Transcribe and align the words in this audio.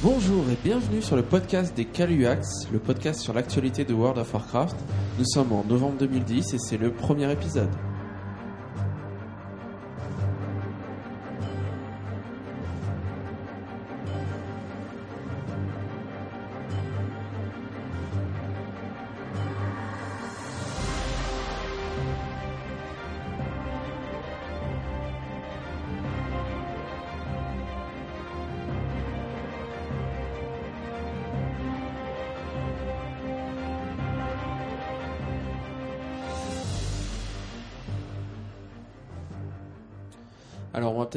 Bonjour 0.00 0.44
et 0.48 0.56
bienvenue 0.62 1.02
sur 1.02 1.16
le 1.16 1.24
podcast 1.24 1.76
des 1.76 1.84
Caluax, 1.84 2.68
le 2.72 2.78
podcast 2.78 3.20
sur 3.20 3.32
l'actualité 3.32 3.84
de 3.84 3.92
World 3.92 4.18
of 4.18 4.32
Warcraft. 4.32 4.76
Nous 5.18 5.24
sommes 5.24 5.50
en 5.50 5.64
novembre 5.64 5.98
2010 5.98 6.54
et 6.54 6.58
c'est 6.58 6.76
le 6.76 6.92
premier 6.92 7.32
épisode. 7.32 7.68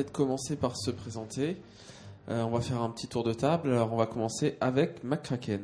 Peut-être 0.01 0.11
commencer 0.11 0.55
par 0.55 0.75
se 0.77 0.89
présenter. 0.89 1.57
Euh, 2.29 2.43
on 2.43 2.49
va 2.49 2.61
faire 2.61 2.81
un 2.81 2.89
petit 2.89 3.07
tour 3.07 3.23
de 3.23 3.33
table. 3.33 3.69
Alors 3.69 3.93
on 3.93 3.97
va 3.97 4.05
commencer 4.07 4.55
avec 4.61 5.03
McCracken. 5.03 5.61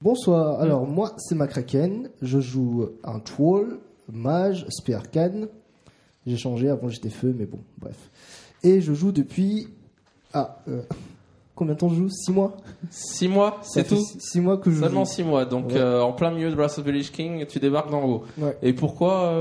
Bonsoir, 0.00 0.60
alors 0.60 0.86
moi 0.86 1.12
c'est 1.18 1.34
Macraken, 1.34 2.10
je 2.20 2.38
joue 2.40 2.88
un 3.04 3.18
troll, 3.20 3.78
mage, 4.12 4.66
spé 4.68 4.94
arcane. 4.94 5.48
J'ai 6.26 6.36
changé, 6.36 6.68
avant 6.70 6.88
j'étais 6.88 7.10
feu, 7.10 7.34
mais 7.38 7.44
bon, 7.46 7.58
bref. 7.78 7.96
Et 8.62 8.80
je 8.80 8.92
joue 8.94 9.12
depuis. 9.12 9.68
Ah, 10.32 10.58
euh, 10.68 10.80
combien 11.54 11.74
de 11.74 11.78
temps 11.78 11.88
je 11.90 11.96
joue? 11.96 12.08
6 12.10 12.32
mois? 12.32 12.56
6 12.90 13.28
mois, 13.28 13.58
c'est 13.62 13.86
tout? 13.86 13.96
six- 13.96 14.18
six 14.20 14.40
mois 14.40 14.56
que 14.58 14.70
je 14.70 14.80
Seulement 14.80 15.04
joue. 15.04 15.10
6 15.12 15.22
mois, 15.24 15.44
donc 15.44 15.68
Ouais. 15.68 15.76
euh, 15.76 16.02
en 16.02 16.12
plein 16.12 16.30
milieu 16.30 16.50
de 16.50 16.56
Wrath 16.56 16.78
of 16.78 16.84
the 16.84 16.88
Lich 16.88 17.12
King, 17.12 17.44
tu 17.46 17.58
débarques 17.60 17.90
dans 17.90 18.02
WoW. 18.04 18.24
Ouais. 18.38 18.56
Et 18.62 18.72
pourquoi 18.72 19.32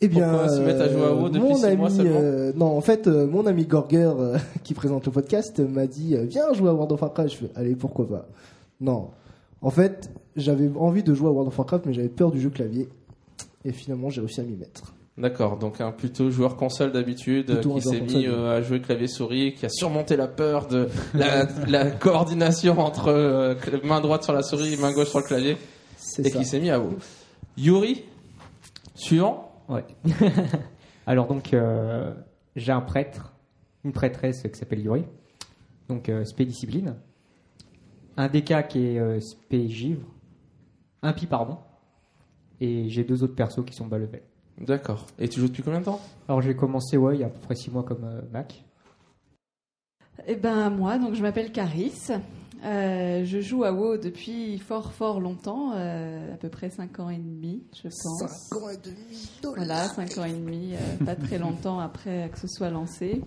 Eh 0.00 0.08
bien, 0.08 0.28
Pourquoi 0.28 0.48
se 0.50 0.60
mettre 0.60 0.82
à 0.82 0.88
jouer 0.88 1.04
à 1.04 1.12
WoW 1.14 1.28
depuis 1.30 1.40
mon 1.40 1.54
six 1.54 1.64
ami, 1.64 1.76
mois 1.76 1.90
seulement 1.90 2.18
euh, 2.20 2.52
non, 2.54 2.76
en 2.76 2.80
fait, 2.82 3.06
euh, 3.06 3.26
mon 3.26 3.46
ami 3.46 3.64
Gorger, 3.64 4.12
euh, 4.18 4.36
qui 4.62 4.74
présente 4.74 5.06
le 5.06 5.12
podcast, 5.12 5.58
m'a 5.60 5.86
dit 5.86 6.14
Viens 6.24 6.52
jouer 6.52 6.68
à 6.68 6.74
World 6.74 6.92
of 6.92 7.00
Warcraft. 7.02 7.30
Je 7.32 7.36
fais 7.36 7.50
Allez, 7.54 7.74
pourquoi 7.74 8.06
pas 8.08 8.28
Non. 8.80 9.08
En 9.62 9.70
fait, 9.70 10.10
j'avais 10.36 10.70
envie 10.76 11.02
de 11.02 11.14
jouer 11.14 11.28
à 11.28 11.30
World 11.30 11.48
of 11.48 11.58
Warcraft, 11.58 11.86
mais 11.86 11.94
j'avais 11.94 12.08
peur 12.10 12.30
du 12.30 12.40
jeu 12.40 12.50
clavier. 12.50 12.88
Et 13.64 13.72
finalement, 13.72 14.10
j'ai 14.10 14.20
réussi 14.20 14.40
à 14.40 14.44
m'y 14.44 14.54
mettre. 14.54 14.92
D'accord, 15.18 15.56
donc 15.56 15.80
un 15.80 15.92
plutôt 15.92 16.30
joueur 16.30 16.56
console 16.56 16.92
d'habitude, 16.92 17.58
qui 17.62 17.80
s'est 17.80 18.02
mis 18.02 18.26
euh, 18.26 18.58
à 18.58 18.60
jouer 18.60 18.82
clavier-souris, 18.82 19.54
qui 19.54 19.64
a 19.64 19.70
surmonté 19.70 20.14
la 20.14 20.28
peur 20.28 20.66
de 20.66 20.88
la, 21.14 21.48
la 21.66 21.90
coordination 21.90 22.78
entre 22.78 23.08
euh, 23.08 23.54
main 23.82 24.02
droite 24.02 24.24
sur 24.24 24.34
la 24.34 24.42
souris 24.42 24.74
et 24.74 24.76
main 24.76 24.92
gauche 24.92 25.08
sur 25.08 25.20
le 25.20 25.24
clavier, 25.24 25.56
C'est 25.96 26.26
et 26.26 26.28
ça. 26.30 26.38
qui 26.38 26.44
s'est 26.44 26.60
mis 26.60 26.68
à 26.68 26.78
WoW. 26.78 26.96
Yuri, 27.56 28.04
suivant 28.94 29.50
Ouais. 29.68 29.84
Alors 31.06 31.26
donc, 31.28 31.52
euh, 31.54 32.14
j'ai 32.54 32.72
un 32.72 32.80
prêtre, 32.80 33.32
une 33.84 33.92
prêtresse 33.92 34.42
qui 34.42 34.58
s'appelle 34.58 34.80
Yuri, 34.80 35.04
donc 35.88 36.08
euh, 36.08 36.24
spé 36.24 36.44
discipline, 36.44 36.96
un 38.16 38.28
DK 38.28 38.68
qui 38.68 38.86
est 38.86 38.98
euh, 38.98 39.20
spé 39.20 39.68
givre, 39.68 40.06
un 41.02 41.12
pi 41.12 41.26
pardon, 41.26 41.58
et 42.60 42.88
j'ai 42.88 43.04
deux 43.04 43.22
autres 43.22 43.34
persos 43.34 43.64
qui 43.64 43.74
sont 43.74 43.86
bas 43.86 43.98
level. 43.98 44.22
D'accord. 44.58 45.06
Et 45.18 45.28
tu 45.28 45.40
joues 45.40 45.48
depuis 45.48 45.62
combien 45.62 45.80
de 45.80 45.84
temps? 45.84 46.00
Alors 46.28 46.40
j'ai 46.40 46.56
commencé 46.56 46.96
ouais 46.96 47.16
il 47.16 47.20
y 47.20 47.24
a 47.24 47.26
à 47.26 47.30
peu 47.30 47.40
près 47.40 47.54
6 47.54 47.70
mois 47.70 47.82
comme 47.82 48.04
euh, 48.04 48.22
Mac. 48.32 48.64
Eh 50.26 50.34
ben 50.34 50.70
moi, 50.70 50.98
donc 50.98 51.14
je 51.14 51.22
m'appelle 51.22 51.52
Caris. 51.52 52.08
Euh, 52.64 53.24
je 53.24 53.40
joue 53.40 53.64
à 53.64 53.72
WoW 53.72 53.98
depuis 53.98 54.58
fort 54.58 54.92
fort 54.92 55.20
longtemps, 55.20 55.72
euh, 55.74 56.34
à 56.34 56.36
peu 56.36 56.48
près 56.48 56.70
5 56.70 57.00
ans 57.00 57.10
et 57.10 57.18
demi, 57.18 57.62
je 57.74 57.88
pense. 57.88 58.48
5 58.50 58.62
ans 58.62 58.68
et 58.70 58.76
demi, 58.76 59.30
Voilà, 59.42 59.84
5 59.84 60.18
ans 60.18 60.24
et 60.24 60.32
demi, 60.32 60.74
euh, 60.74 61.04
pas 61.04 61.14
très 61.14 61.38
longtemps 61.38 61.78
après 61.78 62.30
que 62.32 62.38
ce 62.38 62.48
soit 62.48 62.70
lancé. 62.70 63.22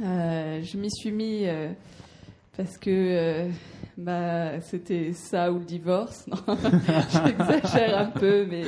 Je 0.00 0.76
m'y 0.78 0.90
suis 0.90 1.12
mis 1.12 1.46
parce 2.56 2.76
que 2.78 3.48
bah, 3.96 4.60
c'était 4.60 5.12
ça 5.12 5.52
ou 5.52 5.58
le 5.58 5.64
divorce. 5.64 6.26
J'exagère 7.24 7.98
un 7.98 8.06
peu, 8.06 8.46
mais 8.46 8.64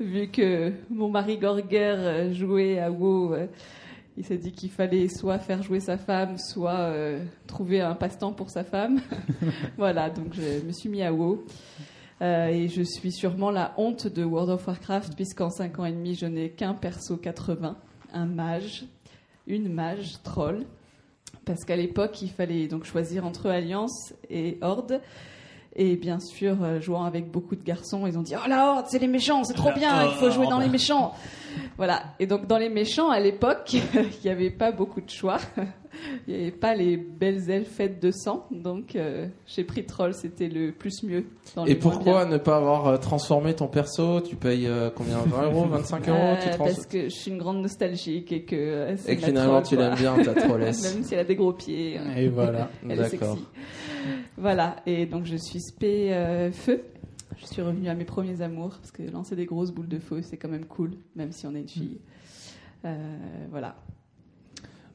vu 0.00 0.28
que 0.28 0.72
mon 0.90 1.08
mari 1.08 1.38
Gorger 1.38 2.32
jouait 2.32 2.80
à 2.80 2.90
WoW, 2.90 3.34
il 4.18 4.24
s'est 4.24 4.36
dit 4.36 4.50
qu'il 4.50 4.70
fallait 4.70 5.08
soit 5.08 5.38
faire 5.38 5.62
jouer 5.62 5.78
sa 5.78 5.96
femme, 5.96 6.38
soit 6.38 6.80
euh, 6.80 7.24
trouver 7.46 7.80
un 7.80 7.94
passe-temps 7.94 8.32
pour 8.32 8.50
sa 8.50 8.64
femme. 8.64 9.00
voilà, 9.78 10.10
donc 10.10 10.34
je 10.34 10.66
me 10.66 10.72
suis 10.72 10.88
mis 10.88 11.02
à 11.02 11.12
WoW. 11.12 11.44
Euh, 12.20 12.48
et 12.48 12.66
je 12.66 12.82
suis 12.82 13.12
sûrement 13.12 13.52
la 13.52 13.74
honte 13.76 14.08
de 14.08 14.24
World 14.24 14.50
of 14.50 14.66
Warcraft, 14.66 15.14
puisqu'en 15.14 15.50
5 15.50 15.78
ans 15.78 15.84
et 15.84 15.92
demi, 15.92 16.16
je 16.16 16.26
n'ai 16.26 16.50
qu'un 16.50 16.74
perso 16.74 17.16
80, 17.16 17.76
un 18.12 18.26
mage, 18.26 18.86
une 19.46 19.72
mage 19.72 20.20
troll. 20.24 20.66
Parce 21.44 21.64
qu'à 21.64 21.76
l'époque, 21.76 22.20
il 22.20 22.30
fallait 22.30 22.66
donc 22.66 22.86
choisir 22.86 23.24
entre 23.24 23.48
Alliance 23.48 24.14
et 24.28 24.58
Horde. 24.62 25.00
Et 25.80 25.94
bien 25.94 26.18
sûr, 26.18 26.56
euh, 26.60 26.80
jouant 26.80 27.04
avec 27.04 27.30
beaucoup 27.30 27.54
de 27.54 27.62
garçons, 27.62 28.04
ils 28.04 28.18
ont 28.18 28.22
dit 28.22 28.34
Oh 28.36 28.48
la 28.48 28.66
Horde, 28.66 28.86
c'est 28.88 28.98
les 28.98 29.06
méchants, 29.06 29.44
c'est 29.44 29.54
trop 29.54 29.70
bien, 29.72 30.06
il 30.06 30.14
faut 30.16 30.28
jouer 30.28 30.48
dans 30.48 30.58
les 30.58 30.68
méchants. 30.68 31.14
Voilà. 31.76 32.02
Et 32.18 32.26
donc, 32.26 32.48
dans 32.48 32.58
les 32.58 32.68
méchants, 32.68 33.10
à 33.10 33.20
l'époque, 33.20 33.74
il 33.94 34.24
n'y 34.24 34.30
avait 34.30 34.50
pas 34.50 34.72
beaucoup 34.72 35.00
de 35.00 35.08
choix. 35.08 35.38
Il 36.26 36.34
n'y 36.34 36.40
avait 36.42 36.50
pas 36.50 36.74
les 36.74 36.96
belles 36.96 37.50
elfes 37.50 37.68
faites 37.70 38.00
de 38.02 38.10
sang. 38.10 38.46
Donc, 38.50 38.94
euh, 38.96 39.26
j'ai 39.46 39.64
pris 39.64 39.84
Troll, 39.84 40.14
c'était 40.14 40.48
le 40.48 40.72
plus 40.72 41.02
mieux. 41.02 41.24
Dans 41.56 41.64
Et 41.66 41.74
pourquoi 41.74 42.24
bien. 42.24 42.32
ne 42.36 42.38
pas 42.38 42.56
avoir 42.58 42.86
euh, 42.86 42.96
transformé 42.98 43.54
ton 43.54 43.66
perso? 43.68 44.20
Tu 44.20 44.36
payes 44.36 44.66
euh, 44.66 44.90
combien? 44.94 45.18
20 45.18 45.42
euros 45.44 45.66
25 45.70 46.08
euros 46.08 46.18
Euh, 46.18 46.36
tu 46.42 46.50
trans- 46.50 46.64
Parce 46.64 46.86
que 46.86 47.04
je 47.04 47.14
suis 47.14 47.30
une 47.30 47.38
grande 47.38 47.62
nostalgique 47.62 48.32
et 48.32 48.42
que 48.44 48.56
euh, 48.56 48.96
Et 49.06 49.16
que 49.16 49.22
finalement 49.26 49.60
troll, 49.62 49.66
tu 49.68 49.76
l'aimes 49.76 49.94
bien, 49.96 50.16
ta 50.22 50.34
trollesse. 50.40 50.94
Même 50.94 51.02
si 51.04 51.14
elle 51.14 51.20
a 51.20 51.24
des 51.24 51.36
gros 51.36 51.52
pieds. 51.52 51.98
euh, 51.98 52.14
Et 52.16 52.28
voilà. 52.28 52.70
D'accord. 52.84 53.38
Voilà, 54.36 54.76
et 54.86 55.06
donc 55.06 55.24
je 55.26 55.36
suis 55.36 55.60
spé 55.60 56.12
euh, 56.12 56.52
feu. 56.52 56.82
Je 57.40 57.46
suis 57.46 57.62
revenue 57.62 57.88
à 57.88 57.94
mes 57.94 58.04
premiers 58.04 58.40
amours 58.42 58.70
parce 58.78 58.90
que 58.90 59.02
lancer 59.02 59.36
des 59.36 59.46
grosses 59.46 59.70
boules 59.70 59.88
de 59.88 59.98
feu, 59.98 60.22
c'est 60.22 60.36
quand 60.36 60.48
même 60.48 60.64
cool, 60.64 60.92
même 61.16 61.30
si 61.32 61.46
on 61.46 61.54
est 61.54 61.60
une 61.60 61.68
fille. 61.68 61.98
Euh, 62.84 62.96
voilà. 63.50 63.76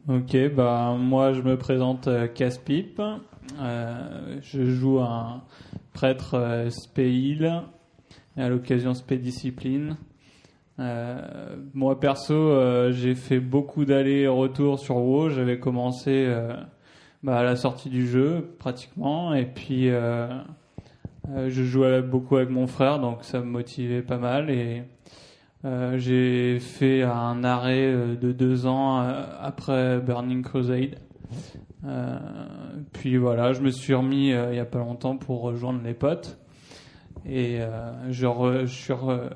Ok, 0.10 0.36
bah 0.54 0.98
moi 1.00 1.32
je 1.32 1.42
me 1.42 1.58
présente 1.58 2.10
euh, 2.10 2.28
Casse-Pipe. 2.28 3.02
Euh, 3.58 4.38
je 4.42 4.66
joue 4.66 5.00
un 5.00 5.44
prêtre 5.94 6.34
euh, 6.34 6.70
et 6.98 8.42
à 8.42 8.50
l'occasion 8.50 8.94
spé-discipline. 8.94 9.96
Euh, 10.80 11.56
moi 11.74 12.02
perso, 12.02 12.92
j'ai 12.92 13.16
fait 13.16 13.40
beaucoup 13.40 13.86
d'allers-retours 13.86 14.78
sur 14.78 14.98
WoW. 14.98 15.30
J'avais 15.30 15.58
commencé 15.58 16.30
bah, 17.24 17.38
à 17.38 17.44
la 17.44 17.56
sortie 17.56 17.90
du 17.90 18.06
jeu 18.06 18.58
pratiquement 18.60 19.34
et 19.34 19.46
puis 19.46 19.88
je 19.88 21.64
jouais 21.64 22.02
beaucoup 22.02 22.36
avec 22.36 22.50
mon 22.50 22.68
frère 22.68 23.00
donc 23.00 23.24
ça 23.24 23.40
me 23.40 23.46
motivait 23.46 24.02
pas 24.02 24.18
mal 24.18 24.50
et 24.50 24.84
euh, 25.66 25.98
j'ai 25.98 26.60
fait 26.60 27.04
un 27.04 27.44
arrêt 27.44 27.86
euh, 27.86 28.16
de 28.16 28.32
deux 28.32 28.66
ans 28.66 29.02
euh, 29.02 29.24
après 29.40 30.00
Burning 30.00 30.42
Crusade. 30.44 30.96
Euh, 31.86 32.18
puis 32.94 33.18
voilà, 33.18 33.54
je 33.54 33.62
me 33.62 33.70
suis 33.70 33.94
remis 33.94 34.32
euh, 34.32 34.52
il 34.54 34.58
y 34.58 34.60
a 34.60 34.66
pas 34.66 34.80
longtemps 34.80 35.18
pour 35.18 35.42
rejoindre 35.42 35.82
les 35.84 35.94
potes 35.94 36.38
et 37.26 37.58
euh, 37.62 37.92
je, 38.12 38.26
re- 38.26 38.66
je 38.66 38.74
suis 38.74 38.94
re- 38.94 39.30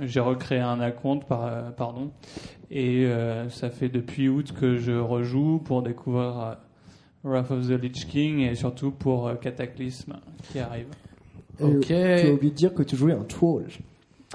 j'ai 0.00 0.20
recréé 0.20 0.60
un 0.60 0.80
account 0.80 1.18
par, 1.20 1.44
euh, 1.46 1.70
pardon 1.70 2.10
et 2.70 3.06
euh, 3.06 3.48
ça 3.48 3.70
fait 3.70 3.88
depuis 3.88 4.28
août 4.28 4.52
que 4.52 4.76
je 4.76 4.92
rejoue 4.92 5.58
pour 5.64 5.82
découvrir 5.82 6.40
euh, 6.40 6.54
Wrath 7.24 7.50
of 7.50 7.66
the 7.66 7.80
Lich 7.82 8.06
King 8.06 8.40
et 8.40 8.54
surtout 8.54 8.90
pour 8.90 9.26
euh, 9.28 9.34
Cataclysme 9.36 10.16
qui 10.52 10.58
arrive. 10.58 10.88
Ok. 11.60 11.86
Tu 11.86 11.94
as 11.94 12.30
oublié 12.32 12.50
de 12.50 12.56
dire 12.56 12.74
que 12.74 12.82
tu 12.82 12.96
jouais 12.96 13.12
un 13.14 13.24
troll. 13.24 13.64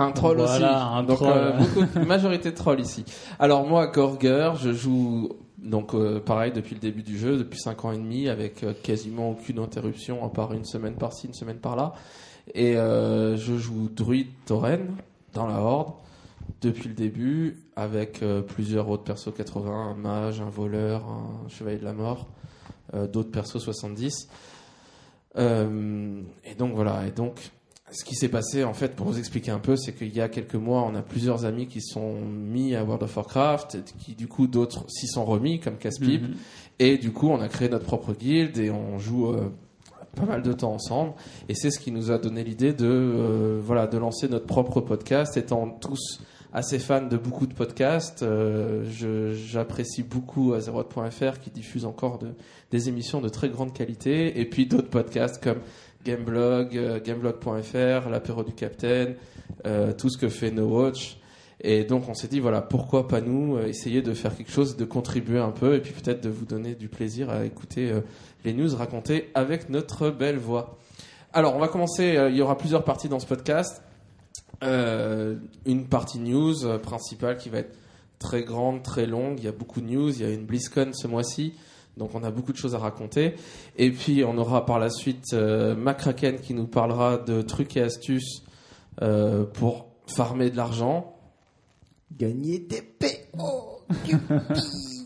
Un 0.02 0.12
troll 0.12 0.38
Voilà, 0.38 0.54
aussi. 0.56 0.64
un 1.00 1.04
donc 1.04 1.18
troll. 1.18 1.34
euh, 1.36 1.58
beaucoup 1.58 2.06
majorité 2.08 2.52
de 2.52 2.56
trolls 2.56 2.80
ici. 2.82 3.06
Alors 3.40 3.66
moi, 3.68 3.88
Gorger, 3.88 4.52
je 4.60 4.72
joue 4.74 5.30
donc 5.58 5.94
euh, 5.94 6.20
pareil 6.20 6.52
depuis 6.52 6.74
le 6.76 6.82
début 6.82 7.04
du 7.04 7.18
jeu, 7.18 7.38
depuis 7.38 7.60
5 7.60 7.86
ans 7.86 7.92
et 7.92 7.98
demi, 7.98 8.28
avec 8.30 8.64
euh, 8.64 8.74
quasiment 8.82 9.32
aucune 9.32 9.60
interruption, 9.60 10.26
à 10.26 10.30
part 10.30 10.54
une 10.54 10.66
semaine 10.66 10.96
par-ci, 10.96 11.28
une 11.28 11.34
semaine 11.34 11.58
par-là. 11.60 11.94
Et 12.56 12.74
je 12.74 13.58
joue 13.58 13.88
druide 13.90 14.28
tauren 14.48 14.96
dans 15.34 15.46
la 15.46 15.60
horde 15.60 15.94
depuis 16.62 16.90
le 16.90 16.96
début, 16.96 17.60
avec 17.76 18.22
plusieurs 18.48 18.90
autres 18.90 19.04
persos 19.04 19.32
80, 19.34 19.72
un 19.72 19.94
mage, 19.94 20.42
un 20.42 20.50
voleur, 20.50 21.04
un 21.06 21.48
chevalier 21.50 21.78
de 21.78 21.86
la 21.86 21.94
mort, 21.94 22.28
d'autres 22.94 23.30
persos 23.32 23.60
70. 23.60 24.28
Euh, 25.38 26.22
et 26.44 26.56
donc 26.56 26.74
voilà, 26.74 27.06
et 27.08 27.12
donc 27.12 27.52
ce 27.92 28.04
qui 28.06 28.16
s'est 28.16 28.30
passé, 28.30 28.64
en 28.64 28.74
fait, 28.74 28.96
pour 28.96 29.08
vous 29.08 29.20
expliquer 29.20 29.52
un 29.52 29.60
peu, 29.60 29.76
c'est 29.76 29.94
qu'il 29.94 30.16
y 30.16 30.22
a 30.22 30.30
quelques 30.30 30.56
mois, 30.56 30.82
on 30.84 30.96
a 30.96 31.02
plusieurs 31.02 31.46
amis 31.46 31.68
qui 31.68 31.82
sont 31.82 32.16
mis 32.22 32.76
à 32.76 32.84
World 32.84 33.04
of 33.04 33.16
Warcraft, 33.18 33.80
qui 34.00 34.16
du 34.16 34.28
coup 34.28 34.48
d'autres 34.48 34.86
s'y 34.90 35.08
sont 35.08 35.26
remis, 35.26 35.60
comme 35.60 35.78
Caspip, 35.78 36.22
Mhm. 36.22 36.36
et 36.80 36.98
du 36.98 37.12
coup 37.12 37.30
on 37.30 37.40
a 37.42 37.48
créé 37.50 37.68
notre 37.70 37.86
propre 37.86 38.14
guilde 38.14 38.58
et 38.58 38.72
on 38.72 38.98
joue 38.98 39.28
euh, 39.28 39.50
pas 40.16 40.26
mal 40.26 40.42
de 40.42 40.54
temps 40.54 40.74
ensemble. 40.74 41.14
Et 41.50 41.54
c'est 41.56 41.70
ce 41.72 41.80
qui 41.80 41.92
nous 41.92 42.12
a 42.12 42.18
donné 42.18 42.44
l'idée 42.44 42.74
de 42.74 42.86
euh, 42.88 43.60
voilà 43.64 43.88
de 43.88 43.98
lancer 43.98 44.28
notre 44.30 44.46
propre 44.46 44.80
podcast, 44.82 45.36
étant 45.38 45.68
tous 45.70 46.22
assez 46.54 46.80
fans 46.80 47.08
de 47.08 47.16
beaucoup 47.16 47.48
de 47.48 47.54
podcasts. 47.54 48.24
euh, 48.24 48.84
J'apprécie 49.34 50.04
beaucoup 50.04 50.54
Azeroth.fr 50.54 51.40
qui 51.40 51.50
diffuse 51.50 51.86
encore 51.86 52.20
de, 52.20 52.30
des 52.72 52.90
émissions 52.90 53.22
de 53.22 53.30
très 53.30 53.50
grande 53.50 53.74
qualité, 53.74 54.40
et 54.40 54.46
puis 54.46 54.66
d'autres 54.66 54.90
podcasts 54.90 55.42
comme 55.42 55.60
Gameblog, 56.06 56.76
euh, 56.78 57.00
Gameblog.fr, 57.04 58.10
l'apéro 58.10 58.44
du 58.44 58.54
Capitaine, 58.54 59.16
euh, 59.66 59.94
tout 59.94 60.10
ce 60.10 60.18
que 60.18 60.30
fait 60.30 60.52
No 60.52 60.68
Watch. 60.68 61.18
Et 61.64 61.84
donc 61.84 62.10
on 62.10 62.16
s'est 62.16 62.28
dit 62.28 62.40
voilà 62.40 62.62
pourquoi 62.62 63.08
pas 63.08 63.22
nous 63.22 63.56
euh, 63.56 63.68
essayer 63.68 64.02
de 64.02 64.14
faire 64.14 64.36
quelque 64.36 64.52
chose, 64.52 64.78
de 64.78 64.86
contribuer 64.86 65.40
un 65.40 65.52
peu 65.52 65.76
et 65.76 65.80
puis 65.80 65.94
peut-être 65.94 66.22
de 66.22 66.30
vous 66.30 66.46
donner 66.46 66.74
du 66.74 66.88
plaisir 66.88 67.30
à 67.30 67.46
écouter 67.46 67.94
les 68.44 68.54
news 68.54 68.76
racontées 68.76 69.30
avec 69.36 69.70
notre 69.70 70.10
belle 70.10 70.38
voix. 70.38 70.78
Alors 71.34 71.56
on 71.56 71.60
va 71.60 71.68
commencer. 71.68 72.18
il 72.30 72.36
y 72.36 72.42
aura 72.42 72.58
plusieurs 72.58 72.84
parties 72.84 73.10
dans 73.10 73.20
ce 73.20 73.28
podcast. 73.28 73.84
Une 74.64 75.86
partie 75.90 76.20
news 76.20 76.80
principale 76.80 77.38
qui 77.38 77.50
va 77.50 77.60
être 77.60 77.78
très 78.18 78.44
grande, 78.44 78.82
très 78.82 79.06
longue. 79.06 79.36
Il 79.40 79.46
y 79.46 79.48
a 79.48 79.52
beaucoup 79.52 79.82
de 79.82 79.88
news. 79.88 80.10
Il 80.10 80.22
y 80.22 80.26
a 80.26 80.34
une 80.34 80.46
BlizzCon 80.46 80.92
ce 80.94 81.08
mois-ci. 81.08 81.54
Donc 81.98 82.16
on 82.16 82.24
a 82.24 82.32
beaucoup 82.32 82.52
de 82.52 82.58
choses 82.58 82.76
à 82.76 82.80
raconter. 82.80 83.36
Et 83.78 83.92
puis 83.92 84.24
on 84.24 84.38
aura 84.38 84.66
par 84.66 84.80
la 84.80 84.90
suite 84.90 85.34
euh, 85.34 85.76
McCracken 85.76 86.40
qui 86.40 86.54
nous 86.54 86.68
parlera 86.68 87.18
de 87.18 87.42
trucs 87.42 87.76
et 87.78 87.82
astuces 87.82 88.44
euh, 89.02 89.44
pour 89.46 89.88
farmer 90.08 90.50
de 90.50 90.58
l'argent. 90.58 91.16
Gagner 92.18 92.60
des 92.60 92.82
PO 92.82 93.86
Cupid 94.06 94.42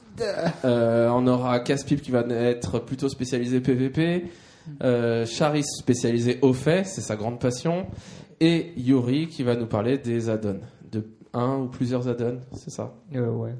Euh, 0.63 1.09
on 1.09 1.27
aura 1.27 1.59
Caspip 1.59 2.01
qui 2.01 2.11
va 2.11 2.21
être 2.21 2.79
plutôt 2.79 3.09
spécialisé 3.09 3.59
PVP. 3.59 4.25
Euh, 4.81 5.25
Charis 5.25 5.63
spécialisé 5.63 6.39
au 6.41 6.53
fait, 6.53 6.85
c'est 6.85 7.01
sa 7.01 7.15
grande 7.15 7.39
passion. 7.39 7.87
Et 8.39 8.73
Yuri 8.77 9.27
qui 9.27 9.43
va 9.43 9.55
nous 9.55 9.67
parler 9.67 9.97
des 9.97 10.29
add-ons. 10.29 10.59
De 10.91 11.05
un 11.33 11.57
ou 11.57 11.67
plusieurs 11.67 12.07
add-ons, 12.07 12.39
c'est 12.53 12.69
ça? 12.69 12.93
Euh, 13.13 13.29
ouais. 13.29 13.55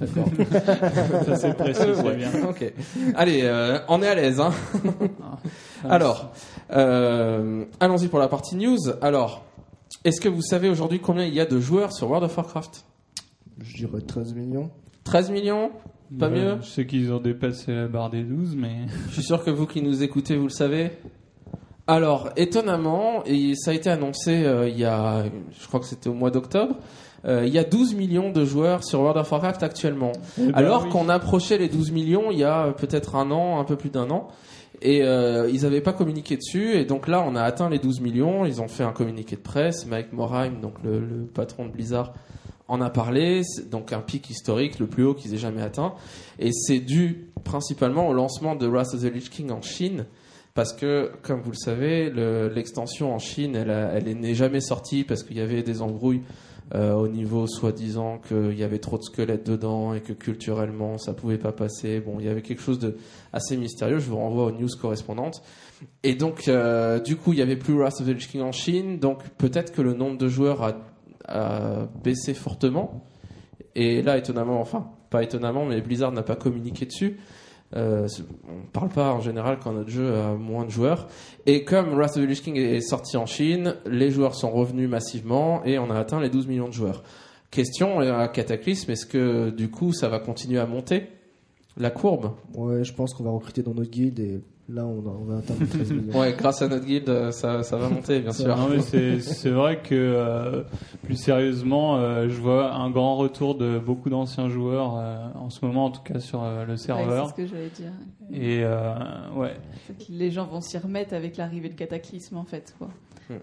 D'accord. 0.00 0.28
Ça 1.26 1.36
c'est 1.36 1.54
précis, 1.56 1.82
Euh, 1.82 1.94
c'est 1.96 2.02
ouais. 2.02 2.16
bien. 2.16 2.30
Ok. 2.48 2.72
Allez, 3.14 3.40
euh, 3.42 3.78
on 3.88 4.02
est 4.02 4.08
à 4.08 4.14
l'aise. 4.14 4.40
Hein 4.40 4.50
Alors, 5.88 6.32
euh, 6.72 7.64
allons-y 7.80 8.08
pour 8.08 8.18
la 8.18 8.28
partie 8.28 8.56
news. 8.56 8.78
Alors, 9.00 9.44
est-ce 10.04 10.20
que 10.20 10.28
vous 10.28 10.42
savez 10.42 10.68
aujourd'hui 10.68 11.00
combien 11.00 11.24
il 11.24 11.34
y 11.34 11.40
a 11.40 11.46
de 11.46 11.60
joueurs 11.60 11.92
sur 11.92 12.08
World 12.08 12.24
of 12.24 12.36
Warcraft? 12.36 12.84
Je 13.60 13.76
dirais 13.76 14.00
13 14.00 14.34
millions. 14.34 14.70
13 15.04 15.30
millions? 15.30 15.70
Pas 16.18 16.28
Ouais, 16.28 16.34
mieux? 16.40 16.56
Je 16.62 16.66
sais 16.66 16.86
qu'ils 16.86 17.12
ont 17.12 17.20
dépassé 17.20 17.72
la 17.72 17.86
barre 17.88 18.10
des 18.10 18.22
12, 18.22 18.56
mais 18.56 18.86
Je 19.08 19.14
suis 19.14 19.22
sûr 19.22 19.42
que 19.44 19.50
vous 19.50 19.66
qui 19.66 19.82
nous 19.82 20.02
écoutez, 20.02 20.36
vous 20.36 20.44
le 20.44 20.50
savez. 20.50 20.90
Alors, 21.86 22.30
étonnamment, 22.36 23.24
et 23.26 23.54
ça 23.56 23.72
a 23.72 23.74
été 23.74 23.90
annoncé 23.90 24.44
euh, 24.44 24.68
il 24.68 24.78
y 24.78 24.84
a, 24.84 25.24
je 25.60 25.66
crois 25.66 25.80
que 25.80 25.86
c'était 25.86 26.08
au 26.08 26.14
mois 26.14 26.30
d'octobre, 26.30 26.76
euh, 27.24 27.44
il 27.46 27.52
y 27.52 27.58
a 27.58 27.64
12 27.64 27.94
millions 27.94 28.30
de 28.30 28.44
joueurs 28.44 28.82
sur 28.84 29.00
World 29.00 29.18
of 29.18 29.30
Warcraft 29.30 29.62
actuellement. 29.62 30.12
Eh 30.38 30.46
ben 30.46 30.54
Alors 30.54 30.84
oui. 30.84 30.90
qu'on 30.90 31.08
approchait 31.08 31.58
les 31.58 31.68
12 31.68 31.92
millions 31.92 32.30
il 32.30 32.38
y 32.38 32.44
a 32.44 32.66
euh, 32.66 32.72
peut-être 32.72 33.14
un 33.16 33.30
an, 33.30 33.58
un 33.60 33.64
peu 33.64 33.76
plus 33.76 33.90
d'un 33.90 34.10
an. 34.10 34.28
Et 34.84 35.04
euh, 35.04 35.48
ils 35.52 35.62
n'avaient 35.62 35.80
pas 35.80 35.92
communiqué 35.92 36.36
dessus. 36.36 36.74
Et 36.74 36.84
donc 36.84 37.06
là, 37.06 37.24
on 37.24 37.36
a 37.36 37.42
atteint 37.42 37.70
les 37.70 37.78
12 37.78 38.00
millions. 38.00 38.44
Ils 38.44 38.60
ont 38.60 38.66
fait 38.66 38.82
un 38.82 38.90
communiqué 38.92 39.36
de 39.36 39.40
presse. 39.40 39.86
Mike 39.86 40.12
Morheim, 40.12 40.60
donc 40.60 40.74
le, 40.82 40.98
le 40.98 41.24
patron 41.26 41.66
de 41.66 41.70
Blizzard, 41.70 42.12
en 42.66 42.80
a 42.80 42.90
parlé. 42.90 43.42
Donc 43.70 43.92
un 43.92 44.00
pic 44.00 44.28
historique, 44.28 44.80
le 44.80 44.88
plus 44.88 45.04
haut 45.04 45.14
qu'ils 45.14 45.34
aient 45.34 45.38
jamais 45.38 45.62
atteint. 45.62 45.94
Et 46.40 46.50
c'est 46.52 46.80
dû 46.80 47.28
principalement 47.44 48.08
au 48.08 48.12
lancement 48.12 48.56
de 48.56 48.66
Wrath 48.66 48.94
of 48.94 49.02
the 49.02 49.12
Lich 49.14 49.30
King 49.30 49.52
en 49.52 49.62
Chine. 49.62 50.06
Parce 50.54 50.72
que, 50.72 51.12
comme 51.22 51.40
vous 51.42 51.52
le 51.52 51.56
savez, 51.56 52.10
le- 52.10 52.48
l'extension 52.48 53.14
en 53.14 53.18
Chine, 53.20 53.54
elle, 53.54 53.70
a- 53.70 53.92
elle 53.94 54.04
n'est 54.18 54.34
jamais 54.34 54.60
sortie 54.60 55.04
parce 55.04 55.22
qu'il 55.22 55.36
y 55.36 55.40
avait 55.40 55.62
des 55.62 55.80
embrouilles 55.80 56.22
euh, 56.74 56.94
au 56.94 57.08
niveau 57.08 57.46
soi-disant 57.46 58.18
qu'il 58.26 58.58
y 58.58 58.64
avait 58.64 58.78
trop 58.78 58.96
de 58.96 59.02
squelettes 59.02 59.46
dedans 59.46 59.92
et 59.92 60.00
que 60.00 60.12
culturellement 60.12 60.96
ça 60.96 61.12
pouvait 61.12 61.38
pas 61.38 61.52
passer. 61.52 62.00
Bon, 62.00 62.16
il 62.18 62.26
y 62.26 62.28
avait 62.28 62.42
quelque 62.42 62.62
chose 62.62 62.78
de 62.78 62.96
assez 63.32 63.56
mystérieux. 63.56 63.98
Je 63.98 64.08
vous 64.08 64.16
renvoie 64.16 64.46
aux 64.46 64.52
news 64.52 64.68
correspondantes. 64.80 65.42
Et 66.02 66.14
donc, 66.14 66.48
euh, 66.48 66.98
du 67.00 67.16
coup, 67.16 67.32
il 67.32 67.38
y 67.38 67.42
avait 67.42 67.56
plus 67.56 67.74
Wrath 67.74 68.00
of 68.00 68.06
the 68.06 68.10
Lich 68.10 68.28
King 68.28 68.42
en 68.42 68.52
Chine, 68.52 68.98
donc 68.98 69.28
peut-être 69.36 69.72
que 69.72 69.82
le 69.82 69.94
nombre 69.94 70.16
de 70.16 70.28
joueurs 70.28 70.62
a, 70.62 70.74
a 71.26 71.88
baissé 72.02 72.34
fortement. 72.34 73.04
Et 73.74 74.02
là, 74.02 74.16
étonnamment, 74.16 74.60
enfin, 74.60 74.90
pas 75.10 75.22
étonnamment, 75.22 75.66
mais 75.66 75.80
Blizzard 75.80 76.12
n'a 76.12 76.22
pas 76.22 76.36
communiqué 76.36 76.86
dessus. 76.86 77.18
Euh, 77.74 78.06
on 78.48 78.66
parle 78.72 78.90
pas 78.90 79.12
en 79.12 79.20
général 79.20 79.58
quand 79.62 79.72
notre 79.72 79.90
jeu 79.90 80.14
a 80.14 80.34
moins 80.34 80.64
de 80.64 80.70
joueurs. 80.70 81.08
Et 81.46 81.64
comme 81.64 81.94
Wrath 81.94 82.16
of 82.16 82.24
the 82.24 82.28
Lich 82.28 82.42
King 82.42 82.56
est 82.56 82.80
sorti 82.80 83.16
en 83.16 83.26
Chine, 83.26 83.76
les 83.86 84.10
joueurs 84.10 84.34
sont 84.34 84.50
revenus 84.50 84.88
massivement 84.88 85.64
et 85.64 85.78
on 85.78 85.90
a 85.90 85.98
atteint 85.98 86.20
les 86.20 86.28
12 86.28 86.46
millions 86.46 86.68
de 86.68 86.74
joueurs. 86.74 87.02
Question 87.50 88.00
à 88.00 88.28
Cataclysme, 88.28 88.90
est-ce 88.90 89.06
que 89.06 89.50
du 89.50 89.70
coup 89.70 89.92
ça 89.92 90.08
va 90.08 90.18
continuer 90.18 90.58
à 90.58 90.66
monter 90.66 91.08
la 91.76 91.90
courbe? 91.90 92.32
Ouais, 92.54 92.84
je 92.84 92.92
pense 92.94 93.14
qu'on 93.14 93.24
va 93.24 93.30
recruter 93.30 93.62
dans 93.62 93.74
notre 93.74 93.90
guilde 93.90 94.20
et 94.20 94.40
là 94.72 94.84
on, 94.86 95.00
a- 95.00 95.10
on 95.20 95.24
va 95.24 95.38
atteindre 95.38 95.60
les 95.60 95.66
13 95.66 95.92
millions. 95.92 96.18
Ouais, 96.20 96.34
grâce 96.36 96.62
à 96.62 96.68
notre 96.68 96.84
guide, 96.84 97.08
euh, 97.08 97.30
ça, 97.32 97.62
ça 97.62 97.76
va 97.76 97.88
monter, 97.88 98.20
bien 98.20 98.32
sûr. 98.32 98.56
Non, 98.56 98.68
mais 98.68 98.80
c'est 98.80 99.20
c'est 99.20 99.50
vrai 99.50 99.80
que 99.82 99.94
euh, 99.94 100.62
plus 101.02 101.16
sérieusement, 101.16 101.96
euh, 101.98 102.28
je 102.28 102.40
vois 102.40 102.72
un 102.74 102.90
grand 102.90 103.16
retour 103.16 103.54
de 103.56 103.78
beaucoup 103.78 104.10
d'anciens 104.10 104.48
joueurs 104.48 104.96
euh, 104.96 105.16
en 105.34 105.50
ce 105.50 105.64
moment, 105.64 105.86
en 105.86 105.90
tout 105.90 106.02
cas 106.02 106.18
sur 106.20 106.42
euh, 106.42 106.64
le 106.64 106.72
Ouais, 106.72 106.76
c'est 106.78 106.86
serveur. 106.86 107.28
ce 107.28 107.34
que 107.34 107.46
j'allais 107.46 107.70
dire. 107.70 107.92
Et 108.32 108.62
euh, 108.64 108.94
ouais, 109.36 109.56
les 110.08 110.30
gens 110.30 110.46
vont 110.46 110.60
s'y 110.60 110.78
remettre 110.78 111.14
avec 111.14 111.36
l'arrivée 111.36 111.68
de 111.68 111.74
Cataclysme 111.74 112.36
en 112.36 112.44
fait. 112.44 112.74
Quoi. 112.78 112.88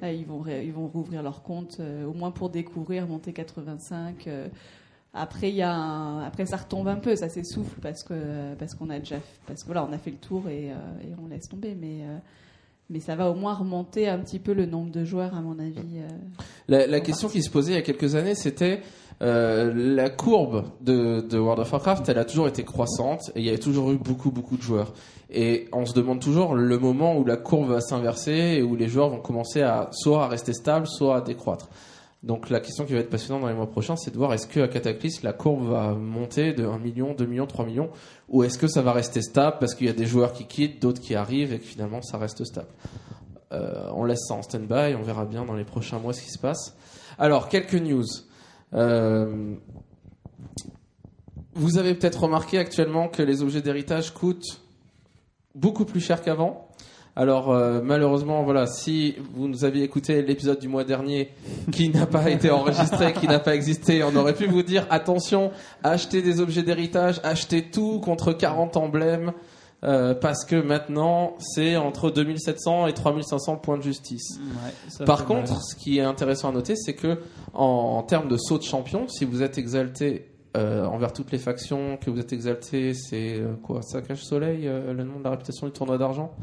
Là, 0.01 0.11
ils 0.13 0.25
vont 0.25 0.39
ré- 0.39 0.63
ils 0.65 0.73
vont 0.73 0.87
rouvrir 0.87 1.23
leur 1.23 1.41
compte 1.41 1.77
euh, 1.79 2.05
au 2.05 2.13
moins 2.13 2.29
pour 2.31 2.49
découvrir 2.49 3.07
monter 3.07 3.33
85. 3.33 4.27
Après 5.13 5.51
il 5.51 5.61
après 5.61 6.45
ça 6.45 6.57
retombe 6.57 6.87
un 6.87 6.97
peu, 6.97 7.15
ça 7.15 7.29
s'essouffle 7.29 7.79
parce 7.81 8.03
que 8.03 8.53
parce 8.55 8.75
qu'on 8.75 8.89
a 8.89 8.99
déjà 8.99 9.17
parce 9.47 9.61
que 9.61 9.65
voilà 9.65 9.85
on 9.89 9.93
a 9.93 9.97
fait 9.97 10.11
le 10.11 10.17
tour 10.17 10.47
et, 10.49 10.71
euh, 10.71 11.15
on 11.23 11.27
laisse 11.27 11.49
tomber 11.49 11.75
mais 11.79 12.01
euh, 12.03 12.17
mais 12.91 12.99
ça 12.99 13.15
va 13.15 13.29
au 13.29 13.35
moins 13.35 13.53
remonter 13.53 14.07
un 14.07 14.19
petit 14.19 14.39
peu 14.39 14.53
le 14.53 14.65
nombre 14.65 14.91
de 14.91 15.05
joueurs 15.05 15.35
à 15.35 15.41
mon 15.41 15.59
avis. 15.59 15.99
euh. 15.99 16.87
La, 16.87 16.99
question 17.01 17.27
qui 17.27 17.43
se 17.43 17.49
posait 17.51 17.73
il 17.73 17.75
y 17.75 17.79
a 17.79 17.83
quelques 17.83 18.15
années, 18.15 18.33
c'était 18.33 18.81
la 19.21 20.09
courbe 20.09 20.65
de, 20.81 21.21
de 21.21 21.37
World 21.37 21.59
of 21.59 21.71
Warcraft, 21.71 22.07
elle 22.09 22.17
a 22.17 22.25
toujours 22.25 22.47
été 22.47 22.63
croissante 22.63 23.31
et 23.35 23.41
il 23.41 23.45
y 23.45 23.49
avait 23.49 23.59
toujours 23.59 23.91
eu 23.91 23.97
beaucoup 23.97 24.31
beaucoup 24.31 24.57
de 24.57 24.61
joueurs. 24.61 24.93
Et 25.29 25.67
on 25.71 25.85
se 25.85 25.93
demande 25.93 26.19
toujours 26.19 26.55
le 26.55 26.79
moment 26.79 27.15
où 27.17 27.25
la 27.25 27.37
courbe 27.37 27.69
va 27.69 27.81
s'inverser 27.81 28.57
et 28.57 28.63
où 28.63 28.75
les 28.75 28.87
joueurs 28.87 29.09
vont 29.09 29.19
commencer 29.19 29.61
à 29.61 29.89
soit 29.91 30.23
à 30.23 30.27
rester 30.27 30.53
stables, 30.53 30.87
soit 30.87 31.17
à 31.17 31.21
décroître. 31.21 31.69
Donc 32.21 32.49
la 32.49 32.59
question 32.59 32.85
qui 32.85 32.93
va 32.93 32.99
être 32.99 33.09
passionnante 33.09 33.43
dans 33.43 33.47
les 33.47 33.55
mois 33.55 33.69
prochains, 33.69 33.95
c'est 33.95 34.11
de 34.11 34.17
voir 34.17 34.33
est-ce 34.33 34.45
que 34.45 34.59
à 34.59 34.67
Cataclysme 34.67 35.25
la 35.25 35.31
courbe 35.31 35.69
va 35.69 35.93
monter 35.93 36.53
de 36.53 36.65
1 36.65 36.77
million, 36.77 37.13
2 37.13 37.25
millions, 37.25 37.47
3 37.47 37.65
millions, 37.65 37.89
ou 38.27 38.43
est-ce 38.43 38.57
que 38.57 38.67
ça 38.67 38.81
va 38.81 38.91
rester 38.91 39.21
stable 39.21 39.57
parce 39.59 39.73
qu'il 39.73 39.87
y 39.87 39.89
a 39.89 39.93
des 39.93 40.05
joueurs 40.05 40.33
qui 40.33 40.45
quittent, 40.45 40.81
d'autres 40.81 41.01
qui 41.01 41.15
arrivent 41.15 41.53
et 41.53 41.59
que 41.59 41.65
finalement 41.65 42.01
ça 42.01 42.17
reste 42.17 42.43
stable? 42.43 42.67
Euh, 43.51 43.89
on 43.93 44.03
laisse 44.03 44.27
ça 44.27 44.33
en 44.33 44.41
stand-by, 44.41 44.95
on 44.95 45.01
verra 45.01 45.25
bien 45.25 45.45
dans 45.45 45.55
les 45.55 45.63
prochains 45.63 45.97
mois 45.99 46.13
ce 46.13 46.21
qui 46.21 46.29
se 46.29 46.39
passe. 46.39 46.75
Alors 47.17 47.47
quelques 47.47 47.75
news. 47.75 48.05
Euh, 48.73 49.55
vous 51.53 51.77
avez 51.77 51.95
peut-être 51.95 52.23
remarqué 52.23 52.57
actuellement 52.57 53.07
que 53.07 53.23
les 53.23 53.41
objets 53.41 53.61
d'héritage 53.61 54.13
coûtent 54.13 54.61
beaucoup 55.55 55.85
plus 55.85 55.99
cher 55.99 56.21
qu'avant. 56.21 56.68
Alors 57.19 57.51
euh, 57.51 57.81
malheureusement, 57.83 58.43
voilà, 58.43 58.65
si 58.65 59.15
vous 59.33 59.49
nous 59.49 59.65
aviez 59.65 59.83
écouté 59.83 60.21
l'épisode 60.21 60.57
du 60.57 60.69
mois 60.69 60.85
dernier 60.85 61.33
qui 61.73 61.89
n'a 61.89 62.05
pas 62.05 62.29
été 62.29 62.49
enregistré, 62.49 63.11
qui 63.11 63.27
n'a 63.27 63.39
pas 63.39 63.55
existé, 63.55 64.03
on 64.05 64.15
aurait 64.15 64.33
pu 64.33 64.45
vous 64.45 64.63
dire 64.63 64.87
attention, 64.89 65.51
achetez 65.83 66.21
des 66.21 66.39
objets 66.39 66.63
d'héritage, 66.63 67.19
achetez 67.25 67.71
tout 67.71 67.99
contre 67.99 68.31
40 68.31 68.77
emblèmes, 68.77 69.33
euh, 69.83 70.13
parce 70.13 70.45
que 70.45 70.55
maintenant 70.55 71.35
c'est 71.39 71.75
entre 71.75 72.09
2700 72.09 72.87
et 72.87 72.93
3500 72.93 73.57
points 73.57 73.77
de 73.77 73.83
justice. 73.83 74.39
Par 75.05 75.19
mal. 75.19 75.27
contre, 75.27 75.61
ce 75.61 75.75
qui 75.75 75.97
est 75.97 76.03
intéressant 76.03 76.47
à 76.47 76.51
noter, 76.53 76.77
c'est 76.77 76.95
que 76.95 77.19
en, 77.53 77.97
en 77.97 78.03
termes 78.03 78.29
de 78.29 78.37
saut 78.37 78.59
de 78.59 78.63
champion, 78.63 79.09
si 79.09 79.25
vous 79.25 79.43
êtes 79.43 79.57
exalté 79.57 80.29
euh, 80.59 80.85
envers 80.85 81.13
toutes 81.13 81.31
les 81.31 81.37
factions, 81.37 81.95
que 81.97 82.09
vous 82.09 82.19
êtes 82.19 82.33
exalté, 82.33 82.93
c'est 82.93 83.39
euh, 83.39 83.53
quoi 83.63 83.81
Saccage 83.81 84.23
Soleil, 84.25 84.67
euh, 84.67 84.93
le 84.93 85.05
nom 85.05 85.19
de 85.19 85.23
la 85.23 85.29
réputation 85.29 85.67
du 85.67 85.71
tournoi 85.71 85.97
d'argent 85.97 86.35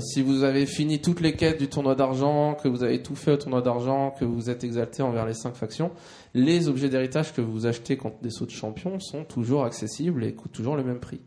Si 0.00 0.22
vous 0.22 0.42
avez 0.42 0.66
fini 0.66 1.00
toutes 1.00 1.20
les 1.20 1.32
quêtes 1.32 1.58
du 1.58 1.68
tournoi 1.68 1.94
d'argent, 1.94 2.54
que 2.54 2.68
vous 2.68 2.82
avez 2.82 3.02
tout 3.02 3.16
fait 3.16 3.32
au 3.32 3.36
tournoi 3.36 3.62
d'argent, 3.62 4.10
que 4.10 4.26
vous 4.26 4.50
êtes 4.50 4.62
exalté 4.62 5.02
envers 5.02 5.24
les 5.24 5.32
cinq 5.32 5.54
factions, 5.54 5.90
les 6.34 6.68
objets 6.68 6.90
d'héritage 6.90 7.32
que 7.32 7.40
vous 7.40 7.66
achetez 7.66 7.96
contre 7.96 8.20
des 8.20 8.30
sauts 8.30 8.46
de 8.46 8.50
champion 8.50 9.00
sont 9.00 9.24
toujours 9.24 9.64
accessibles 9.64 10.22
et 10.22 10.34
coûtent 10.34 10.52
toujours 10.52 10.76
le 10.76 10.84
même 10.84 11.00
prix. 11.00 11.22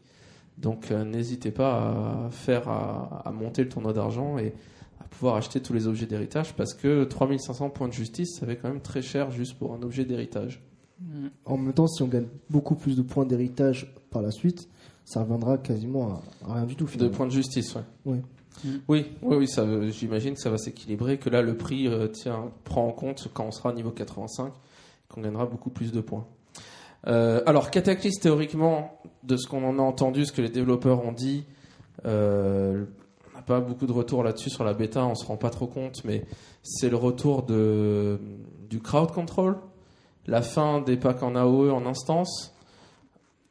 Donc 0.60 0.92
n'hésitez 0.92 1.51
pas 1.51 2.27
à 2.27 2.30
faire 2.32 2.70
à, 2.70 3.24
à 3.25 3.32
monter 3.32 3.63
le 3.63 3.70
tournoi 3.70 3.94
d'argent 3.94 4.38
et 4.38 4.54
à 5.00 5.04
pouvoir 5.06 5.36
acheter 5.36 5.62
tous 5.62 5.74
les 5.74 5.88
objets 5.88 6.06
d'héritage 6.06 6.54
parce 6.54 6.74
que 6.74 7.06
3500 7.06 7.72
points 7.72 7.88
de 7.88 7.94
justice, 7.94 8.38
ça 8.39 8.46
fait 8.46 8.56
quand 8.58 8.70
même 8.70 8.82
très 8.82 9.01
cher 9.01 9.32
juste 9.32 9.58
pour 9.58 9.74
un 9.74 9.82
objet 9.82 10.06
d'héritage. 10.06 10.62
En 11.46 11.58
même 11.58 11.74
temps, 11.74 11.88
si 11.88 12.01
on 12.01 12.08
gagne 12.08 12.27
beaucoup 12.50 12.75
plus 12.75 12.96
de 12.96 13.01
points 13.01 13.25
d'héritage 13.25 13.94
par 14.10 14.22
la 14.22 14.32
suite, 14.32 14.68
ça 15.06 15.22
reviendra 15.22 15.58
quasiment 15.58 16.22
à, 16.46 16.50
à 16.50 16.54
rien 16.56 16.66
du 16.66 16.75
tout 16.75 16.86
De 16.86 16.89
finalement. 16.89 17.13
points 17.16 17.25
de 17.27 17.32
justice, 17.32 17.75
ouais. 17.75 17.82
Oui. 18.06 18.18
Oui, 18.88 19.06
oui, 19.22 19.36
oui, 19.38 19.48
ça, 19.48 19.66
j'imagine 19.89 20.34
que 20.34 20.39
ça 20.39 20.50
va 20.50 20.58
s'équilibrer, 20.58 21.20
que 21.20 21.30
là 21.30 21.44
le 21.44 21.56
prix 21.56 21.88
euh, 21.88 22.08
tiens, 22.08 22.51
prend 22.63 22.88
en 22.88 22.92
compte 22.92 23.27
quand 23.34 23.46
on 23.46 23.51
sera 23.51 23.72
niveau 23.72 23.92
85, 23.92 24.51
qu'on 25.10 25.22
gagnera 25.22 25.46
beaucoup 25.46 25.70
plus 25.70 25.92
de 25.92 26.01
points. 26.01 26.25
Euh, 27.06 27.44
alors, 27.46 27.70
Cataclysm, 27.70 28.20
théoriquement, 28.20 29.00
de 29.24 29.38
ce 29.38 29.48
qu'on 29.48 29.63
en 29.63 29.77
a 29.77 29.82
entendu, 29.84 30.25
ce 30.25 30.32
que 30.32 30.42
les 30.42 30.50
développeurs 30.50 31.06
ont 31.06 31.12
dit, 31.12 31.46
euh, 32.06 32.86
on 33.32 33.38
n'a 33.38 33.44
pas 33.44 33.60
beaucoup 33.60 33.86
de 33.86 33.92
retours 33.92 34.24
là-dessus 34.24 34.50
sur 34.50 34.63
la 34.63 34.74
bêta, 34.74 35.06
on 35.06 35.13
se 35.13 35.25
rend 35.25 35.38
pas 35.38 35.51
trop 35.51 35.68
compte, 35.68 36.04
mais 36.04 36.25
c'est 36.63 36.89
le 36.89 36.96
retour 36.98 37.44
de, 37.44 38.20
du 38.70 38.80
crowd 38.82 39.12
control, 39.12 39.58
la 40.27 40.41
fin 40.41 40.81
des 40.81 40.98
packs 40.98 41.24
en 41.24 41.36
AOE 41.36 41.72
en 41.72 41.86
instance. 41.86 42.53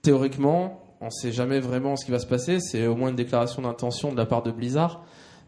Théoriquement, 0.02 0.82
on 1.00 1.10
sait 1.10 1.32
jamais 1.32 1.60
vraiment 1.60 1.96
ce 1.96 2.04
qui 2.04 2.10
va 2.10 2.18
se 2.18 2.26
passer, 2.26 2.60
c'est 2.60 2.86
au 2.86 2.94
moins 2.94 3.10
une 3.10 3.16
déclaration 3.16 3.62
d'intention 3.62 4.12
de 4.12 4.16
la 4.16 4.26
part 4.26 4.42
de 4.42 4.50
Blizzard. 4.50 5.04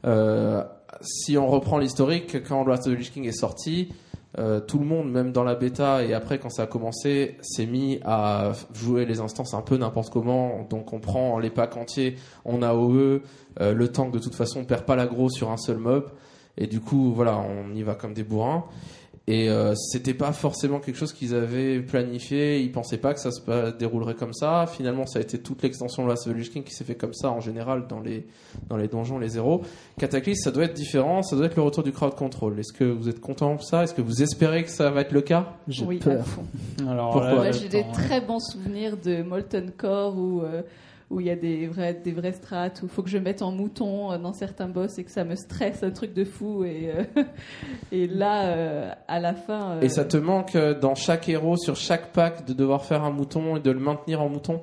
Euh, 0.07 0.63
si 1.01 1.37
on 1.39 1.47
reprend 1.47 1.79
l'historique, 1.79 2.43
quand 2.47 2.65
Wrath 2.65 2.87
of 2.87 2.95
the 2.95 2.99
Lich 2.99 3.13
King 3.13 3.27
est 3.27 3.33
sorti, 3.33 3.93
euh, 4.39 4.61
tout 4.61 4.79
le 4.79 4.85
monde, 4.85 5.11
même 5.11 5.33
dans 5.33 5.43
la 5.43 5.55
bêta 5.55 6.05
et 6.05 6.13
après 6.13 6.39
quand 6.39 6.51
ça 6.51 6.65
a 6.65 6.67
commencé, 6.67 7.37
s'est 7.41 7.67
mis 7.67 7.99
à 8.05 8.53
jouer 8.75 9.07
les 9.07 9.21
instances 9.21 9.55
un 9.55 9.63
peu 9.63 9.77
n'importe 9.77 10.11
comment. 10.11 10.67
Donc 10.69 10.93
on 10.93 11.01
prend 11.01 11.39
les 11.39 11.51
packs 11.51 11.77
entiers 11.77 12.17
en 12.45 12.63
AOE, 12.63 13.23
euh, 13.61 13.73
le 13.73 13.89
tank 13.89 14.13
de 14.13 14.19
toute 14.19 14.35
façon 14.35 14.65
perd 14.65 14.85
pas 14.85 14.97
l'aggro 14.97 15.31
sur 15.31 15.51
un 15.51 15.57
seul 15.57 15.79
mob. 15.79 16.11
Et 16.57 16.67
du 16.67 16.81
coup, 16.81 17.13
voilà, 17.15 17.39
on 17.39 17.73
y 17.75 17.83
va 17.83 17.95
comme 17.95 18.15
des 18.15 18.25
bourrins. 18.25 18.65
Et 19.31 19.51
euh, 19.51 19.75
c'était 19.75 20.15
pas 20.15 20.33
forcément 20.33 20.81
quelque 20.81 20.97
chose 20.97 21.13
qu'ils 21.13 21.35
avaient 21.35 21.81
planifié. 21.81 22.61
Ils 22.61 22.73
pensaient 22.73 22.97
pas 22.97 23.13
que 23.13 23.21
ça 23.21 23.31
se 23.31 23.77
déroulerait 23.77 24.15
comme 24.15 24.33
ça. 24.33 24.65
Finalement, 24.67 25.05
ça 25.05 25.19
a 25.19 25.23
été 25.23 25.39
toute 25.39 25.63
l'extension 25.63 26.03
de 26.03 26.09
la 26.09 26.15
of 26.15 26.25
the 26.25 26.29
Lich 26.29 26.51
King 26.51 26.65
qui 26.65 26.73
s'est 26.73 26.85
fait 26.85 26.95
comme 26.95 27.13
ça 27.13 27.31
en 27.31 27.41
général 27.41 27.87
dans 27.89 28.01
les 28.01 28.27
dans 28.71 28.79
les 28.79 28.89
donjons, 28.89 29.19
les 29.19 29.29
zéros. 29.29 29.61
Cataclysm, 29.99 30.41
ça 30.43 30.51
doit 30.51 30.65
être 30.65 30.73
différent. 30.73 31.23
Ça 31.23 31.37
doit 31.37 31.45
être 31.45 31.57
le 31.57 31.63
retour 31.63 31.83
du 31.83 31.93
crowd 31.93 32.15
control. 32.15 32.59
Est-ce 32.59 32.73
que 32.73 32.85
vous 32.85 33.11
êtes 33.11 33.21
content 33.21 33.57
de 33.57 33.61
ça? 33.61 33.85
Est-ce 33.85 33.93
que 33.93 34.01
vous 34.01 34.23
espérez 34.23 34.65
que 34.65 34.71
ça 34.71 34.89
va 34.91 35.03
être 35.03 35.13
le 35.13 35.21
cas? 35.21 35.57
J'ai 35.69 35.85
Oui, 35.85 35.99
à 36.01 36.05
peur. 36.05 36.27
fond. 36.27 36.45
Alors 36.89 37.11
Pourquoi? 37.11 37.35
Moi, 37.35 37.51
j'ai 37.51 37.69
des 37.69 37.85
très 37.93 38.23
bons 38.23 38.41
souvenirs 38.41 38.97
de 38.97 39.23
Molten 39.23 39.73
Core 39.77 40.17
où 40.17 40.41
euh, 40.41 40.63
où 41.11 41.21
il 41.21 41.27
y 41.27 41.31
a 41.31 41.37
des 41.37 41.67
vrais 41.67 41.95
des 41.95 42.13
vrais 42.13 42.33
strats 42.33 42.67
où 42.83 42.85
il 42.85 42.89
faut 42.89 43.03
que 43.03 43.09
je 43.09 43.17
mette 43.19 43.41
en 43.41 43.51
mouton 43.51 44.13
euh, 44.13 44.19
dans 44.19 44.35
certains 44.35 44.69
boss 44.69 44.99
et 44.99 45.05
que 45.05 45.11
ça 45.11 45.25
me 45.25 45.37
stresse 45.37 45.83
un 45.83 45.91
truc 45.91 46.13
de 46.13 46.25
fou 46.25 46.65
et 46.65 46.93
euh, 47.17 47.23
et 47.93 48.07
là 48.07 48.47
euh, 48.49 48.91
à 49.09 49.19
la 49.19 49.33
fin 49.35 49.73
euh, 49.73 49.81
Et 49.81 49.89
ça 49.89 50.05
te 50.05 50.17
manque 50.19 50.57
dans 50.81 50.95
chaque 50.95 51.29
héros, 51.29 51.57
sur 51.57 51.77
chaque 51.77 52.13
pack, 52.13 52.45
de 52.45 52.53
devoir 52.53 52.85
faire 52.85 53.05
un 53.05 53.11
mouton 53.11 53.57
et 53.57 53.61
de 53.61 53.71
le 53.71 53.81
maintenir 53.81 54.21
en 54.21 54.29
mouton? 54.29 54.61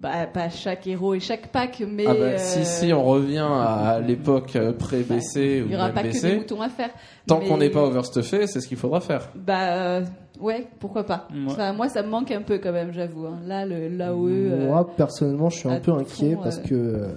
Bah, 0.00 0.26
pas 0.26 0.50
chaque 0.50 0.86
héros 0.86 1.14
et 1.14 1.20
chaque 1.20 1.48
pack 1.48 1.82
mais 1.88 2.04
Ah 2.06 2.12
bah 2.14 2.36
si, 2.38 2.64
si, 2.66 2.92
on 2.92 3.02
revient 3.04 3.38
à 3.50 4.00
l'époque 4.00 4.56
pré-BC 4.78 5.58
il 5.58 5.64
ou 5.64 5.68
y 5.70 5.74
aura 5.76 5.86
même 5.86 5.94
pas 5.94 6.02
que 6.02 6.08
des 6.08 6.20
BC. 6.20 6.36
moutons 6.36 6.60
à 6.60 6.68
faire 6.68 6.90
Tant 7.26 7.38
Mais- 7.40 7.46
qu'on 7.48 7.56
n'est 7.56 7.70
pas 7.70 7.82
overstuffé, 7.82 8.46
c'est 8.46 8.60
ce 8.60 8.68
qu'il 8.68 8.76
faudra 8.76 9.00
faire. 9.00 9.30
bah 9.34 10.02
ouais 10.40 10.66
pourquoi 10.80 11.04
pas 11.04 11.28
Ouais. 11.32 11.44
Enfin, 11.46 11.72
moi 11.72 11.88
ça 11.88 12.02
me 12.02 12.08
manque 12.08 12.30
un 12.30 12.42
peu 12.42 12.58
quand 12.58 12.72
même 12.72 12.92
j'avoue 12.92 13.26
hein. 13.26 13.38
là 13.46 13.64
le 13.66 13.88
l'AOE 13.88 14.28
euh, 14.28 14.66
Moi, 14.66 14.88
personnellement, 14.96 15.50
je 15.50 15.58
suis 15.58 15.68
un 15.68 15.80
peu 15.80 15.92
fond, 15.92 15.98
inquiet 15.98 16.36
parce 16.42 16.58
euh. 16.58 16.62
que. 16.62 17.08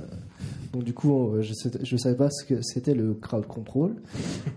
Donc, 0.74 0.84
du 0.84 0.94
coup, 0.94 1.36
euh, 1.36 1.42
je, 1.42 1.54
je 1.82 1.98
savais 1.98 2.16
pas 2.16 2.30
ce 2.30 2.44
que 2.44 2.62
c'était 2.62 2.94
le 2.94 3.14
crowd 3.14 3.46
control. 3.46 3.96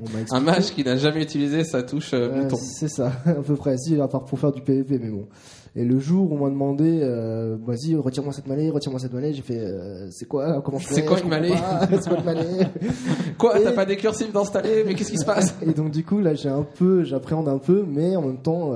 On 0.03 0.35
Un 0.35 0.41
mage 0.41 0.73
qui 0.73 0.83
n'a 0.85 0.97
jamais 0.97 1.23
utilisé 1.23 1.65
sa 1.65 1.83
touche 1.83 2.11
euh, 2.15 2.49
c'est 2.57 2.89
ça, 2.89 3.13
à 3.27 3.35
peu 3.35 3.55
près. 3.55 3.77
Si, 3.79 4.01
à 4.01 4.09
part 4.09 4.25
pour 4.25 4.39
faire 4.39 4.53
du 4.53 4.63
PVP, 4.63 4.99
mais 5.03 5.11
bon. 5.11 5.27
Et 5.77 5.85
le 5.85 6.01
jour 6.01 6.33
où 6.33 6.35
on 6.35 6.45
m'a 6.45 6.51
demandé, 6.51 7.01
euh, 7.03 7.57
vas-y, 7.65 7.95
retire-moi 7.95 8.33
cette 8.33 8.49
manée, 8.49 8.71
retire-moi 8.71 8.99
cette 8.99 9.13
manée, 9.13 9.33
j'ai 9.33 9.43
fait, 9.43 9.61
euh, 9.61 10.09
c'est 10.11 10.27
quoi, 10.27 10.61
comment 10.63 10.79
je 10.79 10.89
fais? 10.89 10.95
C'est 10.97 11.05
quoi 11.05 11.21
une 11.21 11.31
pas. 11.31 11.39
C'est 12.01 12.09
quoi 12.09 12.19
une 12.19 12.25
manée? 12.25 12.67
Quoi, 13.39 13.59
t'as 13.59 13.73
pas 13.73 13.87
des 13.87 13.97
cursifs 13.97 14.33
d'installer 14.33 14.83
Mais 14.85 14.95
qu'est-ce 14.95 15.13
qui 15.13 15.19
se 15.19 15.25
passe? 15.25 15.55
Et 15.63 15.73
donc 15.73 15.93
du 15.93 16.05
coup, 16.05 16.19
là, 16.21 16.35
j'ai 16.35 16.49
un 16.49 16.63
peu, 16.63 17.05
j'appréhende 17.05 17.49
un 17.49 17.59
peu, 17.59 17.87
mais 17.89 18.17
en 18.17 18.23
même 18.23 18.43
temps, 18.43 18.75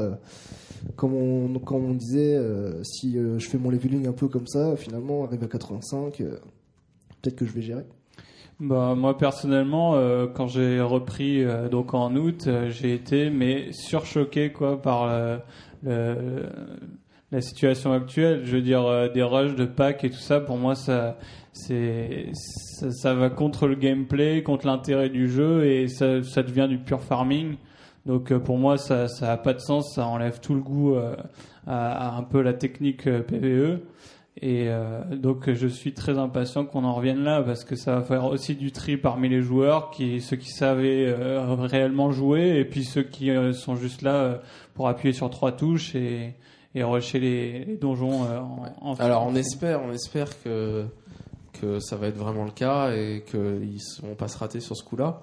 comme 0.96 1.14
on, 1.14 1.58
comme 1.58 1.84
on 1.84 1.94
disait, 1.94 2.34
euh, 2.34 2.82
si 2.84 3.18
euh, 3.18 3.38
je 3.38 3.48
fais 3.48 3.58
mon 3.58 3.70
leveling 3.70 4.06
un 4.06 4.12
peu 4.12 4.28
comme 4.28 4.46
ça, 4.46 4.76
finalement, 4.76 5.24
arrivé 5.24 5.44
à 5.44 5.48
85, 5.48 6.20
euh, 6.20 6.36
peut-être 7.24 7.36
que 7.36 7.46
je 7.46 7.52
vais 7.52 7.62
gérer. 7.62 7.84
Bah, 8.60 8.94
moi 8.96 9.18
personnellement, 9.18 9.94
euh, 9.96 10.26
quand 10.32 10.46
j'ai 10.46 10.80
repris 10.80 11.42
euh, 11.42 11.68
donc 11.68 11.92
en 11.92 12.14
août, 12.14 12.44
euh, 12.46 12.70
j'ai 12.70 12.94
été 12.94 13.28
mais 13.28 13.72
surchoqué 13.72 14.52
quoi 14.52 14.80
par 14.80 15.10
la 17.32 17.40
situation 17.40 17.92
actuelle. 17.92 18.42
Je 18.44 18.56
veux 18.56 18.62
dire 18.62 19.10
des 19.12 19.22
rushs 19.22 19.56
de 19.56 19.64
packs 19.64 20.04
et 20.04 20.10
tout 20.10 20.16
ça. 20.16 20.40
Pour 20.40 20.56
moi, 20.56 20.76
ça 20.76 21.18
c'est 21.52 22.30
ça, 22.32 23.14
va 23.14 23.30
contre 23.30 23.66
le 23.66 23.74
gameplay, 23.74 24.42
contre 24.42 24.66
l'intérêt 24.66 25.08
du 25.08 25.28
jeu 25.28 25.64
et 25.66 25.88
ça, 25.88 26.20
devient 26.42 26.66
du 26.68 26.78
pur 26.78 27.00
farming. 27.00 27.56
Donc 28.06 28.32
pour 28.38 28.58
moi, 28.58 28.76
ça 28.78 29.08
ça 29.08 29.32
a 29.32 29.36
pas 29.36 29.54
de 29.54 29.60
sens. 29.60 29.94
Ça 29.94 30.06
enlève 30.06 30.38
tout 30.40 30.54
le 30.54 30.60
goût 30.60 30.94
à, 31.66 32.16
un 32.16 32.22
peu 32.22 32.40
la 32.40 32.52
technique 32.52 33.04
PVE. 33.04 33.80
Et 34.40 34.68
euh, 34.68 35.02
donc 35.14 35.48
je 35.52 35.68
suis 35.68 35.94
très 35.94 36.18
impatient 36.18 36.64
qu'on 36.66 36.82
en 36.84 36.92
revienne 36.94 37.20
là 37.22 37.40
parce 37.40 37.64
que 37.64 37.76
ça 37.76 37.94
va 37.94 38.02
faire 38.02 38.24
aussi 38.24 38.56
du 38.56 38.72
tri 38.72 38.96
parmi 38.96 39.28
les 39.28 39.42
joueurs, 39.42 39.90
qui 39.90 40.20
ceux 40.20 40.36
qui 40.36 40.50
savaient 40.50 41.06
euh, 41.06 41.54
réellement 41.54 42.10
jouer 42.10 42.58
et 42.58 42.64
puis 42.64 42.84
ceux 42.84 43.04
qui 43.04 43.30
euh, 43.30 43.52
sont 43.52 43.76
juste 43.76 44.02
là 44.02 44.14
euh, 44.16 44.38
pour 44.74 44.88
appuyer 44.88 45.12
sur 45.14 45.30
trois 45.30 45.52
touches 45.52 45.94
et, 45.94 46.34
et 46.74 46.82
rusher 46.82 47.20
les, 47.20 47.64
les 47.64 47.76
donjons 47.76 48.24
euh, 48.24 48.40
en, 48.40 48.64
en- 48.80 48.94
Alors 48.96 49.24
on 49.24 49.36
espère, 49.36 49.80
on 49.82 49.92
espère 49.92 50.28
que 50.42 50.84
que 51.60 51.78
ça 51.78 51.94
va 51.94 52.08
être 52.08 52.16
vraiment 52.16 52.44
le 52.44 52.50
cas 52.50 52.90
et 52.92 53.22
qu'ils 53.30 53.78
vont 54.02 54.16
pas 54.16 54.26
se 54.26 54.36
rater 54.36 54.58
sur 54.58 54.76
ce 54.76 54.82
coup-là. 54.82 55.22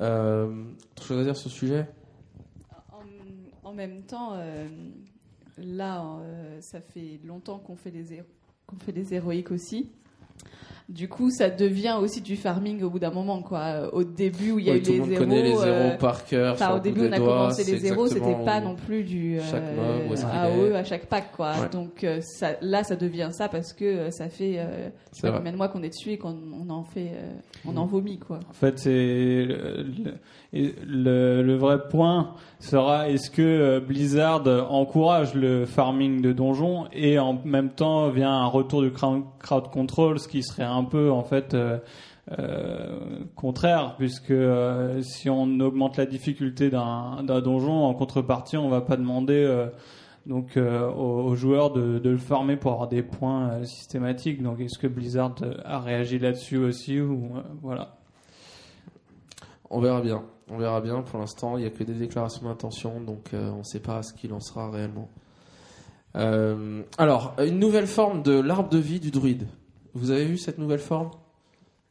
Euh, 0.00 0.48
autre 0.96 1.04
chose 1.06 1.20
à 1.20 1.22
dire 1.22 1.36
sur 1.36 1.48
ce 1.48 1.56
sujet? 1.56 1.86
En, 2.92 3.68
en 3.68 3.72
même 3.72 4.02
temps, 4.02 4.32
euh, 4.34 4.66
là, 5.58 6.04
euh, 6.20 6.60
ça 6.60 6.80
fait 6.80 7.20
longtemps 7.24 7.58
qu'on 7.58 7.76
fait 7.76 7.92
qu'on 8.66 8.76
fait 8.76 8.92
les 8.92 9.14
héroïques 9.14 9.50
aussi. 9.50 9.90
Du 10.90 11.08
coup, 11.08 11.30
ça 11.30 11.48
devient 11.48 11.96
aussi 11.98 12.20
du 12.20 12.36
farming 12.36 12.82
au 12.82 12.90
bout 12.90 12.98
d'un 12.98 13.10
moment, 13.10 13.40
quoi. 13.40 13.88
Au 13.94 14.04
début 14.04 14.50
où 14.52 14.58
il 14.58 14.66
y 14.66 14.70
a 14.70 14.74
Ouais, 14.74 14.80
eu 14.80 14.82
Tout 14.82 14.90
le 14.90 14.94
les 14.96 15.00
monde 15.00 15.08
zéros, 15.08 15.24
connaît 15.24 15.42
les 15.42 15.48
zéros 15.56 15.62
euh, 15.64 15.96
par 15.96 16.24
cœur. 16.26 16.52
Enfin, 16.52 16.76
au 16.76 16.78
début, 16.78 17.08
on 17.08 17.12
a 17.12 17.16
doigts, 17.18 17.26
commencé 17.38 17.64
les 17.72 17.78
zéros, 17.78 18.06
c'était 18.06 18.44
pas 18.44 18.60
non 18.60 18.74
plus 18.76 19.02
du 19.02 19.38
chaque 19.50 19.62
où 20.08 20.12
est-ce 20.12 20.26
qu'il 20.26 20.30
AOE 20.38 20.72
est. 20.72 20.76
à 20.76 20.84
chaque 20.84 21.06
pack, 21.06 21.32
quoi. 21.34 21.52
Ouais. 21.52 21.68
Donc 21.72 22.04
euh, 22.04 22.20
ça, 22.20 22.50
là, 22.60 22.84
ça 22.84 22.96
devient 22.96 23.30
ça 23.32 23.48
parce 23.48 23.72
que 23.72 23.84
euh, 23.86 24.10
ça 24.10 24.28
fait 24.28 24.56
euh, 24.58 24.90
je 25.14 25.20
sais 25.20 25.30
pas 25.30 25.38
combien 25.38 25.52
de 25.52 25.56
mois 25.56 25.68
qu'on 25.68 25.82
est 25.82 25.88
dessus 25.88 26.10
et 26.10 26.18
qu'on 26.18 26.36
on 26.52 26.68
en 26.68 26.84
fait, 26.84 27.12
euh, 27.14 27.32
on 27.66 27.78
en 27.78 27.86
vomit, 27.86 28.18
quoi. 28.18 28.40
En 28.50 28.52
fait, 28.52 28.78
c'est 28.78 28.90
le, 28.92 29.86
le, 30.52 30.72
le- 30.86 31.42
le 31.42 31.56
vrai 31.56 31.78
point 31.88 32.34
sera 32.60 33.08
est-ce 33.08 33.30
que 33.30 33.40
euh, 33.42 33.80
Blizzard 33.80 34.44
encourage 34.70 35.34
le 35.34 35.64
farming 35.64 36.20
de 36.20 36.32
donjons 36.32 36.84
et 36.92 37.18
en 37.18 37.40
même 37.44 37.70
temps 37.70 38.10
vient 38.10 38.30
un 38.32 38.46
retour 38.46 38.82
du 38.82 38.90
crowd, 38.90 39.22
crowd 39.38 39.70
control, 39.70 40.18
ce 40.18 40.28
qui 40.28 40.42
serait 40.42 40.62
un 40.62 40.73
peu 40.82 41.12
en 41.12 41.22
fait 41.22 41.54
euh, 41.54 41.78
euh, 42.38 43.20
contraire, 43.36 43.94
puisque 43.96 44.30
euh, 44.30 45.02
si 45.02 45.30
on 45.30 45.60
augmente 45.60 45.96
la 45.96 46.06
difficulté 46.06 46.70
d'un 46.70 47.22
donjon, 47.22 47.84
en 47.84 47.94
contrepartie, 47.94 48.56
on 48.56 48.68
va 48.68 48.80
pas 48.80 48.96
demander 48.96 49.68
donc 50.26 50.56
aux, 50.56 51.34
joueurs 51.36 51.70
de, 51.70 52.00
le 52.02 52.16
farmer 52.16 52.56
pour 52.56 52.72
avoir 52.72 52.88
des 52.88 53.02
points 53.02 53.62
systématiques. 53.64 54.42
Donc, 54.42 54.58
est-ce 54.60 54.78
que 54.78 54.86
Blizzard 54.86 55.36
a 55.64 55.80
réagi 55.80 56.18
là-dessus 56.18 56.56
aussi 56.56 57.00
ou 57.00 57.34
voilà. 57.62 57.98
On 59.70 59.80
verra 59.80 60.00
bien. 60.00 60.22
On 60.50 60.56
verra 60.56 60.80
bien. 60.80 61.02
Pour 61.02 61.18
l'instant, 61.18 61.56
il 61.58 61.60
n'y 61.60 61.66
a 61.66 61.70
que 61.70 61.84
des 61.84 61.94
déclarations 61.94 62.48
d'intention, 62.48 63.00
donc 63.00 63.30
on 63.32 63.58
ne 63.58 63.62
sait 63.62 63.80
pas 63.80 64.02
ce 64.02 64.14
qu'il 64.14 64.32
en 64.32 64.40
sera 64.40 64.70
réellement. 64.70 65.10
Alors, 66.14 67.34
une 67.38 67.58
nouvelle 67.58 67.86
forme 67.86 68.22
de 68.22 68.40
l'arbre 68.40 68.70
de 68.70 68.78
vie 68.78 69.00
du 69.00 69.10
druide. 69.10 69.46
Vous 69.94 70.10
avez 70.10 70.24
vu 70.24 70.38
cette 70.38 70.58
nouvelle 70.58 70.78
forme? 70.80 71.10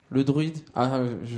Le 0.10 0.24
druide? 0.24 0.57
Ah, 0.75 1.01
je, 1.24 1.36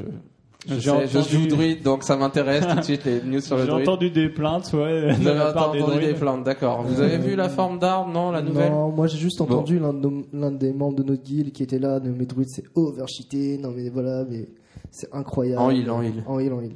je, 0.68 0.80
J'ai 0.80 0.82
sais, 0.82 1.08
je 1.08 1.20
joue 1.38 1.48
druide, 1.48 1.84
donc 1.84 2.04
ça 2.04 2.18
m'intéresse 2.18 2.66
tout 2.68 2.76
de 2.76 2.82
suite 2.82 3.06
les 3.06 3.22
news 3.22 3.40
sur 3.40 3.56
le 3.56 3.64
J'ai 3.64 3.68
druide. 3.70 3.88
entendu 3.88 4.10
des 4.10 4.30
plaintes, 4.30 4.72
ouais. 4.74 5.14
Vous 5.14 5.28
avez 5.28 5.40
des 5.40 5.46
entendu 5.60 6.00
des 6.06 6.14
plaintes, 6.14 6.44
d'accord. 6.44 6.82
Vous 6.84 7.00
avez 7.02 7.18
vu 7.20 7.36
la 7.36 7.50
forme 7.50 7.78
d'arbre, 7.80 8.10
non 8.12 8.32
La 8.32 8.42
nouvelle? 8.42 8.72
Non, 8.72 8.90
moi 8.92 9.08
j'ai 9.08 9.18
juste 9.20 9.40
entendu 9.42 9.80
l'un 9.80 9.94
de 9.94 10.00
nos- 10.00 10.26
l'un 10.34 10.52
des 10.52 10.74
membres 10.74 10.96
de 10.98 11.04
notre 11.04 11.24
guild 11.24 11.52
qui 11.52 11.62
était 11.64 11.80
là, 11.80 12.00
de 12.00 12.10
mes 12.10 12.26
druides, 12.26 12.50
c'est 12.50 12.66
overcheaté, 12.74 13.58
non 13.60 13.72
mais 13.72 13.90
voilà, 13.90 14.26
mais 14.30 14.48
c'est 14.92 15.14
incroyable. 15.14 15.62
En 15.62 15.70
heal, 15.70 15.90
en 15.90 16.02
heal. 16.02 16.24
En 16.26 16.40
heal, 16.40 16.52
en 16.54 16.62
heal. 16.62 16.76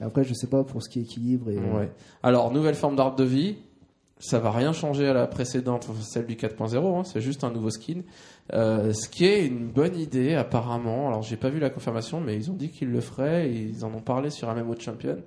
Et 0.00 0.04
après, 0.04 0.22
je 0.22 0.32
sais 0.32 0.46
pas 0.46 0.62
pour 0.62 0.80
ce 0.82 0.88
qui 0.88 1.00
est 1.00 1.02
équilibre 1.02 1.50
et. 1.50 1.56
Ouais. 1.56 1.90
Alors, 2.22 2.52
nouvelle 2.52 2.76
forme 2.76 2.94
d'arbre 2.96 3.16
de 3.16 3.24
vie. 3.24 3.56
Ça 4.20 4.40
va 4.40 4.50
rien 4.50 4.72
changer 4.72 5.06
à 5.06 5.12
la 5.12 5.28
précédente, 5.28 5.88
celle 6.00 6.26
du 6.26 6.34
4.0. 6.34 6.76
hein, 6.98 7.04
c'est 7.04 7.20
juste 7.20 7.44
un 7.44 7.50
nouveau 7.52 7.70
skin. 7.70 8.00
Euh, 8.54 8.92
ce 8.94 9.08
qui 9.08 9.26
est 9.26 9.46
une 9.46 9.68
bonne 9.68 9.96
idée 9.96 10.34
apparemment. 10.34 11.08
Alors 11.08 11.22
j'ai 11.22 11.36
pas 11.36 11.50
vu 11.50 11.58
la 11.60 11.70
confirmation, 11.70 12.20
mais 12.20 12.36
ils 12.36 12.50
ont 12.50 12.54
dit 12.54 12.70
qu'ils 12.70 12.90
le 12.90 13.00
feraient. 13.00 13.50
Et 13.50 13.60
ils 13.60 13.84
en 13.84 13.92
ont 13.92 14.00
parlé 14.00 14.30
sur 14.30 14.52
MMO 14.52 14.74
Champion. 14.78 15.18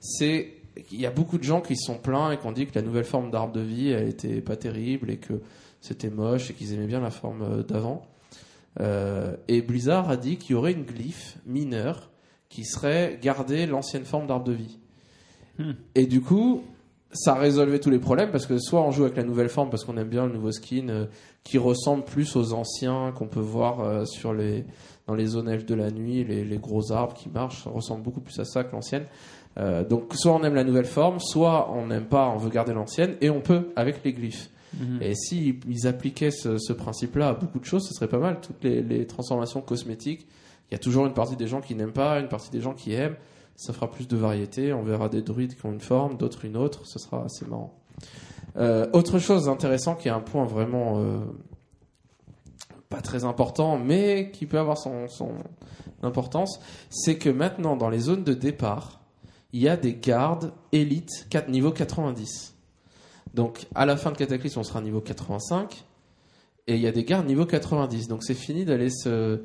C'est 0.00 0.54
il 0.90 1.00
y 1.00 1.06
a 1.06 1.10
beaucoup 1.10 1.38
de 1.38 1.44
gens 1.44 1.60
qui 1.60 1.76
se 1.76 1.86
sont 1.86 1.98
plaints 1.98 2.32
et 2.32 2.38
qui 2.38 2.46
ont 2.46 2.52
dit 2.52 2.66
que 2.66 2.74
la 2.74 2.82
nouvelle 2.82 3.04
forme 3.04 3.30
d'arbre 3.30 3.52
de 3.52 3.60
vie 3.60 3.90
elle 3.90 4.08
était 4.08 4.40
pas 4.40 4.56
terrible 4.56 5.08
et 5.10 5.18
que 5.18 5.40
c'était 5.80 6.10
moche 6.10 6.50
et 6.50 6.54
qu'ils 6.54 6.72
aimaient 6.72 6.86
bien 6.86 7.00
la 7.00 7.10
forme 7.10 7.42
euh, 7.42 7.62
d'avant. 7.62 8.06
Euh, 8.80 9.36
et 9.46 9.62
Blizzard 9.62 10.10
a 10.10 10.16
dit 10.16 10.36
qu'il 10.36 10.52
y 10.52 10.54
aurait 10.54 10.72
une 10.72 10.84
glyphe 10.84 11.36
mineure 11.46 12.10
qui 12.48 12.64
serait 12.64 13.18
garder 13.22 13.66
l'ancienne 13.66 14.04
forme 14.04 14.26
d'arbre 14.26 14.44
de 14.44 14.52
vie. 14.52 14.78
Hmm. 15.58 15.72
Et 15.94 16.06
du 16.06 16.20
coup, 16.20 16.64
ça 17.12 17.34
résolvait 17.34 17.78
tous 17.78 17.90
les 17.90 18.00
problèmes 18.00 18.32
parce 18.32 18.46
que 18.46 18.58
soit 18.58 18.82
on 18.82 18.90
joue 18.90 19.04
avec 19.04 19.16
la 19.16 19.22
nouvelle 19.22 19.48
forme 19.48 19.70
parce 19.70 19.84
qu'on 19.84 19.96
aime 19.96 20.08
bien 20.08 20.26
le 20.26 20.32
nouveau 20.32 20.50
skin 20.50 21.06
qui 21.44 21.58
ressemble 21.58 22.04
plus 22.04 22.36
aux 22.36 22.52
anciens 22.54 23.12
qu'on 23.12 23.28
peut 23.28 23.40
voir 23.40 23.80
euh, 23.80 24.04
sur 24.06 24.32
les 24.32 24.64
dans 25.06 25.14
les 25.14 25.26
zones 25.26 25.50
elfes 25.50 25.66
de 25.66 25.74
la 25.74 25.90
nuit, 25.90 26.24
les, 26.24 26.44
les 26.44 26.56
gros 26.56 26.90
arbres 26.90 27.12
qui 27.12 27.28
marchent, 27.28 27.64
ça 27.64 27.70
ressemble 27.70 28.02
beaucoup 28.02 28.22
plus 28.22 28.38
à 28.38 28.46
ça 28.46 28.64
que 28.64 28.72
l'ancienne. 28.72 29.04
Euh, 29.58 29.84
donc 29.84 30.14
soit 30.14 30.32
on 30.32 30.42
aime 30.42 30.54
la 30.54 30.64
nouvelle 30.64 30.86
forme, 30.86 31.20
soit 31.20 31.70
on 31.72 31.86
n'aime 31.88 32.06
pas, 32.06 32.28
on 32.30 32.38
veut 32.38 32.50
garder 32.50 32.72
l'ancienne 32.72 33.16
et 33.20 33.28
on 33.28 33.40
peut 33.40 33.68
avec 33.76 34.02
les 34.02 34.12
glyphes. 34.12 34.48
Mhm. 34.78 35.02
Et 35.02 35.14
si 35.14 35.60
ils 35.68 35.86
appliquaient 35.86 36.30
ce, 36.30 36.58
ce 36.58 36.72
principe-là 36.72 37.28
à 37.28 37.34
beaucoup 37.34 37.60
de 37.60 37.64
choses, 37.64 37.86
ce 37.86 37.92
serait 37.92 38.08
pas 38.08 38.18
mal. 38.18 38.40
Toutes 38.40 38.64
les, 38.64 38.82
les 38.82 39.06
transformations 39.06 39.60
cosmétiques, 39.60 40.26
il 40.70 40.74
y 40.74 40.76
a 40.76 40.78
toujours 40.78 41.06
une 41.06 41.14
partie 41.14 41.36
des 41.36 41.46
gens 41.46 41.60
qui 41.60 41.74
n'aiment 41.74 41.92
pas, 41.92 42.18
une 42.18 42.28
partie 42.28 42.50
des 42.50 42.60
gens 42.60 42.72
qui 42.72 42.94
aiment. 42.94 43.16
Ça 43.56 43.72
fera 43.72 43.88
plus 43.88 44.08
de 44.08 44.16
variété. 44.16 44.72
On 44.72 44.82
verra 44.82 45.08
des 45.08 45.22
druides 45.22 45.54
qui 45.54 45.64
ont 45.66 45.72
une 45.72 45.80
forme, 45.80 46.16
d'autres 46.16 46.44
une 46.44 46.56
autre. 46.56 46.86
Ce 46.86 46.98
sera 46.98 47.24
assez 47.24 47.46
marrant. 47.46 47.72
Euh, 48.56 48.86
autre 48.92 49.18
chose 49.18 49.48
intéressant 49.48 49.94
qui 49.94 50.08
est 50.08 50.12
un 50.12 50.20
point 50.20 50.44
vraiment 50.44 51.00
euh, 51.00 51.18
pas 52.88 53.00
très 53.00 53.24
important, 53.24 53.78
mais 53.78 54.30
qui 54.30 54.46
peut 54.46 54.58
avoir 54.58 54.78
son, 54.78 55.08
son 55.08 55.32
importance, 56.02 56.60
c'est 56.90 57.16
que 57.16 57.30
maintenant 57.30 57.76
dans 57.76 57.90
les 57.90 57.98
zones 57.98 58.22
de 58.22 58.34
départ, 58.34 59.00
il 59.52 59.62
y 59.62 59.68
a 59.68 59.76
des 59.76 59.94
gardes 59.94 60.52
élites 60.72 61.26
4, 61.30 61.48
niveau 61.48 61.72
90. 61.72 62.54
Donc 63.34 63.66
à 63.74 63.86
la 63.86 63.96
fin 63.96 64.12
de 64.12 64.16
Cataclysme, 64.16 64.60
on 64.60 64.64
sera 64.64 64.80
niveau 64.80 65.00
85 65.00 65.84
et 66.66 66.76
il 66.76 66.80
y 66.80 66.86
a 66.86 66.92
des 66.92 67.04
gardes 67.04 67.26
niveau 67.26 67.46
90. 67.46 68.08
Donc 68.08 68.22
c'est 68.22 68.34
fini 68.34 68.64
d'aller 68.64 68.90
se 68.90 69.42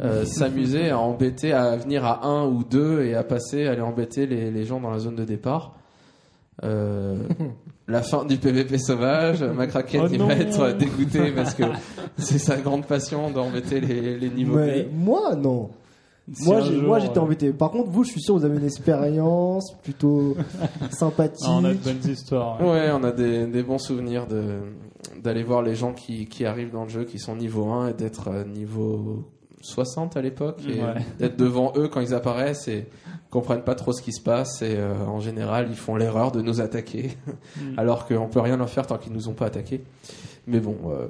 euh, 0.00 0.24
s'amuser 0.24 0.90
à 0.90 0.98
embêter, 0.98 1.52
à 1.52 1.76
venir 1.76 2.04
à 2.04 2.26
1 2.26 2.46
ou 2.46 2.64
2 2.64 3.02
et 3.02 3.14
à 3.14 3.24
passer, 3.24 3.66
à 3.66 3.72
aller 3.72 3.80
embêter 3.80 4.26
les, 4.26 4.50
les 4.50 4.64
gens 4.64 4.80
dans 4.80 4.90
la 4.90 5.00
zone 5.00 5.16
de 5.16 5.24
départ. 5.24 5.76
Euh, 6.62 7.26
la 7.88 8.02
fin 8.02 8.24
du 8.24 8.36
PVP 8.36 8.78
sauvage, 8.78 9.42
Macraken 9.42 10.02
Oh 10.04 10.08
il 10.12 10.22
va 10.22 10.34
être 10.34 10.76
dégoûté 10.76 11.32
parce 11.32 11.54
que 11.54 11.64
c'est 12.16 12.38
sa 12.38 12.56
grande 12.56 12.86
passion 12.86 13.30
d'embêter 13.30 13.80
les, 13.80 14.18
les 14.18 14.30
niveaux 14.30 14.56
Mais 14.56 14.88
moi, 14.92 15.34
non. 15.34 15.70
Moi, 16.42 16.60
moi, 16.84 16.98
j'étais 17.00 17.18
euh, 17.18 17.22
embêté. 17.22 17.52
Par 17.52 17.70
contre, 17.72 17.90
vous, 17.90 18.04
je 18.04 18.10
suis 18.12 18.22
sûr, 18.22 18.36
vous 18.36 18.44
avez 18.44 18.56
une 18.56 18.64
expérience 18.64 19.74
plutôt 19.82 20.36
sympathique. 20.90 21.44
ah, 21.48 21.58
on 21.60 21.64
a 21.64 21.74
de 21.74 21.78
bonnes 21.78 22.10
histoires. 22.10 22.60
ouais. 22.60 22.70
Ouais, 22.70 22.90
on 22.92 23.02
a 23.02 23.10
des, 23.10 23.46
des 23.46 23.62
bons 23.62 23.78
souvenirs 23.78 24.26
de 24.26 24.60
d'aller 25.20 25.42
voir 25.42 25.62
les 25.62 25.74
gens 25.74 25.92
qui, 25.92 26.26
qui 26.26 26.44
arrivent 26.44 26.70
dans 26.70 26.84
le 26.84 26.88
jeu, 26.88 27.04
qui 27.04 27.18
sont 27.18 27.34
niveau 27.34 27.66
1 27.70 27.88
et 27.88 27.92
d'être 27.92 28.28
euh, 28.28 28.44
niveau 28.44 29.24
60 29.62 30.16
à 30.16 30.22
l'époque 30.22 30.60
et 30.68 30.80
Ouais. 30.82 30.94
d'être 31.18 31.36
devant 31.36 31.72
eux 31.76 31.88
quand 31.88 32.00
ils 32.00 32.14
apparaissent 32.14 32.68
et 32.68 32.86
comprennent 33.30 33.62
pas 33.64 33.74
trop 33.74 33.92
ce 33.92 34.02
qui 34.02 34.12
se 34.12 34.20
passe 34.20 34.60
et 34.62 34.76
euh, 34.76 34.94
en 35.06 35.20
général 35.20 35.68
ils 35.70 35.76
font 35.76 35.96
l'erreur 35.96 36.32
de 36.32 36.42
nous 36.42 36.60
attaquer 36.60 37.16
Mm. 37.56 37.74
alors 37.78 38.06
qu'on 38.06 38.28
peut 38.28 38.40
rien 38.40 38.56
leur 38.56 38.68
faire 38.68 38.86
tant 38.86 38.98
qu'ils 38.98 39.12
nous 39.12 39.28
ont 39.28 39.34
pas 39.34 39.46
attaqués. 39.46 39.82
Mais 40.46 40.60
bon, 40.60 40.76
euh, 40.90 41.08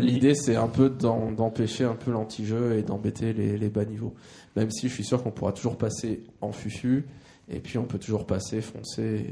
l'idée 0.00 0.34
c'est 0.34 0.56
un 0.56 0.68
peu 0.68 0.88
d'empêcher 0.90 1.84
un 1.84 1.94
peu 1.94 2.10
l'anti-jeu 2.10 2.76
et 2.78 2.82
d'embêter 2.82 3.32
les, 3.32 3.58
les 3.58 3.68
bas 3.68 3.84
niveaux. 3.84 4.14
Même 4.56 4.70
si 4.70 4.88
je 4.88 4.94
suis 4.94 5.04
sûr 5.04 5.22
qu'on 5.22 5.30
pourra 5.30 5.52
toujours 5.52 5.76
passer 5.76 6.22
en 6.40 6.52
fufu 6.52 7.06
et 7.52 7.58
puis 7.60 7.78
on 7.78 7.84
peut 7.84 7.98
toujours 7.98 8.26
passer, 8.26 8.60
foncer 8.60 9.26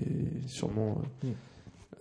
et 0.44 0.49
sûrement 0.49 0.99
euh, 1.25 1.28
Mm. 1.28 1.32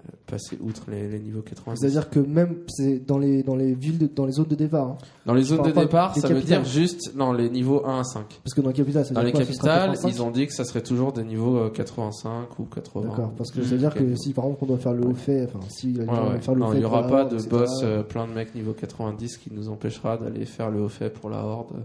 Euh, 0.08 0.16
passer 0.26 0.58
outre 0.62 0.84
les, 0.90 1.08
les 1.10 1.20
niveaux 1.20 1.42
90. 1.42 1.80
C'est-à-dire 1.80 2.10
que 2.10 2.20
même 2.20 2.58
c'est 2.68 3.00
dans 3.00 3.18
les 3.18 3.44
dans 3.44 3.56
les 3.56 3.74
villes, 3.74 3.98
de- 3.98 4.08
dans 4.08 4.26
les 4.26 4.32
zones 4.34 4.48
de 4.48 4.56
départ. 4.56 4.88
hein. 4.88 4.98
Dans 5.26 5.34
les 5.34 5.44
zones 5.44 5.62
de 5.64 5.72
départ, 5.72 6.16
ça 6.16 6.28
veut 6.28 6.42
dire 6.42 6.64
juste 6.66 7.16
dans 7.16 7.34
les 7.34 7.50
niveaux 7.50 7.86
1 7.86 8.00
à 8.00 8.04
5. 8.04 8.40
Parce 8.44 8.54
que 8.54 8.62
dans 8.62 8.70
les 8.70 8.74
capitales, 8.74 9.04
ça 9.06 9.10
veut 9.10 9.16
Dans 9.16 9.22
les 9.22 9.32
quoi, 9.32 9.42
capitales, 9.42 9.90
85? 9.92 10.10
ils 10.10 10.22
ont 10.22 10.32
dit 10.32 10.48
que 10.48 10.54
ça 10.54 10.64
serait 10.66 10.82
toujours 10.84 11.14
des 11.14 11.24
niveaux 11.24 11.58
euh, 11.58 11.70
85 11.70 12.60
ou 12.60 12.66
80. 12.66 13.08
D'accord, 13.10 13.32
parce 13.38 13.52
que 13.52 13.62
ça 13.64 13.70
veut 13.72 13.78
dire 13.78 13.94
que 13.94 14.16
si 14.16 14.34
par 14.34 14.46
exemple 14.46 14.64
on 14.64 14.68
doit 14.68 14.78
faire 14.78 14.94
le 14.94 15.06
haut 15.06 15.14
fait, 15.16 15.46
enfin 15.46 15.60
si 15.70 15.94
Ouais, 15.98 16.06
ouais. 16.06 16.40
faire 16.42 16.54
le 16.54 16.60
Non, 16.62 16.74
il 16.74 16.80
n'y 16.80 16.86
aura 16.86 17.08
pas 17.08 17.22
horde, 17.24 17.32
de 17.32 17.36
etc., 17.36 17.50
boss, 17.50 17.70
euh, 17.84 18.04
plein 18.04 18.28
de 18.28 18.34
mecs 18.34 18.54
niveau 18.56 18.74
90 18.74 19.38
qui 19.38 19.54
nous 19.54 19.70
empêchera 19.70 20.18
d'aller 20.18 20.46
faire 20.46 20.70
le 20.72 20.82
haut 20.82 20.90
fait 20.90 21.10
pour 21.10 21.30
la 21.30 21.44
horde 21.44 21.84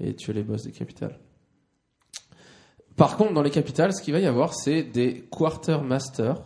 et 0.00 0.14
tuer 0.14 0.32
les 0.32 0.42
boss 0.42 0.62
des 0.62 0.70
capitales. 0.72 1.18
Par 2.96 3.16
contre, 3.16 3.32
dans 3.32 3.42
les 3.42 3.50
capitales, 3.50 3.92
ce 3.94 4.02
qu'il 4.02 4.12
va 4.12 4.18
y 4.20 4.26
avoir, 4.26 4.54
c'est 4.54 4.82
des 4.82 5.24
quartermasters. 5.30 6.42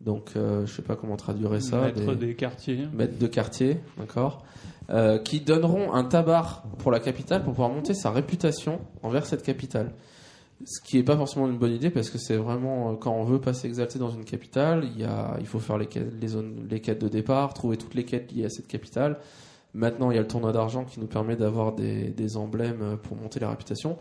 Donc, 0.00 0.32
euh, 0.36 0.66
je 0.66 0.72
sais 0.74 0.82
pas 0.82 0.94
comment 0.96 1.16
traduire 1.16 1.60
ça. 1.62 1.80
Maître 1.82 2.14
des- 2.14 2.26
des 2.26 2.34
quartiers. 2.34 2.86
maîtres 2.92 3.18
de 3.18 3.26
quartier, 3.26 3.78
d'accord, 3.98 4.44
euh, 4.90 5.18
qui 5.18 5.40
donneront 5.40 5.92
un 5.94 6.04
tabar 6.04 6.64
pour 6.78 6.90
la 6.92 7.00
capitale 7.00 7.42
pour 7.42 7.52
pouvoir 7.54 7.70
monter 7.70 7.94
sa 7.94 8.10
réputation 8.10 8.80
envers 9.02 9.24
cette 9.26 9.42
capitale. 9.42 9.92
Ce 10.64 10.80
qui 10.82 10.98
est 10.98 11.02
pas 11.02 11.16
forcément 11.16 11.46
une 11.48 11.58
bonne 11.58 11.72
idée 11.72 11.90
parce 11.90 12.08
que 12.10 12.18
c'est 12.18 12.36
vraiment 12.36 12.92
euh, 12.92 12.94
quand 12.96 13.12
on 13.12 13.24
veut 13.24 13.40
passer 13.40 13.66
exalté 13.68 13.98
dans 13.98 14.10
une 14.10 14.24
capitale, 14.24 14.84
il 14.94 15.00
y 15.00 15.04
a, 15.04 15.36
il 15.40 15.46
faut 15.46 15.58
faire 15.58 15.76
les 15.78 15.86
quêtes, 15.86 16.12
les 16.20 16.28
zones, 16.28 16.66
les 16.70 16.80
quêtes 16.80 17.00
de 17.00 17.08
départ, 17.08 17.52
trouver 17.54 17.76
toutes 17.76 17.94
les 17.94 18.04
quêtes 18.04 18.32
liées 18.32 18.44
à 18.46 18.50
cette 18.50 18.66
capitale. 18.68 19.18
Maintenant, 19.74 20.10
il 20.10 20.14
y 20.14 20.18
a 20.18 20.22
le 20.22 20.28
tournoi 20.28 20.52
d'argent 20.52 20.84
qui 20.84 21.00
nous 21.00 21.06
permet 21.06 21.36
d'avoir 21.36 21.74
des, 21.74 22.08
des 22.10 22.36
emblèmes 22.38 22.80
euh, 22.82 22.96
pour 22.96 23.16
monter 23.16 23.40
la 23.40 23.50
réputation. 23.50 23.96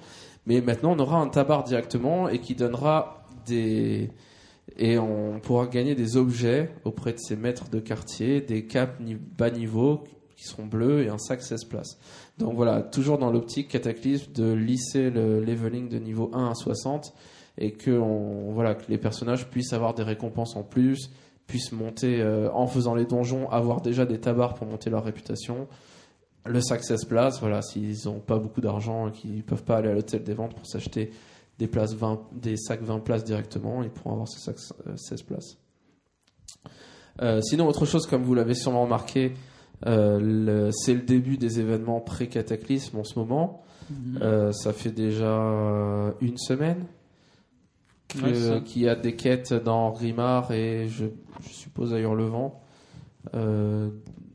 Mais 0.45 0.61
maintenant, 0.61 0.93
on 0.93 0.99
aura 0.99 1.17
un 1.19 1.27
tabar 1.27 1.63
directement 1.63 2.29
et 2.29 2.39
qui 2.39 2.55
donnera 2.55 3.25
des, 3.45 4.11
et 4.77 4.97
on 4.97 5.39
pourra 5.39 5.67
gagner 5.67 5.95
des 5.95 6.17
objets 6.17 6.71
auprès 6.83 7.13
de 7.13 7.19
ces 7.19 7.35
maîtres 7.35 7.69
de 7.69 7.79
quartier, 7.79 8.41
des 8.41 8.65
capes 8.65 9.01
bas 9.37 9.49
niveau 9.49 10.03
qui 10.35 10.43
seront 10.43 10.65
bleus 10.65 11.03
et 11.03 11.09
un 11.09 11.17
sac 11.17 11.41
16 11.41 11.65
places. 11.65 11.97
Donc 12.37 12.55
voilà, 12.55 12.81
toujours 12.81 13.17
dans 13.17 13.31
l'optique 13.31 13.69
cataclysme 13.69 14.31
de 14.33 14.51
lisser 14.51 15.09
le 15.09 15.39
leveling 15.39 15.87
de 15.87 15.97
niveau 15.97 16.29
1 16.33 16.51
à 16.51 16.55
60 16.55 17.13
et 17.57 17.71
que, 17.71 17.91
on, 17.91 18.51
voilà, 18.51 18.75
que 18.75 18.83
les 18.89 18.97
personnages 18.97 19.49
puissent 19.49 19.71
avoir 19.71 19.93
des 19.93 20.03
récompenses 20.03 20.57
en 20.57 20.63
plus, 20.63 21.09
puissent 21.47 21.71
monter 21.71 22.21
euh, 22.21 22.51
en 22.51 22.67
faisant 22.67 22.95
les 22.95 23.05
donjons, 23.05 23.49
avoir 23.49 23.81
déjà 23.81 24.05
des 24.05 24.19
tabards 24.19 24.55
pour 24.55 24.67
monter 24.67 24.89
leur 24.89 25.05
réputation. 25.05 25.67
Le 26.45 26.59
sac 26.59 26.83
16 26.83 27.05
places, 27.05 27.39
voilà, 27.39 27.61
s'ils 27.61 28.05
n'ont 28.05 28.19
pas 28.19 28.37
beaucoup 28.37 28.61
d'argent 28.61 29.07
et 29.07 29.11
qu'ils 29.11 29.43
peuvent 29.43 29.63
pas 29.63 29.77
aller 29.77 29.89
à 29.89 29.93
l'hôtel 29.93 30.23
des 30.23 30.33
ventes 30.33 30.53
pour 30.53 30.67
s'acheter 30.67 31.11
des 31.59 31.67
places 31.67 31.93
20, 31.93 32.19
des 32.33 32.57
sacs 32.57 32.81
20 32.81 32.99
places 32.99 33.23
directement, 33.23 33.81
ils 33.83 33.89
pourront 33.89 34.11
avoir 34.11 34.27
ces 34.27 34.39
sacs 34.39 34.57
euh, 34.87 34.95
16 34.97 35.21
places. 35.23 35.57
Euh, 37.21 37.39
sinon, 37.41 37.67
autre 37.67 37.85
chose, 37.85 38.05
comme 38.07 38.23
vous 38.23 38.33
l'avez 38.33 38.55
sûrement 38.55 38.83
remarqué, 38.83 39.33
euh, 39.85 40.19
le- 40.21 40.71
c'est 40.71 40.93
le 40.93 41.01
début 41.01 41.37
des 41.37 41.59
événements 41.59 42.01
pré-cataclysme 42.01 42.97
en 42.97 43.03
ce 43.03 43.17
moment. 43.17 43.63
Mhm. 43.89 44.19
Euh, 44.21 44.51
ça 44.51 44.73
fait 44.73 44.91
déjà 44.91 45.25
euh, 45.41 46.11
une 46.21 46.37
semaine 46.37 46.85
Ouais, 48.23 48.61
qu'il 48.63 48.83
y 48.83 48.87
a 48.89 48.95
des 48.95 49.15
quêtes 49.15 49.51
dans 49.53 49.91
Grimard 49.91 50.51
et 50.53 50.87
je, 50.87 51.05
je 51.41 51.49
suppose 51.49 51.93
à 51.93 51.99
Hurlevent. 51.99 52.61
Euh, 53.33 53.89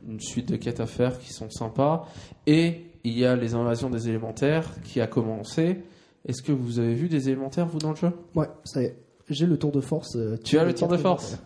une 0.07 0.21
suite 0.21 0.51
de 0.51 0.57
quêtes 0.57 0.81
à 0.81 0.87
faire 0.87 1.19
qui 1.19 1.33
sont 1.33 1.49
sympas. 1.51 2.07
Et 2.47 2.83
il 3.05 3.17
y 3.19 3.25
a 3.25 3.37
les 3.37 3.55
invasions 3.55 3.89
des 3.89 4.09
élémentaires 4.09 4.71
qui 4.83 5.01
a 5.01 5.07
commencé. 5.07 5.81
Est-ce 6.27 6.43
que 6.43 6.53
vous 6.53 6.79
avez 6.79 6.95
vu 6.95 7.09
des 7.09 7.29
élémentaires, 7.29 7.67
vous, 7.67 7.79
dans 7.79 7.91
le 7.91 7.97
jeu? 7.97 8.11
Ouais, 8.35 8.49
ça 8.65 8.83
y 8.83 8.87
est. 8.87 8.97
J'ai 9.29 9.47
le 9.47 9.57
tour 9.59 9.73
de 9.73 9.81
force. 9.81 10.17
euh, 10.17 10.37
Tu 10.45 10.59
as 10.59 10.65
le 10.65 10.75
tour 10.75 10.89
de 10.89 10.97
force 10.97 11.39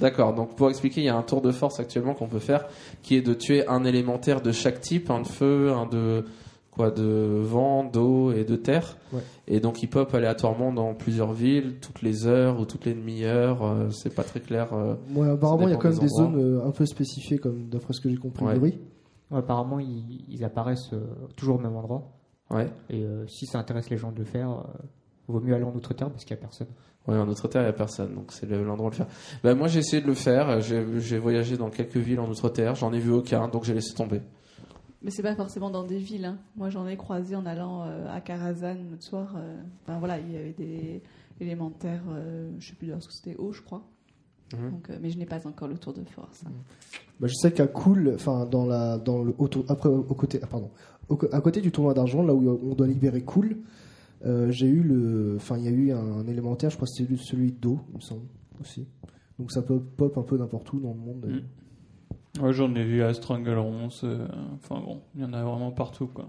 D'accord, 0.00 0.34
donc 0.34 0.56
pour 0.56 0.70
expliquer, 0.70 1.02
il 1.02 1.04
y 1.04 1.08
a 1.10 1.16
un 1.16 1.22
tour 1.22 1.42
de 1.42 1.50
force 1.50 1.78
actuellement 1.78 2.14
qu'on 2.14 2.26
peut 2.26 2.38
faire 2.38 2.66
qui 3.02 3.14
est 3.16 3.20
de 3.22 3.34
tuer 3.34 3.66
un 3.68 3.84
élémentaire 3.84 4.40
de 4.40 4.50
chaque 4.50 4.80
type, 4.80 5.10
un 5.10 5.20
de 5.20 5.26
feu, 5.26 5.70
un 5.70 5.86
de 5.86 6.24
quoi 6.70 6.90
de 6.90 7.02
vent, 7.42 7.84
d'eau 7.84 8.32
et 8.32 8.44
de 8.44 8.56
terre. 8.56 8.96
Ouais. 9.12 9.20
Et 9.46 9.60
donc 9.60 9.82
il 9.82 9.88
pop 9.88 10.14
aléatoirement 10.14 10.72
dans 10.72 10.94
plusieurs 10.94 11.34
villes, 11.34 11.76
toutes 11.82 12.00
les 12.00 12.26
heures 12.26 12.58
ou 12.58 12.64
toutes 12.64 12.86
les 12.86 12.94
demi-heures, 12.94 13.62
euh, 13.62 13.90
c'est 13.90 14.14
pas 14.14 14.22
très 14.24 14.40
clair. 14.40 14.72
euh. 14.72 14.94
Ouais, 15.14 15.28
apparemment, 15.28 15.68
il 15.68 15.72
y 15.72 15.74
a 15.74 15.76
quand 15.76 15.90
même 15.90 15.98
des 15.98 16.12
endroits. 16.14 16.24
zones 16.24 16.40
euh, 16.40 16.66
un 16.66 16.70
peu 16.70 16.86
spécifiées, 16.86 17.36
comme 17.36 17.68
d'après 17.68 17.92
ce 17.92 18.00
que 18.00 18.08
j'ai 18.08 18.16
compris. 18.16 18.46
Ouais. 18.46 18.56
Oui. 18.58 18.78
Ouais, 19.30 19.38
apparemment, 19.40 19.78
ils, 19.78 20.24
ils 20.30 20.42
apparaissent 20.44 20.94
euh, 20.94 21.00
toujours 21.36 21.56
au 21.56 21.60
même 21.60 21.76
endroit. 21.76 22.10
Ouais. 22.52 22.70
Et 22.90 23.02
euh, 23.02 23.26
si 23.26 23.46
ça 23.46 23.58
intéresse 23.58 23.90
les 23.90 23.96
gens 23.96 24.12
de 24.12 24.18
le 24.18 24.24
faire, 24.24 24.50
euh, 24.50 24.62
vaut 25.28 25.40
mieux 25.40 25.54
aller 25.54 25.64
en 25.64 25.74
Outre-Terre 25.74 26.10
parce 26.10 26.24
qu'il 26.24 26.36
n'y 26.36 26.40
a 26.40 26.42
personne. 26.42 26.68
Ouais, 27.08 27.16
en 27.16 27.28
Outre-Terre, 27.28 27.62
il 27.62 27.64
n'y 27.64 27.70
a 27.70 27.74
personne, 27.74 28.14
donc 28.14 28.30
c'est 28.32 28.46
le- 28.46 28.62
l'endroit 28.62 28.90
de 28.90 28.94
le 28.94 28.98
faire. 28.98 29.08
Ben, 29.42 29.54
moi, 29.56 29.66
j'ai 29.66 29.80
essayé 29.80 30.00
de 30.02 30.06
le 30.06 30.14
faire, 30.14 30.60
j'ai 30.60 30.86
j'ai 31.00 31.18
voyagé 31.18 31.56
dans 31.56 31.70
quelques 31.70 31.96
villes 31.96 32.20
en 32.20 32.28
Outre-Terre, 32.30 32.74
j'en 32.76 32.92
ai 32.92 33.00
vu 33.00 33.10
aucun, 33.10 33.48
donc 33.48 33.64
j'ai 33.64 33.74
laissé 33.74 33.92
tomber. 33.94 34.20
Mais 35.02 35.10
c'est 35.10 35.22
pas 35.22 35.34
forcément 35.34 35.68
dans 35.70 35.82
des 35.82 35.98
villes. 35.98 36.26
hein. 36.26 36.38
Moi, 36.54 36.70
j'en 36.70 36.86
ai 36.86 36.96
croisé 36.96 37.34
en 37.34 37.44
allant 37.44 37.82
euh, 37.82 38.06
à 38.08 38.20
Karazhan 38.20 38.76
l'autre 38.88 39.02
soir. 39.02 39.34
euh, 39.36 39.56
Enfin 39.82 39.98
voilà, 39.98 40.20
il 40.20 40.30
y 40.30 40.36
avait 40.36 40.52
des 40.52 41.02
élémentaires. 41.40 42.04
euh, 42.10 42.50
je 42.60 42.68
sais 42.68 42.74
plus 42.74 42.86
d'ailleurs 42.86 43.02
ce 43.02 43.08
que 43.08 43.14
c'était 43.14 43.34
haut, 43.36 43.52
je 43.52 43.62
crois. 43.62 43.82
Mhm. 44.54 44.70
Donc, 44.70 44.90
euh, 44.90 44.98
mais 45.00 45.10
je 45.10 45.18
n'ai 45.18 45.26
pas 45.26 45.44
encore 45.48 45.66
le 45.66 45.78
tour 45.78 45.92
de 45.92 46.04
force. 46.04 46.44
hein. 46.46 46.52
Bah, 47.18 47.26
je 47.26 47.34
sais 47.34 47.50
qu'à 47.52 47.66
Cool, 47.66 48.12
enfin 48.14 48.46
dans 48.46 48.64
la 48.64 48.98
dans 48.98 49.22
le 49.24 49.34
auto- 49.38 49.64
après 49.68 49.88
au 49.88 50.02
côté 50.14 50.38
ah, 50.42 50.46
pardon 50.46 50.70
au 51.08 51.18
à 51.32 51.40
côté 51.40 51.60
du 51.60 51.70
tournoi 51.70 51.94
d'argent 51.94 52.22
là 52.22 52.34
où 52.34 52.60
on 52.70 52.74
doit 52.74 52.86
libérer 52.86 53.22
Cool, 53.22 53.58
euh, 54.24 54.50
j'ai 54.50 54.66
eu 54.66 54.82
le 54.82 55.34
enfin 55.36 55.58
il 55.58 55.64
y 55.64 55.68
a 55.68 55.70
eu 55.70 55.92
un, 55.92 56.26
élémentaire, 56.26 56.70
je 56.70 56.76
crois 56.76 56.86
que 56.86 56.94
c'était 56.94 57.16
celui 57.16 57.52
d'eau, 57.52 57.80
il 57.90 57.96
me 57.96 58.00
semble 58.00 58.26
aussi. 58.60 58.86
Donc 59.38 59.50
ça 59.50 59.62
pop, 59.62 59.82
pop 59.96 60.16
un 60.18 60.22
peu 60.22 60.36
n'importe 60.38 60.72
où 60.72 60.80
dans 60.80 60.92
le 60.94 61.00
monde. 61.00 61.26
Mm. 61.26 62.42
Ouais, 62.42 62.52
j'en 62.52 62.74
ai 62.74 62.84
vu 62.84 63.02
à 63.02 63.12
Stranglerons. 63.12 63.88
euh, 64.04 64.26
Enfin 64.54 64.80
bon, 64.80 65.00
il 65.14 65.22
y 65.22 65.24
en 65.24 65.32
a 65.32 65.42
vraiment 65.42 65.70
partout 65.70 66.06
quoi. 66.06 66.28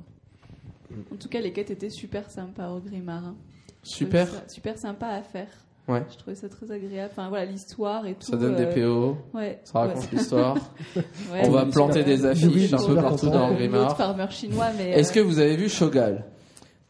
En 1.11 1.15
tout 1.15 1.29
cas, 1.29 1.41
les 1.41 1.51
quêtes 1.51 1.71
étaient 1.71 1.89
super 1.89 2.29
sympas 2.29 2.69
au 2.69 2.79
Grimard. 2.79 3.25
hein. 3.25 3.35
Je 3.83 3.89
Super. 3.89 4.27
super 4.49 4.77
sympa 4.77 5.07
à 5.07 5.21
faire. 5.21 5.49
Ouais. 5.87 6.03
Je 6.11 6.17
trouvais 6.17 6.35
ça 6.35 6.47
très 6.47 6.71
agréable. 6.71 7.09
Enfin 7.11 7.27
voilà, 7.29 7.45
l'histoire 7.45 8.05
et 8.07 8.13
tout. 8.15 8.25
Ça 8.31 8.37
donne 8.37 8.55
des 8.55 8.63
euh, 8.65 9.13
PO, 9.13 9.17
Ouais. 9.37 9.59
ça 9.65 9.79
raconte 9.79 10.11
l'histoire. 10.11 10.55
ouais. 10.95 11.41
On 11.43 11.49
va 11.51 11.65
planter 11.65 12.03
des 12.05 12.21
Oui, 12.21 12.27
affiches 12.27 12.73
un 12.73 12.77
peu 12.87 12.95
partout 12.95 13.29
dans 13.29 13.49
le 13.49 13.55
Grimard. 13.55 13.97
farmer 13.97 14.27
chinois, 14.29 14.67
mais. 14.77 14.91
Est-ce 14.91 15.11
euh, 15.11 15.15
que 15.15 15.19
vous 15.27 15.39
avez 15.39 15.57
vu 15.57 15.67
Shogal? 15.67 16.25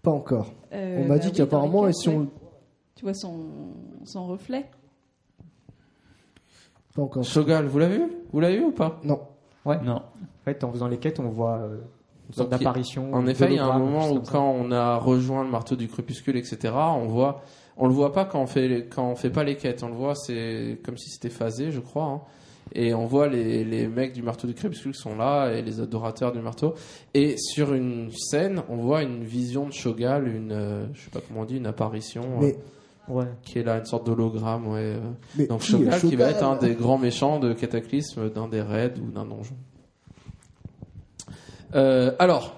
Pas 0.04 0.12
encore. 0.12 0.54
euh, 0.74 0.98
on 1.00 1.04
m'a 1.04 1.16
bah 1.16 1.20
dit 1.20 1.28
oui, 1.30 1.34
qu'apparemment 1.34 1.88
et 1.88 1.94
si 1.94 2.08
on. 2.10 2.30
Tu 2.96 3.04
vois 3.06 3.14
son, 3.16 3.48
son 4.04 4.28
reflet? 4.28 4.66
Pas 6.96 7.02
encore. 7.02 7.24
Shogal, 7.24 7.66
vous 7.66 7.80
l'avez 7.80 7.98
vu? 7.98 8.12
Vous 8.32 8.40
l'avez 8.40 8.58
vu 8.58 8.66
ou 8.66 8.72
pas? 8.72 9.00
Non. 9.04 9.22
Ouais. 9.66 9.80
Non. 9.84 9.96
En 9.96 10.44
fait, 10.46 10.64
en 10.64 10.72
faisant 10.72 10.88
les 10.88 10.98
quêtes, 10.98 11.20
on 11.20 11.30
voit 11.30 11.58
euh, 11.58 11.78
une 12.28 12.34
sorte 12.36 12.50
d'apparition. 12.50 13.12
En 13.14 13.26
effet, 13.26 13.48
il 13.50 13.56
y 13.56 13.60
a 13.60 13.66
un 13.66 13.80
moment 13.80 14.12
où 14.12 14.24
ça. 14.24 14.32
quand 14.34 14.52
on 14.52 14.72
a 14.72 14.98
rejoint 14.98 15.44
le 15.44 15.50
marteau 15.50 15.76
du 15.76 15.88
crépuscule, 15.88 16.36
etc., 16.38 16.74
on 16.76 17.08
voit, 17.08 17.42
on 17.78 17.88
le 17.88 17.94
voit 17.94 18.12
pas 18.14 18.26
quand 18.26 18.42
on 18.42 18.48
fait 18.48 18.68
les- 18.68 18.86
quand 18.86 19.08
on 19.10 19.16
fait 19.16 19.30
pas 19.30 19.44
les 19.44 19.56
quêtes. 19.56 19.84
On 19.84 19.88
le 19.90 19.96
voit, 19.96 20.16
c'est 20.16 20.80
comme 20.84 20.98
si 20.98 21.10
c'était 21.10 21.30
phasé, 21.30 21.72
je 21.72 21.80
crois. 21.80 22.06
hein. 22.06 22.22
Et 22.76 22.94
on 22.94 23.06
voit 23.06 23.28
les, 23.28 23.64
les 23.64 23.88
mecs 23.88 24.14
du 24.14 24.24
marteau 24.24 24.48
du 24.48 24.54
crépuscule 24.56 24.94
qui 24.94 25.00
sont 25.00 25.16
là 25.16 25.52
et 25.52 25.62
les 25.62 25.80
adorateurs 25.80 26.32
du 26.32 26.40
marteau. 26.40 26.74
Et 27.14 27.36
sur 27.38 27.74
une 27.74 28.10
scène, 28.12 28.64
on 28.70 28.78
voit 28.78 29.04
une 29.04 29.24
vision 29.24 29.68
de 29.68 29.74
Shogal, 29.74 30.28
une, 30.28 30.52
euh, 30.52 30.86
je 30.94 31.02
sais 31.02 31.10
pas 31.12 31.20
comment 31.28 31.42
on 31.42 31.46
dit, 31.46 31.58
une 31.58 31.68
apparition 31.68 32.24
euh, 32.24 32.42
Mais 32.42 32.56
Ouais. 33.10 33.26
qui 33.44 33.60
est 33.60 33.64
là, 33.64 33.78
une 33.78 33.86
sorte 33.86 34.06
d'hologramme. 34.08 34.66
Ouais. 34.68 34.80
euh. 34.80 35.00
mais 35.38 35.46
Donc 35.48 35.60
qui 35.62 35.72
Shogal 35.72 36.00
qui 36.00 36.16
va 36.16 36.30
être 36.32 36.42
un 36.44 36.56
des 36.56 36.74
grands 36.74 36.98
méchants 36.98 37.38
de 37.40 37.54
Cataclysme, 37.54 38.30
d'un 38.30 38.48
des 38.48 38.62
raids 38.62 38.94
ou 39.06 39.12
d'un 39.12 39.26
donjon. 39.26 39.56
Euh, 41.76 42.14
alors, 42.20 42.56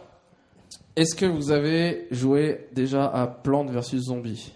est-ce 0.95 1.15
que 1.15 1.25
vous 1.25 1.51
avez 1.51 2.08
joué 2.12 2.67
déjà 2.73 3.06
à 3.08 3.28
Plante 3.28 3.69
vs 3.71 3.97
Zombie? 3.97 4.54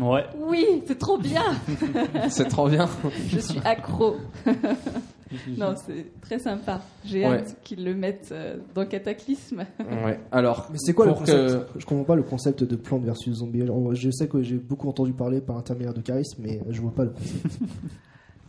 Ouais. 0.00 0.24
Oui, 0.38 0.82
c'est 0.86 0.98
trop 0.98 1.18
bien 1.18 1.44
C'est 2.30 2.48
trop 2.48 2.68
bien. 2.68 2.88
Je 3.28 3.38
suis 3.38 3.60
accro. 3.64 4.16
non, 5.58 5.74
c'est 5.86 6.06
très 6.22 6.38
sympa. 6.38 6.80
J'ai 7.04 7.20
Ouais. 7.26 7.38
hâte 7.40 7.56
qu'ils 7.62 7.84
le 7.84 7.94
mettent 7.94 8.30
euh, 8.32 8.56
dans 8.74 8.86
Cataclysme. 8.86 9.64
Ouais. 9.80 10.18
Alors, 10.32 10.68
Mais 10.72 10.78
c'est 10.78 10.94
quoi 10.94 11.06
le 11.06 11.12
concept? 11.12 11.66
Je 11.76 11.84
comprends 11.84 12.04
pas 12.04 12.16
le 12.16 12.22
concept 12.22 12.64
de 12.64 12.76
plante 12.76 13.04
versus 13.04 13.34
zombie. 13.36 13.62
Alors, 13.62 13.94
Je 13.94 14.10
sais 14.10 14.28
que 14.28 14.42
j'ai 14.42 14.56
beaucoup 14.56 14.88
entendu 14.88 15.12
parler 15.12 15.40
par 15.40 15.56
intermédiaire 15.58 15.94
de 15.94 16.00
charisme, 16.00 16.42
mais 16.42 16.60
je 16.70 16.80
vois 16.80 16.92
pas 16.94 17.04
le 17.04 17.10
concept. 17.10 17.58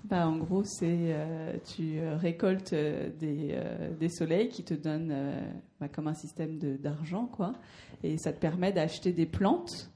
Bah, 0.05 0.27
en 0.27 0.37
gros, 0.37 0.63
c'est 0.65 0.85
euh, 0.89 1.53
tu 1.75 1.97
euh, 1.99 2.17
récoltes 2.17 2.71
des, 2.73 3.49
euh, 3.53 3.89
des 3.99 4.09
soleils 4.09 4.49
qui 4.49 4.63
te 4.63 4.73
donnent 4.73 5.11
euh, 5.13 5.41
bah, 5.79 5.87
comme 5.87 6.07
un 6.07 6.13
système 6.13 6.57
de- 6.59 6.75
d'argent, 6.75 7.25
quoi. 7.25 7.53
Et 8.03 8.17
ça 8.17 8.31
te 8.33 8.39
permet 8.39 8.71
d'acheter 8.73 9.13
des 9.13 9.25
plantes 9.25 9.89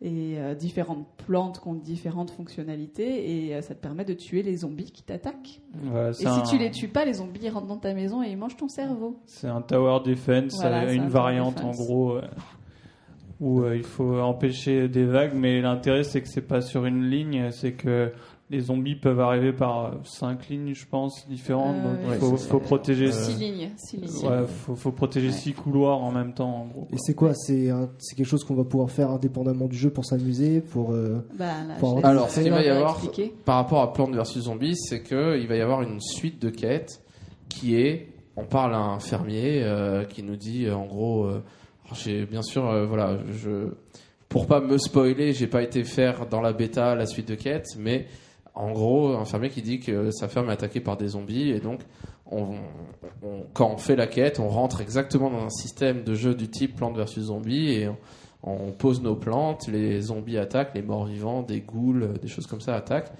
et 0.00 0.34
euh, 0.38 0.54
différentes 0.54 1.06
plantes 1.26 1.60
qui 1.60 1.68
ont 1.68 1.74
différentes 1.74 2.30
fonctionnalités 2.30 3.46
et 3.48 3.54
euh, 3.56 3.62
ça 3.62 3.74
te 3.74 3.80
permet 3.80 4.04
de 4.04 4.14
tuer 4.14 4.42
les 4.42 4.56
zombies 4.58 4.92
qui 4.92 5.02
t'attaquent. 5.02 5.60
Ouais, 5.92 6.10
Et 6.10 6.14
si 6.14 6.26
un- 6.28 6.42
tu 6.42 6.56
les 6.58 6.70
tues 6.70 6.88
pas, 6.88 7.04
les 7.04 7.14
zombies 7.14 7.40
ils 7.42 7.50
rentrent 7.50 7.66
dans 7.66 7.78
ta 7.78 7.94
maison 7.94 8.22
et 8.22 8.28
ils 8.30 8.36
mangent 8.36 8.56
ton 8.56 8.68
cerveau. 8.68 9.18
C'est 9.26 9.48
un 9.48 9.60
tower 9.60 9.98
defense, 10.04 10.54
Voilà, 10.60 10.82
euh, 10.84 10.88
un 10.90 10.92
une 10.94 11.08
variante 11.08 11.60
en 11.64 11.70
gros 11.72 12.18
où 13.40 13.60
euh, 13.62 13.76
il 13.76 13.84
faut 13.84 14.18
empêcher 14.20 14.88
des 14.88 15.04
vagues, 15.04 15.34
mais 15.34 15.60
l'intérêt 15.60 16.02
c'est 16.04 16.22
que 16.22 16.28
c'est 16.28 16.46
pas 16.46 16.60
sur 16.60 16.84
une 16.86 17.08
ligne, 17.08 17.50
c'est 17.50 17.72
que 17.72 18.12
les 18.50 18.60
zombies 18.60 18.94
peuvent 18.96 19.20
arriver 19.20 19.52
par 19.52 19.84
euh, 19.84 19.90
cinq 20.04 20.48
lignes, 20.48 20.74
je 20.74 20.86
pense, 20.86 21.28
différentes. 21.28 21.76
Euh, 21.76 21.96
donc 21.96 22.08
ouais, 22.08 22.18
il 22.32 22.38
faut, 22.38 22.60
protéger. 22.60 23.12
Six 23.12 23.34
lignes, 23.38 23.70
six 23.76 23.96
lignes. 23.98 24.26
Ouais, 24.28 24.46
faut, 24.46 24.74
faut 24.74 24.92
protéger 24.92 25.32
six 25.32 25.52
couloirs 25.52 26.02
en 26.02 26.10
même 26.12 26.32
temps, 26.32 26.62
en 26.62 26.66
gros. 26.66 26.88
Et 26.92 26.96
c'est 26.98 27.14
quoi 27.14 27.34
C'est 27.34 27.70
quelque 28.16 28.26
chose 28.26 28.44
qu'on 28.44 28.54
va 28.54 28.64
pouvoir 28.64 28.90
faire 28.90 29.10
indépendamment 29.10 29.66
du 29.66 29.76
jeu 29.76 29.90
pour 29.90 30.04
s'amuser, 30.06 30.60
pour. 30.60 30.92
euh, 30.92 31.24
Bah, 31.38 31.46
là, 31.66 31.74
Pour 31.78 32.04
Alors, 32.04 32.30
ce 32.30 32.40
qu'il 32.40 32.50
va 32.50 32.62
y 32.62 32.68
avoir 32.68 33.00
par 33.44 33.56
rapport 33.56 33.82
à 33.82 33.92
Plante 33.92 34.14
vs 34.14 34.40
Zombie, 34.40 34.76
c'est 34.76 35.02
que 35.02 35.38
il 35.38 35.46
va 35.46 35.56
y 35.56 35.60
avoir 35.60 35.82
une 35.82 36.00
suite 36.00 36.40
de 36.40 36.48
quêtes 36.50 37.02
qui 37.48 37.76
est, 37.76 38.08
on 38.36 38.44
parle 38.44 38.74
à 38.74 38.78
un 38.78 38.98
fermier 39.00 39.62
euh, 39.62 40.04
qui 40.04 40.22
nous 40.22 40.36
dit, 40.36 40.70
en 40.70 40.86
gros, 40.86 41.24
euh, 41.24 41.42
alors 41.84 41.96
j'ai 41.96 42.24
bien 42.24 42.42
sûr, 42.42 42.66
euh, 42.68 42.86
voilà, 42.86 43.18
je, 43.32 43.68
pour 44.28 44.46
pas 44.46 44.60
me 44.60 44.78
spoiler, 44.78 45.32
j'ai 45.32 45.46
pas 45.46 45.62
été 45.62 45.84
faire 45.84 46.26
dans 46.26 46.40
la 46.40 46.52
bêta 46.52 46.94
la 46.94 47.06
suite 47.06 47.28
de 47.28 47.34
quêtes, 47.34 47.76
mais 47.78 48.06
en 48.58 48.72
gros, 48.72 49.14
un 49.16 49.24
fermier 49.24 49.50
qui 49.50 49.62
dit 49.62 49.78
que 49.80 50.10
sa 50.10 50.28
ferme 50.28 50.50
est 50.50 50.52
attaquée 50.54 50.80
par 50.80 50.96
des 50.96 51.08
zombies 51.08 51.50
et 51.50 51.60
donc 51.60 51.80
on, 52.26 52.56
on- 53.22 53.44
quand 53.54 53.70
on 53.72 53.76
fait 53.78 53.96
la 53.96 54.06
quête, 54.06 54.40
on 54.40 54.48
rentre 54.48 54.80
exactement 54.80 55.30
dans 55.30 55.44
un 55.44 55.50
système 55.50 56.02
de 56.02 56.14
jeu 56.14 56.34
du 56.34 56.48
type 56.48 56.76
Plante 56.76 56.96
vs 56.98 57.20
Zombie 57.20 57.70
et 57.72 57.88
on, 58.42 58.72
pose 58.72 59.00
nos 59.02 59.16
plantes, 59.16 59.66
les 59.68 60.00
zombies 60.00 60.38
attaquent, 60.38 60.74
les 60.74 60.82
morts 60.82 61.06
vivants, 61.06 61.42
des 61.42 61.60
ghouls, 61.60 62.08
des 62.20 62.28
choses 62.28 62.46
comme 62.46 62.60
ça 62.60 62.74
attaquent. 62.76 63.12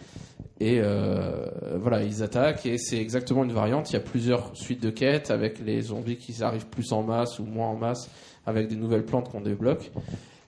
Et 0.60 0.80
euh, 0.80 1.46
voilà, 1.80 2.02
ils 2.02 2.22
attaquent 2.22 2.66
et 2.66 2.78
c'est 2.78 2.98
exactement 2.98 3.44
une 3.44 3.52
variante. 3.52 3.90
Il 3.90 3.94
y 3.94 3.96
a 3.96 4.00
plusieurs 4.00 4.50
suites 4.56 4.82
de 4.82 4.90
quêtes 4.90 5.30
avec 5.30 5.60
les 5.60 5.82
zombies 5.82 6.16
qui 6.18 6.42
arrivent 6.42 6.66
plus 6.68 6.92
en 6.92 7.02
masse 7.02 7.38
ou 7.38 7.44
moins 7.44 7.68
en 7.68 7.76
masse 7.76 8.10
avec 8.44 8.66
des 8.68 8.76
nouvelles 8.76 9.04
plantes 9.04 9.28
qu'on 9.28 9.40
débloque. 9.40 9.90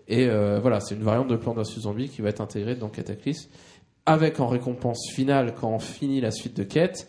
Et 0.09 0.27
euh, 0.29 0.59
voilà, 0.61 0.81
c'est 0.81 0.97
une 0.97 1.05
variante 1.05 1.29
de 1.29 1.37
Plante 1.37 1.57
vs 1.59 1.81
Zombie 1.81 2.09
qui 2.09 2.21
va 2.23 2.31
être 2.31 2.41
intégrée 2.41 2.75
dans 2.75 2.89
Cataclysme 2.89 3.49
avec 4.13 4.41
en 4.41 4.49
récompense 4.49 5.11
finale, 5.13 5.55
quand 5.61 5.71
on 5.71 5.79
finit 5.79 6.21
la 6.21 6.31
suite 6.31 6.57
de 6.57 6.65
quêtes, 6.65 7.09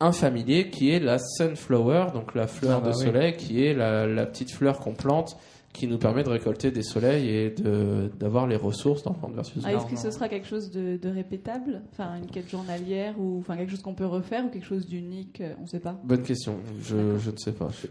un 0.00 0.12
familier 0.12 0.70
qui 0.70 0.90
est 0.90 1.00
la 1.00 1.18
Sunflower, 1.18 2.06
donc 2.14 2.34
la 2.34 2.46
fleur 2.46 2.78
Ah 2.78 2.84
bah 2.84 2.90
de 2.92 2.96
oui. 2.96 3.04
soleil, 3.04 3.36
qui 3.36 3.64
est 3.64 3.74
la, 3.74 4.06
la 4.06 4.26
petite 4.26 4.50
fleur 4.50 4.78
qu'on 4.80 4.94
plante, 4.94 5.36
qui 5.72 5.86
nous 5.86 5.98
permet 5.98 6.24
de 6.24 6.30
récolter 6.30 6.70
des 6.72 6.82
soleils 6.82 7.28
et 7.28 7.50
de- 7.50 8.10
d'avoir 8.18 8.46
les 8.48 8.56
ressources 8.56 9.04
dans 9.04 9.12
Plante 9.12 9.34
versus 9.34 9.62
Ah, 9.64 9.72
Est-ce 9.74 9.86
que 9.86 9.96
ce 9.96 10.10
sera 10.10 10.28
quelque 10.28 10.46
chose 10.48 10.70
de, 10.72 10.96
de 10.96 11.08
répétable? 11.08 11.82
Enfin, 11.92 12.16
une 12.16 12.26
quête 12.26 12.50
journalière 12.50 13.14
ou 13.20 13.38
enfin 13.38 13.56
quelque 13.56 13.70
chose 13.70 13.82
qu'on 13.82 13.94
peut 13.94 14.06
refaire 14.06 14.44
ou 14.46 14.48
quelque 14.48 14.66
chose 14.66 14.86
d'unique 14.86 15.40
euh, 15.40 15.52
On 15.60 15.62
ne 15.62 15.68
sait 15.68 15.78
pas? 15.78 16.00
Bonne 16.02 16.22
question, 16.22 16.56
je, 16.82 17.18
je 17.18 17.30
ne 17.30 17.36
sais 17.36 17.52
pas. 17.52 17.68
Je- 17.70 17.86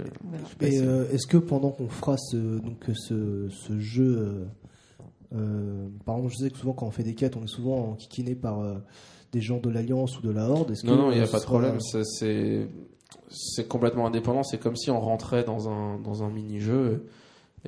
je 0.62 0.68
Et 0.68 0.82
euh, 0.82 1.06
est-ce 1.14 1.26
que 1.26 1.38
pendant 1.38 1.70
qu'on 1.70 1.88
fera 1.88 2.18
ce, 2.18 2.36
donc, 2.36 2.84
ce, 2.96 3.48
ce 3.50 3.80
jeu, 3.80 4.18
euh, 4.20 4.46
par 5.32 6.18
exemple, 6.18 6.34
je 6.34 6.44
sais 6.44 6.50
que 6.50 6.58
souvent 6.58 6.74
quand 6.74 6.88
on 6.88 6.92
fait 6.92 7.04
des 7.04 7.16
quêtes, 7.16 7.38
on 7.38 7.44
est 7.44 7.48
souvent 7.48 7.92
enquiquiné 7.92 8.36
par 8.36 8.62
euh, 8.62 8.76
des 9.32 9.42
gens 9.42 9.60
de 9.60 9.70
l'Alliance 9.70 10.18
ou 10.20 10.22
de 10.22 10.32
la 10.32 10.50
Horde. 10.50 10.74
Non, 10.84 10.96
non, 10.96 11.12
il 11.12 11.16
n'y 11.16 11.22
a 11.22 11.26
euh, 11.26 11.32
pas 11.32 11.40
de 11.40 11.46
problème. 11.46 11.80
C'est 11.80 12.68
c'est 13.30 13.68
complètement 13.68 14.08
indépendant. 14.08 14.44
C'est 14.44 14.60
comme 14.60 14.76
si 14.76 14.92
on 14.92 15.00
rentrait 15.00 15.44
dans 15.44 15.70
un, 15.70 16.00
dans 16.00 16.24
un 16.24 16.30
mini-jeu. 16.30 17.06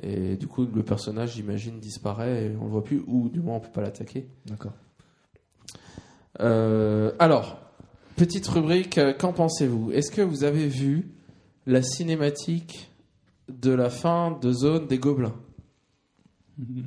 Et 0.02 0.36
du 0.36 0.46
coup, 0.46 0.66
le 0.66 0.82
personnage, 0.82 1.34
j'imagine, 1.34 1.78
disparaît 1.78 2.46
et 2.46 2.56
on 2.60 2.64
le 2.64 2.70
voit 2.70 2.84
plus. 2.84 3.02
Ou 3.06 3.28
du 3.28 3.40
moins, 3.40 3.56
on 3.56 3.60
peut 3.60 3.72
pas 3.72 3.82
l'attaquer. 3.82 4.26
D'accord. 4.46 4.72
Euh, 6.40 7.12
alors, 7.18 7.58
petite 8.16 8.46
rubrique, 8.48 8.98
euh, 8.98 9.12
qu'en 9.12 9.32
pensez-vous? 9.32 9.92
Est-ce 9.92 10.10
que 10.10 10.22
vous 10.22 10.44
avez 10.44 10.66
vu 10.66 11.12
la 11.66 11.82
cinématique 11.82 12.90
de 13.48 13.72
la 13.72 13.90
fin 13.90 14.38
de 14.40 14.50
Zone 14.52 14.86
des 14.86 14.98
Gobelins? 14.98 15.34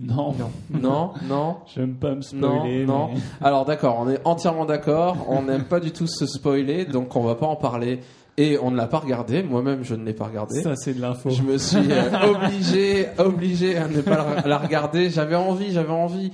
Non, 0.08 0.34
Non, 0.70 1.12
non. 1.28 1.58
j'aime 1.74 1.96
pas 1.96 2.12
me 2.12 2.22
Non, 2.36 2.58
spoiler. 2.60 2.86
non. 2.86 3.10
mais- 3.14 3.20
Alors 3.42 3.66
d'accord, 3.66 3.98
on 4.00 4.10
est 4.10 4.20
entièrement 4.26 4.66
d'accord. 4.66 5.26
On 5.30 5.44
n'aime 5.44 5.64
pas 5.66 5.80
du 5.80 5.92
tout 5.92 6.08
se 6.08 6.26
spoiler, 6.26 6.86
donc 6.86 7.16
on 7.16 7.22
va 7.24 7.36
pas 7.36 7.48
en 7.48 7.56
parler. 7.56 8.00
Et 8.38 8.58
on 8.62 8.70
ne 8.70 8.76
l'a 8.76 8.88
pas 8.88 8.98
regardé. 9.00 9.44
Moi-même, 9.44 9.84
je 9.84 9.96
ne 9.96 10.04
l'ai 10.04 10.12
pas 10.14 10.26
regardé. 10.26 10.62
Ça, 10.62 10.76
c'est 10.76 10.94
de 10.94 11.00
l'info. 11.02 11.30
Je 11.30 11.42
me 11.42 11.58
suis 11.58 11.90
euh, 11.90 12.12
obligé, 12.34 13.08
obligé 13.18 13.78
à 13.78 13.88
ne 13.88 14.02
pas 14.02 14.42
la, 14.46 14.58
regarder. 14.58 15.10
J'avais 15.10 15.36
envie, 15.36 15.72
j'avais 15.72 15.94
envie. 15.94 16.32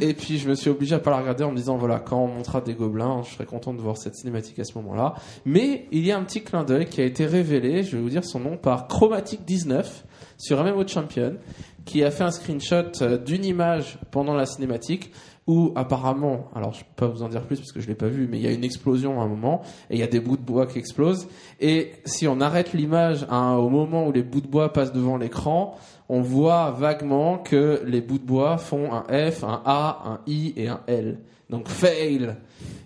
Et 0.00 0.14
puis 0.14 0.38
je 0.38 0.48
me 0.48 0.56
suis 0.56 0.68
obligé 0.70 0.96
à 0.96 0.98
pas 0.98 1.10
la 1.12 1.18
regarder 1.18 1.44
en 1.44 1.52
me 1.52 1.56
disant 1.56 1.76
voilà 1.76 2.00
quand 2.00 2.18
on 2.18 2.26
montrera 2.26 2.60
des 2.60 2.74
gobelins, 2.74 3.22
je 3.22 3.34
serais 3.34 3.44
content 3.44 3.72
de 3.72 3.80
voir 3.80 3.96
cette 3.96 4.16
cinématique 4.16 4.58
à 4.58 4.64
ce 4.64 4.76
moment-là. 4.78 5.14
Mais 5.44 5.86
il 5.92 6.04
y 6.04 6.10
a 6.10 6.18
un 6.18 6.24
petit 6.24 6.42
clin 6.42 6.64
d'œil 6.64 6.86
qui 6.86 7.00
a 7.00 7.04
été 7.04 7.24
révélé, 7.26 7.84
je 7.84 7.96
vais 7.96 8.02
vous 8.02 8.08
dire 8.10 8.24
son 8.24 8.40
nom 8.40 8.56
par 8.56 8.88
Chromatic 8.88 9.44
19 9.44 10.04
sur 10.38 10.62
MMO 10.62 10.86
Champion, 10.86 11.36
qui 11.84 12.02
a 12.02 12.10
fait 12.10 12.24
un 12.24 12.30
screenshot 12.30 12.84
euh, 13.02 13.18
d'une 13.18 13.44
image 13.44 13.98
pendant 14.10 14.34
la 14.34 14.46
cinématique 14.46 15.12
où 15.46 15.72
apparemment, 15.76 16.48
alors 16.54 16.72
je 16.72 16.80
peux 16.80 17.06
pas 17.06 17.12
vous 17.12 17.22
en 17.22 17.28
dire 17.28 17.42
plus 17.42 17.58
parce 17.58 17.70
que 17.70 17.78
je 17.80 17.86
l'ai 17.86 17.94
pas 17.94 18.08
vu, 18.08 18.26
mais 18.30 18.38
il 18.38 18.42
y 18.42 18.46
a 18.46 18.50
une 18.50 18.64
explosion 18.64 19.20
à 19.20 19.24
un 19.24 19.28
moment 19.28 19.60
et 19.90 19.94
il 19.96 19.98
y 19.98 20.02
a 20.02 20.06
des 20.06 20.18
bouts 20.20 20.38
de 20.38 20.42
bois 20.42 20.66
qui 20.66 20.78
explosent. 20.78 21.28
Et 21.60 21.92
si 22.06 22.26
on 22.26 22.40
arrête 22.40 22.72
l'image 22.72 23.26
un- 23.28 23.52
au 23.56 23.68
moment 23.68 24.06
où 24.06 24.12
les 24.12 24.22
bouts 24.22 24.40
de 24.40 24.46
bois 24.46 24.72
passent 24.72 24.94
devant 24.94 25.18
l'écran, 25.18 25.76
on 26.08 26.22
voit 26.22 26.70
vaguement 26.70 27.36
que 27.36 27.82
les 27.84 28.00
bouts 28.00 28.18
de 28.18 28.24
bois 28.24 28.56
font 28.56 28.90
un 28.94 29.02
F, 29.30 29.44
un 29.44 29.60
A, 29.66 30.02
un 30.06 30.20
I 30.26 30.54
et 30.56 30.68
un 30.68 30.80
L. 30.86 31.18
Donc 31.50 31.68
fail. 31.68 32.36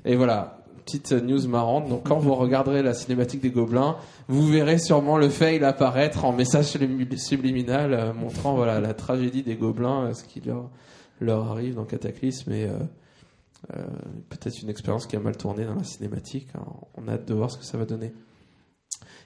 Et 0.05 0.17
voilà. 0.17 0.58
Petite 0.89 1.13
news 1.13 1.47
marrante. 1.49 1.89
Donc, 1.89 2.05
quand 2.09 2.19
vous 2.19 2.35
regarderez 2.35 2.83
la 2.83 2.95
cinématique 2.95 3.43
des 3.43 3.51
Gobelins, 3.51 3.97
vous 4.29 4.47
verrez 4.47 4.79
sûrement 4.79 5.19
le 5.19 5.29
fail 5.29 5.63
apparaître 5.63 6.25
en 6.25 6.33
message 6.33 6.65
subliminal 7.17 7.93
euh, 7.93 8.15
montrant 8.15 8.55
voilà 8.55 8.81
la 8.81 8.95
tragédie 8.95 9.43
des 9.43 9.57
Gobelins, 9.57 10.07
euh, 10.07 10.15
ce 10.15 10.25
qui 10.25 10.41
leur, 10.41 10.71
leur 11.21 11.51
arrive 11.51 11.75
dans 11.75 11.85
Cataclysme 11.85 12.53
et 12.53 12.65
euh, 12.65 13.83
peut-être 14.31 14.63
une 14.63 14.71
expérience 14.71 15.07
qui 15.07 15.17
a 15.17 15.21
mal 15.21 15.37
tourné 15.37 15.67
dans 15.67 15.75
la 15.75 15.85
cinématique. 15.85 16.49
hein. 16.55 16.65
On 16.97 17.07
a 17.07 17.13
hâte 17.13 17.29
de 17.29 17.35
voir 17.35 17.51
ce 17.51 17.59
que 17.59 17.65
ça 17.65 17.77
va 17.77 17.85
donner. 17.85 18.15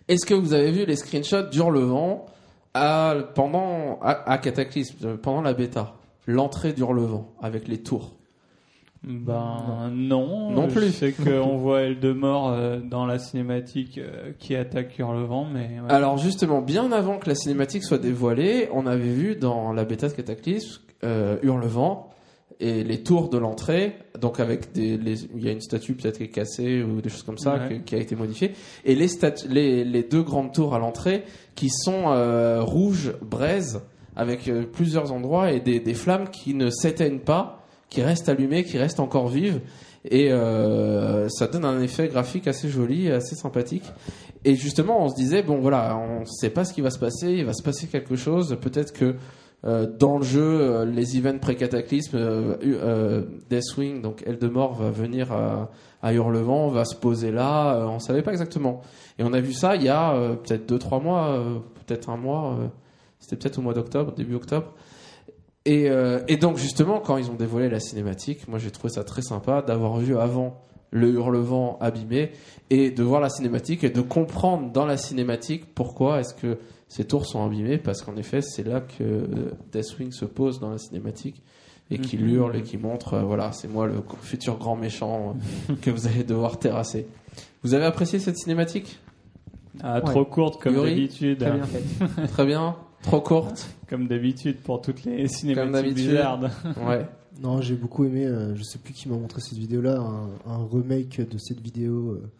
Est-ce 0.09 0.27
que 0.27 0.35
vous 0.35 0.55
avez 0.55 0.73
vu 0.73 0.85
les 0.85 0.97
screenshots 0.97 1.49
d'Hurlevent 1.49 2.27
à, 2.75 3.15
pendant, 3.37 4.01
à, 4.01 4.29
à 4.33 4.39
Cataclysme, 4.39 5.17
pendant 5.19 5.43
la 5.43 5.53
bêta? 5.53 5.95
L'entrée 6.27 6.73
d'Hurlevent 6.73 7.29
avec 7.41 7.69
les 7.69 7.83
tours. 7.83 8.15
Ben 9.05 9.91
non. 9.93 10.51
Non 10.51 10.69
plus. 10.69 10.91
sais 10.93 11.13
qu'on 11.13 11.57
voit 11.59 11.83
Eldemort 11.83 12.51
euh, 12.51 12.79
dans 12.81 13.05
la 13.05 13.19
cinématique 13.19 13.99
euh, 13.99 14.33
qui 14.39 14.55
attaque 14.55 14.97
Hurlevent, 14.99 15.47
mais 15.53 15.81
ouais. 15.81 15.91
Alors 15.93 16.19
justement, 16.19 16.63
bien 16.63 16.93
avant 16.93 17.19
que 17.19 17.29
la 17.29 17.35
cinématique 17.35 17.83
soit 17.85 17.99
dévoilée, 17.99 18.69
on 18.73 18.87
avait 18.87 19.13
vu 19.13 19.35
dans 19.37 19.73
la 19.73 19.85
bêta 19.85 20.09
de 20.09 20.13
Cataclysme 20.13 20.83
euh, 21.05 21.37
Hurlevent 21.43 22.11
et 22.61 22.85
les 22.85 23.03
tours 23.03 23.29
de 23.29 23.39
l'entrée, 23.39 23.97
donc 24.21 24.39
avec 24.39 24.71
des, 24.73 24.97
les- 24.97 25.25
il 25.35 25.43
y 25.45 25.49
a 25.49 25.53
une 25.53 25.61
statue 25.61 25.95
peut-être 25.95 26.19
qui 26.19 26.25
est 26.25 26.29
cassée 26.29 26.81
ou 26.85 27.01
des 27.01 27.09
choses 27.09 27.25
comme 27.25 27.39
ça 27.39 27.55
Ouais. 27.55 27.69
que- 27.81 27.85
qui 27.85 27.97
a 27.97 27.99
été 27.99 28.15
modifiée, 28.15 28.53
et 28.85 28.95
les, 28.95 29.85
les 29.85 30.03
deux 30.05 30.23
grandes 30.23 30.53
tours 30.53 30.75
à 30.77 30.79
l'entrée 30.79 31.25
qui 31.57 31.71
sont 31.71 32.05
euh, 32.07 32.63
rouges 32.63 33.15
braise 33.21 33.81
avec 34.15 34.47
euh, 34.47 34.63
plusieurs 34.71 35.11
endroits 35.11 35.51
et 35.51 35.59
des, 35.59 35.81
des 35.81 35.95
flammes 35.95 36.29
qui 36.29 36.55
ne 36.55 36.71
s'éteignent 36.71 37.19
pas, 37.19 37.62
qui 37.93 38.03
restent 38.03 38.31
allumées, 38.31 38.65
qui 38.65 38.79
restent 38.79 39.01
encore 39.01 39.29
vives. 39.29 39.61
Et 40.05 40.33
euh, 40.33 41.29
ça 41.29 41.47
donne 41.47 41.65
un 41.65 41.81
effet 41.81 42.09
graphique 42.09 42.49
assez 42.49 42.69
joli, 42.69 43.11
assez 43.11 43.37
sympathique. 43.37 43.85
Et 44.45 44.57
justement, 44.57 45.05
on 45.05 45.09
se 45.09 45.15
disait, 45.15 45.43
bon 45.43 45.61
voilà, 45.61 45.97
on 45.97 46.21
ne 46.21 46.25
sait 46.25 46.51
pas 46.51 46.65
ce 46.65 46.73
qui 46.73 46.81
va 46.81 46.91
se 46.91 46.99
passer, 46.99 47.31
il 47.33 47.45
va 47.45 47.53
se 47.53 47.63
passer 47.63 47.87
quelque 47.87 48.17
chose. 48.17 48.57
Peut-être 48.61 48.93
que 48.93 49.17
euh, 49.65 49.87
dans 49.87 50.17
le 50.17 50.25
jeu, 50.25 50.43
euh, 50.43 50.85
les 50.87 51.19
events 51.19 51.39
pré-cataclysme, 51.39 52.17
euh, 52.17 52.57
euh, 52.65 53.23
Deathwing, 53.51 54.01
donc 54.01 54.25
Eldemort, 54.27 54.73
va 54.73 54.91
venir 54.91 55.31
à, 55.31 55.71
à 56.01 56.13
Hurlevent, 56.15 56.71
va 56.71 56.87
se 56.87 56.97
poser 56.97 57.31
là, 57.31 57.77
euh, 57.77 57.87
on 57.87 58.01
savait 58.01 58.23
pas 58.23 58.33
exactement. 58.33 58.81
Et 59.19 59.23
on 59.23 59.35
a 59.35 59.41
vu 59.41 59.53
ça 59.53 59.77
il 59.77 59.83
y 59.83 59.89
a 59.91 60.15
peut-être 60.43 60.67
2-3 60.73 61.03
mois, 61.03 61.39
peut-être 61.87 62.09
un 62.09 62.17
mois, 62.17 62.59
c'était 63.21 63.37
peut-être 63.37 63.59
au 63.59 63.63
mois 63.63 63.75
d'octobre, 63.75 64.13
début 64.15 64.35
octobre. 64.35 64.73
Et, 65.65 65.89
euh, 65.89 66.21
et 66.29 66.37
donc 66.37 66.57
justement, 66.57 66.99
quand 67.01 67.17
ils 67.19 67.31
ont 67.31 67.35
dévoilé 67.35 67.69
la 67.69 67.79
cinématique, 67.81 68.49
moi 68.49 68.59
j'ai 68.59 68.71
trouvé 68.71 68.93
ça 68.93 69.05
très 69.05 69.23
sympa 69.23 69.63
d'avoir 69.63 69.97
vu 69.99 70.17
avant 70.17 70.61
le 70.91 71.11
Hurlevent 71.11 71.79
abîmé 71.81 72.33
et 72.71 72.91
de 72.91 73.03
voir 73.03 73.21
la 73.21 73.31
cinématique 73.31 73.83
et 73.85 73.91
de 73.91 74.01
comprendre 74.01 74.73
dans 74.73 74.85
la 74.85 74.97
cinématique 74.97 75.73
pourquoi 75.75 76.21
est-ce 76.21 76.35
que 76.35 76.59
ces 76.89 77.05
tours 77.05 77.25
sont 77.27 77.45
abîmées 77.47 77.79
parce 77.79 78.03
qu'en 78.03 78.17
effet 78.17 78.43
c'est 78.43 78.67
là 78.67 78.81
que 78.83 79.03
euh, 79.05 79.27
Deathwing 79.73 80.13
se 80.13 80.27
pose 80.27 80.61
dans 80.61 80.69
la 80.71 80.77
cinématique 80.79 81.41
et 81.91 81.99
qu'il 81.99 82.23
Mhm. 82.25 82.35
hurle 82.35 82.57
et 82.57 82.63
qu'il 82.63 82.81
montre 82.81 83.15
euh, 83.15 83.23
voilà 83.23 83.53
c'est 83.53 83.69
moi 83.69 83.87
le 83.87 84.03
futur 84.21 84.59
grand 84.59 84.77
méchant 84.77 85.35
euh, 85.71 85.75
que 85.81 85.91
vous 85.91 86.07
allez 86.07 86.25
devoir 86.25 86.59
terrasser. 86.59 87.07
Vous 87.63 87.73
avez 87.73 87.85
apprécié 87.87 88.19
cette 88.19 88.37
cinématique? 88.37 88.99
Ah, 89.83 89.95
Ouais. 90.01 90.11
trop 90.13 90.25
courte 90.27 90.61
comme 90.63 90.75
d'habitude. 90.75 91.39
Très 91.39 91.53
bien 91.53 91.65
fait. 91.65 92.27
Très 92.27 92.45
bien, 92.45 92.77
trop 93.03 93.21
courte. 93.21 93.69
Comme 93.89 94.07
d'habitude 94.09 94.59
pour 94.59 94.81
toutes 94.81 95.05
les 95.05 95.29
cinématiques 95.29 95.73
d'habitude. 95.73 95.95
Blizzard. 96.09 96.41
Ouais. 96.87 97.07
Non, 97.43 97.61
j'ai 97.61 97.75
beaucoup 97.75 98.05
aimé. 98.05 98.27
euh, 98.27 98.55
je 98.57 98.63
sais 98.63 98.79
plus 98.79 98.93
qui 98.95 99.09
m'a 99.09 99.17
montré 99.17 99.41
cette 99.41 99.59
vidéo-là, 99.59 99.99
un, 99.99 100.29
un 100.51 100.67
remake 100.71 101.21
de 101.29 101.39
cette 101.39 101.61
vidéo, 101.61 102.11
euh, 102.13 102.31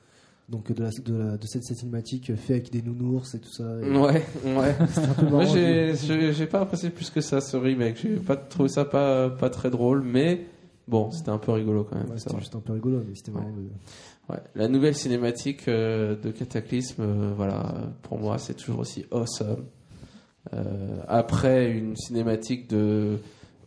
donc 0.49 0.71
de, 0.73 0.83
la, 0.83 0.91
de, 0.91 1.15
la- 1.17 1.37
de 1.37 1.47
cette 1.47 1.65
cinématique 1.65 2.31
euh, 2.31 2.37
fait 2.37 2.55
avec 2.55 2.71
des 2.71 2.83
nounours 2.83 3.35
et 3.35 3.41
tout 3.41 3.51
ça. 3.53 3.65
et 3.83 3.91
Ouais, 3.91 4.23
ouais. 4.45 4.77
C'était 4.89 5.07
un 5.09 5.15
peu 5.15 5.27
Moi, 5.27 5.45
marrant. 5.45 5.55
j'ai, 5.55 6.47
pas 6.47 6.61
apprécié 6.61 6.91
plus 6.91 7.11
que 7.11 7.21
ça 7.21 7.41
ce 7.41 7.57
remake. 7.57 7.97
J'ai 8.03 8.17
pas 8.17 8.37
trouvé 8.37 8.69
ça 8.69 8.85
pas, 8.85 9.31
pas 9.31 9.51
très 9.51 9.71
drôle, 9.71 10.03
mais 10.03 10.45
bon, 10.87 11.11
c'était 11.11 11.31
un 11.31 11.39
peu 11.39 11.53
rigolo 11.53 11.85
quand 11.85 11.97
même. 11.97 12.09
Ouais, 12.11 12.19
c'était 12.19 12.39
juste 12.39 12.55
un 12.55 12.61
peu 12.61 12.75
rigolo, 12.75 13.03
mais 13.09 13.15
c'était 13.15 13.33
marrant. 13.33 13.51
de- 13.51 14.33
Ouais. 14.33 14.39
La 14.55 14.69
nouvelle 14.69 14.95
cinématique 14.95 15.67
euh, 15.69 16.15
de 16.23 16.31
Cataclysme, 16.31 17.03
euh, 17.03 17.33
voilà, 17.37 17.75
pour 18.03 18.19
moi, 18.19 18.39
c'est 18.39 18.55
toujours 18.55 18.79
aussi 18.79 19.05
awesome. 19.11 19.65
Euh, 20.53 21.03
après 21.09 21.71
une 21.71 21.97
cinématique 21.97 22.69
de 22.69 23.19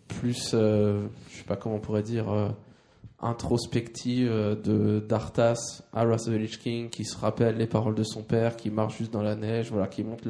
plus, 0.07 0.51
euh, 0.53 1.07
je 1.29 1.37
sais 1.37 1.43
pas 1.43 1.55
comment 1.55 1.75
on 1.75 1.79
pourrait 1.79 2.03
dire, 2.03 2.29
euh, 2.31 2.49
introspective 3.21 4.29
de 4.29 4.99
d'Arthas 4.99 5.83
à 5.93 6.05
Wrath 6.05 6.25
the 6.25 6.29
Lich 6.29 6.59
King, 6.59 6.89
qui 6.89 7.05
se 7.05 7.17
rappelle 7.17 7.57
les 7.57 7.67
paroles 7.67 7.95
de 7.95 8.03
son 8.03 8.23
père, 8.23 8.55
qui 8.55 8.69
marche 8.69 8.97
juste 8.97 9.11
dans 9.13 9.21
la 9.21 9.35
neige, 9.35 9.71
voilà, 9.71 9.87
qui 9.87 10.03
montre 10.03 10.27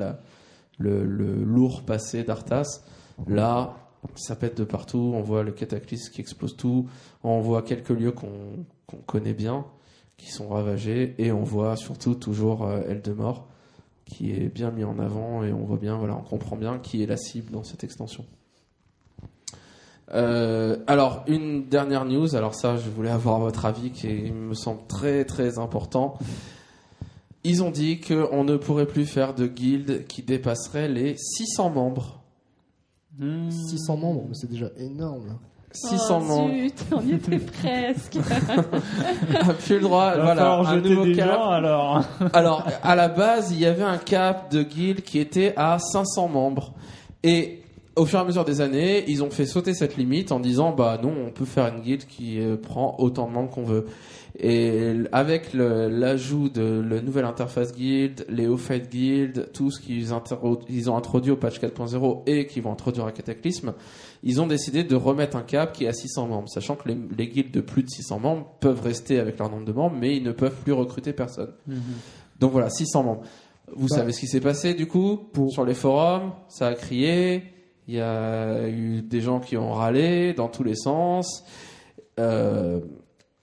le, 0.78 1.04
lourd 1.04 1.84
passé 1.84 2.24
d'Arthas. 2.24 2.84
Là, 3.28 3.76
ça 4.16 4.36
pète 4.36 4.58
de 4.58 4.64
partout, 4.64 5.12
on 5.16 5.22
voit 5.22 5.44
le 5.44 5.52
cataclysme 5.52 6.14
qui 6.14 6.22
explose 6.22 6.56
tout, 6.56 6.88
on 7.24 7.40
voit 7.40 7.64
quelques 7.64 7.90
lieux 7.90 8.12
qu'on 8.12 8.66
connaît 9.08 9.34
bien, 9.34 9.66
qui 10.16 10.32
sont 10.32 10.48
ravagés, 10.48 11.16
et 11.18 11.32
on 11.32 11.44
voit 11.44 11.76
surtout 11.76 12.14
toujours 12.14 12.70
Eldemort, 12.88 13.48
qui 14.06 14.32
est 14.32 14.54
bien 14.54 14.72
mis 14.72 14.84
en 14.84 15.00
avant, 15.00 15.44
et 15.44 15.52
on 15.52 15.66
voit 15.66 15.78
bien, 15.78 15.98
voilà, 15.98 16.16
on 16.16 16.22
comprend 16.24 16.56
bien 16.56 16.80
qui 16.80 17.04
est 17.04 17.08
la 17.08 17.18
cible 17.18 17.52
dans 17.52 17.64
cette 17.64 17.84
extension. 17.84 18.26
Euh, 20.14 20.78
alors, 20.88 21.24
une 21.28 21.68
dernière 21.68 22.06
news, 22.06 22.36
alors 22.36 22.54
ça, 22.54 22.78
je 22.78 22.90
voulais 22.90 23.10
avoir 23.10 23.40
votre 23.40 23.66
avis, 23.66 23.92
qui 23.92 24.08
me 24.32 24.54
semble 24.54 24.86
très 24.88 25.26
très 25.26 25.58
important. 25.58 26.18
Ils 27.44 27.64
ont 27.64 27.72
dit 27.72 28.00
qu'on 28.00 28.44
ne 28.44 28.58
pourrait 28.58 28.88
plus 28.88 29.06
faire 29.06 29.34
de 29.36 29.48
guilde 29.48 30.06
qui 30.08 30.24
dépasserait 30.24 30.88
les 30.88 31.16
600 31.18 31.70
membres. 31.70 32.24
Hmm. 33.18 33.50
600 33.50 33.98
membres, 33.98 34.26
mais 34.28 34.36
c'est 34.36 34.50
déjà 34.50 34.70
énorme. 34.78 35.38
Là. 35.84 35.90
600 35.90 36.08
oh, 36.10 36.24
membres. 36.24 36.54
Zut, 36.54 36.86
on 36.92 37.02
y 37.02 37.14
était 37.14 37.40
presque. 37.62 38.18
A 39.40 39.54
plus 39.54 39.76
le 39.76 39.82
droit. 39.82 40.14
Il 40.16 40.20
va 40.20 40.34
voilà, 40.34 40.54
un 40.58 40.82
nouveau 40.82 41.06
des 41.06 41.16
cap. 41.16 41.34
gens 41.34 41.50
alors. 41.50 42.04
Alors, 42.34 42.66
à 42.84 42.96
la 42.96 43.08
base, 43.08 43.52
il 43.52 43.60
y 43.60 43.66
avait 43.66 43.84
un 43.84 43.98
cap 43.98 44.52
de 44.52 44.64
guild 44.64 45.02
qui 45.02 45.20
était 45.20 45.54
à 45.56 45.78
500 45.80 46.28
membres. 46.28 46.74
Et 47.24 47.62
au 47.96 48.06
fur 48.06 48.20
et 48.20 48.22
à 48.22 48.26
mesure 48.26 48.46
des 48.46 48.62
années, 48.62 49.06
ils 49.08 49.24
ont 49.24 49.30
fait 49.30 49.46
sauter 49.46 49.74
cette 49.74 49.96
limite 49.98 50.32
en 50.32 50.40
disant, 50.40 50.74
bah 50.74 51.00
non, 51.02 51.14
on 51.28 51.32
peut 51.32 51.46
faire 51.46 51.68
une 51.74 51.82
guild 51.82 52.06
qui 52.06 52.40
euh, 52.40 52.58
prend 52.58 52.96
autant 53.00 53.28
de 53.28 53.34
membres 53.34 53.50
qu'on 53.50 53.64
veut. 53.64 53.86
Et 54.38 54.94
avec 55.14 55.54
l'ajout 55.54 56.50
de 56.50 56.84
la 56.90 57.02
nouvelle 57.02 57.24
interface 57.24 57.74
guild, 57.74 58.26
les 58.28 58.46
Fight 58.58 58.90
Guild, 58.90 59.50
tout 59.54 59.72
ce 59.72 59.80
qu'ils 59.80 60.10
ils 60.70 60.90
ont 60.90 60.98
introduit 60.98 61.32
au 61.32 61.38
patch 61.38 61.60
4.0 61.60 62.24
et 62.26 62.46
qu'ils 62.46 62.64
vont 62.64 62.74
introduire 62.74 63.06
à 63.06 63.14
Cataclysme, 63.14 63.74
ils 64.24 64.42
ont 64.42 64.48
décidé 64.48 64.84
de 64.84 64.96
remettre 64.96 65.38
un 65.38 65.42
cap 65.44 65.74
qui 65.74 65.86
est 65.86 65.88
à 65.88 65.94
600 65.94 66.28
membres, 66.28 66.50
sachant 66.50 66.76
que 66.76 66.88
les, 66.90 66.98
les 67.18 67.28
guildes 67.28 67.52
de 67.52 67.62
plus 67.62 67.84
de 67.84 67.90
600 67.90 68.20
membres 68.20 68.48
peuvent 68.60 68.82
rester 68.82 69.20
avec 69.20 69.38
leur 69.40 69.50
nombre 69.50 69.66
de 69.66 69.74
membres, 69.74 69.96
mais 70.00 70.16
ils 70.16 70.24
ne 70.24 70.32
peuvent 70.32 70.56
plus 70.64 70.74
recruter 70.74 71.14
personne. 71.14 71.52
Donc 72.40 72.52
voilà, 72.52 72.70
600 72.70 73.04
membres. 73.04 73.22
Vous 73.76 73.88
Bah. 73.90 73.96
savez 73.98 74.12
ce 74.14 74.20
qui 74.20 74.28
s'est 74.28 74.42
passé 74.42 74.74
du 74.74 74.88
coup 74.88 75.18
Pour- 75.34 75.52
sur 75.52 75.66
les 75.66 75.74
forums? 75.74 76.32
Ça 76.48 76.68
a 76.68 76.74
crié. 76.76 77.44
Il 77.88 77.96
y 77.96 78.02
a 78.02 78.68
eu 78.68 79.02
des 79.02 79.22
gens 79.22 79.40
qui 79.40 79.58
ont 79.58 79.72
râlé 79.74 80.34
dans 80.34 80.48
tous 80.48 80.64
les 80.64 80.76
sens. 80.76 81.44
Euh, 82.20 82.80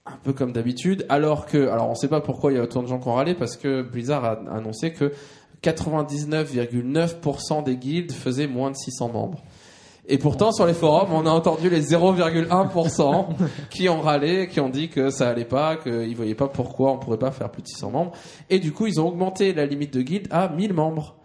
un 0.05 0.17
peu 0.23 0.33
comme 0.33 0.51
d'habitude. 0.51 1.05
Alors 1.07 1.45
que, 1.45 1.69
alors 1.69 1.89
on 1.89 1.95
sait 1.95 2.09
pas 2.09 2.19
pourquoi 2.19 2.51
il 2.51 2.55
y 2.55 2.57
a 2.59 2.63
autant 2.63 2.83
de 2.83 2.87
gens 2.87 2.99
qui 2.99 3.07
ont 3.07 3.13
râlé 3.13 3.35
parce 3.35 3.55
que 3.55 3.81
Blizzard 3.83 4.25
a 4.25 4.31
annoncé 4.53 4.91
que 4.91 5.13
99,9% 5.61 7.63
des 7.63 7.77
guildes 7.77 8.11
faisaient 8.11 8.47
moins 8.47 8.71
de 8.71 8.75
600 8.75 9.09
membres. 9.09 9.41
Et 10.07 10.17
pourtant, 10.17 10.51
sur 10.51 10.65
les 10.65 10.73
forums, 10.73 11.13
on 11.13 11.25
a 11.25 11.29
entendu 11.29 11.69
les 11.69 11.81
0,1% 11.81 13.27
qui 13.69 13.87
ont 13.87 14.01
râlé, 14.01 14.49
qui 14.49 14.59
ont 14.59 14.69
dit 14.69 14.89
que 14.89 15.09
ça 15.09 15.29
allait 15.29 15.45
pas, 15.45 15.77
qu'ils 15.77 16.15
voyaient 16.15 16.35
pas 16.35 16.49
pourquoi 16.49 16.91
on 16.91 16.97
pourrait 16.97 17.17
pas 17.17 17.31
faire 17.31 17.49
plus 17.49 17.61
de 17.61 17.67
600 17.67 17.91
membres. 17.91 18.11
Et 18.49 18.59
du 18.59 18.73
coup, 18.73 18.85
ils 18.85 18.99
ont 18.99 19.07
augmenté 19.07 19.53
la 19.53 19.65
limite 19.65 19.93
de 19.93 20.01
guilde 20.01 20.27
à 20.29 20.49
1000 20.49 20.73
membres. 20.73 21.15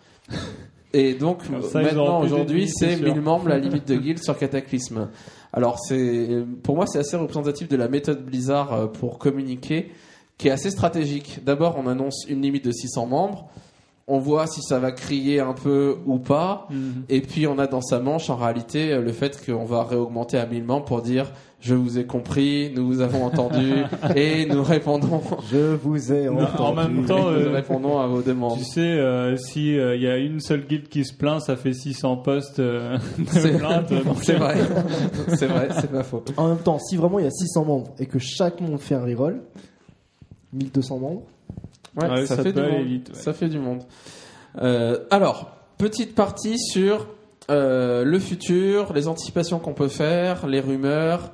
Et 0.93 1.15
donc, 1.15 1.43
ça, 1.71 1.83
maintenant, 1.83 2.23
aujourd'hui, 2.23 2.69
c'est 2.69 2.91
c'est 2.91 2.97
sûr. 2.97 3.15
1000 3.15 3.21
membres 3.21 3.49
la 3.49 3.59
limite 3.59 3.87
de 3.87 3.97
guild 3.97 4.23
sur 4.23 4.39
Cataclysme. 4.39 5.09
Alors, 5.53 5.79
c'est, 5.81 6.45
pour 6.63 6.77
moi, 6.77 6.87
c'est 6.87 6.99
assez 6.99 7.17
représentatif 7.17 7.69
de 7.69 7.77
la 7.77 7.89
méthode 7.89 8.25
Blizzard 8.25 8.73
euh, 8.73 8.87
pour 8.87 9.19
communiquer, 9.19 9.91
qui 10.39 10.49
est 10.49 10.51
assez 10.51 10.71
stratégique. 10.71 11.41
D'abord, 11.45 11.77
on 11.79 11.89
annonce 11.89 12.27
une 12.29 12.43
limite 12.43 12.65
de 12.65 12.73
600 12.73 13.07
membres. 13.07 13.49
On 14.11 14.19
voit 14.19 14.47
si 14.47 14.63
ça 14.63 14.79
va 14.79 14.91
crier 14.91 15.39
un 15.41 15.53
peu 15.53 15.97
ou 16.07 16.19
pas. 16.19 16.67
Mhm. 16.71 17.03
Et 17.11 17.21
puis 17.21 17.47
on 17.47 17.59
a 17.59 17.67
dans 17.67 17.83
sa 17.83 18.01
manche 18.01 18.31
en 18.31 18.37
réalité 18.37 18.93
euh, 18.93 19.03
le 19.03 19.13
fait 19.13 19.39
qu'on 19.45 19.65
va 19.67 19.85
réaugmenter 19.85 20.39
à 20.39 20.47
1000 20.47 20.65
membres 20.65 20.87
pour 20.87 21.03
dire 21.03 21.31
je 21.61 21.75
vous 21.75 21.99
ai 21.99 22.05
compris, 22.07 22.73
nous 22.75 22.87
vous 22.87 23.01
avons 23.01 23.25
entendu 23.25 23.73
et 24.17 24.47
nous 24.47 24.63
répondons, 24.63 25.21
Je 25.51 25.75
vous 25.75 26.13
ai 26.13 26.27
Non, 26.27 26.43
entendu. 26.43 26.63
en 26.63 26.75
même 26.75 27.05
temps, 27.05 27.31
nous 27.33 27.37
euh, 27.37 27.53
répondons 27.53 27.99
à 27.99 28.07
vos 28.07 28.23
demandes. 28.23 28.59
Tu 28.59 28.65
sais, 28.65 28.81
euh, 28.81 29.37
si 29.37 29.77
euh, 29.77 29.97
il 29.97 30.03
y 30.03 30.07
a 30.07 30.17
une 30.19 30.39
seule 30.41 30.65
guilde 30.67 30.89
qui 30.89 31.05
se 31.05 31.13
plaint, 31.13 31.41
ça 31.43 31.57
fait 31.57 31.73
600 31.75 32.19
postes 32.19 32.61
euh, 32.61 32.97
C'est- 33.27 33.53
de 33.55 33.59
plainte. 33.59 33.91
donc, 34.05 34.23
C'est 34.23 34.35
vrai, 34.37 34.55
c'est 35.37 35.47
vrai, 35.49 35.69
c'est 35.81 35.91
pas 35.91 36.05
faux. 36.05 36.23
En 36.37 36.47
même 36.49 36.59
temps, 36.59 36.79
si 36.79 36.97
vraiment 36.97 37.19
il 37.19 37.25
y 37.25 37.29
a 37.29 37.33
600 37.33 37.65
membres 37.65 37.89
et 37.99 38.07
que 38.07 38.21
chaque 38.21 38.61
membre 38.61 38.79
fait 38.79 38.95
un 38.95 39.05
reroll, 39.05 39.41
1200 40.53 40.99
membres. 40.99 41.23
Ouais, 41.99 42.09
Ouais, 42.09 42.27
ça, 42.27 42.37
ça 42.37 42.43
fait 42.43 42.53
du 42.53 42.61
monde. 42.61 42.87
vite, 42.87 43.09
ouais. 43.11 43.15
Ça 43.15 43.33
fait 43.33 43.49
du 43.49 43.59
monde. 43.59 43.83
Euh, 44.63 44.99
alors, 45.11 45.51
petite 45.79 46.15
partie 46.15 46.59
sur 46.59 47.07
euh, 47.51 48.05
le 48.05 48.19
futur, 48.19 48.93
les 48.93 49.09
anticipations 49.09 49.59
qu'on 49.59 49.75
peut 49.75 49.89
faire, 49.89 50.47
les 50.47 50.61
rumeurs. 50.61 51.33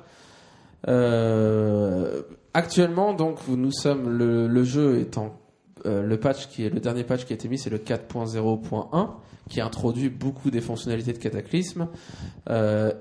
Euh, 0.87 2.21
actuellement, 2.53 3.13
donc, 3.13 3.39
nous 3.47 3.71
sommes 3.71 4.09
le, 4.09 4.47
le 4.47 4.63
jeu 4.63 4.99
étant 4.99 5.39
le 5.83 6.17
patch 6.19 6.47
qui 6.47 6.65
est 6.65 6.69
le 6.69 6.79
dernier 6.79 7.03
patch 7.03 7.25
qui 7.25 7.33
a 7.33 7.35
été 7.35 7.47
mis, 7.47 7.59
c'est 7.59 7.69
le 7.69 7.77
4.0.1 7.77 9.09
qui 9.49 9.61
introduit 9.61 10.09
beaucoup 10.09 10.49
des 10.49 10.59
fonctionnalités 10.61 11.13
de 11.13 11.19
Cataclysme. 11.19 11.89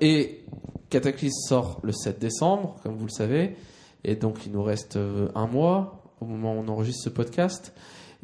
Et 0.03 0.44
Cataclysme 0.90 1.48
sort 1.48 1.81
le 1.83 1.92
7 1.92 2.18
décembre, 2.18 2.77
comme 2.83 2.94
vous 2.96 3.07
le 3.07 3.11
savez, 3.11 3.57
et 4.05 4.16
donc 4.16 4.44
il 4.44 4.53
nous 4.53 4.62
reste 4.62 4.98
un 5.35 5.46
mois 5.46 6.03
au 6.24 6.28
moment 6.28 6.54
où 6.54 6.58
on 6.64 6.68
enregistre 6.68 7.04
ce 7.04 7.10
podcast. 7.10 7.72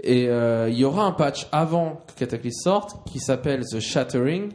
Et 0.02 0.28
euh, 0.28 0.68
il 0.70 0.78
y 0.78 0.84
aura 0.84 1.04
un 1.04 1.12
patch 1.12 1.46
avant 1.52 2.00
que 2.06 2.18
Cataclysme 2.20 2.62
sorte 2.62 3.06
qui 3.08 3.18
s'appelle 3.20 3.64
The 3.66 3.80
Shattering. 3.80 4.50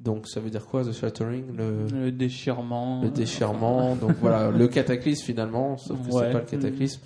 Donc 0.00 0.26
ça 0.26 0.40
veut 0.40 0.48
dire 0.50 0.64
quoi 0.66 0.82
The 0.84 0.92
Shattering? 0.92 1.54
Le, 1.56 1.86
Le 1.92 2.10
déchirement. 2.12 3.02
le 3.02 3.10
déchirement. 3.10 3.94
donc 3.96 4.12
voilà, 4.20 4.50
le 4.56 4.68
Cataclysme 4.68 5.24
finalement, 5.24 5.76
sauf 5.76 5.98
que 5.98 6.04
c'est 6.10 6.16
Ouais. 6.16 6.32
pas 6.32 6.38
le 6.38 6.44
Cataclysme. 6.46 7.00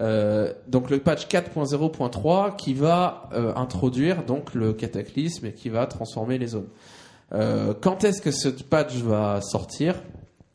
Euh, 0.00 0.52
donc 0.68 0.90
le 0.90 0.98
patch 0.98 1.26
4.0.3 1.28 2.56
qui 2.56 2.74
va 2.74 3.28
euh, 3.34 3.52
introduire 3.56 4.24
donc 4.24 4.54
le 4.54 4.72
Cataclysme 4.72 5.46
et 5.46 5.52
qui 5.52 5.68
va 5.68 5.86
transformer 5.86 6.38
les 6.38 6.48
zones. 6.48 6.68
Euh, 7.34 7.74
quand 7.80 8.04
est-ce 8.04 8.20
que 8.20 8.30
ce 8.30 8.48
patch 8.48 8.96
va 8.96 9.40
sortir? 9.40 9.94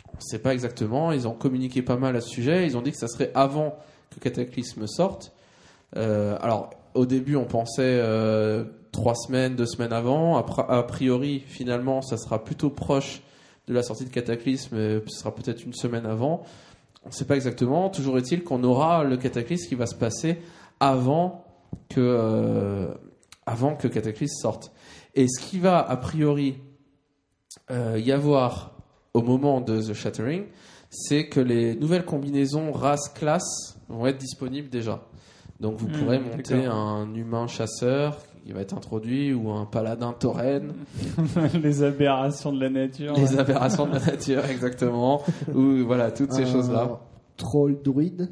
On 0.07 0.17
ne 0.17 0.21
sait 0.21 0.39
pas 0.39 0.53
exactement. 0.53 1.11
Ils 1.11 1.27
ont 1.27 1.33
communiqué 1.33 1.81
pas 1.81 1.97
mal 1.97 2.15
à 2.15 2.21
ce 2.21 2.29
sujet. 2.29 2.65
Ils 2.65 2.75
ont 2.77 2.81
dit 2.81 2.91
que 2.91 2.97
ça 2.97 3.07
serait 3.07 3.31
avant 3.35 3.75
que 4.09 4.19
Cataclysme 4.19 4.87
sorte. 4.87 5.33
Euh, 5.95 6.37
alors, 6.41 6.71
au 6.93 7.05
début, 7.05 7.35
on 7.35 7.45
pensait 7.45 7.99
euh, 8.01 8.65
trois 8.91 9.15
semaines, 9.15 9.55
deux 9.55 9.65
semaines 9.65 9.93
avant. 9.93 10.37
A 10.37 10.83
priori, 10.83 11.43
finalement, 11.45 12.01
ça 12.01 12.17
sera 12.17 12.43
plutôt 12.43 12.69
proche 12.69 13.21
de 13.67 13.73
la 13.73 13.83
sortie 13.83 14.05
de 14.05 14.09
Cataclysme. 14.09 15.01
Ce 15.07 15.19
sera 15.19 15.33
peut-être 15.33 15.63
une 15.63 15.73
semaine 15.73 16.05
avant. 16.05 16.43
On 17.05 17.09
ne 17.09 17.13
sait 17.13 17.25
pas 17.25 17.35
exactement. 17.35 17.89
Toujours 17.89 18.17
est-il 18.17 18.43
qu'on 18.43 18.63
aura 18.63 19.03
le 19.03 19.17
Cataclysme 19.17 19.69
qui 19.69 19.75
va 19.75 19.85
se 19.85 19.95
passer 19.95 20.39
avant 20.79 21.45
que, 21.89 21.99
euh, 21.99 22.93
avant 23.45 23.75
que 23.75 23.87
Cataclysme 23.87 24.35
sorte. 24.41 24.71
Et 25.15 25.27
ce 25.27 25.39
qui 25.39 25.59
va, 25.59 25.79
a 25.79 25.97
priori, 25.97 26.59
y 27.69 28.11
avoir 28.11 28.77
au 29.13 29.21
moment 29.21 29.61
de 29.61 29.81
The 29.81 29.93
Shattering, 29.93 30.45
c'est 30.89 31.27
que 31.27 31.39
les 31.39 31.75
nouvelles 31.75 32.05
combinaisons 32.05 32.71
race-classe 32.71 33.76
vont 33.89 34.05
être 34.07 34.17
disponibles 34.17 34.69
déjà. 34.69 35.01
Donc 35.59 35.77
vous 35.79 35.87
Hmm, 35.87 35.91
pourrez 35.91 36.19
monter 36.19 36.65
un 36.65 37.13
humain 37.15 37.47
chasseur 37.47 38.17
qui 38.45 38.51
va 38.53 38.61
être 38.61 38.73
introduit 38.75 39.33
ou 39.33 39.49
un 39.51 39.65
paladin 39.65 40.13
tauren, 40.13 40.73
les 41.63 41.83
aberrations 41.83 42.53
de 42.53 42.59
la 42.61 42.69
nature. 42.69 43.13
les 43.15 43.33
ouais. 43.33 43.39
aberrations 43.39 43.87
de 43.87 43.93
la 43.93 43.99
nature 44.05 44.45
exactement, 44.51 45.21
ou 45.53 45.83
voilà 45.85 46.11
toutes 46.11 46.31
ces 46.31 46.45
choses-là. 46.45 46.99
Troll 47.37 47.77
druide. 47.83 48.29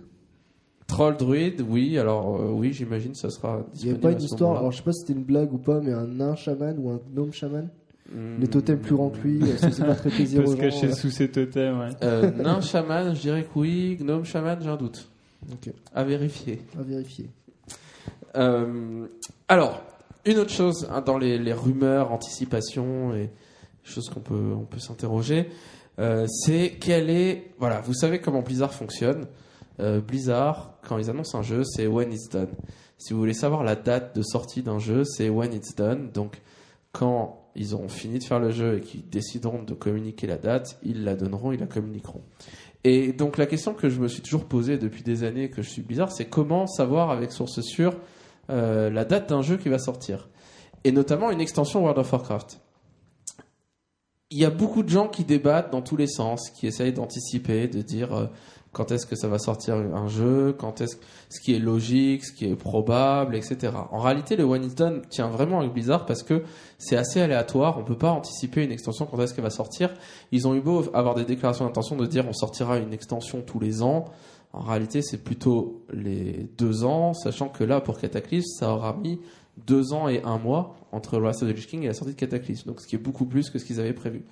Troll 0.88 1.18
druide, 1.18 1.62
oui, 1.68 1.98
alors 1.98 2.36
euh, 2.40 2.52
oui, 2.52 2.72
j'imagine 2.72 3.16
ça 3.16 3.30
sera 3.32 3.62
Il 3.74 3.86
n'y 3.86 3.90
avait 3.90 3.98
disponible. 3.98 4.00
pas 4.02 4.12
une 4.12 4.22
histoire, 4.22 4.58
alors 4.60 4.72
je 4.72 4.78
sais 4.78 4.84
pas 4.84 4.92
si 4.94 5.00
c'était 5.02 5.14
une 5.14 5.26
blague 5.26 5.52
ou 5.52 5.58
pas, 5.58 5.80
mais 5.82 5.92
un 5.94 6.06
nain 6.08 6.36
chaman 6.36 6.76
ou 6.80 6.92
un 6.92 7.00
gnome 7.14 7.34
chaman. 7.34 7.70
Hmm. 8.14 8.40
Les 8.40 8.48
totems 8.48 8.78
plus 8.80 8.96
grands 8.96 9.10
que 9.10 9.18
lui, 9.28 9.50
est-ce 9.50 9.66
que 9.66 9.74
c'est 9.74 9.84
pas 9.84 9.96
très 9.96 10.10
Il 10.10 10.16
plaisir 10.16 10.44
peut 10.44 10.50
aux 10.50 10.52
se 10.52 10.58
cacher 10.58 10.88
euh, 10.90 10.94
sous 10.94 11.10
ses 11.10 11.30
totems, 11.32 11.80
ouais. 11.80 11.90
Euh, 12.04 12.30
nain 12.32 12.62
chaman, 12.62 13.16
je 13.16 13.22
dirais 13.22 13.44
que 13.44 13.50
oui. 13.60 13.98
Gnome 14.00 14.24
chaman, 14.26 14.60
j'ai 14.62 14.70
un 14.70 14.76
doute. 14.78 15.10
Ok. 15.52 15.74
À 15.94 16.04
vérifier. 16.04 16.62
À 16.78 16.84
vérifier. 16.84 17.30
Euh, 18.36 19.08
alors, 19.48 19.82
une 20.26 20.38
autre 20.40 20.52
chose 20.52 20.88
hein, 20.92 21.02
dans 21.02 21.18
les, 21.18 21.38
les 21.38 21.54
rumeurs, 21.54 22.12
anticipations 22.12 23.14
et 23.16 23.30
choses 23.84 24.10
qu'on 24.10 24.20
peut, 24.20 24.54
on 24.56 24.66
peut 24.66 24.80
s'interroger, 24.80 25.50
euh, 26.00 26.26
c'est 26.28 26.78
quelle 26.80 27.10
est. 27.10 27.52
Voilà, 27.60 27.82
vous 27.82 27.94
savez 27.94 28.20
comment 28.20 28.42
Blizzard 28.42 28.74
fonctionne. 28.74 29.28
Euh, 29.80 30.02
Blizzard, 30.02 30.78
quand 30.88 30.98
ils 30.98 31.10
annoncent 31.10 31.38
un 31.38 31.44
jeu, 31.44 31.64
c'est 31.64 31.88
when 31.88 32.12
it's 32.12 32.30
done. 32.30 32.50
Si 32.98 33.14
vous 33.14 33.20
voulez 33.20 33.34
savoir 33.34 33.64
la 33.64 33.76
date 33.76 34.16
de 34.16 34.24
sortie 34.24 34.64
d'un 34.64 34.80
jeu, 34.80 35.04
c'est 35.04 35.30
when 35.30 35.54
it's 35.54 35.76
done. 35.76 36.12
Donc, 36.12 36.42
quand 36.92 37.50
ils 37.56 37.74
auront 37.74 37.90
fini 37.90 38.20
de 38.20 38.24
faire 38.24 38.40
le 38.40 38.52
jeu 38.52 38.78
et 38.78 38.82
qu'ils 38.82 39.08
décideront 39.08 39.64
de 39.64 39.74
communiquer 39.74 40.28
la 40.28 40.38
date, 40.38 40.78
ils 40.84 41.04
la 41.04 41.16
donneront, 41.16 41.52
ils 41.52 41.60
la 41.60 41.68
communiqueront. 41.68 42.24
Et 42.88 43.14
donc 43.14 43.38
la 43.38 43.48
question 43.48 43.74
que 43.74 43.90
je 43.90 44.00
me 44.00 44.08
suis 44.08 44.22
toujours 44.22 44.46
posée 44.46 44.78
depuis 44.78 45.02
des 45.02 45.24
années 45.24 45.50
que 45.50 45.64
je 45.64 45.70
suis 45.70 45.82
Blizzard, 45.82 46.12
c'est 46.12 46.26
comment 46.26 46.68
savoir 46.68 47.10
avec 47.10 47.32
source 47.32 47.62
sûre 47.62 47.96
euh, 48.52 48.92
la 48.92 49.06
date 49.06 49.28
d'un 49.28 49.42
jeu 49.42 49.58
qui 49.58 49.70
va 49.70 49.80
sortir. 49.80 50.30
Et 50.84 50.92
notamment 50.92 51.32
une 51.32 51.42
extension 51.42 51.82
World 51.82 51.98
of 51.98 52.14
Warcraft. 52.14 52.60
Il 54.30 54.38
y 54.38 54.46
a 54.46 54.52
beaucoup 54.52 54.84
de 54.84 54.90
gens 54.90 55.08
qui 55.08 55.24
débattent 55.24 55.72
dans 55.72 55.82
tous 55.82 55.98
les 55.98 56.06
sens, 56.06 56.52
qui 56.52 56.68
essayent 56.68 56.94
d'anticiper, 56.94 57.68
de 57.68 57.82
dire 57.82 58.14
euh, 58.14 58.28
quand 58.76 58.92
est-ce 58.92 59.06
que 59.06 59.16
ça 59.16 59.30
va 59.30 59.40
sortir 59.40 59.76
un 59.76 60.08
jeu, 60.08 60.54
quand 60.58 60.82
est-ce 60.82 60.98
ce 61.30 61.40
qui 61.40 61.56
est 61.56 61.60
logique, 61.60 62.26
ce 62.26 62.34
qui 62.34 62.46
est 62.46 62.56
probable, 62.56 63.38
etc. 63.38 63.72
En 63.92 64.00
réalité, 64.00 64.36
le 64.36 64.44
One 64.44 64.66
Is 64.66 64.76
Done 64.76 65.02
tient 65.10 65.30
vraiment 65.30 65.62
avec 65.62 65.72
Blizzard 65.72 66.06
parce 66.06 66.24
que 66.24 66.44
c'est 66.78 66.98
assez 66.98 67.22
aléatoire. 67.22 67.78
On 67.80 67.86
peut 67.86 67.98
pas 67.98 68.12
anticiper 68.12 68.66
une 68.66 68.74
extension 68.74 69.06
quand 69.06 69.18
est-ce 69.22 69.34
qu'elle 69.34 69.46
va 69.46 69.50
sortir. 69.50 69.94
Ils 70.34 70.46
ont 70.46 70.56
eu 70.56 70.60
beau 70.60 70.84
avoir 70.94 71.16
des 71.16 71.24
déclarations 71.24 71.64
d'intention 71.64 71.96
de 71.96 72.06
dire 72.06 72.26
on 72.28 72.34
sortira 72.34 72.78
une 72.78 72.92
extension 72.92 73.42
tous 73.42 73.62
les 73.62 73.82
ans. 73.82 74.06
En 74.52 74.60
réalité, 74.60 75.02
c'est 75.02 75.24
plutôt 75.24 75.86
les 75.94 76.50
deux 76.58 76.84
ans, 76.84 77.14
sachant 77.14 77.48
que 77.48 77.64
là, 77.64 77.80
pour 77.80 77.98
Cataclysme, 77.98 78.60
ça 78.60 78.74
aura 78.74 78.94
mis 78.94 79.22
deux 79.68 79.94
ans 79.94 80.10
et 80.10 80.22
un 80.24 80.38
mois 80.38 80.76
entre 80.92 81.16
le 81.16 81.24
Wrath 81.24 81.42
of 81.42 81.50
the 81.50 81.56
Lich 81.56 81.68
King 81.68 81.84
et 81.84 81.88
la 81.88 81.94
sortie 81.94 82.14
de 82.14 82.20
Cataclysme, 82.20 82.68
donc 82.68 82.82
ce 82.82 82.88
qui 82.88 82.96
est 82.96 83.00
beaucoup 83.00 83.26
plus 83.26 83.50
que 83.50 83.58
ce 83.58 83.64
qu'ils 83.64 83.80
avaient 83.80 83.94
prévu. 83.94 84.26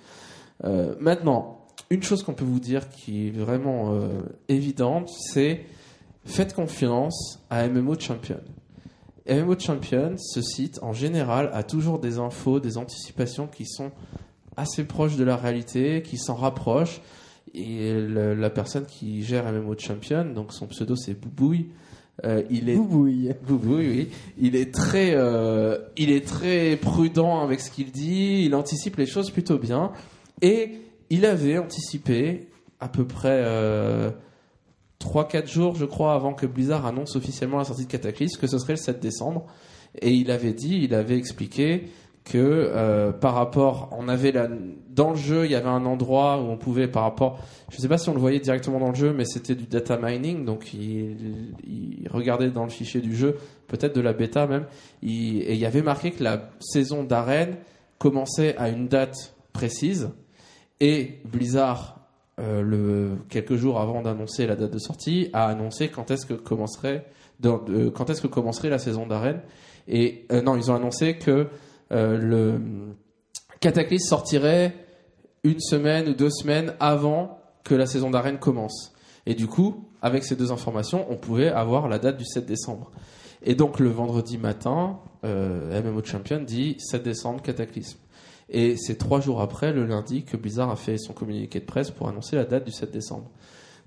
Euh, 0.64 0.94
maintenant, 1.00 1.63
une 1.90 2.02
chose 2.02 2.22
qu'on 2.22 2.32
peut 2.34 2.44
vous 2.44 2.60
dire 2.60 2.88
qui 2.88 3.28
est 3.28 3.30
vraiment 3.30 3.94
euh, 3.94 4.08
évidente, 4.48 5.10
c'est 5.10 5.64
faites 6.24 6.54
confiance 6.54 7.40
à 7.50 7.68
MMO 7.68 7.98
Champion. 7.98 8.40
MMO 9.28 9.58
Champion, 9.58 10.14
ce 10.18 10.42
site, 10.42 10.78
en 10.82 10.92
général, 10.92 11.50
a 11.52 11.62
toujours 11.62 11.98
des 11.98 12.18
infos, 12.18 12.60
des 12.60 12.76
anticipations 12.78 13.46
qui 13.46 13.64
sont 13.66 13.90
assez 14.56 14.84
proches 14.84 15.16
de 15.16 15.24
la 15.24 15.36
réalité, 15.36 16.02
qui 16.02 16.16
s'en 16.18 16.34
rapprochent. 16.34 17.00
Et 17.54 17.92
le- 17.92 18.34
la 18.34 18.50
personne 18.50 18.84
qui 18.86 19.22
gère 19.22 19.46
MMO 19.50 19.76
Champion, 19.78 20.24
donc 20.24 20.52
son 20.52 20.66
pseudo 20.66 20.96
c'est 20.96 21.14
Boubouille, 21.14 21.68
euh, 22.24 22.42
il 22.50 22.68
est 22.68 22.74
Boubouille. 22.76 23.32
Boubouille, 23.46 23.88
oui. 23.88 24.08
Il 24.38 24.56
est 24.56 24.72
très, 24.74 25.12
euh, 25.14 25.78
il 25.96 26.10
est 26.10 26.26
très 26.26 26.76
prudent 26.76 27.40
avec 27.42 27.60
ce 27.60 27.70
qu'il 27.70 27.90
dit. 27.92 28.42
Il 28.44 28.54
anticipe 28.54 28.96
les 28.96 29.06
choses 29.06 29.30
plutôt 29.30 29.58
bien. 29.58 29.92
Et 30.42 30.80
il 31.10 31.26
avait 31.26 31.58
anticipé 31.58 32.48
à 32.80 32.88
peu 32.88 33.06
près 33.06 33.42
euh, 33.44 34.10
3-4 35.00 35.46
jours, 35.46 35.76
je 35.76 35.84
crois, 35.84 36.14
avant 36.14 36.34
que 36.34 36.46
Blizzard 36.46 36.86
annonce 36.86 37.16
officiellement 37.16 37.58
la 37.58 37.64
sortie 37.64 37.86
de 37.86 37.90
Cataclysme, 37.90 38.40
que 38.40 38.46
ce 38.46 38.58
serait 38.58 38.74
le 38.74 38.78
7 38.78 39.00
décembre. 39.00 39.46
Et 40.00 40.12
il 40.12 40.30
avait 40.30 40.52
dit, 40.52 40.80
il 40.82 40.94
avait 40.94 41.16
expliqué 41.16 41.88
que 42.24 42.38
euh, 42.38 43.12
par 43.12 43.34
rapport, 43.34 43.90
on 43.92 44.08
avait 44.08 44.32
dans 44.88 45.10
le 45.10 45.16
jeu, 45.16 45.44
il 45.44 45.50
y 45.50 45.54
avait 45.54 45.68
un 45.68 45.84
endroit 45.84 46.40
où 46.40 46.46
on 46.46 46.56
pouvait, 46.56 46.88
par 46.88 47.02
rapport, 47.02 47.38
je 47.70 47.76
sais 47.76 47.88
pas 47.88 47.98
si 47.98 48.08
on 48.08 48.14
le 48.14 48.20
voyait 48.20 48.40
directement 48.40 48.80
dans 48.80 48.88
le 48.88 48.94
jeu, 48.94 49.12
mais 49.12 49.26
c'était 49.26 49.54
du 49.54 49.66
data 49.66 49.98
mining, 50.00 50.44
donc 50.46 50.72
il, 50.72 52.08
regardait 52.10 52.50
dans 52.50 52.64
le 52.64 52.70
fichier 52.70 53.02
du 53.02 53.14
jeu, 53.14 53.36
peut-être 53.68 53.94
de 53.94 54.00
la 54.00 54.14
bêta 54.14 54.46
même, 54.46 54.64
et 55.02 55.52
il 55.52 55.58
y 55.58 55.66
avait 55.66 55.82
marqué 55.82 56.12
que 56.12 56.24
la 56.24 56.50
saison 56.60 57.04
d'arène 57.04 57.56
commençait 57.98 58.56
à 58.56 58.70
une 58.70 58.88
date 58.88 59.34
précise, 59.52 60.10
et 60.80 61.20
Blizzard, 61.24 62.00
euh, 62.40 63.14
quelques 63.28 63.56
jours 63.56 63.80
avant 63.80 64.02
d'annoncer 64.02 64.46
la 64.46 64.56
date 64.56 64.72
de 64.72 64.78
sortie, 64.78 65.30
a 65.32 65.46
annoncé 65.46 65.88
quand 65.88 66.10
est-ce 66.10 66.26
que 66.26 66.34
commencerait, 66.34 67.06
commencerait 68.30 68.70
la 68.70 68.78
saison 68.78 69.06
d'arène, 69.06 69.40
et 69.88 70.26
euh, 70.32 70.42
non, 70.42 70.56
ils 70.56 70.70
ont 70.70 70.74
annoncé 70.74 71.18
que 71.18 71.48
euh, 71.92 72.18
le 72.18 72.60
Cataclysme 73.60 74.08
sortirait 74.08 74.74
une 75.42 75.60
semaine 75.60 76.08
ou 76.08 76.14
deux 76.14 76.30
semaines 76.30 76.74
avant 76.80 77.38
que 77.64 77.74
la 77.74 77.86
saison 77.86 78.10
d'arène 78.10 78.38
commence. 78.38 78.92
Et 79.26 79.34
du 79.34 79.46
coup, 79.46 79.88
avec 80.02 80.24
ces 80.24 80.36
deux 80.36 80.52
informations, 80.52 81.06
on 81.10 81.16
pouvait 81.16 81.48
avoir 81.48 81.88
la 81.88 81.98
date 81.98 82.16
du 82.16 82.24
7 82.24 82.44
décembre. 82.46 82.90
Et 83.42 83.54
donc 83.54 83.78
le 83.78 83.90
vendredi 83.90 84.38
matin, 84.38 84.98
euh, 85.24 85.82
MMO 85.82 86.02
Champion 86.04 86.40
dit 86.40 86.76
7 86.78 87.02
décembre 87.02 87.42
Cataclysme. 87.42 87.98
Et 88.54 88.76
c'est 88.76 88.94
trois 88.96 89.20
jours 89.20 89.40
après, 89.40 89.72
le 89.72 89.84
lundi, 89.84 90.22
que 90.22 90.36
Blizzard 90.36 90.70
a 90.70 90.76
fait 90.76 90.96
son 90.96 91.12
communiqué 91.12 91.58
de 91.58 91.64
presse 91.64 91.90
pour 91.90 92.08
annoncer 92.08 92.36
la 92.36 92.44
date 92.44 92.64
du 92.64 92.70
7 92.70 92.92
décembre. 92.92 93.28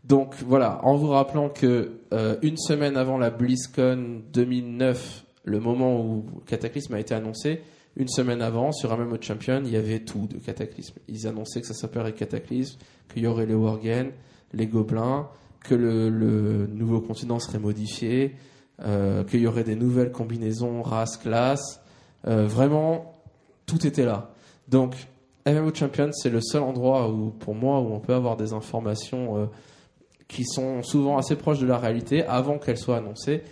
Donc 0.04 0.36
voilà, 0.46 0.84
en 0.84 0.98
vous 0.98 1.08
rappelant 1.08 1.48
que 1.48 2.02
euh, 2.14 2.36
une 2.42 2.58
semaine 2.58 2.98
avant 2.98 3.18
la 3.18 3.30
BlizzCon 3.30 4.24
2009, 4.34 5.24
le 5.46 5.60
moment 5.62 6.02
où 6.02 6.26
Cataclysme 6.46 6.96
a 6.96 7.00
été 7.00 7.14
annoncé, 7.14 7.62
une 7.96 8.10
semaine 8.10 8.42
avant, 8.42 8.74
sur 8.74 8.96
MMO 8.96 9.16
Champion, 9.22 9.62
il 9.64 9.72
y 9.72 9.78
avait 9.78 10.00
tout 10.00 10.28
de 10.28 10.38
Cataclysme. 10.38 10.96
Ils 11.08 11.28
annonçaient 11.28 11.62
que 11.62 11.68
ça 11.68 11.74
s'appellerait 11.74 12.12
Cataclysme, 12.14 12.78
qu'il 13.14 13.24
y 13.24 13.28
aurait 13.28 13.46
les 13.46 13.56
Worgen, 13.56 14.12
les 14.54 14.68
Gobelins, 14.68 15.30
que 15.64 15.76
le, 15.76 16.10
le 16.10 16.68
nouveau 16.68 17.00
continent 17.00 17.40
serait 17.40 17.60
modifié, 17.60 18.36
euh, 18.84 19.24
qu'il 19.24 19.40
y 19.40 19.48
aurait 19.48 19.64
des 19.64 19.78
nouvelles 19.78 20.12
combinaisons, 20.12 20.82
races, 20.82 21.16
classes. 21.16 21.82
Euh, 22.28 22.46
vraiment, 22.46 23.14
tout 23.66 23.88
était 23.88 24.06
là. 24.06 24.34
Donc, 24.68 24.96
MMO 25.46 25.74
Champions, 25.74 26.12
c'est 26.12 26.30
le 26.30 26.42
seul 26.42 26.62
endroit 26.62 27.10
où, 27.10 27.30
pour 27.30 27.56
moi, 27.56 27.80
où 27.80 27.94
on 27.94 28.00
peut 28.00 28.14
avoir 28.14 28.36
des 28.36 28.54
informations 28.54 29.38
euh, 29.38 29.46
qui 30.28 30.44
sont 30.46 30.84
souvent 30.84 31.18
assez 31.18 31.36
proches 31.36 31.60
de 31.60 31.66
la 31.66 31.78
réalité 31.78 32.26
avant 32.26 32.58
qu'elles 32.58 32.78
soient 32.78 32.98
annoncées. 32.98 33.44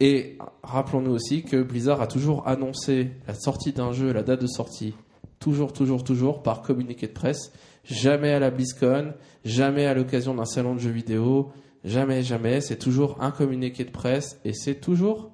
Et 0.00 0.38
rappelons-nous 0.62 1.12
aussi 1.12 1.44
que 1.44 1.62
Blizzard 1.62 2.00
a 2.00 2.06
toujours 2.06 2.48
annoncé 2.48 3.10
la 3.28 3.34
sortie 3.34 3.72
d'un 3.72 3.92
jeu, 3.92 4.12
la 4.12 4.22
date 4.22 4.40
de 4.40 4.46
sortie, 4.46 4.94
toujours, 5.38 5.72
toujours, 5.72 6.02
toujours 6.04 6.42
par 6.42 6.62
communiqué 6.62 7.06
de 7.06 7.12
presse. 7.12 7.52
Jamais 7.84 8.32
à 8.32 8.38
la 8.38 8.50
BlizzCon, 8.50 9.12
jamais 9.44 9.86
à 9.86 9.94
l'occasion 9.94 10.34
d'un 10.34 10.44
salon 10.44 10.74
de 10.74 10.80
jeux 10.80 10.90
vidéo, 10.90 11.52
jamais, 11.84 12.22
jamais. 12.22 12.60
C'est 12.60 12.78
toujours 12.78 13.20
un 13.20 13.30
communiqué 13.30 13.84
de 13.84 13.90
presse 13.90 14.40
et 14.44 14.54
c'est 14.54 14.76
toujours 14.76 15.30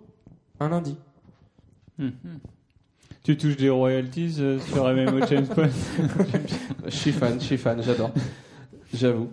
un 0.60 0.70
lundi. 0.70 0.96
Mhm. 1.98 2.40
Tu 3.24 3.36
touches 3.36 3.56
des 3.56 3.68
royalties 3.70 4.36
euh, 4.40 4.58
sur 4.60 4.84
MMO 4.84 5.26
James 5.30 5.46
Bond 5.54 5.68
Je 6.86 6.90
suis 6.90 7.12
fan, 7.12 7.38
je 7.40 7.44
suis 7.44 7.58
fan, 7.58 7.82
j'adore. 7.82 8.10
J'avoue. 8.94 9.28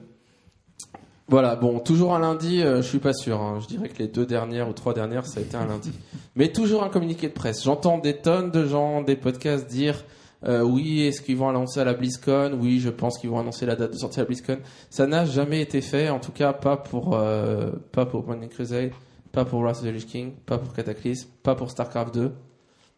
Voilà, 1.28 1.56
bon, 1.56 1.80
toujours 1.80 2.14
un 2.14 2.20
lundi, 2.20 2.62
euh, 2.62 2.78
je 2.84 2.88
suis 2.88 3.00
pas 3.00 3.14
sûr. 3.14 3.42
hein. 3.42 3.60
Je 3.62 3.68
dirais 3.68 3.90
que 3.90 3.98
les 4.00 4.08
deux 4.08 4.26
dernières 4.26 4.70
ou 4.70 4.74
trois 4.74 4.94
dernières, 4.94 5.26
ça 5.26 5.40
a 5.40 5.44
été 5.44 5.56
un 5.58 5.66
lundi. 5.66 5.92
Mais 6.36 6.52
toujours 6.52 6.84
un 6.84 6.90
communiqué 6.90 7.28
de 7.30 7.34
presse. 7.34 7.64
J'entends 7.64 7.98
des 7.98 8.18
tonnes 8.18 8.52
de 8.52 8.66
gens, 8.66 9.02
des 9.02 9.16
podcasts 9.16 9.68
dire 9.68 10.04
euh, 10.46 10.62
oui, 10.62 11.02
est-ce 11.02 11.22
qu'ils 11.22 11.38
vont 11.38 11.50
annoncer 11.50 11.80
à 11.80 11.86
la 11.86 11.94
BlizzCon? 11.94 12.56
Oui, 12.62 12.80
je 12.80 12.90
pense 12.90 13.18
qu'ils 13.18 13.30
vont 13.32 13.40
annoncer 13.40 13.66
la 13.66 13.76
date 13.76 13.94
de 13.94 13.98
sortie 13.98 14.20
à 14.20 14.24
la 14.24 14.28
BlizzCon. 14.28 14.60
Ça 14.92 15.08
n'a 15.08 15.26
jamais 15.26 15.62
été 15.62 15.82
fait, 15.82 16.10
en 16.10 16.20
tout 16.20 16.34
cas 16.34 16.54
pas 16.54 16.78
pour 16.78 17.16
euh, 17.16 17.72
pas 17.92 18.06
pour 18.06 18.22
Burning 18.22 18.50
Crusade, 18.50 18.92
pas 19.32 19.46
pour 19.46 19.62
Wrath 19.62 19.78
of 19.78 19.84
the 19.84 19.94
Lich 19.94 20.06
King, 20.06 20.34
pas 20.46 20.60
pour 20.60 20.74
Cataclysm, 20.74 21.30
pas 21.42 21.56
pour 21.56 21.72
Starcraft 21.72 22.14
2. 22.14 22.32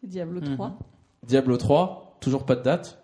Diablo 0.04 0.42
Mhm. 0.42 0.56
3. 0.56 0.78
Diablo 1.26 1.58
3, 1.58 2.18
toujours 2.22 2.46
pas 2.46 2.56
de 2.56 2.64
date. 2.64 3.00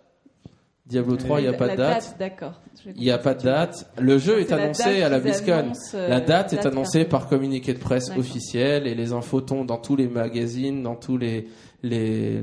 Diablo 0.85 1.15
3, 1.15 1.39
il 1.39 1.43
n'y 1.43 1.49
a 1.49 1.53
pas 1.53 1.69
de 1.69 1.75
date. 1.77 2.15
D'accord. 2.19 2.59
Il 2.85 3.01
n'y 3.01 3.09
a 3.11 3.17
pas 3.17 3.33
de 3.33 3.41
date. 3.43 3.89
Le 3.99 4.17
jeu 4.17 4.39
est 4.41 4.51
annoncé 4.51 5.01
à 5.01 5.07
la 5.07 5.19
BlizzCon. 5.21 5.71
euh, 5.95 6.09
La 6.09 6.19
date 6.19 6.51
est 6.51 6.57
date 6.57 6.65
annoncée 6.65 7.05
par- 7.05 7.27
communiqué 7.29 7.73
de 7.73 7.79
presse 7.79 8.11
officiel 8.17 8.85
et 8.85 8.93
les 8.93 9.13
infos 9.13 9.39
tombent 9.39 9.65
dans 9.65 9.77
tous 9.77 9.95
les 9.95 10.07
magazines, 10.09 10.83
dans 10.83 10.95
tous 10.95 11.17
les 11.17 11.47
les 11.83 12.41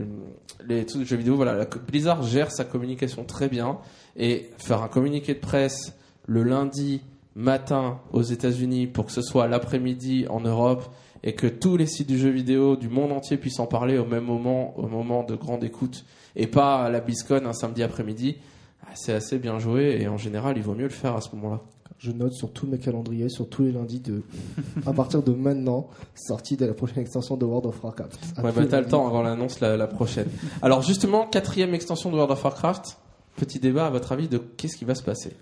les 0.66 0.84
trucs 0.86 1.02
de 1.02 1.06
jeux 1.06 1.16
vidéo. 1.16 1.36
Voilà, 1.36 1.54
la- 1.54 1.66
Blizzard 1.66 2.22
gère 2.22 2.50
sa 2.50 2.64
communication 2.64 3.24
très 3.24 3.48
bien 3.48 3.78
et 4.16 4.50
faire 4.58 4.82
un 4.82 4.88
communiqué 4.88 5.34
de 5.34 5.38
presse 5.40 5.94
le 6.26 6.42
lundi 6.42 7.02
matin 7.34 8.00
aux 8.12 8.22
États-Unis 8.22 8.86
pour 8.86 9.06
que 9.06 9.12
ce 9.12 9.22
soit 9.22 9.48
l'après-midi 9.48 10.26
en 10.30 10.40
Europe 10.40 10.84
et 11.22 11.34
que 11.34 11.46
tous 11.46 11.76
les 11.76 11.86
sites 11.86 12.08
du 12.08 12.18
jeu 12.18 12.30
vidéo 12.30 12.76
du 12.76 12.88
monde 12.88 13.12
entier 13.12 13.36
puissent 13.36 13.60
en 13.60 13.66
parler 13.66 13.98
au 13.98 14.06
même 14.06 14.24
moment, 14.24 14.78
au 14.78 14.86
moment 14.86 15.22
de 15.22 15.34
grande 15.34 15.64
écoute 15.64 16.04
et 16.36 16.46
pas 16.46 16.84
à 16.84 16.90
la 16.90 17.00
BlizzCon 17.00 17.44
un 17.44 17.52
samedi 17.52 17.82
après-midi. 17.82 18.36
ah, 18.82 18.90
C'est 18.94 19.12
assez 19.12 19.38
bien 19.38 19.58
joué 19.58 19.98
et 20.00 20.08
en 20.08 20.16
général, 20.16 20.56
il 20.56 20.62
vaut 20.62 20.74
mieux 20.74 20.84
le 20.84 20.88
faire 20.90 21.16
à 21.16 21.20
ce 21.20 21.34
moment-là. 21.36 21.60
Je 21.98 22.12
note 22.12 22.32
sur 22.32 22.50
tous 22.50 22.66
mes 22.66 22.78
calendriers, 22.78 23.28
sur 23.28 23.46
tous 23.50 23.62
les 23.62 23.72
lundis 23.72 24.00
de, 24.00 24.22
à 24.86 24.92
partir 24.94 25.22
de 25.22 25.32
maintenant, 25.32 25.88
sortie 26.14 26.56
de 26.56 26.64
la 26.64 26.72
prochaine 26.72 27.00
extension 27.02 27.36
de 27.36 27.44
World 27.44 27.66
of 27.66 27.84
Warcraft. 27.84 28.18
À 28.38 28.42
Ouais, 28.42 28.52
bah 28.52 28.64
t'as 28.66 28.80
le 28.80 28.86
temps 28.86 29.06
avant 29.06 29.20
l'annonce 29.20 29.60
la, 29.60 29.76
la 29.76 29.86
prochaine. 29.86 30.28
Alors 30.62 30.80
justement, 30.80 31.26
quatrième 31.26 31.74
extension 31.74 32.10
de 32.10 32.14
World 32.14 32.32
of 32.32 32.42
Warcraft. 32.42 32.96
Petit 33.36 33.58
débat 33.58 33.86
à 33.86 33.90
votre 33.90 34.12
avis 34.12 34.28
de 34.28 34.38
qu'est-ce 34.38 34.76
qui 34.76 34.84
va 34.84 34.94
se 34.94 35.02
passer 35.02 35.36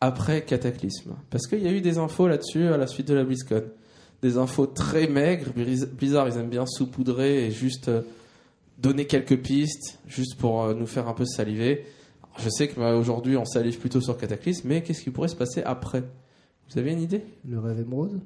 après 0.00 0.42
Cataclysme? 0.42 1.14
Parce 1.30 1.46
qu'il 1.46 1.62
y 1.62 1.68
a 1.68 1.72
eu 1.72 1.80
des 1.80 1.98
infos 1.98 2.26
là-dessus 2.26 2.66
à 2.68 2.76
la 2.76 2.86
suite 2.86 3.06
de 3.08 3.14
la 3.14 3.22
BlizzCon. 3.24 3.62
Des 4.22 4.36
infos 4.36 4.66
très 4.66 5.06
maigres. 5.06 5.50
Blizz- 5.56 5.86
Blizzard, 5.86 6.28
ils 6.28 6.36
aiment 6.36 6.50
bien 6.50 6.66
saupoudrer 6.66 7.46
et 7.46 7.50
juste 7.50 7.88
euh, 7.88 8.02
donner 8.78 9.06
quelques 9.06 9.38
pistes, 9.40 9.98
juste 10.06 10.36
pour 10.36 10.62
euh, 10.64 10.74
nous 10.74 10.86
faire 10.86 11.08
un 11.08 11.14
peu 11.14 11.24
saliver. 11.24 11.84
Je 12.38 12.48
sais 12.48 12.68
que 12.68 12.78
bah, 12.78 12.94
aujourd'hui 12.96 13.36
on 13.36 13.44
salive 13.44 13.78
plutôt 13.78 14.00
sur 14.00 14.16
Cataclysme, 14.16 14.68
mais 14.68 14.82
qu'est-ce 14.82 15.02
qui 15.02 15.10
pourrait 15.10 15.28
se 15.28 15.36
passer 15.36 15.62
après? 15.62 16.02
Vous 16.70 16.78
avez 16.78 16.92
une 16.92 17.00
idée? 17.00 17.24
Le 17.48 17.58
rêve 17.58 17.80
émeraude? 17.80 18.20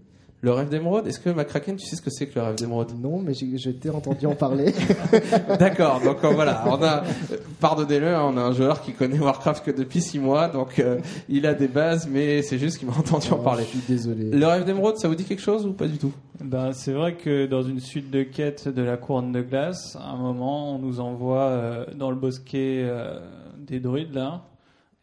Le 0.44 0.52
rêve 0.52 0.68
d'émeraude 0.68 1.06
Est-ce 1.06 1.20
que 1.20 1.30
Macraken, 1.30 1.76
tu 1.76 1.86
sais 1.86 1.96
ce 1.96 2.02
que 2.02 2.10
c'est 2.10 2.26
que 2.26 2.38
le 2.38 2.44
rêve 2.44 2.56
d'émeraude? 2.56 2.92
Non, 3.00 3.18
mais 3.18 3.32
été 3.32 3.88
entendu 3.88 4.26
en 4.26 4.34
parler. 4.34 4.74
D'accord, 5.58 6.02
donc 6.02 6.22
euh, 6.22 6.28
voilà, 6.28 6.62
on 6.66 6.82
a, 6.82 6.98
euh, 7.32 7.36
pardonnez-le, 7.60 8.08
hein, 8.14 8.30
on 8.30 8.36
a 8.36 8.42
un 8.42 8.52
joueur 8.52 8.82
qui 8.82 8.92
connaît 8.92 9.18
Warcraft 9.18 9.64
que 9.64 9.70
depuis 9.70 10.02
6 10.02 10.18
mois, 10.18 10.48
donc 10.48 10.78
euh, 10.78 10.98
il 11.30 11.46
a 11.46 11.54
des 11.54 11.66
bases, 11.66 12.06
mais 12.06 12.42
c'est 12.42 12.58
juste 12.58 12.76
qu'il 12.76 12.86
m'a 12.86 12.94
entendu 12.94 13.32
en 13.32 13.38
Oh, 13.40 13.42
parler. 13.42 13.64
Je 13.64 13.78
suis 13.78 13.86
désolé. 13.88 14.24
Le 14.32 14.46
rêve 14.46 14.66
d'émeraude, 14.66 14.98
ça 14.98 15.08
vous 15.08 15.14
dit 15.14 15.24
quelque 15.24 15.40
chose 15.40 15.64
ou 15.64 15.72
pas 15.72 15.86
du 15.86 15.96
tout? 15.96 16.12
Ben, 16.42 16.72
c'est 16.74 16.92
vrai 16.92 17.14
que 17.14 17.46
dans 17.46 17.62
une 17.62 17.80
suite 17.80 18.10
de 18.10 18.22
quêtes 18.22 18.68
de 18.68 18.82
la 18.82 18.98
couronne 18.98 19.32
de 19.32 19.40
glace, 19.40 19.96
à 19.98 20.10
un 20.10 20.18
moment, 20.18 20.74
on 20.74 20.78
nous 20.78 21.00
envoie 21.00 21.44
euh, 21.44 21.86
dans 21.96 22.10
le 22.10 22.16
bosquet 22.16 22.82
euh, 22.84 23.18
des 23.66 23.80
druides, 23.80 24.12
là. 24.12 24.42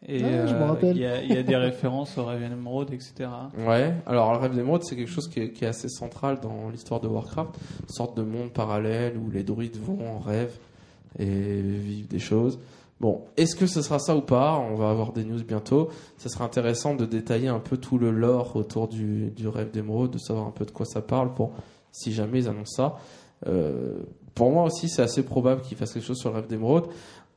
Et 0.08 0.24
Ah, 0.24 0.48
je 0.48 0.54
me 0.56 0.62
euh, 0.62 0.66
rappelle. 0.66 0.96
il 0.98 1.02
y, 1.04 1.06
a- 1.06 1.22
il 1.24 1.32
y 1.34 1.38
a 1.38 1.44
des 1.44 1.56
références 1.70 2.18
au 2.18 2.26
Raven 2.26 2.52
Emerald, 2.52 2.92
etc. 2.92 3.30
Ouais, 3.68 3.94
alors 4.08 4.32
le 4.34 4.40
rêve 4.40 4.56
d'émeraude, 4.56 4.84
c'est 4.84 4.96
quelque 4.96 5.12
chose 5.12 5.28
qui 5.28 5.40
est, 5.42 5.52
qui 5.52 5.64
est 5.64 5.68
assez 5.68 5.90
central 5.90 6.40
dans 6.42 6.70
l'histoire 6.70 7.00
de 7.02 7.08
Warcraft, 7.08 7.52
une 7.84 7.90
sorte 7.90 8.18
de 8.18 8.24
monde 8.24 8.52
parallèle 8.52 9.16
où 9.18 9.30
les 9.30 9.44
druides 9.44 9.78
vont 9.78 10.00
en 10.16 10.20
rêve 10.20 10.54
et 11.20 11.62
vivent 11.62 12.08
des 12.08 12.20
choses. 12.20 12.60
Bon, 13.00 13.22
est-ce 13.38 13.56
que 13.56 13.66
ce 13.68 13.82
sera 13.82 13.98
ça 14.00 14.16
ou 14.16 14.22
pas? 14.22 14.58
On 14.60 14.76
va 14.76 14.90
avoir 14.92 15.12
des 15.12 15.24
news 15.24 15.44
bientôt. 15.44 15.90
Ça 16.18 16.30
sera 16.30 16.46
intéressant 16.46 16.94
de 16.96 17.06
détailler 17.06 17.48
un 17.48 17.60
peu 17.60 17.78
tout 17.78 17.98
le 17.98 18.12
lore 18.12 18.56
autour 18.56 18.88
du, 18.88 19.32
du 19.32 19.48
rêve 19.48 19.72
d'émeraude, 19.72 20.12
de 20.12 20.18
savoir 20.20 20.48
un 20.48 20.52
peu 20.52 20.66
de 20.66 20.72
quoi 20.72 20.86
ça 20.86 21.02
parle 21.02 21.34
pour 21.34 21.52
si 21.92 22.12
jamais 22.14 22.40
ils 22.40 22.48
annoncent 22.48 22.76
ça. 22.76 22.98
Euh, 23.48 23.98
pour 24.36 24.52
moi 24.52 24.64
aussi, 24.66 24.88
c'est 24.88 25.02
assez 25.02 25.24
probable 25.24 25.62
qu'ils 25.62 25.78
fassent 25.78 25.94
quelque 25.94 26.06
chose 26.06 26.20
sur 26.20 26.30
le 26.30 26.36
rêve 26.38 26.48
d'émeraude. 26.48 26.86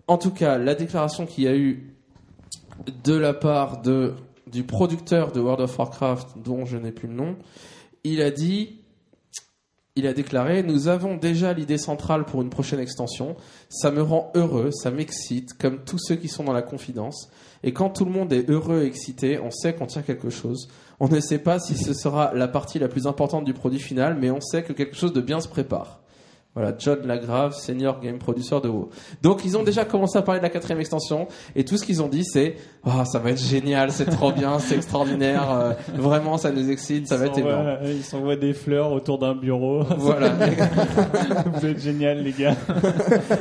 En 0.06 0.18
tout 0.18 0.30
cas, 0.32 0.58
la 0.58 0.74
déclaration 0.74 1.24
qu'il 1.24 1.44
y 1.44 1.48
a 1.48 1.56
eu 1.56 1.93
de 3.04 3.14
la 3.14 3.34
part 3.34 3.82
du 3.82 4.64
producteur 4.64 5.32
de 5.32 5.40
World 5.40 5.62
of 5.62 5.78
Warcraft, 5.78 6.38
dont 6.44 6.64
je 6.64 6.76
n'ai 6.76 6.92
plus 6.92 7.08
le 7.08 7.14
nom, 7.14 7.36
il 8.04 8.20
a 8.20 8.30
dit, 8.30 8.80
il 9.96 10.06
a 10.06 10.12
déclaré, 10.12 10.62
nous 10.62 10.88
avons 10.88 11.16
déjà 11.16 11.52
l'idée 11.52 11.78
centrale 11.78 12.24
pour 12.24 12.42
une 12.42 12.50
prochaine 12.50 12.80
extension. 12.80 13.36
Ça 13.68 13.90
me 13.90 14.02
rend 14.02 14.32
heureux, 14.34 14.70
ça 14.72 14.90
m'excite, 14.90 15.54
comme 15.54 15.84
tous 15.84 15.98
ceux 15.98 16.16
qui 16.16 16.28
sont 16.28 16.44
dans 16.44 16.52
la 16.52 16.62
confidence. 16.62 17.30
Et 17.62 17.72
quand 17.72 17.90
tout 17.90 18.04
le 18.04 18.10
monde 18.10 18.32
est 18.32 18.50
heureux 18.50 18.82
et 18.82 18.86
excité, 18.86 19.38
on 19.38 19.50
sait 19.50 19.74
qu'on 19.74 19.86
tient 19.86 20.02
quelque 20.02 20.30
chose. 20.30 20.68
On 21.00 21.08
ne 21.08 21.20
sait 21.20 21.38
pas 21.38 21.58
si 21.58 21.76
ce 21.76 21.94
sera 21.94 22.34
la 22.34 22.48
partie 22.48 22.78
la 22.78 22.88
plus 22.88 23.06
importante 23.06 23.44
du 23.44 23.54
produit 23.54 23.78
final, 23.78 24.18
mais 24.20 24.30
on 24.30 24.40
sait 24.40 24.64
que 24.64 24.72
quelque 24.72 24.96
chose 24.96 25.12
de 25.12 25.20
bien 25.20 25.40
se 25.40 25.48
prépare. 25.48 26.00
Voilà, 26.54 26.72
John 26.78 27.00
Lagrave, 27.04 27.52
senior 27.54 27.98
game 28.00 28.18
producer 28.18 28.60
de 28.62 28.68
WoW. 28.68 28.88
Donc 29.22 29.44
ils 29.44 29.56
ont 29.58 29.64
déjà 29.64 29.84
commencé 29.84 30.16
à 30.16 30.22
parler 30.22 30.38
de 30.40 30.44
la 30.44 30.50
quatrième 30.50 30.78
extension 30.78 31.26
et 31.56 31.64
tout 31.64 31.76
ce 31.76 31.84
qu'ils 31.84 32.00
ont 32.00 32.06
dit 32.06 32.24
c'est 32.24 32.54
ah 32.84 33.04
ça 33.04 33.18
va 33.18 33.30
être 33.30 33.42
génial, 33.42 33.90
c'est 33.90 34.04
trop 34.04 34.30
bien, 34.30 34.58
c'est 34.60 34.76
extraordinaire, 34.76 35.50
euh, 35.50 35.72
vraiment 35.96 36.36
ça 36.38 36.52
nous 36.52 36.70
excite, 36.70 37.08
ça 37.08 37.16
va 37.16 37.26
être 37.26 37.38
énorme. 37.38 37.64
s'envoient- 37.74 37.90
Ils 37.90 38.04
s'envoient 38.04 38.36
des 38.36 38.52
fleurs 38.52 38.92
autour 38.92 39.18
d'un 39.18 39.34
bureau. 39.34 39.82
Voilà, 39.98 40.30
Vous 41.54 41.66
êtes 41.66 41.80
génial, 41.80 42.22
les 42.22 42.32
gars. 42.32 42.54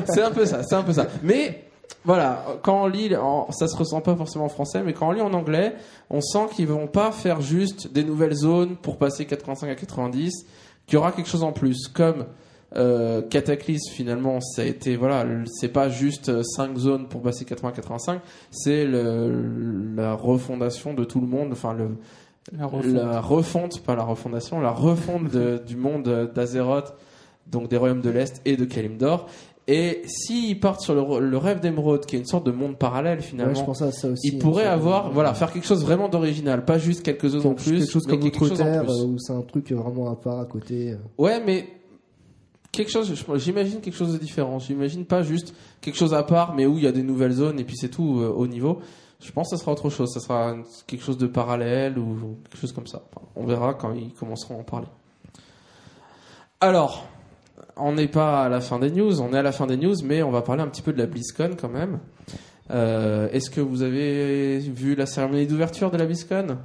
c'est 0.06 0.24
un 0.24 0.32
peu 0.32 0.46
ça, 0.46 0.64
c'est 0.64 0.76
un 0.76 0.84
peu 0.84 0.94
ça. 0.94 1.08
Mais 1.22 1.66
voilà, 2.06 2.44
quand 2.64 2.84
on 2.84 2.88
lit, 2.88 3.12
ça 3.52 3.68
se 3.68 3.76
ressent 3.78 4.02
pas 4.02 4.16
forcément 4.16 4.46
en 4.46 4.50
français, 4.50 4.82
mais 4.84 4.94
quand 4.94 5.10
on 5.10 5.12
lit 5.12 5.22
en 5.22 5.34
anglais, 5.34 5.76
on 6.10 6.20
sent 6.22 6.48
qu'ils 6.56 6.68
vont 6.68 6.88
pas 6.88 7.12
faire 7.12 7.42
juste 7.42 7.92
des 7.94 8.04
nouvelles 8.04 8.34
zones 8.34 8.76
pour 8.78 8.98
passer 8.98 9.26
85 9.26 9.70
à 9.70 9.76
90, 9.76 10.46
qu'il 10.88 10.94
y 10.96 10.98
aura 10.98 11.12
quelque 11.12 11.30
chose 11.30 11.44
en 11.44 11.52
plus, 11.52 11.88
comme 11.88 12.26
euh, 12.76 13.22
Cataclysme 13.22 13.92
finalement, 13.94 14.40
ça 14.42 14.62
a 14.62 14.66
été 14.66 14.96
voilà, 14.96 15.26
c'est 15.46 15.68
pas 15.70 15.90
juste 15.90 16.42
5 16.44 16.78
zones 16.78 17.08
pour 17.08 17.22
passer 17.22 17.46
80 17.46 17.70
à 17.70 17.72
85, 17.74 18.22
c'est 18.52 18.86
la 18.88 20.14
refondation 20.14 20.94
de 20.94 21.04
tout 21.04 21.22
le 21.22 21.28
monde, 21.28 21.50
enfin 21.52 21.74
le 21.74 21.90
La 22.58 22.66
refonte. 22.66 22.94
la 22.94 23.22
refonte, 23.22 23.80
pas 23.84 23.96
la 23.96 24.04
refondation, 24.04 24.60
la 24.62 24.72
refonte 24.72 25.30
de- 25.32 25.62
du 25.68 25.76
monde 25.76 26.32
d'Azeroth, 26.34 26.94
donc 27.52 27.70
des 27.70 27.78
royaumes 27.78 28.02
de 28.02 28.10
l'Est 28.10 28.42
et 28.46 28.58
de 28.58 28.66
Kalimdor. 28.66 29.28
Et 29.66 30.02
s'ils 30.08 30.60
partent 30.60 30.82
sur 30.82 30.94
le, 30.94 31.26
le 31.26 31.38
rêve 31.38 31.62
d'émeraude, 31.62 32.06
qui 32.06 32.18
est 32.18 32.20
une 32.20 32.26
sorte 32.26 32.46
de 32.46 32.52
monde 32.52 32.78
parallèle 32.78 33.20
Ouais, 33.20 33.24
finalement, 33.24 33.54
je 33.56 33.64
pensais 33.64 33.86
à 33.86 33.92
ça 33.94 34.10
aussi. 34.10 34.28
ils 34.28 34.38
pourraient 34.38 34.66
de- 34.66 34.70
avoir, 34.70 35.10
voilà, 35.14 35.34
faire 35.34 35.54
quelque 35.54 35.66
chose 35.66 35.86
vraiment 35.86 36.10
d'original, 36.10 36.66
pas 36.66 36.78
juste 36.78 37.02
quelques 37.02 37.30
zones 37.30 37.40
en 37.48 37.54
quelque, 37.54 37.70
plus, 37.70 37.80
quelque 37.80 37.92
chose 37.92 38.04
mais 38.08 38.12
comme 38.12 38.24
quelque 38.30 38.46
chose 38.46 38.60
en 38.62 38.84
plus. 38.84 38.92
euh, 38.92 39.06
où 39.06 39.18
c'est 39.20 39.32
un 39.32 39.42
truc 39.42 39.72
vraiment 39.72 40.12
à 40.12 40.16
part 40.18 40.42
à 40.42 40.46
côté. 40.46 40.92
euh. 40.92 40.96
Ouais, 41.18 41.42
mais 41.46 41.66
quelque 42.74 42.92
chose, 42.92 43.14
j'imagine 43.36 43.80
quelque 43.80 43.96
chose 43.96 44.12
de 44.12 44.18
différent. 44.18 44.60
J'imagine 44.60 45.06
pas 45.06 45.22
juste 45.22 45.56
quelque 45.80 45.96
chose 45.96 46.14
à 46.14 46.24
part, 46.24 46.54
mais 46.56 46.66
où 46.66 46.78
il 46.78 46.84
y 46.84 46.88
a 46.88 46.92
des 46.92 47.04
nouvelles 47.04 47.32
zones 47.32 47.60
et 47.60 47.64
puis 47.64 47.78
c'est 47.78 47.90
tout 47.90 48.20
euh, 48.20 48.28
au 48.28 48.48
niveau. 48.48 48.82
Je 49.22 49.32
pense 49.32 49.50
que 49.50 49.56
ça 49.56 49.62
sera 49.62 49.72
autre 49.72 49.90
chose. 49.90 50.12
Ça 50.12 50.20
sera 50.20 50.56
quelque 50.86 51.04
chose 51.04 51.18
de 51.18 51.28
parallèle 51.28 51.98
ou 51.98 52.38
quelque 52.50 52.60
chose 52.60 52.74
comme 52.74 52.88
ça. 52.88 53.04
Enfin, 53.12 53.26
on 53.38 53.46
verra 53.46 53.74
quand 53.76 53.94
ils 53.94 54.12
commenceront 54.12 54.58
à 54.58 54.60
en 54.60 54.64
parler. 54.64 54.88
Alors, 56.60 57.06
on 57.78 57.94
n'est 57.94 58.10
pas 58.10 58.44
à 58.44 58.50
la 58.50 58.60
fin 58.60 58.80
des 58.80 58.92
news. 58.92 59.22
On 59.22 59.32
est 59.34 59.38
à 59.38 59.44
la 59.44 59.54
fin 59.54 59.66
des 59.66 59.78
news, 59.78 59.96
mais 60.04 60.24
on 60.24 60.32
va 60.32 60.42
parler 60.42 60.64
un 60.64 60.68
petit 60.68 60.82
peu 60.82 60.92
de 60.92 60.98
la 60.98 61.06
BlizzCon 61.06 61.52
quand 61.60 61.70
même. 61.70 62.00
Euh, 62.72 63.30
Est-ce 63.32 63.50
que 63.50 63.62
vous 63.62 63.82
avez 63.82 64.60
vu 64.60 64.96
la 64.96 65.06
cérémonie 65.06 65.48
d'ouverture 65.48 65.90
de 65.90 65.98
la 65.98 66.06
BlizzCon? 66.06 66.58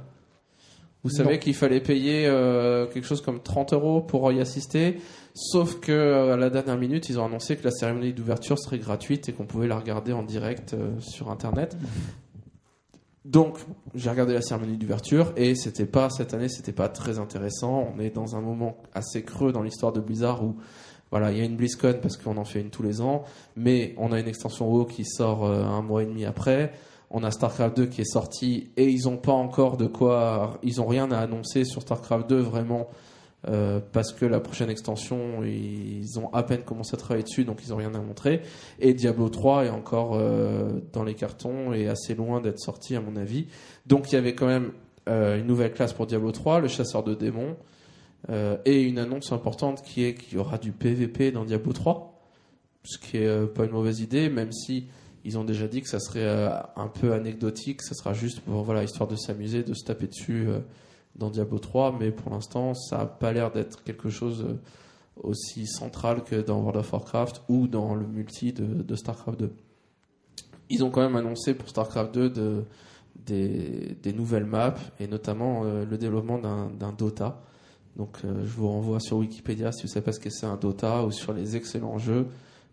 Vous 1.03 1.09
savez 1.09 1.39
qu'il 1.39 1.55
fallait 1.55 1.79
payer 1.79 2.27
euh, 2.27 2.85
quelque 2.87 3.07
chose 3.07 3.21
comme 3.21 3.41
30 3.41 3.71
euros 3.71 4.01
pour 4.01 4.29
y 4.33 4.41
assister. 4.41 4.97
Sauf 5.33 5.79
que 5.79 5.91
euh, 5.91 6.33
à 6.33 6.37
la 6.37 6.49
dernière 6.49 6.77
minute, 6.77 7.09
ils 7.09 7.19
ont 7.19 7.25
annoncé 7.25 7.55
que 7.55 7.63
la 7.63 7.71
cérémonie 7.71 8.13
d'ouverture 8.13 8.57
serait 8.59 8.79
gratuite 8.79 9.29
et 9.29 9.33
qu'on 9.33 9.45
pouvait 9.45 9.67
la 9.67 9.77
regarder 9.77 10.13
en 10.13 10.23
direct 10.23 10.73
euh, 10.73 10.99
sur 10.99 11.29
Internet. 11.29 11.77
Donc, 13.25 13.57
j'ai 13.93 14.09
regardé 14.09 14.33
la 14.33 14.41
cérémonie 14.41 14.77
d'ouverture 14.77 15.33
et 15.35 15.53
c'était 15.53 15.85
pas 15.85 16.09
cette 16.09 16.33
année, 16.33 16.49
c'était 16.49 16.71
pas 16.71 16.89
très 16.89 17.19
intéressant. 17.19 17.93
On 17.95 17.99
est 17.99 18.09
dans 18.09 18.35
un 18.35 18.41
moment 18.41 18.77
assez 18.93 19.23
creux 19.23 19.51
dans 19.51 19.61
l'histoire 19.61 19.91
de 19.91 19.99
Blizzard 19.99 20.43
où 20.43 20.55
voilà, 21.11 21.31
il 21.31 21.37
y 21.37 21.41
a 21.41 21.43
une 21.43 21.55
BlizzCon 21.55 21.99
parce 22.01 22.17
qu'on 22.17 22.37
en 22.37 22.45
fait 22.45 22.61
une 22.61 22.69
tous 22.69 22.83
les 22.83 23.01
ans, 23.01 23.23
mais 23.55 23.95
on 23.97 24.11
a 24.11 24.19
une 24.19 24.27
extension 24.27 24.69
WoW 24.71 24.85
qui 24.85 25.05
sort 25.05 25.45
euh, 25.45 25.63
un 25.63 25.81
mois 25.81 26.03
et 26.03 26.05
demi 26.05 26.25
après. 26.25 26.71
On 27.11 27.23
a 27.23 27.31
StarCraft 27.31 27.75
2 27.77 27.85
qui 27.87 28.01
est 28.01 28.11
sorti 28.11 28.69
et 28.77 28.87
ils 28.87 29.09
ont 29.09 29.17
pas 29.17 29.31
encore 29.31 29.77
de 29.77 29.87
quoi, 29.87 30.59
ils 30.61 30.79
ont 30.79 30.85
rien 30.85 31.11
à 31.11 31.17
annoncer 31.17 31.65
sur 31.65 31.81
StarCraft 31.81 32.29
2 32.29 32.37
vraiment 32.37 32.87
euh, 33.47 33.79
parce 33.93 34.11
que 34.11 34.25
la 34.25 34.41
prochaine 34.41 34.69
extension 34.69 35.45
ils 35.45 36.19
ont 36.19 36.29
à 36.33 36.43
peine 36.43 36.63
commencé 36.63 36.93
à 36.95 36.97
travailler 36.97 37.23
dessus 37.23 37.45
donc 37.45 37.61
ils 37.63 37.73
ont 37.73 37.77
rien 37.77 37.95
à 37.95 37.99
montrer 37.99 38.41
et 38.79 38.93
Diablo 38.93 39.29
3 39.29 39.63
est 39.63 39.69
encore 39.69 40.15
euh, 40.15 40.81
dans 40.91 41.05
les 41.05 41.13
cartons 41.13 41.71
et 41.71 41.87
assez 41.87 42.15
loin 42.15 42.41
d'être 42.41 42.59
sorti 42.59 42.97
à 42.97 43.01
mon 43.01 43.15
avis. 43.15 43.47
Donc 43.85 44.11
il 44.11 44.15
y 44.15 44.17
avait 44.17 44.35
quand 44.35 44.47
même 44.47 44.73
euh, 45.07 45.39
une 45.39 45.47
nouvelle 45.47 45.71
classe 45.71 45.93
pour 45.93 46.05
Diablo 46.05 46.33
3, 46.33 46.59
le 46.59 46.67
chasseur 46.67 47.01
de 47.03 47.15
démons 47.15 47.55
et 48.65 48.81
une 48.81 48.99
annonce 48.99 49.31
importante 49.31 49.81
qui 49.83 50.03
est 50.03 50.13
qu'il 50.13 50.37
y 50.37 50.41
aura 50.41 50.57
du 50.57 50.73
PVP 50.73 51.31
dans 51.31 51.45
Diablo 51.45 51.71
3, 51.71 52.21
ce 52.83 52.97
qui 52.97 53.15
est 53.15 53.47
pas 53.53 53.63
une 53.63 53.71
mauvaise 53.71 54.01
idée, 54.01 54.29
même 54.29 54.51
si 54.51 54.87
ils 55.23 55.37
ont 55.37 55.45
déjà 55.45 55.69
dit 55.69 55.81
que 55.81 55.87
ça 55.87 56.01
serait 56.01 56.27
un 56.75 56.87
peu 56.89 57.13
anecdotique, 57.13 57.81
ça 57.81 57.95
sera 57.95 58.11
juste 58.11 58.41
pour 58.41 58.63
voilà 58.63 58.83
histoire 58.83 59.07
de 59.07 59.15
s'amuser, 59.15 59.63
de 59.63 59.73
se 59.73 59.85
taper 59.85 60.07
dessus 60.07 60.47
dans 61.15 61.29
Diablo 61.29 61.59
3, 61.59 61.97
mais 61.99 62.11
pour 62.11 62.31
l'instant 62.31 62.73
ça 62.73 63.01
a 63.01 63.05
pas 63.05 63.33
l'air 63.33 63.51
d'être 63.51 63.83
quelque 63.83 64.09
chose 64.09 64.45
euh, 64.47 64.53
aussi 65.23 65.67
central 65.67 66.23
que 66.23 66.35
dans 66.35 66.59
World 66.59 66.77
of 66.77 66.93
Warcraft 66.93 67.41
ou 67.49 67.67
dans 67.67 67.95
le 67.95 68.07
multi 68.07 68.53
de, 68.53 68.65
de 68.83 68.95
Starcraft 68.95 69.39
2. 69.39 69.51
Ils 70.69 70.83
ont 70.83 70.91
quand 70.91 71.01
même 71.01 71.15
annoncé 71.15 71.53
pour 71.53 71.67
Starcraft 71.67 72.13
2 72.13 72.29
de, 72.29 72.63
des, 73.25 73.97
des 74.01 74.13
nouvelles 74.13 74.45
maps 74.45 74.75
et 74.99 75.07
notamment 75.07 75.63
euh, 75.65 75.85
le 75.85 75.97
développement 75.97 76.37
d'un 76.37 76.93
Dota. 76.93 77.41
Donc 77.97 78.19
euh, 78.23 78.45
je 78.45 78.51
vous 78.51 78.69
renvoie 78.69 78.99
sur 78.99 79.17
Wikipédia 79.17 79.71
si 79.71 79.81
vous 79.83 79.87
savez 79.89 80.05
pas 80.05 80.13
ce 80.13 80.19
que 80.19 80.29
c'est 80.29 80.45
un 80.45 80.55
Dota 80.55 81.03
ou 81.03 81.11
sur 81.11 81.33
les 81.33 81.55
excellents 81.57 81.97
jeux 81.97 82.27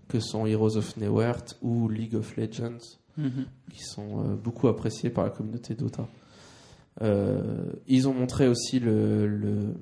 que 0.09 0.21
sont 0.21 0.47
Heroes 0.47 0.77
of 0.77 0.97
Newerth 0.99 1.59
ou 1.63 1.89
League 1.89 2.15
of 2.15 2.37
Legends 2.37 2.99
Mhm. 3.19 3.47
qui 3.73 3.83
sont 3.83 4.21
euh, 4.21 4.35
beaucoup 4.37 4.69
appréciés 4.69 5.09
par 5.09 5.25
la 5.25 5.31
communauté 5.31 5.75
Dota. 5.75 6.07
Euh, 7.03 7.73
ils 7.87 8.09
ont 8.09 8.15
montré 8.15 8.49
aussi 8.49 8.81
le 8.81 9.75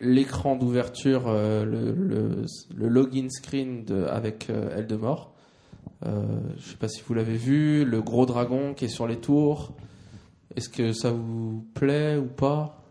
l'écran 0.00 0.56
d'ouverture, 0.56 1.24
euh, 1.28 1.64
le, 1.64 1.92
le, 1.92 2.44
le 2.74 2.88
login 2.88 3.28
screen 3.30 3.84
de, 3.84 4.04
avec 4.04 4.50
euh, 4.50 4.76
Eldemort. 4.76 5.32
Je 6.04 6.70
sais 6.70 6.76
pas 6.76 6.88
si 6.88 7.02
vous 7.06 7.14
l'avez 7.14 7.36
vu, 7.36 7.84
le 7.84 8.02
gros 8.02 8.26
dragon 8.26 8.74
qui 8.74 8.86
est 8.86 8.88
sur 8.88 9.06
les 9.06 9.18
tours. 9.18 9.72
Est-ce 10.56 10.68
que 10.68 10.92
ça 10.92 11.12
vous 11.12 11.64
plaît 11.74 12.16
ou 12.16 12.26
pas? 12.26 12.82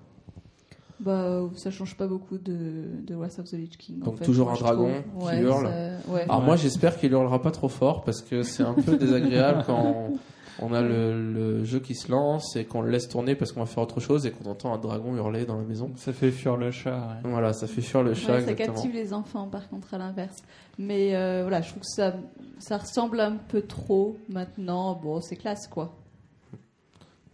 Bah, 1.02 1.42
ça 1.58 1.72
change 1.72 1.98
pas 1.98 2.08
beaucoup 2.08 2.38
de, 2.38 2.86
de 3.06 3.16
Wrath 3.16 3.40
of 3.40 3.50
the 3.50 3.54
Lich 3.54 3.78
King. 3.78 4.02
en 4.02 4.06
Donc 4.06 4.18
fait, 4.20 4.24
toujours 4.26 4.50
un 4.52 4.54
dragon 4.56 5.02
trouve. 5.12 5.24
qui 5.24 5.36
Ouais, 5.36 5.42
hurle. 5.42 5.66
ça- 5.68 6.12
ouais. 6.12 6.22
Alors 6.22 6.40
Ouais. 6.40 6.46
moi 6.46 6.56
j'espère 6.56 6.98
qu'il 6.98 7.12
hurlera 7.12 7.42
pas 7.42 7.52
trop 7.52 7.70
fort 7.70 8.04
parce 8.04 8.22
que 8.22 8.44
c'est 8.44 8.64
un 8.64 8.74
peu 8.76 8.96
désagréable 8.98 9.64
quand 9.66 10.14
on 10.62 10.74
a 10.74 10.82
le, 10.82 11.32
le 11.34 11.64
jeu 11.64 11.80
qui 11.80 11.96
se 11.96 12.12
lance 12.12 12.56
et 12.56 12.66
qu'on 12.66 12.82
le 12.82 12.90
laisse 12.90 13.08
tourner 13.08 13.36
parce 13.36 13.52
qu'on 13.52 13.62
va 13.62 13.66
faire 13.66 13.84
autre 13.84 14.00
chose 14.00 14.26
et 14.26 14.32
qu'on 14.32 14.50
entend 14.50 14.74
un 14.74 14.78
dragon 14.78 15.16
hurler 15.16 15.46
dans 15.46 15.58
la 15.58 15.64
maison. 15.64 15.92
Ça 15.96 16.14
fait 16.14 16.32
fuir 16.32 16.58
le 16.58 16.72
chat. 16.72 16.96
ouais. 17.24 17.30
Voilà, 17.30 17.54
ça 17.54 17.68
fait 17.68 17.82
fuir 17.82 18.04
le 18.04 18.14
chat 18.14 18.34
Ouais, 18.34 18.42
ça 18.42 18.52
exactement. 18.52 18.74
captive 18.76 18.94
les 18.94 19.14
enfants, 19.14 19.48
par 19.48 19.68
contre, 19.70 19.94
à 19.94 19.98
l'inverse. 19.98 20.38
Mais 20.78 21.16
euh, 21.16 21.42
voilà, 21.42 21.62
je 21.62 21.70
trouve 21.70 21.82
que 21.82 21.88
ça, 21.90 22.14
ça 22.60 22.78
ressemble 22.78 23.20
un 23.20 23.38
peu 23.38 23.62
trop 23.62 24.18
maintenant. 24.30 24.96
Bon, 24.96 25.20
c'est 25.22 25.36
classe, 25.36 25.68
quoi. 25.68 25.96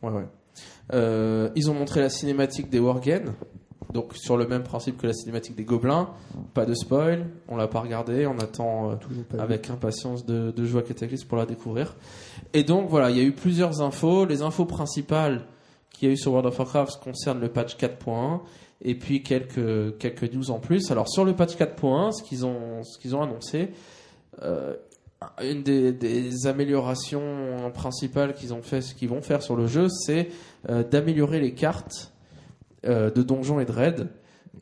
Ouais, 0.01 0.11
ouais. 0.11 0.25
Euh, 0.93 1.49
ils 1.55 1.69
ont 1.69 1.73
montré 1.73 1.99
la 2.01 2.09
cinématique 2.09 2.69
des 2.69 2.79
Worgen, 2.79 3.33
donc 3.93 4.15
sur 4.15 4.37
le 4.37 4.47
même 4.47 4.63
principe 4.63 4.97
que 4.97 5.07
la 5.07 5.13
cinématique 5.13 5.55
des 5.55 5.63
Gobelins. 5.63 6.09
Pas 6.53 6.65
de 6.65 6.73
spoil, 6.73 7.27
on 7.47 7.55
l'a 7.55 7.67
pas 7.67 7.79
regardé, 7.79 8.27
on 8.27 8.37
attend 8.39 8.91
euh, 8.91 8.95
avec 9.39 9.69
impatience 9.69 10.25
de, 10.25 10.51
de 10.51 10.65
jouer 10.65 10.81
à 10.81 10.83
Cataclysme 10.83 11.27
pour 11.27 11.37
la 11.37 11.45
découvrir. 11.45 11.95
Et 12.53 12.63
donc 12.63 12.89
voilà, 12.89 13.09
il 13.09 13.17
y 13.17 13.19
a 13.19 13.23
eu 13.23 13.31
plusieurs 13.31 13.81
infos. 13.81 14.25
Les 14.25 14.41
infos 14.41 14.65
principales 14.65 15.45
qu'il 15.91 16.07
y 16.07 16.11
a 16.11 16.13
eu 16.13 16.17
sur 16.17 16.31
World 16.31 16.47
of 16.47 16.59
Warcraft 16.59 17.01
concernent 17.01 17.39
le 17.39 17.49
patch 17.49 17.77
4.1 17.77 18.41
et 18.81 18.95
puis 18.95 19.23
quelques 19.23 19.97
quelques 19.97 20.33
news 20.33 20.51
en 20.51 20.59
plus. 20.59 20.91
Alors 20.91 21.09
sur 21.09 21.23
le 21.23 21.33
patch 21.33 21.55
4.1, 21.55 22.11
ce 22.11 22.23
qu'ils 22.23 22.45
ont 22.45 22.83
ce 22.83 22.99
qu'ils 22.99 23.15
ont 23.15 23.21
annoncé, 23.21 23.69
euh, 24.43 24.75
une 25.41 25.63
des, 25.63 25.93
des 25.93 26.45
améliorations 26.45 27.71
principales 27.73 28.33
qu'ils 28.33 28.53
ont 28.53 28.61
fait, 28.61 28.81
ce 28.81 28.93
qu'ils 28.93 29.09
vont 29.09 29.21
faire 29.21 29.41
sur 29.41 29.55
le 29.55 29.65
jeu, 29.65 29.87
c'est 29.89 30.29
euh, 30.69 30.83
d'améliorer 30.83 31.39
les 31.39 31.53
cartes 31.53 32.11
euh, 32.87 33.11
de 33.11 33.21
donjons 33.23 33.59
et 33.59 33.65
de 33.65 33.71
raids 33.71 34.07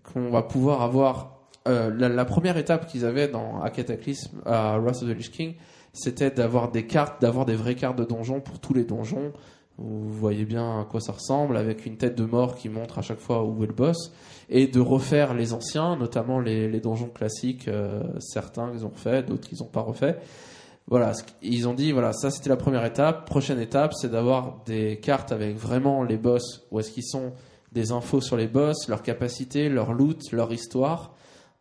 qu'on 0.04 0.30
va 0.30 0.44
pouvoir 0.44 0.82
avoir. 0.82 1.32
euh, 1.68 1.92
la, 1.98 2.26
première 2.26 2.58
étape 2.58 2.88
qu'ils 2.88 3.06
avaient 3.06 3.28
dans 3.28 3.62
à 3.62 3.70
Cataclysme, 3.70 4.42
à 4.46 4.78
Wrath 4.80 5.02
of 5.02 5.10
the 5.10 5.16
Lich 5.16 5.32
King, 5.32 5.56
c'était 5.94 6.30
d'avoir 6.30 6.72
des 6.72 6.86
cartes, 6.86 7.22
d'avoir 7.22 7.46
des 7.46 7.56
vraies 7.56 7.76
cartes 7.76 7.98
de 7.98 8.04
donjons 8.04 8.42
pour 8.42 8.60
tous 8.60 8.74
les 8.74 8.84
donjons. 8.84 9.32
Vous 9.78 10.10
voyez 10.10 10.46
bien 10.46 10.80
à 10.82 10.86
quoi 10.86 11.02
ça 11.02 11.14
ressemble, 11.14 11.58
avec 11.58 11.86
une 11.86 11.98
tête 11.98 12.16
de 12.16 12.24
mort 12.24 12.56
qui 12.56 12.70
montre 12.70 13.00
à 13.00 13.02
chaque 13.02 13.20
fois 13.20 13.44
où 13.44 13.64
est 13.64 13.68
le 13.68 13.74
boss, 13.74 14.14
et 14.50 14.68
de 14.68 14.80
refaire 14.80 15.34
les 15.34 15.54
anciens, 15.54 15.98
notamment 15.98 16.40
les, 16.40 16.70
les 16.70 16.80
donjons 16.80 17.10
classiques, 17.10 17.68
euh, 17.68 18.04
certains 18.20 18.72
ils 18.74 18.86
ont 18.86 18.90
refait, 18.90 19.24
d'autres 19.24 19.48
ils 19.52 19.60
n'ont 19.60 19.70
pas 19.70 19.82
refait. 19.82 20.18
Voilà, 20.88 21.14
ils 21.42 21.68
ont 21.68 21.74
dit, 21.74 21.92
voilà, 21.92 22.14
ça 22.14 22.30
c'était 22.30 22.50
la 22.50 22.58
première 22.58 22.86
étape. 22.86 23.26
Prochaine 23.26 23.60
étape, 23.60 23.94
c'est 23.96 24.12
d'avoir 24.12 24.62
des 24.66 25.00
cartes 25.00 25.32
avec 25.32 25.58
vraiment 25.58 26.04
les 26.04 26.18
boss, 26.18 26.68
où 26.72 26.80
est-ce 26.80 26.92
qu'ils 26.92 27.06
sont, 27.06 27.34
des 27.76 27.92
infos 27.92 28.22
sur 28.22 28.38
les 28.38 28.48
boss, 28.48 28.88
leur 28.88 29.04
capacité, 29.04 29.68
leur 29.70 29.94
loot, 29.94 30.32
leur 30.32 30.52
histoire. 30.52 31.14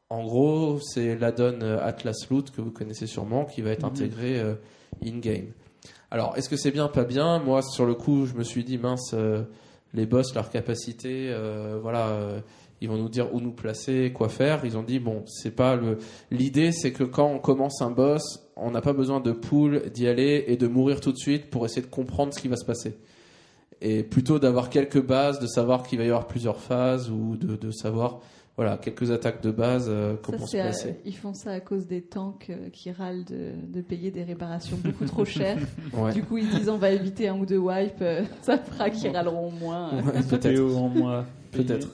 En 0.09 0.23
gros, 0.23 0.79
c'est 0.81 1.17
l'add-on 1.17 1.61
euh, 1.61 1.79
Atlas 1.83 2.29
Loot 2.31 2.53
que 2.53 2.61
vous 2.61 2.71
connaissez 2.71 3.07
sûrement, 3.07 3.45
qui 3.45 3.63
va 3.63 3.71
être 3.71 3.85
intégré 3.85 4.39
euh, 4.39 4.55
in-game. 5.05 5.49
Alors, 6.13 6.37
est-ce 6.37 6.49
que 6.49 6.57
c'est 6.57 6.71
bien, 6.71 6.87
pas 6.87 7.05
bien? 7.05 7.41
Moi, 7.41 7.63
sur 7.63 7.85
le 7.85 7.95
coup, 7.95 8.27
je 8.27 8.35
me 8.35 8.45
suis 8.45 8.63
dit, 8.63 8.79
mince, 8.79 9.13
euh, 9.13 9.43
les 9.93 10.07
boss, 10.07 10.33
leur 10.37 10.51
capacité, 10.51 11.31
euh, 11.31 11.81
voilà, 11.83 12.17
ils 12.81 12.89
vont 12.89 12.97
nous 12.97 13.09
dire 13.09 13.35
où 13.35 13.41
nous 13.41 13.53
placer, 13.53 14.13
quoi 14.13 14.29
faire. 14.29 14.65
Ils 14.65 14.79
ont 14.79 14.85
dit, 14.85 15.01
bon, 15.01 15.25
c'est 15.27 15.51
pas 15.51 15.75
le. 15.75 15.99
L'idée, 16.31 16.71
c'est 16.71 16.93
que 16.93 17.03
quand 17.03 17.27
on 17.27 17.41
commence 17.41 17.83
un 17.83 17.91
boss, 17.91 18.49
on 18.57 18.71
n'a 18.71 18.81
pas 18.81 18.93
besoin 18.93 19.19
de 19.19 19.33
pool, 19.33 19.91
d'y 19.91 20.07
aller 20.07 20.45
et 20.47 20.57
de 20.57 20.69
mourir 20.69 21.01
tout 21.01 21.11
de 21.11 21.19
suite 21.19 21.51
pour 21.51 21.65
essayer 21.65 21.83
de 21.83 21.91
comprendre 21.91 22.33
ce 22.33 22.41
qui 22.41 22.49
va 22.49 22.57
se 22.57 22.65
passer. 22.65 22.97
Et 23.87 24.03
plutôt 24.03 24.39
d'avoir 24.39 24.71
quelques 24.71 25.03
bases, 25.05 25.39
de 25.41 25.47
savoir 25.47 25.83
qu'il 25.83 25.99
va 25.99 26.05
y 26.05 26.09
avoir 26.09 26.27
plusieurs 26.27 26.59
phases 26.59 27.11
ou 27.11 27.37
de, 27.37 27.55
de 27.55 27.71
savoir, 27.71 28.21
voilà, 28.57 28.79
quelques 28.79 29.11
attaques 29.11 29.43
de 29.43 29.51
base, 29.51 29.89
euh, 29.91 30.15
Ça, 30.27 30.39
se 30.47 30.57
placer. 30.57 30.97
ils 31.05 31.15
font 31.15 31.35
ça 31.35 31.51
à 31.51 31.61
cause 31.61 31.87
des 31.87 32.01
tanks 32.01 32.47
euh, 32.49 32.71
qui 32.73 32.91
râlent 32.91 33.27
de, 33.27 33.51
de 33.67 33.83
payer 33.83 34.11
des 34.11 34.23
réparations 34.23 34.79
beaucoup 34.83 35.05
trop 35.05 35.27
chères. 35.27 35.59
Ouais. 35.93 36.13
Du 36.13 36.23
coup, 36.23 36.39
ils 36.39 36.49
disent 36.49 36.71
on 36.71 36.79
va 36.79 36.91
éviter 36.93 37.29
un 37.29 37.39
ou 37.39 37.45
deux 37.45 37.59
wipes, 37.59 38.01
euh, 38.01 38.23
ça 38.43 38.57
fera 38.57 38.89
qu'ils 38.89 39.15
râleront 39.15 39.51
moins. 39.51 39.91
Ouais, 39.93 40.13
peut-être. 41.53 41.89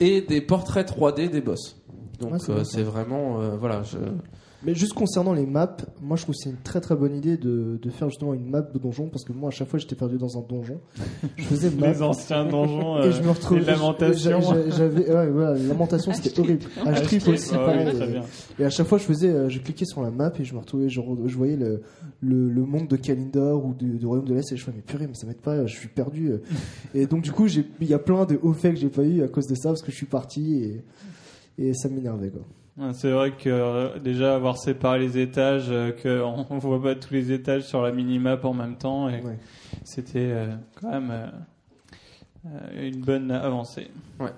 Et 0.00 0.20
des 0.20 0.42
portraits 0.42 0.86
3D 0.86 1.30
des 1.30 1.40
boss. 1.40 1.76
Donc 2.20 2.32
Ouais, 2.32 2.38
c'est 2.64 2.80
euh, 2.80 2.84
vraiment 2.84 3.40
euh, 3.40 3.56
voilà, 3.56 3.82
je 3.82 3.96
Mais 4.64 4.74
juste 4.76 4.92
concernant 4.92 5.32
les 5.32 5.44
maps, 5.44 5.76
moi 6.00 6.16
je 6.16 6.22
trouve 6.22 6.34
que 6.36 6.40
c'est 6.40 6.50
une 6.50 6.56
très 6.62 6.80
très 6.80 6.94
bonne 6.94 7.16
idée 7.16 7.36
de, 7.36 7.80
de 7.82 7.90
faire 7.90 8.08
justement 8.08 8.32
une 8.32 8.48
map 8.48 8.60
de 8.62 8.78
donjon 8.78 9.08
parce 9.08 9.24
que 9.24 9.32
moi 9.32 9.48
à 9.48 9.50
chaque 9.50 9.68
fois 9.68 9.78
j'étais 9.80 9.96
perdu 9.96 10.18
dans 10.18 10.38
un 10.38 10.42
donjon. 10.42 10.80
Je 11.36 11.42
faisais 11.44 11.70
map. 11.70 11.88
Les 11.92 12.00
anciens 12.02 12.44
donjons. 12.46 12.98
Et 13.02 13.06
euh, 13.06 13.12
je 13.12 13.22
me 13.22 13.30
retrouve. 13.30 13.58
les 13.58 13.64
lamentations. 13.64 14.40
j'a- 14.40 14.70
j'a- 14.70 14.76
J'avais, 14.76 15.10
ouais, 15.12 15.30
voilà, 15.30 15.54
les 15.54 15.66
lamentations 15.66 16.12
c'était 16.12 16.38
horrible. 16.38 16.64
H-trip 16.84 17.28
aussi, 17.28 17.50
pareil. 17.54 17.96
bien. 18.12 18.22
Et 18.60 18.64
à 18.64 18.70
chaque 18.70 18.86
fois, 18.86 18.98
je 18.98 19.04
faisais, 19.04 19.30
euh, 19.30 19.48
je 19.48 19.58
cliquais 19.58 19.84
sur 19.84 20.00
la 20.02 20.10
map 20.10 20.32
et 20.38 20.44
je 20.44 20.54
me 20.54 20.60
retrouvais, 20.60 20.88
je, 20.88 21.00
je 21.26 21.36
voyais 21.36 21.56
le, 21.56 21.82
le, 22.20 22.48
le 22.48 22.62
monde 22.64 22.86
de 22.88 22.96
Kalindor 22.96 23.64
ou 23.64 23.74
du, 23.74 23.98
Royaume 24.06 24.26
de 24.26 24.34
l'Est 24.34 24.52
et 24.52 24.56
je 24.56 24.64
fais, 24.64 24.72
mais 24.74 24.82
purée, 24.82 25.06
mais 25.08 25.14
ça 25.14 25.26
m'aide 25.26 25.40
pas, 25.40 25.66
je 25.66 25.76
suis 25.76 25.88
perdu. 25.88 26.28
euh. 26.30 26.38
Et 26.94 27.06
donc, 27.06 27.22
du 27.22 27.32
coup, 27.32 27.46
il 27.48 27.86
y 27.88 27.94
a 27.94 27.98
plein 27.98 28.24
de 28.26 28.38
hauts 28.42 28.52
faits 28.52 28.74
que 28.74 28.80
j'ai 28.80 28.88
pas 28.90 29.02
eu 29.02 29.22
à 29.22 29.28
cause 29.28 29.46
de 29.48 29.54
ça 29.56 29.70
parce 29.70 29.82
que 29.82 29.90
je 29.90 29.96
suis 29.96 30.06
parti 30.06 30.54
et, 30.62 30.84
et 31.58 31.74
ça 31.74 31.88
m'énervait, 31.88 32.30
quoi. 32.30 32.42
C'est 32.94 33.10
vrai 33.10 33.32
que 33.32 33.50
euh, 33.50 33.98
déjà 33.98 34.34
avoir 34.34 34.56
séparé 34.56 34.98
les 35.00 35.18
étages, 35.18 35.66
euh, 35.70 35.92
qu'on 35.92 36.46
on 36.54 36.58
voit 36.58 36.82
pas 36.82 36.94
tous 36.94 37.12
les 37.12 37.30
étages 37.30 37.64
sur 37.64 37.82
la 37.82 37.92
minimap 37.92 38.44
en 38.44 38.54
même 38.54 38.76
temps, 38.76 39.08
et 39.10 39.20
Ouais. 39.20 39.38
c'était 39.84 40.30
euh, 40.32 40.46
quand 40.80 40.88
même 40.90 41.32
une 42.76 43.00
bonne 43.02 43.30
avancée. 43.30 43.88
Ouais. 44.18 44.30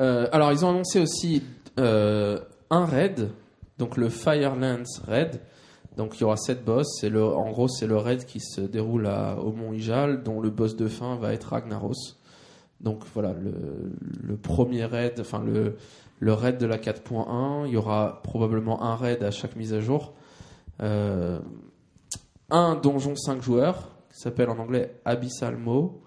Euh, 0.00 0.28
alors, 0.32 0.52
ils 0.52 0.64
ont 0.64 0.70
annoncé 0.70 1.00
aussi 1.00 1.42
euh, 1.78 2.38
un 2.70 2.84
raid, 2.84 3.30
donc 3.78 3.96
le 3.96 4.08
Firelands 4.10 4.82
raid. 5.06 5.40
Donc, 5.96 6.16
il 6.16 6.20
y 6.20 6.24
aura 6.24 6.36
sept 6.36 6.64
boss. 6.64 6.86
C'est 7.00 7.08
le, 7.08 7.24
en 7.24 7.50
gros, 7.50 7.66
c'est 7.68 7.86
le 7.88 7.96
raid 7.96 8.24
qui 8.24 8.38
se 8.38 8.60
déroule 8.60 9.06
à- 9.06 9.36
au 9.40 9.50
Mont 9.52 9.72
Ijal, 9.72 10.22
dont 10.22 10.40
le 10.40 10.50
boss 10.50 10.76
de 10.76 10.86
fin 10.86 11.16
va 11.16 11.32
être 11.32 11.44
Ragnaros. 11.50 11.94
Donc 12.80 13.02
voilà, 13.14 13.32
le, 13.32 13.52
le 14.22 14.36
premier 14.36 14.84
raid, 14.84 15.14
enfin 15.20 15.42
le, 15.44 15.76
le 16.20 16.32
raid 16.32 16.58
de 16.58 16.66
la 16.66 16.78
4.1, 16.78 17.66
il 17.66 17.72
y 17.72 17.76
aura 17.76 18.20
probablement 18.22 18.82
un 18.82 18.96
raid 18.96 19.22
à 19.22 19.30
chaque 19.30 19.56
mise 19.56 19.72
à 19.72 19.80
jour. 19.80 20.14
Euh, 20.82 21.38
un 22.50 22.74
donjon 22.74 23.14
5 23.14 23.42
joueurs, 23.42 23.90
qui 24.12 24.20
s'appelle 24.20 24.50
en 24.50 24.58
anglais 24.58 25.00
Abyssal 25.04 25.56
Mo. 25.56 26.02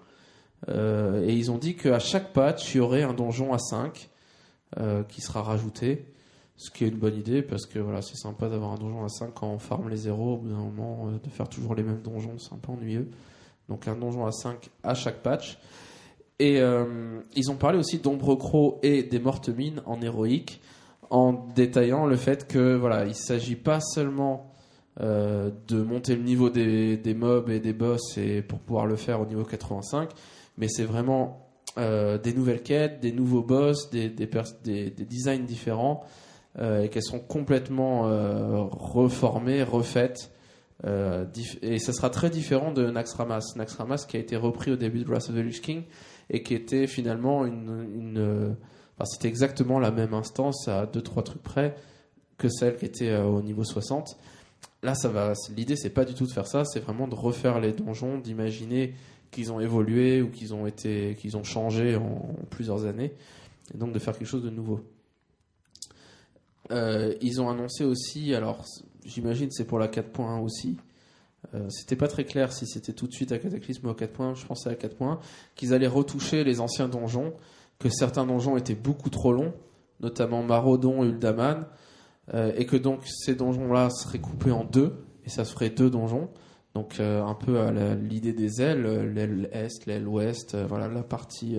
Euh, 0.68 1.24
et 1.26 1.34
ils 1.34 1.50
ont 1.50 1.58
dit 1.58 1.76
qu'à 1.76 1.98
chaque 1.98 2.32
patch, 2.32 2.74
il 2.74 2.78
y 2.78 2.80
aurait 2.80 3.02
un 3.02 3.14
donjon 3.14 3.52
à 3.52 3.58
5 3.58 4.10
euh, 4.78 5.02
qui 5.04 5.20
sera 5.20 5.42
rajouté. 5.42 6.06
Ce 6.56 6.70
qui 6.70 6.84
est 6.84 6.88
une 6.88 6.98
bonne 6.98 7.16
idée 7.16 7.42
parce 7.42 7.66
que 7.66 7.78
voilà, 7.78 8.02
c'est 8.02 8.16
sympa 8.16 8.48
d'avoir 8.48 8.72
un 8.72 8.76
donjon 8.76 9.04
à 9.04 9.08
5 9.08 9.32
quand 9.34 9.48
on 9.48 9.58
farme 9.58 9.88
les 9.88 9.96
zéros. 9.96 10.34
Au 10.34 10.36
bout 10.36 10.48
d'un 10.48 10.56
moment, 10.56 11.10
de 11.10 11.30
faire 11.30 11.48
toujours 11.48 11.74
les 11.74 11.82
mêmes 11.82 12.02
donjons, 12.02 12.38
c'est 12.38 12.52
un 12.52 12.58
peu 12.58 12.70
ennuyeux. 12.70 13.10
Donc 13.68 13.88
un 13.88 13.96
donjon 13.96 14.26
à 14.26 14.32
5 14.32 14.70
à 14.82 14.94
chaque 14.94 15.22
patch. 15.22 15.58
Et 16.42 16.60
euh, 16.60 17.20
ils 17.36 17.52
ont 17.52 17.54
parlé 17.54 17.78
aussi 17.78 17.98
d'Ombre 17.98 18.34
Croc 18.34 18.80
et 18.82 19.04
des 19.04 19.20
Mortes 19.20 19.48
Mines 19.48 19.80
en 19.86 20.02
héroïque, 20.02 20.60
en 21.08 21.34
détaillant 21.54 22.04
le 22.04 22.16
fait 22.16 22.48
que 22.48 22.74
voilà, 22.74 23.04
il 23.04 23.14
s'agit 23.14 23.54
pas 23.54 23.78
seulement 23.78 24.52
euh, 25.00 25.52
de 25.68 25.80
monter 25.80 26.16
le 26.16 26.22
niveau 26.24 26.50
des, 26.50 26.98
mobs 27.16 27.48
et 27.48 27.60
des 27.60 27.72
boss 27.72 28.18
et 28.18 28.42
pour 28.42 28.58
pouvoir 28.58 28.86
le 28.86 28.96
faire 28.96 29.20
au 29.20 29.26
niveau 29.26 29.44
85, 29.44 30.10
mais 30.58 30.66
c'est 30.66 30.82
vraiment 30.82 31.46
euh, 31.78 32.18
des 32.18 32.32
nouvelles 32.32 32.64
quêtes, 32.64 32.98
des 32.98 33.12
nouveaux 33.12 33.42
boss, 33.42 33.88
des, 33.90 34.08
des, 34.10 34.90
designs 34.90 35.44
différents 35.44 36.02
et 36.60 36.88
qu'elles 36.88 37.04
sont 37.04 37.20
complètement 37.20 38.02
reformées, 38.68 39.62
refaites. 39.62 40.32
et 40.84 41.78
ça 41.78 41.92
sera 41.92 42.10
très 42.10 42.30
différent 42.30 42.72
de 42.72 42.90
Naxxramas. 42.90 43.54
Naxxramas 43.54 44.06
qui 44.08 44.16
a 44.16 44.20
été 44.20 44.34
repris 44.36 44.72
au 44.72 44.76
début 44.76 45.04
de 45.04 45.08
Wrath 45.08 45.30
of 45.30 45.36
the 45.36 45.38
Lich 45.38 45.62
King 45.62 45.84
et 46.30 46.42
qui 46.42 46.54
était 46.54 46.86
finalement 46.86 47.44
une, 47.46 47.86
une 47.94 48.18
euh, 48.18 48.54
c'était 49.04 49.28
exactement 49.28 49.78
la 49.78 49.90
même 49.90 50.14
instance 50.14 50.68
à 50.68 50.86
deux 50.86 51.02
trois 51.02 51.22
trucs 51.22 51.42
près 51.42 51.74
que 52.38 52.48
celle 52.48 52.76
qui 52.76 52.84
était 52.84 53.10
euh, 53.10 53.24
au 53.24 53.42
niveau 53.42 53.64
60. 53.64 54.16
Là, 54.82 54.94
ça 54.94 55.08
va. 55.08 55.34
L'idée, 55.56 55.76
c'est 55.76 55.90
pas 55.90 56.04
du 56.04 56.14
tout 56.14 56.26
de 56.26 56.32
faire 56.32 56.46
ça. 56.46 56.64
C'est 56.64 56.80
vraiment 56.80 57.06
de 57.06 57.14
refaire 57.14 57.60
les 57.60 57.72
donjons, 57.72 58.18
d'imaginer 58.18 58.94
qu'ils 59.30 59.52
ont 59.52 59.60
évolué 59.60 60.22
ou 60.22 60.28
qu'ils 60.28 60.54
ont 60.54 60.66
été, 60.66 61.16
qu'ils 61.16 61.36
ont 61.36 61.44
changé 61.44 61.96
en, 61.96 62.02
en 62.02 62.44
plusieurs 62.50 62.84
années, 62.84 63.12
et 63.74 63.78
donc 63.78 63.92
de 63.92 63.98
faire 63.98 64.16
quelque 64.16 64.28
chose 64.28 64.42
de 64.42 64.50
nouveau. 64.50 64.80
Euh, 66.70 67.14
ils 67.20 67.40
ont 67.40 67.48
annoncé 67.48 67.84
aussi, 67.84 68.34
alors 68.34 68.64
j'imagine 69.04 69.50
c'est 69.50 69.64
pour 69.64 69.78
la 69.78 69.88
4.1 69.88 70.40
aussi. 70.40 70.76
Euh, 71.54 71.68
c'était 71.70 71.96
pas 71.96 72.08
très 72.08 72.24
clair 72.24 72.52
si 72.52 72.66
c'était 72.66 72.92
tout 72.92 73.06
de 73.06 73.12
suite 73.12 73.32
à 73.32 73.38
Cataclysme 73.38 73.86
ou 73.86 73.90
à 73.90 73.94
4.1. 73.94 74.34
Je 74.34 74.46
pensais 74.46 74.70
à 74.70 74.74
4.1 74.74 75.18
qu'ils 75.54 75.74
allaient 75.74 75.86
retoucher 75.86 76.44
les 76.44 76.60
anciens 76.60 76.88
donjons, 76.88 77.34
que 77.78 77.88
certains 77.88 78.26
donjons 78.26 78.56
étaient 78.56 78.74
beaucoup 78.74 79.10
trop 79.10 79.32
longs, 79.32 79.52
notamment 80.00 80.42
Marodon 80.42 81.04
et 81.04 81.08
Uldaman, 81.08 81.66
euh, 82.34 82.52
et 82.56 82.66
que 82.66 82.76
donc 82.76 83.00
ces 83.06 83.34
donjons-là 83.34 83.90
seraient 83.90 84.20
coupés 84.20 84.52
en 84.52 84.64
deux, 84.64 85.04
et 85.24 85.30
ça 85.30 85.44
se 85.44 85.52
ferait 85.52 85.70
deux 85.70 85.90
donjons. 85.90 86.28
Donc 86.74 87.00
euh, 87.00 87.22
un 87.22 87.34
peu 87.34 87.60
à 87.60 87.94
l'idée 87.94 88.32
des 88.32 88.62
ailes, 88.62 89.12
l'aile 89.12 89.50
est, 89.52 89.86
l'aile 89.86 90.08
ouest, 90.08 90.56
voilà 90.56 90.88
la 90.88 91.02
partie, 91.02 91.58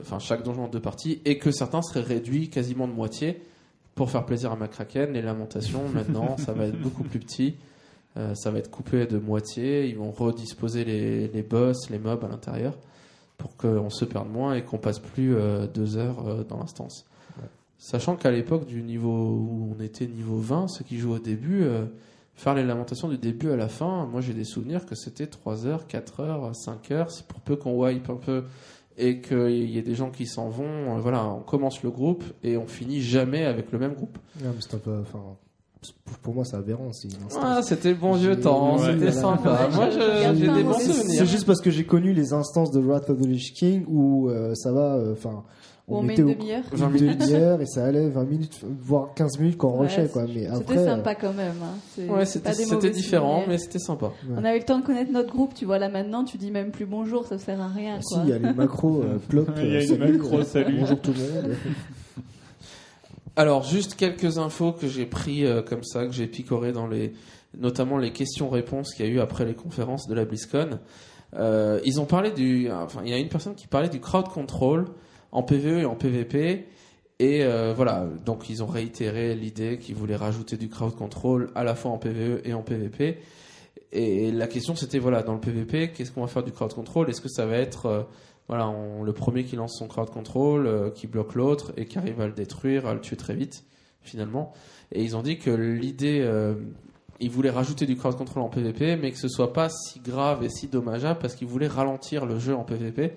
enfin 0.00 0.18
chaque 0.18 0.42
donjon 0.42 0.64
en 0.64 0.68
deux 0.68 0.80
parties, 0.80 1.20
et 1.24 1.38
que 1.38 1.50
certains 1.52 1.82
seraient 1.82 2.00
réduits 2.00 2.48
quasiment 2.50 2.88
de 2.88 2.92
moitié 2.92 3.42
pour 3.94 4.10
faire 4.10 4.26
plaisir 4.26 4.50
à 4.50 4.56
Macraken. 4.56 5.12
Les 5.12 5.22
lamentations 5.22 5.88
maintenant, 5.88 6.36
ça 6.38 6.52
va 6.52 6.66
être 6.66 6.80
beaucoup 6.80 7.04
plus 7.04 7.20
petit, 7.20 7.56
Euh, 8.16 8.34
ça 8.34 8.50
va 8.50 8.58
être 8.58 8.70
coupé 8.70 9.06
de 9.06 9.18
moitié. 9.18 9.86
Ils 9.86 9.96
vont 9.96 10.10
redisposer 10.10 10.84
les, 10.84 11.28
les 11.28 11.42
boss, 11.42 11.90
les 11.90 11.98
mobs 11.98 12.24
à 12.24 12.28
l'intérieur 12.28 12.74
pour 13.36 13.56
qu'on 13.56 13.90
se 13.90 14.04
perde 14.06 14.30
moins 14.30 14.54
et 14.54 14.62
qu'on 14.62 14.78
passe 14.78 14.98
plus 14.98 15.36
euh, 15.36 15.66
deux 15.66 15.98
heures 15.98 16.26
euh, 16.26 16.44
dans 16.44 16.58
l'instance. 16.58 17.06
Sachant 17.78 18.16
qu'à 18.16 18.30
l'époque 18.30 18.66
du 18.66 18.82
niveau 18.82 19.10
où 19.10 19.76
on 19.78 19.82
était 19.82 20.06
niveau 20.06 20.38
20, 20.38 20.68
ceux 20.68 20.84
qui 20.84 20.98
jouent 20.98 21.12
au 21.12 21.18
début, 21.18 21.66
faire 22.34 22.54
les 22.54 22.64
lamentations 22.64 23.06
du 23.06 23.18
début 23.18 23.50
à 23.50 23.56
la 23.56 23.68
fin, 23.68 24.06
moi 24.06 24.22
j'ai 24.22 24.32
des 24.32 24.44
souvenirs 24.44 24.86
que 24.86 24.94
c'était 24.94 25.26
3 25.26 25.66
heures, 25.66 25.86
4 25.86 26.20
heures, 26.20 26.56
5 26.56 26.90
heures, 26.90 27.10
c'est 27.10 27.26
pour 27.26 27.38
peu 27.40 27.54
qu'on 27.54 27.74
wipe 27.74 28.08
un 28.08 28.16
peu 28.16 28.44
et 28.96 29.20
qu'il 29.20 29.70
y 29.70 29.76
ait 29.76 29.82
des 29.82 29.94
gens 29.94 30.10
qui 30.10 30.26
s'en 30.26 30.48
vont, 30.48 30.98
voilà, 30.98 31.26
on 31.26 31.42
commence 31.42 31.82
le 31.82 31.90
groupe 31.90 32.24
et 32.42 32.56
on 32.56 32.66
finit 32.66 33.02
jamais 33.02 33.44
avec 33.44 33.70
le 33.70 33.78
même 33.78 33.92
groupe. 33.92 34.18
Non, 34.42 34.52
mais 34.54 34.60
c'est 34.60 34.74
un 34.74 34.78
peu. 34.78 34.98
Enfin, 35.02 35.36
pour- 36.22 36.34
moi, 36.34 36.44
c'est 36.44 36.56
aberrant. 36.56 36.92
C'est 36.92 37.08
une 37.08 37.22
instance. 37.24 37.42
Ah, 37.44 37.60
c'était 37.62 37.90
le 37.90 37.94
bon 37.96 38.12
vieux 38.14 38.38
temps, 38.40 38.76
Ouais. 38.78 38.92
c'était 38.92 39.12
sympa. 39.12 39.50
Ouais, 39.70 39.74
moi 39.76 39.88
j'ai 39.90 40.46
des 40.46 40.62
bons 40.64 40.72
souvenirs. 40.78 41.04
C'est 41.18 41.26
juste 41.26 41.46
parce 41.46 41.60
que 41.60 41.70
j'ai 41.70 41.84
connu 41.84 42.12
les 42.12 42.32
instances 42.32 42.70
de 42.72 42.80
Wrath 42.80 43.08
of 43.10 43.20
the 43.20 43.26
Lich 43.26 43.52
King 43.54 43.84
où 43.88 44.28
euh, 44.28 44.54
ça 44.54 44.72
va. 44.72 44.94
euh, 44.96 45.12
Enfin, 45.12 45.44
Où 45.88 45.98
on 45.98 46.02
met 46.02 46.14
était 46.14 46.22
une 46.22 46.30
au- 46.30 46.34
demi-heure. 46.34 46.62
20 46.72 46.86
une 46.88 46.92
minutes. 46.94 47.18
demi-heure 47.20 47.60
et 47.60 47.66
ça 47.66 47.84
allait 47.84 48.08
20 48.08 48.24
minutes, 48.24 48.60
voire 48.82 49.14
15 49.14 49.38
minutes 49.38 49.56
quand 49.56 49.68
on 49.68 49.74
Ouais, 49.78 49.86
rushait, 49.86 50.08
C'était 50.08 50.48
après. 50.48 50.78
euh, 50.78 50.84
sympa 50.84 51.14
quand 51.14 51.32
même. 51.32 51.54
hein. 51.62 52.02
Ouais, 52.12 52.24
c'était 52.26 52.90
différent, 52.90 53.44
mais 53.46 53.56
c'était 53.58 53.78
sympa. 53.78 54.10
On 54.36 54.44
a 54.44 54.56
eu 54.56 54.58
le 54.58 54.64
temps 54.64 54.80
de 54.80 54.84
connaître 54.84 55.12
notre 55.12 55.32
groupe, 55.32 55.54
tu 55.54 55.64
vois. 55.64 55.78
Là 55.78 55.88
maintenant, 55.88 56.24
tu 56.24 56.38
dis 56.38 56.50
même 56.50 56.72
plus 56.72 56.86
bonjour, 56.86 57.24
ça 57.24 57.38
sert 57.38 57.60
à 57.60 57.68
rien. 57.68 57.98
Ah, 57.98 58.02
Si, 58.02 58.14
Quoi. 58.14 58.22
il 58.24 58.30
y 58.30 58.32
a 58.32 58.38
les 58.38 58.52
macros, 58.52 59.00
euh, 59.04 59.18
plop. 59.28 59.46
Il 59.58 59.62
y 59.62 59.76
a 59.76 59.78
euh, 59.78 59.80
une 59.82 59.86
salut, 59.86 60.18
macro, 60.18 60.38
euh, 60.38 60.44
salut. 60.44 60.76
Bonjour 60.80 61.00
tout 61.00 61.12
le 61.12 61.42
monde. 61.42 61.54
Alors, 63.36 63.62
juste 63.62 63.94
quelques 63.94 64.38
infos 64.38 64.72
que 64.72 64.88
j'ai 64.88 65.06
pris 65.06 65.44
euh, 65.44 65.62
comme 65.62 65.84
ça, 65.84 66.06
que 66.06 66.12
j'ai 66.12 66.26
picoré 66.26 66.72
dans 66.72 66.86
les, 66.86 67.12
notamment 67.56 67.98
les 67.98 68.12
questions-réponses 68.12 68.94
qu'il 68.94 69.06
y 69.06 69.08
a 69.08 69.12
eu 69.12 69.20
après 69.20 69.44
les 69.44 69.54
conférences 69.54 70.06
de 70.08 70.14
la 70.14 70.24
BlizzCon. 70.24 70.80
Euh, 71.34 71.80
ils 71.84 72.00
ont 72.00 72.06
parlé 72.06 72.30
du, 72.30 72.70
enfin, 72.70 73.02
il 73.04 73.10
y 73.10 73.14
a 73.14 73.18
une 73.18 73.28
personne 73.28 73.54
qui 73.54 73.66
parlait 73.66 73.88
du 73.88 74.00
crowd 74.00 74.28
control 74.28 74.86
en 75.32 75.42
PVE 75.42 75.80
et 75.80 75.84
en 75.84 75.94
PVP. 75.94 76.66
Et 77.18 77.44
euh, 77.44 77.72
voilà, 77.74 78.06
donc 78.24 78.50
ils 78.50 78.62
ont 78.62 78.66
réitéré 78.66 79.34
l'idée 79.34 79.78
qu'ils 79.78 79.94
voulaient 79.94 80.16
rajouter 80.16 80.56
du 80.56 80.68
crowd 80.68 80.94
control 80.94 81.50
à 81.54 81.64
la 81.64 81.74
fois 81.74 81.90
en 81.90 81.98
PVE 81.98 82.40
et 82.44 82.52
en 82.52 82.62
PVP. 82.62 83.18
Et 83.92 84.32
la 84.32 84.46
question 84.46 84.74
c'était 84.74 84.98
voilà, 84.98 85.22
dans 85.22 85.32
le 85.32 85.40
PVP, 85.40 85.92
qu'est-ce 85.92 86.10
qu'on 86.12 86.20
va 86.20 86.26
faire 86.26 86.42
du 86.42 86.52
crowd 86.52 86.74
control? 86.74 87.08
Est-ce 87.08 87.20
que 87.20 87.28
ça 87.28 87.46
va 87.46 87.56
être 87.56 87.86
euh, 87.86 88.02
voilà, 88.48 88.68
on- 88.68 89.02
le 89.02 89.12
premier 89.12 89.44
qui 89.44 89.56
lance 89.56 89.76
son 89.78 89.86
crowd 89.88 90.10
control, 90.10 90.66
euh, 90.66 90.90
qui 90.90 91.06
bloque 91.06 91.34
l'autre 91.34 91.72
et 91.76 91.86
qui 91.86 91.98
arrive 91.98 92.20
à 92.20 92.26
le 92.26 92.32
détruire, 92.32 92.86
à 92.86 92.94
le 92.94 93.00
tuer 93.00 93.16
très 93.16 93.34
vite, 93.34 93.64
finalement. 94.02 94.52
Et 94.92 95.02
ils 95.02 95.16
ont 95.16 95.22
dit 95.22 95.38
que 95.38 95.50
l'idée, 95.50 96.20
euh, 96.22 96.54
ils 97.18 97.30
voulaient 97.30 97.50
rajouter 97.50 97.86
du 97.86 97.96
crowd 97.96 98.14
control 98.16 98.42
en 98.42 98.48
PvP, 98.48 98.96
mais 98.96 99.10
que 99.10 99.18
ce 99.18 99.28
soit 99.28 99.52
pas 99.52 99.68
si 99.68 100.00
grave 100.00 100.42
et 100.44 100.48
si 100.48 100.68
dommageable 100.68 101.18
parce 101.20 101.34
qu'ils 101.34 101.48
voulaient 101.48 101.66
ralentir 101.66 102.26
le 102.26 102.38
jeu 102.38 102.54
en 102.54 102.62
PvP. 102.64 103.14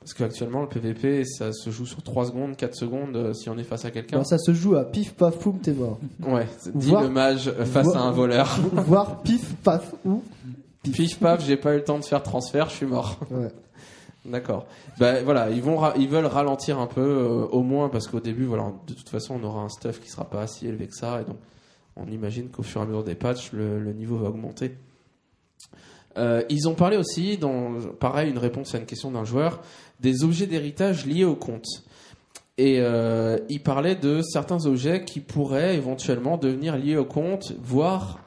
Parce 0.00 0.14
qu'actuellement, 0.14 0.60
le 0.60 0.68
PvP, 0.68 1.24
ça 1.24 1.52
se 1.52 1.70
joue 1.70 1.86
sur 1.86 2.00
3 2.02 2.26
secondes, 2.26 2.56
4 2.56 2.76
secondes 2.76 3.16
euh, 3.16 3.32
si 3.32 3.48
on 3.50 3.58
est 3.58 3.64
face 3.64 3.84
à 3.86 3.90
quelqu'un. 3.90 4.18
Non, 4.18 4.24
ça 4.24 4.38
se 4.38 4.52
joue 4.52 4.76
à 4.76 4.84
pif 4.84 5.14
paf 5.14 5.36
poum, 5.38 5.58
t'es 5.58 5.72
mort. 5.72 5.98
Ouais, 6.24 6.46
dit 6.74 6.90
Voir- 6.90 7.02
le 7.02 7.08
mage 7.08 7.50
face 7.50 7.86
voir- 7.86 7.96
à 7.96 8.06
un 8.06 8.12
voleur. 8.12 8.56
Voire 8.72 9.22
pif 9.22 9.54
paf 9.64 9.94
ou. 10.04 10.22
Pif 10.84 11.18
paf, 11.18 11.44
j'ai 11.44 11.56
pas 11.56 11.72
eu 11.74 11.78
le 11.78 11.84
temps 11.84 11.98
de 11.98 12.04
faire 12.04 12.22
transfert, 12.22 12.68
je 12.68 12.74
suis 12.76 12.86
mort. 12.86 13.18
Ouais. 13.32 13.48
D'accord. 14.28 14.66
Ben 14.98 15.22
voilà, 15.24 15.50
ils 15.50 15.62
vont, 15.62 15.80
ils 15.94 16.08
veulent 16.08 16.26
ralentir 16.26 16.78
un 16.78 16.86
peu, 16.86 17.00
euh, 17.00 17.46
au 17.46 17.62
moins 17.62 17.88
parce 17.88 18.08
qu'au 18.08 18.20
début, 18.20 18.44
voilà, 18.44 18.72
de 18.86 18.94
toute 18.94 19.08
façon, 19.08 19.38
on 19.40 19.44
aura 19.44 19.60
un 19.60 19.68
stuff 19.68 20.00
qui 20.00 20.08
sera 20.08 20.24
pas 20.24 20.46
si 20.46 20.66
élevé 20.66 20.88
que 20.88 20.94
ça, 20.94 21.20
et 21.20 21.24
donc 21.24 21.36
on 21.96 22.06
imagine 22.06 22.48
qu'au 22.48 22.62
fur 22.62 22.80
et 22.80 22.84
à 22.84 22.86
mesure 22.86 23.04
des 23.04 23.14
patchs, 23.14 23.52
le, 23.52 23.78
le 23.78 23.92
niveau 23.92 24.16
va 24.16 24.28
augmenter. 24.28 24.76
Euh, 26.18 26.42
ils 26.48 26.66
ont 26.68 26.74
parlé 26.74 26.96
aussi, 26.96 27.36
dans, 27.36 27.74
pareil, 28.00 28.30
une 28.30 28.38
réponse 28.38 28.74
à 28.74 28.78
une 28.78 28.86
question 28.86 29.10
d'un 29.10 29.24
joueur, 29.24 29.60
des 30.00 30.24
objets 30.24 30.46
d'héritage 30.46 31.06
liés 31.06 31.24
au 31.24 31.36
compte. 31.36 31.66
Et 32.58 32.80
euh, 32.80 33.38
il 33.50 33.62
parlait 33.62 33.96
de 33.96 34.22
certains 34.22 34.64
objets 34.64 35.04
qui 35.04 35.20
pourraient 35.20 35.76
éventuellement 35.76 36.38
devenir 36.38 36.78
liés 36.78 36.96
au 36.96 37.04
compte, 37.04 37.52
voire 37.62 38.20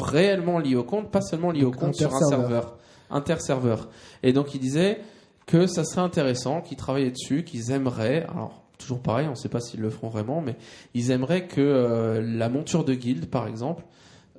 réellement 0.00 0.60
liés 0.60 0.76
au 0.76 0.84
compte, 0.84 1.10
pas 1.10 1.20
seulement 1.20 1.50
liés 1.50 1.64
au 1.64 1.72
compte 1.72 1.96
sur 1.96 2.14
un 2.14 2.20
serveur, 2.20 2.76
interserveur. 3.10 3.88
Et 4.22 4.32
donc 4.32 4.54
il 4.54 4.60
disait 4.60 5.00
que 5.46 5.66
ça 5.66 5.84
serait 5.84 6.02
intéressant, 6.02 6.60
qu'ils 6.60 6.76
travaillaient 6.76 7.12
dessus, 7.12 7.44
qu'ils 7.44 7.70
aimeraient, 7.70 8.24
alors 8.24 8.66
toujours 8.78 9.00
pareil, 9.00 9.26
on 9.26 9.30
ne 9.30 9.36
sait 9.36 9.48
pas 9.48 9.60
s'ils 9.60 9.80
le 9.80 9.90
feront 9.90 10.08
vraiment, 10.08 10.40
mais 10.40 10.56
ils 10.94 11.10
aimeraient 11.10 11.46
que 11.46 11.60
euh, 11.60 12.20
la 12.20 12.48
monture 12.48 12.84
de 12.84 12.94
guilde, 12.94 13.26
par 13.26 13.46
exemple, 13.46 13.84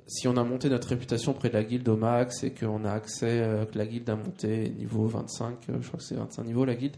si 0.06 0.28
on 0.28 0.36
a 0.36 0.44
monté 0.44 0.70
notre 0.70 0.88
réputation 0.88 1.34
près 1.34 1.48
de 1.48 1.54
la 1.54 1.64
guilde 1.64 1.88
au 1.88 1.96
max 1.96 2.42
et 2.42 2.52
qu'on 2.52 2.84
a 2.84 2.92
accès, 2.92 3.40
euh, 3.42 3.64
que 3.64 3.76
la 3.76 3.86
guilde 3.86 4.08
a 4.08 4.16
monté 4.16 4.70
niveau 4.78 5.06
25, 5.06 5.54
euh, 5.68 5.78
je 5.80 5.88
crois 5.88 5.98
que 5.98 6.04
c'est 6.04 6.14
25 6.14 6.44
niveaux 6.44 6.64
la 6.64 6.74
guilde, 6.74 6.96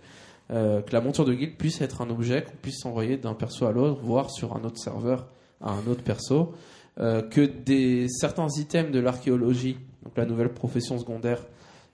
que 0.51 0.93
la 0.93 1.01
monture 1.01 1.25
de 1.25 1.33
guilde 1.33 1.57
puisse 1.57 1.81
être 1.81 2.03
un 2.03 2.11
objet 2.11 2.43
qu'on 2.43 2.57
puisse 2.61 2.85
envoyer 2.85 3.17
d'un 3.17 3.35
perso 3.35 3.67
à 3.67 3.73
l'autre, 3.73 4.01
voire 4.03 4.33
sur 4.33 4.57
un 4.57 4.65
autre 4.65 4.79
serveur 4.79 5.29
à 5.61 5.71
un 5.71 5.87
autre 5.87 6.03
perso, 6.03 6.55
que 6.97 7.47
des 7.47 8.09
certains 8.09 8.49
items 8.57 8.91
de 8.91 8.99
l'archéologie, 8.99 9.79
donc 10.03 10.17
la 10.17 10.27
nouvelle 10.27 10.49
profession 10.49 10.99
secondaire, 10.99 11.47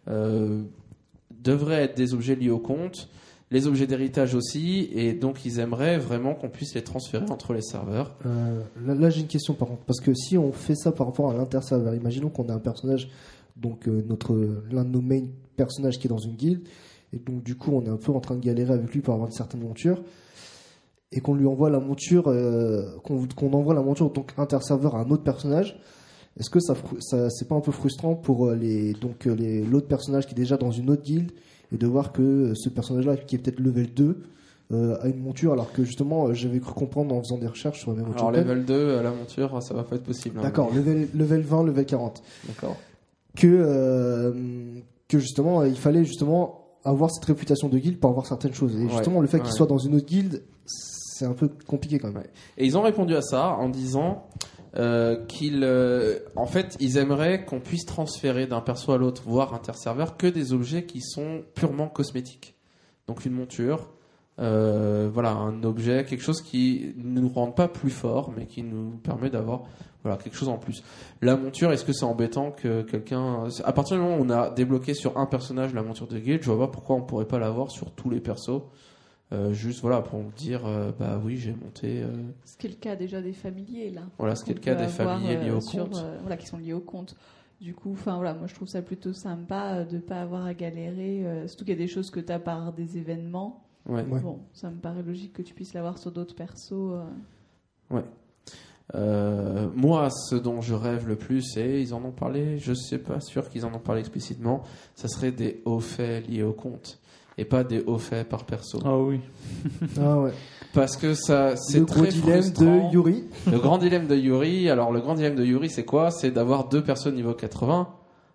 devraient 0.06 1.82
être 1.84 1.96
des 1.96 2.14
objets 2.14 2.34
liés 2.34 2.50
au 2.50 2.58
compte, 2.58 3.08
les 3.50 3.66
objets 3.66 3.86
d'héritage 3.86 4.34
aussi, 4.34 4.88
et 4.92 5.12
donc 5.12 5.44
ils 5.44 5.60
aimeraient 5.60 5.98
vraiment 5.98 6.34
qu'on 6.34 6.48
puisse 6.48 6.74
les 6.74 6.82
transférer 6.82 7.26
entre 7.30 7.52
les 7.52 7.62
serveurs. 7.62 8.16
Euh, 8.26 8.60
là, 8.84 9.10
j'ai 9.10 9.20
une 9.20 9.28
question 9.28 9.54
par 9.54 9.68
contre, 9.68 9.84
parce 9.84 10.00
que 10.00 10.14
si 10.14 10.36
on 10.36 10.52
fait 10.52 10.74
ça 10.74 10.90
par 10.90 11.06
rapport 11.06 11.30
à 11.30 11.34
l'interserveur, 11.34 11.94
imaginons 11.94 12.28
qu'on 12.28 12.48
a 12.48 12.54
un 12.54 12.58
personnage, 12.58 13.08
donc 13.56 13.86
euh, 13.88 14.04
notre 14.08 14.34
l'un 14.70 14.84
de 14.84 14.90
nos 14.90 15.00
main 15.00 15.22
personnages 15.56 15.98
qui 15.98 16.06
est 16.06 16.10
dans 16.10 16.18
une 16.18 16.34
guilde, 16.34 16.66
Et 17.12 17.18
donc, 17.18 17.42
du 17.42 17.56
coup, 17.56 17.72
on 17.72 17.84
est 17.84 17.88
un 17.88 17.96
peu 17.96 18.12
en 18.12 18.20
train 18.20 18.34
de 18.34 18.40
galérer 18.40 18.74
avec 18.74 18.92
lui 18.92 19.00
pour 19.00 19.14
avoir 19.14 19.28
une 19.28 19.34
certaine 19.34 19.62
monture. 19.62 20.02
Et 21.12 21.20
qu'on 21.20 21.34
lui 21.34 21.46
envoie 21.46 21.70
la 21.70 21.78
monture, 21.78 22.28
euh, 22.28 22.98
qu'on 23.04 23.26
qu'on 23.28 23.52
envoie 23.52 23.74
la 23.74 23.80
monture 23.80 24.10
donc 24.10 24.32
interserveur 24.36 24.96
à 24.96 25.00
un 25.00 25.10
autre 25.10 25.22
personnage. 25.22 25.78
Est-ce 26.38 26.50
que 26.50 26.60
ça, 26.60 26.74
ça 27.00 27.30
c'est 27.30 27.48
pas 27.48 27.54
un 27.54 27.60
peu 27.60 27.72
frustrant 27.72 28.14
pour 28.14 28.46
euh, 28.46 28.54
les 28.54 28.92
donc 28.92 29.26
euh, 29.26 29.34
les 29.34 29.62
l'autre 29.62 29.86
personnage 29.88 30.26
qui 30.26 30.32
est 30.32 30.36
déjà 30.36 30.56
dans 30.56 30.70
une 30.70 30.90
autre 30.90 31.02
guilde 31.02 31.32
et 31.72 31.76
de 31.78 31.86
voir 31.86 32.12
que 32.12 32.22
euh, 32.22 32.54
ce 32.54 32.68
personnage-là 32.68 33.16
qui 33.16 33.36
est 33.36 33.38
peut-être 33.38 33.58
level 33.60 33.92
2 33.94 34.22
euh, 34.72 34.98
a 35.00 35.06
une 35.08 35.20
monture 35.20 35.52
alors 35.52 35.72
que 35.72 35.82
justement 35.84 36.32
j'avais 36.34 36.58
cru 36.60 36.74
comprendre 36.74 37.14
en 37.14 37.20
faisant 37.22 37.38
des 37.38 37.46
recherches 37.46 37.80
sur 37.80 37.92
le 37.92 37.98
même 38.02 38.12
Alors, 38.14 38.30
level 38.32 38.64
2, 38.64 38.96
à 38.98 39.02
la 39.02 39.10
monture, 39.12 39.62
ça 39.62 39.72
va 39.74 39.82
pas 39.84 39.96
être 39.96 40.02
possible. 40.04 40.38
hein. 40.38 40.42
D'accord, 40.42 40.74
level, 40.74 41.08
level 41.14 41.40
20, 41.40 41.64
level 41.64 41.86
40. 41.86 42.22
D'accord. 42.48 42.76
Que, 43.36 43.46
euh, 43.46 44.32
que 45.08 45.18
justement, 45.18 45.62
il 45.62 45.76
fallait 45.76 46.04
justement 46.04 46.64
avoir 46.84 47.10
cette 47.10 47.24
réputation 47.26 47.68
de 47.68 47.78
guilde 47.78 47.98
pour 47.98 48.10
avoir 48.10 48.26
certaines 48.26 48.54
choses. 48.54 48.74
Et 48.76 48.84
Ouais, 48.84 48.90
justement, 48.90 49.20
le 49.20 49.26
fait 49.28 49.40
qu'il 49.40 49.52
soit 49.52 49.66
dans 49.66 49.78
une 49.78 49.94
autre 49.94 50.06
guilde, 50.06 50.42
c'est 50.64 51.24
un 51.26 51.32
peu 51.34 51.48
compliqué 51.66 51.98
quand 51.98 52.08
même. 52.08 52.16
Ouais. 52.18 52.30
Et 52.58 52.66
ils 52.66 52.76
ont 52.76 52.82
répondu 52.82 53.14
à 53.14 53.22
ça 53.22 53.50
en 53.50 53.68
disant 53.68 54.24
euh, 54.76 55.24
qu'ils, 55.26 55.64
euh, 55.64 56.18
en 56.34 56.46
fait, 56.46 56.76
ils 56.80 56.98
aimeraient 56.98 57.44
qu'on 57.44 57.60
puisse 57.60 57.86
transférer 57.86 58.46
d'un 58.46 58.60
perso 58.60 58.92
à 58.92 58.98
l'autre, 58.98 59.22
voire 59.24 59.54
interserveur, 59.54 60.16
que 60.16 60.26
des 60.26 60.52
objets 60.52 60.84
qui 60.84 61.00
sont 61.00 61.44
purement 61.54 61.88
cosmétiques. 61.88 62.54
Donc 63.06 63.24
une 63.24 63.32
monture, 63.32 63.92
euh, 64.38 65.08
voilà, 65.10 65.30
un 65.30 65.62
objet, 65.62 66.04
quelque 66.04 66.22
chose 66.22 66.42
qui 66.42 66.94
ne 66.96 67.20
nous 67.20 67.28
rend 67.28 67.52
pas 67.52 67.68
plus 67.68 67.90
fort, 67.90 68.32
mais 68.36 68.46
qui 68.46 68.62
nous 68.62 68.98
permet 69.02 69.30
d'avoir 69.30 69.62
voilà 70.02 70.18
quelque 70.18 70.36
chose 70.36 70.48
en 70.48 70.58
plus. 70.58 70.82
La 71.22 71.36
monture, 71.36 71.72
est-ce 71.72 71.84
que 71.84 71.92
c'est 71.92 72.04
embêtant 72.04 72.50
que 72.50 72.82
quelqu'un, 72.82 73.44
à 73.64 73.72
partir 73.72 73.96
du 73.96 74.02
moment 74.02 74.16
où 74.18 74.24
on 74.24 74.30
a 74.30 74.50
débloqué 74.50 74.94
sur 74.94 75.16
un 75.16 75.26
personnage 75.26 75.74
la 75.74 75.82
monture 75.82 76.06
de 76.06 76.18
guild, 76.18 76.42
je 76.42 76.50
vois 76.50 76.66
pas 76.66 76.72
pourquoi 76.72 76.96
on 76.96 77.02
pourrait 77.02 77.26
pas 77.26 77.38
l'avoir 77.38 77.70
sur 77.70 77.90
tous 77.92 78.10
les 78.10 78.20
persos. 78.20 78.62
Euh, 79.32 79.52
juste 79.52 79.80
voilà 79.80 80.02
pour 80.02 80.20
me 80.22 80.30
dire 80.36 80.64
euh, 80.66 80.92
bah 80.96 81.20
oui 81.24 81.36
j'ai 81.36 81.50
monté 81.50 82.00
euh, 82.00 82.12
Ce 82.44 82.56
qui 82.56 82.68
est 82.68 82.70
le 82.70 82.76
cas 82.76 82.94
déjà 82.94 83.20
des 83.20 83.32
familiers 83.32 83.90
là. 83.90 84.02
voilà 84.18 84.36
ce 84.36 84.44
qui 84.44 84.52
est 84.52 84.54
le 84.54 84.60
cas 84.60 84.76
des 84.76 84.86
familiers 84.86 85.36
liés 85.36 85.50
euh, 85.50 85.56
au 85.56 85.60
sur, 85.60 85.84
compte 85.88 85.96
euh, 85.96 86.18
voilà, 86.20 86.36
qui 86.36 86.46
sont 86.46 86.58
liés 86.58 86.72
au 86.74 86.80
compte. 86.80 87.16
Du 87.60 87.74
coup, 87.74 87.90
enfin 87.92 88.14
voilà, 88.16 88.34
moi 88.34 88.46
je 88.46 88.54
trouve 88.54 88.68
ça 88.68 88.82
plutôt 88.82 89.12
sympa 89.12 89.82
de 89.84 89.98
pas 89.98 90.20
avoir 90.20 90.44
à 90.44 90.54
galérer, 90.54 91.26
euh, 91.26 91.48
surtout 91.48 91.64
qu'il 91.64 91.74
y 91.74 91.76
a 91.76 91.80
des 91.80 91.88
choses 91.88 92.10
que 92.10 92.20
tu 92.20 92.30
as 92.30 92.38
par 92.38 92.72
des 92.72 92.98
événements. 92.98 93.64
ouais. 93.88 94.02
Ouais. 94.04 94.20
Bon, 94.20 94.40
ça 94.52 94.70
me 94.70 94.76
paraît 94.76 95.02
logique 95.02 95.32
que 95.32 95.42
tu 95.42 95.54
puisses 95.54 95.74
l'avoir 95.74 95.98
sur 95.98 96.12
d'autres 96.12 96.34
persos. 96.36 96.72
euh. 96.72 98.00
Euh, 98.94 99.68
moi 99.74 100.10
ce 100.10 100.36
dont 100.36 100.60
je 100.60 100.72
rêve 100.72 101.08
le 101.08 101.16
plus 101.16 101.56
et 101.56 101.80
ils 101.80 101.92
en 101.92 102.04
ont 102.04 102.12
parlé 102.12 102.58
je 102.58 102.72
sais 102.72 102.98
pas 102.98 103.18
sûr 103.18 103.48
qu'ils 103.48 103.64
en 103.66 103.74
ont 103.74 103.80
parlé 103.80 103.98
explicitement 103.98 104.62
ça 104.94 105.08
serait 105.08 105.32
des 105.32 105.60
hauts 105.64 105.80
faits 105.80 106.28
liés 106.28 106.44
au 106.44 106.52
compte 106.52 107.00
et 107.38 107.44
pas 107.44 107.64
des 107.64 107.82
hauts 107.86 107.98
faits 107.98 108.28
par 108.28 108.44
perso 108.44 108.78
Ah 108.84 108.96
oui. 108.96 109.20
Ah 110.00 110.18
ouais. 110.20 110.32
parce 110.72 110.96
que 110.96 111.14
ça 111.14 111.54
c'est 111.56 111.80
Le 111.80 111.86
très 111.86 112.08
dilemme 112.08 112.42
frustrant. 112.42 112.88
de 112.88 112.92
Yuri. 112.92 113.24
le 113.50 113.58
grand 113.58 113.78
dilemme 113.78 114.06
de 114.06 114.16
Yuri 114.16 114.68
alors 114.70 114.92
le 114.92 115.00
grand 115.00 115.14
dilemme 115.14 115.34
de 115.36 115.44
Yuri 115.44 115.68
c'est 115.70 115.84
quoi? 115.84 116.10
C'est 116.10 116.30
d'avoir 116.30 116.68
deux 116.68 116.82
personnes 116.82 117.14
niveau 117.14 117.34
80 117.34 117.88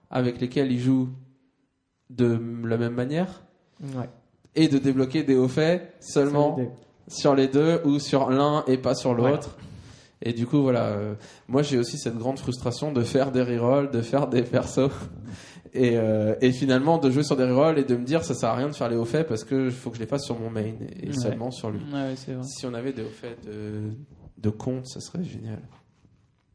avec 0.10 0.40
lesquelles 0.42 0.72
il 0.72 0.80
joue 0.80 1.10
de 2.10 2.40
la 2.66 2.78
même 2.78 2.94
manière 2.94 3.44
Ouais. 3.96 4.10
et 4.56 4.68
de 4.68 4.78
débloquer 4.78 5.24
des 5.24 5.36
hauts 5.36 5.48
faits 5.48 5.94
seulement 6.02 6.58
sur 7.08 7.34
les 7.34 7.48
deux 7.48 7.82
ou 7.86 7.98
sur 8.00 8.30
l'un 8.30 8.64
et 8.68 8.78
pas 8.78 8.94
sur 8.94 9.14
l'autre. 9.16 9.58
Et 10.24 10.34
du 10.34 10.46
coup, 10.46 10.62
voilà, 10.62 10.84
euh, 10.90 11.16
moi 11.48 11.64
j'ai 11.64 11.80
aussi 11.80 11.98
cette 11.98 12.16
grande 12.16 12.38
frustration 12.38 12.92
de 12.92 13.02
faire 13.02 13.32
des 13.32 13.42
rerolls, 13.42 13.90
de 13.90 14.02
faire 14.04 14.28
des 14.28 14.44
persos. 14.44 14.92
Et, 15.74 15.98
euh, 15.98 16.36
et 16.42 16.52
finalement 16.52 16.98
de 16.98 17.10
jouer 17.10 17.24
sur 17.24 17.38
des 17.38 17.46
rerolls 17.46 17.80
et 17.80 17.86
de 17.86 17.96
me 17.96 18.04
dire 18.04 18.26
ça 18.26 18.34
sert 18.34 18.50
à 18.50 18.56
rien 18.56 18.68
de 18.68 18.74
faire 18.76 18.90
les 18.90 18.98
hauts 18.98 19.06
faits 19.06 19.26
parce 19.26 19.46
que 19.46 19.70
faut 19.70 19.90
que 19.90 19.96
je 19.96 20.02
les 20.02 20.08
fasse 20.08 20.26
sur 20.26 20.38
mon 20.38 20.50
main 20.50 20.74
et 21.02 21.08
Ouais. 21.08 21.14
seulement 21.14 21.50
sur 21.50 21.70
lui. 21.72 21.80
Ouais, 21.94 22.14
vrai. 22.14 22.44
Si 22.44 22.66
on 22.66 22.74
avait 22.74 22.92
des 22.92 23.04
hauts 23.04 23.10
faits 23.10 23.38
de, 23.46 23.92
de 24.38 24.50
compte, 24.50 24.86
ça 24.88 25.00
serait 25.00 25.24
génial. 25.24 25.60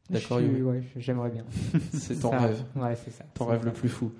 D'accord, 0.09 0.39
Yuri 0.39 0.61
ouais, 0.61 0.83
j'aimerais 0.97 1.31
bien. 1.31 1.43
C'est 1.93 2.19
ton 2.19 2.29
Ça- 2.29 2.37
rêve, 2.39 2.61
Ouais, 2.75 2.95
c'est 3.03 3.11
ça. 3.11 3.25
ton 3.33 3.45
rêve 3.45 3.61
vrai. 3.61 3.71
le 3.71 3.73
plus 3.73 3.89
fou. 3.89 4.11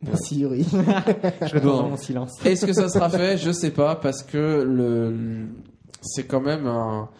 Merci 0.00 0.38
Yuri. 0.40 0.62
Je 1.42 1.58
Bon. 1.58 1.88
mon 1.90 1.96
silence. 1.96 2.30
Est-ce 2.46 2.64
que 2.66 2.72
ça 2.72 2.88
sera 2.88 3.10
fait? 3.10 3.36
Je 3.36 3.50
sais 3.50 3.70
pas 3.72 3.96
parce 3.96 4.22
que 4.22 4.38
le, 4.62 5.10
le- 5.10 5.46
c'est 6.02 6.24
quand 6.24 6.40
même 6.40 6.66
un- 6.68 7.10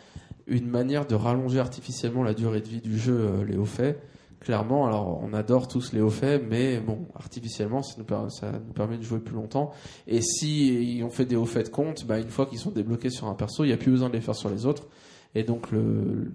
une 0.46 0.66
manière 0.68 1.06
de 1.06 1.14
rallonger 1.16 1.58
artificiellement 1.58 2.22
la 2.22 2.34
durée 2.34 2.60
de 2.60 2.68
vie 2.68 2.80
du 2.80 2.96
jeu, 2.98 3.18
euh, 3.18 3.44
les 3.44 3.56
hauts 3.56 3.64
faits. 3.66 4.00
Clairement, 4.40 4.86
alors 4.86 5.20
on 5.22 5.34
adore 5.34 5.68
tous 5.68 5.92
les 5.92 6.00
hauts 6.00 6.08
faits, 6.08 6.42
mais 6.48 6.80
bon, 6.80 7.00
artificiellement, 7.14 7.82
ça 7.82 7.94
nous, 7.98 8.04
per- 8.04 8.30
ça 8.30 8.52
nous 8.52 8.72
permet 8.72 8.96
de 8.96 9.02
jouer 9.02 9.18
plus 9.18 9.34
longtemps. 9.34 9.70
Et 10.06 10.22
si 10.22 11.02
on 11.04 11.10
fait 11.10 11.26
des 11.26 11.36
hauts 11.36 11.44
faits 11.44 11.66
de 11.66 11.70
compte, 11.70 12.06
bah, 12.06 12.18
une 12.18 12.30
fois 12.30 12.46
qu'ils 12.46 12.58
sont 12.58 12.70
débloqués 12.70 13.10
sur 13.10 13.26
un 13.26 13.34
perso, 13.34 13.64
il 13.64 13.68
n'y 13.68 13.74
a 13.74 13.76
plus 13.76 13.90
besoin 13.90 14.08
de 14.08 14.14
les 14.14 14.22
faire 14.22 14.34
sur 14.34 14.48
les 14.48 14.64
autres. 14.64 14.86
Et 15.34 15.42
donc, 15.44 15.70
le, 15.70 16.32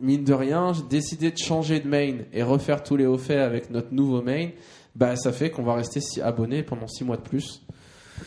mine 0.00 0.24
de 0.24 0.34
rien, 0.34 0.72
décidé 0.90 1.30
de 1.30 1.38
changer 1.38 1.80
de 1.80 1.88
main 1.88 2.18
et 2.34 2.42
refaire 2.42 2.82
tous 2.82 2.96
les 2.96 3.06
hauts 3.06 3.16
faits 3.18 3.38
avec 3.38 3.70
notre 3.70 3.94
nouveau 3.94 4.20
main. 4.20 4.48
Bah, 4.94 5.16
ça 5.16 5.32
fait 5.32 5.50
qu'on 5.50 5.62
va 5.62 5.74
rester 5.74 6.00
abonné 6.20 6.62
pendant 6.62 6.86
6 6.86 7.04
mois 7.04 7.16
de 7.16 7.22
plus 7.22 7.62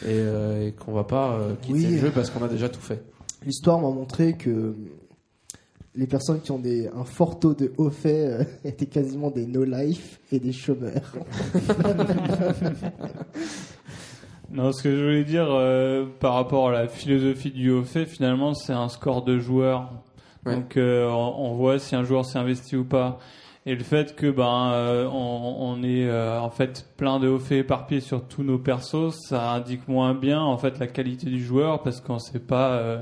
et, 0.01 0.05
euh, 0.07 0.67
et 0.67 0.71
qu'on 0.71 0.93
va 0.93 1.03
pas 1.03 1.33
euh, 1.33 1.53
quitter 1.61 1.73
Oui. 1.73 1.85
le 1.91 1.97
jeu 1.99 2.11
parce 2.11 2.31
qu'on 2.31 2.43
a 2.43 2.47
déjà 2.47 2.69
tout 2.69 2.81
fait. 2.81 3.03
L'histoire 3.45 3.79
m'a 3.79 3.91
montré 3.91 4.33
que 4.33 4.73
les 5.95 6.07
personnes 6.07 6.41
qui 6.41 6.51
ont 6.51 6.59
des, 6.59 6.87
un 6.87 7.03
fort 7.03 7.39
taux 7.39 7.53
de 7.53 7.71
haut 7.77 7.89
fait 7.89 8.27
euh, 8.27 8.43
étaient 8.65 8.85
quasiment 8.85 9.31
des 9.31 9.45
no-life 9.45 10.19
et 10.31 10.39
des 10.39 10.53
chômeurs. 10.53 11.13
Non, 14.51 14.71
ce 14.71 14.83
que 14.83 14.95
je 14.95 15.03
voulais 15.03 15.23
dire 15.23 15.47
euh, 15.49 16.05
par 16.19 16.35
rapport 16.35 16.69
à 16.69 16.71
la 16.71 16.87
philosophie 16.87 17.49
du 17.51 17.71
haut 17.71 17.83
fait, 17.83 18.05
finalement, 18.05 18.53
c'est 18.53 18.73
un 18.73 18.89
score 18.89 19.23
de 19.23 19.39
joueurs. 19.39 19.91
Ouais. 20.45 20.55
Donc, 20.55 20.77
euh, 20.77 21.09
on, 21.09 21.49
on 21.49 21.55
voit 21.55 21.79
si 21.79 21.95
un 21.95 22.03
joueur 22.03 22.23
s'est 22.25 22.37
investi 22.37 22.77
ou 22.77 22.85
pas. 22.85 23.19
Et 23.67 23.73
le 23.73 23.83
fait 23.83 24.15
que 24.15 24.29
ben 24.29 24.71
euh, 24.73 25.09
on, 25.11 25.55
on 25.59 25.83
est 25.83 26.07
euh, 26.07 26.39
en 26.39 26.51
fait 26.51 26.87
plein 26.97 27.19
de 27.19 27.27
hauts 27.27 27.39
faits 27.39 27.59
éparpillés 27.65 27.99
sur 28.01 28.27
tous 28.27 28.43
nos 28.43 28.59
persos, 28.59 29.15
ça 29.27 29.53
indique 29.53 29.87
moins 29.87 30.13
bien 30.13 30.39
en 30.39 30.57
fait 30.57 30.77
la 30.77 30.85
qualité 30.85 31.27
du 31.31 31.43
joueur 31.43 31.81
parce 31.81 31.99
qu'on 31.99 32.19
sait 32.19 32.39
pas 32.39 32.73
euh, 32.73 33.01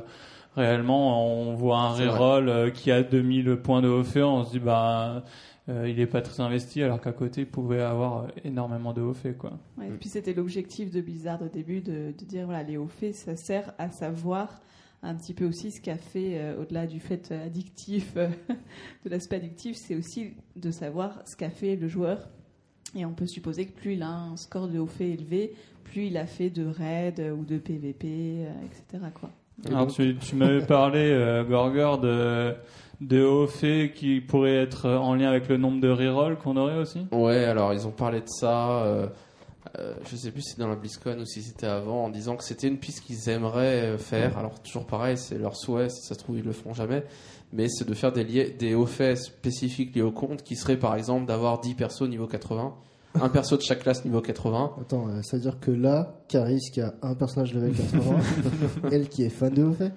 réellement. 0.55 1.25
On 1.49 1.55
voit 1.55 1.79
un 1.79 1.89
reroll 1.89 2.49
euh, 2.49 2.69
qui 2.69 2.91
a 2.91 3.03
2000 3.03 3.57
points 3.57 3.81
de 3.81 3.87
haut 3.87 4.03
fait, 4.03 4.23
on 4.23 4.43
se 4.43 4.51
dit 4.51 4.59
bah 4.59 5.23
euh, 5.69 5.89
il 5.89 5.99
est 5.99 6.07
pas 6.07 6.21
très 6.21 6.41
investi 6.41 6.83
alors 6.83 6.99
qu'à 6.99 7.13
côté 7.13 7.41
il 7.41 7.47
pouvait 7.47 7.81
avoir 7.81 8.27
énormément 8.43 8.93
de 8.93 9.01
hauts 9.01 9.13
faits 9.13 9.37
quoi. 9.37 9.53
Ouais, 9.77 9.87
et 9.87 9.91
puis 9.91 10.09
c'était 10.09 10.33
l'objectif 10.33 10.91
de 10.91 10.99
Blizzard 11.01 11.41
au 11.41 11.47
début 11.47 11.81
de, 11.81 12.13
de 12.17 12.25
dire 12.25 12.45
voilà 12.45 12.63
les 12.63 12.77
hauts 12.77 12.87
faits 12.87 13.15
ça 13.15 13.35
sert 13.35 13.73
à 13.77 13.89
savoir 13.89 14.59
un 15.03 15.15
petit 15.15 15.33
peu 15.33 15.45
aussi 15.45 15.69
ce 15.71 15.81
qu'a 15.81 15.97
fait 15.97 16.39
euh, 16.39 16.61
au-delà 16.61 16.87
du 16.87 16.99
fait 16.99 17.31
euh, 17.31 17.45
addictif 17.45 18.13
euh, 18.15 18.29
de 19.05 19.09
l'aspect 19.09 19.35
addictif 19.35 19.75
c'est 19.75 19.95
aussi 19.95 20.33
de 20.55 20.71
savoir 20.71 21.21
ce 21.25 21.35
qu'a 21.35 21.49
fait 21.49 21.75
le 21.75 21.87
joueur 21.87 22.29
et 22.95 23.05
on 23.05 23.13
peut 23.13 23.27
supposer 23.27 23.65
que 23.65 23.73
plus 23.73 23.93
il 23.93 24.01
a 24.01 24.09
un 24.09 24.37
score 24.37 24.69
de 24.69 24.79
hauts 24.79 24.87
faits 24.87 25.19
élevé 25.19 25.53
plus 25.83 26.07
il 26.07 26.17
a 26.17 26.25
fait 26.25 26.49
de 26.49 26.65
raids 26.65 27.31
ou 27.31 27.43
de 27.43 27.57
PVP 27.57 28.07
euh, 28.07 28.51
etc 28.65 29.05
quoi 29.13 29.29
Alors 29.67 29.87
donc- 29.87 29.95
tu, 29.95 30.15
tu 30.17 30.35
m'avais 30.35 30.65
parlé, 30.65 30.99
euh, 31.11 31.43
Gorgor, 31.43 31.99
de, 31.99 32.53
de 33.01 33.23
hauts 33.23 33.47
faits 33.47 33.93
qui 33.93 34.21
pourraient 34.21 34.55
être 34.55 34.89
en 34.89 35.15
lien 35.15 35.29
avec 35.29 35.47
le 35.49 35.57
nombre 35.57 35.79
de 35.81 35.89
rerolls 35.89 36.37
qu'on 36.37 36.57
aurait 36.57 36.77
aussi? 36.77 37.05
Ouais, 37.11 37.45
alors 37.45 37.73
ils 37.73 37.87
ont 37.87 37.91
parlé 37.91 38.19
de 38.19 38.27
ça. 38.27 38.83
euh, 38.83 39.07
euh, 39.79 39.93
je 40.11 40.15
sais 40.17 40.31
plus 40.31 40.41
si 40.41 40.51
c'est 40.51 40.59
dans 40.59 40.67
la 40.67 40.75
BlizzCon 40.75 41.17
ou 41.19 41.25
si 41.25 41.41
c'était 41.41 41.65
avant, 41.67 42.03
en 42.05 42.09
disant 42.09 42.35
que 42.35 42.43
c'était 42.43 42.67
une 42.67 42.77
piste 42.77 43.01
qu'ils 43.05 43.29
aimeraient 43.29 43.93
euh, 43.93 43.97
faire. 43.97 44.37
Alors 44.37 44.59
toujours 44.59 44.85
pareil, 44.85 45.17
c'est 45.17 45.37
leur 45.37 45.55
souhait. 45.55 45.89
Si 45.89 46.01
ça 46.05 46.13
se 46.15 46.19
trouve, 46.19 46.37
ils 46.37 46.43
le 46.45 46.51
feront 46.51 46.73
jamais. 46.73 47.03
Mais 47.53 47.67
c'est 47.69 47.87
de 47.87 47.93
faire 47.93 48.11
des, 48.11 48.23
liés, 48.23 48.49
des 48.57 48.75
hauts 48.75 48.85
faits 48.85 49.17
spécifiques 49.17 49.95
liés 49.95 50.01
au 50.01 50.11
compte, 50.11 50.43
qui 50.43 50.55
serait 50.55 50.77
par 50.77 50.95
exemple 50.95 51.25
d'avoir 51.27 51.59
10 51.61 51.75
persos 51.75 52.07
niveau 52.09 52.27
80, 52.27 52.73
un 53.15 53.29
perso 53.29 53.57
de 53.57 53.61
chaque 53.61 53.79
classe 53.79 54.03
niveau 54.05 54.21
80. 54.21 54.71
Attends, 54.81 55.07
euh, 55.07 55.21
ça 55.21 55.37
veut 55.37 55.43
dire 55.43 55.59
que 55.59 55.71
là, 55.71 56.15
Caris 56.27 56.69
qui 56.71 56.81
a 56.81 56.93
un 57.01 57.13
personnage 57.15 57.53
level 57.53 57.73
80, 57.73 58.15
elle 58.91 59.07
qui 59.09 59.23
est 59.23 59.29
fan 59.29 59.53
de 59.53 59.63
haut 59.63 59.73
fait, 59.73 59.91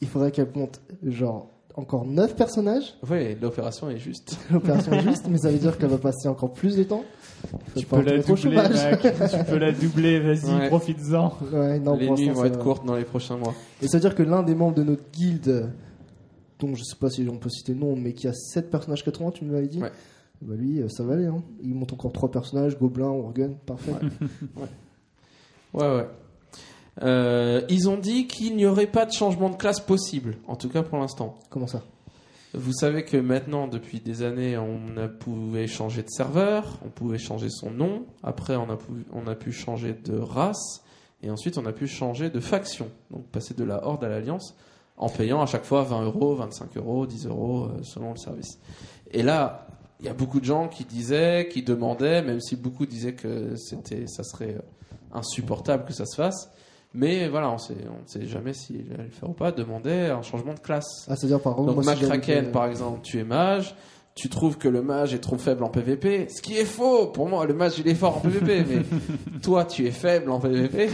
il 0.00 0.08
faudrait 0.08 0.30
qu'elle 0.30 0.50
monte 0.54 0.80
genre 1.04 1.50
encore 1.76 2.04
9 2.06 2.36
personnages. 2.36 2.94
Ouais, 3.08 3.36
l'opération 3.40 3.90
est 3.90 3.98
juste. 3.98 4.38
L'opération 4.52 4.92
est 4.92 5.00
juste, 5.00 5.26
mais 5.28 5.38
ça 5.38 5.50
veut 5.50 5.58
dire 5.58 5.76
qu'elle 5.76 5.90
va 5.90 5.98
passer 5.98 6.28
encore 6.28 6.52
plus 6.52 6.76
de 6.76 6.84
temps. 6.84 7.02
Tu 7.76 7.84
peux 7.84 8.00
la 8.00 8.18
doubler, 8.18 8.52
tu 9.02 9.44
peux 9.50 9.56
la 9.58 9.72
doubler, 9.72 10.20
vas-y, 10.20 10.54
Ouais. 10.54 10.68
profites-en. 10.68 11.32
Ouais, 11.52 11.80
non, 11.80 11.96
les 11.96 12.08
nuits 12.10 12.28
vont 12.30 12.44
être 12.44 12.58
va. 12.58 12.62
courtes 12.62 12.86
dans 12.86 12.94
les 12.94 13.04
prochains 13.04 13.36
mois. 13.36 13.54
Et 13.82 13.88
ça 13.88 13.96
veut 13.96 14.00
dire 14.02 14.14
que 14.14 14.22
l'un 14.22 14.42
des 14.44 14.54
membres 14.54 14.76
de 14.76 14.84
notre 14.84 15.02
guilde, 15.12 15.68
dont 16.60 16.74
je 16.76 16.84
sais 16.84 16.96
pas 16.96 17.10
si 17.10 17.26
on 17.28 17.38
peut 17.38 17.50
citer 17.50 17.74
le 17.74 17.80
nom, 17.80 17.96
mais 17.96 18.12
qui 18.12 18.28
a 18.28 18.32
7 18.32 18.70
personnages 18.70 19.02
80, 19.04 19.32
tu 19.32 19.44
m'avais 19.44 19.66
dit 19.66 19.80
Ouais. 19.82 19.90
Bah 20.42 20.54
lui, 20.56 20.80
euh, 20.80 20.88
ça 20.88 21.04
va 21.04 21.14
aller. 21.14 21.26
Hein. 21.26 21.42
Il 21.62 21.74
monte 21.74 21.92
encore 21.92 22.12
3 22.12 22.30
personnages, 22.30 22.78
Gobelin, 22.78 23.06
Orgun, 23.06 23.52
parfait. 23.66 23.92
Ouais, 25.74 25.96
ouais. 25.96 26.06
Euh, 27.02 27.62
ils 27.68 27.88
ont 27.88 27.96
dit 27.96 28.28
qu'il 28.28 28.54
n'y 28.54 28.66
aurait 28.66 28.86
pas 28.86 29.04
de 29.04 29.12
changement 29.12 29.50
de 29.50 29.56
classe 29.56 29.80
possible, 29.80 30.36
en 30.46 30.54
tout 30.54 30.68
cas 30.68 30.82
pour 30.82 30.98
l'instant. 30.98 31.34
Comment 31.50 31.66
ça? 31.66 31.82
Vous 32.56 32.72
savez 32.72 33.04
que 33.04 33.16
maintenant, 33.16 33.66
depuis 33.66 33.98
des 33.98 34.22
années, 34.22 34.56
on 34.56 34.96
a 34.96 35.08
pouvait 35.08 35.66
changer 35.66 36.04
de 36.04 36.08
serveur, 36.08 36.78
on 36.86 36.88
pouvait 36.88 37.18
changer 37.18 37.48
son 37.50 37.72
nom. 37.72 38.06
Après, 38.22 38.54
on 38.54 38.70
a 38.70 38.76
pu, 38.76 38.92
on 39.12 39.26
a 39.26 39.34
pu 39.34 39.50
changer 39.50 39.92
de 39.92 40.16
race 40.16 40.84
Et 41.24 41.30
ensuite, 41.30 41.58
on 41.58 41.66
a 41.66 41.72
pu 41.72 41.88
changer 41.88 42.30
de 42.30 42.38
faction, 42.38 42.88
donc 43.10 43.26
passer 43.26 43.54
de 43.54 43.64
la 43.64 43.84
Horde 43.84 44.04
à 44.04 44.08
l'Alliance, 44.08 44.54
en 44.96 45.08
payant 45.08 45.42
à 45.42 45.46
chaque 45.46 45.64
fois 45.64 45.82
20 45.82 46.04
euros, 46.04 46.36
25 46.36 46.76
euros, 46.76 47.06
10 47.06 47.26
euros, 47.26 47.64
euh, 47.64 47.82
selon 47.82 48.12
le 48.12 48.18
service. 48.18 48.60
Et 49.10 49.24
là, 49.24 49.63
il 50.00 50.06
y 50.06 50.08
a 50.08 50.14
beaucoup 50.14 50.40
de 50.40 50.44
gens 50.44 50.68
qui 50.68 50.84
disaient, 50.84 51.48
qui 51.50 51.62
demandaient, 51.62 52.22
même 52.22 52.40
si 52.40 52.56
beaucoup 52.56 52.86
disaient 52.86 53.14
que 53.14 53.56
c'était, 53.56 54.06
ça 54.06 54.22
serait 54.24 54.56
euh, 54.56 54.60
insupportable 55.12 55.84
que 55.84 55.92
ça 55.92 56.06
se 56.06 56.16
fasse. 56.16 56.50
Mais 56.96 57.28
voilà, 57.28 57.50
on 57.50 57.58
sait, 57.58 57.74
on 57.88 58.02
ne 58.02 58.06
sait 58.06 58.26
jamais 58.26 58.52
s'il 58.52 58.92
allait 58.94 59.04
le 59.04 59.10
faire 59.10 59.28
ou 59.28 59.32
pas, 59.32 59.50
demandaient 59.50 60.10
un 60.10 60.22
changement 60.22 60.54
de 60.54 60.60
classe. 60.60 61.06
Ah, 61.08 61.16
c'est-à-dire, 61.16 61.40
par 61.40 61.54
exemple, 61.54 61.74
Donc 61.74 61.84
moi, 61.84 61.96
si 61.96 62.04
été- 62.04 62.42
par 62.42 62.66
exemple, 62.66 63.00
tu 63.02 63.18
es 63.18 63.24
mage, 63.24 63.74
tu 64.14 64.28
trouves 64.28 64.58
que 64.58 64.68
le 64.68 64.80
mage 64.80 65.12
est 65.12 65.18
trop 65.18 65.36
faible 65.38 65.64
en 65.64 65.68
PvP, 65.68 66.28
ce 66.28 66.40
qui 66.40 66.56
est 66.56 66.64
faux. 66.64 67.06
Pour 67.08 67.28
moi, 67.28 67.44
le 67.46 67.54
mage 67.54 67.80
il 67.80 67.88
est 67.88 67.96
fort 67.96 68.18
en 68.18 68.20
PvP, 68.20 68.64
mais 68.68 68.82
toi 69.42 69.64
tu 69.64 69.86
es 69.86 69.90
faible 69.90 70.30
en 70.30 70.38
PvP 70.38 70.88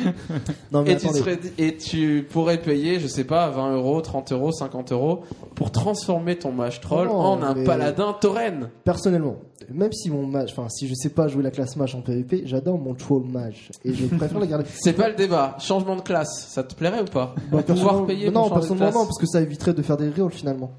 Non, 0.73 0.83
mais 0.83 0.93
et 0.93 0.97
tu, 0.97 1.05
attendez. 1.07 1.19
serais- 1.21 1.39
et 1.59 1.77
tu 1.77 2.27
pourrais 2.31 2.57
payer, 2.57 2.99
je 2.99 3.07
sais 3.07 3.25
pas, 3.25 3.51
20 3.51 3.75
euros, 3.77 4.01
30 4.01 4.33
euros, 4.33 4.53
50 4.53 4.93
euros 4.93 5.21
pour 5.55 5.71
transformer 5.71 6.37
ton 6.37 6.51
mage 6.53 6.81
troll 6.81 7.09
Non, 7.09 7.15
en 7.19 7.43
un 7.43 7.63
paladin 7.65 8.15
tauren. 8.19 8.71
Personnellement, 8.85 9.37
même 9.71 9.93
si 9.93 10.09
mon 10.11 10.27
mage, 10.27 10.53
enfin, 10.53 10.71
si 10.71 10.89
je 10.89 10.95
sais 10.95 11.11
pas 11.11 11.29
jouer 11.29 11.43
la 11.43 11.51
classe 11.51 11.77
mage 11.77 11.95
en 11.95 12.01
PvP, 12.01 12.45
j'adore 12.47 12.79
mon 12.79 12.95
troll 12.95 13.25
mage. 13.25 13.69
Et 13.85 13.93
je 13.93 14.07
préfère 14.07 14.39
la 14.41 14.47
garder. 14.47 14.65
C'est 14.75 14.95
pas 14.95 15.11
le 15.11 15.15
débat. 15.15 15.57
Changement 15.61 15.97
de 15.97 16.01
classe, 16.01 16.47
ça 16.49 16.63
te 16.63 16.75
plairait 16.75 17.03
ou 17.03 17.05
pas? 17.05 17.35
Bah, 17.53 17.63
Pouvoir 17.63 18.07
payer 18.07 18.31
non, 18.31 18.45
pour 18.49 18.55
personnellement, 18.55 19.01
non, 19.01 19.05
parce 19.05 19.19
que 19.19 19.27
ça 19.27 19.43
éviterait 19.43 19.75
de 19.75 19.83
faire 19.83 19.99
des 19.99 20.09
rerolls 20.09 20.33
finalement. 20.33 20.71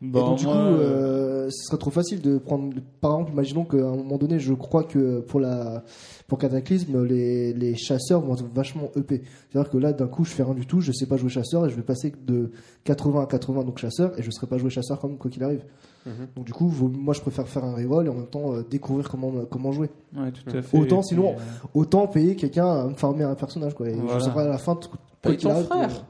et 0.00 0.06
Bon, 0.06 0.20
donc, 0.30 0.38
du 0.38 0.44
moi, 0.46 0.54
coup, 0.54 0.60
euh, 0.60 1.27
ce 1.50 1.66
serait 1.66 1.78
trop 1.78 1.90
facile 1.90 2.20
de 2.20 2.38
prendre. 2.38 2.72
Par 3.00 3.12
exemple, 3.14 3.32
imaginons 3.32 3.64
qu'à 3.64 3.76
un 3.78 3.96
moment 3.96 4.16
donné, 4.18 4.38
je 4.38 4.52
crois 4.54 4.84
que 4.84 5.20
pour 5.20 5.40
la 5.40 5.82
pour 6.26 6.38
Cataclysme, 6.38 7.04
les, 7.04 7.52
les 7.54 7.74
chasseurs 7.76 8.20
vont 8.20 8.34
être 8.34 8.44
vachement 8.54 8.90
EP. 8.96 9.22
C'est-à-dire 9.50 9.70
que 9.70 9.78
là, 9.78 9.92
d'un 9.92 10.06
coup, 10.08 10.24
je 10.24 10.30
fais 10.30 10.42
rien 10.42 10.54
du 10.54 10.66
tout, 10.66 10.80
je 10.80 10.92
sais 10.92 11.06
pas 11.06 11.16
jouer 11.16 11.30
chasseur 11.30 11.66
et 11.66 11.70
je 11.70 11.74
vais 11.76 11.82
passer 11.82 12.12
de 12.26 12.50
80 12.84 13.22
à 13.22 13.26
80 13.26 13.64
donc 13.64 13.78
chasseur 13.78 14.18
et 14.18 14.22
je 14.22 14.30
serai 14.30 14.46
pas 14.46 14.58
jouer 14.58 14.70
chasseur 14.70 15.00
comme 15.00 15.16
quoi 15.16 15.30
qu'il 15.30 15.42
arrive. 15.42 15.64
Mhm. 16.06 16.12
Donc 16.36 16.44
du 16.44 16.52
coup, 16.52 16.70
moi, 16.92 17.14
je 17.14 17.20
préfère 17.20 17.48
faire 17.48 17.64
un 17.64 17.74
reroll 17.74 18.06
et 18.06 18.08
en 18.10 18.14
même 18.14 18.26
temps 18.26 18.52
euh, 18.54 18.62
découvrir 18.68 19.08
comment 19.08 19.32
comment 19.50 19.72
jouer. 19.72 19.90
ouais, 20.16 20.30
tout 20.32 20.56
à 20.56 20.62
fait. 20.62 20.78
Autant 20.78 20.98
puis, 21.00 21.08
sinon- 21.08 21.30
euh, 21.32 21.66
Autant 21.74 22.06
payer 22.06 22.36
quelqu'un 22.36 22.66
à 22.68 22.86
me 22.88 22.94
farmer 22.94 23.24
un 23.24 23.34
personnage 23.34 23.74
quoi. 23.74 23.88
Et 23.88 23.94
Voilà. 23.94 24.18
je 24.18 24.24
saurais 24.24 24.44
à 24.44 24.48
la 24.48 24.58
fin 24.58 24.74
de- 24.74 24.80
quoi 24.86 25.32
qu'il 25.32 25.38
ton 25.38 25.50
arrive, 25.50 25.64
frère. 25.66 26.04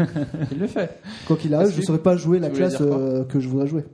euh, 0.00 0.04
Il 0.52 0.58
le 0.58 0.66
fait. 0.66 0.90
quoi 1.26 1.36
qu'il 1.36 1.54
arrive, 1.54 1.66
Parce 1.68 1.76
je 1.76 1.80
que- 1.80 1.86
saurais 1.86 1.98
pas 2.02 2.16
jouer 2.16 2.38
la 2.38 2.50
classe 2.50 2.80
euh, 2.80 3.24
que 3.24 3.40
je 3.40 3.48
voudrais 3.48 3.66
jouer. 3.66 3.84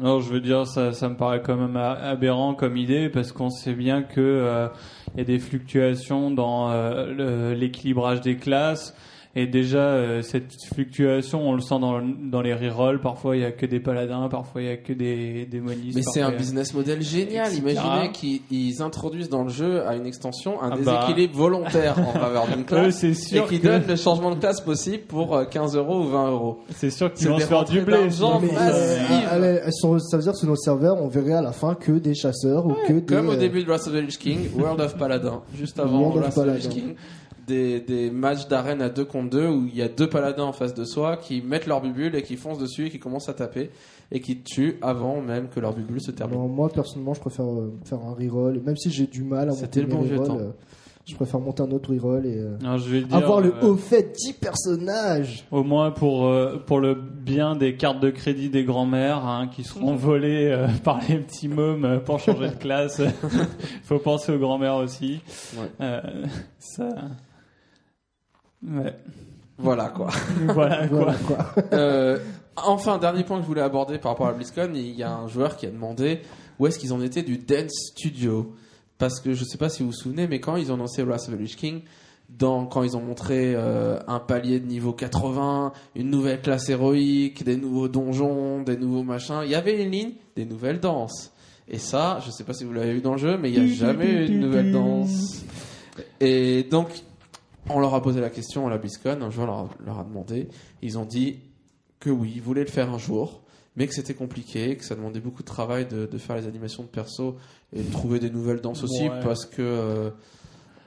Non, 0.00 0.20
je 0.20 0.30
veux 0.30 0.40
dire, 0.40 0.66
ça, 0.66 0.94
ça 0.94 1.10
me 1.10 1.14
paraît 1.14 1.42
quand 1.42 1.56
même 1.56 1.76
aberrant 1.76 2.54
comme 2.54 2.78
idée 2.78 3.10
parce 3.10 3.32
qu'on 3.32 3.50
sait 3.50 3.74
bien 3.74 4.02
que 4.02 4.18
euh, 4.18 4.66
y 5.14 5.20
a 5.20 5.24
des 5.24 5.38
fluctuations 5.38 6.30
dans 6.30 6.70
euh, 6.70 7.52
l'équilibrage 7.54 8.22
des 8.22 8.36
classes. 8.36 8.96
Et 9.36 9.46
déjà, 9.46 9.78
euh, 9.78 10.22
cette 10.22 10.50
fluctuation, 10.74 11.48
on 11.48 11.54
le 11.54 11.60
sent 11.60 11.78
dans, 11.80 12.00
dans 12.02 12.40
les 12.40 12.52
rerolls. 12.52 13.00
Parfois, 13.00 13.36
il 13.36 13.42
y 13.42 13.44
a 13.44 13.52
que 13.52 13.64
des 13.64 13.78
paladins, 13.78 14.28
parfois, 14.28 14.60
il 14.60 14.66
y 14.66 14.70
a 14.72 14.76
que 14.76 14.92
des 14.92 15.46
démonistes. 15.46 15.94
Mais 15.94 16.02
c'est 16.02 16.20
un 16.20 16.32
business 16.32 16.74
model 16.74 17.00
génial. 17.00 17.46
etc. 17.46 17.58
Imaginez 17.60 18.10
qu'ils 18.12 18.40
ils 18.50 18.82
introduisent 18.82 19.28
dans 19.28 19.44
le 19.44 19.48
jeu 19.48 19.86
à 19.86 19.94
une 19.94 20.04
extension 20.06 20.60
un 20.60 20.70
Ah 20.72 20.76
bah. 20.84 21.00
déséquilibre 21.06 21.36
volontaire 21.38 21.96
en 22.00 22.12
faveur 22.12 22.46
d'une 22.48 22.60
Eux, 22.62 22.64
classe 22.64 22.96
c'est 22.98 23.10
et 23.10 23.14
sûr 23.14 23.46
qui 23.46 23.60
que, 23.60 23.68
donne 23.68 23.84
le 23.86 23.94
changement 23.94 24.34
de 24.34 24.40
classe 24.40 24.60
possible 24.60 25.04
pour 25.06 25.36
euh, 25.36 25.44
15 25.44 25.76
euros 25.76 26.00
ou 26.00 26.08
20 26.08 26.30
euros. 26.32 26.58
c'est 26.70 26.90
sûr 26.90 27.12
qu'ils 27.12 27.22
c'est 27.22 27.28
vont 27.28 27.36
des 27.36 27.42
se 27.44 27.48
faire 27.48 27.64
du 27.64 27.80
blé. 27.82 27.98
massive. 28.06 28.24
euh, 29.32 29.70
sont- 29.70 29.98
ça 30.00 30.16
veut 30.16 30.24
dire 30.24 30.32
que 30.32 30.38
sur 30.38 30.48
notre 30.48 30.62
serveur, 30.62 30.96
on 31.00 31.06
verrait 31.06 31.34
à 31.34 31.42
la 31.42 31.52
fin 31.52 31.76
que 31.76 31.92
des 31.92 32.14
chasseurs 32.14 32.66
ou 32.66 32.74
que 32.86 32.94
des. 32.94 33.02
Comme 33.14 33.28
au 33.28 33.32
euh, 33.32 33.36
début 33.36 33.62
de 33.62 33.68
Wrath 33.68 33.86
of 33.86 33.92
the 33.92 33.96
Lich 34.02 34.18
King, 34.18 34.48
World 34.58 34.80
of 34.80 34.96
Paladin, 34.96 35.42
juste 35.56 35.78
avant 35.78 36.00
World 36.00 36.16
of 36.16 36.22
Wrath 36.24 36.38
of 36.38 36.44
Paladin. 36.46 36.68
King, 36.68 36.94
des, 37.50 37.80
des 37.80 38.10
matchs 38.10 38.48
d'arène 38.48 38.80
à 38.80 38.88
2 38.88 39.04
contre 39.04 39.30
2 39.30 39.46
où 39.48 39.66
il 39.66 39.76
y 39.76 39.82
a 39.82 39.88
deux 39.88 40.08
paladins 40.08 40.44
en 40.44 40.52
face 40.52 40.72
de 40.74 40.84
soi 40.84 41.16
qui 41.16 41.42
mettent 41.42 41.66
leur 41.66 41.80
bubule 41.82 42.14
et 42.14 42.22
qui 42.22 42.36
foncent 42.36 42.58
dessus 42.58 42.86
et 42.86 42.90
qui 42.90 42.98
commencent 42.98 43.28
à 43.28 43.34
taper 43.34 43.70
et 44.12 44.20
qui 44.20 44.40
tuent 44.42 44.76
avant 44.82 45.20
même 45.20 45.48
que 45.48 45.60
leur 45.60 45.74
bubule 45.74 46.00
se 46.00 46.10
termine. 46.10 46.38
Non, 46.38 46.48
moi 46.48 46.68
personnellement, 46.68 47.14
je 47.14 47.20
préfère 47.20 47.46
euh, 47.46 47.72
faire 47.84 47.98
un 48.00 48.14
reroll. 48.14 48.56
Et 48.56 48.60
même 48.60 48.76
si 48.76 48.90
j'ai 48.90 49.06
du 49.06 49.22
mal 49.22 49.48
à 49.50 49.52
C'était 49.52 49.82
monter 49.82 49.92
le 49.92 49.96
bon 49.98 50.02
vieux 50.02 50.26
temps. 50.26 50.38
euh, 50.38 50.50
je 51.06 51.14
préfère 51.16 51.40
monter 51.40 51.62
un 51.62 51.70
autre 51.72 51.92
reroll 51.92 52.24
et 52.26 52.36
euh, 52.36 52.56
Alors, 52.62 52.78
je 52.78 52.88
vais 52.88 53.00
dire, 53.00 53.16
avoir 53.16 53.40
le 53.40 53.52
euh, 53.52 53.62
haut 53.62 53.76
fait 53.76 54.12
10 54.16 54.34
personnages. 54.34 55.44
Au 55.50 55.64
moins 55.64 55.90
pour, 55.90 56.26
euh, 56.26 56.62
pour 56.64 56.78
le 56.78 56.94
bien 56.94 57.56
des 57.56 57.74
cartes 57.74 58.00
de 58.00 58.10
crédit 58.10 58.48
des 58.48 58.64
grands-mères 58.64 59.24
hein, 59.26 59.48
qui 59.52 59.64
seront 59.64 59.94
volées 59.96 60.50
euh, 60.52 60.68
par 60.84 61.00
les 61.08 61.16
petits 61.18 61.48
mômes 61.48 62.00
pour 62.04 62.20
changer 62.20 62.50
de 62.50 62.54
classe. 62.54 63.00
faut 63.84 63.98
penser 63.98 64.32
aux 64.32 64.38
grands-mères 64.38 64.76
aussi. 64.76 65.20
Ouais. 65.56 65.68
Euh, 65.80 66.00
ça... 66.58 66.88
Ouais. 68.66 68.94
Voilà 69.58 69.88
quoi. 69.88 70.08
Voilà 70.46 70.88
quoi. 70.88 70.98
Voilà 70.98 71.14
quoi. 71.26 71.54
Euh, 71.72 72.18
enfin, 72.56 72.98
dernier 72.98 73.24
point 73.24 73.36
que 73.36 73.42
je 73.42 73.48
voulais 73.48 73.60
aborder 73.60 73.98
par 73.98 74.12
rapport 74.12 74.26
à 74.26 74.32
BlizzCon, 74.32 74.72
il 74.74 74.94
y 74.96 75.02
a 75.02 75.12
un 75.12 75.28
joueur 75.28 75.56
qui 75.56 75.66
a 75.66 75.70
demandé 75.70 76.20
où 76.58 76.66
est-ce 76.66 76.78
qu'ils 76.78 76.92
en 76.92 77.00
étaient 77.00 77.22
du 77.22 77.38
Dance 77.38 77.92
Studio. 77.92 78.54
Parce 78.98 79.20
que 79.20 79.32
je 79.32 79.44
sais 79.44 79.56
pas 79.56 79.70
si 79.70 79.82
vous 79.82 79.90
vous 79.90 79.96
souvenez, 79.96 80.26
mais 80.28 80.40
quand 80.40 80.56
ils 80.56 80.72
ont 80.72 80.76
lancé 80.76 81.02
Wrath 81.02 81.28
of 81.28 81.36
the 81.36 81.40
Lich 81.40 81.56
King, 81.56 81.82
dans, 82.28 82.66
quand 82.66 82.82
ils 82.82 82.96
ont 82.96 83.00
montré 83.00 83.54
euh, 83.56 83.98
un 84.06 84.20
palier 84.20 84.60
de 84.60 84.66
niveau 84.66 84.92
80, 84.92 85.72
une 85.96 86.10
nouvelle 86.10 86.40
classe 86.40 86.68
héroïque, 86.68 87.42
des 87.44 87.56
nouveaux 87.56 87.88
donjons, 87.88 88.62
des 88.62 88.76
nouveaux 88.76 89.02
machins, 89.02 89.40
il 89.44 89.50
y 89.50 89.54
avait 89.54 89.82
une 89.82 89.90
ligne 89.90 90.12
des 90.36 90.44
nouvelles 90.44 90.80
danses. 90.80 91.32
Et 91.66 91.78
ça, 91.78 92.20
je 92.24 92.30
sais 92.30 92.44
pas 92.44 92.52
si 92.52 92.64
vous 92.64 92.72
l'avez 92.72 92.94
vu 92.94 93.00
dans 93.00 93.12
le 93.12 93.18
jeu, 93.18 93.36
mais 93.38 93.50
il 93.50 93.64
n'y 93.64 93.72
a 93.72 93.74
jamais 93.74 94.06
eu 94.06 94.26
une 94.26 94.40
nouvelle 94.40 94.70
danse. 94.70 95.44
Et 96.20 96.64
donc, 96.64 96.88
on 97.74 97.80
leur 97.80 97.94
a 97.94 98.02
posé 98.02 98.20
la 98.20 98.30
question 98.30 98.66
à 98.66 98.70
la 98.70 98.78
BlizzCon, 98.78 99.20
un 99.22 99.30
joueur 99.30 99.46
leur, 99.46 99.58
a- 99.58 99.68
leur 99.84 99.98
a 100.00 100.04
demandé, 100.04 100.48
ils 100.82 100.98
ont 100.98 101.04
dit 101.04 101.40
que 101.98 102.10
oui, 102.10 102.32
ils 102.36 102.42
voulaient 102.42 102.64
le 102.64 102.70
faire 102.70 102.92
un 102.92 102.98
jour, 102.98 103.42
mais 103.76 103.86
que 103.86 103.94
c'était 103.94 104.14
compliqué, 104.14 104.76
que 104.76 104.84
ça 104.84 104.94
demandait 104.94 105.20
beaucoup 105.20 105.42
de 105.42 105.46
travail 105.48 105.86
de, 105.86 106.06
de 106.06 106.18
faire 106.18 106.36
les 106.36 106.46
animations 106.46 106.82
de 106.82 106.88
perso 106.88 107.36
et 107.74 107.82
de 107.82 107.90
trouver 107.90 108.18
des 108.18 108.30
nouvelles 108.30 108.60
danses 108.60 108.82
aussi, 108.82 109.08
Ouais. 109.08 109.20
parce 109.22 109.46
que 109.46 109.62
euh, 109.62 110.10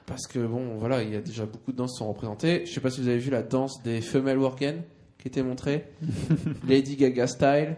parce 0.05 0.27
que 0.27 0.45
bon, 0.45 0.77
voilà, 0.79 1.01
il 1.01 1.11
y 1.11 1.15
a 1.15 1.21
déjà 1.21 1.45
beaucoup 1.45 1.71
de 1.71 1.77
danses 1.77 1.93
qui 1.93 1.97
sont 1.99 2.09
représentées. 2.09 2.65
Je 2.65 2.73
sais 2.73 2.81
pas 2.81 2.89
si 2.89 2.99
vous 3.01 3.07
avez 3.07 3.19
vu 3.19 3.31
la 3.31 3.41
danse 3.41 3.81
des 3.83 4.01
femelles 4.01 4.37
worgen 4.37 4.81
qui 5.17 5.29
était 5.29 5.43
montrée, 5.43 5.85
Lady 6.67 6.97
Gaga 6.97 7.27
style. 7.27 7.77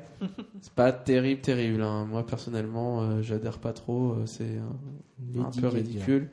C'est 0.61 0.73
pas 0.73 0.91
terrible, 0.91 1.41
terrible. 1.41 1.83
hein. 1.83 2.05
Moi 2.09 2.25
personnellement, 2.25 3.01
euh, 3.03 3.21
j'adhère 3.21 3.59
pas 3.59 3.73
trop. 3.73 4.13
euh, 4.13 4.25
C'est 4.25 4.57
un, 5.37 5.51
peu 5.61 5.67
ridicule. 5.67 6.29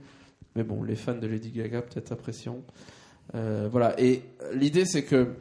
Mais 0.56 0.64
bon, 0.64 0.82
les 0.82 0.96
fans 0.96 1.14
de 1.14 1.26
Lady 1.26 1.50
Gaga 1.50 1.82
peut-être 1.82 2.12
apprécieront. 2.12 2.62
Euh, 3.34 3.68
voilà. 3.70 3.98
Et 4.00 4.22
l'idée, 4.54 4.84
c'est 4.84 5.04
que 5.04 5.34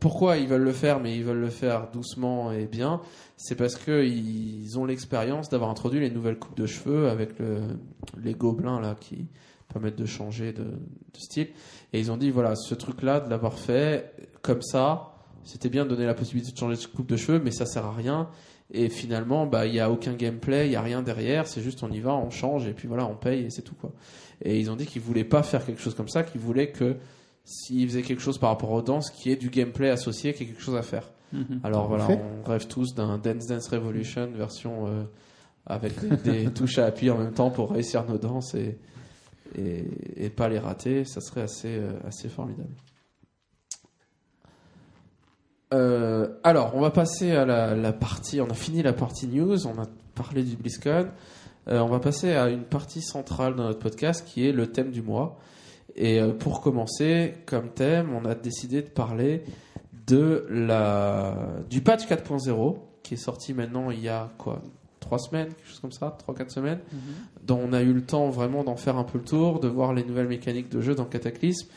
pourquoi 0.00 0.36
ils 0.36 0.48
veulent 0.48 0.62
le 0.62 0.72
faire, 0.72 1.00
mais 1.00 1.16
ils 1.16 1.24
veulent 1.24 1.40
le 1.40 1.50
faire 1.50 1.90
doucement 1.92 2.52
et 2.52 2.66
bien, 2.66 3.00
c'est 3.36 3.54
parce 3.54 3.76
que 3.76 4.04
ils 4.04 4.78
ont 4.78 4.84
l'expérience 4.84 5.48
d'avoir 5.48 5.70
introduit 5.70 6.00
les 6.00 6.10
nouvelles 6.10 6.38
coupes 6.38 6.56
de 6.56 6.66
cheveux 6.66 7.08
avec 7.08 7.38
le, 7.38 7.60
les 8.20 8.34
gobelins 8.34 8.80
là 8.80 8.96
qui 8.98 9.26
permettent 9.72 9.96
de 9.96 10.06
changer 10.06 10.52
de, 10.52 10.64
de 10.64 11.18
style. 11.18 11.48
Et 11.92 12.00
ils 12.00 12.10
ont 12.10 12.16
dit 12.16 12.30
voilà, 12.30 12.56
ce 12.56 12.74
truc-là, 12.74 13.20
de 13.20 13.30
l'avoir 13.30 13.58
fait 13.58 14.12
comme 14.42 14.62
ça, 14.62 15.12
c'était 15.44 15.68
bien 15.68 15.84
de 15.84 15.90
donner 15.90 16.06
la 16.06 16.14
possibilité 16.14 16.52
de 16.52 16.58
changer 16.58 16.76
de 16.76 16.86
coupe 16.86 17.08
de 17.08 17.16
cheveux, 17.16 17.40
mais 17.42 17.50
ça 17.50 17.66
sert 17.66 17.84
à 17.84 17.92
rien. 17.92 18.28
Et 18.74 18.88
finalement, 18.88 19.46
bah, 19.46 19.66
il 19.66 19.72
n'y 19.72 19.80
a 19.80 19.90
aucun 19.90 20.14
gameplay, 20.14 20.66
il 20.66 20.70
n'y 20.70 20.76
a 20.76 20.82
rien 20.82 21.02
derrière, 21.02 21.46
c'est 21.46 21.60
juste 21.60 21.82
on 21.82 21.90
y 21.90 22.00
va, 22.00 22.14
on 22.14 22.30
change, 22.30 22.66
et 22.66 22.72
puis 22.72 22.88
voilà, 22.88 23.06
on 23.06 23.16
paye, 23.16 23.44
et 23.44 23.50
c'est 23.50 23.62
tout, 23.62 23.74
quoi. 23.74 23.92
Et 24.44 24.58
ils 24.58 24.70
ont 24.70 24.76
dit 24.76 24.86
qu'ils 24.86 25.02
voulaient 25.02 25.24
pas 25.24 25.42
faire 25.42 25.64
quelque 25.64 25.80
chose 25.80 25.94
comme 25.94 26.08
ça, 26.08 26.22
qu'ils 26.22 26.40
voulaient 26.40 26.70
que 26.70 26.96
s'ils 27.44 27.88
faisaient 27.88 28.02
quelque 28.02 28.22
chose 28.22 28.38
par 28.38 28.50
rapport 28.50 28.70
aux 28.72 28.82
danses, 28.82 29.10
qu'il 29.10 29.30
y 29.30 29.34
ait 29.34 29.38
du 29.38 29.50
gameplay 29.50 29.90
associé, 29.90 30.32
qu'il 30.32 30.46
y 30.46 30.50
ait 30.50 30.52
quelque 30.52 30.64
chose 30.64 30.76
à 30.76 30.82
faire. 30.82 31.10
Mhm. 31.32 31.60
Alors 31.64 31.88
voilà, 31.88 32.08
on 32.08 32.48
rêve 32.48 32.66
tous 32.66 32.94
d'un 32.94 33.18
Dance 33.18 33.46
Dance 33.46 33.68
Revolution 33.68 34.30
version 34.32 34.86
euh, 34.86 35.04
avec 35.66 35.98
des, 36.22 36.44
des 36.44 36.50
touches 36.54 36.78
à 36.78 36.86
appui 36.86 37.10
en 37.10 37.18
même 37.18 37.32
temps 37.32 37.50
pour 37.50 37.70
réussir 37.70 38.04
nos 38.06 38.18
danses 38.18 38.54
et, 38.54 38.78
et, 39.56 39.84
et 40.16 40.30
pas 40.30 40.48
les 40.48 40.58
rater, 40.58 41.04
ça 41.04 41.20
serait 41.20 41.42
assez, 41.42 41.76
euh, 41.78 41.92
assez 42.06 42.28
formidable. 42.28 42.74
Euh, 45.72 46.28
alors, 46.42 46.74
on 46.74 46.80
va 46.80 46.90
passer 46.90 47.30
à 47.32 47.46
la, 47.46 47.74
la 47.74 47.92
partie. 47.92 48.40
On 48.40 48.50
a 48.50 48.54
fini 48.54 48.82
la 48.82 48.92
partie 48.92 49.26
news, 49.26 49.66
on 49.66 49.80
a 49.80 49.86
parlé 50.14 50.42
du 50.42 50.56
BlizzCon. 50.56 51.08
Euh, 51.68 51.80
on 51.80 51.86
va 51.88 52.00
passer 52.00 52.32
à 52.32 52.48
une 52.48 52.64
partie 52.64 53.02
centrale 53.02 53.54
dans 53.54 53.64
notre 53.64 53.78
podcast 53.78 54.26
qui 54.26 54.46
est 54.46 54.52
le 54.52 54.66
thème 54.66 54.90
du 54.90 55.02
mois. 55.02 55.38
Et 55.94 56.20
euh, 56.20 56.32
pour 56.32 56.60
commencer, 56.60 57.34
comme 57.46 57.70
thème, 57.70 58.10
on 58.14 58.24
a 58.24 58.34
décidé 58.34 58.82
de 58.82 58.88
parler 58.88 59.44
de 60.06 60.46
la 60.50 61.36
du 61.70 61.80
patch 61.80 62.06
4.0 62.06 62.76
qui 63.02 63.14
est 63.14 63.18
sorti 63.18 63.54
maintenant 63.54 63.90
il 63.90 64.00
y 64.00 64.08
a 64.08 64.30
quoi 64.38 64.62
trois 65.00 65.18
semaines, 65.18 65.48
quelque 65.48 65.68
chose 65.68 65.80
comme 65.80 65.92
ça, 65.92 66.16
trois 66.18 66.34
quatre 66.34 66.50
semaines, 66.50 66.78
dont 67.44 67.60
on 67.62 67.72
a 67.72 67.82
eu 67.82 67.92
le 67.92 68.02
temps 68.02 68.30
vraiment 68.30 68.64
d'en 68.64 68.76
faire 68.76 68.96
un 68.96 69.04
peu 69.04 69.18
le 69.18 69.24
tour, 69.24 69.60
de 69.60 69.68
voir 69.68 69.92
les 69.92 70.04
nouvelles 70.04 70.28
mécaniques 70.28 70.70
de 70.70 70.80
jeu 70.80 70.94
dans 70.94 71.04
Cataclysme. 71.04 71.68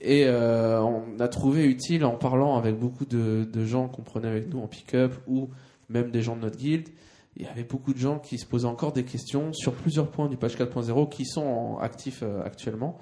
Et 0.00 0.24
euh, 0.26 0.82
on 0.82 1.20
a 1.20 1.28
trouvé 1.28 1.64
utile 1.64 2.04
en 2.04 2.16
parlant 2.16 2.58
avec 2.58 2.76
beaucoup 2.76 3.06
de, 3.06 3.44
de 3.50 3.64
gens 3.64 3.88
qu'on 3.88 4.02
prenait 4.02 4.28
avec 4.28 4.52
nous 4.52 4.60
en 4.60 4.66
pick-up 4.66 5.14
ou 5.28 5.48
même 5.88 6.10
des 6.10 6.22
gens 6.22 6.34
de 6.36 6.42
notre 6.42 6.58
guilde. 6.58 6.88
Il 7.36 7.46
y 7.46 7.48
avait 7.48 7.64
beaucoup 7.64 7.94
de 7.94 7.98
gens 7.98 8.18
qui 8.18 8.38
se 8.38 8.44
posaient 8.44 8.66
encore 8.66 8.92
des 8.92 9.04
questions 9.04 9.52
sur 9.52 9.72
plusieurs 9.72 10.10
points 10.10 10.28
du 10.28 10.36
patch 10.36 10.56
4.0 10.56 11.08
qui 11.08 11.24
sont 11.24 11.78
actifs 11.78 12.22
euh, 12.22 12.44
actuellement. 12.44 12.98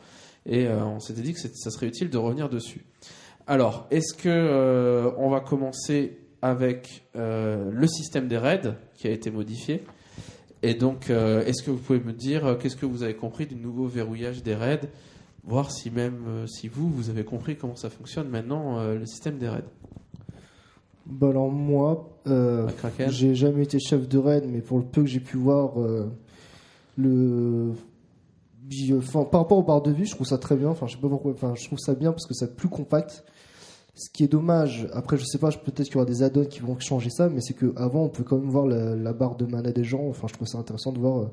Et 0.47 0.67
euh, 0.67 0.85
on 0.85 1.01
s'était 1.01 1.23
dit 1.23 1.35
que 1.35 1.41
ça 1.41 1.71
serait 1.71 1.87
utile 1.87 2.11
de 2.11 2.19
revenir 2.19 2.49
dessus. 2.49 2.85
Alors, 3.47 3.87
est-ce 3.91 4.15
que 4.15 4.29
euh, 4.29 5.11
on 5.19 5.31
va 5.31 5.41
commencer 5.41 6.19
avec 6.43 7.05
le 7.15 7.87
système 7.87 8.29
des 8.29 8.39
raids 8.39 8.75
qui 8.95 9.09
a 9.09 9.11
été 9.11 9.31
modifié? 9.31 9.85
Et 10.63 10.73
donc, 10.73 11.11
est-ce 11.11 11.63
que 11.63 11.71
vous 11.71 11.77
pouvez 11.77 12.01
me 12.01 12.15
dire 12.15 12.57
qu'est-ce 12.59 12.77
que 12.77 12.87
vous 12.87 13.03
avez 13.03 13.15
compris 13.15 13.47
du 13.47 13.57
nouveau 13.57 13.87
verrouillage 13.87 14.43
des 14.43 14.55
raids? 14.55 14.89
Voir 15.45 15.71
si 15.71 15.91
même 15.91 16.47
si 16.47 16.69
vous, 16.69 16.89
vous 16.89 17.11
avez 17.11 17.25
compris 17.25 17.57
comment 17.57 17.77
ça 17.77 17.91
fonctionne 17.91 18.29
maintenant 18.29 18.83
le 18.83 19.05
système 19.05 19.37
des 19.37 19.51
raids. 19.51 19.69
Bah 21.07 21.29
alors 21.29 21.51
moi, 21.51 22.09
euh, 22.27 22.69
j'ai 23.09 23.35
jamais 23.35 23.63
été 23.63 23.79
chef 23.79 24.09
de 24.09 24.19
raid, 24.19 24.45
mais 24.47 24.61
pour 24.61 24.79
le 24.79 24.85
peu 24.85 25.03
que 25.03 25.09
j'ai 25.09 25.21
pu 25.21 25.37
voir, 25.37 25.81
euh, 25.81 26.11
le, 26.97 27.73
enfin, 28.97 29.25
par 29.25 29.43
rapport 29.43 29.59
aux 29.59 29.63
barres 29.63 29.83
de 29.83 29.91
vie, 29.91 30.05
je 30.05 30.15
trouve 30.15 30.27
ça 30.27 30.39
très 30.39 30.57
bien. 30.57 30.69
Enfin, 30.69 30.87
je 30.87 30.97
sais 30.97 31.01
pas 31.01 31.09
pourquoi. 31.09 31.33
Enfin, 31.33 31.55
je 31.57 31.67
trouve 31.67 31.79
ça 31.79 31.95
bien 31.95 32.13
parce 32.13 32.27
que 32.27 32.35
c'est 32.35 32.55
plus 32.55 32.69
compact. 32.69 33.25
Ce 33.95 34.09
qui 34.09 34.25
est 34.25 34.29
dommage, 34.29 34.89
après 34.93 35.19
je 35.19 35.25
sais 35.25 35.39
pas, 35.39 35.51
peut-être 35.51 35.87
qu'il 35.87 35.95
y 35.95 35.97
aura 35.97 36.07
des 36.07 36.23
add-ons 36.23 36.45
qui 36.45 36.61
vont 36.61 36.79
changer 36.79 37.11
ça, 37.11 37.29
mais 37.29 37.41
c'est 37.41 37.55
que 37.55 37.73
avant 37.77 38.05
on 38.05 38.09
peut 38.09 38.23
quand 38.23 38.39
même 38.39 38.49
voir 38.49 38.67
la, 38.67 38.95
la 38.95 39.13
barre 39.13 39.37
de 39.37 39.45
mana 39.47 39.73
des 39.73 39.85
gens. 39.85 40.07
Enfin, 40.09 40.29
je 40.29 40.35
trouve 40.35 40.47
ça 40.47 40.59
intéressant 40.59 40.93
de 40.93 40.99
voir. 40.99 41.31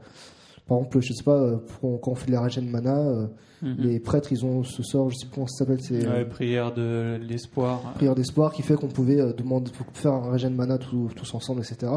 Par 0.67 0.77
exemple, 0.79 0.99
je 1.01 1.13
sais 1.13 1.23
pas, 1.23 1.35
euh, 1.39 1.57
pour- 1.79 1.99
quand 2.01 2.11
on 2.11 2.15
fait 2.15 2.27
de 2.27 2.31
la 2.31 2.41
régène 2.41 2.69
mana, 2.69 2.97
euh, 2.97 3.27
Mhm. 3.61 3.75
les 3.79 3.99
prêtres 3.99 4.31
ils 4.31 4.45
ont 4.45 4.63
ce 4.63 4.83
sort, 4.83 5.09
je 5.09 5.15
sais 5.15 5.25
pas 5.25 5.31
comment 5.35 5.47
ça 5.47 5.59
s'appelle, 5.65 5.81
c'est 5.81 6.05
euh, 6.05 6.17
Ouais, 6.19 6.25
prière 6.25 6.73
de 6.73 7.17
l'espoir. 7.27 7.81
prière 7.95 8.13
d'espoir 8.15 8.53
qui 8.53 8.61
fait 8.61 8.75
qu'on 8.75 8.87
pouvait 8.87 9.19
euh, 9.19 9.33
demander 9.33 9.71
faire 9.93 10.13
un 10.13 10.29
régène 10.31 10.53
mana 10.53 10.77
tout- 10.77 11.09
tous 11.15 11.33
ensemble, 11.33 11.61
etc. 11.61 11.91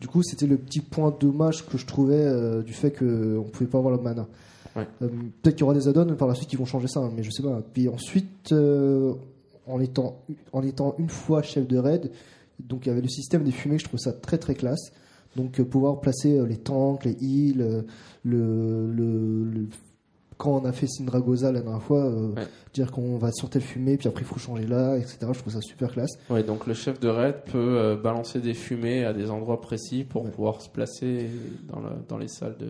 Du 0.00 0.08
coup, 0.08 0.22
c'était 0.22 0.46
le 0.46 0.56
petit 0.56 0.80
point 0.80 1.14
dommage 1.18 1.66
que 1.66 1.76
je 1.78 1.86
trouvais 1.86 2.14
euh, 2.24 2.62
du 2.62 2.72
fait 2.72 2.90
qu'on 2.92 3.44
pouvait 3.52 3.68
pas 3.70 3.78
avoir 3.78 3.94
le 3.96 4.00
mana. 4.02 4.26
Ouais. 4.76 4.86
Euh, 5.02 5.08
Peut-être 5.42 5.56
qu'il 5.56 5.60
y 5.60 5.64
aura 5.64 5.74
des 5.74 5.88
add-ons 5.88 6.14
par 6.14 6.28
la 6.28 6.34
suite 6.34 6.48
qui 6.48 6.56
vont 6.56 6.64
changer 6.64 6.86
ça, 6.88 7.00
hein, 7.00 7.10
mais 7.16 7.22
je 7.22 7.30
sais 7.30 7.42
pas. 7.42 7.60
Puis 7.72 7.88
ensuite, 7.88 8.52
euh, 8.52 9.12
en, 9.66 9.80
étant, 9.80 10.20
en 10.52 10.62
étant 10.62 10.94
une 10.98 11.08
fois 11.08 11.42
chef 11.42 11.66
de 11.66 11.78
raid, 11.78 12.10
donc 12.60 12.86
il 12.86 12.88
y 12.88 12.92
avait 12.92 13.02
le 13.02 13.08
système 13.08 13.42
des 13.44 13.50
fumées, 13.52 13.78
je 13.78 13.84
trouve 13.84 13.98
ça 14.00 14.12
très 14.12 14.38
très 14.38 14.54
classe. 14.54 14.92
Donc 15.38 15.60
euh, 15.60 15.64
pouvoir 15.64 16.00
placer 16.00 16.36
euh, 16.38 16.44
les 16.46 16.56
tanks, 16.58 17.04
les 17.04 17.16
heals, 17.22 17.62
euh, 17.62 17.82
le, 18.24 18.90
le, 18.92 19.44
le- 19.44 19.66
quand 20.36 20.52
on 20.62 20.64
a 20.66 20.72
fait 20.72 20.86
Syndragosa 20.86 21.50
la 21.50 21.60
dernière 21.62 21.82
fois, 21.82 22.04
euh, 22.04 22.28
Ouais. 22.36 22.42
dire 22.72 22.92
qu'on 22.92 23.18
va 23.18 23.32
sur 23.32 23.50
telle 23.50 23.62
fumée, 23.62 23.96
puis 23.96 24.06
après 24.08 24.22
il 24.22 24.26
faut 24.26 24.38
changer 24.38 24.66
là, 24.66 24.96
etc. 24.96 25.18
Je 25.32 25.38
trouve 25.40 25.52
ça 25.52 25.60
super 25.60 25.90
classe. 25.92 26.12
Ouais, 26.30 26.42
donc 26.44 26.66
le 26.68 26.74
chef 26.74 27.00
de 27.00 27.08
raid 27.08 27.36
peut 27.50 27.58
euh, 27.78 27.96
balancer 27.96 28.40
des 28.40 28.54
fumées 28.54 29.04
à 29.04 29.12
des 29.12 29.30
endroits 29.30 29.60
précis 29.60 30.04
pour 30.04 30.24
Ouais. 30.24 30.30
pouvoir 30.30 30.60
se 30.62 30.68
placer 30.68 31.26
dans, 31.72 31.80
la- 31.80 31.96
dans 32.08 32.18
les 32.18 32.28
salles 32.28 32.56
de. 32.58 32.68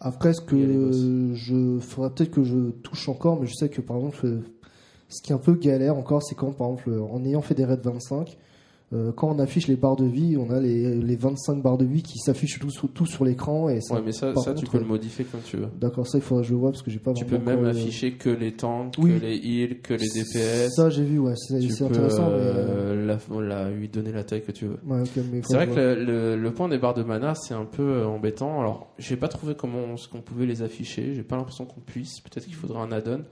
Après, 0.00 0.32
ce 0.34 0.40
que 0.40 1.32
je 1.34 1.78
faudra 1.80 2.10
peut-être 2.14 2.30
que 2.32 2.42
je 2.44 2.70
touche 2.82 3.08
encore, 3.08 3.40
mais 3.40 3.46
je 3.46 3.54
sais 3.54 3.68
que 3.68 3.80
par 3.80 3.96
exemple, 3.98 4.40
ce 5.08 5.22
qui 5.22 5.30
est 5.30 5.34
un 5.34 5.38
peu 5.38 5.54
galère 5.54 5.96
encore, 5.96 6.22
c'est 6.22 6.34
quand 6.34 6.50
par 6.52 6.68
exemple, 6.70 6.90
en 7.12 7.24
ayant 7.24 7.42
fait 7.42 7.54
des 7.54 7.64
raids 7.64 7.78
25, 7.82 8.28
euh, 8.28 8.32
quand 9.16 9.28
on 9.34 9.38
affiche 9.40 9.66
les 9.66 9.74
barres 9.76 9.96
de 9.96 10.04
vie, 10.04 10.36
on 10.36 10.50
a 10.50 10.60
les, 10.60 10.94
les 10.94 11.16
25 11.16 11.60
barres 11.62 11.78
de 11.78 11.84
vie 11.84 12.02
qui 12.02 12.18
s'affichent 12.18 12.60
tout, 12.60 12.70
sur- 12.70 12.88
tout 12.88 13.06
sur 13.06 13.24
l'écran 13.24 13.68
et 13.68 13.80
ça- 13.80 13.94
Ouais, 13.96 14.02
mais 14.04 14.12
ça, 14.12 14.32
tu 14.56 14.66
peux 14.66 14.78
le 14.78 14.84
euh, 14.84 14.86
modifier 14.86 15.24
comme 15.24 15.40
tu 15.40 15.56
veux. 15.56 15.68
D'accord, 15.80 16.06
ça 16.06 16.18
il 16.18 16.20
faudra 16.20 16.42
que 16.42 16.48
je 16.48 16.52
le 16.52 16.58
vois 16.60 16.70
parce 16.70 16.82
que 16.82 16.90
j'ai 16.92 17.00
pas. 17.00 17.12
Tu 17.12 17.24
peux 17.24 17.38
même 17.38 17.64
euh, 17.64 17.70
afficher 17.70 18.12
que 18.12 18.30
les 18.30 18.52
tanks, 18.52 18.94
oui. 18.98 19.18
que 19.18 19.24
les 19.24 19.36
heals, 19.36 19.80
que 19.80 19.94
les 19.94 20.06
DPS. 20.08 20.70
Ça 20.76 20.90
j'ai 20.90 21.02
vu, 21.04 21.18
ouais, 21.18 21.34
c'est 21.36 21.56
intéressant. 21.82 22.28
mais, 22.30 22.36
euh, 22.38 23.06
la- 23.06 23.40
la- 23.40 23.70
lui 23.70 23.88
donner 23.88 24.12
la 24.12 24.22
taille 24.22 24.42
que 24.42 24.52
tu 24.52 24.66
veux. 24.66 24.78
ouais, 24.86 25.02
mais 25.32 25.42
C'est 25.44 25.56
vrai 25.56 25.66
que 25.66 25.74
le, 25.74 25.94
le- 26.04 26.36
le 26.36 26.50
point 26.52 26.68
des 26.68 26.78
barres 26.78 26.94
de 26.94 27.02
mana, 27.02 27.34
c'est 27.34 27.54
un 27.54 27.64
peu 27.64 27.82
euh, 27.82 28.06
embêtant. 28.06 28.60
Alors, 28.60 28.92
j'ai 28.98 29.16
pas 29.16 29.28
trouvé 29.28 29.54
comment 29.56 29.96
ce 29.96 30.08
qu'on 30.08 30.20
pouvait 30.20 30.46
les 30.46 30.62
afficher. 30.62 31.14
J'ai 31.14 31.22
pas 31.24 31.36
l'impression 31.36 31.64
qu'on 31.66 31.80
puisse. 31.80 32.20
Peut-être 32.20 32.44
qu'il 32.44 32.54
faudra 32.54 32.82
un 32.82 32.92
add-on. 32.92 33.22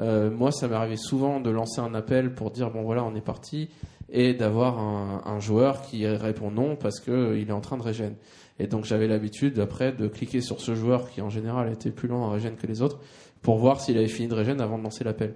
Euh, 0.00 0.30
moi, 0.30 0.52
ça 0.52 0.68
m'est 0.68 0.74
arrivé 0.74 0.96
souvent 0.96 1.40
de 1.40 1.48
lancer 1.50 1.80
un 1.80 1.94
appel 1.94 2.34
pour 2.34 2.50
dire 2.50 2.70
bon 2.70 2.82
voilà, 2.82 3.02
on 3.04 3.14
est 3.14 3.24
parti, 3.24 3.68
et 4.10 4.34
d'avoir 4.34 4.78
un, 4.78 5.22
un 5.26 5.40
joueur 5.40 5.82
qui 5.82 6.06
répond 6.06 6.50
non 6.50 6.76
parce 6.76 7.00
que 7.00 7.10
euh, 7.10 7.38
il 7.38 7.48
est 7.48 7.52
en 7.52 7.60
train 7.60 7.76
de 7.76 7.82
régène. 7.82 8.14
Et 8.58 8.66
donc 8.66 8.84
j'avais 8.84 9.06
l'habitude 9.06 9.58
après 9.60 9.92
de 9.92 10.08
cliquer 10.08 10.40
sur 10.40 10.60
ce 10.60 10.74
joueur 10.74 11.10
qui 11.10 11.20
en 11.20 11.30
général 11.30 11.70
était 11.72 11.90
plus 11.90 12.08
lent 12.08 12.28
à 12.28 12.32
régène 12.32 12.56
que 12.56 12.66
les 12.66 12.82
autres 12.82 12.98
pour 13.42 13.58
voir 13.58 13.80
s'il 13.80 13.96
avait 13.98 14.08
fini 14.08 14.28
de 14.28 14.34
régène 14.34 14.60
avant 14.60 14.78
de 14.78 14.82
lancer 14.82 15.04
l'appel. 15.04 15.34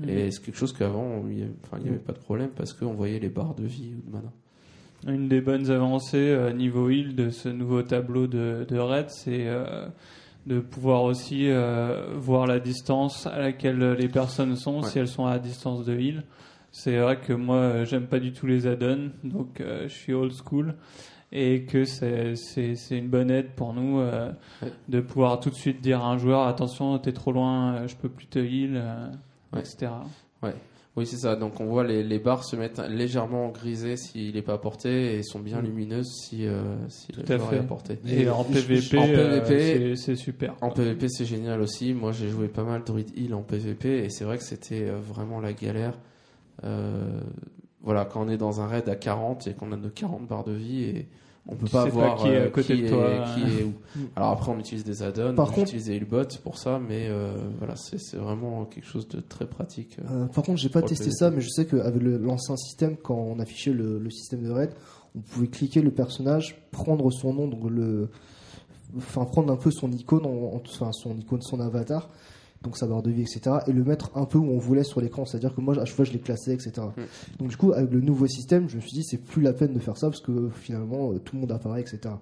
Mhm. 0.00 0.08
Et 0.08 0.30
c'est 0.32 0.42
quelque 0.42 0.56
chose 0.56 0.72
qu'avant 0.72 1.22
il 1.28 1.36
n'y 1.36 1.42
avait, 1.42 1.52
enfin, 1.64 1.78
pas 2.04 2.12
de 2.12 2.18
problème 2.18 2.50
parce 2.56 2.72
qu'on 2.72 2.94
voyait 2.94 3.20
les 3.20 3.28
barres 3.28 3.54
de 3.54 3.64
vie 3.64 3.92
ou 3.96 4.08
de 4.08 4.12
mana. 4.12 4.32
Une 5.06 5.28
des 5.28 5.40
bonnes 5.42 5.70
avancées 5.70 6.16
euh, 6.30 6.52
niveau 6.52 6.88
heal 6.88 7.14
de 7.14 7.28
ce 7.30 7.48
nouveau 7.50 7.82
tableau 7.82 8.26
de, 8.26 8.66
de 8.68 8.78
raid, 8.78 9.06
c'est 9.10 9.46
euh, 9.46 9.86
de 10.46 10.60
pouvoir 10.60 11.02
aussi 11.04 11.50
euh, 11.50 12.06
voir 12.16 12.46
la 12.46 12.58
distance 12.58 13.26
à 13.26 13.38
laquelle 13.38 13.78
les 13.98 14.08
personnes 14.08 14.56
sont, 14.56 14.80
Ouais. 14.80 14.88
si 14.88 14.98
elles 14.98 15.08
sont 15.08 15.26
à 15.26 15.38
distance 15.38 15.84
de 15.84 15.94
heal. 15.94 16.24
C'est 16.76 16.98
vrai 16.98 17.20
que 17.20 17.32
moi, 17.32 17.56
euh, 17.56 17.84
j'aime 17.84 18.08
pas 18.08 18.18
du 18.18 18.32
tout 18.32 18.46
les 18.48 18.66
add-ons, 18.66 19.10
donc 19.22 19.60
euh, 19.60 19.84
je 19.84 19.94
suis 19.94 20.12
old 20.12 20.32
school. 20.32 20.74
Et 21.30 21.64
que 21.66 21.84
c'est 21.84 22.34
c'est- 22.36 22.74
c'est 22.74 22.98
une 22.98 23.08
bonne 23.08 23.30
aide 23.30 23.50
pour 23.56 23.74
nous 23.74 24.00
euh, 24.00 24.30
Ouais. 24.62 24.72
de 24.88 25.00
pouvoir 25.00 25.38
tout 25.40 25.50
de 25.50 25.54
suite 25.54 25.80
dire 25.80 26.00
à 26.04 26.08
un 26.10 26.18
joueur 26.18 26.46
attention, 26.48 26.98
t'es 26.98 27.12
trop 27.12 27.30
loin, 27.32 27.86
je 27.86 27.94
peux 27.94 28.08
plus 28.08 28.26
te 28.26 28.38
heal, 28.40 28.72
euh, 28.74 29.08
Ouais. 29.52 29.60
etc. 29.60 29.92
Oui, 30.96 31.06
c'est 31.06 31.16
ça. 31.16 31.34
Donc 31.34 31.60
on 31.60 31.64
voit 31.66 31.82
les, 31.84 32.02
les 32.04 32.18
barres 32.20 32.44
se 32.44 32.54
mettre 32.54 32.82
légèrement 32.88 33.48
grisées 33.48 33.96
s'il 33.96 34.34
n'est 34.34 34.42
pas 34.42 34.52
apporté 34.54 35.16
et 35.16 35.22
sont 35.24 35.40
bien 35.40 35.60
Mm. 35.60 35.64
lumineuses 35.66 36.12
si, 36.22 36.46
euh, 36.46 36.62
si 36.88 37.08
le 37.12 37.24
joueur 37.26 37.52
est 37.54 37.58
apporté. 37.58 37.98
Et 38.06 38.28
en 38.28 38.44
PVP, 38.44 38.96
euh, 38.98 39.40
PVP, 39.40 39.96
c'est- 39.96 40.14
super. 40.16 40.54
En 40.60 40.70
PVP, 40.70 41.08
c'est 41.08 41.24
génial 41.24 41.60
aussi. 41.60 41.94
Moi, 41.94 42.12
j'ai 42.12 42.28
joué 42.28 42.46
pas 42.48 42.62
mal 42.62 42.82
Druid 42.84 43.10
Heal 43.16 43.34
en 43.34 43.42
PVP 43.42 44.04
et 44.04 44.10
c'est 44.10 44.24
vrai 44.24 44.38
que 44.38 44.44
c'était 44.44 44.84
vraiment 44.90 45.40
la 45.40 45.52
galère. 45.52 45.94
Euh, 46.64 47.20
voilà, 47.82 48.04
quand 48.06 48.24
on 48.24 48.28
est 48.28 48.38
dans 48.38 48.60
un 48.60 48.66
raid 48.66 48.88
à 48.88 48.96
40 48.96 49.46
et 49.46 49.52
qu'on 49.54 49.70
a 49.72 49.76
nos 49.76 49.90
40 49.90 50.26
barres 50.26 50.44
de 50.44 50.52
vie 50.52 50.84
et 50.84 51.08
on 51.46 51.54
peut 51.56 51.66
Tu 51.66 51.72
pas 51.72 51.84
voir 51.84 52.16
qui 52.16 52.28
est 52.28 52.36
à 52.36 52.40
euh, 52.44 52.48
côté 52.50 52.74
qui 52.76 52.80
de 52.82 52.86
est- 52.86 52.90
toi. 52.90 53.24
qui 53.34 53.40
est 53.42 53.64
où. 53.64 53.74
Alors 54.16 54.30
après, 54.30 54.50
on 54.50 54.58
utilise 54.58 54.82
des 54.84 55.02
add-ons, 55.02 55.32
on 55.32 55.34
contre- 55.44 55.58
utilise 55.58 55.84
des 55.86 55.96
healbots 55.96 56.38
pour 56.42 56.56
ça, 56.56 56.78
mais 56.78 57.08
euh, 57.10 57.34
voilà, 57.58 57.74
c'est 57.76 58.16
vraiment 58.16 58.64
quelque 58.64 58.86
chose 58.86 59.06
de 59.08 59.20
très 59.20 59.44
pratique. 59.46 59.98
Euh, 60.10 60.24
par 60.26 60.42
contre, 60.44 60.58
j'ai 60.58 60.70
pas 60.70 60.80
testé 60.80 61.10
ça, 61.10 61.30
mais 61.30 61.42
je 61.42 61.48
sais 61.50 61.66
qu'avec 61.66 62.02
le- 62.02 62.16
l'ancien 62.16 62.56
système, 62.56 62.96
quand 62.96 63.16
on 63.16 63.38
affichait 63.40 63.72
le, 63.74 63.98
le 63.98 64.08
système 64.10 64.42
de 64.42 64.50
raid, 64.50 64.70
on 65.14 65.20
pouvait 65.20 65.48
cliquer 65.48 65.82
le 65.82 65.90
personnage, 65.90 66.56
prendre 66.70 67.10
son 67.12 67.34
nom, 67.34 67.46
donc 67.46 67.68
le, 67.68 68.08
enfin 68.96 69.26
prendre 69.26 69.52
un 69.52 69.56
peu 69.56 69.70
son 69.70 69.92
icône, 69.92 70.24
en- 70.24 70.54
en- 70.56 70.62
enfin 70.66 70.92
son 70.92 71.14
icône, 71.18 71.42
son 71.42 71.60
avatar, 71.60 72.08
donc 72.64 72.76
sa 72.76 72.86
barre 72.86 73.02
de 73.02 73.10
vie, 73.10 73.22
etc., 73.22 73.58
et 73.66 73.72
le 73.72 73.84
mettre 73.84 74.10
un 74.16 74.24
peu 74.24 74.38
où 74.38 74.50
on 74.50 74.58
voulait 74.58 74.82
sur 74.82 75.00
l'écran. 75.00 75.24
C'est-à-dire 75.24 75.54
que 75.54 75.60
moi, 75.60 75.78
à 75.78 75.84
chaque 75.84 75.94
fois, 75.94 76.04
je 76.04 76.12
les 76.12 76.18
classais, 76.18 76.54
etc. 76.54 76.72
Mm. 76.96 77.02
Donc 77.38 77.48
du 77.50 77.56
coup, 77.56 77.72
avec 77.72 77.92
le 77.92 78.00
nouveau 78.00 78.26
système, 78.26 78.68
je 78.68 78.76
me 78.76 78.80
suis 78.80 78.92
dit, 78.92 79.04
c'est 79.04 79.18
plus 79.18 79.42
la 79.42 79.52
peine 79.52 79.72
de 79.72 79.78
faire 79.78 79.96
ça 79.96 80.08
parce 80.08 80.20
que 80.20 80.48
finalement, 80.50 81.12
euh, 81.12 81.18
tout 81.18 81.36
le 81.36 81.42
monde 81.42 81.52
apparaît, 81.52 81.82
etc. 81.82 82.14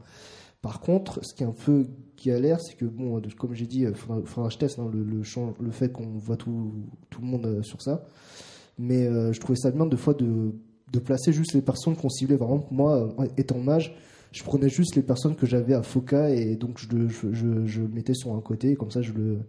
Par 0.61 0.81
contre, 0.81 1.25
ce 1.25 1.35
qui 1.35 1.43
est 1.43 1.47
un 1.47 1.53
peu 1.53 1.87
galère, 2.25 2.61
c'est 2.61 2.77
que 2.77 2.85
bon, 2.85 3.21
comme 3.39 3.55
j'ai 3.55 3.67
dit, 3.67 3.81
il 3.81 3.95
faudra, 3.95 4.21
faudra 4.25 4.49
que 4.49 4.55
je 4.55 4.59
teste 4.59 4.79
hein, 4.79 4.89
le, 4.93 5.03
le, 5.03 5.23
change- 5.23 5.55
le 5.61 5.71
fait 5.71 5.91
qu'on 5.91 6.19
voit 6.19 6.37
tout, 6.37 6.73
tout 7.11 7.21
le 7.21 7.27
monde 7.27 7.47
euh, 7.47 7.63
sur 7.63 7.83
ça. 7.83 8.05
Mais 8.79 9.07
euh, 9.07 9.33
je 9.33 9.41
trouvais 9.41 9.59
ça 9.59 9.71
bien 9.71 9.87
de 9.87 9.97
fois 9.97 10.15
de, 10.15 10.53
de 10.93 10.99
placer 10.99 11.33
juste 11.33 11.55
les 11.55 11.63
personnes 11.63 11.97
qu'on 11.97 12.09
ciblait. 12.09 12.37
Par 12.37 12.49
exemple, 12.49 12.69
moi, 12.71 13.13
euh, 13.19 13.27
étant 13.37 13.59
mage, 13.59 13.95
je 14.33 14.43
prenais 14.45 14.69
juste 14.69 14.97
les 14.97 15.03
personnes 15.03 15.37
que 15.37 15.47
j'avais 15.47 15.75
à 15.75 15.83
Foca 15.83 16.31
et 16.31 16.57
donc 16.57 16.79
je, 16.79 17.09
je, 17.09 17.67
je, 17.67 17.83
mettais 17.83 18.15
sur 18.15 18.35
un 18.35 18.41
côté, 18.41 18.71
et 18.71 18.77
comme 18.77 18.91
ça 18.91 19.03
je 19.03 19.13
le, 19.13 19.41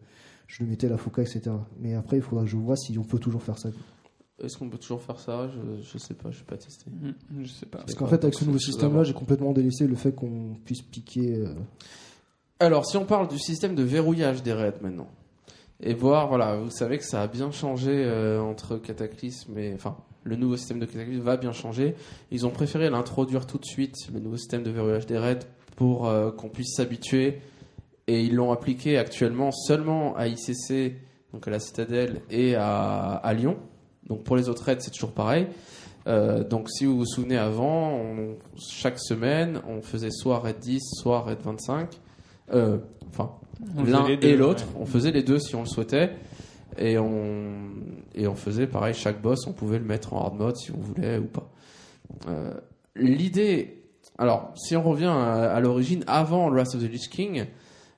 je 0.55 0.63
le 0.63 0.69
mettais 0.69 0.85
à 0.85 0.91
la 0.91 0.97
Foca, 0.97 1.23
etc. 1.23 1.41
Mais 1.79 1.95
après, 1.95 2.17
il 2.17 2.21
faudra 2.21 2.43
que 2.43 2.49
je 2.51 2.57
vois 2.57 2.75
si 2.75 2.95
on 2.99 3.03
peut 3.03 3.17
toujours 3.17 3.41
faire 3.41 3.57
ça. 3.57 3.69
Est-ce 4.43 4.57
qu'on 4.57 4.69
peut 4.69 4.77
toujours 4.77 5.01
faire 5.01 5.19
ça? 5.19 5.47
Je, 5.49 5.81
je 5.83 5.97
sais 5.97 6.13
pas, 6.13 6.29
je 6.29 6.39
n'ai 6.39 6.45
pas 6.45 6.57
testé. 6.57 6.85
Mm, 6.91 7.43
Je 7.43 7.47
sais 7.51 7.65
pas. 7.65 7.79
Parce 7.79 7.95
qu'en 7.95 8.05
fait, 8.07 8.21
avec 8.23 8.35
ce 8.35 8.45
nouveau 8.45 8.59
système-là, 8.59 9.03
j'ai 9.03 9.13
complètement 9.13 9.51
délaissé 9.51 9.87
le 9.87 9.95
fait 9.95 10.13
qu'on 10.13 10.55
puisse 10.63 10.81
piquer. 10.83 11.35
euh, 11.37 11.53
Alors, 12.59 12.85
si 12.85 12.97
on 12.97 13.05
parle 13.05 13.27
du 13.27 13.39
système 13.39 13.73
de 13.73 13.83
verrouillage 13.83 14.43
des 14.43 14.53
raids 14.53 14.75
maintenant, 14.81 15.07
et 15.81 15.93
voir, 15.93 16.27
voilà, 16.27 16.57
vous 16.57 16.69
savez 16.71 16.97
que 16.97 17.03
ça 17.03 17.21
a 17.23 17.27
bien 17.27 17.51
changé 17.51 17.91
euh, 17.91 18.39
entre 18.41 18.77
Cataclysme 18.77 19.57
et. 19.57 19.73
Enfin, 19.73 19.97
le 20.23 20.35
nouveau 20.37 20.55
système 20.55 20.79
de 20.79 20.85
Cataclysme 20.85 21.21
va 21.21 21.35
bien 21.35 21.51
changer. 21.51 21.95
Ils 22.31 22.45
ont 22.45 22.51
préféré 22.51 22.89
l'introduire 22.89 23.45
tout 23.45 23.57
de 23.57 23.65
suite, 23.65 23.95
le 24.13 24.19
nouveau 24.19 24.37
système 24.37 24.63
de 24.63 24.69
verrouillage 24.71 25.05
des 25.05 25.17
raids, 25.17 25.39
pour 25.75 26.07
euh, 26.07 26.31
qu'on 26.31 26.49
puisse 26.49 26.75
s'habituer. 26.75 27.39
Et 28.07 28.21
ils 28.21 28.35
l'ont 28.35 28.51
appliqué 28.51 28.97
actuellement 28.97 29.51
seulement 29.51 30.15
à 30.17 30.27
ICC, 30.27 30.95
donc 31.33 31.47
à 31.47 31.51
la 31.51 31.59
Citadelle, 31.59 32.21
et 32.29 32.55
à, 32.55 33.13
à 33.15 33.33
Lyon. 33.33 33.57
Donc 34.07 34.23
pour 34.23 34.35
les 34.35 34.49
autres 34.49 34.63
raids, 34.63 34.77
c'est 34.79 34.91
toujours 34.91 35.13
pareil. 35.13 35.47
Euh, 36.05 36.43
donc 36.43 36.69
si 36.69 36.85
vous 36.85 36.97
vous 36.97 37.05
souvenez 37.05 37.37
avant, 37.37 37.91
on- 37.93 38.35
chaque 38.59 38.99
semaine, 38.99 39.61
on 39.69 39.81
faisait 39.81 40.11
soit 40.11 40.39
raid 40.39 40.59
10, 40.59 40.81
soit 41.01 41.21
raid 41.21 41.39
25. 41.41 41.89
Euh, 42.53 42.77
Enfin, 43.09 43.31
l'un 43.85 44.07
et 44.07 44.35
l'autre. 44.35 44.63
ouais. 44.73 44.81
On 44.81 44.85
faisait 44.87 45.11
les 45.11 45.21
deux 45.23 45.37
si 45.39 45.55
on 45.55 45.61
le 45.61 45.67
souhaitait. 45.67 46.11
Et 46.79 46.97
on, 46.97 47.53
et 48.15 48.25
on 48.27 48.33
faisait 48.33 48.65
pareil, 48.65 48.95
chaque 48.95 49.21
boss, 49.21 49.45
on 49.45 49.53
pouvait 49.53 49.77
le 49.77 49.85
mettre 49.85 50.13
en 50.15 50.21
hard 50.25 50.35
mode 50.35 50.57
si 50.57 50.71
on 50.71 50.79
voulait 50.79 51.19
ou 51.19 51.25
pas. 51.27 51.47
Euh, 52.27 52.51
L'idée, 52.95 53.83
alors 54.17 54.51
si 54.55 54.75
on 54.75 54.81
revient 54.81 55.05
à, 55.05 55.53
à 55.53 55.59
l'origine, 55.59 56.03
avant 56.07 56.49
Wrath 56.49 56.73
of 56.75 56.81
the 56.81 56.91
Lich 56.91 57.09
King, 57.09 57.45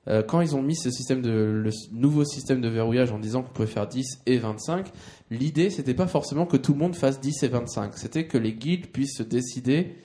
euh, 0.08 0.22
quand 0.22 0.40
ils 0.40 0.54
ont 0.54 0.62
mis 0.62 0.76
ce 0.76 1.14
de, 1.14 1.30
le 1.30 1.70
nouveau 1.92 2.24
système 2.24 2.60
de 2.60 2.68
verrouillage 2.68 3.10
en 3.10 3.18
disant 3.18 3.42
qu'on 3.42 3.52
pouvait 3.52 3.66
faire 3.66 3.88
10 3.88 4.20
et 4.26 4.38
25, 4.38 4.92
l'idée 5.30 5.68
c'était 5.70 5.94
pas 5.94 6.06
forcément 6.06 6.46
que 6.46 6.56
tout 6.56 6.72
le 6.72 6.78
monde 6.78 6.94
fasse 6.94 7.20
10 7.20 7.42
et 7.42 7.48
25, 7.48 7.96
c'était 7.96 8.26
que 8.26 8.38
les 8.38 8.52
guildes 8.52 8.86
puissent 8.86 9.16
se 9.16 9.24
décider 9.24 9.96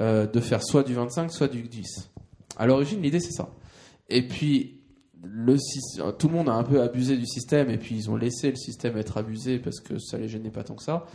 euh, 0.00 0.26
de 0.26 0.40
faire 0.40 0.62
soit 0.62 0.82
du 0.82 0.94
25, 0.94 1.30
soit 1.30 1.48
du 1.48 1.62
10. 1.62 2.10
À 2.56 2.66
l'origine, 2.66 3.00
l'idée 3.00 3.20
c'est 3.20 3.32
ça. 3.32 3.50
Et 4.08 4.26
puis, 4.26 4.80
euh, 5.24 6.12
tout 6.18 6.28
le 6.28 6.34
monde 6.34 6.48
a 6.48 6.54
un 6.54 6.64
peu 6.64 6.82
abusé 6.82 7.16
du 7.16 7.26
système 7.26 7.70
et 7.70 7.78
puis 7.78 7.94
ils 7.94 8.10
ont 8.10 8.16
laissé 8.16 8.50
le 8.50 8.56
système 8.56 8.96
être 8.96 9.18
abusé 9.18 9.60
parce 9.60 9.80
que 9.80 9.98
ça 9.98 10.18
les 10.18 10.28
gênait 10.28 10.50
pas 10.50 10.64
tant 10.64 10.74
que 10.74 10.82
ça, 10.82 11.06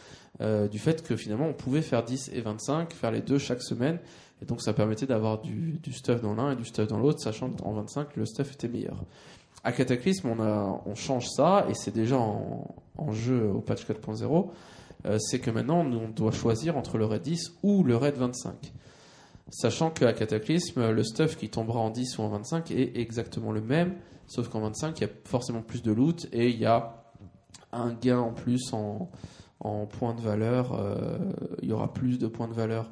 du 0.71 0.79
fait 0.79 1.03
que 1.03 1.17
finalement 1.17 1.47
on 1.47 1.53
pouvait 1.53 1.81
faire 1.81 2.03
10 2.03 2.31
et 2.33 2.39
25, 2.39 2.93
faire 2.93 3.11
les 3.11 3.21
deux 3.21 3.37
chaque 3.37 3.61
semaine. 3.61 3.99
Et 4.41 4.45
donc 4.45 4.61
ça 4.61 4.73
permettait 4.73 5.05
d'avoir 5.05 5.41
du, 5.41 5.79
stuff 5.91 6.21
dans 6.21 6.33
l'un 6.33 6.51
et 6.51 6.55
du 6.55 6.65
stuff 6.65 6.87
dans 6.87 6.99
l'autre, 6.99 7.19
sachant 7.19 7.49
qu'en 7.49 7.73
25 7.73 8.15
le 8.15 8.25
stuff 8.25 8.53
était 8.53 8.67
meilleur. 8.67 9.03
À 9.63 9.73
Cataclysme, 9.73 10.29
on, 10.29 10.95
change 10.95 11.27
ça 11.27 11.65
et 11.69 11.73
c'est 11.73 11.93
déjà 11.93 12.17
en, 12.17 13.11
jeu 13.11 13.49
au 13.49 13.59
patch 13.59 13.85
4.0. 13.85 14.49
Euh, 15.05 15.17
c'est 15.19 15.39
que 15.39 15.51
maintenant 15.51 15.79
on 15.79 16.09
doit 16.09 16.31
choisir 16.31 16.77
entre 16.77 16.97
le 16.97 17.05
raid 17.05 17.21
10 17.21 17.57
ou 17.63 17.83
le 17.83 17.97
raid 17.97 18.15
25. 18.15 18.73
Sachant 19.49 19.89
qu'à 19.89 20.13
Cataclysme, 20.13 20.91
le 20.91 21.03
stuff 21.03 21.35
qui 21.35 21.49
tombera 21.49 21.79
en 21.79 21.89
10 21.89 22.17
ou 22.17 22.21
en 22.21 22.29
25 22.29 22.71
est 22.71 22.97
exactement 22.97 23.51
le 23.51 23.61
même, 23.61 23.95
sauf 24.27 24.47
qu'en 24.47 24.61
25 24.61 24.99
il 24.99 25.01
y 25.01 25.07
a 25.07 25.09
forcément 25.25 25.61
plus 25.61 25.81
de 25.81 25.91
loot 25.91 26.27
et 26.31 26.49
il 26.49 26.57
y 26.57 26.65
a 26.65 27.03
un 27.73 27.93
gain 27.93 28.19
en 28.19 28.31
plus 28.31 28.71
en, 28.73 29.09
en 29.59 29.85
points 29.85 30.13
de 30.13 30.21
valeur. 30.21 30.73
euh, 30.73 31.17
il 31.61 31.69
y 31.69 31.73
aura 31.73 31.91
plus 31.93 32.17
de 32.17 32.27
points 32.27 32.47
de 32.47 32.53
valeur 32.53 32.89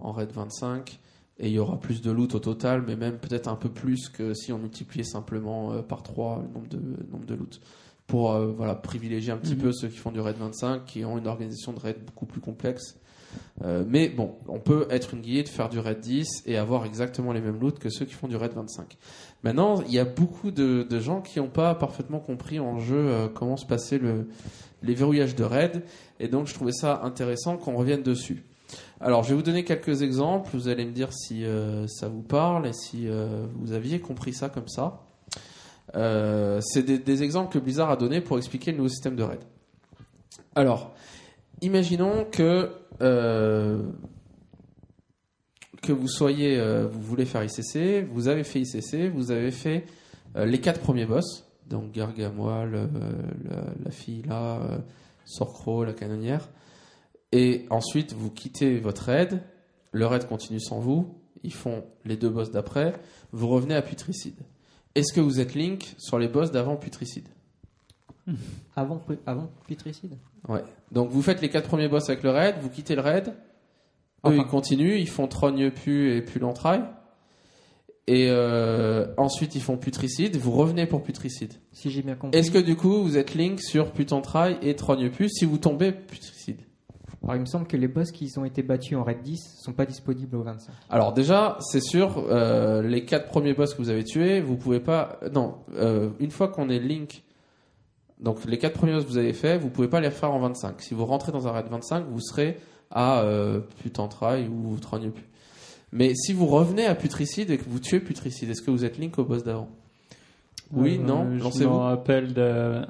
en 0.00 0.12
raid 0.12 0.30
25 0.32 1.00
et 1.40 1.46
il 1.48 1.52
y 1.52 1.58
aura 1.58 1.78
plus 1.78 2.02
de 2.02 2.10
loot 2.10 2.34
au 2.34 2.40
total, 2.40 2.82
mais 2.86 2.96
même 2.96 3.18
peut-être 3.18 3.48
un 3.48 3.54
peu 3.54 3.68
plus 3.68 4.08
que 4.08 4.34
si 4.34 4.52
on 4.52 4.58
multipliait 4.58 5.04
simplement 5.04 5.72
euh, 5.72 5.82
par 5.82 6.02
3 6.02 6.42
le 6.46 6.52
nombre 6.52 6.68
de, 6.68 6.80
nombre 7.12 7.26
de 7.26 7.34
loot. 7.34 7.60
Pour 8.08 8.32
euh, 8.32 8.46
voilà, 8.56 8.74
privilégier 8.74 9.32
un 9.32 9.36
petit 9.36 9.54
Mhm. 9.54 9.60
peu 9.62 9.72
ceux 9.72 9.88
qui 9.88 9.98
font 9.98 10.10
du 10.10 10.20
raid 10.20 10.36
25, 10.36 10.84
qui 10.84 11.04
ont 11.04 11.16
une 11.18 11.26
organisation 11.28 11.72
de 11.72 11.78
raid 11.78 11.96
beaucoup 12.04 12.26
plus 12.26 12.40
complexe. 12.40 12.96
Euh, 13.62 13.84
mais 13.86 14.08
bon, 14.08 14.36
on 14.48 14.58
peut 14.58 14.86
être 14.90 15.12
une 15.14 15.20
guilde, 15.20 15.48
faire 15.48 15.68
du 15.68 15.78
raid 15.78 16.00
10 16.00 16.44
et 16.46 16.56
avoir 16.56 16.86
exactement 16.86 17.32
les 17.32 17.40
mêmes 17.42 17.60
loots 17.60 17.78
que 17.78 17.90
ceux 17.90 18.06
qui 18.06 18.14
font 18.14 18.26
du 18.26 18.36
raid 18.36 18.52
25. 18.54 18.96
Maintenant, 19.44 19.82
il 19.82 19.92
y 19.92 19.98
a 19.98 20.04
beaucoup 20.06 20.50
de, 20.50 20.86
de 20.88 20.98
gens 21.00 21.20
qui 21.20 21.38
n'ont 21.38 21.48
pas 21.50 21.74
parfaitement 21.74 22.20
compris 22.20 22.58
en 22.58 22.78
jeu 22.80 22.96
euh, 22.96 23.28
comment 23.28 23.56
se 23.58 23.66
passait 23.66 23.98
le, 23.98 24.28
les 24.82 24.94
verrouillages 24.94 25.34
de 25.36 25.44
raid, 25.44 25.82
et 26.20 26.28
donc 26.28 26.46
je 26.46 26.54
trouvais 26.54 26.72
ça 26.72 27.02
intéressant 27.04 27.58
qu'on 27.58 27.76
revienne 27.76 28.02
dessus. 28.02 28.44
Alors, 29.00 29.22
je 29.22 29.28
vais 29.30 29.36
vous 29.36 29.42
donner 29.42 29.64
quelques 29.64 30.02
exemples, 30.02 30.50
vous 30.52 30.66
allez 30.68 30.84
me 30.84 30.90
dire 30.90 31.12
si 31.12 31.44
euh, 31.44 31.86
ça 31.86 32.08
vous 32.08 32.22
parle 32.22 32.66
et 32.66 32.72
si 32.72 33.06
euh, 33.06 33.46
vous 33.54 33.72
aviez 33.72 34.00
compris 34.00 34.32
ça 34.32 34.48
comme 34.48 34.66
ça. 34.66 35.04
Euh, 35.94 36.60
C'est 36.60 36.82
des, 36.82 37.22
exemples 37.22 37.52
que 37.52 37.60
Blizzard 37.60 37.90
a 37.90 37.96
donnés 37.96 38.20
pour 38.20 38.38
expliquer 38.38 38.72
le 38.72 38.78
nouveau 38.78 38.88
système 38.88 39.14
de 39.14 39.22
raid. 39.22 39.40
Alors, 40.56 40.94
imaginons 41.60 42.24
que 42.24 42.70
vous 45.88 46.08
soyez, 46.08 46.60
vous 46.90 47.00
voulez 47.00 47.24
faire 47.24 47.44
ICC, 47.44 48.08
vous 48.12 48.26
avez 48.26 48.42
fait 48.42 48.60
ICC, 48.60 49.12
vous 49.14 49.30
avez 49.30 49.52
fait 49.52 49.86
les 50.34 50.60
quatre 50.60 50.80
premiers 50.80 51.06
boss, 51.06 51.48
donc 51.68 51.92
Gargamoil, 51.92 52.74
euh, 52.74 52.86
la, 53.48 53.62
la 53.84 53.90
fille 53.90 54.22
là, 54.22 54.60
Sorcro, 55.24 55.84
la 55.84 55.92
canonnière, 55.92 56.48
et 57.32 57.66
ensuite 57.70 58.12
vous 58.14 58.30
quittez 58.30 58.78
votre 58.78 59.02
raid, 59.04 59.42
le 59.92 60.06
raid 60.06 60.26
continue 60.26 60.60
sans 60.60 60.78
vous, 60.80 61.14
ils 61.42 61.52
font 61.52 61.84
les 62.04 62.16
deux 62.16 62.28
boss 62.30 62.50
d'après, 62.50 62.94
vous 63.32 63.48
revenez 63.48 63.74
à 63.74 63.82
Putricide. 63.82 64.40
Est-ce 64.94 65.12
que 65.12 65.20
vous 65.20 65.40
êtes 65.40 65.54
Link 65.54 65.94
sur 65.98 66.18
les 66.18 66.28
boss 66.28 66.50
d'avant 66.50 66.76
Putricide 66.76 67.28
Avant, 68.76 69.00
avant 69.26 69.50
Putricide 69.66 70.16
Ouais. 70.48 70.62
Donc 70.92 71.10
vous 71.10 71.22
faites 71.22 71.40
les 71.40 71.48
quatre 71.50 71.68
premiers 71.68 71.88
boss 71.88 72.08
avec 72.08 72.22
le 72.22 72.30
raid, 72.30 72.56
vous 72.60 72.70
quittez 72.70 72.94
le 72.94 73.02
raid. 73.02 73.28
Eux, 73.28 73.34
Enfin. 74.22 74.36
ils 74.36 74.46
continuent, 74.46 74.96
ils 74.98 75.08
font 75.08 75.28
Trogne 75.28 75.70
Pu 75.70 76.12
et 76.16 76.22
Pu 76.22 76.38
l'entraille. 76.40 76.82
Et 78.08 78.28
euh, 78.30 79.06
ensuite, 79.18 79.54
ils 79.54 79.60
font 79.60 79.76
Putricide. 79.76 80.36
Vous 80.38 80.50
revenez 80.52 80.86
pour 80.86 81.02
Putricide. 81.02 81.52
Si 81.72 81.90
j'ai 81.90 82.02
bien 82.02 82.14
compris. 82.16 82.38
Est-ce 82.38 82.50
que 82.50 82.58
du 82.58 82.74
coup, 82.74 83.02
vous 83.02 83.16
êtes 83.18 83.34
Link 83.34 83.60
sur 83.60 83.92
Putentraille 83.92 84.56
et 84.62 84.74
Trogne 84.74 85.10
Pu 85.10 85.28
si 85.28 85.44
vous 85.44 85.58
tombez 85.58 85.92
Putricide 85.92 86.62
Alors, 87.22 87.34
il 87.36 87.40
me 87.40 87.46
semble 87.46 87.66
que 87.66 87.76
les 87.76 87.88
boss 87.88 88.12
qui 88.12 88.32
ont 88.38 88.44
été 88.44 88.62
battus 88.62 88.96
en 88.96 89.02
raid 89.02 89.22
10 89.22 89.56
sont 89.62 89.72
pas 89.72 89.84
disponibles 89.86 90.36
au 90.36 90.42
25. 90.42 90.72
Alors 90.88 91.12
déjà, 91.12 91.56
c'est 91.60 91.80
sûr, 91.82 92.24
euh, 92.30 92.80
les 92.82 93.04
quatre 93.04 93.26
premiers 93.28 93.54
boss 93.54 93.74
que 93.74 93.78
vous 93.82 93.90
avez 93.90 94.04
tués, 94.04 94.40
vous 94.40 94.56
pouvez 94.56 94.80
pas. 94.80 95.18
Non, 95.32 95.56
euh, 95.74 96.10
une 96.20 96.30
fois 96.30 96.48
qu'on 96.48 96.68
est 96.70 96.78
Link, 96.78 97.24
donc 98.20 98.44
les 98.44 98.56
quatre 98.58 98.74
premiers 98.74 98.92
boss 98.94 99.04
que 99.04 99.08
vous 99.10 99.18
avez 99.18 99.32
fait, 99.32 99.58
vous 99.58 99.68
pouvez 99.68 99.88
pas 99.88 100.00
les 100.00 100.08
refaire 100.08 100.32
en 100.32 100.38
25. 100.38 100.80
Si 100.80 100.94
vous 100.94 101.04
rentrez 101.06 101.32
dans 101.32 101.46
un 101.48 101.52
raid 101.52 101.66
25, 101.68 102.06
vous 102.08 102.20
serez 102.20 102.58
à 102.90 103.20
euh, 103.22 103.60
Putentraille 103.82 104.48
ou 104.48 104.76
Trogne 104.78 105.10
Pu. 105.10 105.22
Mais 105.92 106.14
si 106.14 106.32
vous 106.32 106.46
revenez 106.46 106.86
à 106.86 106.94
Putricide 106.94 107.50
et 107.50 107.58
que 107.58 107.68
vous 107.68 107.80
tuez 107.80 107.98
Putricide, 108.00 108.50
est-ce 108.50 108.62
que 108.62 108.70
vous 108.70 108.84
êtes 108.84 108.96
Link 108.98 109.18
au 109.18 109.24
boss 109.24 109.42
d'avant? 109.42 109.68
Oui, 110.72 110.98
Euh, 111.00 111.06
non, 111.06 111.26
Je 111.38 111.64
me 111.64 111.66
rappelle 111.68 112.32
de- 112.34 112.82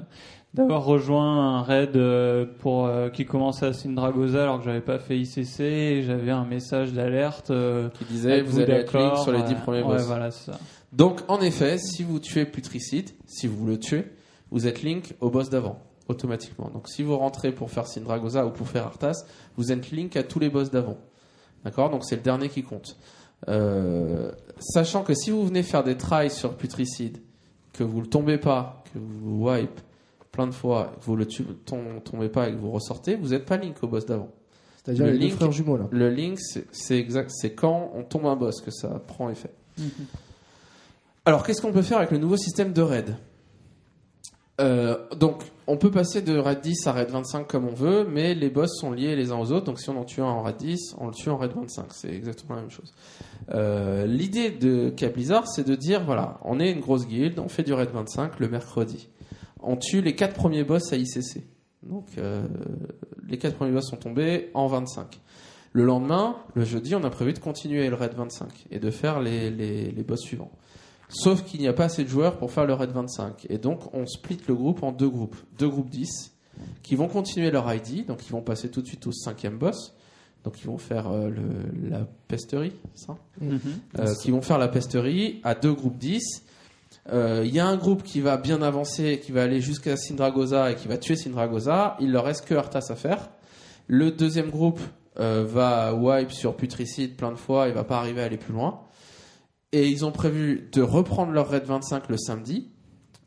d'avoir 0.53 0.83
rejoint 0.83 1.57
un 1.59 1.61
raid 1.61 1.95
euh, 1.95 2.45
pour 2.59 2.85
euh, 2.87 3.09
qui 3.09 3.25
commençait 3.25 3.67
à 3.67 3.73
Sindragosa 3.73 4.43
alors 4.43 4.59
que 4.59 4.65
j'avais 4.65 4.81
pas 4.81 4.97
fait 4.99 5.17
ICC 5.19 5.59
et 5.61 6.03
j'avais 6.03 6.31
un 6.31 6.45
message 6.45 6.91
d'alerte. 6.93 7.51
euh, 7.51 7.89
Qui 7.89 8.05
disait 8.05 8.39
êtes-vous 8.39 8.53
vous 8.53 8.59
allez 8.59 8.73
être 8.73 8.97
Link 8.97 9.17
sur 9.17 9.31
les 9.31 9.43
dix 9.43 9.53
Ouais, 9.53 9.59
premiers 9.61 9.83
ouais, 9.83 9.97
boss. 9.97 10.01
voilà, 10.07 10.31
c'est 10.31 10.51
ça. 10.51 10.59
Donc, 10.91 11.21
en 11.27 11.39
effet, 11.41 11.77
si 11.77 12.03
vous 12.03 12.19
tuez 12.19 12.45
Putricide, 12.45 13.11
si 13.27 13.45
vous 13.45 13.65
le 13.67 13.77
tuez, 13.77 14.11
vous 14.49 14.65
êtes 14.65 14.81
Link 14.81 15.13
au 15.21 15.29
boss 15.29 15.51
d'avant, 15.51 15.83
automatiquement. 16.07 16.71
Donc, 16.73 16.87
si 16.89 17.03
vous 17.03 17.15
rentrez 17.15 17.51
pour 17.51 17.69
faire 17.69 17.85
Sindragosa 17.85 18.45
ou 18.47 18.49
pour 18.49 18.67
faire 18.67 18.87
Arthas, 18.87 19.23
vous 19.55 19.71
êtes 19.71 19.91
Link 19.91 20.15
à 20.17 20.23
tous 20.23 20.39
les 20.39 20.49
boss 20.49 20.71
d'avant. 20.71 20.97
D'accord? 21.63 21.91
Donc, 21.91 22.03
c'est 22.05 22.15
le 22.15 22.23
dernier 22.23 22.49
qui 22.49 22.63
compte. 22.63 22.97
Euh, 23.49 24.31
sachant 24.57 25.03
que 25.03 25.13
si 25.13 25.29
vous 25.29 25.45
venez 25.45 25.61
faire 25.61 25.83
des 25.83 25.95
tries 25.95 26.31
sur 26.31 26.55
Putricide, 26.57 27.19
que 27.73 27.83
vous 27.83 28.01
le 28.01 28.07
tombez 28.07 28.39
pas, 28.39 28.83
que 28.91 28.97
vous 28.99 29.47
wipe 29.47 29.79
plein 30.31 30.47
de 30.47 30.51
fois, 30.53 30.93
que 30.99 31.05
vous 31.05 31.15
le 31.15 31.25
tom- 31.25 32.01
tombez 32.03 32.29
pas 32.29 32.49
et 32.49 32.51
que 32.53 32.57
vous 32.57 32.71
ressortez, 32.71 33.15
vous 33.15 33.29
n'êtes 33.29 33.45
pas 33.45 33.57
Link 33.57 33.75
au 33.81 33.87
boss 33.87 34.05
d'avant. 34.05 34.29
C'est-à-dire 34.83 35.05
Le 35.05 35.11
les 35.11 35.17
deux 35.19 35.25
link- 35.25 35.35
frères 35.35 35.51
jumeaux 35.51 35.77
là. 35.77 35.87
Le 35.91 36.09
Link, 36.09 36.39
c'est- 36.71 36.97
exact, 36.97 37.31
c'est 37.33 37.53
quand 37.53 37.91
on 37.95 38.03
tombe 38.03 38.25
un 38.27 38.35
boss 38.35 38.61
que 38.61 38.71
ça 38.71 38.87
prend 39.07 39.29
effet. 39.29 39.51
Alors, 41.25 41.45
qu'est-ce 41.45 41.61
qu'on 41.61 41.71
peut 41.73 41.81
faire 41.81 41.97
avec 41.97 42.11
le 42.11 42.17
nouveau 42.17 42.37
système 42.37 42.73
de 42.73 42.81
raid? 42.81 43.15
Euh, 44.61 44.97
Donc, 45.17 45.43
on 45.67 45.77
peut 45.77 45.91
passer 45.91 46.21
de 46.21 46.37
raid 46.37 46.59
10 46.61 46.85
à 46.87 46.91
raid 46.91 47.09
25 47.09 47.47
comme 47.47 47.65
on 47.67 47.73
veut, 47.73 48.05
mais 48.09 48.33
les 48.33 48.49
boss 48.49 48.69
sont 48.79 48.91
liés 48.91 49.15
les 49.15 49.31
uns 49.31 49.37
aux 49.39 49.51
autres. 49.51 49.65
Donc, 49.65 49.79
si 49.79 49.89
on 49.89 49.97
en 49.97 50.03
tue 50.03 50.21
un 50.21 50.25
en 50.25 50.41
raid 50.43 50.57
10, 50.57 50.95
on 50.97 51.07
le 51.07 51.13
tue 51.13 51.29
en 51.29 51.37
raid 51.37 51.51
25. 51.55 51.85
C'est 51.93 52.09
exactement 52.13 52.55
la 52.55 52.61
même 52.61 52.71
chose. 52.71 52.93
Euh, 53.53 54.05
L'idée 54.05 54.49
de 54.49 54.89
Cap 54.89 55.13
Blizzard, 55.13 55.47
c'est 55.47 55.65
de 55.67 55.75
dire 55.75 56.03
voilà, 56.03 56.39
on 56.43 56.59
est 56.59 56.71
une 56.71 56.81
grosse 56.81 57.07
guilde, 57.07 57.39
on 57.39 57.47
fait 57.47 57.63
du 57.63 57.73
raid 57.73 57.89
25 57.93 58.39
le 58.39 58.49
mercredi. 58.49 59.07
On 59.61 59.75
tue 59.75 60.01
les 60.01 60.15
quatre 60.15 60.35
premiers 60.35 60.63
boss 60.63 60.93
à 60.93 60.97
ICC. 60.97 61.43
Donc, 61.83 62.05
euh, 62.17 62.47
les 63.27 63.37
quatre 63.37 63.55
premiers 63.55 63.71
boss 63.71 63.89
sont 63.89 63.97
tombés 63.97 64.49
en 64.53 64.67
25. 64.67 65.19
Le 65.71 65.83
lendemain, 65.83 66.37
le 66.55 66.63
jeudi, 66.63 66.95
on 66.95 67.03
a 67.03 67.09
prévu 67.09 67.33
de 67.33 67.39
continuer 67.39 67.87
le 67.89 67.95
raid 67.95 68.13
25 68.13 68.67
et 68.71 68.79
de 68.79 68.89
faire 68.89 69.19
les, 69.21 69.51
les, 69.51 69.91
les 69.91 70.03
boss 70.03 70.21
suivants. 70.21 70.51
Sauf 71.09 71.43
qu'il 71.43 71.59
n'y 71.59 71.67
a 71.67 71.73
pas 71.73 71.85
assez 71.85 72.03
de 72.03 72.09
joueurs 72.09 72.37
pour 72.37 72.51
faire 72.51 72.65
le 72.65 72.73
raid 72.73 72.91
25. 72.91 73.47
Et 73.49 73.57
donc, 73.57 73.93
on 73.93 74.05
split 74.05 74.39
le 74.47 74.55
groupe 74.55 74.83
en 74.83 74.91
deux 74.91 75.09
groupes. 75.09 75.35
Deux 75.57 75.69
groupes 75.69 75.89
10 75.89 76.33
qui 76.83 76.95
vont 76.95 77.07
continuer 77.07 77.51
leur 77.51 77.71
ID. 77.73 78.05
Donc, 78.05 78.25
ils 78.27 78.31
vont 78.31 78.41
passer 78.41 78.69
tout 78.69 78.81
de 78.81 78.87
suite 78.87 79.05
au 79.07 79.11
cinquième 79.11 79.57
boss. 79.57 79.95
Donc, 80.43 80.61
ils 80.61 80.67
vont 80.67 80.77
faire 80.77 81.09
euh, 81.09 81.29
le, 81.29 81.89
la 81.89 82.07
pesterie, 82.27 82.73
ça? 82.93 83.17
Euh, 83.41 84.13
qui 84.21 84.31
vont 84.31 84.41
faire 84.41 84.57
la 84.57 84.67
pesterie 84.67 85.41
à 85.43 85.55
deux 85.55 85.73
groupes 85.73 85.97
10. 85.97 86.43
Euh, 87.11 87.43
Il 87.45 87.53
y 87.53 87.59
a 87.59 87.67
un 87.67 87.77
groupe 87.77 88.03
qui 88.03 88.21
va 88.21 88.37
bien 88.37 88.61
avancer, 88.61 89.19
qui 89.19 89.31
va 89.31 89.43
aller 89.43 89.61
jusqu'à 89.61 89.97
Sindragosa 89.97 90.71
et 90.71 90.75
qui 90.75 90.87
va 90.87 90.97
tuer 90.97 91.15
Sindragosa. 91.15 91.97
Il 91.99 92.11
leur 92.11 92.25
reste 92.25 92.45
que 92.45 92.55
Arthas 92.55 92.87
à 92.89 92.95
faire. 92.95 93.29
Le 93.87 94.11
deuxième 94.11 94.49
groupe 94.49 94.79
euh, 95.19 95.45
va 95.47 95.93
wipe 95.93 96.31
sur 96.31 96.55
Putricide 96.55 97.15
plein 97.15 97.31
de 97.31 97.37
fois 97.37 97.67
et 97.67 97.71
va 97.71 97.83
pas 97.83 97.97
arriver 97.97 98.21
à 98.21 98.25
aller 98.25 98.37
plus 98.37 98.53
loin. 98.53 98.81
Et 99.71 99.87
ils 99.87 100.05
ont 100.05 100.11
prévu 100.11 100.69
de 100.71 100.81
reprendre 100.81 101.31
leur 101.31 101.49
raid 101.49 101.63
25 101.63 102.09
le 102.09 102.17
samedi, 102.17 102.71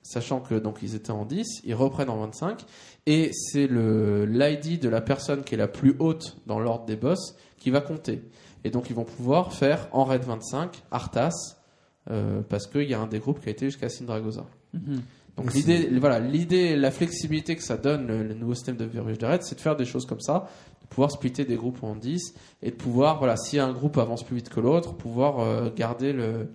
sachant 0.03 0.41
que 0.41 0.55
donc 0.55 0.79
ils 0.83 0.95
étaient 0.95 1.13
en 1.13 1.25
10, 1.25 1.63
ils 1.65 1.75
reprennent 1.75 2.11
en 2.11 2.19
25 2.19 2.65
et 3.07 3.31
c'est 3.33 3.69
le 3.69 4.25
l'ID 4.25 4.81
de 4.81 4.89
la 4.89 5.01
personne 5.01 5.45
qui 5.45 5.55
est 5.55 5.59
la 5.59 5.69
plus 5.69 5.95
haute 6.01 6.37
dans 6.47 6.59
l'ordre 6.59 6.85
des 6.85 6.97
boss 6.97 7.37
qui 7.59 7.71
va 7.71 7.81
compter. 7.81 8.23
Et 8.65 8.71
donc 8.71 8.91
ils 8.91 8.97
vont 8.97 9.05
pouvoir 9.05 9.53
faire 9.53 9.89
en 9.93 10.05
raid 10.05 10.23
25 10.23 10.83
Arthas 10.91 11.61
euh, 12.11 12.43
parce 12.49 12.66
qu'il 12.66 12.89
y 12.89 12.95
a 12.95 13.01
un 13.01 13.07
des 13.07 13.19
groupes 13.20 13.41
qui 13.41 13.49
a 13.49 13.53
été 13.53 13.66
jusqu'à 13.66 13.89
Sindragosa. 13.89 14.47
Mhm. 14.74 15.03
Donc 15.37 15.55
l'idée, 15.55 15.89
voilà, 15.99 16.19
l'idée, 16.20 16.77
la 16.77 16.91
flexibilité 16.91 17.57
que 17.57 17.62
ça 17.62 17.77
donne 17.79 18.07
le, 18.07 18.23
le 18.23 18.35
nouveau 18.35 18.55
système 18.55 18.77
de 18.77 18.85
verrouillage 18.85 19.19
de 19.19 19.27
raid, 19.27 19.43
c'est 19.43 19.55
de 19.55 19.61
faire 19.61 19.77
des 19.77 19.87
choses 19.87 20.05
comme 20.05 20.20
ça, 20.20 20.47
de 20.83 20.87
pouvoir 20.89 21.11
splitter 21.11 21.45
des 21.47 21.57
groupes 21.57 21.83
en 21.83 21.97
10 21.97 22.35
et 22.62 22.70
de 22.70 22.77
pouvoir, 22.77 23.19
voilà, 23.19 23.37
si 23.39 23.59
un 23.59 23.73
groupe 23.73 23.97
avance 23.97 24.24
plus 24.24 24.37
vite 24.37 24.51
que 24.51 24.61
l'autre, 24.61 24.95
pouvoir 24.95 25.41
euh, 25.41 25.70
garder 25.74 26.12
le 26.12 26.49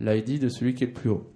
l'ID 0.00 0.40
de 0.40 0.48
celui 0.48 0.74
qui 0.74 0.84
est 0.84 0.86
le 0.86 0.92
plus 0.94 1.10
haut. 1.10 1.26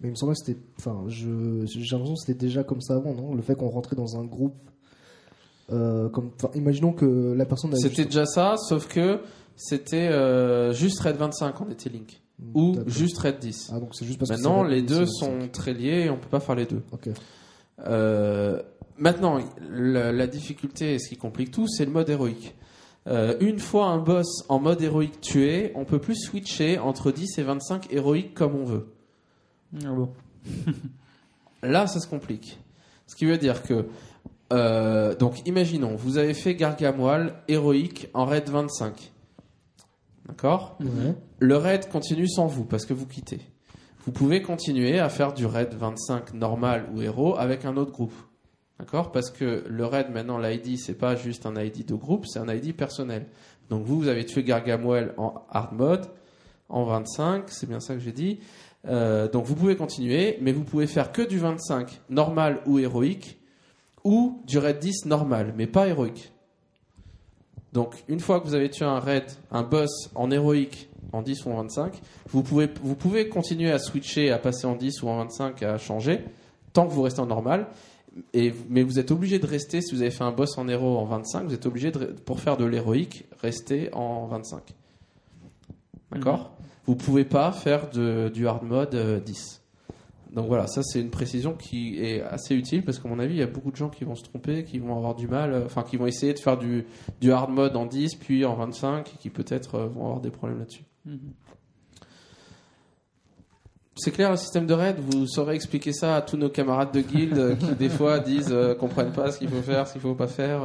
Mais 0.00 0.08
il 0.08 0.10
me 0.10 0.16
semblait 0.16 0.34
que 0.34 0.40
c'était. 0.44 0.60
Enfin, 0.78 1.04
j'ai 1.06 1.26
l'impression 1.28 2.14
que 2.14 2.20
c'était 2.20 2.34
déjà 2.46 2.64
comme 2.64 2.80
ça 2.80 2.94
avant, 2.96 3.14
non? 3.14 3.34
Le 3.34 3.42
fait 3.42 3.54
qu'on 3.54 3.68
rentrait 3.68 3.96
dans 3.96 4.18
un 4.18 4.24
groupe. 4.24 4.56
euh, 5.72 6.08
comme, 6.10 6.30
imaginons 6.54 6.92
que 6.92 7.32
la 7.34 7.46
personne 7.46 7.74
C'était 7.76 7.94
juste- 7.94 8.08
déjà 8.08 8.26
ça, 8.26 8.56
sauf 8.58 8.86
que 8.86 9.20
c'était 9.56 10.08
euh, 10.08 10.72
juste 10.72 11.00
Red 11.00 11.16
25 11.16 11.60
on 11.60 11.70
était 11.70 11.90
Link. 11.90 12.20
Ou 12.54 12.72
D'accord. 12.72 12.88
juste 12.88 13.18
Red 13.18 13.38
10. 13.38 13.70
Ah, 13.72 13.80
donc 13.80 13.94
c'est 13.94 14.04
juste 14.04 14.18
parce 14.18 14.30
que 14.30 14.36
Maintenant, 14.36 14.64
les 14.64 14.82
deux 14.82 15.04
10, 15.04 15.06
c'est 15.06 15.24
sont 15.24 15.48
très 15.52 15.72
liés 15.72 16.04
et 16.06 16.10
on 16.10 16.16
peut 16.16 16.28
pas 16.28 16.40
faire 16.40 16.56
les 16.56 16.66
deux. 16.66 16.82
Ok. 16.92 17.08
Euh, 17.86 18.60
maintenant, 18.98 19.38
la, 19.70 20.12
la 20.12 20.26
difficulté 20.26 20.94
et 20.94 20.98
ce 20.98 21.08
qui 21.08 21.16
complique 21.16 21.50
tout, 21.50 21.68
c'est 21.68 21.84
le 21.84 21.92
mode 21.92 22.10
héroïque. 22.10 22.54
Euh, 23.06 23.36
une 23.40 23.58
fois 23.58 23.86
un 23.86 23.98
boss 23.98 24.44
en 24.48 24.58
mode 24.58 24.80
héroïque 24.80 25.20
tué, 25.20 25.72
on 25.74 25.84
peut 25.84 25.98
plus 25.98 26.16
switcher 26.16 26.78
entre 26.78 27.12
10 27.12 27.38
et 27.38 27.42
25 27.42 27.92
héroïques 27.92 28.34
comme 28.34 28.54
on 28.54 28.64
veut. 28.64 28.86
Ah 29.84 29.92
bon. 29.92 30.10
Là, 31.62 31.86
ça 31.86 32.00
se 32.00 32.06
complique. 32.06 32.58
Ce 33.06 33.14
qui 33.14 33.26
veut 33.26 33.36
dire 33.36 33.62
que, 33.62 33.86
euh, 34.52 35.14
donc, 35.16 35.46
imaginons, 35.46 35.96
vous 35.96 36.16
avez 36.16 36.34
fait 36.34 36.54
Gargamoil 36.54 37.34
héroïque 37.48 38.08
en 38.14 38.24
raid 38.24 38.48
25. 38.48 39.12
D'accord? 40.26 40.78
Ouais. 40.80 41.14
Le 41.38 41.56
raid 41.56 41.88
continue 41.88 42.28
sans 42.28 42.46
vous 42.46 42.64
parce 42.64 42.86
que 42.86 42.94
vous 42.94 43.06
quittez. 43.06 43.40
Vous 44.06 44.12
pouvez 44.12 44.42
continuer 44.42 44.98
à 44.98 45.08
faire 45.08 45.32
du 45.32 45.46
raid 45.46 45.74
25 45.74 46.34
normal 46.34 46.86
ou 46.94 47.02
héros 47.02 47.36
avec 47.36 47.64
un 47.64 47.76
autre 47.76 47.92
groupe. 47.92 48.14
D'accord? 48.78 49.12
Parce 49.12 49.30
que 49.30 49.64
le 49.66 49.86
raid, 49.86 50.10
maintenant, 50.10 50.38
l'ID, 50.38 50.78
c'est 50.78 50.98
pas 50.98 51.14
juste 51.14 51.46
un 51.46 51.54
ID 51.56 51.86
de 51.86 51.94
groupe, 51.94 52.26
c'est 52.26 52.38
un 52.38 52.52
ID 52.52 52.74
personnel. 52.74 53.26
Donc 53.70 53.84
vous, 53.84 53.98
vous 53.98 54.08
avez 54.08 54.26
tué 54.26 54.42
Gargamoil 54.42 55.14
en 55.16 55.46
hard 55.50 55.72
mode, 55.74 56.06
en 56.68 56.84
25, 56.84 57.48
c'est 57.48 57.68
bien 57.68 57.80
ça 57.80 57.94
que 57.94 58.00
j'ai 58.00 58.12
dit. 58.12 58.40
Euh, 58.86 59.28
donc 59.28 59.46
vous 59.46 59.54
pouvez 59.54 59.76
continuer, 59.76 60.38
mais 60.42 60.52
vous 60.52 60.64
pouvez 60.64 60.86
faire 60.86 61.12
que 61.12 61.22
du 61.22 61.38
25 61.38 62.02
normal 62.10 62.60
ou 62.66 62.78
héroïque, 62.78 63.38
ou 64.02 64.42
du 64.46 64.58
raid 64.58 64.78
10 64.78 65.06
normal, 65.06 65.54
mais 65.56 65.66
pas 65.66 65.88
héroïque. 65.88 66.33
Donc 67.74 68.04
une 68.08 68.20
fois 68.20 68.40
que 68.40 68.46
vous 68.46 68.54
avez 68.54 68.70
tué 68.70 68.84
un 68.84 69.00
raid, 69.00 69.24
un 69.50 69.64
boss 69.64 69.90
en 70.14 70.30
héroïque, 70.30 70.88
en 71.12 71.22
10 71.22 71.44
ou 71.44 71.50
en 71.50 71.56
25, 71.56 72.00
vous 72.28 72.42
pouvez, 72.42 72.68
vous 72.82 72.94
pouvez 72.94 73.28
continuer 73.28 73.70
à 73.70 73.78
switcher, 73.78 74.30
à 74.30 74.38
passer 74.38 74.66
en 74.66 74.76
10 74.76 75.02
ou 75.02 75.08
en 75.08 75.18
25, 75.18 75.62
à 75.64 75.76
changer, 75.76 76.20
tant 76.72 76.86
que 76.86 76.92
vous 76.92 77.02
restez 77.02 77.20
en 77.20 77.26
normal. 77.26 77.66
Et, 78.32 78.54
mais 78.68 78.84
vous 78.84 79.00
êtes 79.00 79.10
obligé 79.10 79.40
de 79.40 79.46
rester, 79.46 79.80
si 79.80 79.92
vous 79.92 80.02
avez 80.02 80.12
fait 80.12 80.22
un 80.22 80.30
boss 80.30 80.56
en 80.56 80.68
héros 80.68 80.98
en 80.98 81.04
25, 81.04 81.46
vous 81.46 81.54
êtes 81.54 81.66
obligé, 81.66 81.90
de, 81.90 82.06
pour 82.06 82.38
faire 82.38 82.56
de 82.56 82.64
l'héroïque, 82.64 83.26
rester 83.42 83.92
en 83.92 84.26
25. 84.26 84.62
D'accord? 86.12 86.56
Vous 86.86 86.94
pouvez 86.94 87.24
pas 87.24 87.50
faire 87.50 87.90
de, 87.90 88.30
du 88.32 88.46
hard 88.46 88.62
mode 88.62 88.94
euh, 88.94 89.18
10. 89.18 89.63
Donc 90.34 90.48
voilà, 90.48 90.66
ça 90.66 90.82
c'est 90.82 91.00
une 91.00 91.10
précision 91.10 91.54
qui 91.54 92.00
est 92.02 92.20
assez 92.22 92.56
utile 92.56 92.84
parce 92.84 92.98
qu'à 92.98 93.08
mon 93.08 93.20
avis, 93.20 93.34
il 93.34 93.38
y 93.38 93.42
a 93.42 93.46
beaucoup 93.46 93.70
de 93.70 93.76
gens 93.76 93.88
qui 93.88 94.02
vont 94.04 94.16
se 94.16 94.24
tromper, 94.24 94.64
qui 94.64 94.78
vont 94.80 94.96
avoir 94.96 95.14
du 95.14 95.28
mal, 95.28 95.52
euh, 95.52 95.64
enfin 95.64 95.82
qui 95.84 95.96
vont 95.96 96.06
essayer 96.06 96.34
de 96.34 96.40
faire 96.40 96.58
du, 96.58 96.86
du 97.20 97.30
hard 97.30 97.50
mode 97.50 97.76
en 97.76 97.86
10 97.86 98.16
puis 98.16 98.44
en 98.44 98.54
25 98.56 99.08
et 99.14 99.16
qui 99.18 99.30
peut-être 99.30 99.76
euh, 99.76 99.86
vont 99.86 100.04
avoir 100.06 100.20
des 100.20 100.30
problèmes 100.30 100.58
là-dessus. 100.58 100.82
Mhm. 101.06 101.18
C'est 103.96 104.10
clair 104.10 104.28
le 104.32 104.36
système 104.36 104.66
de 104.66 104.74
raid, 104.74 104.96
vous 104.98 105.28
saurez 105.28 105.54
expliquer 105.54 105.92
ça 105.92 106.16
à 106.16 106.22
tous 106.22 106.36
nos 106.36 106.48
camarades 106.48 106.90
de 106.92 107.00
guild 107.00 107.38
euh, 107.38 107.54
qui 107.54 107.72
des 107.76 107.88
fois 107.88 108.18
disent 108.18 108.50
euh, 108.50 108.74
comprennent 108.74 109.12
pas 109.12 109.30
ce 109.30 109.38
qu'il 109.38 109.48
faut 109.48 109.62
faire, 109.62 109.86
ce 109.86 109.92
qu'il 109.92 110.02
faut 110.02 110.16
pas 110.16 110.26
faire. 110.26 110.62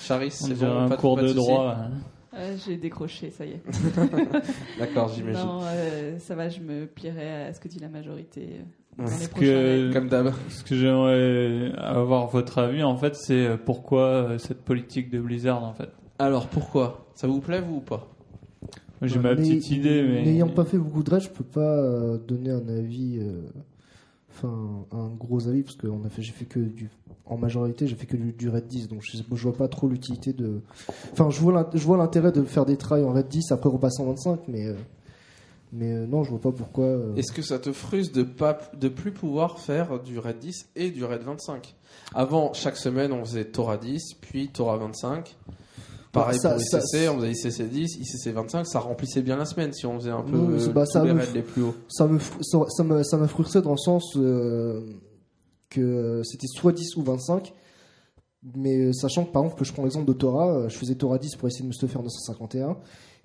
Charis, 0.00 0.30
c'est 0.30 0.54
bon, 0.54 0.78
un 0.82 0.88
pas 0.88 0.96
cours 0.96 1.16
pas 1.16 1.22
de 1.22 1.28
soucis 1.28 1.38
droit. 1.38 1.76
hein. 1.76 1.90
Euh, 2.36 2.56
J'ai 2.66 2.76
décroché, 2.76 3.30
ça 3.30 3.44
y 3.46 3.50
est. 3.52 3.62
D'accord, 4.78 5.08
j'imagine. 5.08 5.40
Non, 5.46 5.60
euh, 5.64 6.18
ça 6.18 6.34
va, 6.34 6.48
je 6.48 6.60
me 6.60 6.86
plierai 6.86 7.44
à 7.46 7.52
ce 7.54 7.60
que 7.60 7.68
dit 7.68 7.78
la 7.78 7.88
majorité 7.88 8.40
euh, 8.42 8.62
dans 8.98 9.04
Ouais. 9.04 9.10
les 9.10 9.16
Parce 9.16 9.28
prochains 9.28 9.46
que-. 9.46 9.92
Comme 9.92 10.08
d'hab. 10.08 10.32
Ce 10.48 10.62
que 10.64 10.74
j'aimerais 10.76 11.72
avoir 11.78 12.26
votre 12.28 12.58
avis, 12.58 12.82
en 12.82 12.96
fait, 12.96 13.14
c'est 13.14 13.46
euh, 13.46 13.56
pourquoi 13.56 14.02
euh, 14.02 14.38
cette 14.38 14.62
politique 14.62 15.10
de 15.10 15.20
Blizzard, 15.20 15.62
en 15.64 15.72
fait? 15.72 15.88
Alors 16.18 16.46
pourquoi? 16.48 17.06
Ça 17.14 17.26
vous 17.26 17.40
plaît 17.40 17.60
vous 17.60 17.76
ou 17.76 17.80
pas? 17.80 18.08
J'ai 19.02 19.18
Euh, 19.18 19.22
ma 19.22 19.34
petite 19.36 19.70
idée, 19.70 20.02
mais. 20.02 20.22
N'ayant 20.24 20.48
pas 20.48 20.64
fait 20.64 20.78
beaucoup 20.78 21.02
de 21.02 21.10
raids, 21.10 21.20
je 21.20 21.28
peux 21.28 21.44
pas 21.44 21.60
euh, 21.60 22.16
donner 22.18 22.50
un 22.50 22.66
avis, 22.68 23.18
euh, 23.20 23.42
un 24.44 25.08
gros 25.18 25.48
avis 25.48 25.62
parce 25.62 25.76
que 25.76 25.88
j'ai 26.18 26.32
fait 26.32 26.44
que 26.44 26.58
du, 26.58 26.90
en 27.24 27.36
majorité, 27.36 27.86
j'ai 27.86 27.96
fait 27.96 28.06
que 28.06 28.16
du, 28.16 28.32
du 28.32 28.48
raid 28.48 28.66
10, 28.66 28.88
donc 28.88 29.02
je, 29.02 29.42
vois 29.42 29.56
pas 29.56 29.68
trop 29.68 29.88
l'utilité 29.88 30.32
de, 30.32 30.60
enfin 31.12 31.30
je 31.30 31.40
vois 31.40 31.96
l'intérêt 31.96 32.32
de 32.32 32.42
faire 32.44 32.64
des 32.66 32.76
trails 32.76 33.04
en 33.04 33.12
raid 33.12 33.28
10 33.28 33.52
après 33.52 33.68
repasser 33.68 34.02
en 34.02 34.06
25, 34.06 34.40
mais 34.48 34.66
euh, 34.66 34.74
mais 35.72 35.92
euh, 35.92 36.06
non, 36.06 36.22
je 36.24 36.30
vois 36.30 36.40
pas 36.40 36.52
pourquoi. 36.52 36.84
euh, 36.84 37.16
Est-ce 37.16 37.32
que 37.32 37.42
ça 37.42 37.58
te 37.58 37.72
frustre 37.72 38.14
de 38.16 38.22
pas 38.22 38.58
de 38.78 38.88
plus 38.88 39.10
pouvoir 39.10 39.58
faire 39.58 40.00
du 40.00 40.18
raid 40.18 40.38
10 40.38 40.68
et 40.76 40.90
du 40.90 41.04
raid 41.04 41.22
25 41.22 41.74
Avant, 42.14 42.52
chaque 42.52 42.76
semaine, 42.76 43.12
on 43.12 43.24
faisait 43.24 43.44
Torah 43.44 43.76
10, 43.76 44.14
puis 44.20 44.48
Torah 44.48 44.76
25. 44.76 45.36
Pareil 46.20 46.38
ça- 46.38 46.50
pour 46.54 46.60
ça- 46.62 46.78
ICC, 46.80 47.08
on 47.10 47.20
faisait 47.20 47.32
ICC 47.32 47.68
10, 47.68 47.96
ICC 48.00 48.32
25, 48.32 48.66
ça 48.66 48.80
remplissait 48.80 49.22
bien 49.22 49.36
la 49.36 49.44
semaine 49.46 49.72
si 49.72 49.86
on 49.86 49.98
faisait 49.98 50.10
un 50.10 50.22
peu 50.22 50.36
Non, 50.36 50.48
bah, 50.74 50.84
ça 50.86 51.04
les 51.04 51.12
me 51.14 51.22
les 51.34 51.42
plus 51.42 51.62
hauts. 51.62 51.74
ça 51.88 52.06
me 52.06 52.18
ça, 52.18 52.58
me 52.84 53.60
dans 53.62 53.70
le 53.72 53.76
sens 53.78 54.16
euh, 54.16 54.80
que 55.70 56.22
c'était 56.24 56.46
soit 56.46 56.72
10 56.72 56.96
ou 56.96 57.02
25 57.02 57.52
mais 58.54 58.76
euh, 58.78 58.92
sachant 58.92 59.24
que 59.24 59.32
par 59.32 59.42
exemple 59.44 59.64
je 59.64 59.72
prends 59.72 59.82
l'exemple 59.82 60.06
de 60.06 60.12
Torah 60.12 60.52
euh, 60.56 60.68
je 60.68 60.76
faisais 60.76 60.94
Torah 60.94 61.18
10 61.18 61.36
pour 61.36 61.48
essayer 61.48 61.62
de 61.62 61.68
me 61.68 61.72
stuffer 61.72 61.96
en 61.98 62.02
251 62.02 62.76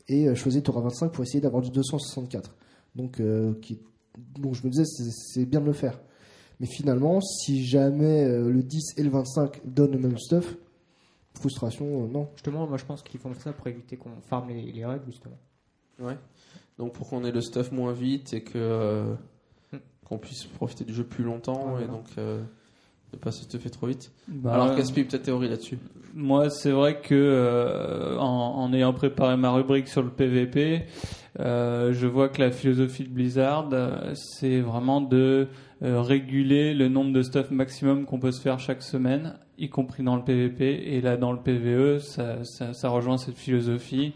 et 0.08 0.26
je 0.34 0.42
faisais 0.42 0.62
Torah 0.62 0.82
25 0.82 1.12
pour 1.12 1.24
essayer 1.24 1.42
d'avoir 1.42 1.62
du 1.62 1.70
264 1.70 2.56
donc 2.96 3.20
euh, 3.20 3.54
qui 3.62 3.80
donc 4.40 4.56
je 4.56 4.64
me 4.66 4.72
disais 4.72 4.86
c'est- 4.86 5.46
bien 5.46 5.62
de 5.62 5.66
le 5.68 5.74
faire 5.74 6.02
mais 6.60 6.66
finalement 6.68 7.22
si 7.22 7.64
jamais 7.66 8.28
le 8.28 8.64
10 8.64 8.94
et 8.98 9.04
le 9.04 9.10
25 9.12 9.62
donnent 9.66 9.92
le 9.92 10.00
même 10.00 10.18
stuff 10.18 10.58
frustration 11.34 12.03
euh, 12.03 12.08
non 12.08 12.30
Justement, 12.36 12.68
moi 12.68 12.78
je 12.78 12.86
pense 12.86 13.02
qu'ils 13.03 13.20
font 13.20 13.34
ça 13.36 13.53
pour 13.53 13.68
éviter 13.68 13.98
qu'on 13.98 14.12
farme 14.22 14.49
les, 14.49 14.72
les 14.72 14.86
raids, 14.86 15.02
justement. 15.08 15.38
Ouais. 15.99 16.18
Donc 16.78 16.94
pour 16.94 17.10
qu'on 17.10 17.24
ait 17.24 17.32
le 17.32 17.41
stuff 17.41 17.72
moins 17.72 17.94
vite 17.94 18.34
et 18.34 18.41
que 18.41 18.52
euh, 18.58 19.14
Hmm. 19.74 19.78
qu'on 20.06 20.18
puisse 20.18 20.44
profiter 20.44 20.84
du 20.84 20.94
jeu 20.94 21.03
plus 21.06 21.24
longtemps 21.24 21.74
Ouais, 21.76 21.84
et 21.84 21.86
voilà. 21.86 21.88
donc 21.88 22.06
euh, 22.18 22.41
de 23.14 23.18
pas 23.18 23.32
se 23.32 23.44
stuffer 23.44 23.70
trop 23.70 23.88
vite. 23.88 24.12
Bah, 24.28 24.53
Alors 24.53 24.76
Caspi, 24.76 25.03
peut-être 25.06 25.24
théorie 25.24 25.48
là-dessus. 25.48 25.78
Moi, 26.14 26.49
c'est 26.49 26.72
vrai 26.72 26.99
que 26.99 27.16
euh, 27.16 28.18
en, 28.18 28.56
en 28.58 28.74
ayant 28.74 28.91
préparé 28.94 29.38
ma 29.38 29.49
rubrique 29.52 29.88
sur 29.88 30.02
le 30.02 30.10
PVP, 30.10 30.84
euh, 31.40 31.94
je 31.94 32.06
vois 32.08 32.28
que 32.28 32.41
la 32.41 32.52
philosophie 32.52 33.03
de 33.03 33.10
Blizzard, 33.10 33.70
euh, 33.72 34.14
c'est 34.16 34.60
vraiment 34.60 34.99
de 34.99 35.48
euh, 35.84 36.02
réguler 36.02 36.74
le 36.74 36.90
nombre 36.90 37.14
de 37.14 37.22
stuff 37.22 37.49
maximum 37.52 38.06
qu'on 38.06 38.20
peut 38.20 38.32
se 38.34 38.41
faire 38.41 38.60
chaque 38.60 38.82
semaine, 38.84 39.36
y 39.62 39.70
compris 39.70 40.04
dans 40.04 40.16
le 40.16 40.24
PVP. 40.24 40.94
Et 40.96 41.02
là, 41.02 41.18
dans 41.18 41.32
le 41.32 41.40
PVE, 41.40 42.00
ça, 42.00 42.44
ça, 42.44 42.74
ça 42.74 42.90
rejoint 42.90 43.18
cette 43.18 43.38
philosophie. 43.38 44.14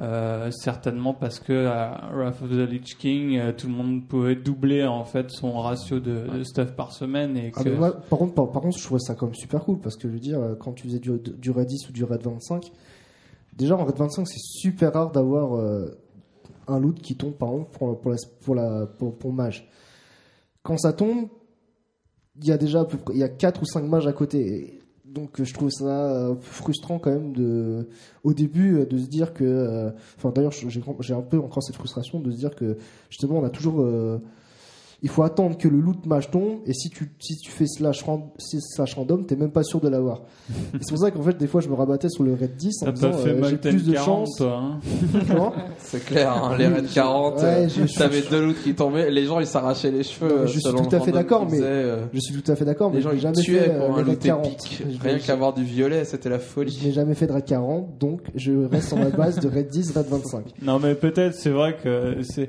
Euh, 0.00 0.50
certainement 0.50 1.14
parce 1.14 1.38
que 1.38 1.66
à 1.66 2.10
Wrath 2.12 2.42
of 2.42 2.50
the 2.50 2.68
Lich 2.68 2.96
King, 2.98 3.38
euh, 3.38 3.52
tout 3.52 3.68
le 3.68 3.74
monde 3.74 4.08
pouvait 4.08 4.34
doubler 4.34 4.84
en 4.84 5.04
fait 5.04 5.30
son 5.30 5.52
ratio 5.60 6.00
de, 6.00 6.26
de 6.36 6.42
stuff 6.42 6.72
par 6.74 6.90
semaine 6.92 7.36
et 7.36 7.52
Ah, 7.54 7.62
que 7.62 7.68
mais 7.68 7.76
moi, 7.76 7.92
par, 7.92 8.18
contre, 8.18 8.34
par, 8.34 8.50
par 8.50 8.60
contre, 8.62 8.76
je 8.76 8.82
trouvais 8.84 8.98
ça 8.98 9.14
quand 9.14 9.26
même 9.26 9.36
super 9.36 9.62
cool 9.64 9.78
parce 9.78 9.94
que 9.96 10.08
je 10.08 10.12
veux 10.14 10.18
dire, 10.18 10.40
euh, 10.40 10.56
quand 10.56 10.72
tu 10.72 10.82
faisais 10.88 10.98
du, 10.98 11.12
du 11.20 11.50
raid 11.52 11.68
10 11.68 11.88
ou 11.88 11.92
du 11.92 12.02
raid 12.02 12.20
25, 12.24 12.72
déjà 13.56 13.76
en 13.76 13.84
raid 13.84 13.96
25, 13.96 14.26
c'est 14.26 14.40
super 14.40 14.92
rare 14.94 15.12
d'avoir 15.12 15.54
euh, 15.54 15.96
un 16.66 16.80
loot 16.80 16.98
qui 17.00 17.14
tombe 17.14 17.34
par 17.34 17.50
exemple 17.52 17.70
pour, 17.78 17.86
la- 17.88 17.94
pour, 17.94 18.10
la, 18.10 18.16
pour, 18.44 18.54
la, 18.56 18.86
pour, 18.98 19.16
pour 19.16 19.32
mage. 19.32 19.68
Quand 20.64 20.76
ça 20.76 20.92
tombe, 20.92 21.28
il 22.42 22.48
y 22.48 22.50
a 22.50 22.58
déjà 22.58 22.84
il 23.12 23.18
y 23.18 23.22
a 23.22 23.28
4 23.28 23.62
ou 23.62 23.64
5 23.64 23.84
mages 23.84 24.08
à 24.08 24.12
côté. 24.12 24.40
Et 24.40 24.80
donc 25.14 25.42
je 25.42 25.54
trouve 25.54 25.70
ça 25.70 25.86
euh, 25.86 26.34
frustrant 26.40 26.98
quand 26.98 27.10
même 27.10 27.32
de, 27.32 27.88
au 28.24 28.34
début 28.34 28.78
euh, 28.78 28.84
de 28.84 28.98
se 28.98 29.06
dire 29.06 29.32
que, 29.32 29.44
euh, 29.44 29.90
enfin 30.18 30.30
d'ailleurs 30.30 30.52
j'ai 30.52 31.14
un 31.14 31.22
peu 31.22 31.38
encore 31.38 31.62
cette 31.62 31.76
frustration 31.76 32.20
de 32.20 32.30
se 32.32 32.36
dire 32.36 32.54
que 32.54 32.76
justement 33.08 33.38
on 33.38 33.44
a 33.44 33.50
toujours 33.50 33.86
il 35.04 35.10
faut 35.10 35.22
attendre 35.22 35.56
que 35.58 35.68
le 35.68 35.78
loot 35.78 36.04
mage 36.06 36.30
tombe 36.30 36.60
et 36.66 36.72
si 36.72 36.88
tu 36.90 37.12
si 37.20 37.36
tu 37.36 37.50
fais 37.50 37.66
slash, 37.66 38.02
ran- 38.02 38.32
si 38.38 38.58
slash 38.60 38.94
random 38.94 39.26
t'es 39.26 39.36
même 39.36 39.50
pas 39.52 39.62
sûr 39.62 39.78
de 39.80 39.88
l'avoir 39.88 40.22
Et 40.74 40.78
c'est 40.80 40.88
pour 40.94 40.98
ça 40.98 41.10
qu'en 41.10 41.22
fait 41.22 41.36
des 41.36 41.46
fois 41.46 41.60
je 41.60 41.68
me 41.68 41.74
rabattais 41.74 42.08
sur 42.08 42.24
le 42.24 42.32
raid 42.34 42.56
10 42.56 42.82
en 42.86 42.90
disant 42.90 43.10
euh, 43.26 43.42
j'ai 43.50 43.56
plus 43.58 43.84
de 43.86 43.92
40 43.92 44.04
chance 44.06 44.34
toi. 44.38 44.56
Hein 44.62 44.80
C'est 45.78 46.04
clair, 46.04 46.32
hein, 46.32 46.56
les 46.58 46.64
je- 46.66 46.94
40, 46.94 47.36
ouais, 47.36 47.66
euh, 47.78 47.86
t'avais 47.96 48.22
deux 48.22 48.46
loots 48.46 48.62
qui 48.64 48.74
tombaient, 48.74 49.10
les 49.10 49.24
gens 49.26 49.40
ils 49.40 49.46
s'arrachaient 49.46 49.90
les 49.90 50.02
cheveux. 50.02 50.40
Mais 50.42 50.46
je 50.48 50.58
suis 50.58 50.62
tout 50.62 50.68
à 50.68 50.88
fait 50.90 50.96
random 50.98 51.12
d'accord, 51.12 51.46
mais- 51.50 51.58
euh, 51.60 52.06
je 52.12 52.20
suis 52.20 52.34
tout 52.42 52.50
à 52.50 52.56
fait 52.56 52.64
d'accord 52.64 52.90
mais 52.90 52.96
les 52.96 53.02
gens 53.02 53.10
je 53.10 53.14
n'ai 53.14 53.18
ils 53.18 53.22
jamais 53.22 53.42
tuaient 53.42 53.60
fait 53.60 53.78
pour 53.86 53.96
euh, 53.96 54.00
un 54.00 54.02
loot 54.02 54.18
40 54.18 54.46
épique. 54.46 54.82
Je 54.90 55.00
Rien 55.08 55.18
qu'avoir 55.18 55.52
du 55.52 55.64
violet, 55.64 56.04
c'était 56.04 56.28
la 56.30 56.38
je 56.38 56.42
folie. 56.44 56.78
n'ai 56.82 56.92
jamais 56.92 57.14
fait 57.14 57.26
de 57.26 57.32
raid 57.32 57.44
40 57.44 57.98
donc 57.98 58.22
je 58.34 58.52
reste 58.52 58.88
sur 58.88 58.96
ma 58.96 59.10
base 59.10 59.38
de 59.38 59.48
raid 59.48 59.68
10 59.68 59.92
raid 59.92 60.06
25 60.08 60.44
Non, 60.62 60.78
mais 60.78 60.94
peut-être, 60.94 61.34
c'est 61.34 61.50
vrai 61.50 61.76
que 61.82 62.16
c'est, 62.22 62.48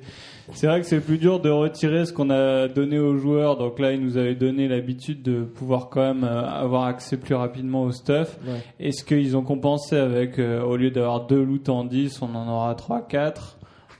c'est 0.53 0.67
vrai 0.67 0.81
que 0.81 0.87
c'est 0.87 0.99
plus 0.99 1.17
dur 1.17 1.39
de 1.39 1.49
retirer 1.49 2.05
ce 2.05 2.13
qu'on 2.13 2.29
a 2.29 2.67
donné 2.67 2.99
aux 2.99 3.17
joueurs. 3.17 3.57
Donc 3.57 3.79
là, 3.79 3.91
ils 3.91 4.01
nous 4.01 4.17
avaient 4.17 4.35
donné 4.35 4.67
l'habitude 4.67 5.21
de 5.21 5.43
pouvoir 5.43 5.89
quand 5.89 6.01
même 6.01 6.23
euh, 6.23 6.47
avoir 6.47 6.83
accès 6.83 7.17
plus 7.17 7.35
rapidement 7.35 7.83
au 7.83 7.91
stuff. 7.91 8.37
Ouais. 8.45 8.63
Est-ce 8.79 9.03
qu'ils 9.03 9.35
ont 9.35 9.43
compensé 9.43 9.95
avec, 9.95 10.39
euh, 10.39 10.61
au 10.61 10.77
lieu 10.77 10.91
d'avoir 10.91 11.25
deux 11.25 11.43
loots 11.43 11.69
en 11.69 11.83
10, 11.83 12.21
on 12.21 12.35
en 12.35 12.47
aura 12.47 12.75
3, 12.75 13.07
4 13.07 13.57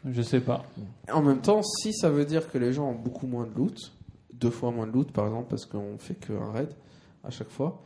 Je 0.09 0.21
sais 0.21 0.41
pas. 0.41 0.63
En 1.11 1.21
même 1.21 1.41
temps, 1.41 1.61
si 1.63 1.93
ça 1.93 2.09
veut 2.09 2.25
dire 2.25 2.51
que 2.51 2.57
les 2.57 2.73
gens 2.73 2.89
ont 2.89 2.95
beaucoup 2.95 3.27
moins 3.27 3.45
de 3.45 3.55
loot, 3.55 3.91
deux 4.33 4.51
fois 4.51 4.71
moins 4.71 4.87
de 4.87 4.91
loot, 4.91 5.11
par 5.11 5.25
exemple, 5.25 5.47
parce 5.49 5.65
qu'on 5.65 5.97
fait 5.97 6.15
qu'un 6.15 6.51
raid 6.51 6.69
à 7.23 7.31
chaque 7.31 7.49
fois. 7.49 7.81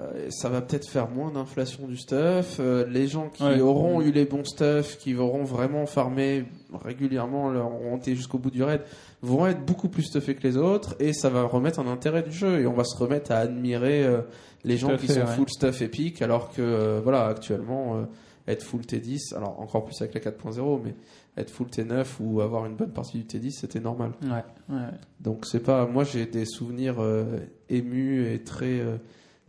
Euh, 0.00 0.28
ça 0.30 0.48
va 0.48 0.62
peut-être 0.62 0.88
faire 0.88 1.10
moins 1.10 1.30
d'inflation 1.30 1.86
du 1.86 1.96
stuff. 1.96 2.56
Euh, 2.60 2.86
les 2.88 3.06
gens 3.08 3.28
qui 3.28 3.42
Ouais. 3.42 3.60
auront 3.60 4.00
eu 4.00 4.10
les 4.10 4.24
bons 4.24 4.44
stuff, 4.44 4.96
qui 4.98 5.14
auront 5.16 5.44
vraiment 5.44 5.84
farmé 5.86 6.44
régulièrement, 6.82 7.50
leur 7.50 7.70
été 7.96 8.14
jusqu'au 8.14 8.38
bout 8.38 8.50
du 8.50 8.62
raid, 8.62 8.80
vont 9.20 9.46
être 9.46 9.64
beaucoup 9.64 9.88
plus 9.88 10.04
stuffés 10.04 10.34
que 10.34 10.42
les 10.46 10.56
autres, 10.56 10.96
et 10.98 11.12
ça 11.12 11.28
va 11.28 11.42
remettre 11.42 11.78
un 11.78 11.86
intérêt 11.86 12.22
du 12.22 12.32
jeu, 12.32 12.60
et 12.60 12.66
on 12.66 12.72
va 12.72 12.84
se 12.84 12.96
remettre 12.96 13.32
à 13.32 13.36
admirer 13.38 14.04
euh, 14.04 14.22
les 14.64 14.78
gens 14.78 14.96
qui 14.96 15.06
fait, 15.08 15.14
sont 15.14 15.20
ouais. 15.20 15.26
full 15.26 15.48
stuff 15.50 15.82
épique, 15.82 16.22
alors 16.22 16.50
que 16.52 16.98
voilà, 17.02 17.26
actuellement, 17.26 18.06
être 18.48 18.62
full 18.62 18.80
T10, 18.82 19.34
alors 19.36 19.60
encore 19.60 19.84
plus 19.84 20.00
avec 20.00 20.14
la 20.14 20.20
4.0, 20.20 20.80
mais 20.84 20.94
être 21.36 21.50
full 21.50 21.68
T9 21.68 22.04
ou 22.20 22.40
avoir 22.40 22.66
une 22.66 22.74
bonne 22.76 22.92
partie 22.92 23.18
du 23.18 23.24
T10, 23.24 23.52
c'était 23.60 23.80
normal. 23.80 24.12
Ouais, 24.22 24.74
ouais. 24.74 24.82
Donc 25.20 25.46
c'est 25.46 25.62
pas, 25.62 25.86
moi 25.86 26.04
j'ai 26.04 26.26
des 26.26 26.44
souvenirs 26.44 26.96
euh, 26.98 27.38
émus 27.68 28.32
et 28.32 28.42
très 28.42 28.80
euh, 28.80 28.96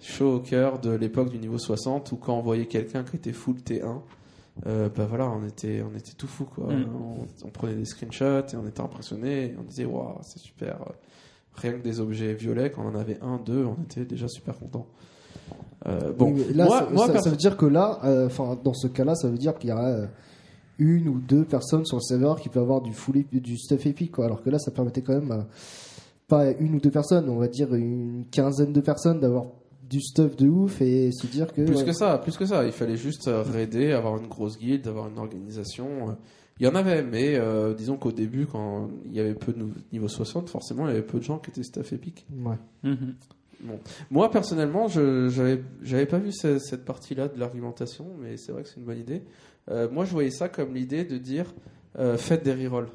chauds 0.05 0.35
au 0.35 0.39
cœur 0.39 0.79
de 0.79 0.91
l'époque 0.91 1.29
du 1.29 1.37
niveau 1.39 1.57
60 1.57 2.11
où 2.11 2.17
quand 2.17 2.37
on 2.37 2.41
voyait 2.41 2.65
quelqu'un 2.67 3.03
qui 3.03 3.15
était 3.17 3.31
full 3.33 3.55
T1, 3.57 3.99
euh, 4.67 4.87
bah 4.95 5.05
voilà, 5.09 5.29
on 5.29 5.45
était, 5.47 5.81
on 5.83 5.97
était 5.97 6.13
tout 6.17 6.27
fou 6.27 6.45
quoi. 6.45 6.71
Mm. 6.73 6.85
On, 6.95 7.47
on 7.47 7.49
prenait 7.49 7.73
des 7.75 7.85
screenshots 7.85 8.47
et 8.53 8.55
on 8.55 8.67
était 8.67 8.81
impressionné. 8.81 9.55
On 9.59 9.63
disait 9.63 9.85
waouh, 9.85 10.17
c'est 10.21 10.39
super. 10.39 10.77
Rien 11.55 11.73
que 11.73 11.83
des 11.83 11.99
objets 11.99 12.33
violets, 12.33 12.71
quand 12.71 12.83
on 12.83 12.95
en 12.95 12.99
avait 12.99 13.19
un, 13.21 13.37
deux, 13.37 13.65
on 13.65 13.81
était 13.83 14.05
déjà 14.05 14.27
super 14.27 14.57
content. 14.57 14.87
Euh, 15.87 16.11
bon, 16.13 16.31
Oui, 16.33 16.45
là, 16.53 16.65
moi, 16.65 16.79
ça, 16.79 16.87
moi, 16.91 17.05
ça- 17.07 17.11
perso- 17.13 17.23
ça 17.25 17.29
veut 17.31 17.35
dire 17.37 17.57
que 17.57 17.65
là, 17.65 17.99
euh, 18.05 18.25
enfin, 18.27 18.57
dans 18.63 18.73
ce 18.73 18.87
cas-là, 18.87 19.15
ça 19.15 19.27
veut 19.29 19.37
dire 19.37 19.55
qu'il 19.57 19.69
y 19.69 19.73
aura 19.73 19.87
euh, 19.89 20.05
une 20.79 21.07
ou 21.09 21.19
deux 21.19 21.43
personnes 21.45 21.85
sur 21.85 21.97
le 21.97 22.01
serveur 22.01 22.39
qui 22.39 22.49
peuvent 22.49 22.63
avoir 22.63 22.81
du 22.81 22.93
full 22.93 23.17
ép- 23.17 23.39
du 23.39 23.57
stuff 23.57 23.85
épique, 23.85 24.11
quoi. 24.13 24.25
Alors 24.25 24.41
que 24.41 24.49
là, 24.49 24.57
ça 24.59 24.71
permettait 24.71 25.01
quand 25.01 25.13
même 25.13 25.31
euh, 25.31 25.41
pas 26.27 26.49
une 26.51 26.75
ou 26.75 26.79
deux 26.79 26.89
personnes, 26.91 27.29
on 27.29 27.35
va 27.37 27.47
dire 27.47 27.73
une 27.75 28.25
quinzaine 28.31 28.71
de 28.73 28.81
personnes 28.81 29.19
d'avoir 29.19 29.45
du 29.93 30.01
stuff 30.01 30.35
de 30.35 30.47
ouf 30.49 30.81
et 30.81 31.11
se 31.11 31.27
dire 31.27 31.53
que 31.53 31.61
Plus 31.61 31.77
ouais, 31.77 31.85
que 31.85 31.93
ça, 31.93 32.17
plus 32.17 32.35
que 32.37 32.45
ça. 32.45 32.65
Il 32.65 32.71
fallait 32.71 32.97
juste 32.97 33.27
euh, 33.27 33.41
raider, 33.43 33.91
avoir 33.93 34.17
une 34.17 34.27
grosse 34.27 34.57
guilde, 34.57 34.87
avoir 34.87 35.07
une 35.07 35.17
organisation. 35.19 36.09
euh. 36.09 36.13
Il 36.59 36.65
y 36.65 36.69
en 36.69 36.75
avait, 36.75 37.01
mais 37.03 37.35
euh, 37.35 37.73
disons 37.73 37.97
qu'au 37.97 38.11
début, 38.11 38.45
quand 38.45 38.89
il 39.05 39.13
y 39.13 39.19
avait 39.19 39.33
peu 39.33 39.53
de 39.53 39.65
niveau 39.91 40.07
60, 40.07 40.49
forcément, 40.49 40.85
il 40.87 40.91
y 40.91 40.93
avait 40.93 41.01
peu 41.05 41.17
de 41.19 41.23
gens 41.23 41.39
qui 41.39 41.49
étaient 41.49 41.63
staff 41.63 41.93
épique. 41.93 42.25
ouais. 42.45 42.57
Mhm. 42.83 43.15
Moi, 44.11 44.29
personnellement, 44.29 44.87
je 44.89 45.29
j'avais 45.29 45.63
j'avais 45.81 46.05
pas 46.05 46.17
vu 46.19 46.31
ce- 46.33 46.59
cette 46.59 46.83
partie-là 46.83 47.29
de 47.29 47.39
l'argumentation, 47.39 48.05
mais 48.21 48.35
c'est 48.35 48.51
vrai 48.51 48.63
que 48.63 48.67
c'est 48.69 48.75
une 48.77 48.85
bonne 48.85 48.99
idée. 48.99 49.23
Euh, 49.71 49.89
moi, 49.89 50.03
je 50.03 50.11
voyais 50.11 50.31
ça 50.31 50.49
comme 50.49 50.73
l'idée 50.73 51.05
de 51.05 51.17
dire 51.17 51.53
euh, 51.97 52.17
faites 52.17 52.43
des 52.43 52.53
rerolls. 52.53 52.89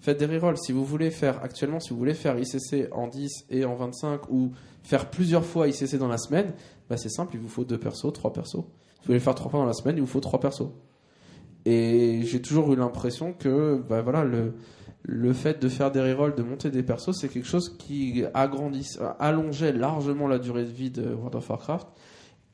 Faites 0.00 0.18
des 0.18 0.26
rerolls. 0.26 0.58
Si 0.58 0.72
vous 0.72 0.84
voulez 0.84 1.10
faire, 1.10 1.42
actuellement, 1.44 1.78
si 1.78 1.90
vous 1.90 1.98
voulez 1.98 2.14
faire 2.14 2.36
ICC 2.36 2.88
en 2.92 3.06
10 3.06 3.46
et 3.50 3.64
en 3.64 3.76
25 3.76 4.28
ou 4.30 4.50
faire 4.84 5.10
plusieurs 5.10 5.44
fois 5.44 5.66
ICC 5.66 5.96
dans 5.96 6.08
la 6.08 6.18
semaine, 6.18 6.52
bah, 6.88 6.96
c'est 6.96 7.08
simple, 7.08 7.34
il 7.34 7.40
vous 7.40 7.48
faut 7.48 7.64
deux 7.64 7.78
persos, 7.78 8.12
trois 8.12 8.32
persos. 8.32 8.52
Si 8.52 8.58
vous 8.58 9.06
voulez 9.06 9.18
le 9.18 9.24
faire 9.24 9.34
trois 9.34 9.50
fois 9.50 9.60
dans 9.60 9.66
la 9.66 9.72
semaine, 9.72 9.96
il 9.96 10.00
vous 10.00 10.06
faut 10.06 10.20
trois 10.20 10.38
persos. 10.38 10.68
Et 11.64 12.22
j'ai 12.24 12.40
toujours 12.40 12.72
eu 12.72 12.76
l'impression 12.76 13.32
que 13.32 13.82
bah, 13.88 14.02
voilà, 14.02 14.22
le, 14.22 14.54
le 15.02 15.32
fait 15.32 15.60
de 15.60 15.68
faire 15.68 15.90
des 15.90 16.00
rerolls, 16.00 16.34
de 16.34 16.42
monter 16.42 16.70
des 16.70 16.82
persos, 16.82 17.12
c'est 17.18 17.28
quelque 17.28 17.48
chose 17.48 17.76
qui 17.78 18.24
allongeait 18.34 19.72
largement 19.72 20.28
la 20.28 20.38
durée 20.38 20.64
de 20.64 20.70
vie 20.70 20.90
de 20.90 21.14
World 21.14 21.34
of 21.34 21.50
Warcraft. 21.50 21.88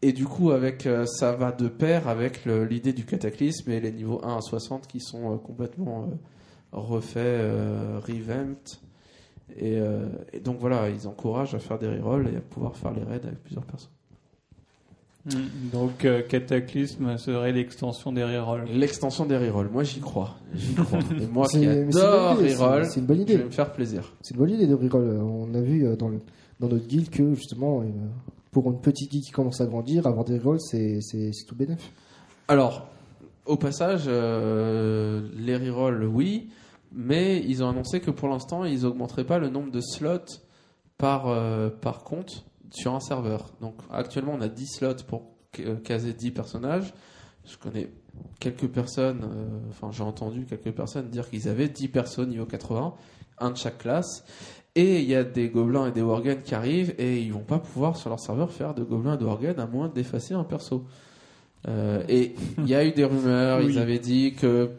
Et 0.03 0.13
du 0.13 0.25
coup, 0.25 0.51
avec, 0.51 0.87
euh, 0.87 1.05
ça 1.05 1.33
va 1.33 1.53
de 1.53 1.69
pair 1.69 2.09
avec 2.09 2.47
l'idée 2.47 2.93
du 2.93 3.05
cataclysme 3.05 3.71
et 3.71 3.81
les 3.81 3.93
niveaux 3.93 4.21
1 4.25 4.39
à 4.39 4.41
60 4.41 4.87
qui 4.87 4.99
sont 4.99 5.35
euh, 5.35 5.37
complètement 5.37 6.05
euh, 6.05 6.15
refaits, 6.73 8.03
revamped. 8.07 8.79
Et, 9.59 9.79
euh, 9.79 10.07
et 10.33 10.41
donc 10.41 10.59
voilà, 10.61 10.89
ils 10.91 11.07
encouragent 11.09 11.55
à 11.55 11.59
faire 11.59 11.79
des 11.79 11.89
rerolls 11.89 12.29
et 12.33 12.37
à 12.37 12.41
pouvoir 12.41 12.77
faire 12.77 12.93
les 12.93 13.03
raids 13.03 13.21
avec 13.25 13.43
plusieurs 13.43 13.65
personnes. 13.65 13.91
Mhm. 15.27 15.71
Donc, 15.73 16.05
euh, 16.07 16.23
Cataclysme 16.23 17.19
serait 17.19 17.53
l'extension 17.53 18.11
des 18.11 18.25
rerolls. 18.25 18.65
L'extension 18.73 19.27
des 19.27 19.37
rerolls, 19.37 19.69
moi 19.71 19.83
j'y 19.85 20.01
crois. 20.01 20.37
J'y 20.55 20.73
crois. 20.75 20.99
Et 21.21 21.27
moi 21.27 21.47
C'est- 21.47 21.61
qui 21.61 21.67
mais 21.67 21.75
c'est 21.93 21.99
une 21.99 22.05
adore 22.05 22.35
bonne 22.37 22.45
idée, 22.45 22.55
c'est- 22.55 22.65
reroll, 22.65 22.85
c'est 22.87 23.01
une 23.01 23.07
bonne 23.07 23.17
je 23.19 23.23
idée. 23.23 23.37
vais 23.37 23.45
me 23.45 23.51
faire 23.51 23.73
plaisir. 23.73 24.13
C'est 24.23 24.33
une 24.35 24.41
bonne 24.41 24.51
idée 24.51 24.67
de 24.67 24.75
reroll. 24.75 25.21
On 25.23 25.55
a 25.55 25.61
vu 25.61 25.87
euh, 25.87 25.95
dans, 25.95 26.09
le- 26.09 26.21
dans 26.59 26.69
notre 26.69 26.87
guild 26.87 27.11
que 27.11 27.35
justement, 27.35 27.83
euh, 27.83 27.85
pour 28.51 28.71
une 28.71 28.81
petite 28.81 29.11
guild 29.11 29.25
qui 29.25 29.31
commence 29.31 29.61
à 29.61 29.67
grandir, 29.67 30.07
avoir 30.07 30.25
des 30.25 30.39
rerolls, 30.39 30.61
c'est 30.61 31.01
c'est- 31.03 31.33
c'est 31.35 31.45
tout 31.45 31.55
bénéf. 31.55 31.93
Alors, 32.49 32.89
au 33.45 33.57
passage, 33.57 34.05
euh, 34.07 35.29
les 35.37 35.57
rerolls, 35.57 36.05
oui, 36.05 36.49
mais 36.93 37.43
ils 37.47 37.63
ont 37.63 37.69
annoncé 37.69 38.01
que 38.01 38.11
pour 38.11 38.29
l'instant, 38.29 38.65
ils 38.65 38.85
augmenteraient 38.87 39.25
pas 39.27 39.39
le 39.39 39.49
nombre 39.49 39.71
de 39.71 39.81
slots 39.81 40.41
par, 40.99 41.29
euh, 41.29 41.71
par 41.71 42.03
compte 42.05 42.45
sur 42.73 42.95
un 42.95 43.01
serveur. 43.01 43.51
Donc, 43.61 43.75
actuellement, 43.91 44.33
on 44.37 44.41
a 44.41 44.49
10 44.49 44.67
slots 44.67 44.95
pour 45.07 45.23
caser 45.85 46.13
10 46.13 46.31
personnages. 46.31 46.93
Je 47.47 47.57
connais 47.57 47.91
quelques 48.39 48.69
personnes, 48.69 49.23
euh, 49.25 49.49
enfin, 49.71 49.91
j'ai 49.93 50.03
entendu 50.03 50.45
quelques 50.47 50.73
personnes 50.73 51.09
dire 51.09 51.29
qu'ils 51.29 51.49
avaient 51.49 51.69
10 51.69 51.89
persos 51.89 52.27
niveau 52.27 52.45
80, 52.47 52.95
un 53.39 53.51
de 53.51 53.57
chaque 53.57 53.79
classe. 53.79 54.25
Et 54.77 55.01
il 55.01 55.09
y 55.09 55.17
a 55.17 55.25
des 55.25 55.49
gobelins 55.49 55.89
et 55.89 55.93
des 55.93 56.03
worgen 56.03 56.43
qui 56.43 56.55
arrivent 56.55 56.95
et 56.99 57.21
ils 57.21 57.33
vont 57.33 57.41
pas 57.41 57.59
pouvoir 57.59 57.97
sur 57.97 58.09
leur 58.09 58.21
serveur 58.21 58.53
faire 58.53 58.73
de 58.75 58.85
gobelins 58.85 59.15
et 59.15 59.19
de 59.19 59.25
worgen 59.25 59.59
à 59.59 59.67
moins 59.67 59.89
d'effacer 59.89 60.35
un 60.35 60.45
perso. 60.45 60.85
Euh, 61.67 62.05
et 62.09 62.35
il 62.59 62.69
y 62.69 62.75
a 62.75 62.85
eu 62.85 62.93
des 62.93 63.05
rumeurs, 63.05 63.59
Oui. 63.59 63.73
ils 63.73 63.79
avaient 63.79 63.99
dit 63.99 64.35
que 64.35 64.71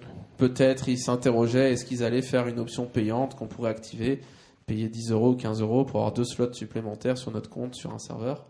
peut-être 0.41 0.89
ils 0.89 0.97
s'interrogeaient 0.97 1.71
est-ce 1.73 1.85
qu'ils 1.85 2.03
allaient 2.03 2.23
faire 2.23 2.47
une 2.47 2.57
option 2.57 2.87
payante 2.87 3.35
qu'on 3.35 3.45
pourrait 3.45 3.69
activer, 3.69 4.21
payer 4.65 4.89
10 4.89 5.11
euros 5.11 5.33
ou 5.33 5.35
15 5.35 5.61
euros 5.61 5.85
pour 5.85 5.97
avoir 5.99 6.13
deux 6.13 6.23
slots 6.23 6.51
supplémentaires 6.53 7.19
sur 7.19 7.29
notre 7.29 7.47
compte 7.47 7.75
sur 7.75 7.93
un 7.93 7.99
serveur. 7.99 8.47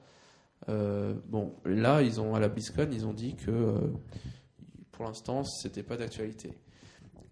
Euh, 0.70 1.14
bon, 1.28 1.52
là, 1.66 2.02
ils 2.02 2.22
ont 2.22 2.34
à 2.34 2.40
la 2.40 2.48
BlizzCon, 2.48 2.88
ils 2.94 3.06
ont 3.06 3.12
dit 3.12 3.36
que 3.36 3.52
euh, 3.52 3.74
pour 4.94 5.04
l'instant, 5.04 5.44
c'était 5.44 5.84
pas 5.84 5.98
d'actualité. 5.98 6.54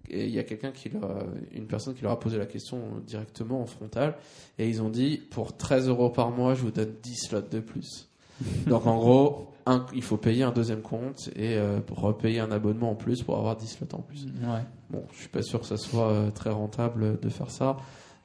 Et 0.10 0.26
il 0.26 0.32
y 0.32 0.40
a 0.40 0.44
quelqu'un 0.44 0.72
qui 0.72 0.90
leur 0.90 1.06
a- 1.10 1.24
une 1.54 1.68
personne 1.68 1.94
qui 1.94 2.02
leur 2.02 2.12
a 2.12 2.20
posé 2.20 2.38
la 2.38 2.46
question 2.46 2.82
directement 3.08 3.62
en 3.62 3.66
frontal, 3.66 4.18
et 4.58 4.68
ils 4.68 4.82
ont 4.82 4.90
dit 4.90 5.20
pour 5.32 5.56
13 5.56 5.88
euros 5.88 6.10
par 6.10 6.32
mois, 6.32 6.54
je 6.54 6.64
vous 6.64 6.72
donne 6.72 6.96
10 7.02 7.16
slots 7.16 7.42
de 7.50 7.62
plus. 7.62 8.10
Donc 8.68 8.86
en 8.88 8.98
gros, 8.98 9.54
un- 9.70 9.86
il 9.94 10.02
faut 10.04 10.18
payer 10.18 10.44
un 10.44 10.52
deuxième 10.52 10.82
compte 10.82 11.30
et 11.36 11.56
euh, 11.58 11.80
repayer 11.92 12.40
un 12.40 12.52
abonnement 12.52 12.92
en 12.92 12.96
plus 12.96 13.24
pour 13.24 13.38
avoir 13.38 13.56
10 13.56 13.68
slots 13.68 13.88
en 13.94 14.02
plus. 14.02 14.26
Ouais. 14.26 14.64
Bon, 14.90 15.06
je 15.14 15.20
suis 15.20 15.30
pas 15.30 15.42
sûr 15.42 15.60
que 15.62 15.66
ça 15.68 15.78
soit 15.78 16.10
euh, 16.12 16.32
très 16.32 16.50
rentable 16.50 17.20
de 17.20 17.30
faire 17.30 17.52
ça. 17.52 17.78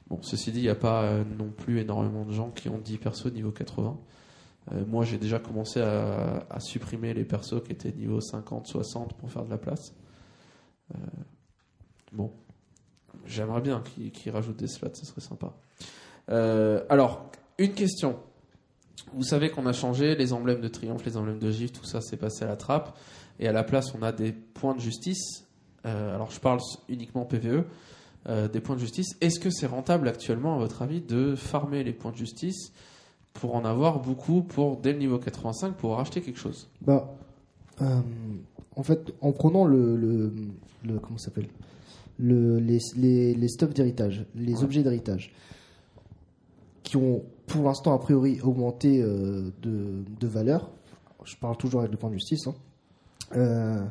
Bon, 0.09 0.19
ceci 0.21 0.51
dit, 0.51 0.59
il 0.59 0.63
n'y 0.63 0.69
a 0.69 0.75
pas 0.75 1.03
euh, 1.03 1.23
non 1.37 1.49
plus 1.49 1.79
énormément 1.79 2.25
de 2.25 2.31
gens 2.31 2.49
qui 2.51 2.69
ont 2.69 2.77
10 2.77 2.97
persos 2.97 3.31
niveau 3.31 3.51
80. 3.51 3.97
Euh, 4.71 4.83
moi, 4.87 5.05
j'ai 5.05 5.17
déjà 5.17 5.39
commencé 5.39 5.81
à, 5.81 6.45
à 6.49 6.59
supprimer 6.59 7.13
les 7.13 7.23
persos 7.25 7.61
qui 7.63 7.71
étaient 7.71 7.91
niveau 7.91 8.19
50, 8.21 8.65
60 8.67 9.13
pour 9.13 9.31
faire 9.31 9.45
de 9.45 9.49
la 9.51 9.57
place. 9.57 9.93
Bon, 12.11 12.31
j'aimerais 13.25 13.61
bien 13.61 13.81
qu'ils 14.13 14.31
rajoutent 14.31 14.57
des 14.57 14.67
slots, 14.67 14.89
ce 14.93 15.05
serait 15.05 15.21
sympa. 15.21 15.53
Alors, 16.89 17.29
une 17.57 17.73
question. 17.73 18.17
Vous 19.13 19.23
savez 19.23 19.49
qu'on 19.49 19.65
a 19.65 19.73
changé 19.73 20.15
les 20.15 20.33
emblèmes 20.33 20.61
de 20.61 20.67
triomphe, 20.67 21.05
les 21.05 21.17
emblèmes 21.17 21.39
de 21.39 21.51
gifle, 21.51 21.73
tout 21.73 21.85
ça 21.85 22.01
s'est 22.01 22.17
passé 22.17 22.43
à 22.43 22.47
la 22.47 22.55
trappe. 22.57 22.97
Et 23.39 23.47
à 23.47 23.51
la 23.51 23.63
place, 23.63 23.93
on 23.93 24.01
a 24.01 24.11
des 24.11 24.31
points 24.31 24.73
de 24.75 24.79
justice. 24.79 25.45
Euh, 25.85 26.15
alors, 26.15 26.31
je 26.31 26.39
parle 26.39 26.59
uniquement 26.89 27.25
PVE. 27.25 27.63
euh, 28.27 28.47
des 28.47 28.59
points 28.59 28.75
de 28.75 28.79
justice. 28.81 29.15
Est-ce 29.21 29.39
que 29.39 29.51
c'est 29.51 29.67
rentable 29.67 30.07
actuellement, 30.07 30.55
à 30.55 30.57
votre 30.57 30.81
avis, 30.81 30.99
de 30.99 31.35
farmer 31.35 31.83
les 31.83 31.93
points 31.93 32.11
de 32.11 32.17
justice 32.17 32.71
pour 33.33 33.55
en 33.55 33.65
avoir 33.65 33.99
beaucoup 34.01 34.41
pour, 34.41 34.77
dès 34.77 34.93
le 34.93 34.97
niveau 34.99 35.19
85, 35.19 35.75
pour 35.75 35.95
racheter 35.97 36.21
quelque 36.21 36.39
chose? 36.39 36.67
Bah, 36.81 37.13
euh, 37.81 37.99
en 38.75 38.81
fait, 38.81 39.13
en 39.21 39.31
prenant 39.31 39.65
le, 39.65 39.95
le, 39.95 40.33
le- 40.85 40.97
comment 40.99 41.19
s'appelle, 41.19 41.45
le, 42.17 42.57
les, 42.59 42.79
les, 42.95 43.35
les 43.35 43.47
stuffs 43.47 43.73
d'héritage, 43.75 44.25
les 44.33 44.55
Ouais. 44.55 44.63
objets 44.63 44.81
d'héritage, 44.81 45.31
qui 46.85 46.95
ont 46.95 47.23
pour 47.47 47.63
l'instant 47.63 47.93
a 47.93 47.99
priori 47.99 48.39
augmenté 48.41 49.01
euh, 49.01 49.51
de, 49.61 50.03
de 50.19 50.27
valeur. 50.27 50.69
Je 51.25 51.35
parle 51.35 51.57
toujours 51.57 51.81
avec 51.81 51.91
le 51.91 51.97
point 51.97 52.09
de 52.09 52.15
justice. 52.15 52.47
hein. 52.47 52.55
Euh, 53.35 53.83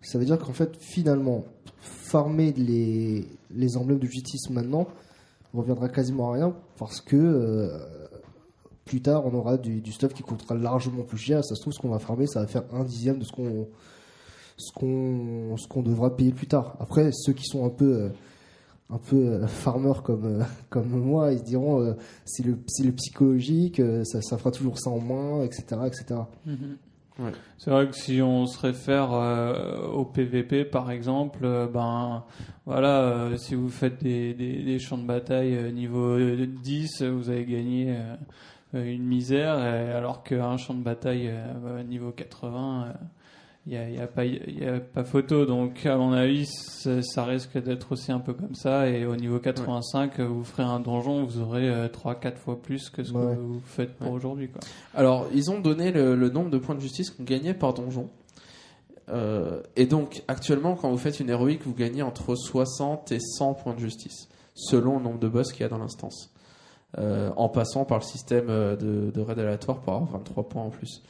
ça 0.00 0.18
veut 0.18 0.24
dire 0.24 0.38
qu'en 0.38 0.52
fait, 0.52 0.76
finalement, 0.80 1.44
farmer 1.80 2.52
les, 2.52 3.26
les 3.50 3.76
emblèmes 3.76 3.98
de 3.98 4.06
justice 4.06 4.48
maintenant 4.50 4.86
reviendra 5.52 5.88
quasiment 5.88 6.30
à 6.30 6.34
rien 6.34 6.56
parce 6.78 7.00
que 7.00 7.16
euh, 7.16 7.78
plus 8.84 9.00
tard, 9.00 9.26
on 9.26 9.34
aura 9.34 9.56
du, 9.56 9.80
du 9.80 9.92
stuff 9.92 10.12
qui 10.14 10.22
coûtera 10.22 10.54
largement 10.54 11.02
plus 11.02 11.18
cher. 11.18 11.44
Ça 11.44 11.54
se 11.54 11.60
trouve, 11.60 11.72
ce 11.72 11.80
qu'on 11.80 11.88
va 11.88 11.98
farmer, 11.98 12.26
ça 12.26 12.40
va 12.40 12.46
faire 12.46 12.64
un 12.72 12.84
dixième 12.84 13.18
de 13.18 13.24
ce 13.24 13.32
qu'on 13.32 13.68
ce 14.56 14.72
qu'on 14.72 15.56
ce 15.56 15.66
qu'on 15.66 15.82
devra 15.82 16.14
payer 16.16 16.32
plus 16.32 16.46
tard. 16.46 16.76
Après, 16.78 17.10
ceux 17.12 17.32
qui 17.32 17.44
sont 17.44 17.64
un 17.66 17.70
peu 17.70 18.10
un 18.90 18.98
peu 18.98 19.16
euh, 19.16 19.46
farmers 19.46 20.02
comme 20.02 20.40
euh, 20.40 20.44
comme 20.70 20.88
moi, 20.88 21.32
ils 21.32 21.38
se 21.38 21.44
diront 21.44 21.80
euh, 21.80 21.94
c'est 22.24 22.44
le 22.44 22.58
c'est 22.66 22.84
le 22.84 22.92
psychologique, 22.92 23.80
euh, 23.80 24.04
ça 24.04 24.20
ça 24.22 24.38
fera 24.38 24.50
toujours 24.50 24.78
ça 24.78 24.90
en 24.90 25.00
moins, 25.00 25.42
etc., 25.42 25.64
etc. 25.86 26.20
Mhm. 26.46 26.76
Ouais. 27.20 27.30
C'est 27.58 27.70
vrai 27.70 27.88
que 27.88 27.94
si 27.94 28.20
on 28.22 28.44
se 28.46 28.58
réfère 28.58 29.12
euh, 29.12 29.86
au 29.86 30.04
PVP 30.04 30.64
par 30.64 30.90
exemple, 30.90 31.44
euh, 31.44 31.68
ben 31.68 32.24
voilà, 32.66 33.02
euh, 33.02 33.36
si 33.36 33.54
vous 33.54 33.68
faites 33.68 34.02
des, 34.02 34.34
des, 34.34 34.64
des 34.64 34.78
champs 34.80 34.98
de 34.98 35.06
bataille 35.06 35.54
euh, 35.54 35.70
niveau 35.70 36.18
10, 36.18 37.02
vous 37.02 37.30
avez 37.30 37.44
gagné 37.44 37.96
euh, 38.74 38.84
une 38.84 39.04
misère, 39.04 39.60
et 39.60 39.92
alors 39.92 40.24
qu'un 40.24 40.56
champ 40.56 40.74
de 40.74 40.82
bataille 40.82 41.30
euh, 41.30 41.84
niveau 41.84 42.10
80, 42.10 42.94
il 43.66 43.70
n'y 43.72 43.78
a, 43.78 43.88
y 43.88 43.98
a, 43.98 44.06
pas- 44.06 44.24
y 44.26 44.64
a 44.66 44.78
pas 44.80 45.04
photo. 45.04 45.46
Donc 45.46 45.86
à 45.86 45.96
mon 45.96 46.12
avis, 46.12 46.46
ça, 46.46 47.24
risque 47.24 47.56
d'être 47.62 47.92
aussi 47.92 48.12
un 48.12 48.20
peu 48.20 48.34
comme 48.34 48.54
ça. 48.54 48.88
Et 48.88 49.06
au 49.06 49.16
niveau 49.16 49.38
85, 49.38 50.20
euh, 50.20 50.26
vous 50.26 50.44
ferez 50.44 50.62
un 50.64 50.80
donjon, 50.80 51.24
vous 51.24 51.40
aurez 51.40 51.88
3-4 51.88 52.36
fois 52.36 52.60
plus 52.60 52.90
que 52.90 53.02
ce 53.02 53.12
Ouais. 53.12 53.34
que 53.34 53.40
vous 53.40 53.60
faites 53.64 53.94
pour 53.96 54.08
Ouais. 54.08 54.12
aujourd'hui. 54.14 54.48
Quoi. 54.50 54.60
Alors, 54.94 55.26
ils 55.34 55.50
ont 55.50 55.60
donné 55.60 55.92
le, 55.92 56.14
le 56.14 56.28
nombre 56.28 56.50
de 56.50 56.58
points 56.58 56.74
de 56.74 56.80
justice 56.80 57.10
qu'on 57.10 57.24
gagnait 57.24 57.54
par 57.54 57.72
donjon. 57.74 58.10
Euh, 59.10 59.60
et 59.76 59.86
donc, 59.86 60.22
actuellement, 60.28 60.76
quand 60.76 60.90
vous 60.90 60.98
faites 60.98 61.20
une 61.20 61.28
héroïque, 61.30 61.62
vous 61.66 61.74
gagnez 61.74 62.02
entre 62.02 62.34
60 62.34 63.12
et 63.12 63.20
100 63.20 63.54
points 63.54 63.74
de 63.74 63.80
justice, 63.80 64.28
selon 64.54 64.96
le 64.98 65.04
nombre 65.04 65.18
de 65.18 65.28
boss 65.28 65.52
qu'il 65.52 65.60
y 65.62 65.64
a 65.64 65.68
dans 65.68 65.78
l'instance. 65.78 66.30
Euh, 66.98 67.30
en 67.36 67.48
passant 67.48 67.84
par 67.84 67.98
le 67.98 68.04
système 68.04 68.46
euh, 68.48 68.76
de, 68.76 69.10
de 69.10 69.20
raid 69.20 69.38
aléatoire 69.38 69.80
pour 69.80 69.94
avoir 69.94 70.10
23 70.12 70.48
points 70.48 70.62
en 70.62 70.70
plus. 70.70 71.02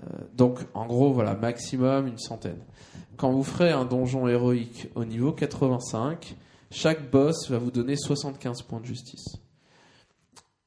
Euh, 0.00 0.18
donc, 0.34 0.60
en 0.74 0.86
gros, 0.86 1.12
voilà, 1.12 1.34
maximum 1.34 2.06
une 2.06 2.18
centaine. 2.18 2.60
Quand 3.16 3.30
vous 3.30 3.44
ferez 3.44 3.70
un 3.70 3.84
donjon 3.84 4.26
héroïque 4.26 4.88
au 4.94 5.04
niveau 5.04 5.32
85, 5.32 6.36
chaque 6.70 7.10
boss 7.10 7.50
va 7.50 7.58
vous 7.58 7.70
donner 7.70 7.96
75 7.96 8.62
points 8.62 8.80
de 8.80 8.86
justice. 8.86 9.36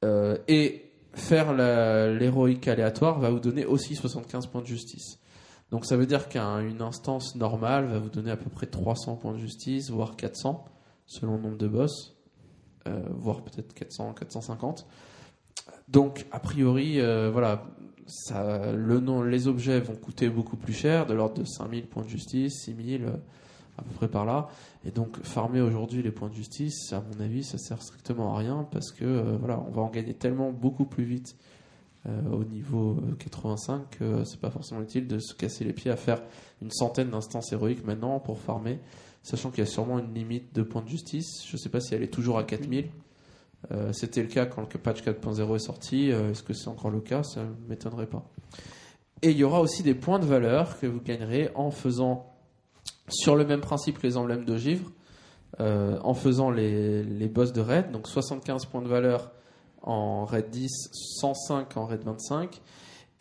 Euh, 0.04 0.38
et 0.48 0.92
faire 1.14 1.54
l'héroïque 1.54 2.68
aléatoire 2.68 3.20
va 3.20 3.30
vous 3.30 3.40
donner 3.40 3.66
aussi 3.66 3.96
75 3.96 4.48
points 4.48 4.62
de 4.62 4.68
justice. 4.68 5.20
Donc 5.72 5.86
ça 5.86 5.98
veut 5.98 6.06
dire 6.06 6.30
qu'une 6.30 6.82
instance 6.82 7.36
normale 7.36 7.88
va 7.88 7.98
vous 7.98 8.10
donner 8.10 8.30
à 8.30 8.38
peu 8.38 8.50
près 8.50 8.68
300 8.68 9.16
points 9.16 9.34
de 9.34 9.40
justice, 9.40 9.90
voire 9.90 10.16
400, 10.16 10.64
selon 11.08 11.38
le 11.38 11.42
nombre 11.42 11.58
de 11.58 11.68
boss, 11.68 12.16
euh, 12.88 13.02
voire 13.10 13.42
peut-être 13.42 13.74
400, 13.74 14.14
450. 14.14 14.86
Donc 15.88 16.28
a 16.32 16.40
priori, 16.40 17.00
voilà, 17.32 17.64
le 18.32 19.00
nom, 19.00 19.24
les 19.24 19.48
objets 19.48 19.80
vont 19.80 19.96
coûter 19.96 20.30
beaucoup 20.30 20.58
plus 20.58 20.74
cher, 20.74 21.06
de 21.06 21.14
l'ordre 21.14 21.42
de 21.42 21.46
5000 21.46 21.88
points 21.88 22.04
de 22.04 22.10
justice, 22.10 22.64
6000, 22.66 23.04
euh, 23.04 23.10
à 23.78 23.84
peu 23.84 23.92
près 23.96 24.08
par 24.08 24.26
là. 24.26 24.48
Et 24.86 24.92
donc 24.92 25.18
farmer 25.24 25.62
aujourd'hui 25.62 26.02
les 26.02 26.12
points 26.12 26.30
de 26.30 26.36
justice, 26.36 26.94
à 26.94 27.02
mon 27.02 27.24
avis, 27.24 27.44
ça 27.44 27.58
sert 27.58 27.82
strictement 27.82 28.36
à 28.36 28.40
rien 28.40 28.68
parce 28.72 28.92
que 28.92 29.06
euh, 29.06 29.38
voilà, 29.40 29.64
on 29.68 29.72
va 29.72 29.82
en 29.82 29.90
gagner 29.90 30.14
tellement 30.14 30.52
beaucoup 30.52 30.86
plus 30.86 31.04
vite 31.04 31.36
euh, 32.08 32.22
au 32.32 32.44
niveau 32.44 32.98
euh, 33.02 33.16
85 33.18 33.90
que 33.98 34.24
c'est 34.26 34.40
pas 34.40 34.52
forcément 34.52 34.82
utile 34.82 35.08
de 35.08 35.18
se 35.18 35.34
casser 35.34 35.64
les 35.64 35.74
pieds 35.74 35.90
à 35.90 35.96
faire 35.96 36.22
une 36.62 36.72
centaine 36.72 37.10
d'instances 37.10 37.52
héroïques 37.52 37.84
maintenant 37.86 38.20
pour 38.20 38.40
farmer, 38.40 38.80
sachant 39.24 39.50
qu'il 39.50 39.64
y 39.64 39.68
a 39.68 39.70
sûrement 39.70 39.98
une 39.98 40.14
limite 40.14 40.54
de 40.54 40.62
points 40.62 40.84
de 40.84 40.90
justice. 40.90 41.44
Je 41.48 41.58
sais 41.58 41.70
pas 41.70 41.80
si 41.80 41.96
elle 41.96 42.04
est 42.04 42.14
toujours 42.14 42.38
à 42.38 42.44
4000. 42.44 42.90
Euh, 43.72 43.92
C'était 43.94 44.22
le 44.22 44.28
cas 44.28 44.46
quand 44.46 44.62
le 44.74 44.80
patch 44.80 45.04
4.0 45.04 45.56
est 45.56 45.60
sorti. 45.60 46.12
Euh, 46.12 46.32
Est-ce 46.32 46.44
que 46.44 46.54
c'est 46.54 46.68
encore 46.68 46.92
le 46.92 47.02
cas? 47.02 47.24
Ça 47.24 47.42
ne 47.44 47.70
m'étonnerait 47.70 48.08
pas. 48.08 48.24
Et 49.22 49.32
il 49.32 49.38
y 49.38 49.44
aura 49.44 49.62
aussi 49.62 49.82
des 49.84 49.96
points 49.96 50.20
de 50.20 50.26
valeur 50.26 50.80
que 50.80 50.86
vous 50.86 51.02
gagnerez 51.02 51.50
en 51.56 51.72
faisant 51.72 52.32
sur 53.10 53.36
le 53.36 53.46
même 53.46 53.62
principe 53.62 54.00
que 54.00 54.08
les 54.08 54.18
emblèmes 54.18 54.46
de 54.46 54.58
givre, 54.58 54.92
euh, 55.60 55.98
en 56.04 56.14
faisant 56.14 56.52
les, 56.52 57.04
les 57.04 57.28
boss 57.28 57.54
de 57.54 57.62
raid, 57.62 57.92
donc 57.92 58.08
75 58.08 58.66
points 58.66 58.82
de 58.82 58.88
valeur 58.88 59.32
en 59.82 60.26
raid 60.26 60.50
10, 60.50 60.70
105 61.22 61.78
en 61.78 61.86
raid 61.86 62.04
25, 62.04 62.62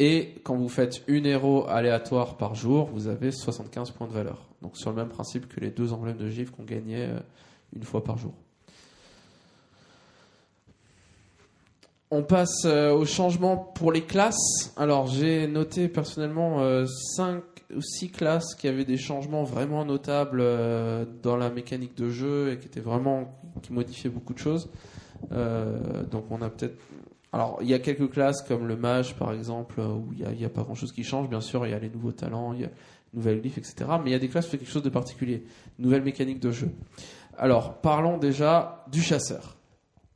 et 0.00 0.34
quand 0.42 0.56
vous 0.56 0.68
faites 0.68 1.02
une 1.06 1.26
héros 1.26 1.66
aléatoire 1.68 2.36
par 2.36 2.54
jour, 2.54 2.90
vous 2.92 3.06
avez 3.06 3.30
75 3.30 3.92
points 3.92 4.08
de 4.08 4.12
valeur. 4.12 4.48
Donc 4.62 4.76
sur 4.76 4.90
le 4.90 4.96
même 4.96 5.08
principe 5.08 5.46
que 5.46 5.60
les 5.60 5.70
deux 5.70 5.92
emblèmes 5.92 6.16
de 6.16 6.28
givre 6.28 6.50
qu'on 6.50 6.64
gagnait 6.64 7.10
une 7.76 7.84
fois 7.84 8.02
par 8.02 8.18
jour. 8.18 8.34
On 12.10 12.22
passe 12.22 12.64
euh, 12.64 12.92
au 12.92 13.04
changement 13.04 13.56
pour 13.56 13.90
les 13.90 14.04
classes. 14.04 14.72
Alors 14.76 15.06
j'ai 15.06 15.46
noté 15.46 15.88
personnellement 15.88 16.84
5 16.86 17.42
ou 17.74 17.80
6 17.80 18.10
classes 18.10 18.54
qui 18.54 18.68
avaient 18.68 18.84
des 18.84 18.96
changements 18.96 19.44
vraiment 19.44 19.84
notables 19.84 20.40
euh, 20.40 21.04
dans 21.22 21.36
la 21.36 21.50
mécanique 21.50 21.96
de 21.96 22.08
jeu 22.10 22.52
et 22.52 22.58
qui 22.58 22.66
étaient 22.66 22.80
vraiment 22.80 23.38
qui 23.62 23.72
modifiaient 23.72 24.10
beaucoup 24.10 24.34
de 24.34 24.38
choses. 24.38 24.70
Euh, 25.32 26.02
donc 26.04 26.26
on 26.30 26.42
a 26.42 26.50
peut-être 26.50 26.78
alors 27.32 27.58
il 27.62 27.68
y 27.68 27.74
a 27.74 27.78
quelques 27.78 28.10
classes 28.10 28.42
comme 28.42 28.66
le 28.66 28.76
mage 28.76 29.16
par 29.16 29.32
exemple 29.32 29.80
euh, 29.80 29.88
où 29.88 30.12
il 30.12 30.26
n'y 30.36 30.44
a 30.44 30.48
pas 30.48 30.62
grand 30.62 30.74
chose 30.74 30.92
qui 30.92 31.04
change. 31.04 31.28
Bien 31.28 31.40
sûr 31.40 31.66
il 31.66 31.70
y 31.70 31.74
a 31.74 31.78
les 31.78 31.90
nouveaux 31.90 32.12
talents, 32.12 32.52
il 32.52 32.62
y 32.62 32.64
a 32.64 32.70
nouvelles 33.12 33.40
glyphes, 33.40 33.58
etc. 33.58 33.86
Mais 34.02 34.10
il 34.10 34.12
y 34.12 34.16
a 34.16 34.18
des 34.18 34.28
classes 34.28 34.46
qui 34.46 34.52
font 34.52 34.58
quelque 34.58 34.72
chose 34.72 34.82
de 34.82 34.90
particulier, 34.90 35.44
nouvelle 35.78 36.02
mécanique 36.02 36.40
de 36.40 36.50
jeu. 36.50 36.70
Alors 37.38 37.74
parlons 37.74 38.18
déjà 38.18 38.84
du 38.90 39.02
chasseur. 39.02 39.56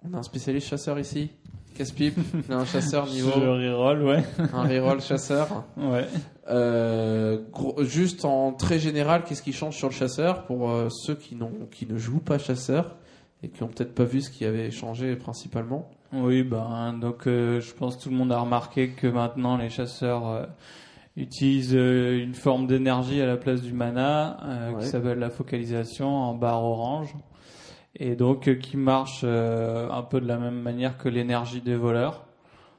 On 0.04 0.14
a 0.14 0.18
un 0.18 0.22
spécialiste 0.22 0.68
chasseur 0.68 0.98
ici? 0.98 1.30
Casse-pipe, 1.78 2.18
un 2.50 2.64
chasseur 2.64 3.06
niveau 3.10 3.30
Je 3.34 3.40
reroll, 3.70 4.02
ouais. 4.02 4.24
un 4.52 4.62
reroll 4.64 5.00
chasseur. 5.00 5.64
ouais. 5.76 6.06
Euh, 6.50 7.38
gros- 7.52 7.82
juste 7.84 8.24
en 8.24 8.52
très 8.52 8.78
général, 8.78 9.22
qu'est-ce 9.24 9.42
qui 9.42 9.52
change 9.52 9.76
sur 9.76 9.88
le 9.88 9.94
chasseur 9.94 10.44
pour 10.46 10.70
euh, 10.70 10.88
ceux 10.90 11.14
qui, 11.14 11.36
qui 11.70 11.86
ne 11.86 11.96
jouent 11.96 12.18
pas 12.20 12.38
chasseur 12.38 12.96
et 13.42 13.48
qui 13.48 13.62
ont 13.62 13.68
peut-être 13.68 13.94
pas 13.94 14.04
vu 14.04 14.20
ce 14.22 14.30
qui 14.30 14.44
avait 14.44 14.70
changé 14.70 15.14
principalement? 15.16 15.88
Oui, 16.12 16.42
ben, 16.42 16.94
donc 17.00 17.26
euh, 17.26 17.60
je 17.60 17.72
pense 17.74 17.96
que 17.96 18.02
tout 18.04 18.10
le 18.10 18.16
monde 18.16 18.32
a 18.32 18.40
remarqué 18.40 18.88
que 18.90 19.06
maintenant 19.06 19.56
les 19.56 19.68
chasseurs 19.68 20.48
utilisent 21.16 21.72
une 21.74 22.34
forme 22.34 22.66
d'énergie 22.66 23.20
à 23.20 23.26
la 23.26 23.36
place 23.36 23.60
du 23.62 23.72
mana 23.72 24.38
Ouais. 24.74 24.82
qui 24.82 24.86
s'appelle 24.88 25.18
la 25.18 25.30
focalisation 25.30 26.08
en 26.08 26.34
barre 26.34 26.64
orange 26.64 27.14
et 27.94 28.16
donc 28.16 28.48
euh, 28.48 28.54
qui 28.54 28.76
marche 28.76 29.22
euh, 29.24 29.90
un 29.90 30.02
peu 30.02 30.20
de 30.20 30.26
la 30.26 30.38
même 30.38 30.60
manière 30.60 30.98
que 30.98 31.08
l'énergie 31.08 31.60
des 31.60 31.76
voleurs. 31.76 32.24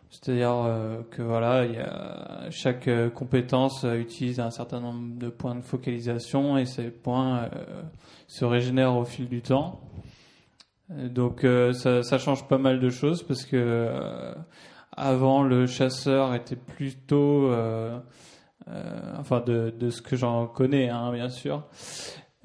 C'est-à-dire 0.10 0.64
euh, 0.65 1.02
que 1.11 1.22
voilà, 1.22 1.68
chaque 2.49 2.90
compétence 3.14 3.84
utilise 3.84 4.40
un 4.40 4.49
certain 4.49 4.80
nombre 4.80 5.19
de 5.19 5.30
points 5.30 5.53
de 5.53 5.61
focalisation 5.61 6.57
et 6.57 6.65
ces 6.65 6.90
points 6.90 7.48
se 8.26 8.44
régénèrent 8.44 8.95
au 8.95 9.06
fil 9.06 9.30
du 9.30 9.44
temps. 9.44 9.81
Donc 10.90 11.45
ça, 11.73 12.18
change 12.18 12.48
pas 12.48 12.57
mal 12.57 12.80
de 12.80 12.90
choses 12.90 13.22
parce 13.22 13.45
que 13.45 14.34
avant 14.98 15.44
le 15.44 15.68
chasseur 15.68 16.34
était 16.34 16.56
plutôt, 16.56 17.53
enfin 19.15 19.41
de, 19.41 19.69
de 19.69 19.91
ce 19.91 20.02
que 20.02 20.15
j'en 20.15 20.48
connais 20.48 20.90
hein, 20.90 21.11
bien 21.14 21.30
sûr, 21.30 21.68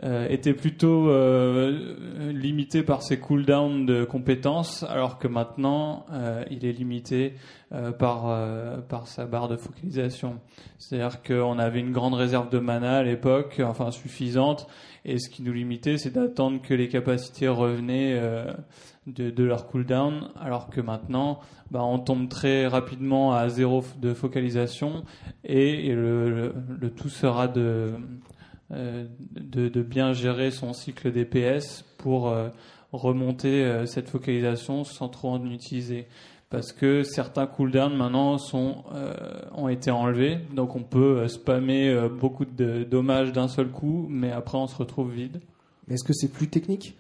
euh, 0.02 0.26
était 0.28 0.54
plutôt 0.54 1.08
euh, 1.08 2.32
limité 2.32 2.82
par 2.82 3.02
ses 3.02 3.20
cooldowns 3.20 3.86
de 3.86 4.04
compétences 4.04 4.82
alors 4.88 5.20
que 5.20 5.28
maintenant 5.28 6.04
euh, 6.12 6.44
il 6.50 6.64
est 6.64 6.72
limité 6.72 7.34
euh, 7.72 7.92
par, 7.92 8.24
euh, 8.26 8.78
par 8.78 9.06
sa 9.06 9.24
barre 9.24 9.46
de 9.46 9.56
focalisation. 9.56 10.40
C'est-à-dire 10.78 11.22
qu'on 11.22 11.60
avait 11.60 11.78
une 11.78 11.92
grande 11.92 12.14
réserve 12.14 12.50
de 12.50 12.58
mana 12.58 12.98
à 12.98 13.02
l'époque, 13.04 13.62
enfin 13.64 13.92
suffisante, 13.92 14.66
et 15.04 15.18
ce 15.18 15.30
qui 15.30 15.42
nous 15.42 15.52
limitait, 15.52 15.96
c'est 15.96 16.10
d'attendre 16.10 16.60
que 16.60 16.74
les 16.74 16.88
capacités 16.88 17.46
revenaient 17.46 18.14
euh, 18.14 18.52
de, 19.06 19.30
de 19.30 19.44
leur 19.44 19.66
cooldown, 19.66 20.28
alors 20.40 20.70
que 20.70 20.80
maintenant, 20.80 21.38
bah, 21.70 21.84
on 21.84 21.98
tombe 21.98 22.28
très 22.28 22.66
rapidement 22.66 23.32
à 23.32 23.48
zéro 23.48 23.84
de 24.00 24.12
focalisation, 24.12 25.04
et, 25.44 25.88
et 25.88 25.94
le, 25.94 26.30
le, 26.30 26.54
le 26.80 26.90
tout 26.90 27.08
sera 27.10 27.48
de, 27.48 27.92
de, 28.70 29.69
de 29.69 29.82
bien 29.82 30.12
gérer 30.12 30.51
son 30.51 30.73
cycle 30.73 31.12
DPS 31.12 31.85
pour 31.99 32.28
euh, 32.28 32.49
remonter 32.93 33.65
euh, 33.65 33.86
cette 33.86 34.09
focalisation 34.09 34.85
sans 34.85 35.09
trop 35.09 35.31
en 35.31 35.45
utiliser. 35.51 36.07
Parce 36.51 36.73
que 36.73 37.03
certains 37.03 37.47
cooldowns 37.47 37.97
maintenant 37.97 38.39
sont, 38.39 38.85
euh, 38.95 39.12
ont 39.57 39.69
été 39.69 39.91
enlevés, 39.91 40.39
donc 40.55 40.77
on 40.77 40.85
peut 40.85 41.19
euh, 41.19 41.28
spammer 41.28 41.89
euh, 41.89 42.09
beaucoup 42.09 42.45
de 42.45 42.85
dommages 42.85 43.32
d'un 43.32 43.49
seul 43.49 43.69
coup, 43.69 44.07
mais 44.09 44.31
après 44.31 44.57
on 44.57 44.69
se 44.69 44.77
retrouve 44.77 45.11
vide. 45.12 45.41
Est-ce 45.89 46.05
que 46.05 46.12
c'est 46.12 46.32
plus 46.32 46.49
technique? 46.49 46.97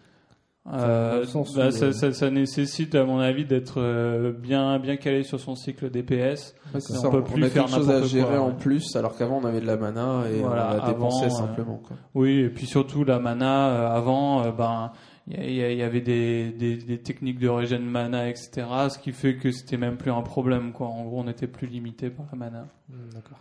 Euh, 0.72 1.26
sens 1.26 1.54
bah, 1.54 1.70
ça, 1.70 1.92
ça, 1.92 2.12
ça 2.12 2.30
nécessite, 2.30 2.94
à 2.94 3.04
mon 3.04 3.18
avis, 3.18 3.44
d'être 3.44 3.82
euh, 3.82 4.32
bien, 4.32 4.78
bien 4.78 4.96
calé 4.96 5.22
sur 5.22 5.38
son 5.38 5.56
cycle 5.56 5.90
DPS. 5.90 6.54
C'est 6.78 6.96
on 6.96 7.00
ça, 7.00 7.10
peut 7.10 7.18
on 7.18 7.22
plus 7.22 7.44
a 7.44 7.50
faire 7.50 7.64
quelque 7.66 7.74
chose 7.76 7.90
à 7.90 8.02
gérer 8.02 8.36
quoi, 8.36 8.40
en 8.40 8.48
ouais. 8.48 8.56
plus, 8.58 8.96
alors 8.96 9.16
qu'avant 9.16 9.40
on 9.42 9.44
avait 9.44 9.60
de 9.60 9.66
la 9.66 9.76
mana 9.76 10.24
et 10.30 10.40
Voilà, 10.40 10.70
on 10.72 10.86
la 10.86 10.92
dépensait 10.92 11.26
avant, 11.26 11.34
euh, 11.34 11.38
simplement. 11.38 11.82
Quoi. 11.86 11.96
Oui, 12.14 12.38
et 12.38 12.48
puis 12.48 12.66
surtout 12.66 13.04
la 13.04 13.18
mana, 13.18 13.68
euh, 13.68 13.94
avant, 13.94 14.42
euh, 14.42 14.52
ben, 14.52 14.92
il 15.26 15.54
y, 15.54 15.82
avait 15.82 16.00
des, 16.00 16.50
des, 16.50 16.76
des 16.76 16.98
techniques 16.98 17.38
de 17.38 17.48
régène 17.48 17.84
mana, 17.84 18.28
etc. 18.28 18.66
Ce 18.88 18.98
qui 18.98 19.12
fait 19.12 19.36
que 19.36 19.50
c'était 19.50 19.76
même 19.76 19.96
plus 19.98 20.10
un 20.10 20.22
problème, 20.22 20.72
quoi. 20.72 20.86
En 20.86 21.04
gros, 21.04 21.20
on 21.20 21.28
était 21.28 21.46
plus 21.46 21.66
limité 21.66 22.08
par 22.10 22.26
la 22.32 22.38
mana. 22.38 22.66
D'accord. 23.14 23.38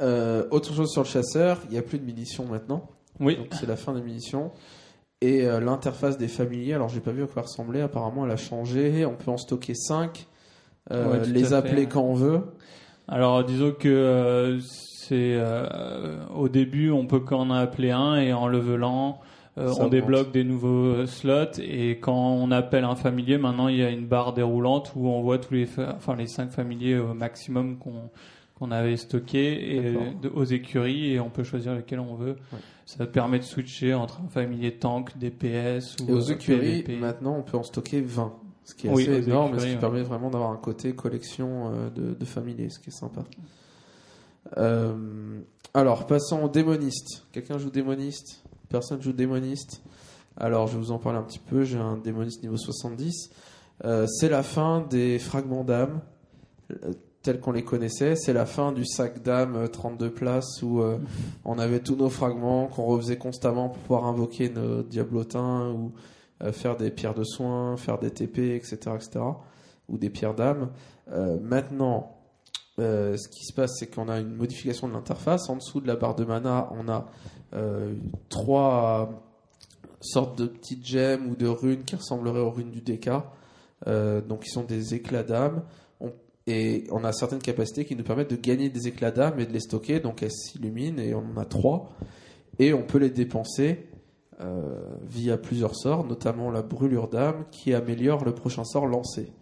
Euh, 0.00 0.46
autre 0.50 0.72
chose 0.72 0.90
sur 0.90 1.02
le 1.02 1.08
chasseur, 1.08 1.58
il 1.66 1.72
n'y 1.72 1.78
a 1.78 1.82
plus 1.82 1.98
de 1.98 2.04
munitions 2.04 2.46
maintenant. 2.46 2.88
Oui. 3.20 3.36
Donc 3.36 3.48
c'est 3.52 3.66
la 3.66 3.76
fin 3.76 3.92
des 3.92 4.02
munitions. 4.02 4.50
Et 5.22 5.46
euh, 5.46 5.60
l'interface 5.60 6.18
des 6.18 6.28
familiers, 6.28 6.74
alors 6.74 6.88
j'ai 6.88 7.00
pas 7.00 7.12
vu 7.12 7.22
à 7.22 7.26
quoi 7.26 7.42
ressemblait, 7.42 7.80
apparemment 7.80 8.26
elle 8.26 8.32
a 8.32 8.36
changé, 8.36 9.06
on 9.06 9.14
peut 9.14 9.30
en 9.30 9.36
stocker 9.36 9.74
5, 9.74 10.26
Ouais, 10.90 11.22
tout 11.22 11.30
les 11.30 11.54
appeler 11.54 11.82
fait, 11.82 11.86
quand 11.86 12.02
on 12.02 12.14
veut. 12.14 12.40
Alors, 13.06 13.44
disons 13.44 13.72
que 13.72 13.88
euh, 13.88 14.58
c'est 14.60 15.36
euh, 15.36 16.24
au 16.34 16.48
début, 16.48 16.90
on 16.90 17.06
peut 17.06 17.20
qu'en 17.20 17.50
appeler 17.50 17.90
un 17.90 18.16
et 18.16 18.32
en 18.32 18.46
levelant, 18.46 19.20
euh, 19.58 19.72
Ça 19.72 19.84
on 19.84 19.88
débloque 19.88 20.32
des 20.32 20.44
nouveaux 20.44 20.86
euh, 20.86 21.06
slots. 21.06 21.58
Et 21.60 21.98
quand 21.98 22.32
on 22.32 22.50
appelle 22.50 22.84
un 22.84 22.96
familier, 22.96 23.36
maintenant 23.36 23.68
il 23.68 23.76
y 23.76 23.82
a 23.82 23.90
une 23.90 24.06
barre 24.06 24.32
déroulante 24.32 24.92
où 24.96 25.08
on 25.08 25.20
voit 25.20 25.38
tous 25.38 25.54
les, 25.54 25.68
enfin 25.78 26.16
les 26.16 26.26
cinq 26.26 26.50
familiers 26.50 26.98
au 26.98 27.14
maximum 27.14 27.78
qu'on 27.78 28.10
qu'on 28.62 28.70
avait 28.70 28.96
stockés 28.96 29.74
et 29.76 29.92
D'accord. 29.92 30.20
de- 30.22 30.28
aux 30.28 30.44
écuries 30.44 31.12
et 31.12 31.20
on 31.20 31.30
peut 31.30 31.42
choisir 31.42 31.74
lequel 31.74 31.98
on 32.00 32.14
veut. 32.14 32.36
Ouais. 32.52 32.58
Ça 32.86 33.06
permet 33.06 33.38
de 33.38 33.44
switcher 33.44 33.94
entre 33.94 34.20
un 34.24 34.28
familier 34.28 34.76
tank, 34.78 35.16
DPS 35.18 35.96
ou 36.02 36.08
Et 36.10 36.12
aux 36.12 36.20
écuries, 36.20 36.82
PVP. 36.82 36.96
maintenant, 36.96 37.36
on 37.38 37.42
peut 37.42 37.56
en 37.56 37.62
stocker 37.64 38.00
20. 38.00 38.34
Ce 38.64 38.74
qui 38.74 38.86
est 38.86 38.90
Oui, 38.90 39.02
assez 39.08 39.28
énorme 39.28 39.54
et 39.56 39.58
ce 39.58 39.64
écuries, 39.64 39.68
qui 39.70 39.74
ouais. 39.74 39.80
permet 39.80 40.02
vraiment 40.02 40.30
d'avoir 40.30 40.50
un 40.52 40.56
côté 40.56 40.94
collection 40.94 41.72
euh, 41.74 41.90
de, 41.90 42.14
de 42.14 42.24
familiers, 42.24 42.68
ce 42.70 42.78
qui 42.78 42.90
est 42.90 42.92
sympa. 42.92 43.24
Euh, 44.58 45.40
alors, 45.74 46.06
passons 46.06 46.42
au 46.44 46.48
démoniste. 46.48 47.24
Quelqu'un 47.32 47.58
joue 47.58 47.70
démoniste? 47.70 48.44
Personne 48.68 49.02
joue 49.02 49.12
démoniste? 49.12 49.82
Alors, 50.36 50.66
je 50.68 50.74
vais 50.74 50.78
vous 50.78 50.92
en 50.92 50.98
parler 50.98 51.18
un 51.18 51.22
petit 51.24 51.38
peu. 51.40 51.64
J'ai 51.64 51.78
un 51.78 51.96
démoniste 51.96 52.42
niveau 52.42 52.56
70. 52.56 53.30
Euh, 53.84 54.06
c'est 54.06 54.28
la 54.28 54.42
fin 54.42 54.80
des 54.88 55.18
fragments 55.18 55.64
d'âme 55.64 56.00
tels 57.22 57.40
qu'on 57.40 57.52
les 57.52 57.64
connaissait. 57.64 58.16
C'est 58.16 58.32
la 58.32 58.46
fin 58.46 58.72
du 58.72 58.84
sac 58.84 59.22
d'âme 59.22 59.56
euh, 59.56 59.66
32 59.68 60.10
places 60.10 60.62
où 60.62 60.80
euh, 60.80 60.98
on 61.44 61.58
avait 61.58 61.80
tous 61.80 61.96
nos 61.96 62.10
fragments 62.10 62.66
qu'on 62.66 62.84
refaisait 62.84 63.18
constamment 63.18 63.68
pour 63.68 63.78
pouvoir 63.78 64.06
invoquer 64.06 64.48
nos 64.48 64.82
diablotins 64.82 65.70
ou 65.70 65.92
euh, 66.42 66.52
faire 66.52 66.76
des 66.76 66.90
pierres 66.90 67.14
de 67.14 67.24
soins, 67.24 67.76
faire 67.76 67.98
des 67.98 68.10
TP, 68.10 68.56
etc., 68.56 68.76
etc., 68.94 69.20
ou 69.88 69.98
des 69.98 70.10
pierres 70.10 70.34
d'âme. 70.34 70.70
Euh, 71.12 71.38
maintenant, 71.40 72.16
euh, 72.78 73.16
ce 73.16 73.28
qui 73.28 73.44
se 73.44 73.52
passe, 73.52 73.76
c'est 73.78 73.86
qu'on 73.86 74.08
a 74.08 74.18
une 74.18 74.34
modification 74.34 74.88
de 74.88 74.92
l'interface. 74.92 75.48
En 75.48 75.56
dessous 75.56 75.80
de 75.80 75.86
la 75.86 75.96
barre 75.96 76.14
de 76.14 76.24
mana, 76.24 76.70
on 76.72 76.88
a 76.88 77.06
euh, 77.54 77.94
trois 78.28 79.10
sortes 80.00 80.38
de 80.38 80.46
petites 80.46 80.86
gemmes 80.86 81.30
ou 81.30 81.36
de 81.36 81.46
runes 81.46 81.84
qui 81.84 81.96
ressembleraient 81.96 82.40
aux 82.40 82.50
runes 82.50 82.70
du 82.70 82.80
DK. 82.80 83.10
Euh, 83.88 84.20
donc, 84.20 84.44
qui 84.44 84.50
sont 84.50 84.62
des 84.62 84.94
éclats 84.94 85.24
d'âme. 85.24 85.62
Et 86.46 86.84
on 86.90 87.04
a 87.04 87.12
certaines 87.12 87.40
capacités 87.40 87.84
qui 87.84 87.94
nous 87.94 88.04
permettent 88.04 88.30
de 88.30 88.36
gagner 88.36 88.68
des 88.68 88.88
éclats 88.88 89.12
d'âme 89.12 89.38
et 89.38 89.46
de 89.46 89.52
les 89.52 89.60
stocker. 89.60 90.00
Donc, 90.00 90.22
elles 90.22 90.32
s'illuminent 90.32 91.00
et 91.00 91.14
on 91.14 91.24
en 91.34 91.36
a 91.36 91.44
trois. 91.44 91.92
Et 92.58 92.72
on 92.72 92.82
peut 92.82 92.98
les 92.98 93.10
dépenser 93.10 93.86
euh, 94.40 94.80
via 95.04 95.36
plusieurs 95.36 95.76
sorts, 95.76 96.04
notamment 96.04 96.50
la 96.50 96.62
brûlure 96.62 97.08
d'âme 97.08 97.44
qui 97.50 97.74
améliore 97.74 98.24
le 98.24 98.34
prochain 98.34 98.64
sort 98.64 98.86
lancé. 98.86 99.32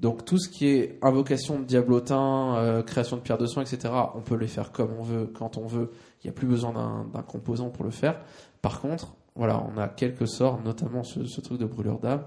Donc 0.00 0.24
tout 0.24 0.38
ce 0.38 0.48
qui 0.48 0.68
est 0.68 0.98
invocation 1.02 1.58
de 1.58 1.64
diablotin, 1.64 2.56
euh, 2.56 2.82
création 2.82 3.16
de 3.16 3.22
pierres 3.22 3.38
de 3.38 3.46
soins, 3.46 3.64
etc., 3.64 3.92
on 4.14 4.20
peut 4.20 4.36
les 4.36 4.46
faire 4.46 4.70
comme 4.70 4.92
on 4.96 5.02
veut, 5.02 5.26
quand 5.26 5.56
on 5.56 5.66
veut. 5.66 5.90
Il 6.22 6.26
n'y 6.26 6.30
a 6.30 6.32
plus 6.32 6.46
besoin 6.46 6.72
d'un 7.12 7.22
composant 7.22 7.70
pour 7.70 7.84
le 7.84 7.90
faire. 7.90 8.20
Par 8.62 8.80
contre, 8.80 9.16
voilà, 9.34 9.64
on 9.74 9.76
a 9.76 9.88
quelques 9.88 10.28
sorts, 10.28 10.60
notamment 10.62 11.02
ce 11.02 11.40
truc 11.40 11.58
de 11.58 11.66
brûlure 11.66 11.98
d'âme, 11.98 12.24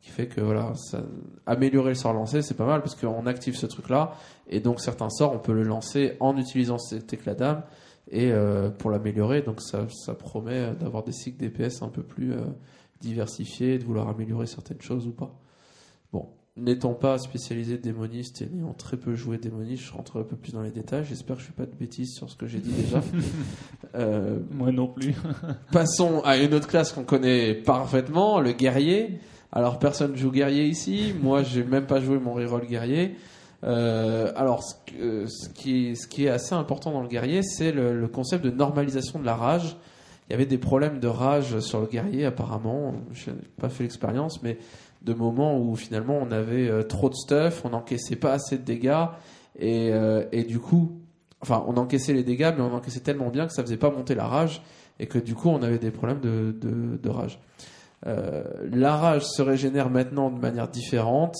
qui 0.00 0.10
fait 0.10 0.26
que 0.26 0.40
voilà, 0.40 0.72
ça, 0.74 1.02
améliorer 1.46 1.90
le 1.90 1.94
sort 1.94 2.12
lancé, 2.12 2.42
c'est 2.42 2.56
pas 2.56 2.66
mal 2.66 2.80
parce 2.80 2.94
qu'on 2.94 3.26
active 3.26 3.56
ce 3.56 3.66
truc-là, 3.66 4.14
et 4.48 4.60
donc 4.60 4.80
certains 4.80 5.10
sorts, 5.10 5.32
on 5.34 5.38
peut 5.38 5.52
le 5.52 5.62
lancer 5.62 6.16
en 6.20 6.36
utilisant 6.36 6.78
cet 6.78 7.12
éclat 7.12 7.34
d'âme 7.34 7.62
et 8.10 8.32
euh, 8.32 8.70
pour 8.70 8.90
l'améliorer. 8.90 9.42
Donc 9.42 9.60
ça, 9.60 9.86
ça 9.88 10.14
promet 10.14 10.72
d'avoir 10.74 11.04
des 11.04 11.12
cycles 11.12 11.38
DPS 11.38 11.82
un 11.82 11.88
peu 11.88 12.02
plus 12.02 12.32
euh, 12.32 12.40
diversifiés, 13.00 13.78
de 13.78 13.84
vouloir 13.84 14.08
améliorer 14.08 14.46
certaines 14.46 14.80
choses 14.80 15.06
ou 15.06 15.12
pas. 15.12 15.34
Bon, 16.12 16.28
n'étant 16.56 16.94
pas 16.94 17.18
spécialisé 17.18 17.78
démoniste 17.78 18.42
et 18.42 18.46
n'ayant 18.46 18.72
très 18.74 18.96
peu 18.96 19.14
joué 19.14 19.38
démoniste, 19.38 19.84
je 19.84 19.92
rentrerai 19.92 20.20
un 20.20 20.24
peu 20.24 20.36
plus 20.36 20.52
dans 20.52 20.62
les 20.62 20.70
détails. 20.70 21.04
J'espère 21.04 21.36
que 21.36 21.42
je 21.42 21.46
fais 21.46 21.52
pas 21.52 21.66
de 21.66 21.74
bêtises 21.74 22.14
sur 22.14 22.28
ce 22.30 22.36
que 22.36 22.46
j'ai 22.46 22.58
dit 22.58 22.72
déjà. 22.72 23.02
Euh, 23.96 24.38
Moi 24.52 24.70
non 24.70 24.86
plus. 24.86 25.16
Passons 25.72 26.20
à 26.20 26.36
une 26.36 26.54
autre 26.54 26.68
classe 26.68 26.92
qu'on 26.92 27.02
connaît 27.02 27.54
parfaitement, 27.54 28.38
le 28.38 28.52
guerrier. 28.52 29.18
Alors 29.52 29.78
personne 29.78 30.16
joue 30.16 30.30
guerrier 30.30 30.64
ici. 30.66 31.14
Moi, 31.20 31.42
j'ai 31.42 31.64
même 31.64 31.86
pas 31.86 32.00
joué 32.00 32.18
mon 32.18 32.34
reroll 32.34 32.66
guerrier. 32.66 33.16
Euh, 33.64 34.32
alors, 34.36 34.62
ce, 34.62 35.48
qui 35.54 35.94
est, 36.24 36.28
assez 36.28 36.54
important 36.54 36.92
dans 36.92 37.02
le 37.02 37.08
guerrier, 37.08 37.42
c'est 37.42 37.72
le, 37.72 38.06
concept 38.08 38.44
de 38.44 38.50
normalisation 38.50 39.18
de 39.18 39.26
la 39.26 39.34
rage. 39.34 39.76
Il 40.28 40.32
y 40.32 40.34
avait 40.34 40.46
des 40.46 40.58
problèmes 40.58 41.00
de 41.00 41.08
rage 41.08 41.58
sur 41.60 41.80
le 41.80 41.86
guerrier, 41.86 42.24
apparemment. 42.24 42.94
Je 43.12 43.30
n'ai 43.30 43.36
pas 43.60 43.68
fait 43.68 43.82
l'expérience, 43.82 44.42
mais 44.42 44.58
de 45.02 45.12
moments 45.12 45.58
où 45.58 45.74
finalement 45.76 46.18
on 46.20 46.30
avait 46.30 46.68
euh, 46.68 46.82
trop 46.82 47.08
de 47.08 47.14
stuff, 47.14 47.62
on 47.64 47.70
n'encaissait 47.70 48.16
pas 48.16 48.32
assez 48.32 48.58
de 48.58 48.62
dégâts, 48.62 49.06
et, 49.58 49.90
euh, 49.92 50.24
et 50.30 50.44
du 50.44 50.60
coup, 50.60 51.00
enfin, 51.40 51.64
on 51.66 51.76
encaissait 51.78 52.12
les 52.12 52.22
dégâts, 52.22 52.52
mais 52.54 52.62
on 52.62 52.74
encaissait 52.74 53.00
tellement 53.00 53.30
bien 53.30 53.46
que 53.46 53.52
ça 53.52 53.62
faisait 53.62 53.78
pas 53.78 53.90
monter 53.90 54.14
la 54.14 54.26
rage, 54.26 54.62
et 55.00 55.06
que 55.06 55.18
du 55.18 55.34
coup, 55.34 55.48
on 55.48 55.62
avait 55.62 55.78
des 55.78 55.90
problèmes 55.90 56.20
de 56.20 57.08
rage. 57.08 57.40
Euh, 58.06 58.42
la 58.70 58.96
rage 58.96 59.24
se 59.24 59.42
régénère 59.42 59.90
maintenant 59.90 60.30
de 60.30 60.38
manière 60.38 60.68
différente. 60.68 61.36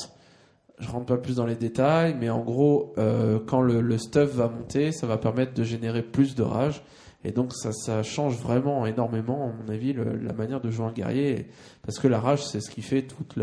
Je 0.79 0.89
rentre 0.89 1.07
pas 1.07 1.17
plus 1.19 1.37
dans 1.37 1.47
les 1.47 1.57
détails, 1.57 2.17
mais 2.19 2.31
en 2.31 2.41
gros, 2.41 2.95
euh, 2.97 3.39
quand 3.47 3.61
le, 3.61 3.99
stuff 3.99 4.35
va 4.35 4.49
monter, 4.49 4.93
ça 4.93 5.07
va 5.07 5.19
permettre 5.19 5.53
de 5.53 5.63
générer 5.63 6.03
plus 6.03 6.35
de 6.35 6.43
rage. 6.43 6.83
Et 7.23 7.33
donc 7.33 7.53
ça, 7.53 8.03
change 8.03 8.39
vraiment 8.39 8.87
énormément, 8.87 9.51
à 9.51 9.63
mon 9.63 9.73
avis, 9.73 9.93
la 9.93 10.33
manière 10.33 10.61
de 10.61 10.71
jouer 10.71 10.87
un 10.87 10.93
guerrier. 10.93 11.49
Parce 11.83 11.99
que 11.99 12.09
la 12.09 12.19
rage, 12.19 12.45
c'est 12.47 12.61
ce 12.61 12.71
qui 12.71 12.81
fait 12.81 13.03
toutes 13.03 13.37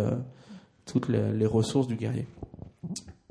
les, 1.10 1.31
les 1.34 1.45
ressources 1.45 1.88
du 1.88 1.95
guerrier. 1.95 2.26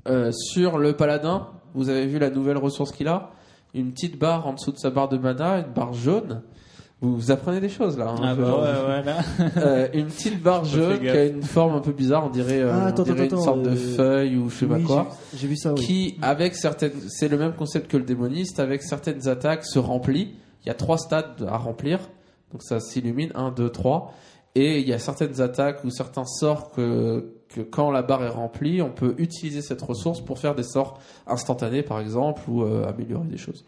Euh, 0.08 0.30
sur 0.30 0.78
le 0.78 0.94
paladin, 0.94 1.48
vous 1.74 1.88
avez 1.88 2.06
vu 2.06 2.18
la 2.18 2.30
nouvelle 2.30 2.58
ressource 2.58 2.92
qu'il 2.92 3.08
a? 3.08 3.30
Une 3.74 3.92
petite 3.92 4.18
barre 4.18 4.46
en 4.46 4.52
dessous 4.52 4.72
de 4.72 4.78
sa 4.78 4.90
barre 4.90 5.08
de 5.08 5.18
mana, 5.18 5.58
une 5.58 5.72
barre 5.72 5.92
jaune. 5.92 6.42
Vous, 7.02 7.14
vous 7.14 7.30
apprenez 7.30 7.60
des 7.60 7.68
choses 7.68 7.98
là. 7.98 8.08
hein, 8.08 8.16
Ah 8.22 8.34
bah 8.34 8.58
ouais. 8.58 9.50
Euh, 9.58 9.88
une 9.92 10.06
petite 10.06 10.42
barre 10.42 10.64
Je 10.64 10.80
jaune 10.80 10.92
fais 10.96 11.00
qui 11.00 11.08
a 11.10 11.24
une 11.26 11.42
forme 11.42 11.74
un 11.74 11.80
peu 11.80 11.92
bizarre, 11.92 12.24
on 12.26 12.30
dirait, 12.30 12.60
euh, 12.60 12.70
Ah, 12.72 12.80
on 12.84 12.86
attends, 12.86 13.02
dirait 13.02 13.24
attends, 13.24 13.36
une 13.36 13.42
sorte 13.44 13.62
de 13.62 13.70
euh, 13.70 13.96
feuille 13.96 14.36
ou 14.38 14.48
je 14.48 14.54
sais 14.56 14.66
pas 14.66 14.78
quoi 14.80 15.08
j'ai- 15.34 15.46
vu 15.46 15.56
ça, 15.56 15.74
oui. 15.74 15.80
qui, 15.84 16.18
avec 16.22 16.54
certaines, 16.54 16.92
c'est 17.08 17.28
le 17.28 17.36
même 17.36 17.52
concept 17.54 17.90
que 17.90 17.98
le 17.98 18.04
démoniste, 18.04 18.60
avec 18.60 18.82
certaines 18.82 19.28
attaques 19.28 19.64
se 19.66 19.78
remplit. 19.78 20.36
Il 20.64 20.68
y 20.68 20.70
a 20.70 20.74
trois 20.74 20.96
stades 20.96 21.46
à 21.46 21.58
remplir, 21.58 21.98
donc 22.52 22.62
ça 22.62 22.80
s'illumine, 22.80 23.30
1, 23.34 23.50
2, 23.50 23.68
3. 23.68 24.14
Et 24.54 24.80
il 24.80 24.88
y 24.88 24.94
a 24.94 24.98
certaines 24.98 25.42
attaques 25.42 25.84
ou 25.84 25.90
certains 25.90 26.24
sorts 26.24 26.70
que, 26.72 27.30
que 27.50 27.60
quand 27.60 27.90
la 27.90 28.00
barre 28.00 28.24
est 28.24 28.28
remplie, 28.30 28.80
on 28.80 28.90
peut 28.90 29.14
utiliser 29.18 29.60
cette 29.60 29.82
ressource 29.82 30.22
pour 30.22 30.38
faire 30.38 30.54
des 30.54 30.62
sorts 30.62 30.98
instantanés, 31.26 31.82
par 31.82 32.00
exemple, 32.00 32.40
ou 32.48 32.62
euh, 32.62 32.88
améliorer 32.88 33.26
des 33.26 33.36
choses. 33.36 33.66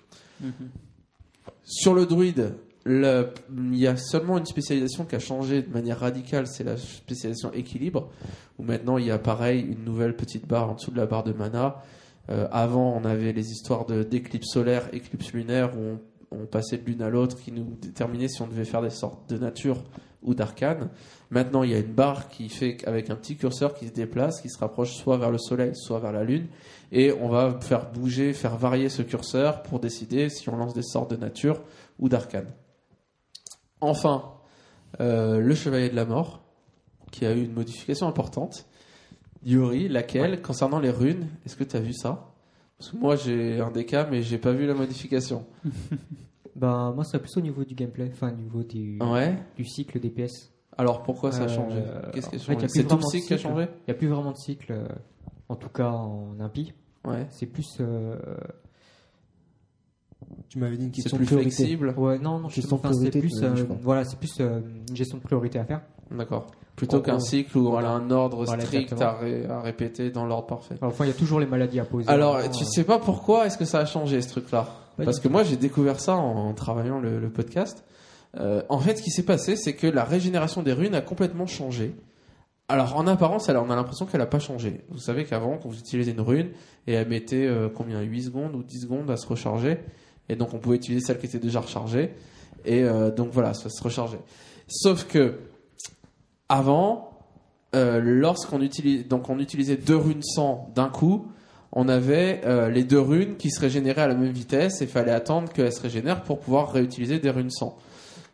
Sur 1.64 1.92
le 1.94 2.06
druide, 2.06 2.54
il 2.88 3.78
y 3.78 3.86
a 3.86 3.96
seulement 3.96 4.38
une 4.38 4.46
spécialisation 4.46 5.04
qui 5.04 5.16
a 5.16 5.18
changé 5.18 5.62
de 5.62 5.70
manière 5.70 6.00
radicale, 6.00 6.46
c'est 6.46 6.64
la 6.64 6.76
spécialisation 6.76 7.52
équilibre, 7.52 8.10
où 8.58 8.62
maintenant 8.62 8.98
il 8.98 9.06
y 9.06 9.10
a 9.10 9.18
pareil 9.18 9.60
une 9.60 9.84
nouvelle 9.84 10.16
petite 10.16 10.46
barre 10.46 10.70
en 10.70 10.74
dessous 10.74 10.90
de 10.90 10.96
la 10.96 11.06
barre 11.06 11.24
de 11.24 11.32
mana. 11.32 11.82
Euh, 12.30 12.46
avant, 12.50 12.94
on 12.94 13.04
avait 13.04 13.32
les 13.32 13.50
histoires 13.50 13.86
d'éclipse 13.86 14.52
solaire, 14.52 14.88
éclipse 14.92 15.32
lunaire, 15.32 15.76
où 15.76 15.80
on, 15.80 16.42
on 16.42 16.46
passait 16.46 16.78
de 16.78 16.84
l'une 16.84 17.02
à 17.02 17.08
l'autre, 17.08 17.36
qui 17.38 17.52
nous 17.52 17.76
déterminait 17.80 18.28
si 18.28 18.42
on 18.42 18.46
devait 18.46 18.64
faire 18.64 18.82
des 18.82 18.90
sortes 18.90 19.28
de 19.30 19.38
nature 19.38 19.82
ou 20.22 20.34
d'arcane. 20.34 20.90
Maintenant, 21.30 21.62
il 21.62 21.70
y 21.70 21.74
a 21.74 21.78
une 21.78 21.92
barre 21.92 22.28
qui 22.28 22.48
fait 22.48 22.76
qu'avec 22.76 23.10
un 23.10 23.16
petit 23.16 23.36
curseur 23.36 23.74
qui 23.74 23.86
se 23.86 23.92
déplace, 23.92 24.40
qui 24.40 24.48
se 24.48 24.58
rapproche 24.58 24.94
soit 24.94 25.16
vers 25.16 25.30
le 25.30 25.38
soleil, 25.38 25.72
soit 25.74 26.00
vers 26.00 26.12
la 26.12 26.24
lune, 26.24 26.46
et 26.92 27.12
on 27.12 27.28
va 27.28 27.58
faire 27.60 27.90
bouger, 27.90 28.32
faire 28.32 28.56
varier 28.56 28.88
ce 28.88 29.02
curseur 29.02 29.62
pour 29.62 29.80
décider 29.80 30.28
si 30.28 30.48
on 30.48 30.56
lance 30.56 30.74
des 30.74 30.82
sorts 30.82 31.06
de 31.06 31.16
nature 31.16 31.62
ou 31.98 32.08
d'arcane. 32.08 32.48
Enfin, 33.80 34.24
euh, 35.00 35.38
le 35.40 35.54
chevalier 35.54 35.88
de 35.90 35.96
la 35.96 36.04
mort, 36.04 36.42
qui 37.10 37.24
a 37.26 37.32
eu 37.32 37.44
une 37.44 37.52
modification 37.52 38.06
importante. 38.08 38.66
Yuri, 39.44 39.88
laquelle, 39.88 40.42
concernant 40.42 40.80
les 40.80 40.90
runes, 40.90 41.26
est-ce 41.46 41.56
que 41.56 41.64
tu 41.64 41.76
as 41.76 41.80
vu 41.80 41.92
ça? 41.92 42.32
Parce 42.78 42.90
que 42.90 42.96
moi 42.96 43.16
j'ai 43.16 43.60
un 43.60 43.70
DK, 43.70 44.08
mais 44.10 44.22
j'ai 44.22 44.38
pas 44.38 44.52
vu 44.52 44.66
la 44.66 44.74
modification. 44.74 45.46
Ben, 46.56 46.90
moi, 46.92 47.04
c'est 47.04 47.20
plus 47.20 47.36
au 47.36 47.40
niveau 47.40 47.62
du 47.64 47.76
gameplay, 47.76 48.10
enfin, 48.12 48.32
au 48.32 48.34
niveau 48.34 48.64
du, 48.64 48.98
Ouais. 49.00 49.38
du 49.56 49.64
cycle 49.64 50.00
DPS. 50.00 50.50
Alors 50.76 51.04
pourquoi 51.04 51.30
ça 51.30 51.42
a 51.42 51.44
Euh, 51.44 51.48
changé? 51.48 51.80
Qu'est-ce 52.12 52.28
qui 52.30 52.34
a 52.34 52.38
changé? 52.40 52.66
C'est 52.68 52.84
tout 52.84 52.96
le 52.96 53.02
cycle 53.02 53.26
qui 53.28 53.34
a 53.34 53.38
changé? 53.38 53.62
Il 53.72 53.84
n'y 53.86 53.92
a 53.92 53.94
plus 53.94 54.08
vraiment 54.08 54.32
de 54.32 54.36
cycle, 54.38 54.72
euh, 54.72 54.88
en 55.48 55.54
tout 55.54 55.68
cas 55.68 55.88
en 55.90 56.40
impie. 56.40 56.72
Ouais. 57.04 57.28
C'est 57.30 57.46
plus. 57.46 57.76
euh, 57.78 58.16
Tu 60.48 60.58
m'avais 60.58 60.76
dit 60.76 60.84
une 60.86 60.90
C'est 60.94 61.02
question 61.02 61.16
de 61.16 61.22
plus 61.22 61.26
priorité. 61.26 61.50
flexible. 61.56 61.94
ouais, 61.96 62.18
non, 62.18 62.38
non, 62.38 62.48
enfin, 62.72 62.90
de 62.90 62.94
c'est 62.94 63.10
plus. 63.10 63.42
euh, 63.42 63.54
voilà, 63.82 64.04
c'est 64.04 64.18
plus 64.18 64.32
euh, 64.40 64.60
une 64.88 64.96
gestion 64.96 65.18
de 65.18 65.22
priorité 65.22 65.58
à 65.58 65.64
faire. 65.64 65.82
D'accord. 66.10 66.46
Plutôt 66.76 67.00
qu'un 67.00 67.18
cycle 67.18 67.58
où 67.58 67.66
on 67.66 67.70
Voilà. 67.70 67.90
a 67.90 67.92
un 67.92 68.10
ordre 68.10 68.44
Voilà, 68.44 68.64
strict 68.64 68.92
à, 69.00 69.12
ré- 69.14 69.44
à 69.46 69.60
répéter 69.60 70.10
dans 70.10 70.24
l'ordre 70.26 70.46
parfait. 70.46 70.76
Alors, 70.80 70.92
enfin, 70.94 71.04
il 71.04 71.08
y 71.08 71.10
a 71.10 71.14
toujours 71.14 71.40
les 71.40 71.46
maladies 71.46 71.80
à 71.80 71.84
poser. 71.84 72.08
Alors, 72.08 72.34
Vraiment, 72.38 72.52
tu 72.54 72.62
euh, 72.62 72.66
sais 72.66 72.84
pas 72.84 72.98
pourquoi 72.98 73.46
est-ce 73.46 73.58
que 73.58 73.64
ça 73.64 73.80
a 73.80 73.84
changé 73.84 74.22
ce 74.22 74.28
truc-là? 74.30 74.68
Parce 75.04 75.20
que 75.20 75.28
moi, 75.28 75.42
j'ai 75.44 75.56
découvert 75.56 76.00
ça 76.00 76.14
en 76.16 76.52
travaillant 76.54 76.98
le, 77.00 77.18
le 77.20 77.30
podcast. 77.30 77.84
Euh, 78.38 78.62
en 78.68 78.78
fait, 78.78 78.96
ce 78.96 79.02
qui 79.02 79.10
s'est 79.10 79.24
passé, 79.24 79.56
c'est 79.56 79.74
que 79.74 79.86
la 79.86 80.04
régénération 80.04 80.62
des 80.62 80.72
runes 80.72 80.94
a 80.94 81.00
complètement 81.00 81.46
changé 81.46 81.94
Alors 82.68 82.96
en 82.96 83.06
apparence, 83.06 83.48
elle, 83.48 83.56
on 83.56 83.70
a 83.70 83.76
l'impression 83.76 84.06
qu'elle 84.06 84.20
n'a 84.20 84.26
pas 84.26 84.38
changé. 84.38 84.84
Vous 84.90 84.98
savez 84.98 85.24
qu'avant, 85.24 85.56
quand 85.56 85.68
vous 85.68 85.78
utilisez 85.78 86.12
une 86.12 86.20
rune, 86.20 86.50
et 86.86 86.92
elle 86.92 87.08
mettait 87.08 87.46
euh, 87.46 87.68
combien 87.74 88.00
8 88.02 88.22
secondes 88.24 88.54
ou 88.54 88.62
10 88.62 88.82
secondes 88.82 89.10
à 89.10 89.16
se 89.16 89.26
recharger. 89.26 89.78
Et 90.28 90.36
donc 90.36 90.54
on 90.54 90.58
pouvait 90.58 90.76
utiliser 90.76 91.04
celle 91.04 91.18
qui 91.18 91.26
était 91.26 91.38
déjà 91.38 91.60
rechargée. 91.60 92.14
Et 92.64 92.82
euh, 92.84 93.10
donc 93.10 93.30
voilà, 93.32 93.54
ça 93.54 93.68
se 93.68 93.82
rechargeait. 93.82 94.20
Sauf 94.68 95.06
que 95.06 95.38
avant, 96.48 97.10
euh, 97.74 98.00
lorsqu'on 98.02 98.60
utilisait 98.62 99.76
deux 99.76 99.96
runes 99.96 100.22
100 100.22 100.72
d'un 100.74 100.88
coup, 100.88 101.26
on 101.72 101.88
avait 101.88 102.40
euh, 102.44 102.70
les 102.70 102.84
deux 102.84 103.00
runes 103.00 103.36
qui 103.36 103.50
se 103.50 103.60
régénéraient 103.60 104.02
à 104.02 104.08
la 104.08 104.14
même 104.14 104.32
vitesse 104.32 104.80
et 104.80 104.84
il 104.84 104.90
fallait 104.90 105.12
attendre 105.12 105.52
qu'elles 105.52 105.72
se 105.72 105.82
régénèrent 105.82 106.22
pour 106.22 106.38
pouvoir 106.38 106.72
réutiliser 106.72 107.18
des 107.18 107.30
runes 107.30 107.50
100. 107.50 107.76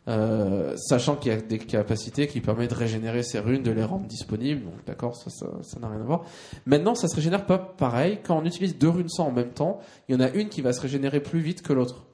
Euh, 0.06 0.76
sachant 0.76 1.16
qu'il 1.16 1.32
y 1.32 1.34
a 1.34 1.40
des 1.40 1.56
capacités 1.58 2.26
qui 2.26 2.42
permettent 2.42 2.70
de 2.70 2.74
régénérer 2.74 3.22
ces 3.22 3.38
runes, 3.38 3.62
de 3.62 3.70
les 3.70 3.84
rendre 3.84 4.06
disponibles, 4.06 4.62
donc 4.62 4.84
d'accord, 4.86 5.16
ça 5.16 5.30
ça 5.30 5.46
ça 5.62 5.80
n'a 5.80 5.88
rien 5.88 6.00
à 6.00 6.04
voir. 6.04 6.24
Maintenant, 6.66 6.94
ça 6.94 7.08
se 7.08 7.16
régénère 7.16 7.46
pas 7.46 7.56
pareil. 7.56 8.18
Quand 8.22 8.36
on 8.38 8.44
utilise 8.44 8.76
deux 8.76 8.90
runes 8.90 9.08
100 9.08 9.28
en 9.28 9.32
même 9.32 9.52
temps, 9.52 9.80
il 10.08 10.14
y 10.14 10.16
en 10.16 10.20
a 10.20 10.28
une 10.30 10.50
qui 10.50 10.60
va 10.60 10.74
se 10.74 10.80
régénérer 10.82 11.20
plus 11.20 11.40
vite 11.40 11.62
que 11.62 11.72
l'autre, 11.72 12.04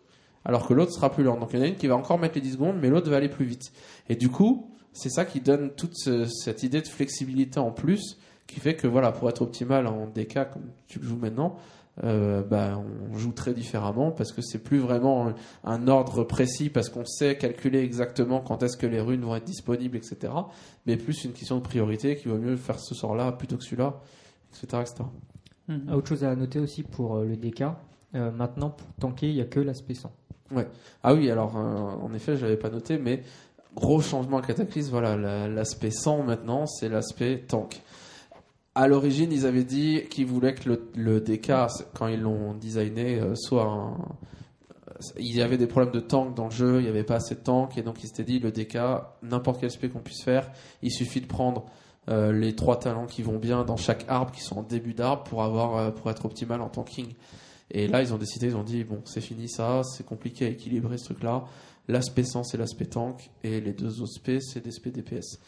alors 0.45 0.69
que 0.69 0.73
l'autre 0.75 0.93
sera 0.93 1.11
plus 1.11 1.25
lente. 1.25 1.41
Donc 1.41 1.51
il 1.53 1.59
y 1.59 1.63
en 1.63 1.65
a 1.65 1.69
une 1.69 1.75
qui 1.75 1.89
va 1.89 1.97
encore 1.97 2.21
mettre 2.21 2.37
les 2.37 2.41
10 2.43 2.53
secondes, 2.53 2.77
mais 2.81 2.91
l'autre 2.91 3.11
va 3.11 3.17
aller 3.17 3.29
plus 3.29 3.45
vite. 3.45 3.73
Et 4.09 4.15
du 4.15 4.29
coup, 4.29 4.71
c'est 4.93 5.11
ça 5.11 5.25
qui 5.25 5.41
donne 5.41 5.71
toute 5.71 5.97
ce- 5.97 6.27
cette 6.27 6.63
idée 6.63 6.83
de 6.83 6.87
flexibilité 6.89 7.59
en 7.59 7.73
plus, 7.73 8.19
qui 8.47 8.61
fait 8.61 8.75
que 8.77 8.87
voilà, 8.87 9.11
pour 9.11 9.29
être 9.29 9.43
optimal 9.43 9.89
en 9.89 10.07
DK 10.07 10.49
comme 10.53 10.71
tu 10.87 11.01
le 11.01 11.07
joues 11.09 11.19
maintenant, 11.19 11.57
euh, 12.05 12.43
bah, 12.43 12.81
on 13.13 13.17
joue 13.19 13.33
très 13.33 13.53
différemment 13.53 14.11
parce 14.11 14.33
que 14.33 14.41
c'est 14.43 14.59
plus 14.63 14.79
vraiment 14.79 15.29
un, 15.29 15.35
un 15.65 15.89
ordre 15.89 16.25
précis 16.25 16.71
parce 16.71 16.89
qu'on 16.89 17.05
sait 17.05 17.37
calculer 17.37 17.81
exactement 17.81 18.41
quand 18.41 18.63
est-ce 18.63 18.77
que 18.77 18.87
les 18.87 19.01
runes 19.01 19.23
vont 19.23 19.37
être 19.37 19.45
disponibles, 19.45 19.97
etc. 19.97 20.33
Mais 20.87 20.97
plus 20.97 21.25
une 21.25 21.33
question 21.33 21.57
de 21.57 21.63
priorité 21.63 22.17
qui 22.17 22.29
vaut 22.29 22.39
mieux 22.39 22.57
faire 22.57 22.79
ce 22.79 22.95
sort-là 22.95 23.33
plutôt 23.33 23.57
que 23.57 23.65
celui-là, 23.65 24.01
etc., 24.53 24.83
etc. 24.83 24.95
Mhm. 25.69 25.87
Ah, 25.91 25.97
Autre 25.97 26.09
chose 26.09 26.25
à 26.25 26.35
noter 26.35 26.59
aussi 26.59 26.83
pour 26.83 27.17
euh, 27.17 27.25
le 27.27 27.37
DK, 27.37 27.65
euh, 28.15 28.31
maintenant 28.31 28.71
pour 28.71 28.87
tanker, 28.99 29.29
il 29.29 29.35
n'y 29.35 29.41
a 29.41 29.45
que 29.45 29.61
l'aspect 29.61 29.95
100. 29.95 30.11
Ah 31.05 31.15
oui, 31.15 31.31
alors 31.31 31.57
euh, 31.57 31.61
en 32.03 32.13
effet, 32.15 32.37
je 32.37 32.43
l'avais 32.45 32.57
pas 32.57 32.71
noté, 32.71 32.99
mais 32.99 33.23
gros 33.77 34.01
changement 34.01 34.39
à 34.39 34.43
Cataclysme, 34.43 34.91
voilà, 34.91 35.17
la- 35.17 35.49
l'aspect 35.49 35.93
100 35.93 36.25
maintenant, 36.25 36.67
c'est 36.67 36.89
l'aspect 36.89 37.45
tank. 37.47 37.83
À 38.75 38.87
l'origine, 38.87 39.33
ils 39.33 39.47
avaient 39.47 39.65
dit 39.65 40.03
qu'ils 40.11 40.27
voulaient 40.27 40.55
que 40.55 40.69
le, 40.69 40.91
le 40.95 41.21
DK, 41.21 41.53
quand 41.95 42.07
ils 42.07 42.21
l'ont 42.21 42.55
designé, 42.55 43.19
euh, 43.19 43.35
soit 43.35 43.65
un... 43.65 43.97
Il 45.19 45.35
y 45.35 45.41
avait 45.41 45.57
des 45.57 45.67
problèmes 45.67 45.93
de 45.93 46.01
tank 46.01 46.37
dans 46.37 46.45
le 46.45 46.51
jeu, 46.51 46.79
il 46.79 46.83
n'y 46.83 46.89
avait 46.89 47.05
pas 47.05 47.17
assez 47.17 47.35
de 47.35 47.41
tank, 47.41 47.77
et 47.79 47.83
donc 47.83 48.05
ils 48.05 48.07
s'étaient 48.07 48.23
dit, 48.25 48.39
le 48.39 48.53
DK, 48.53 48.79
n'importe 49.23 49.61
quel 49.61 49.71
spé 49.71 49.89
qu'on 49.89 50.01
puisse 50.01 50.23
faire, 50.23 50.51
il 50.83 50.93
suffit 50.93 51.23
de 51.23 51.27
prendre 51.27 51.65
euh, 52.11 52.33
les 52.33 52.55
trois 52.55 52.79
talents 52.79 53.07
qui 53.07 53.23
vont 53.23 53.39
bien 53.39 53.65
dans 53.65 53.77
chaque 53.77 54.05
arbre, 54.09 54.31
qui 54.31 54.43
sont 54.43 54.59
en 54.59 54.63
début 54.63 54.95
d'arbre, 54.95 55.25
pour, 55.25 55.43
avoir, 55.43 55.77
euh, 55.77 55.91
pour 55.91 56.11
être 56.11 56.25
optimal 56.27 56.61
en 56.61 56.69
tanking. 56.69 57.15
Et 57.71 57.89
là, 57.89 58.03
ils 58.03 58.13
ont 58.13 58.19
décidé, 58.19 58.49
ils 58.49 58.57
ont 58.57 58.63
dit, 58.63 58.85
bon, 58.85 59.01
c'est 59.05 59.21
fini 59.21 59.49
ça, 59.49 59.83
c'est 59.85 60.05
compliqué 60.05 60.47
à 60.47 60.49
équilibrer 60.49 60.99
ce 60.99 61.05
truc-là. 61.05 61.45
L'aspect 61.89 62.25
100, 62.25 62.45
c'est 62.45 62.59
l'aspect 62.59 62.87
tank, 62.87 63.31
et 63.43 63.61
les 63.61 63.73
deux 63.73 64.01
autres 64.01 64.13
spé, 64.13 64.41
c'est 64.41 64.63
des 64.63 64.71
spé 64.71 64.91
DPS. 64.91 65.39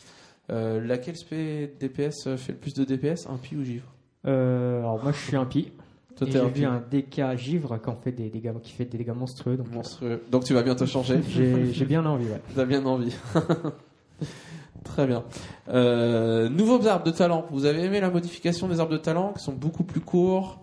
Euh, 0.51 0.85
laquelle 0.85 1.17
spé 1.17 1.73
DPS 1.81 2.37
fait 2.37 2.53
le 2.53 2.59
plus 2.59 2.75
de 2.75 2.85
DPS 2.85 3.27
Un 3.29 3.37
pi 3.37 3.57
ou 3.57 3.63
givre? 3.63 3.87
Euh, 4.27 4.81
alors 4.81 5.03
moi 5.03 5.13
je 5.13 5.19
suis 5.19 5.37
un 5.37 5.45
pi. 5.47 5.73
Toi, 6.17 6.27
t'es 6.27 6.33
J'ai 6.35 6.41
un 6.41 6.49
pi. 6.49 6.65
un 6.65 6.83
DK 6.91 7.37
givre 7.39 7.79
quand 7.83 7.97
fait 8.03 8.13
des 8.13 8.29
dégâts, 8.29 8.53
qui 8.63 8.73
fait 8.73 8.85
des 8.85 8.99
dégâts 8.99 9.15
monstrueux. 9.17 9.57
Donc 9.57 9.73
Monstrueux. 9.73 10.23
Donc 10.31 10.45
tu 10.45 10.53
vas 10.53 10.63
bientôt 10.63 10.85
changer. 10.87 11.21
j'ai 11.73 11.85
bien 11.87 12.05
envie. 12.05 12.27
Ouais. 12.27 12.41
T'as 12.55 12.65
bien 12.67 12.85
envie. 12.85 13.17
Très 14.85 15.07
bien. 15.07 15.25
Euh, 15.69 16.49
nouveaux 16.49 16.87
arbres 16.87 17.05
de 17.07 17.13
talent. 17.13 17.47
Vous 17.51 17.65
avez 17.65 17.85
aimé 17.85 18.01
la 18.01 18.11
modification 18.11 18.69
des 18.69 18.81
arbres 18.81 18.93
de 18.93 18.99
talent 18.99 19.33
qui 19.33 19.43
sont 19.43 19.53
beaucoup 19.53 19.85
plus 19.85 20.01
courts 20.01 20.61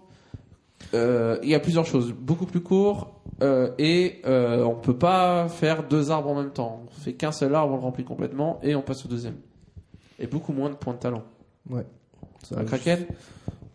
Euh, 0.94 1.38
Il 1.42 1.50
y 1.50 1.56
a 1.56 1.60
plusieurs 1.60 1.86
choses. 1.86 2.14
Beaucoup 2.14 2.46
plus 2.46 2.62
courts 2.62 3.22
euh, 3.42 3.72
et 3.78 4.22
euh, 4.26 4.64
on 4.64 4.76
peut 4.76 4.98
pas 4.98 5.48
faire 5.48 5.84
deux 5.88 6.12
arbres 6.12 6.30
en 6.30 6.36
même 6.36 6.52
temps. 6.52 6.84
On 6.88 7.02
fait 7.02 7.14
qu'un 7.14 7.32
seul 7.32 7.56
arbre, 7.56 7.74
on 7.74 7.78
le 7.78 7.84
remplit 7.84 8.04
complètement 8.04 8.60
et 8.62 8.76
on 8.76 8.82
passe 8.82 9.06
au 9.06 9.08
deuxième. 9.08 9.36
Et 10.20 10.28
beaucoup 10.28 10.54
moins 10.54 10.70
de 10.70 10.76
points 10.76 10.94
de 10.94 11.00
talent. 11.00 11.24
Ça, 12.44 12.60
Un 12.60 12.64
Kraken 12.66 13.06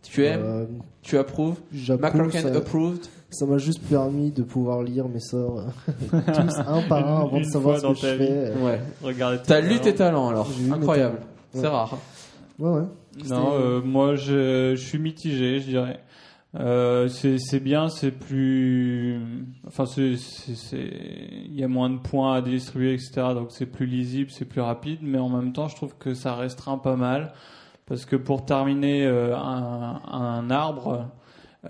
Tu 0.02 0.24
aimes 0.26 0.42
euh, 0.44 0.64
Tu 1.02 1.16
approuves 1.18 1.56
McCracken 1.72 2.42
ça- 2.42 2.56
approved 2.56 3.06
Ça 3.30 3.46
m'a 3.46 3.58
juste 3.58 3.80
permis 3.82 4.30
de 4.30 4.42
pouvoir 4.42 4.82
lire 4.82 5.08
mes 5.08 5.20
sorts 5.20 5.60
euh, 5.60 6.20
tous 6.26 6.58
un 6.66 6.82
par 6.88 7.06
un 7.08 7.22
avant 7.22 7.38
de 7.40 7.44
savoir 7.44 7.78
ce 7.78 7.86
que 7.88 7.94
je 7.94 8.16
fais. 8.16 8.52
Ouais. 8.62 8.80
Regardez. 9.02 9.38
T'as 9.44 9.60
lu 9.60 9.80
tes 9.80 9.94
talents 9.94 10.28
alors 10.28 10.48
Incroyable. 10.72 11.18
C'est 11.52 11.60
Ouais. 11.62 11.68
rare. 11.68 11.98
Ouais, 12.58 12.70
ouais. 12.70 12.82
Non, 13.28 13.52
euh, 13.54 13.80
moi 13.80 14.16
je, 14.16 14.74
je 14.76 14.82
suis 14.84 14.98
mitigé, 14.98 15.60
je 15.60 15.66
dirais. 15.68 16.00
Euh, 16.56 17.08
c'est 17.08 17.60
bien, 17.60 17.88
c'est 17.88 18.12
plus. 18.12 19.20
Enfin, 19.66 19.84
il 19.96 21.54
y 21.54 21.64
a 21.64 21.68
moins 21.68 21.90
de 21.90 21.98
points 21.98 22.34
à 22.34 22.42
distribuer, 22.42 22.94
etc. 22.94 23.12
Donc 23.34 23.50
c'est 23.50 23.66
plus 23.66 23.86
lisible, 23.86 24.30
c'est 24.30 24.44
plus 24.44 24.60
rapide, 24.60 25.00
mais 25.02 25.18
en 25.18 25.28
même 25.28 25.52
temps, 25.52 25.68
je 25.68 25.76
trouve 25.76 25.96
que 25.98 26.14
ça 26.14 26.34
restreint 26.34 26.78
pas 26.78 26.96
mal. 26.96 27.32
Parce 27.86 28.06
que 28.06 28.16
pour 28.16 28.46
terminer 28.46 29.04
euh, 29.04 29.36
un, 29.36 30.00
un 30.06 30.50
arbre, 30.50 31.10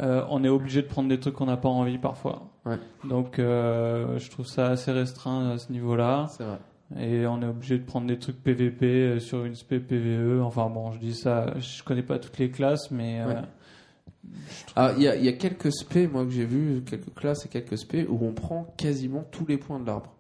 euh, 0.01 0.25
on 0.29 0.43
est 0.45 0.49
obligé 0.49 0.83
de 0.83 0.87
prendre 0.87 1.09
des 1.09 1.21
trucs 1.21 1.35
qu'on 1.35 1.47
n'a 1.47 1.57
pas 1.57 1.69
envie 1.69 1.99
parfois. 1.99 2.51
Ouais. 2.67 2.79
Donc 3.05 3.39
euh, 3.39 4.19
je 4.19 4.31
trouve 4.31 4.47
ça 4.47 4.69
assez 4.69 4.91
restreint 4.91 5.51
à 5.51 5.59
ce 5.59 5.71
niveau-là. 5.71 6.27
C'est 6.31 6.45
vrai. 6.45 6.59
Et 6.99 7.27
on 7.27 7.41
est 7.43 7.47
obligé 7.47 7.79
de 7.79 7.85
prendre 7.85 8.07
des 8.07 8.19
trucs 8.19 8.43
PVP 8.43 8.87
euh, 8.87 9.19
sur 9.21 9.45
une 9.45 9.55
spé 9.55 9.81
PVE. 9.81 10.43
Enfin 10.43 10.69
bon, 10.69 10.93
je 10.93 10.99
dis 10.99 11.15
ça, 11.15 11.55
je 11.59 11.83
connais 11.83 12.03
pas 12.03 12.19
toutes 12.19 12.39
les 12.39 12.51
classes, 12.51 12.91
mais 12.91 13.21
euh. 13.21 13.41
Ah, 14.77 14.93
il 14.97 15.03
y 15.03 15.07
y 15.07 15.29
a 15.29 15.33
quelques 15.33 15.73
spé, 15.73 16.07
moi 16.07 16.25
que 16.25 16.31
j'ai 16.31 16.45
vu, 16.45 16.83
quelques 16.85 17.13
classes 17.15 17.47
et 17.47 17.49
quelques 17.49 17.79
spé 17.79 18.07
où 18.09 18.19
on 18.23 18.33
prend 18.33 18.75
quasiment 18.77 19.25
tous 19.31 19.47
les 19.47 19.57
points 19.59 19.79
de 19.81 19.87
l'arbre. 19.87 20.13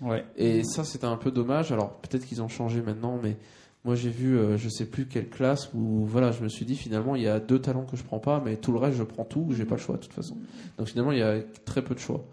ouais. 0.00 0.24
Et 0.36 0.64
ça, 0.64 0.84
c'était 0.84 1.06
un 1.06 1.16
peu 1.16 1.30
dommage. 1.30 1.72
Alors 1.72 1.92
peut-être 2.00 2.26
qu'ils 2.26 2.42
ont 2.42 2.48
changé 2.48 2.82
maintenant, 2.82 3.18
mais 3.22 3.36
moi 3.84 3.94
j'ai 3.94 4.10
vu, 4.10 4.38
euh, 4.38 4.56
je 4.56 4.68
sais 4.68 4.86
plus 4.86 5.06
quelle 5.06 5.28
classe 5.28 5.70
où 5.74 6.04
voilà, 6.06 6.30
je 6.30 6.42
me 6.42 6.48
suis 6.48 6.64
dit 6.64 6.76
finalement 6.76 7.16
il 7.16 7.22
y 7.22 7.28
a 7.28 7.40
deux 7.40 7.58
talents 7.60 7.84
que 7.84 7.96
je 7.96 8.04
prends 8.04 8.20
pas, 8.20 8.40
mais 8.44 8.56
tout 8.56 8.70
le 8.72 8.78
reste 8.78 8.96
je 8.98 9.02
prends 9.02 9.24
tout, 9.24 9.48
j'ai 9.50 9.64
pas 9.64 9.74
le 9.74 9.80
choix 9.80 9.96
de 9.96 10.02
toute 10.02 10.12
façon. 10.12 10.36
Donc 10.78 10.88
finalement 10.88 11.12
il 11.12 11.18
y 11.18 11.22
a 11.22 11.40
très 11.64 11.82
peu 11.82 11.94
de 11.94 12.00
choix. 12.00 12.24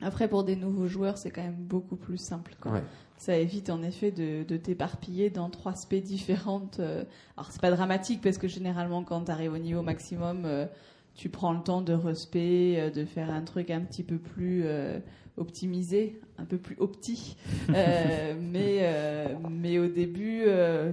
Après, 0.00 0.28
pour 0.28 0.44
des 0.44 0.54
nouveaux 0.54 0.86
joueurs, 0.86 1.18
c'est 1.18 1.30
quand 1.30 1.42
même 1.42 1.56
beaucoup 1.58 1.96
plus 1.96 2.18
simple. 2.18 2.54
quoi. 2.60 2.70
Ouais. 2.72 2.82
Ça 3.18 3.36
évite 3.36 3.68
en 3.68 3.82
effet 3.82 4.12
de, 4.12 4.44
de 4.44 4.56
t'éparpiller 4.56 5.28
dans 5.28 5.50
trois 5.50 5.74
spés 5.74 6.00
différentes. 6.00 6.78
euh. 6.78 7.04
Alors, 7.36 7.50
c'est 7.50 7.60
pas 7.60 7.70
dramatique 7.72 8.20
parce 8.22 8.38
que 8.38 8.46
généralement, 8.48 9.02
quand 9.02 9.24
tu 9.24 9.30
arrives 9.32 9.52
au 9.52 9.58
niveau 9.58 9.82
maximum, 9.82 10.44
euh, 10.46 10.66
tu 11.16 11.28
prends 11.28 11.52
le 11.52 11.60
temps 11.60 11.82
de 11.82 11.92
respect, 11.92 12.76
euh, 12.78 12.90
de 12.90 13.04
faire 13.04 13.28
un 13.30 13.42
truc 13.42 13.70
un 13.70 13.80
petit 13.80 14.04
peu 14.04 14.18
plus 14.18 14.64
optimisé, 15.36 16.20
un 16.38 16.44
peu 16.44 16.58
plus 16.58 16.76
opti. 16.78 17.36
Euh, 17.74 18.34
mais, 18.40 18.78
euh, 18.82 19.26
mais 19.50 19.78
au 19.78 19.88
début, 19.88 20.44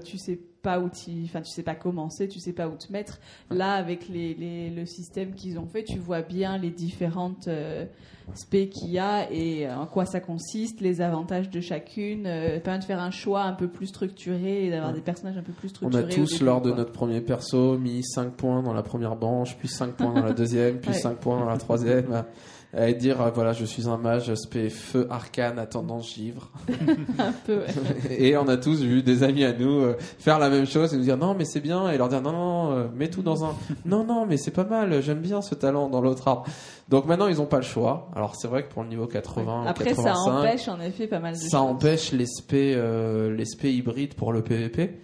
tu 0.04 0.18
sais 0.18 0.40
pas 0.66 0.80
où 0.80 0.88
enfin 1.26 1.42
tu 1.42 1.52
sais 1.52 1.62
pas 1.64 1.76
commencer, 1.76 2.28
tu 2.28 2.40
sais 2.40 2.52
pas 2.54 2.68
où 2.68 2.76
te 2.76 2.92
mettre. 2.92 3.20
Là, 3.52 3.74
avec 3.74 4.10
les, 4.10 4.34
les- 4.34 4.72
le 4.72 4.86
système 4.88 5.34
qu'ils 5.36 5.60
ont 5.60 5.68
fait, 5.68 5.84
tu 5.84 6.00
vois 6.00 6.22
bien 6.24 6.58
les 6.58 6.72
différentes 6.72 7.48
euh, 7.48 7.86
spé 8.34 8.68
qu'il 8.70 8.90
y 8.90 8.98
a 8.98 9.32
et 9.32 9.70
en 9.70 9.86
quoi 9.86 10.06
ça 10.08 10.20
consiste, 10.20 10.82
les 10.82 11.00
avantages 11.02 11.52
de 11.52 11.62
chacune, 11.62 12.26
euh, 12.26 12.60
permet 12.60 12.80
de 12.80 12.84
faire 12.86 13.00
un 13.00 13.12
choix 13.12 13.44
un 13.44 13.54
peu 13.54 13.68
plus 13.68 13.86
structuré 13.88 14.66
et 14.66 14.70
d'avoir 14.72 14.90
Ouais. 14.90 14.96
des 14.96 15.02
personnages 15.04 15.38
un 15.38 15.44
peu 15.44 15.54
plus 15.54 15.68
On 15.68 15.90
structurés. 15.90 16.04
a 16.04 16.06
au 16.08 16.10
tous 16.10 16.32
début, 16.34 16.46
lors 16.46 16.62
de 16.62 16.70
quoi. 16.72 16.78
notre 16.80 16.92
premier 16.92 17.22
perso 17.22 17.78
mis 17.78 18.04
5 18.04 18.32
points 18.34 18.64
dans 18.64 18.74
la 18.74 18.82
première 18.82 19.16
branche, 19.16 19.56
puis 19.58 19.68
5 19.68 19.94
points 19.94 20.14
dans 20.16 20.24
la 20.26 20.34
deuxième, 20.34 20.80
puis 20.80 20.90
Ouais. 20.92 20.98
5 20.98 21.18
points 21.20 21.40
dans 21.40 21.46
la 21.50 21.58
troisième. 21.58 22.24
Et 22.78 22.94
dire 22.94 23.22
euh, 23.22 23.30
voilà, 23.34 23.54
je 23.54 23.64
suis 23.64 23.88
un 23.88 23.98
mage 23.98 24.34
spé 24.36 24.70
feu 24.70 25.08
arcane 25.10 25.60
à 25.60 25.66
tendance 25.66 26.14
givre. 26.14 26.50
un 27.20 27.32
peu. 27.46 27.60
ouais. 27.60 27.66
Et 28.20 28.36
on 28.38 28.48
a 28.48 28.58
tous 28.58 28.82
vu 28.82 29.02
des 29.02 29.24
amis 29.24 29.44
à 29.46 29.54
nous 29.54 29.80
euh, 29.80 29.96
faire 30.00 30.40
la 30.40 30.50
même 30.50 30.66
chose 30.66 30.94
et 30.94 30.98
nous 30.98 31.04
dire 31.04 31.18
non 31.18 31.36
mais 31.36 31.46
c'est 31.46 31.62
bien 31.62 31.90
et 31.90 31.98
leur 31.98 32.10
dire 32.10 32.22
non 32.22 32.32
non 32.34 32.72
euh, 32.74 32.88
mets 32.94 33.10
tout 33.10 33.22
dans 33.22 33.46
un 33.46 33.56
non 33.86 34.04
non 34.04 34.26
mais 34.26 34.38
c'est 34.38 34.52
pas 34.52 34.64
mal 34.66 35.02
j'aime 35.02 35.20
bien 35.22 35.42
ce 35.42 35.56
talent 35.56 35.90
dans 35.90 36.02
l'autre 36.02 36.28
arbre 36.28 36.46
donc 36.90 37.06
maintenant 37.06 37.28
ils 37.28 37.42
ont 37.42 37.46
pas 37.46 37.58
le 37.58 37.64
choix 37.64 38.10
alors 38.16 38.36
c'est 38.36 38.48
vrai 38.48 38.64
que 38.64 38.74
pour 38.74 38.84
le 38.84 38.90
niveau 38.90 39.08
80 39.08 39.64
ou 39.64 39.68
Après, 39.68 39.94
ça 39.94 40.04
85 40.04 40.32
empêche 40.32 40.68
en 40.68 40.80
effet 40.82 41.08
pas 41.08 41.20
mal 41.20 41.34
de 41.34 41.38
ça 41.40 41.50
choses. 41.50 41.56
empêche 41.56 42.12
les 42.12 42.26
spé 42.26 42.74
euh, 42.76 43.34
les 43.34 43.46
spé 43.46 43.74
hybrides 43.74 44.16
pour 44.16 44.34
le 44.34 44.42
PVP 44.44 45.00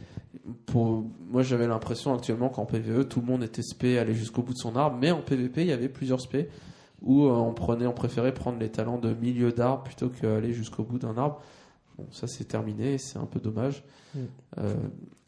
pour 0.66 1.06
moi 1.30 1.42
j'avais 1.44 1.68
l'impression 1.68 2.14
actuellement 2.14 2.50
qu'en 2.50 2.66
PVE 2.66 3.08
tout 3.08 3.22
le 3.22 3.28
monde 3.28 3.44
était 3.44 3.62
spé 3.62 3.98
aller 3.98 4.14
jusqu'au 4.14 4.42
bout 4.42 4.54
de 4.54 4.60
son 4.60 4.76
arbre 4.76 4.98
mais 5.00 5.12
en 5.12 5.22
PVP 5.22 5.62
il 5.62 5.68
y 5.68 5.74
avait 5.74 5.90
plusieurs 5.90 6.20
spé 6.20 6.50
où 7.02 7.26
euh, 7.26 7.32
on 7.32 7.54
prenait 7.54 7.88
on 7.88 7.94
préférait 7.94 8.34
prendre 8.34 8.60
les 8.60 8.70
talents 8.70 8.98
de 9.00 9.14
milieu 9.14 9.52
d'arbre 9.52 9.84
plutôt 9.84 10.10
qu'aller 10.10 10.54
jusqu'au 10.54 10.84
bout 10.84 11.00
d'un 11.00 11.18
arbre 11.18 11.42
bon 11.98 12.06
ça 12.12 12.28
c'est 12.28 12.46
terminé 12.46 12.98
c'est 12.98 13.18
un 13.20 13.26
peu 13.26 13.40
dommage 13.40 13.84
Mm. 14.14 14.20
Euh, 14.58 14.74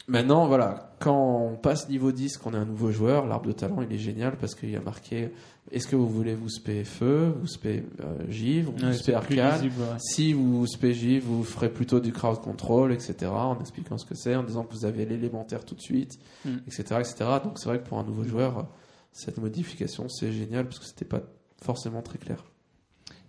Maintenant, 0.09 0.47
voilà, 0.47 0.93
quand 0.99 1.37
on 1.45 1.55
passe 1.55 1.87
niveau 1.87 2.11
10, 2.11 2.37
qu'on 2.37 2.53
est 2.53 2.57
un 2.57 2.65
nouveau 2.65 2.91
joueur, 2.91 3.25
l'arbre 3.25 3.47
de 3.47 3.53
talent, 3.53 3.81
il 3.81 3.93
est 3.95 3.97
génial 3.97 4.35
parce 4.35 4.53
qu'il 4.53 4.69
y 4.69 4.75
a 4.75 4.81
marqué 4.81 5.31
est-ce 5.71 5.87
que 5.87 5.95
vous 5.95 6.09
voulez 6.09 6.35
vous 6.35 6.49
spé 6.49 6.83
feu, 6.83 7.33
vous 7.39 7.47
spé 7.47 7.85
euh, 8.01 8.29
givre, 8.29 8.73
vous 8.75 8.83
Ouais, 8.85 8.91
spé 8.91 9.13
visible. 9.53 9.81
Si 9.99 10.33
vous 10.33 10.67
spé 10.67 10.93
givre, 10.93 11.25
vous 11.31 11.45
ferez 11.45 11.69
plutôt 11.69 12.01
du 12.01 12.11
crowd 12.11 12.41
control, 12.41 12.91
etc. 12.91 13.15
En 13.31 13.57
expliquant 13.61 13.97
ce 13.97 14.05
que 14.05 14.13
c'est, 14.15 14.35
en 14.35 14.43
disant 14.43 14.65
que 14.65 14.73
vous 14.73 14.83
avez 14.83 15.05
l'élémentaire 15.05 15.63
tout 15.63 15.75
de 15.75 15.81
suite, 15.81 16.19
Mm. 16.43 16.49
etc., 16.67 16.83
etc. 16.99 17.15
Donc 17.41 17.57
c'est 17.57 17.69
vrai 17.69 17.79
que 17.79 17.87
pour 17.87 17.97
un 17.97 18.03
nouveau 18.03 18.25
joueur, 18.25 18.67
cette 19.13 19.37
modification, 19.37 20.09
c'est 20.09 20.33
génial 20.33 20.65
parce 20.65 20.79
que 20.79 20.85
c'était 20.85 21.05
pas 21.05 21.21
forcément 21.63 22.01
très 22.01 22.17
clair. 22.17 22.43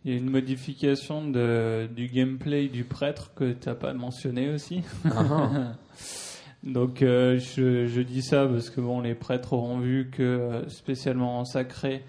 Il 0.04 0.12
y 0.12 0.14
a 0.14 0.18
une 0.18 0.28
modification 0.28 1.26
de, 1.26 1.88
du 1.94 2.08
gameplay 2.08 2.68
du 2.68 2.84
prêtre 2.84 3.32
que 3.34 3.52
tu 3.52 3.68
n'as 3.68 3.74
pas 3.74 3.94
mentionné 3.94 4.50
aussi. 4.50 4.82
Donc 6.62 7.02
euh, 7.02 7.38
je, 7.38 7.86
je 7.86 8.00
dis 8.00 8.22
ça 8.22 8.46
parce 8.46 8.70
que 8.70 8.80
bon, 8.80 9.00
les 9.00 9.14
prêtres 9.14 9.52
auront 9.52 9.78
vu 9.78 10.10
que 10.10 10.22
euh, 10.22 10.68
spécialement 10.68 11.38
en 11.38 11.44
sacré, 11.44 12.04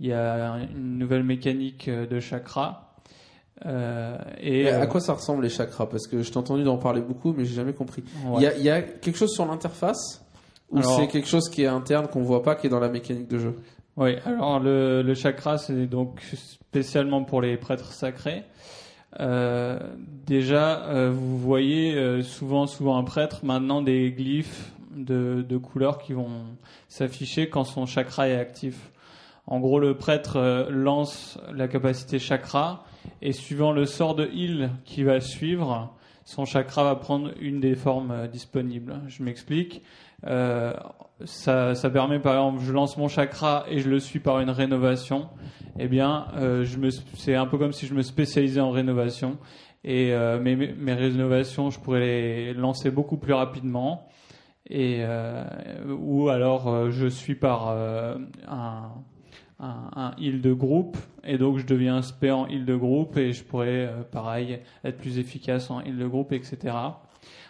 il 0.00 0.06
y 0.06 0.12
a 0.12 0.58
une 0.74 0.98
nouvelle 0.98 1.24
mécanique 1.24 1.88
euh, 1.88 2.06
de 2.06 2.20
chakra. 2.20 2.94
Euh, 3.64 4.16
et 4.40 4.64
Mais 4.64 4.70
à 4.70 4.86
quoi 4.86 5.00
ça 5.00 5.14
ressemble 5.14 5.42
les 5.42 5.48
chakras? 5.48 5.86
Parce 5.86 6.06
que 6.06 6.22
je 6.22 6.30
t'ai 6.30 6.36
entendu 6.36 6.62
d'en 6.62 6.78
parler 6.78 7.00
beaucoup, 7.00 7.32
mais 7.32 7.44
j'ai 7.44 7.54
jamais 7.54 7.72
compris. 7.72 8.02
ouais. 8.26 8.34
Il 8.38 8.42
y, 8.42 8.46
a, 8.46 8.56
il 8.56 8.62
y 8.64 8.70
a 8.70 8.82
quelque 8.82 9.16
chose 9.16 9.32
sur 9.32 9.46
l'interface 9.46 10.22
ou 10.70 10.82
c'est 10.82 11.06
quelque 11.08 11.28
chose 11.28 11.48
qui 11.48 11.62
est 11.62 11.66
interne 11.68 12.08
qu'on 12.08 12.22
voit 12.22 12.42
pas, 12.42 12.54
qui 12.56 12.66
est 12.66 12.70
dans 12.70 12.80
la 12.80 12.88
mécanique 12.88 13.28
de 13.28 13.38
jeu? 13.38 13.54
Oui, 13.96 14.16
alors 14.26 14.60
le, 14.60 15.02
le 15.02 15.14
chakra, 15.14 15.56
c'est 15.56 15.86
donc 15.86 16.20
spécialement 16.20 17.24
pour 17.24 17.40
les 17.40 17.56
prêtres 17.56 17.92
sacrés. 17.92 18.44
Euh, 19.20 19.78
déjà, 20.26 20.84
euh, 20.86 21.10
vous 21.10 21.38
voyez 21.38 21.94
euh, 21.94 22.22
souvent, 22.22 22.66
souvent 22.66 22.98
un 22.98 23.04
prêtre 23.04 23.44
maintenant 23.44 23.80
des 23.80 24.12
glyphes 24.12 24.72
de, 24.94 25.44
de 25.48 25.56
couleurs 25.56 25.98
qui 25.98 26.12
vont 26.12 26.44
s'afficher 26.88 27.48
quand 27.48 27.64
son 27.64 27.86
chakra 27.86 28.28
est 28.28 28.36
actif. 28.36 28.92
En 29.46 29.60
gros, 29.60 29.78
le 29.78 29.96
prêtre 29.96 30.68
lance 30.70 31.38
la 31.54 31.68
capacité 31.68 32.18
chakra 32.18 32.84
et 33.22 33.32
suivant 33.32 33.72
le 33.72 33.86
sort 33.86 34.16
de 34.16 34.26
heal 34.26 34.70
qui 34.84 35.04
va 35.04 35.20
suivre, 35.20 35.94
son 36.24 36.44
chakra 36.44 36.82
va 36.82 36.96
prendre 36.96 37.30
une 37.40 37.60
des 37.60 37.76
formes 37.76 38.26
disponibles. 38.26 39.00
Je 39.06 39.22
m'explique. 39.22 39.82
Euh, 40.26 40.72
ça, 41.24 41.74
permet 41.90 42.18
par 42.18 42.34
exemple, 42.34 42.64
je 42.64 42.72
lance 42.72 42.96
mon 42.96 43.08
chakra 43.08 43.64
et 43.68 43.78
je 43.80 43.88
le 43.88 43.98
suis 44.00 44.20
par 44.20 44.40
une 44.40 44.50
rénovation. 44.50 45.28
Eh 45.78 45.88
bien, 45.88 46.28
euh, 46.36 46.64
c'est 47.14 47.34
un 47.34 47.46
peu 47.46 47.58
comme 47.58 47.72
si 47.72 47.86
je 47.86 47.94
me 47.94 48.02
spécialisais 48.02 48.60
en 48.60 48.70
rénovation. 48.70 49.38
Et 49.84 50.12
euh, 50.12 50.40
mes, 50.40 50.92
rénovations, 50.92 51.70
je 51.70 51.78
pourrais 51.78 52.00
les 52.00 52.54
lancer 52.54 52.90
beaucoup 52.90 53.16
plus 53.16 53.32
rapidement. 53.32 54.08
Et 54.68 55.04
ou 55.88 56.28
alors, 56.28 56.90
je 56.90 57.06
suis 57.06 57.36
par 57.36 57.68
un, 57.68 58.90
un, 59.60 60.10
heal 60.18 60.40
de 60.40 60.52
groupe 60.52 60.96
et 61.22 61.38
donc 61.38 61.58
je 61.58 61.66
deviens 61.66 62.02
spé 62.02 62.32
en 62.32 62.48
heal 62.48 62.64
de 62.64 62.74
groupe 62.74 63.16
et 63.16 63.32
je 63.32 63.44
pourrais, 63.44 63.88
pareil, 64.10 64.58
être 64.82 64.96
plus 64.96 65.20
efficace 65.20 65.70
en 65.70 65.82
heal 65.82 65.96
de 65.96 66.06
groupe, 66.08 66.32
etc. 66.32 66.74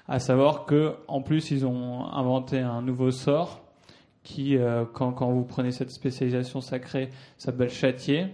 À 0.09 0.19
savoir 0.19 0.67
que 0.67 0.95
en 1.09 1.21
plus 1.21 1.51
ils 1.51 1.67
ont 1.67 2.05
inventé 2.07 2.61
un 2.61 2.83
nouveau 2.83 3.11
sort 3.11 3.63
qui, 4.23 4.57
euh, 4.57 4.85
quand, 4.93 5.13
quand 5.13 5.31
vous 5.31 5.45
prenez 5.45 5.71
cette 5.71 5.91
spécialisation 5.91 6.61
sacrée, 6.61 7.11
s'appelle 7.39 7.71
châtier. 7.71 8.27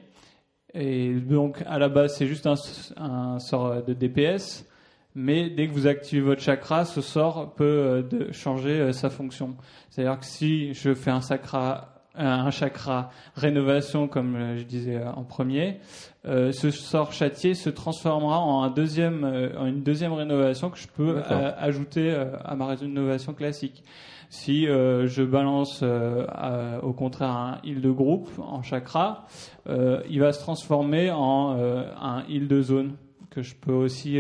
Et 0.74 1.12
donc 1.14 1.62
à 1.66 1.78
la 1.78 1.88
base 1.88 2.16
c'est 2.16 2.26
juste 2.26 2.46
un, 2.46 2.54
un 2.96 3.38
sort 3.38 3.82
de 3.82 3.92
DPS, 3.92 4.66
mais 5.14 5.50
dès 5.50 5.68
que 5.68 5.72
vous 5.72 5.86
activez 5.86 6.22
votre 6.22 6.40
chakra, 6.40 6.84
ce 6.84 7.00
sort 7.00 7.54
peut 7.54 7.64
euh, 8.12 8.32
changer 8.32 8.80
euh, 8.80 8.92
sa 8.92 9.10
fonction. 9.10 9.56
C'est-à-dire 9.90 10.18
que 10.18 10.24
si 10.24 10.72
je 10.72 10.94
fais 10.94 11.10
un 11.10 11.20
chakra 11.20 11.91
un 12.14 12.50
chakra 12.50 13.10
rénovation 13.36 14.06
comme 14.08 14.36
euh, 14.36 14.58
je 14.58 14.64
disais 14.64 14.96
euh, 14.96 15.10
en 15.12 15.24
premier, 15.24 15.78
euh, 16.26 16.52
ce 16.52 16.70
sort 16.70 17.12
châtier 17.12 17.54
se 17.54 17.70
transformera 17.70 18.38
en 18.40 18.62
un 18.62 18.70
deuxième, 18.70 19.24
euh, 19.24 19.48
en 19.58 19.66
une 19.66 19.82
deuxième 19.82 20.12
rénovation 20.12 20.68
que 20.70 20.78
je 20.78 20.88
peux 20.88 21.22
ajouter 21.58 22.14
à 22.44 22.54
ma 22.54 22.66
rénovation 22.66 23.32
classique. 23.32 23.82
Si 24.28 24.66
euh, 24.66 25.06
je 25.06 25.22
balance 25.22 25.82
à- 25.82 26.82
au 26.82 26.92
contraire 26.92 27.30
un 27.30 27.58
heal 27.64 27.80
de 27.80 27.90
groupe 27.90 28.30
en 28.38 28.62
chakra, 28.62 29.26
il 29.68 30.20
va 30.20 30.32
se 30.32 30.40
transformer 30.40 31.10
en 31.10 31.56
un 32.00 32.24
heal 32.28 32.48
de 32.48 32.62
zone 32.62 32.92
que 33.30 33.42
je 33.42 33.54
peux 33.54 33.72
aussi 33.72 34.18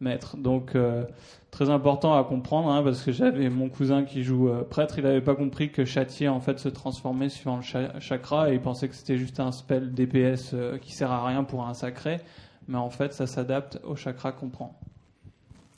mettre. 0.00 0.36
Donc 0.36 0.74
très 1.50 1.70
important 1.70 2.14
à 2.14 2.24
comprendre 2.24 2.68
hein, 2.70 2.82
parce 2.82 3.02
que 3.02 3.10
j'avais 3.12 3.48
mon 3.48 3.68
cousin 3.68 4.04
qui 4.04 4.22
joue 4.22 4.48
euh, 4.48 4.62
prêtre, 4.62 4.98
il 4.98 5.04
n'avait 5.04 5.20
pas 5.22 5.34
compris 5.34 5.70
que 5.70 5.84
châtier 5.84 6.28
en 6.28 6.40
fait 6.40 6.58
se 6.58 6.68
transformait 6.68 7.28
sur 7.30 7.56
le 7.56 7.62
cha- 7.62 7.98
chakra 8.00 8.50
et 8.50 8.54
il 8.54 8.60
pensait 8.60 8.88
que 8.88 8.94
c'était 8.94 9.16
juste 9.16 9.40
un 9.40 9.50
spell 9.52 9.92
DPS 9.92 10.52
euh, 10.54 10.78
qui 10.78 10.92
sert 10.92 11.10
à 11.10 11.26
rien 11.26 11.44
pour 11.44 11.64
un 11.66 11.74
sacré, 11.74 12.18
mais 12.68 12.78
en 12.78 12.90
fait 12.90 13.12
ça 13.12 13.26
s'adapte 13.26 13.80
au 13.84 13.96
chakra 13.96 14.32
qu'on 14.32 14.48
prend. 14.48 14.78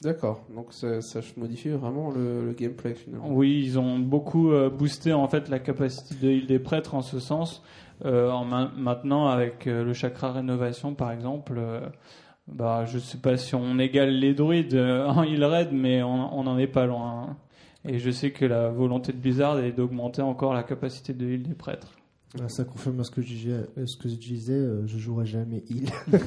D'accord, 0.02 0.40
donc 0.54 0.72
ça, 0.72 1.02
ça 1.02 1.20
modifie 1.36 1.68
vraiment 1.68 2.10
le, 2.10 2.46
le 2.46 2.52
gameplay 2.52 2.94
finalement. 2.94 3.28
Oui, 3.30 3.62
ils 3.62 3.78
ont 3.78 3.98
beaucoup 3.98 4.50
euh, 4.50 4.70
boosté 4.70 5.12
en 5.12 5.28
fait 5.28 5.48
la 5.50 5.58
capacité 5.58 6.14
de 6.14 6.30
heal 6.32 6.46
des 6.46 6.58
prêtres 6.58 6.94
en 6.94 7.02
ce 7.02 7.20
sens. 7.20 7.62
Euh, 8.06 8.30
en 8.30 8.46
ma- 8.46 8.72
maintenant 8.78 9.26
avec 9.28 9.66
le 9.66 9.92
chakra 9.92 10.32
rénovation 10.32 10.94
par 10.94 11.12
exemple, 11.12 11.60
bah 12.52 12.84
je 12.86 12.98
sais 12.98 13.18
pas 13.18 13.36
si 13.36 13.54
on 13.54 13.78
égale 13.78 14.10
les 14.10 14.34
druides 14.34 14.74
euh, 14.74 15.06
en 15.06 15.22
heal 15.22 15.44
raid, 15.44 15.68
mais 15.72 16.02
on 16.02 16.42
n'en 16.42 16.58
est 16.58 16.66
pas 16.66 16.86
loin. 16.86 17.26
hein. 17.30 17.36
Et 17.88 17.98
je 17.98 18.10
sais 18.10 18.30
que 18.30 18.44
la 18.44 18.68
volonté 18.68 19.12
de 19.12 19.16
Blizzard 19.18 19.58
est 19.60 19.72
d'augmenter 19.72 20.20
encore 20.22 20.52
la 20.52 20.62
capacité 20.62 21.12
de 21.14 21.26
heal 21.26 21.42
des 21.42 21.54
prêtres. 21.54 21.92
Ah, 22.38 22.48
Ça 22.48 22.64
confirme 22.64 23.02
ce 23.02 23.10
que 23.10 23.22
je 23.22 23.26
disais, 23.26 23.50
euh, 23.52 23.86
ce 23.86 23.96
que 23.96 24.08
je 24.08 24.14
disais 24.14 24.52
euh, 24.52 24.86
je 24.86 24.98
jouerai 24.98 25.26
jamais 25.26 25.62
heal. 25.70 25.88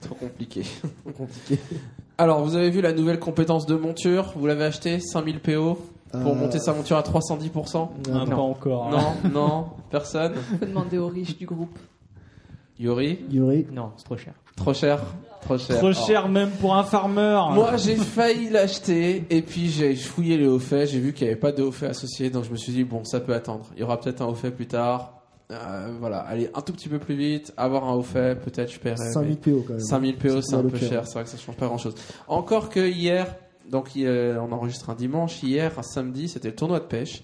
Trop 0.00 0.14
compliqué. 0.14 0.62
Compliqué. 1.16 1.58
Alors, 2.16 2.42
vous 2.44 2.56
avez 2.56 2.70
vu 2.70 2.80
la 2.80 2.92
nouvelle 2.92 3.18
compétence 3.18 3.66
de 3.66 3.74
monture? 3.76 4.32
Vous 4.36 4.46
l'avez 4.46 4.64
acheté 4.64 5.00
5000 5.00 5.40
PO 5.40 5.78
pour 6.10 6.32
Euh, 6.32 6.34
monter 6.34 6.58
sa 6.58 6.72
monture 6.72 6.96
à 6.96 7.02
310% 7.02 7.88
Ah, 8.08 8.10
non. 8.10 8.26
pas 8.26 8.36
encore. 8.36 8.86
hein. 8.86 9.14
Non, 9.24 9.30
non, 9.30 9.64
personne. 9.90 10.34
faut 10.58 10.64
demander 10.64 10.98
aux 10.98 11.08
riches 11.08 11.36
du 11.36 11.46
groupe. 11.46 11.78
Yuri, 12.78 13.18
Yuri, 13.30 13.66
Non, 13.72 13.90
c'est 13.96 14.04
trop 14.04 14.16
cher. 14.16 14.34
trop 14.56 14.72
cher, 14.72 15.00
trop 15.42 15.58
cher. 15.58 15.78
Trop 15.78 15.88
Oh. 15.90 15.92
cher 16.06 16.28
même 16.28 16.50
pour 16.60 16.74
un 16.76 16.84
farmer. 16.84 17.40
Moi, 17.52 17.76
j'ai 17.76 17.96
failli 17.96 18.50
l'acheter 18.50 19.24
et 19.30 19.42
puis 19.42 19.68
j'ai 19.68 19.94
fouillé 19.96 20.36
les 20.36 20.46
hauts 20.46 20.58
faits. 20.58 20.90
J'ai 20.90 21.00
vu 21.00 21.12
qu'il 21.12 21.26
n'y 21.26 21.32
avait 21.32 21.40
pas 21.40 21.52
de 21.52 21.62
hauts 21.62 21.72
faits 21.72 21.90
associés, 21.90 22.30
donc 22.30 22.44
je 22.44 22.50
me 22.50 22.56
suis 22.56 22.72
dit 22.72 22.84
bon, 22.84 23.02
ça 23.04 23.20
peut 23.20 23.34
attendre. 23.34 23.66
Il 23.74 23.80
y 23.80 23.82
aura 23.82 23.98
peut-être 24.00 24.22
un 24.22 24.26
haut 24.26 24.34
fait 24.34 24.50
plus 24.52 24.66
tard. 24.66 25.14
Euh, 25.50 25.94
voilà, 25.98 26.18
aller 26.18 26.50
un 26.54 26.60
tout 26.60 26.72
petit 26.74 26.90
peu 26.90 26.98
plus 26.98 27.14
vite, 27.16 27.54
avoir 27.56 27.84
un 27.88 27.94
haut 27.94 28.02
fait, 28.02 28.38
peut-être 28.38 28.70
je 28.70 28.78
paierai. 28.78 28.96
mais- 29.02 29.12
5000 29.12 29.36
PO 29.38 29.64
quand 29.66 29.72
même. 29.74 29.80
5000 29.80 30.16
PO, 30.18 30.42
c'est 30.42 30.54
un 30.56 30.62
peu 30.62 30.76
cher, 30.76 31.06
c'est 31.06 31.14
vrai 31.14 31.24
que 31.24 31.30
ça 31.30 31.38
change 31.38 31.56
pas 31.56 31.66
grand 31.66 31.78
chose. 31.78 31.94
Encore 32.28 32.68
que 32.68 32.86
hier, 32.86 33.34
donc 33.70 33.96
hier, 33.96 34.38
on 34.46 34.52
enregistre 34.52 34.90
un 34.90 34.94
dimanche, 34.94 35.42
hier, 35.42 35.72
un 35.78 35.82
samedi, 35.82 36.28
c'était 36.28 36.48
le 36.48 36.54
tournoi 36.54 36.80
de 36.80 36.84
pêche. 36.84 37.22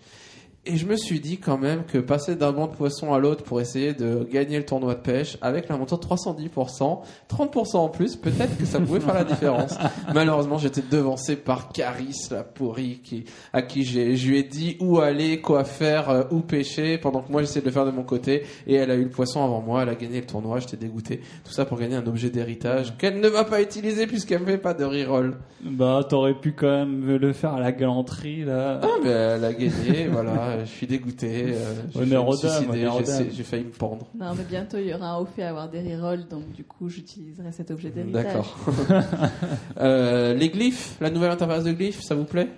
Et 0.66 0.78
je 0.78 0.86
me 0.86 0.96
suis 0.96 1.20
dit 1.20 1.36
quand 1.36 1.58
même 1.58 1.84
que 1.84 1.98
passer 1.98 2.36
d'un 2.36 2.52
banc 2.52 2.68
de 2.68 2.72
poisson 2.72 3.12
à 3.12 3.18
l'autre 3.18 3.44
pour 3.44 3.60
essayer 3.60 3.92
de 3.92 4.26
gagner 4.30 4.56
le 4.56 4.64
tournoi 4.64 4.94
de 4.94 5.00
pêche 5.00 5.36
avec 5.42 5.68
la 5.68 5.76
monture 5.76 5.98
de 5.98 6.06
310%, 6.06 7.00
30% 7.28 7.76
en 7.76 7.88
plus, 7.90 8.16
peut-être 8.16 8.56
que 8.56 8.64
ça 8.64 8.80
pouvait 8.80 9.00
faire 9.00 9.12
la 9.12 9.24
différence. 9.24 9.74
Malheureusement, 10.14 10.56
j'étais 10.56 10.80
devancé 10.80 11.36
par 11.36 11.68
Caris, 11.68 12.16
la 12.30 12.44
pourrie, 12.44 13.00
qui, 13.04 13.24
à 13.52 13.60
qui 13.60 13.84
j'ai, 13.84 14.16
je 14.16 14.26
lui 14.26 14.38
ai 14.38 14.42
dit 14.42 14.78
où 14.80 15.00
aller, 15.00 15.42
quoi 15.42 15.64
faire, 15.64 16.08
euh, 16.08 16.22
où 16.30 16.40
pêcher, 16.40 16.96
pendant 16.96 17.20
que 17.20 17.30
moi 17.30 17.42
j'essayais 17.42 17.60
de 17.60 17.66
le 17.66 17.72
faire 17.72 17.84
de 17.84 17.90
mon 17.90 18.02
côté. 18.02 18.44
Et 18.66 18.74
elle 18.74 18.90
a 18.90 18.94
eu 18.94 19.04
le 19.04 19.10
poisson 19.10 19.44
avant 19.44 19.60
moi, 19.60 19.82
elle 19.82 19.90
a 19.90 19.94
gagné 19.94 20.20
le 20.20 20.26
tournoi, 20.26 20.60
j'étais 20.60 20.78
dégoûté. 20.78 21.20
Tout 21.44 21.52
ça 21.52 21.66
pour 21.66 21.78
gagner 21.78 21.96
un 21.96 22.06
objet 22.06 22.30
d'héritage 22.30 22.96
qu'elle 22.96 23.20
ne 23.20 23.28
va 23.28 23.44
pas 23.44 23.60
utiliser 23.60 24.06
puisqu'elle 24.06 24.40
me 24.40 24.46
fait 24.46 24.56
pas 24.56 24.72
de 24.72 24.84
reroll. 24.84 25.36
Bah 25.62 26.00
t'aurais 26.08 26.34
pu 26.34 26.52
quand 26.52 26.70
même 26.70 27.16
le 27.16 27.32
faire 27.34 27.52
à 27.52 27.60
la 27.60 27.72
galanterie 27.72 28.44
là. 28.44 28.80
Ah, 28.82 28.88
mais 29.02 29.10
elle 29.10 29.44
a 29.44 29.52
gagné, 29.52 30.08
voilà, 30.10 30.53
je 30.60 30.70
suis 30.70 30.86
dégoûté. 30.86 31.44
euh, 31.54 31.74
j'ai 31.92 32.00
Honneur 32.00 32.24
failli 32.24 32.66
me 32.66 32.90
aux 32.90 33.04
j'ai- 33.32 33.42
failli 33.44 33.64
me 33.64 33.70
pendre. 33.70 34.06
Non, 34.18 34.34
mais 34.36 34.44
bientôt 34.44 34.78
il 34.78 34.86
y 34.88 34.94
aura 34.94 35.10
un 35.12 35.18
haut 35.18 35.26
fait 35.26 35.42
à 35.42 35.50
avoir 35.50 35.68
des 35.68 35.80
rerolls, 35.96 36.26
donc 36.28 36.50
du 36.52 36.64
coup 36.64 36.88
j'utiliserai 36.88 37.52
cet 37.52 37.70
objet 37.70 37.90
d'héritage. 37.90 38.24
D'accord. 38.24 38.56
Euh, 39.80 40.34
les 40.34 40.48
glyphes, 40.50 40.96
la 41.00 41.10
nouvelle 41.10 41.30
interface 41.30 41.64
de 41.64 41.72
glyphes, 41.72 42.00
ça 42.02 42.14
vous 42.14 42.24
plaît? 42.24 42.48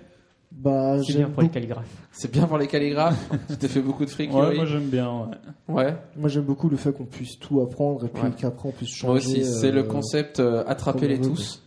Bah, 0.51 0.97
C'est 1.05 1.13
bien 1.17 1.29
pour 1.29 1.41
les 1.43 1.49
calligraphes. 1.49 1.85
C'est 2.11 2.31
bien 2.31 2.47
pour 2.47 2.57
les 2.57 2.67
calligraphes? 2.67 3.29
Tu 3.49 3.57
t'es 3.57 3.67
fait 3.67 3.81
beaucoup 3.81 4.05
de 4.05 4.09
fric, 4.09 4.33
Ouais, 4.33 4.55
moi 4.55 4.65
j'aime 4.65 4.87
bien. 4.89 5.29
Ouais. 5.67 5.75
Ouais, 5.75 5.95
Moi 6.15 6.29
j'aime 6.29 6.43
beaucoup 6.45 6.69
le 6.69 6.77
fait 6.77 6.91
qu'on 6.91 7.05
puisse 7.05 7.37
tout 7.37 7.59
apprendre 7.61 8.05
et 8.05 8.09
puis 8.09 8.23
Ouais. 8.23 8.29
qu'après 8.37 8.69
on 8.69 8.71
puisse 8.71 8.89
changer. 8.89 9.07
moi 9.07 9.17
aussi. 9.17 9.45
C'est 9.45 9.67
euh, 9.67 9.71
le 9.71 9.83
concept 9.83 10.39
euh, 10.39 10.61
comme 10.63 10.71
attrapez-les 10.71 11.17
on 11.19 11.21
veut, 11.23 11.29
tous. 11.29 11.61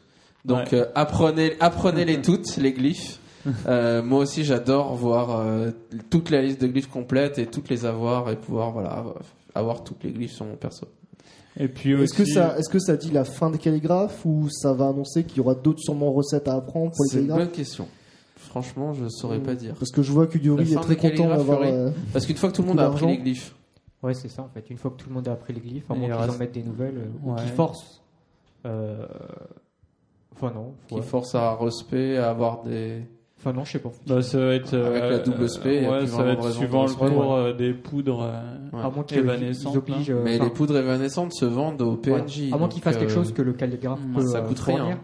Donc 0.44 0.58
Ouais. 0.72 0.78
euh, 0.78 0.86
apprenez, 0.94 1.56
apprenez-les 1.60 2.22
toutes, 2.22 2.56
les 2.56 2.72
glyphes. 2.72 3.18
Euh, 3.66 4.02
moi 4.02 4.20
aussi, 4.20 4.44
j'adore 4.44 4.94
voir 4.94 5.40
euh, 5.40 5.70
toute 6.10 6.30
la 6.30 6.42
liste 6.42 6.60
de 6.60 6.66
glyphes 6.66 6.88
complète 6.90 7.38
et 7.38 7.46
toutes 7.46 7.68
les 7.70 7.86
avoir 7.86 8.30
et 8.30 8.36
pouvoir 8.36 8.70
voilà 8.72 9.04
avoir- 9.54 9.82
toutes 9.84 10.04
les 10.04 10.12
glyphes 10.12 10.32
sur 10.32 10.44
mon 10.46 10.56
perso. 10.56 10.86
Et 11.58 11.68
puis 11.68 11.92
Est-ce 11.92 12.14
que 12.14 12.22
aussi, 12.22 12.32
ça, 12.32 12.56
est-ce 12.58 12.68
que 12.68 12.78
ça 12.78 12.96
dit 12.96 13.10
la 13.10 13.24
fin 13.24 13.50
des 13.50 13.58
calligraphes 13.58 14.24
ou 14.24 14.48
ça 14.50 14.72
va 14.72 14.88
annoncer 14.88 15.24
qu'il 15.24 15.38
y 15.38 15.40
aura 15.40 15.54
d'autres 15.54 15.80
sûrement 15.80 16.12
recettes 16.12 16.48
à 16.48 16.54
apprendre 16.54 16.92
pour 16.92 17.04
les 17.04 17.08
C'est 17.10 17.16
une 17.16 17.26
calligraphes 17.28 17.48
bonne 17.48 17.56
question. 17.56 17.88
Franchement, 18.36 18.92
je 18.94 19.08
saurais 19.08 19.40
pas 19.40 19.54
dire. 19.54 19.74
Parce 19.78 19.90
que 19.90 20.02
je 20.02 20.12
vois 20.12 20.26
que 20.26 20.38
Yuri 20.38 20.72
est 20.72 20.76
très 20.76 20.96
content 20.96 21.08
calligraphes, 21.16 21.36
d'avoir. 21.38 21.62
Euh, 21.62 21.90
Parce 22.12 22.26
qu'une 22.26 22.36
fois 22.36 22.50
que 22.50 22.56
tout 22.56 22.62
le 22.62 22.68
monde 22.68 22.80
a 22.80 22.86
appris 22.86 23.06
les 23.06 23.18
glyphes, 23.18 23.54
Ouais, 24.02 24.14
c'est 24.14 24.28
ça 24.28 24.42
en 24.42 24.48
fait. 24.48 24.70
Une 24.70 24.78
fois 24.78 24.90
que 24.92 24.96
tout 24.96 25.08
le 25.10 25.14
monde 25.14 25.28
a 25.28 25.32
appris 25.32 25.52
les 25.52 25.60
glyphes, 25.60 25.90
à 25.90 25.94
moins 25.94 26.04
il 26.08 26.10
qu'ils 26.12 26.14
en 26.22 26.26
reste- 26.26 26.38
mettent 26.38 26.52
des 26.54 26.62
nouvelles, 26.62 26.96
euh, 26.96 27.06
ou 27.22 27.32
Ouais. 27.34 27.40
qu'ils 27.42 27.50
forcent. 27.52 28.00
Euh... 28.64 29.06
Enfin 30.34 30.52
non. 30.54 30.72
qui 30.88 30.94
ouais. 30.94 31.02
force 31.02 31.34
à 31.34 31.54
respect, 31.56 32.16
à 32.16 32.30
avoir 32.30 32.62
des. 32.62 33.02
Enfin 33.42 33.52
non, 33.54 33.64
je 33.64 33.72
sais 33.72 33.78
pas. 33.78 33.90
bah, 34.06 34.20
ça 34.20 34.38
va 34.38 34.54
être 34.54 34.74
Avec 34.76 35.00
la 35.02 35.06
euh, 35.08 35.22
double 35.24 35.48
spé, 35.48 35.76
il 35.78 35.82
y 35.82 35.86
a 35.86 35.90
ouais, 35.90 36.06
ça 36.06 36.22
va 36.22 36.32
être 36.32 36.50
suivant 36.50 36.84
le 36.86 36.92
cours 36.92 37.34
euh, 37.34 37.52
des 37.54 37.72
poudres 37.72 38.22
euh, 38.22 38.76
Ouais. 38.76 38.84
À 38.84 38.90
moins 38.90 39.02
qu'ils 39.02 39.18
évanescentes, 39.18 39.72
ils 39.74 39.78
obligent. 39.78 40.10
euh, 40.10 40.20
Mais 40.22 40.38
les 40.38 40.50
poudres 40.50 40.76
évanescentes 40.76 41.32
se 41.32 41.44
vendent 41.46 41.80
au 41.82 41.98
voilà. 42.04 42.24
PNJ. 42.24 42.52
À 42.52 42.58
moins 42.58 42.68
qu'ils 42.68 42.82
fassent 42.82 42.98
quelque 42.98 43.10
euh, 43.10 43.14
chose 43.14 43.32
que 43.32 43.42
le 43.42 43.52
calligraphe 43.54 43.98
peut 44.14 44.20
ça 44.26 44.38
euh, 44.38 44.42
coûte 44.46 44.60
rien. 44.60 44.76
fournir. 44.76 44.98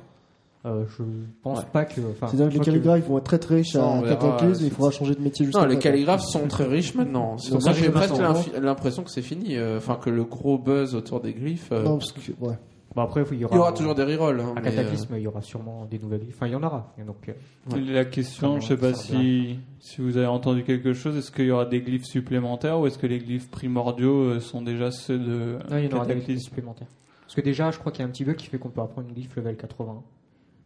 Euh, 0.67 0.85
je 0.99 1.03
pense 1.43 1.59
Ouais. 1.61 1.65
pas 1.73 1.85
que. 1.85 2.01
C'est-à-dire 2.21 2.49
que 2.49 2.55
les 2.55 2.61
calligraphes 2.61 3.07
vont 3.09 3.19
être 3.19 3.25
très 3.25 3.39
très 3.39 3.55
riches 3.57 3.73
Ça, 3.73 3.87
on 3.87 4.05
à 4.05 4.09
Cataclysme, 4.09 4.45
mais 4.47 4.67
il 4.67 4.71
c'est- 4.71 4.71
faudra 4.77 4.91
changer 4.91 5.15
de 5.15 5.21
métier 5.23 5.47
juste 5.47 5.57
Non, 5.59 5.65
les 5.65 5.79
calligraphes 5.79 6.25
sont 6.25 6.47
très 6.49 6.65
riches 6.67 6.95
maintenant. 6.95 7.39
C'est 7.39 7.53
pour 7.53 7.63
ça 7.63 7.73
que 7.73 7.79
j'ai 7.79 7.89
presque 7.91 8.15
l'impression 8.61 9.03
que 9.03 9.11
c'est 9.11 9.23
fini. 9.23 9.57
euh, 9.57 9.79
Enfin, 9.79 9.97
que 9.97 10.11
le 10.11 10.25
gros 10.25 10.59
buzz 10.59 10.95
autour 10.95 11.21
des 11.21 11.33
glyphes. 11.33 11.71
euh, 11.73 11.83
Non, 11.85 11.99
parce 11.99 12.13
que, 12.13 12.21
ouais. 12.41 12.59
Bon, 12.97 13.03
après, 13.03 13.23
il 13.31 13.39
y 13.39 13.45
aura, 13.45 13.55
il 13.55 13.59
y 13.59 13.61
aura 13.61 13.73
toujours 13.75 13.95
des 13.95 14.05
rerolls. 14.05 14.41
hein, 14.41 14.55
À 14.57 14.61
euh, 14.61 14.63
Cataclysme, 14.63 15.17
il 15.17 15.23
y 15.23 15.27
aura 15.27 15.43
sûrement 15.43 15.85
des 15.85 15.99
nouvelles. 15.99 16.23
Enfin, 16.31 16.47
il 16.47 16.53
y 16.55 16.57
en 16.57 16.63
aura. 16.63 16.95
Et 16.99 17.03
donc, 17.03 17.29
euh, 17.29 17.33
Ouais. 17.71 17.81
La 17.83 18.07
question, 18.07 18.49
Comment 18.49 18.61
je 18.61 18.69
sais 18.69 18.77
pas 18.79 18.95
si, 18.95 19.59
si 19.81 20.01
vous 20.01 20.17
avez 20.17 20.27
entendu 20.27 20.65
quelque 20.65 20.95
chose, 20.95 21.15
est-ce 21.15 21.31
qu'il 21.31 21.45
y 21.45 21.51
aura 21.51 21.67
des 21.67 21.83
glyphes 21.83 22.07
supplémentaires 22.07 22.81
ou 22.81 22.87
est-ce 22.87 22.97
que 22.97 23.07
les 23.07 23.19
glyphes 23.19 23.51
primordiaux 23.51 24.23
euh, 24.23 24.41
sont 24.41 24.63
déjà 24.63 24.91
ceux 24.91 25.19
de 25.19 25.59
non, 25.71 25.77
il 25.77 25.85
y 25.85 25.93
en 25.93 25.97
aura 25.99 26.07
des 26.07 26.15
Cataclysme 26.15 26.41
supplémentaires. 26.45 26.89
Parce 27.21 27.35
que 27.35 27.43
déjà, 27.43 27.71
je 27.71 27.79
crois 27.79 27.93
qu'il 27.93 28.01
y 28.01 28.05
a 28.05 28.09
un 28.09 28.11
petit 28.11 28.25
bug 28.25 28.37
qui 28.37 28.47
fait 28.47 28.59
qu'on 28.59 28.71
peut 28.71 28.81
apprendre 28.81 29.09
une 29.09 29.15
glyphe 29.15 29.37
level 29.37 29.57
80. 29.59 30.03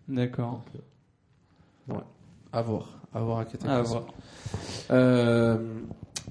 D'accord. 0.08 0.62
À 2.52 2.62
voir. 2.62 2.98
À 3.12 3.20
voir 3.22 3.38
à 3.40 3.44
Cataclysme. 3.44 3.70
À 3.70 3.82
voir. 3.82 4.04
Euh, 4.92 5.58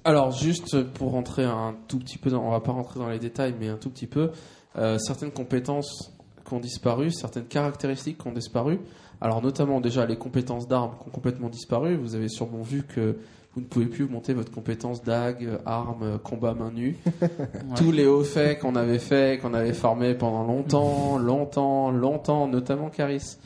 alors, 0.06 0.32
juste 0.32 0.82
pour 0.94 1.12
rentrer 1.12 1.44
un 1.44 1.76
tout 1.88 2.00
petit 2.00 2.18
peu, 2.18 2.30
dans, 2.30 2.42
on 2.44 2.52
va 2.52 2.62
pas 2.62 2.72
rentrer 2.72 3.00
dans 3.00 3.10
les 3.10 3.20
détails, 3.20 3.54
mais 3.60 3.68
un 3.68 3.76
tout 3.78 3.90
petit 3.90 4.08
peu, 4.08 4.20
euh, 4.22 4.28
certaines 4.76 5.32
compétences 5.32 6.14
qui 6.48 6.54
ont 6.54 6.60
disparu, 6.60 7.12
certaines 7.12 7.46
caractéristiques 7.46 8.18
qui 8.18 8.28
ont 8.28 8.34
disparu. 8.34 8.80
Alors, 9.22 9.42
notamment 9.42 9.82
déjà 9.82 10.06
les 10.06 10.16
compétences 10.18 10.68
d'armes 10.68 10.92
qui 11.02 11.08
ont 11.08 11.12
complètement 11.12 11.50
disparu. 11.50 11.96
Vous 11.98 12.16
avez 12.16 12.30
sûrement 12.30 12.62
vu 12.62 12.84
que 12.84 13.18
vous 13.56 13.62
ne 13.62 13.66
pouvez 13.66 13.88
plus 13.88 14.08
monter 14.08 14.34
votre 14.34 14.52
compétence 14.52 15.04
dague, 15.04 15.60
arme, 15.66 16.20
combat 16.24 16.54
main 16.54 16.72
nue. 16.72 16.98
Tous 17.76 17.92
les 17.92 18.06
hauts 18.06 18.24
faits 18.24 18.60
qu'on 18.60 18.76
avait 18.76 19.00
fait, 19.00 19.40
qu'on 19.42 19.54
avait 19.54 19.74
formés 19.74 20.14
pendant 20.14 20.44
longtemps, 20.44 21.18
longtemps, 21.18 21.92
longtemps, 21.92 22.48
notamment 22.48 22.90
Caris. 22.90 23.38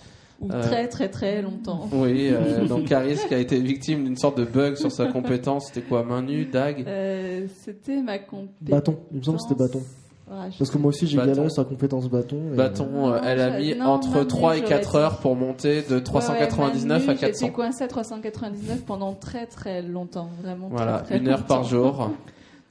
Ou 0.42 0.52
Euh, 0.52 0.62
très 0.62 0.90
très 0.90 1.10
très 1.10 1.42
longtemps. 1.42 1.88
Oui, 1.94 2.30
euh, 2.32 2.66
donc 2.68 2.86
Caris 2.86 3.18
qui 3.28 3.34
a 3.34 3.38
été 3.38 3.60
victime 3.62 4.04
d'une 4.04 4.18
sorte 4.18 4.38
de 4.38 4.44
bug 4.44 4.76
sur 4.76 4.92
sa 4.92 5.08
compétence, 5.08 5.68
c'était 5.68 5.88
quoi 5.88 6.04
Main 6.04 6.22
nue, 6.22 6.46
dague? 6.46 6.84
Euh, 6.86 7.48
c'était 7.62 8.02
ma 8.02 8.20
compétence. 8.20 8.70
Bâton, 8.70 9.00
il 9.12 9.20
me 9.20 9.24
semble 9.24 9.38
que 9.38 9.44
c'était 9.48 9.64
bâton. 9.64 9.82
Parce 10.28 10.70
que 10.72 10.78
moi 10.78 10.90
aussi 10.90 11.06
j'ai 11.06 11.18
galéré 11.18 11.50
sur 11.50 11.64
la 11.64 11.70
compétence 11.70 12.10
bâton. 12.10 12.38
et- 12.54 12.56
Bâton, 12.56 12.88
euh, 13.14 13.18
Non, 13.18 13.24
elle 13.24 13.42
a 13.42 13.60
mis 13.60 13.76
non, 13.76 13.86
entre 13.86 14.16
main 14.20 14.26
3 14.26 14.52
nue, 14.54 14.58
et 14.58 14.62
j'aurais 14.62 14.70
4 14.80 14.92
dit. 14.92 14.98
heures 14.98 15.18
pour 15.18 15.36
monter 15.36 15.82
de 15.84 16.00
399 16.00 17.04
Ouais, 17.04 17.10
à 17.10 17.14
ouais, 17.14 17.20
400. 17.20 17.40
J'étais 17.46 17.54
coincée 17.54 17.84
à 17.84 17.88
399 17.88 18.84
pendant 18.86 19.14
très 19.14 19.46
très 19.46 19.82
longtemps, 19.82 20.30
vraiment. 20.42 20.70
très, 20.70 20.78
Voilà, 20.78 21.00
très 21.02 21.18
une 21.18 21.28
heure 21.28 21.46
par 21.46 21.64
jour, 21.64 22.10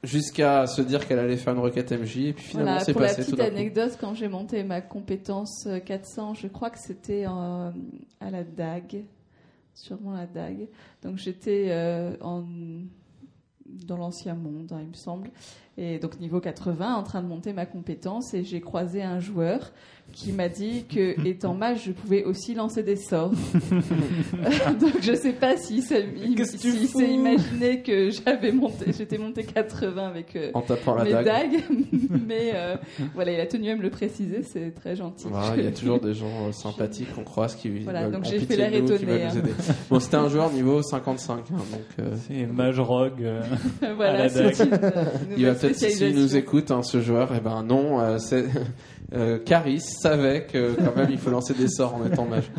jusqu'à 0.03 0.67
se 0.67 0.81
dire 0.81 1.07
qu'elle 1.07 1.19
allait 1.19 1.37
faire 1.37 1.53
une 1.53 1.59
requête 1.61 1.91
MJ, 1.91 2.17
et 2.29 2.33
puis 2.33 2.43
finalement 2.43 2.71
Voilà, 2.71 2.83
c'est 2.85 2.91
pour 2.93 3.01
la 3.01 3.07
passé 3.09 3.21
tout 3.21 3.31
petite 3.31 3.37
d'un 3.39 3.49
coup. 3.49 3.55
anecdote, 3.55 3.97
quand 4.01 4.13
j'ai 4.15 4.27
monté 4.27 4.63
ma 4.63 4.81
compétence 4.81 5.65
euh, 5.67 5.79
400, 5.79 6.33
je 6.33 6.47
crois 6.47 6.69
que 6.71 6.79
c'était 6.79 7.25
euh, 7.27 7.69
à 8.19 8.29
la 8.31 8.43
dague, 8.43 9.03
sûrement 9.75 10.13
la 10.13 10.25
dague. 10.25 10.67
Donc 11.03 11.17
j'étais 11.17 11.67
euh, 11.69 12.15
en 12.21 12.43
dans 13.85 13.97
l'ancien 13.97 14.35
monde, 14.35 14.71
hein, 14.71 14.79
il 14.81 14.89
me 14.89 14.93
semble, 14.93 15.31
et 15.77 15.99
donc 15.99 16.19
niveau 16.19 16.39
80, 16.39 16.95
en 16.95 17.03
train 17.03 17.21
de 17.21 17.27
monter 17.27 17.53
ma 17.53 17.65
compétence, 17.65 18.33
et 18.33 18.43
j'ai 18.43 18.61
croisé 18.61 19.03
un 19.03 19.19
joueur 19.19 19.71
qui 20.11 20.31
m'a 20.31 20.47
dit 20.49 20.85
que 20.93 21.15
étant 21.27 21.53
mage, 21.55 21.85
je 21.85 21.91
pouvais 21.91 22.23
aussi 22.23 22.53
lancer 22.53 22.83
des 22.83 22.95
sorts. 22.97 23.31
donc 24.79 25.01
je 25.01 25.13
sais 25.15 25.33
pas 25.33 25.57
si 25.57 25.81
s'est 25.81 27.09
imaginé 27.11 27.81
que 27.81 28.09
j'avais 28.11 28.51
monté, 28.51 28.91
j'étais 28.97 29.17
monté 29.17 29.43
80 29.43 30.07
avec 30.07 30.35
euh, 30.35 30.51
En 30.53 30.61
tapant 30.61 30.95
la 30.95 31.03
mes 31.03 31.11
dague. 31.11 31.25
dagues, 31.25 31.63
mais 32.27 32.51
euh, 32.53 32.75
voilà, 33.15 33.31
il 33.31 33.39
a 33.39 33.45
tenu 33.45 33.69
à 33.71 33.75
me 33.75 33.81
le 33.81 33.89
préciser, 33.89 34.43
c'est 34.43 34.71
très 34.75 34.95
gentil. 34.95 35.27
Voilà, 35.29 35.55
il 35.57 35.63
y 35.63 35.67
a 35.67 35.71
toujours 35.71 35.99
des 35.99 36.13
gens 36.13 36.47
euh, 36.47 36.51
sympathiques 36.51 37.13
qu'on 37.15 37.23
croise 37.23 37.55
qui 37.55 37.69
Voilà, 37.79 38.09
donc 38.09 38.25
j'ai 38.25 38.39
fait 38.39 38.55
l'air 38.55 38.71
nous 38.83 38.91
hein. 38.91 39.41
Bon, 39.89 39.99
c'était 39.99 40.17
un 40.17 40.29
joueur 40.29 40.51
niveau 40.51 40.81
55, 40.81 41.33
hein, 41.39 41.43
donc 41.49 41.81
euh, 41.99 42.15
C'est 42.27 42.45
Mage 42.45 42.79
Rogue. 42.79 43.21
euh, 43.23 43.41
À 43.81 43.85
la 43.87 43.93
voilà, 43.95 44.29
dague. 44.29 44.53
c'est 44.53 44.63
une, 44.63 44.73
une 44.73 45.37
il 45.37 45.45
va 45.45 45.53
peut-être 45.53 45.75
s'il 45.75 46.15
nous 46.15 46.35
écoute, 46.35 46.71
hein, 46.71 46.83
ce 46.83 47.01
joueur, 47.01 47.33
et 47.33 47.39
ben 47.39 47.63
non, 47.63 47.99
euh, 47.99 48.17
c'est 48.19 48.45
euh, 49.13 49.39
Caris 49.39 49.81
savait 49.81 50.45
que 50.45 50.75
quand 50.75 50.95
même 50.95 51.09
il 51.11 51.17
faut 51.17 51.29
lancer 51.29 51.53
des 51.53 51.67
sorts 51.67 51.95
en 51.95 52.05
étant 52.05 52.25
mage. 52.25 52.49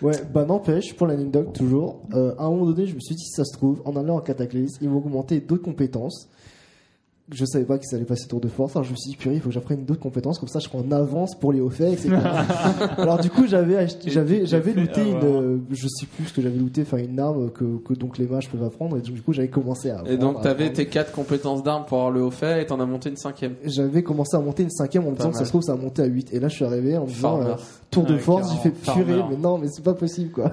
Ouais, 0.00 0.14
bah 0.32 0.44
n'empêche, 0.44 0.94
pour 0.94 1.08
l'anecdote 1.08 1.52
toujours, 1.52 2.02
euh, 2.14 2.32
à 2.38 2.44
un 2.44 2.50
moment 2.50 2.66
donné, 2.66 2.86
je 2.86 2.94
me 2.94 3.00
suis 3.00 3.16
dit, 3.16 3.24
si 3.24 3.32
ça 3.32 3.44
se 3.44 3.52
trouve, 3.56 3.82
en 3.84 3.96
allant 3.96 4.16
en 4.16 4.20
cataclysme, 4.20 4.78
ils 4.80 4.88
vont 4.88 4.98
augmenter 4.98 5.40
d'autres 5.40 5.64
compétences. 5.64 6.28
Je 7.30 7.44
savais 7.44 7.64
pas 7.64 7.76
qu'ils 7.78 7.94
allaient 7.94 8.04
passer 8.06 8.26
tour 8.26 8.40
de 8.40 8.48
force, 8.48 8.74
alors 8.74 8.84
je 8.84 8.92
me 8.92 8.96
suis 8.96 9.10
dit, 9.10 9.16
purée, 9.16 9.34
il 9.34 9.40
faut 9.40 9.48
que 9.48 9.54
j'apprenne 9.54 9.84
d'autres 9.84 10.00
compétences, 10.00 10.38
comme 10.38 10.48
ça 10.48 10.60
je 10.60 10.68
serai 10.68 10.78
en 10.78 10.90
avance 10.92 11.34
pour 11.34 11.52
les 11.52 11.60
hauts 11.60 11.68
faits, 11.68 11.92
etc. 11.92 12.16
alors 12.96 13.18
du 13.18 13.28
coup, 13.28 13.46
j'avais 13.46 13.86
j'avais, 14.06 14.46
j'avais 14.46 14.72
looté 14.72 15.02
une, 15.02 15.16
avoir. 15.16 15.42
euh, 15.42 15.58
je 15.70 15.88
sais 15.88 16.06
plus 16.06 16.24
ce 16.26 16.32
que 16.32 16.40
j'avais 16.40 16.56
looté, 16.58 16.82
enfin 16.82 16.96
une 16.96 17.20
arme 17.20 17.50
que, 17.50 17.64
que 17.84 17.92
donc 17.92 18.16
les 18.18 18.26
mages 18.26 18.48
peuvent 18.48 18.64
apprendre, 18.64 18.96
et 18.96 19.00
donc, 19.00 19.12
du 19.12 19.20
coup, 19.22 19.32
j'avais 19.32 19.48
commencé 19.48 19.90
à. 19.90 20.02
Et 20.06 20.16
donc 20.16 20.40
t'avais 20.40 20.72
tes 20.72 20.86
quatre 20.86 21.12
compétences 21.12 21.62
d'armes 21.62 21.84
pour 21.86 21.98
avoir 21.98 22.10
le 22.12 22.22
haut 22.22 22.30
fait 22.30 22.62
et 22.62 22.66
t'en 22.66 22.80
as 22.80 22.86
monté 22.86 23.10
une 23.10 23.16
cinquième. 23.16 23.54
J'avais 23.64 24.02
commencé 24.02 24.36
à 24.36 24.40
monter 24.40 24.62
une 24.62 24.70
cinquième 24.70 25.06
en 25.06 25.10
me 25.10 25.16
disant 25.16 25.30
que 25.30 25.36
ça 25.36 25.44
se 25.44 25.50
trouve 25.50 25.62
ça 25.62 25.72
a 25.72 25.76
monté 25.76 26.02
à 26.02 26.06
8 26.06 26.32
et 26.32 26.40
là 26.40 26.48
je 26.48 26.54
suis 26.54 26.64
arrivé 26.64 26.96
en 26.96 27.02
me 27.02 27.08
disant 27.08 27.42
euh, 27.42 27.54
tour 27.90 28.04
de 28.04 28.14
Ouais, 28.14 28.18
force 28.20 28.50
j'ai 28.52 28.58
fait 28.58 28.70
purée 28.70 29.22
mais 29.30 29.36
non 29.36 29.58
mais 29.58 29.68
c'est 29.68 29.84
pas 29.84 29.94
possible 29.94 30.30
quoi 30.30 30.52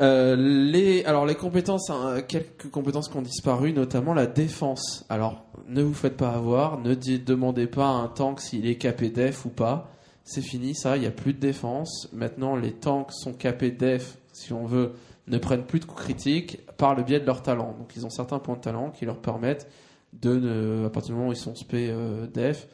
Euh, 0.00 0.34
les, 0.34 1.04
alors 1.04 1.26
les 1.26 1.34
compétences, 1.34 1.90
hein, 1.90 2.22
quelques 2.26 2.70
compétences 2.70 3.08
qui 3.08 3.16
ont 3.16 3.22
disparu, 3.22 3.72
notamment 3.72 4.14
la 4.14 4.26
défense. 4.26 5.04
Alors 5.08 5.44
ne 5.68 5.82
vous 5.82 5.94
faites 5.94 6.16
pas 6.16 6.30
avoir, 6.30 6.80
ne 6.80 6.94
demandez 6.94 7.66
pas 7.66 7.86
à 7.86 7.92
un 7.92 8.08
tank 8.08 8.40
s'il 8.40 8.66
est 8.66 8.76
capé 8.76 9.10
def 9.10 9.44
ou 9.44 9.50
pas. 9.50 9.90
C'est 10.24 10.42
fini, 10.42 10.74
ça, 10.74 10.96
il 10.96 11.00
n'y 11.00 11.06
a 11.06 11.10
plus 11.10 11.34
de 11.34 11.40
défense. 11.40 12.08
Maintenant, 12.12 12.56
les 12.56 12.72
tanks 12.72 13.12
sont 13.12 13.32
capés 13.32 13.70
def, 13.70 14.16
si 14.32 14.52
on 14.52 14.64
veut, 14.64 14.92
ne 15.26 15.38
prennent 15.38 15.64
plus 15.64 15.80
de 15.80 15.84
coups 15.84 16.02
critiques 16.02 16.66
par 16.76 16.94
le 16.94 17.02
biais 17.02 17.20
de 17.20 17.26
leur 17.26 17.42
talent. 17.42 17.74
Donc 17.78 17.94
ils 17.96 18.06
ont 18.06 18.10
certains 18.10 18.38
points 18.38 18.56
de 18.56 18.60
talent 18.60 18.90
qui 18.90 19.04
leur 19.04 19.18
permettent 19.18 19.68
de, 20.12 20.34
ne, 20.34 20.86
à 20.86 20.90
partir 20.90 21.14
du 21.14 21.18
moment 21.18 21.30
où 21.30 21.32
ils 21.32 21.38
sont 21.38 21.54
spé 21.54 21.88
euh, 21.90 22.26
def, 22.26 22.68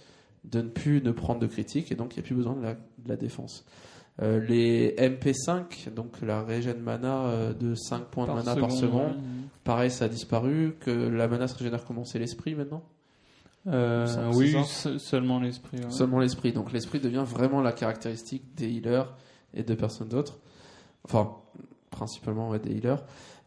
de 0.45 0.63
ne 0.63 0.69
plus 0.69 1.03
ne 1.03 1.11
prendre 1.11 1.41
de 1.41 1.47
critiques 1.47 1.91
et 1.91 1.97
donc 1.97 2.15
il 2.15 2.21
n'y 2.21 2.25
a 2.25 2.27
plus 2.27 2.37
besoin 2.37 2.55
de 2.55 3.09
la 3.09 3.17
défense. 3.17 3.65
Euh, 4.23 4.41
les 4.41 4.95
MP5, 4.97 5.93
donc 5.95 6.23
la 6.23 6.43
régène 6.43 6.81
mana 6.81 7.25
euh, 7.27 7.53
de 7.53 7.75
5 7.75 8.05
points 8.05 8.27
de 8.27 8.33
mana 8.33 8.57
par 8.57 8.73
seconde, 8.73 9.13
ouais. 9.17 9.49
pareil 9.63 9.91
ça 9.91 10.07
a 10.07 10.09
disparu, 10.09 10.75
que 10.81 10.91
la 10.91 11.29
mana 11.29 11.47
se 11.49 11.55
régénère 11.57 11.85
comment 11.85 12.05
C'est 12.05 12.19
l'esprit 12.19 12.55
maintenant 12.55 12.83
Euh, 13.67 14.07
oui, 14.35 14.55
se- 14.65 14.97
seulement 14.99 15.41
l'esprit. 15.41 15.79
ouais. 15.79 15.91
Seulement 15.91 16.21
l'esprit, 16.21 16.53
donc 16.53 16.73
l'esprit 16.73 17.01
devient 17.01 17.25
vraiment 17.27 17.61
la 17.61 17.73
caractéristique 17.73 18.55
des 18.55 18.69
healers 18.71 19.13
et 19.55 19.63
de 19.65 19.75
personnes 19.75 20.09
d'autres. 20.09 20.39
Enfin, 21.05 21.33
principalement 21.91 22.49
ouais, 22.51 22.59
des 22.59 22.71
healers. 22.73 23.03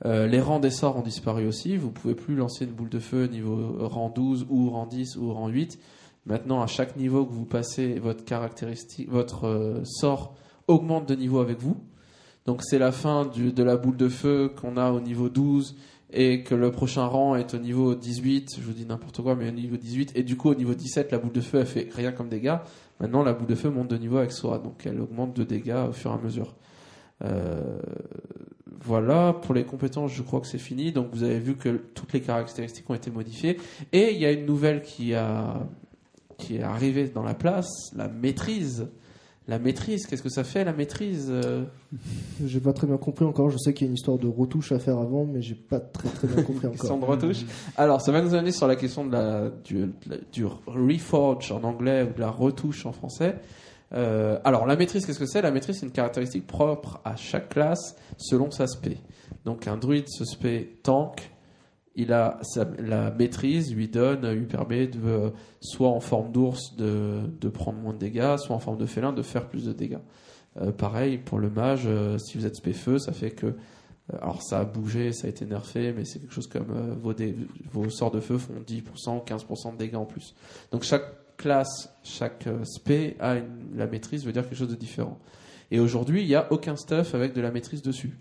Euh, 0.06 0.28
les 0.28 0.40
rangs 0.40 0.60
des 0.60 0.70
sorts 0.72 0.98
ont 0.98 1.02
disparu 1.02 1.48
aussi, 1.48 1.78
vous 1.78 1.92
pouvez 1.92 2.16
plus 2.16 2.36
lancer 2.36 2.66
une 2.66 2.72
boule 2.72 2.90
de 2.90 3.00
feu 3.00 3.26
niveau 3.26 3.76
rang 3.88 4.10
12 4.10 4.46
ou 4.50 4.70
rang 4.70 4.86
10 4.86 5.16
ou 5.18 5.34
rang 5.34 5.48
8. 5.48 5.80
Maintenant, 6.26 6.62
à 6.62 6.68
chaque 6.68 6.96
niveau 6.96 7.26
que 7.26 7.32
vous 7.34 7.46
passez, 7.46 7.98
votre 8.00 8.24
caractéristique, 8.24 9.10
votre 9.10 9.46
euh, 9.48 9.82
sort 9.84 10.36
augmente 10.70 11.10
de 11.10 11.16
niveau 11.16 11.40
avec 11.40 11.60
vous. 11.60 11.76
Donc 12.46 12.64
c'est 12.64 12.80
la 12.80 12.92
fin 12.92 13.26
de 13.26 13.64
la 13.64 13.76
boule 13.76 13.98
de 13.98 14.08
feu 14.08 14.52
qu'on 14.56 14.78
a 14.78 14.92
au 14.92 15.02
niveau 15.02 15.30
12 15.30 15.76
et 16.12 16.44
que 16.44 16.56
le 16.56 16.72
prochain 16.72 17.06
rang 17.06 17.36
est 17.36 17.54
au 17.54 17.60
niveau 17.60 17.94
18, 17.94 18.56
je 18.60 18.66
vous 18.66 18.74
dis 18.74 18.86
n'importe 18.86 19.22
quoi, 19.22 19.36
mais 19.36 19.50
au 19.50 19.52
niveau 19.52 19.78
18, 19.78 20.14
et 20.16 20.24
du 20.24 20.38
coup 20.38 20.50
au 20.50 20.56
niveau 20.56 20.74
17, 20.74 21.12
la 21.12 21.20
boule 21.20 21.32
de 21.32 21.42
feu 21.42 21.60
elle 21.60 21.68
fait 21.68 21.90
rien 21.94 22.12
comme 22.12 22.30
dégâts. 22.30 22.58
Maintenant 23.00 23.24
la 23.24 23.34
boule 23.34 23.48
de 23.48 23.56
feu 23.56 23.70
monte 23.70 23.90
de 23.90 23.98
niveau 23.98 24.18
avec 24.18 24.32
soi, 24.32 24.58
donc 24.58 24.86
elle 24.86 25.00
augmente 25.02 25.36
de 25.36 25.44
dégâts 25.44 25.86
au 25.90 25.92
fur 25.92 26.12
et 26.12 26.14
à 26.14 26.18
mesure. 26.18 26.56
Euh, 27.24 27.80
voilà, 28.82 29.34
pour 29.34 29.54
les 29.54 29.66
compétences, 29.66 30.14
je 30.14 30.22
crois 30.24 30.40
que 30.40 30.48
c'est 30.48 30.58
fini. 30.58 30.92
Donc 30.92 31.10
vous 31.12 31.24
avez 31.24 31.40
vu 31.40 31.56
que 31.56 31.70
toutes 31.94 32.14
les 32.14 32.22
caractéristiques 32.22 32.90
ont 32.90 32.96
été 32.96 33.12
modifiées. 33.12 33.58
Et 33.92 34.14
il 34.14 34.20
y 34.20 34.26
a 34.26 34.32
une 34.32 34.46
nouvelle 34.46 34.82
qui, 34.82 35.14
a, 35.14 35.68
qui 36.38 36.58
est 36.58 36.64
arrivée 36.64 37.10
dans 37.10 37.24
la 37.24 37.34
place, 37.34 37.70
la 37.96 38.08
maîtrise. 38.08 38.88
La 39.50 39.58
maîtrise, 39.58 40.06
qu'est-ce 40.06 40.22
que 40.22 40.30
ça 40.30 40.44
fait 40.44 40.64
la 40.64 40.74
maîtrise 40.74 41.30
euh 41.30 41.64
J'ai 42.46 42.60
pas 42.60 42.72
très 42.72 42.86
bien 42.86 42.98
compris 42.98 43.26
encore. 43.26 43.50
Je 43.50 43.58
sais 43.58 43.74
qu'il 43.74 43.88
y 43.88 43.88
a 43.88 43.90
une 43.90 43.96
histoire 43.96 44.20
de 44.20 44.28
retouche 44.28 44.72
à 44.72 44.80
faire 44.80 45.00
avant, 45.00 45.26
mais 45.26 45.42
j'ai 45.42 45.56
pas 45.56 45.80
très 45.80 46.08
très 46.10 46.28
bien 46.28 46.44
compris 46.44 46.70
Question 46.70 46.96
encore. 47.04 47.18
de 47.18 47.26
retouche. 47.26 47.46
Alors, 47.76 48.00
ça 48.00 48.12
va 48.12 48.22
nous 48.22 48.36
amener 48.36 48.52
sur 48.52 48.68
la 48.68 48.76
question 48.76 49.06
de 49.06 49.12
la, 49.12 49.50
du, 49.66 49.92
du 50.32 50.46
reforge 50.68 51.52
en 51.52 51.64
anglais 51.64 52.04
ou 52.04 52.14
de 52.14 52.20
la 52.20 52.30
retouche 52.30 52.86
en 52.86 52.92
français. 52.92 53.38
Euh, 53.94 54.38
alors, 54.44 54.68
la 54.68 54.76
maîtrise, 54.76 55.06
qu'est-ce 55.06 55.20
que 55.20 55.26
c'est? 55.26 55.42
La 55.42 55.50
maîtrise, 55.50 55.80
c'est 55.80 55.86
une 55.88 55.92
caractéristique 55.92 56.46
propre 56.46 57.02
à 57.04 57.16
chaque 57.16 57.50
classe 57.50 57.96
selon 58.18 58.52
sa 58.52 58.68
spé. 58.68 58.98
Donc, 59.46 59.68
un 59.68 59.78
druide 59.78 60.08
se 60.10 60.26
spé 60.26 60.78
tank, 60.84 61.32
il 62.00 62.14
a 62.14 62.40
sa- 62.42 62.68
la 62.80 63.12
maîtrise 63.12 63.74
lui 63.74 63.88
donne, 63.88 64.30
lui 64.32 64.46
permet 64.46 64.88
de, 64.88 65.00
euh, 65.06 65.30
soit 65.60 65.90
en 65.90 66.00
forme 66.00 66.32
d'ours 66.32 66.76
de, 66.78 67.50
prendre 67.54 67.78
moins 67.80 67.94
de 67.94 68.00
dégâts, 68.00 68.38
soit 68.38 68.56
en 68.56 68.60
forme 68.60 68.78
de 68.78 68.86
félin 68.86 69.12
de 69.14 69.22
faire 69.22 69.48
plus 69.48 69.66
de 69.66 69.74
dégâts. 69.74 70.00
Euh, 70.62 70.72
pareil 70.72 71.18
pour 71.18 71.38
le 71.40 71.50
mage, 71.50 71.84
euh, 71.86 72.18
si 72.18 72.38
vous 72.38 72.46
êtes 72.46 72.56
spé 72.56 72.74
feu, 72.74 72.98
ça 72.98 73.12
fait 73.12 73.32
que 73.32 73.54
alors 74.22 74.42
ça 74.42 74.60
a 74.62 74.66
bougé, 74.66 75.12
ça 75.12 75.28
a 75.28 75.30
été 75.30 75.46
nerfé, 75.46 75.94
mais 75.96 76.04
c'est 76.04 76.18
quelque 76.20 76.34
chose 76.34 76.48
comme 76.48 76.74
vos, 77.72 77.90
sorts 77.92 78.10
de 78.10 78.20
feu 78.20 78.40
font 78.40 78.54
10%, 78.66 79.20
15% 79.24 79.74
de 79.74 79.78
dégâts 79.78 79.96
en 79.96 80.06
plus. 80.06 80.34
Donc 80.72 80.82
chaque 80.84 81.06
classe, 81.38 81.94
chaque 82.04 82.48
spé 82.64 83.16
a 83.20 83.36
une- 83.36 83.78
la 83.78 83.86
maîtrise, 83.86 84.26
veut 84.26 84.32
dire 84.32 84.44
quelque 84.44 84.58
chose 84.58 84.70
de 84.70 84.76
différent. 84.76 85.20
Et 85.70 85.80
aujourd'hui, 85.80 86.24
il 86.24 86.28
n'y 86.28 86.34
a 86.36 86.52
aucun 86.52 86.76
stuff 86.76 87.14
avec 87.14 87.34
de 87.34 87.42
la 87.42 87.52
maîtrise 87.52 87.84
dessus. 87.84 88.18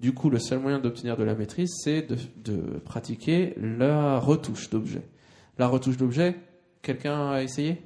Du 0.00 0.12
coup, 0.14 0.30
le 0.30 0.38
seul 0.38 0.58
moyen 0.60 0.78
d'obtenir 0.78 1.16
de 1.16 1.24
la 1.24 1.34
maîtrise, 1.34 1.70
c'est 1.84 2.02
de, 2.02 2.16
de 2.42 2.56
pratiquer 2.84 3.54
la 3.60 4.18
retouche 4.18 4.70
d'objet. 4.70 5.02
La 5.58 5.68
retouche 5.68 5.98
d'objet, 5.98 6.36
quelqu'un 6.82 7.30
a 7.32 7.42
essayé? 7.42 7.82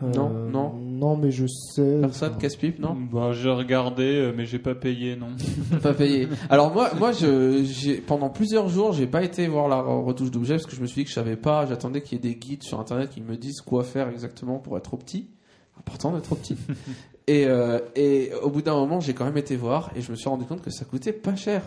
Non, 0.00 0.30
Euh, 0.32 0.48
non. 0.50 0.72
Non, 0.74 1.16
mais 1.16 1.30
je 1.30 1.46
sais. 1.46 1.98
Personne? 2.00 2.30
Enfin, 2.30 2.38
casse-pipe, 2.38 2.78
non? 2.78 2.94
Bah, 3.12 3.32
j'ai 3.32 3.50
regardé, 3.50 4.04
euh, 4.04 4.32
mais 4.34 4.46
j'ai 4.46 4.58
pas 4.58 4.74
payé, 4.74 5.16
non. 5.16 5.28
pas 5.82 5.92
payé. 5.92 6.28
Alors 6.48 6.72
moi, 6.72 6.90
moi, 6.98 7.12
je, 7.12 7.62
j'ai, 7.64 7.96
pendant 7.96 8.30
plusieurs 8.30 8.68
jours, 8.68 8.92
j'ai 8.92 9.06
pas 9.06 9.22
été 9.22 9.48
voir 9.48 9.68
la 9.68 9.80
retouche 9.80 10.30
d'objet 10.30 10.54
parce 10.54 10.66
que 10.66 10.76
je 10.76 10.80
me 10.80 10.86
suis 10.86 11.00
dit 11.00 11.04
que 11.04 11.10
je 11.10 11.14
savais 11.14 11.36
pas. 11.36 11.66
J'attendais 11.66 12.00
qu'il 12.00 12.16
y 12.16 12.26
ait 12.26 12.32
des 12.32 12.36
guides 12.38 12.62
sur 12.62 12.78
internet 12.80 13.10
qui 13.10 13.20
me 13.20 13.36
disent 13.36 13.60
quoi 13.60 13.84
faire 13.84 14.08
exactement 14.08 14.58
pour 14.58 14.78
être 14.78 14.96
petit. 14.96 15.28
Important 15.78 16.12
d'être 16.12 16.24
trop 16.24 16.34
petit. 16.34 16.56
et, 17.26 17.46
euh, 17.46 17.78
et 17.94 18.32
au 18.42 18.50
bout 18.50 18.62
d'un 18.62 18.74
moment, 18.74 19.00
j'ai 19.00 19.14
quand 19.14 19.24
même 19.24 19.36
été 19.36 19.56
voir 19.56 19.90
et 19.96 20.02
je 20.02 20.10
me 20.10 20.16
suis 20.16 20.28
rendu 20.28 20.44
compte 20.44 20.62
que 20.62 20.70
ça 20.70 20.84
coûtait 20.84 21.12
pas 21.12 21.36
cher. 21.36 21.62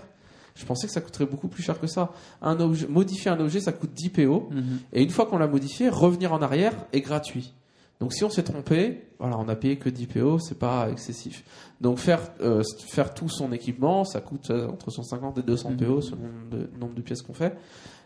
Je 0.56 0.66
pensais 0.66 0.88
que 0.88 0.94
ça 0.94 1.02
coûterait 1.02 1.26
beaucoup 1.26 1.48
plus 1.48 1.64
cher 1.64 1.80
que 1.80 1.88
ça. 1.88 2.12
Un 2.42 2.60
objet, 2.60 2.88
modifier 2.88 3.32
un 3.32 3.40
objet, 3.40 3.62
ça 3.62 3.72
coûte 3.72 3.92
10 3.94 4.10
PO. 4.10 4.50
Et 4.92 5.02
une 5.02 5.10
fois 5.10 5.26
qu'on 5.26 5.38
l'a 5.38 5.48
modifié, 5.48 5.90
revenir 5.90 6.34
en 6.34 6.42
arrière 6.42 6.74
est 6.92 7.02
gratuit. 7.02 7.54
Donc 8.02 8.14
si 8.14 8.24
on 8.24 8.32
s'est 8.32 8.44
trompé, 8.44 9.04
voilà, 9.20 9.38
on 9.38 9.48
a 9.48 9.56
payé 9.56 9.78
que 9.78 9.88
10 9.88 10.08
PO, 10.08 10.40
c'est 10.40 10.58
pas 10.58 10.90
excessif. 10.90 11.44
Donc 11.82 12.00
faire 12.00 12.20
euh, 12.42 12.64
faire 12.88 13.14
tout 13.14 13.30
son 13.30 13.52
équipement, 13.52 14.04
ça 14.04 14.22
coûte 14.22 14.50
euh, 14.50 14.68
entre 14.68 14.90
150 14.90 15.38
et 15.38 15.44
200 15.44 15.78
PO 15.78 16.02
selon 16.02 16.24
le 16.52 16.70
nombre 16.80 16.96
de 16.96 17.02
pièces 17.02 17.22
qu'on 17.22 17.36
fait. 17.36 17.56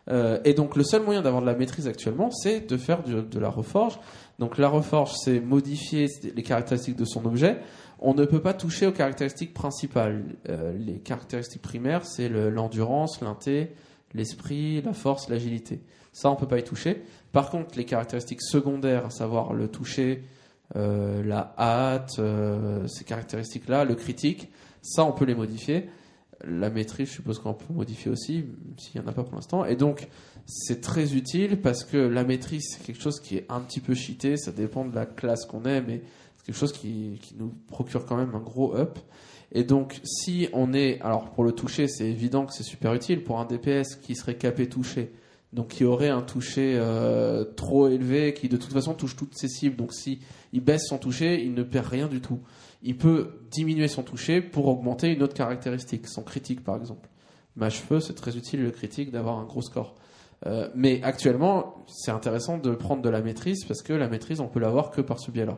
Euh, 0.10 0.40
et 0.45 0.53
donc 0.53 0.76
le 0.76 0.84
seul 0.84 1.02
moyen 1.03 1.22
d'avoir 1.22 1.41
de 1.41 1.48
la 1.48 1.56
maîtrise 1.56 1.88
actuellement, 1.88 2.30
c'est 2.32 2.69
de 2.69 2.77
faire 2.77 3.03
de 3.03 3.40
la 3.40 3.49
reforge. 3.49 3.99
Donc 4.40 4.57
la 4.57 4.68
reforge, 4.69 5.14
c'est 5.23 5.40
modifier 5.40 6.07
les 6.36 6.44
caractéristiques 6.44 6.95
de 6.95 7.06
son 7.06 7.26
objet. 7.26 7.57
On 7.99 8.14
ne 8.14 8.26
peut 8.26 8.41
pas 8.41 8.53
toucher 8.53 8.86
aux 8.88 8.91
caractéristiques 8.91 9.53
principales. 9.53 10.23
Euh, 10.49 10.73
les 10.77 10.99
caractéristiques 10.99 11.61
primaires, 11.61 12.06
c'est 12.06 12.30
le- 12.30 12.49
l'endurance, 12.49 13.22
l'inté, 13.22 13.72
l'esprit, 14.14 14.82
la 14.82 14.94
force, 14.94 15.30
l'agilité. 15.30 15.80
Ça, 16.11 16.30
on 16.30 16.36
peut 16.36 16.48
pas 16.48 16.60
y 16.60 16.64
toucher. 16.64 17.02
Par 17.32 17.49
contre, 17.49 17.77
les 17.77 17.86
caractéristiques 17.86 18.41
secondaires, 18.41 19.06
à 19.07 19.10
savoir 19.10 19.53
le 19.53 19.68
toucher, 19.69 20.23
euh, 20.76 21.23
la 21.23 21.53
hâte, 21.57 22.19
ces 22.88 23.03
caractéristiques-là, 23.06 23.86
le 23.86 23.95
critique, 23.95 24.52
ça, 24.82 25.03
on 25.03 25.11
peut 25.14 25.26
les 25.26 25.36
modifier. 25.36 25.90
La 26.48 26.70
maîtrise, 26.70 27.08
je 27.10 27.14
suppose 27.14 27.40
qu'on 27.40 27.54
peut 27.54 27.74
modifier 27.74 28.12
aussi, 28.12 28.46
s'il 28.78 29.02
n'y 29.02 29.06
en 29.06 29.10
a 29.10 29.14
pas 29.14 29.24
pour 29.24 29.36
l'instant. 29.36 29.66
Et 29.66 29.76
donc, 29.76 30.08
c'est 30.46 30.82
très 30.82 31.16
utile 31.16 31.60
parce 31.62 31.84
que 31.84 31.98
la 31.98 32.24
maîtrise, 32.24 32.64
c'est 32.70 32.84
quelque 32.84 33.02
chose 33.02 33.20
qui 33.20 33.38
est 33.38 33.46
un 33.50 33.62
petit 33.62 33.80
peu 33.80 33.94
cheaté. 33.94 34.38
Ça 34.38 34.52
dépend 34.52 34.86
de 34.86 34.94
la 34.94 35.06
classe 35.06 35.46
qu'on 35.46 35.64
est, 35.66 35.82
mais 35.82 36.02
c'est 36.38 36.46
quelque 36.46 36.58
chose 36.58 36.72
qui, 36.74 37.20
qui 37.22 37.36
nous 37.38 37.52
procure 37.68 38.06
quand 38.06 38.18
même 38.18 38.36
un 38.36 38.40
gros 38.40 38.76
up. 38.76 39.00
Et 39.52 39.64
donc, 39.64 40.00
si 40.04 40.50
on 40.54 40.74
est. 40.74 41.00
Alors, 41.02 41.32
pour 41.32 41.44
le 41.44 41.52
toucher, 41.52 41.88
c'est 41.88 42.10
évident 42.10 42.46
que 42.46 42.54
c'est 42.54 42.64
super 42.64 42.94
utile. 42.94 43.24
Pour 43.24 43.40
un 43.40 43.46
DPS 43.46 43.96
qui 43.96 44.16
serait 44.16 44.36
capé 44.36 44.68
touché, 44.68 45.14
donc 45.54 45.70
qui 45.70 45.86
aurait 45.86 46.10
un 46.10 46.22
toucher 46.22 46.76
euh, 46.76 47.44
trop 47.44 47.88
élevé, 47.88 48.34
qui 48.34 48.50
de 48.50 48.58
toute 48.58 48.74
façon 48.74 48.94
touche 48.94 49.16
toutes 49.16 49.36
ses 49.38 49.48
cibles. 49.48 49.76
Donc, 49.76 49.94
si 49.94 50.20
il 50.54 50.62
baisse 50.62 50.88
son 50.88 50.98
toucher, 50.98 51.42
il 51.44 51.54
ne 51.54 51.64
perd 51.64 51.88
rien 51.88 52.08
du 52.08 52.22
tout. 52.22 52.40
Il 52.86 52.98
peut 52.98 53.32
diminuer 53.49 53.88
son 53.88 54.03
toucher 54.03 54.41
pour 54.41 54.68
augmenter 54.68 55.12
une 55.12 55.24
autre 55.24 55.34
caractéristique, 55.34 56.07
son 56.07 56.22
critique 56.22 56.64
par 56.64 56.78
exemple. 56.78 57.10
Mage 57.56 57.82
feu, 57.82 57.99
c'est 57.99 58.14
très 58.14 58.38
utile 58.38 58.64
le 58.64 58.72
critique 58.72 59.12
d'avoir 59.12 59.40
un 59.40 59.45
gros 59.45 59.62
score. 59.62 59.95
Euh, 60.45 60.70
mais 60.76 61.02
actuellement, 61.03 61.84
c'est 61.88 62.12
intéressant 62.12 62.60
de 62.60 62.72
prendre 62.76 63.02
de 63.02 63.10
la 63.10 63.22
maîtrise 63.22 63.66
parce 63.66 63.82
que 63.82 63.94
la 63.94 64.07
maîtrise, 64.07 64.40
on 64.40 64.48
peut 64.48 64.60
l'avoir 64.60 64.91
que 64.91 65.02
par 65.02 65.20
ce 65.20 65.32
biais-là. 65.32 65.57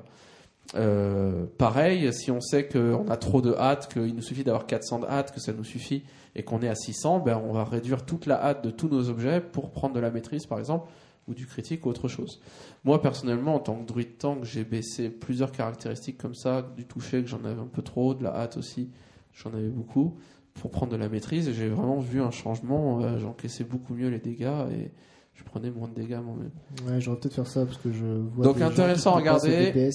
Euh, 0.75 1.45
pareil, 1.57 2.13
si 2.13 2.31
on 2.31 2.39
sait 2.39 2.67
qu'on 2.67 3.09
a 3.09 3.17
trop 3.17 3.41
de 3.41 3.53
hâte, 3.53 3.91
qu'il 3.91 4.15
nous 4.15 4.21
suffit 4.21 4.43
d'avoir 4.43 4.65
400 4.65 4.99
de 4.99 5.05
hâte, 5.05 5.33
que 5.33 5.41
ça 5.41 5.53
nous 5.53 5.63
suffit, 5.63 6.03
et 6.35 6.43
qu'on 6.43 6.61
est 6.61 6.69
à 6.69 6.75
600, 6.75 7.19
ben 7.19 7.41
on 7.43 7.51
va 7.51 7.63
réduire 7.63 8.05
toute 8.05 8.25
la 8.25 8.41
hâte 8.41 8.63
de 8.63 8.69
tous 8.69 8.87
nos 8.87 9.09
objets 9.09 9.41
pour 9.41 9.71
prendre 9.71 9.95
de 9.95 9.99
la 9.99 10.11
maîtrise, 10.11 10.45
par 10.45 10.59
exemple, 10.59 10.87
ou 11.27 11.33
du 11.33 11.45
critique 11.45 11.85
ou 11.85 11.89
autre 11.89 12.07
chose. 12.07 12.39
Moi, 12.83 13.01
personnellement, 13.01 13.55
en 13.55 13.59
tant 13.59 13.75
que 13.75 13.85
druide 13.85 14.17
tank, 14.17 14.43
j'ai 14.43 14.63
baissé 14.63 15.09
plusieurs 15.09 15.51
caractéristiques 15.51 16.17
comme 16.17 16.35
ça, 16.35 16.61
du 16.75 16.85
toucher 16.85 17.21
que 17.21 17.27
j'en 17.27 17.43
avais 17.43 17.61
un 17.61 17.67
peu 17.71 17.81
trop, 17.81 18.13
de 18.13 18.23
la 18.23 18.35
hâte 18.35 18.57
aussi, 18.57 18.89
j'en 19.33 19.53
avais 19.53 19.69
beaucoup, 19.69 20.15
pour 20.53 20.71
prendre 20.71 20.91
de 20.91 20.97
la 20.97 21.09
maîtrise, 21.09 21.47
et 21.47 21.53
j'ai 21.53 21.67
vraiment 21.69 21.99
vu 21.99 22.21
un 22.21 22.31
changement, 22.31 23.01
euh, 23.01 23.19
j'encaissais 23.19 23.63
beaucoup 23.63 23.93
mieux 23.93 24.09
les 24.09 24.19
dégâts, 24.19 24.65
et 24.71 24.91
je 25.37 25.43
prenais 25.43 25.69
moins 25.69 25.87
de 25.87 25.93
dégâts 25.93 26.17
moi-même. 26.23 26.51
Ouais, 26.87 26.99
j'aurais 26.99 27.17
peut-être 27.17 27.35
faire 27.35 27.47
ça 27.47 27.63
parce 27.65 27.77
que 27.77 27.91
je 27.91 28.05
vois. 28.05 28.45
Donc, 28.45 28.59
intéressant 28.59 29.13
à 29.13 29.17
regarder. 29.17 29.91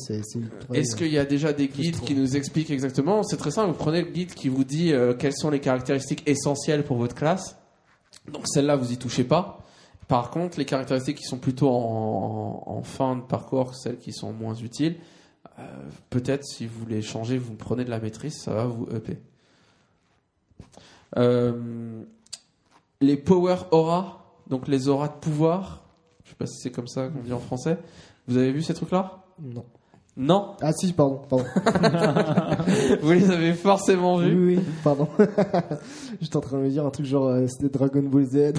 Est-ce 0.72 0.94
qu'il 0.94 1.09
y 1.09 1.18
a 1.18 1.24
déjà 1.24 1.52
des 1.52 1.66
guides 1.66 1.98
qui 1.98 2.14
nous 2.14 2.36
expliquent 2.36 2.70
exactement? 2.70 3.24
C'est 3.24 3.38
très 3.38 3.50
simple, 3.50 3.72
vous 3.72 3.78
prenez 3.78 4.02
le 4.02 4.10
guide 4.10 4.34
qui 4.34 4.48
vous 4.48 4.62
dit 4.62 4.92
euh, 4.92 5.14
quelles 5.14 5.34
sont 5.34 5.50
les 5.50 5.59
caractéristiques 5.59 6.22
essentielles 6.26 6.84
pour 6.84 6.96
votre 6.96 7.16
classe. 7.16 7.56
Donc 8.30 8.46
celle-là, 8.46 8.76
vous 8.76 8.92
y 8.92 8.98
touchez 8.98 9.24
pas. 9.24 9.61
Par 10.12 10.28
contre, 10.28 10.59
les 10.59 10.66
caractéristiques 10.66 11.16
qui 11.16 11.24
sont 11.24 11.39
plutôt 11.39 11.70
en, 11.70 12.82
fin 12.82 13.16
de 13.16 13.22
parcours, 13.22 13.74
celles 13.74 13.97
qui 13.97 14.12
sont 14.12 14.30
moins 14.34 14.55
utiles, 14.55 14.98
euh, 15.59 15.62
peut-être 16.10 16.44
si 16.44 16.66
vous 16.66 16.84
les 16.84 17.01
changez, 17.01 17.39
vous 17.39 17.55
prenez 17.55 17.82
de 17.82 17.89
la 17.89 17.98
maîtrise, 17.98 18.34
ça 18.39 18.52
va 18.52 18.66
vous 18.66 18.86
upper. 18.94 19.16
Euh, 21.16 22.02
les 23.01 23.16
power 23.16 23.56
aura, 23.70 24.36
donc 24.51 24.68
les 24.68 24.89
auras 24.89 25.09
de 25.09 25.14
pouvoir, 25.14 25.82
je 26.24 26.28
sais 26.28 26.36
pas 26.36 26.47
si 26.47 26.60
c'est 26.60 26.70
comme 26.70 26.89
ça 26.89 27.09
qu'on 27.09 27.22
dit 27.22 27.32
en 27.32 27.40
français. 27.40 27.78
Vous 28.28 28.36
avez 28.36 28.52
vu 28.52 28.60
ces 28.60 28.74
trucs-là? 28.74 29.24
Non. 29.40 29.64
Non 30.14 30.56
Ah 30.60 30.72
si, 30.72 30.93
pardon, 30.93 31.22
pardon. 31.26 31.47
Vous 33.02 33.12
les 33.12 33.30
avez 33.30 33.55
forcément 33.55 34.16
oui, 34.16 34.30
vus. 34.30 34.47
oui, 34.56 34.60
pardon. 34.84 35.09
J'étais 36.20 36.36
en 36.36 36.40
train 36.40 36.59
de 36.59 36.64
me 36.64 36.68
dire 36.68 36.84
un 36.84 36.90
truc 36.90 37.06
genre 37.06 37.28
euh, 37.28 37.47
c'était 37.48 37.70
Dragon 37.70 38.02
Ball 38.02 38.26
Z. 38.26 38.52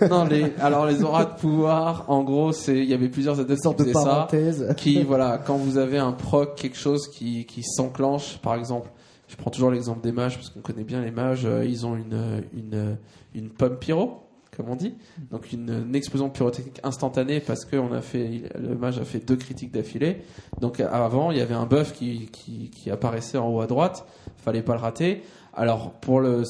Non, 0.08 0.24
les, 0.24 0.52
alors 0.60 0.86
les 0.86 1.02
auras 1.02 1.24
de 1.24 1.34
pouvoir, 1.40 2.04
en 2.08 2.22
gros, 2.22 2.52
c'est 2.52 2.76
il 2.76 2.84
y 2.88 2.94
avait 2.94 3.08
plusieurs 3.08 3.40
adeptes 3.40 3.62
qui 3.62 3.82
faisaient 3.82 3.92
ça. 3.92 4.28
Qui, 4.76 5.02
voilà, 5.02 5.38
quand 5.38 5.56
vous 5.56 5.76
avez 5.78 5.98
un 5.98 6.12
proc, 6.12 6.54
quelque 6.54 6.76
chose 6.78 7.08
qui, 7.08 7.44
qui 7.46 7.62
s'enclenche, 7.64 8.38
par 8.38 8.54
exemple, 8.54 8.90
je 9.28 9.36
prends 9.36 9.50
toujours 9.50 9.70
l'exemple 9.70 10.02
des 10.02 10.12
mages 10.12 10.36
parce 10.36 10.50
qu'on 10.50 10.60
connaît 10.60 10.84
bien 10.84 11.00
les 11.02 11.10
mages, 11.10 11.46
euh, 11.46 11.64
ils 11.64 11.84
ont 11.86 11.96
une, 11.96 12.42
une, 12.54 12.96
une 13.34 13.48
pomme 13.50 13.76
pyro, 13.76 14.21
comme 14.56 14.68
on 14.68 14.76
dit, 14.76 14.94
donc 15.30 15.50
une, 15.52 15.94
explosion 15.94 16.28
pyrotechnique 16.28 16.78
instantanée 16.82 17.40
parce 17.40 17.64
que 17.64 17.76
on 17.76 17.92
a 17.92 18.02
fait, 18.02 18.42
le 18.58 18.74
mage 18.74 18.98
a 18.98 19.04
fait 19.04 19.18
deux 19.18 19.36
critiques 19.36 19.72
d'affilée. 19.72 20.18
Donc 20.60 20.80
avant, 20.80 21.30
il 21.30 21.38
y 21.38 21.40
avait 21.40 21.54
un 21.54 21.64
buff 21.64 21.92
qui, 21.94 22.28
qui, 22.30 22.90
apparaissait 22.90 23.38
en 23.38 23.48
haut 23.48 23.62
à 23.62 23.66
droite, 23.66 24.06
fallait 24.36 24.62
pas 24.62 24.74
le 24.74 24.80
rater. 24.80 25.22
Alors 25.54 25.92
pour 25.92 26.20
le, 26.20 26.42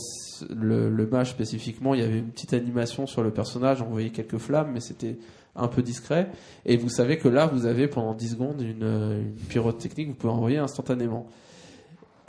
le, 0.50 1.06
mage 1.06 1.30
spécifiquement, 1.30 1.94
il 1.94 2.00
y 2.00 2.04
avait 2.04 2.18
une 2.18 2.30
petite 2.30 2.54
animation 2.54 3.06
sur 3.06 3.22
le 3.22 3.30
personnage, 3.30 3.82
on 3.82 3.90
voyait 3.90 4.10
quelques 4.10 4.38
flammes, 4.38 4.72
mais 4.72 4.80
c'était 4.80 5.18
un 5.54 5.68
peu 5.68 5.82
discret. 5.82 6.28
Et 6.66 6.76
vous 6.76 6.88
savez 6.88 7.18
que 7.18 7.28
là, 7.28 7.46
vous 7.46 7.66
avez 7.66 7.86
pendant 7.86 8.14
10 8.14 8.30
secondes 8.30 8.60
une, 8.62 8.82
une 8.82 9.46
pyrotechnique, 9.48 10.08
vous 10.08 10.14
pouvez 10.14 10.32
envoyer 10.32 10.58
instantanément. 10.58 11.26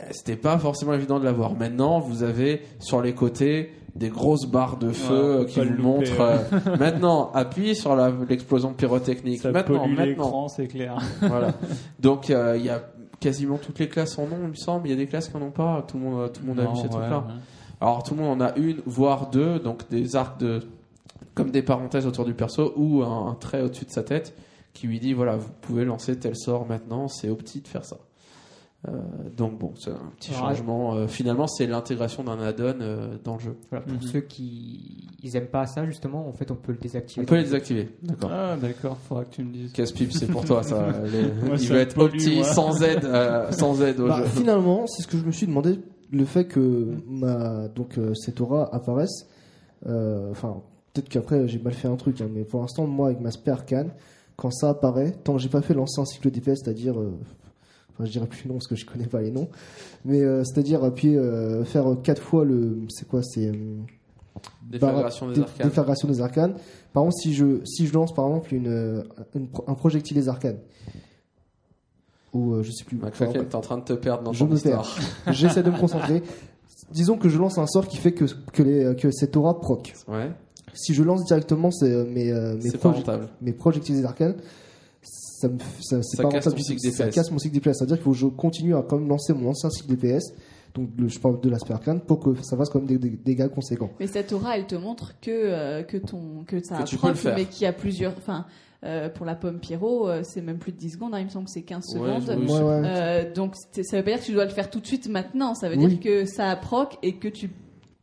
Euh, 0.02 0.04
C'était 0.12 0.36
pas 0.36 0.56
forcément 0.58 0.94
évident 0.94 1.18
de 1.18 1.24
l'avoir. 1.24 1.54
Maintenant, 1.54 1.98
vous 1.98 2.22
avez 2.22 2.62
sur 2.78 3.02
les 3.02 3.14
côtés 3.14 3.72
des 3.94 4.08
grosses 4.08 4.46
barres 4.46 4.76
de 4.76 4.90
feu 4.90 5.14
Ouais, 5.38 5.40
euh, 5.42 5.44
qui 5.44 5.60
vous 5.60 5.66
louper, 5.70 5.82
montrent. 5.82 6.20
euh, 6.20 6.76
maintenant, 6.78 7.30
appuyez 7.32 7.74
sur 7.74 7.94
l'explosion 8.28 8.72
pyrotechnique. 8.72 9.40
Ça 9.42 9.52
maintenant, 9.52 9.86
maintenant. 9.86 10.48
c'est 10.48 10.66
clair. 10.66 10.98
Voilà. 11.20 11.52
Donc 12.00 12.30
euh, 12.30 12.56
il 12.58 12.64
y 12.64 12.70
a 12.70 12.82
quasiment 13.20 13.56
toutes 13.56 13.78
les 13.78 13.88
classes 13.88 14.18
en 14.18 14.24
ont, 14.24 14.38
il 14.42 14.48
me 14.48 14.54
semble. 14.54 14.88
Il 14.88 14.90
y 14.90 14.94
a 14.94 14.96
des 14.96 15.06
classes 15.06 15.28
qui 15.28 15.36
en 15.36 15.42
ont 15.42 15.50
pas. 15.52 15.84
Tout 15.86 15.98
le 15.98 16.04
monde, 16.04 16.32
tout 16.32 16.40
le 16.42 16.48
monde 16.48 16.60
a 16.60 16.64
vu 16.64 16.76
ces 16.76 16.82
ouais, 16.82 16.88
trucs-là. 16.88 17.18
ouais. 17.18 17.34
Alors 17.80 18.02
tout 18.02 18.14
le 18.14 18.22
monde 18.22 18.42
en 18.42 18.44
a 18.44 18.56
une, 18.56 18.80
voire 18.86 19.30
deux, 19.30 19.58
donc 19.58 19.88
des 19.90 20.16
arcs 20.16 20.38
de 20.40 20.60
comme 21.34 21.50
des 21.50 21.62
parenthèses 21.62 22.06
autour 22.06 22.24
du 22.24 22.34
perso 22.34 22.72
ou 22.76 23.02
un, 23.02 23.28
un 23.30 23.34
trait 23.34 23.60
au-dessus 23.62 23.84
de 23.84 23.90
sa 23.90 24.02
tête 24.04 24.34
qui 24.72 24.86
lui 24.86 24.98
dit 25.00 25.12
voilà, 25.12 25.36
vous 25.36 25.50
pouvez 25.60 25.84
lancer 25.84 26.18
tel 26.18 26.36
sort 26.36 26.66
maintenant, 26.66 27.08
c'est 27.08 27.28
au 27.28 27.36
petit 27.36 27.60
de 27.60 27.68
faire 27.68 27.84
ça. 27.84 27.96
Euh, 28.86 28.90
donc 29.36 29.58
bon, 29.58 29.72
c'est 29.78 29.90
un 29.90 30.12
petit 30.18 30.32
Alors, 30.34 30.48
changement. 30.50 30.94
Euh, 30.94 31.06
finalement, 31.06 31.46
c'est 31.46 31.66
l'intégration 31.66 32.22
d'un 32.22 32.38
add-on 32.40 32.80
euh, 32.80 33.16
dans 33.24 33.34
le 33.34 33.40
jeu. 33.40 33.56
Voilà, 33.70 33.84
pour 33.86 33.94
Mhm. 33.94 34.02
ceux 34.02 34.20
qui 34.20 35.08
ils 35.22 35.36
aiment 35.36 35.46
pas 35.46 35.66
ça, 35.66 35.86
justement, 35.86 36.28
en 36.28 36.32
fait, 36.32 36.50
on 36.50 36.54
peut 36.54 36.72
le 36.72 36.78
désactiver. 36.78 37.22
On 37.24 37.26
peut 37.26 37.36
les 37.36 37.44
désactiver. 37.44 37.88
D'accord. 38.02 38.30
Ah, 38.30 38.56
d'accord, 38.60 38.98
faudra 38.98 39.24
que 39.24 39.34
tu 39.36 39.42
me 39.42 39.52
dises. 39.52 39.72
Casse-pipe, 39.72 40.12
c'est 40.12 40.26
pour 40.30 40.44
toi 40.44 40.62
ça. 40.62 40.86
Les- 41.12 41.46
Moi, 41.46 41.56
il 41.56 41.60
ça 41.60 41.72
veut 41.74 41.80
être 41.80 41.94
pollue, 41.94 42.14
opti 42.16 42.34
moi. 42.36 42.44
sans 42.44 42.82
aide, 42.82 43.04
euh, 43.06 43.50
sans 43.52 43.80
aide 43.82 44.00
au 44.00 44.08
Bah, 44.08 44.18
jeu. 44.18 44.24
finalement, 44.26 44.86
c'est 44.86 45.02
ce 45.02 45.08
que 45.08 45.16
je 45.16 45.24
me 45.24 45.32
suis 45.32 45.46
demandé, 45.46 45.80
le 46.12 46.24
fait 46.26 46.44
que 46.46 46.94
ma, 47.08 47.68
donc, 47.68 47.96
euh, 47.96 48.12
cette 48.14 48.40
aura 48.42 48.68
apparaisse. 48.74 49.26
euh, 49.86 50.30
Enfin, 50.30 50.60
peut-être 50.92 51.08
qu'après 51.08 51.48
j'ai 51.48 51.58
mal 51.58 51.72
fait 51.72 51.88
un 51.88 51.96
truc, 51.96 52.20
hein, 52.20 52.28
mais 52.30 52.44
pour 52.44 52.60
l'instant, 52.60 52.86
moi 52.86 53.06
avec 53.08 53.20
ma 53.20 53.30
spare 53.30 53.54
arcane, 53.60 53.90
quand 54.36 54.50
ça 54.50 54.68
apparaît, 54.70 55.12
tant 55.24 55.32
que 55.34 55.38
j'ai 55.40 55.48
pas 55.48 55.62
fait 55.62 55.74
lancer 55.74 56.00
un 56.00 56.04
cycle 56.04 56.30
DPS, 56.30 56.60
c'est-à-dire, 56.62 56.98
euh, 57.00 57.12
enfin, 57.94 58.04
je 58.04 58.10
dirais 58.10 58.26
plus 58.26 58.46
non 58.48 58.54
parce 58.54 58.66
que 58.66 58.76
je 58.76 58.84
connais 58.86 59.06
pas 59.06 59.22
les 59.22 59.30
noms, 59.30 59.48
mais 60.04 60.20
euh, 60.22 60.44
c'est-à-dire 60.44 60.84
appuyer, 60.84 61.16
euh, 61.16 61.64
faire 61.64 61.86
quatre 62.02 62.20
fois 62.22 62.44
le, 62.44 62.78
c'est 62.88 63.06
quoi, 63.08 63.22
c'est 63.22 63.46
euh, 63.48 63.76
Déflagration 64.68 65.28
des 65.30 65.40
arcanes. 65.40 65.66
déflagration 65.66 66.08
des 66.08 66.20
arcanes. 66.20 66.54
Par 66.92 67.02
contre, 67.04 67.16
si 67.16 67.32
je, 67.34 67.64
si 67.64 67.86
je 67.86 67.94
lance 67.94 68.12
par 68.14 68.26
exemple 68.26 68.52
une, 68.54 68.66
euh, 68.68 69.02
un 69.66 69.74
projectile 69.74 70.16
des 70.16 70.28
arcanes, 70.28 70.58
ou 72.32 72.54
euh, 72.54 72.62
je 72.62 72.70
sais 72.72 72.84
plus. 72.84 72.96
McCracken, 72.96 73.28
Enfin, 73.40 73.44
t'es 73.48 73.54
en 73.54 73.60
train 73.60 73.78
de 73.78 73.84
te 73.84 73.92
perdre 73.92 74.24
dans 74.24 74.32
Je 74.32 74.40
ton 74.44 74.50
me 74.50 74.56
histoire. 74.56 74.96
J'essaie 75.30 75.62
de 75.62 75.70
me 75.70 75.78
concentrer. 75.78 76.22
Disons 76.90 77.16
que 77.16 77.28
je 77.28 77.38
lance 77.38 77.58
un 77.58 77.66
sort 77.66 77.86
qui 77.88 77.96
fait 77.96 78.12
que, 78.12 78.24
que, 78.52 78.62
les, 78.62 78.94
que 78.96 79.10
cette 79.10 79.36
aura 79.36 79.58
proc. 79.60 79.94
Ouais, 80.08 80.30
Si 80.74 80.94
je 80.94 81.02
lance 81.02 81.24
directement 81.24 81.70
euh, 81.82 82.04
mes, 82.10 82.32
euh, 82.32 82.56
proje- 82.58 83.28
mes 83.40 83.52
projectiles 83.52 83.96
des 83.96 84.04
arcanes, 84.04 84.34
ça 85.44 85.48
me, 85.48 85.58
ça, 85.80 86.02
c'est 86.02 86.16
Ça 86.16 86.22
pas 86.22 86.28
casse 86.30 86.44
rentable 86.46 86.62
ton 86.62 86.72
du 86.72 86.76
tout. 86.76 86.78
cycle 86.80 86.94
Ça 86.96 87.04
DPS. 87.04 87.14
casse 87.14 87.30
mon 87.30 87.38
cycle 87.38 87.54
DPS. 87.54 87.78
C'est-à-dire 87.78 87.96
qu'il 87.96 88.04
faut 88.04 88.10
que 88.12 88.16
je 88.16 88.26
continue 88.26 88.74
à 88.76 88.82
quand 88.82 88.98
même 88.98 89.08
lancer 89.08 89.32
mon 89.34 89.50
ancien 89.50 89.70
cycle 89.70 89.94
DPS, 89.94 90.32
donc 90.74 90.88
le, 90.98 91.08
je 91.08 91.18
parle 91.20 91.40
de 91.40 91.48
l'aspect 91.50 91.72
arcane, 91.72 92.00
pour 92.00 92.20
que 92.20 92.34
ça 92.42 92.56
fasse 92.56 92.68
quand 92.68 92.78
même 92.80 92.88
des, 92.88 92.98
des 92.98 93.10
dégâts 93.10 93.48
conséquents. 93.48 93.90
Mais 94.00 94.06
cette 94.06 94.32
aura, 94.32 94.56
elle 94.58 94.66
te 94.66 94.74
montre 94.74 95.18
que, 95.20 95.30
euh, 95.30 95.82
que, 95.82 95.96
ton, 95.98 96.44
que 96.46 96.62
ça 96.64 96.78
Que 96.78 96.82
a 96.82 96.84
tu 96.84 96.96
peux 96.96 97.06
le 97.08 97.12
proc, 97.14 97.22
faire. 97.22 97.34
mais 97.36 97.44
qu'il 97.44 97.62
y 97.62 97.66
a 97.66 97.72
plusieurs. 97.72 98.12
Enfin, 98.18 98.44
euh, 98.84 99.08
pour 99.08 99.24
la 99.24 99.34
pomme 99.34 99.60
Pyro, 99.60 100.08
euh, 100.08 100.20
c'est 100.24 100.42
même 100.42 100.58
plus 100.58 100.72
de 100.72 100.76
10 100.78 100.90
secondes, 100.90 101.14
hein, 101.14 101.20
il 101.20 101.24
me 101.26 101.30
semble 101.30 101.46
que 101.46 101.52
c'est 101.52 101.62
15 101.62 101.84
Ouais, 101.96 102.20
secondes. 102.20 102.22
je- 102.26 102.52
Ouais, 102.52 102.60
ouais. 102.60 102.82
Euh, 102.84 103.32
donc 103.32 103.54
ça 103.54 103.96
veut 103.96 104.02
pas 104.04 104.10
dire 104.10 104.20
que 104.20 104.24
tu 104.26 104.32
dois 104.32 104.44
le 104.44 104.50
faire 104.50 104.68
tout 104.68 104.80
de 104.80 104.86
suite 104.86 105.08
maintenant, 105.08 105.54
ça 105.54 105.68
veut 105.70 105.76
Oui. 105.78 105.86
dire 105.86 106.00
que 106.00 106.24
ça 106.26 106.50
a 106.50 106.56
proc 106.56 106.98
et 107.02 107.16
que 107.16 107.28
tu 107.28 107.48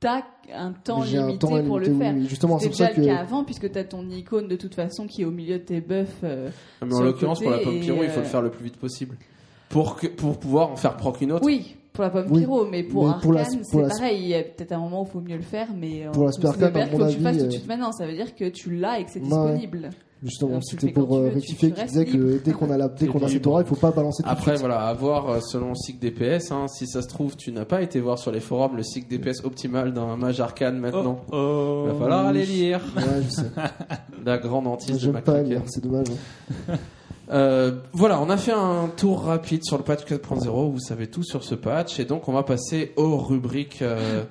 as 0.08 0.24
un 0.54 0.74
temps 0.74 1.02
un 1.02 1.06
limité 1.06 1.38
temps 1.40 1.48
pour 1.64 1.80
limité, 1.80 1.92
le 1.92 1.98
faire. 1.98 2.14
oui. 2.16 2.28
Justement, 2.28 2.60
c'est 2.60 2.68
pour 2.68 2.76
ça 2.78 2.88
déjà 2.88 3.00
le 3.00 3.04
que. 3.08 3.10
cas 3.14 3.18
avant, 3.22 3.44
puisque 3.44 3.72
tu 3.72 3.78
as 3.78 3.84
ton 3.84 4.10
icône 4.10 4.48
de 4.48 4.56
toute 4.56 4.76
façon 4.76 5.08
qui 5.08 5.22
est 5.22 5.26
au 5.26 5.32
milieu 5.32 5.60
de 5.60 5.64
tes 5.64 5.82
buffs. 5.82 6.08
euh, 6.24 6.50
Mais 6.86 6.94
en 6.94 7.02
l'occurrence, 7.04 7.40
pour 7.42 7.52
la 7.52 7.60
pomme 7.60 7.80
pyro, 7.80 8.04
il 8.04 8.10
faut 8.10 8.20
euh, 8.20 8.24
le 8.24 8.28
faire 8.28 8.42
le 8.42 8.50
plus 8.52 8.64
vite 8.66 8.78
possible. 8.78 9.18
Pour, 9.70 9.96
que, 9.96 10.08
pour 10.08 10.38
pouvoir 10.40 10.72
en 10.72 10.76
faire 10.76 10.98
proc 10.98 11.22
une 11.22 11.32
autre. 11.32 11.46
Oui, 11.46 11.76
pour 11.94 12.04
la 12.04 12.10
pomme 12.10 12.28
Oui. 12.30 12.42
pyro, 12.42 12.66
mais 12.70 12.84
pour 12.84 13.08
Mais 13.08 13.14
pour 13.22 13.34
la- 13.34 13.42
Arcane, 13.42 13.58
pour 13.60 13.66
c'est 13.70 13.82
la- 13.82 13.88
pareil. 13.88 14.20
Il 14.22 14.28
y 14.28 14.36
a 14.36 14.44
peut-être 14.44 14.72
un 14.74 14.80
moment 14.80 15.02
où 15.02 15.06
il 15.06 15.12
faut 15.12 15.22
mieux 15.22 15.38
le 15.38 15.42
faire, 15.44 15.68
mais 15.78 16.06
euh, 16.08 16.12
Pour 16.12 16.26
la 16.26 16.32
ça 16.32 16.36
Super 16.36 16.52
veut 16.52 16.72
pas 16.72 16.80
Arcane, 16.82 16.90
faut 17.00 17.06
que 17.06 17.12
tu 17.12 17.20
fasses 17.22 17.38
tout 17.38 17.44
de 17.44 17.48
euh, 17.48 17.52
suite 17.52 17.68
maintenant. 17.68 17.92
Ça 17.94 18.06
veut 18.06 18.14
dire 18.14 18.36
que 18.36 18.50
tu 18.50 18.76
l'as 18.76 19.00
et 19.00 19.06
que 19.06 19.12
c'est 19.12 19.20
Ouais. 19.20 19.26
disponible. 19.26 19.90
Justement, 20.24 20.62
c'était 20.62 20.92
pour 20.92 21.18
euh, 21.18 21.30
rectifier 21.34 21.72
qui 21.72 21.84
disait 21.84 22.06
que 22.06 22.40
dès 22.44 22.52
qu'on 22.52 22.70
a 22.70 22.78
la, 22.78 22.88
dès 22.90 23.08
qu'on 23.08 23.24
a 23.24 23.28
cette 23.28 23.48
aura, 23.48 23.62
il 23.62 23.68
faut 23.68 23.76
pas 23.76 23.90
balancer 23.90 24.22
tout 24.22 24.30
de 24.30 24.34
Après, 24.34 24.52
suite. 24.52 24.60
voilà, 24.60 24.82
à 24.88 24.94
voir 24.94 25.28
euh, 25.30 25.40
selon 25.40 25.70
le 25.70 25.76
cycle 25.76 25.98
DPS. 26.00 26.52
Hein, 26.52 26.68
si 26.68 26.86
ça 26.86 27.02
se 27.02 27.08
trouve, 27.08 27.36
tu 27.36 27.52
n'as 27.52 27.66
pas 27.66 27.82
été 27.82 28.00
voir 28.00 28.20
sur 28.20 28.32
les 28.32 28.40
forums 28.40 28.78
le 28.78 28.84
cycle 28.84 29.08
DPS 29.10 29.44
optimal 29.44 29.94
d'un 29.94 30.16
mage 30.18 30.40
arcane 30.40 30.78
maintenant. 30.78 31.22
Oh, 31.32 31.36
oh. 31.36 31.84
Il 31.88 31.94
va 31.94 32.00
falloir 32.00 32.28
aller 32.28 32.46
lire 32.46 32.82
Ouais, 32.96 33.04
je 33.26 33.30
sais. 33.30 33.52
la 34.26 34.38
grande 34.38 34.68
hantise 34.68 34.94
de 34.94 35.00
J'aime 35.00 35.22
pas 35.22 35.42
lire, 35.42 35.64
c'est 35.66 35.84
dommage. 35.84 36.08
hein. 36.70 36.76
Euh, 37.32 37.72
voilà, 37.94 38.20
on 38.20 38.30
a 38.30 38.36
fait 38.36 38.52
un 38.52 38.90
tour 38.98 39.22
rapide 39.24 39.64
sur 39.64 39.78
le 39.78 39.84
patch 39.86 40.04
4.0. 40.04 40.70
Vous 40.70 40.80
savez 40.82 41.08
tout 41.08 41.24
sur 41.24 41.46
ce 41.46 41.56
patch. 41.56 41.98
Et 41.98 42.04
donc, 42.04 42.28
on 42.28 42.34
va 42.34 42.44
passer 42.44 42.92
aux 42.98 43.16
rubriques, 43.18 43.82
euh, 43.82 44.24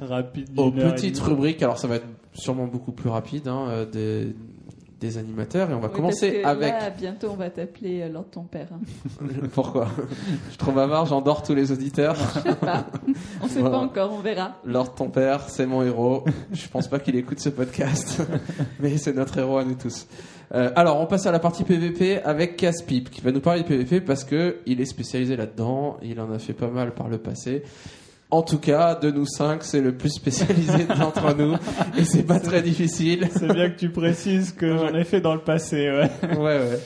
Rapide. 0.00 0.48
aux 0.56 0.70
petites 0.70 1.18
rubriques. 1.18 1.62
Alors, 1.62 1.76
ça 1.78 1.88
va 1.88 1.96
être 1.96 2.06
sûrement 2.32 2.66
beaucoup 2.66 2.92
plus 2.92 3.10
rapide 3.10 3.48
hein, 3.48 3.86
des, 3.92 4.34
des 5.00 5.18
animateurs. 5.18 5.70
Et 5.70 5.74
on 5.74 5.80
va 5.80 5.88
Oui, 5.88 5.94
commencer 5.94 6.40
parce 6.42 6.56
que 6.58 6.62
avec. 6.64 6.72
Là, 6.72 6.90
bientôt, 6.90 7.28
on 7.32 7.36
va 7.36 7.50
t'appeler 7.50 8.02
euh, 8.02 8.08
Lord 8.08 8.26
ton 8.30 8.42
père. 8.44 8.68
hein. 8.72 9.26
Pourquoi? 9.52 9.88
Je 10.44 10.48
suis 10.50 10.58
trop 10.58 10.72
bavard, 10.72 11.06
j'endors 11.06 11.42
tous 11.42 11.54
les 11.54 11.70
auditeurs. 11.72 12.16
Je 12.34 12.40
sais 12.50 12.54
pas. 12.56 12.86
On 13.42 13.48
sait 13.48 13.60
Voilà. 13.60 13.76
pas 13.78 13.82
encore, 13.84 14.12
on 14.12 14.20
verra. 14.20 14.56
Lord 14.64 14.94
ton 14.94 15.08
père, 15.10 15.48
c'est 15.48 15.66
mon 15.66 15.82
héros. 15.82 16.24
Je 16.52 16.68
pense 16.68 16.88
pas 16.88 16.98
qu'il 16.98 17.16
écoute 17.16 17.40
ce 17.40 17.48
podcast, 17.48 18.22
mais 18.80 18.96
c'est 18.98 19.14
notre 19.14 19.38
héros 19.38 19.58
à 19.58 19.64
nous 19.64 19.74
tous. 19.74 20.06
Euh, 20.54 20.70
alors, 20.76 20.98
on 21.00 21.04
passe 21.06 21.26
à 21.26 21.30
la 21.32 21.38
partie 21.40 21.62
PVP 21.64 22.22
avec 22.22 22.56
Caspip, 22.56 23.10
qui 23.10 23.20
va 23.20 23.32
nous 23.32 23.40
parler 23.40 23.62
de 23.62 23.66
PVP 23.68 24.00
parce 24.00 24.24
que 24.24 24.56
il 24.64 24.80
est 24.80 24.86
spécialisé 24.86 25.36
là-dedans. 25.36 25.98
Il 26.02 26.18
en 26.20 26.32
a 26.32 26.38
fait 26.38 26.54
pas 26.54 26.68
mal 26.68 26.94
par 26.94 27.08
le 27.08 27.18
passé. 27.18 27.62
En 28.30 28.42
tout 28.42 28.58
cas, 28.58 28.94
de 28.94 29.10
nous 29.10 29.24
cinq, 29.24 29.62
c'est 29.62 29.80
le 29.80 29.96
plus 29.96 30.10
spécialisé 30.10 30.84
d'entre 30.98 31.34
nous, 31.34 31.54
et 31.96 32.04
c'est 32.04 32.24
pas 32.24 32.40
très 32.40 32.60
difficile. 32.60 33.26
C'est 33.32 33.52
bien 33.52 33.70
que 33.70 33.78
tu 33.78 33.88
précises 33.90 34.52
que 34.52 34.76
j'en 34.76 34.94
ai 34.94 35.04
fait 35.04 35.22
dans 35.22 35.34
le 35.34 35.40
passé, 35.40 35.90
ouais. 35.90 36.36
Ouais, 36.36 36.58
ouais. 36.58 36.78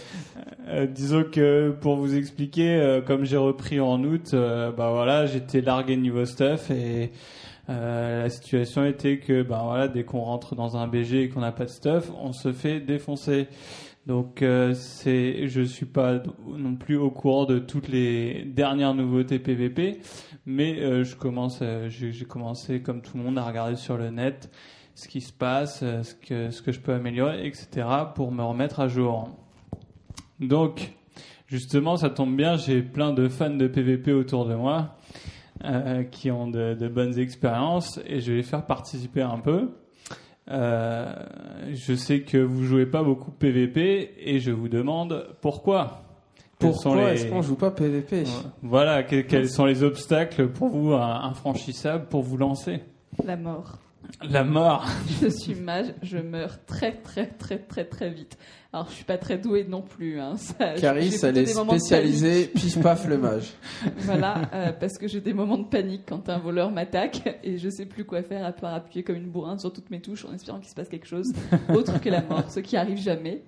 Euh, 0.69 0.87
disons 0.87 1.25
que 1.25 1.71
pour 1.81 1.97
vous 1.97 2.15
expliquer, 2.17 2.77
euh, 2.77 3.01
comme 3.01 3.25
j'ai 3.25 3.37
repris 3.37 3.81
en 3.81 4.03
août, 4.05 4.31
euh, 4.35 4.71
bah 4.71 4.91
voilà, 4.93 5.27
j'étais 5.27 5.61
largué 5.61 5.97
niveau 5.97 6.25
stuff 6.25 6.71
et 6.71 7.11
euh, 7.69 8.23
la 8.23 8.31
situation 8.31 8.85
était 8.85 9.19
que 9.19 9.43
bah 9.43 9.63
voilà, 9.65 9.89
dès 9.89 10.05
qu'on 10.05 10.21
rentre 10.21 10.55
dans 10.55 10.77
un 10.77 10.87
BG 10.87 11.25
et 11.25 11.29
qu'on 11.29 11.41
n'a 11.41 11.53
pas 11.53 11.65
de 11.65 11.71
stuff, 11.71 12.11
on 12.21 12.33
se 12.33 12.53
fait 12.53 12.81
défoncer. 12.81 13.49
Donc 14.07 14.43
euh, 14.43 14.75
c'est, 14.75 15.47
je 15.47 15.63
suis 15.63 15.87
pas 15.87 16.21
non 16.49 16.75
plus 16.75 16.97
au 16.97 17.11
courant 17.11 17.45
de 17.45 17.61
toutes 17.61 17.89
les 17.89 18.45
dernières 18.45 18.95
nouveautés 18.95 19.39
PVP, 19.39 20.01
mais 20.47 20.81
euh, 20.81 21.05
je 21.05 21.17
commence, 21.17 21.61
euh, 21.63 21.89
j'ai 21.89 22.25
commencé 22.25 22.83
comme 22.83 23.01
tout 23.01 23.17
le 23.17 23.23
monde 23.23 23.39
à 23.39 23.45
regarder 23.45 23.77
sur 23.77 23.97
le 23.97 24.11
net 24.11 24.51
ce 24.95 25.09
qui 25.09 25.21
se 25.21 25.33
passe, 25.33 25.81
euh, 25.83 26.03
ce 26.03 26.63
que 26.63 26.73
je 26.73 26.81
peux 26.81 26.93
améliorer, 26.93 27.47
etc. 27.47 27.87
pour 28.15 28.33
me 28.33 28.43
remettre 28.43 28.81
à 28.81 28.89
jour. 28.89 29.31
Donc, 30.41 30.93
justement, 31.47 31.97
ça 31.97 32.11
tombe 32.11 32.37
bien, 32.37 32.57
j'ai 32.57 32.83
plein 32.83 33.13
de 33.13 33.29
fans 33.29 33.51
de 33.51 33.67
PVP 33.67 34.13
autour 34.13 34.47
de 34.47 34.55
moi 34.55 34.97
qui 36.11 36.33
ont 36.33 36.49
de, 36.49 36.75
de 36.75 36.89
bonnes 36.89 37.17
expériences 37.21 38.01
et 38.05 38.19
je 38.21 38.33
vais 38.33 38.39
les 38.39 38.43
faire 38.43 38.67
participer 38.67 39.23
un 39.23 39.39
peu. 39.39 39.71
Je 40.49 41.95
sais 41.95 42.23
que 42.23 42.39
vous 42.39 42.65
jouez 42.65 42.85
pas 42.85 43.05
beaucoup 43.05 43.31
PVP 43.31 44.15
et 44.19 44.41
je 44.41 44.51
vous 44.51 44.69
demande 44.69 45.29
pourquoi. 45.41 46.12
Pourquoi 46.71 47.13
les- 47.13 47.21
est-ce 47.21 47.27
qu'on 47.27 47.43
joue 47.43 47.57
pas 47.57 47.71
PVP 47.71 48.25
Voilà, 48.63 49.03
que- 49.03 49.21
quels 49.23 49.49
sont 49.51 49.65
les 49.67 49.83
obstacles 49.83 50.49
pour 50.49 50.69
vous 50.69 50.93
infranchissables 50.95 52.07
pour 52.07 52.23
vous 52.23 52.37
lancer? 52.37 52.81
La 53.25 53.37
mort. 53.37 53.79
La 54.29 54.45
mort. 54.45 54.85
Je 55.23 55.29
suis 55.29 55.55
mage, 55.55 55.87
je 56.03 56.19
meurs 56.19 56.65
très 56.67 56.93
très 56.93 57.27
très 57.27 57.59
très 57.59 57.85
très 57.85 58.11
vite. 58.11 58.37
Alors 58.73 58.87
je 58.89 58.95
suis 58.95 59.05
pas 59.05 59.17
très 59.17 59.39
douée 59.39 59.65
non 59.69 59.81
plus. 59.81 60.19
Hein. 60.21 60.35
Ça, 60.37 60.75
Caris, 60.75 61.15
elle 61.23 61.39
est 61.39 61.45
des 61.45 61.55
moments 61.55 61.73
de 61.75 61.79
spécialisée 61.79 62.47
pif 62.49 62.81
paf 62.81 63.07
le 63.07 63.17
mage. 63.17 63.53
Voilà, 63.99 64.43
euh, 64.53 64.73
parce 64.73 64.99
que 64.99 65.07
j'ai 65.09 65.21
des 65.21 65.33
moments 65.33 65.57
de 65.59 65.67
panique 65.69 66.03
quand 66.09 66.29
un 66.29 66.39
voleur 66.39 66.71
m'attaque 66.73 67.39
et 67.45 67.59
je 67.59 67.69
sais 67.69 67.87
plus 67.87 68.05
quoi 68.05 68.23
faire 68.23 68.45
à 68.45 68.53
part 68.53 68.75
appuyer 68.75 69.03
comme 69.05 69.17
une 69.17 69.31
bourrin 69.31 69.57
sur 69.59 69.73
toutes 69.73 69.91
mes 69.91 70.01
touches 70.01 70.25
en 70.25 70.33
espérant 70.35 70.59
qu'il 70.59 70.69
se 70.69 70.75
passe 70.75 70.89
quelque 70.89 71.07
chose 71.09 71.33
autre 71.73 72.01
que 72.01 72.09
la 72.11 72.23
mort, 72.23 72.51
ce 72.51 72.61
qui 72.61 72.77
arrive 72.77 72.99
jamais. 72.99 73.43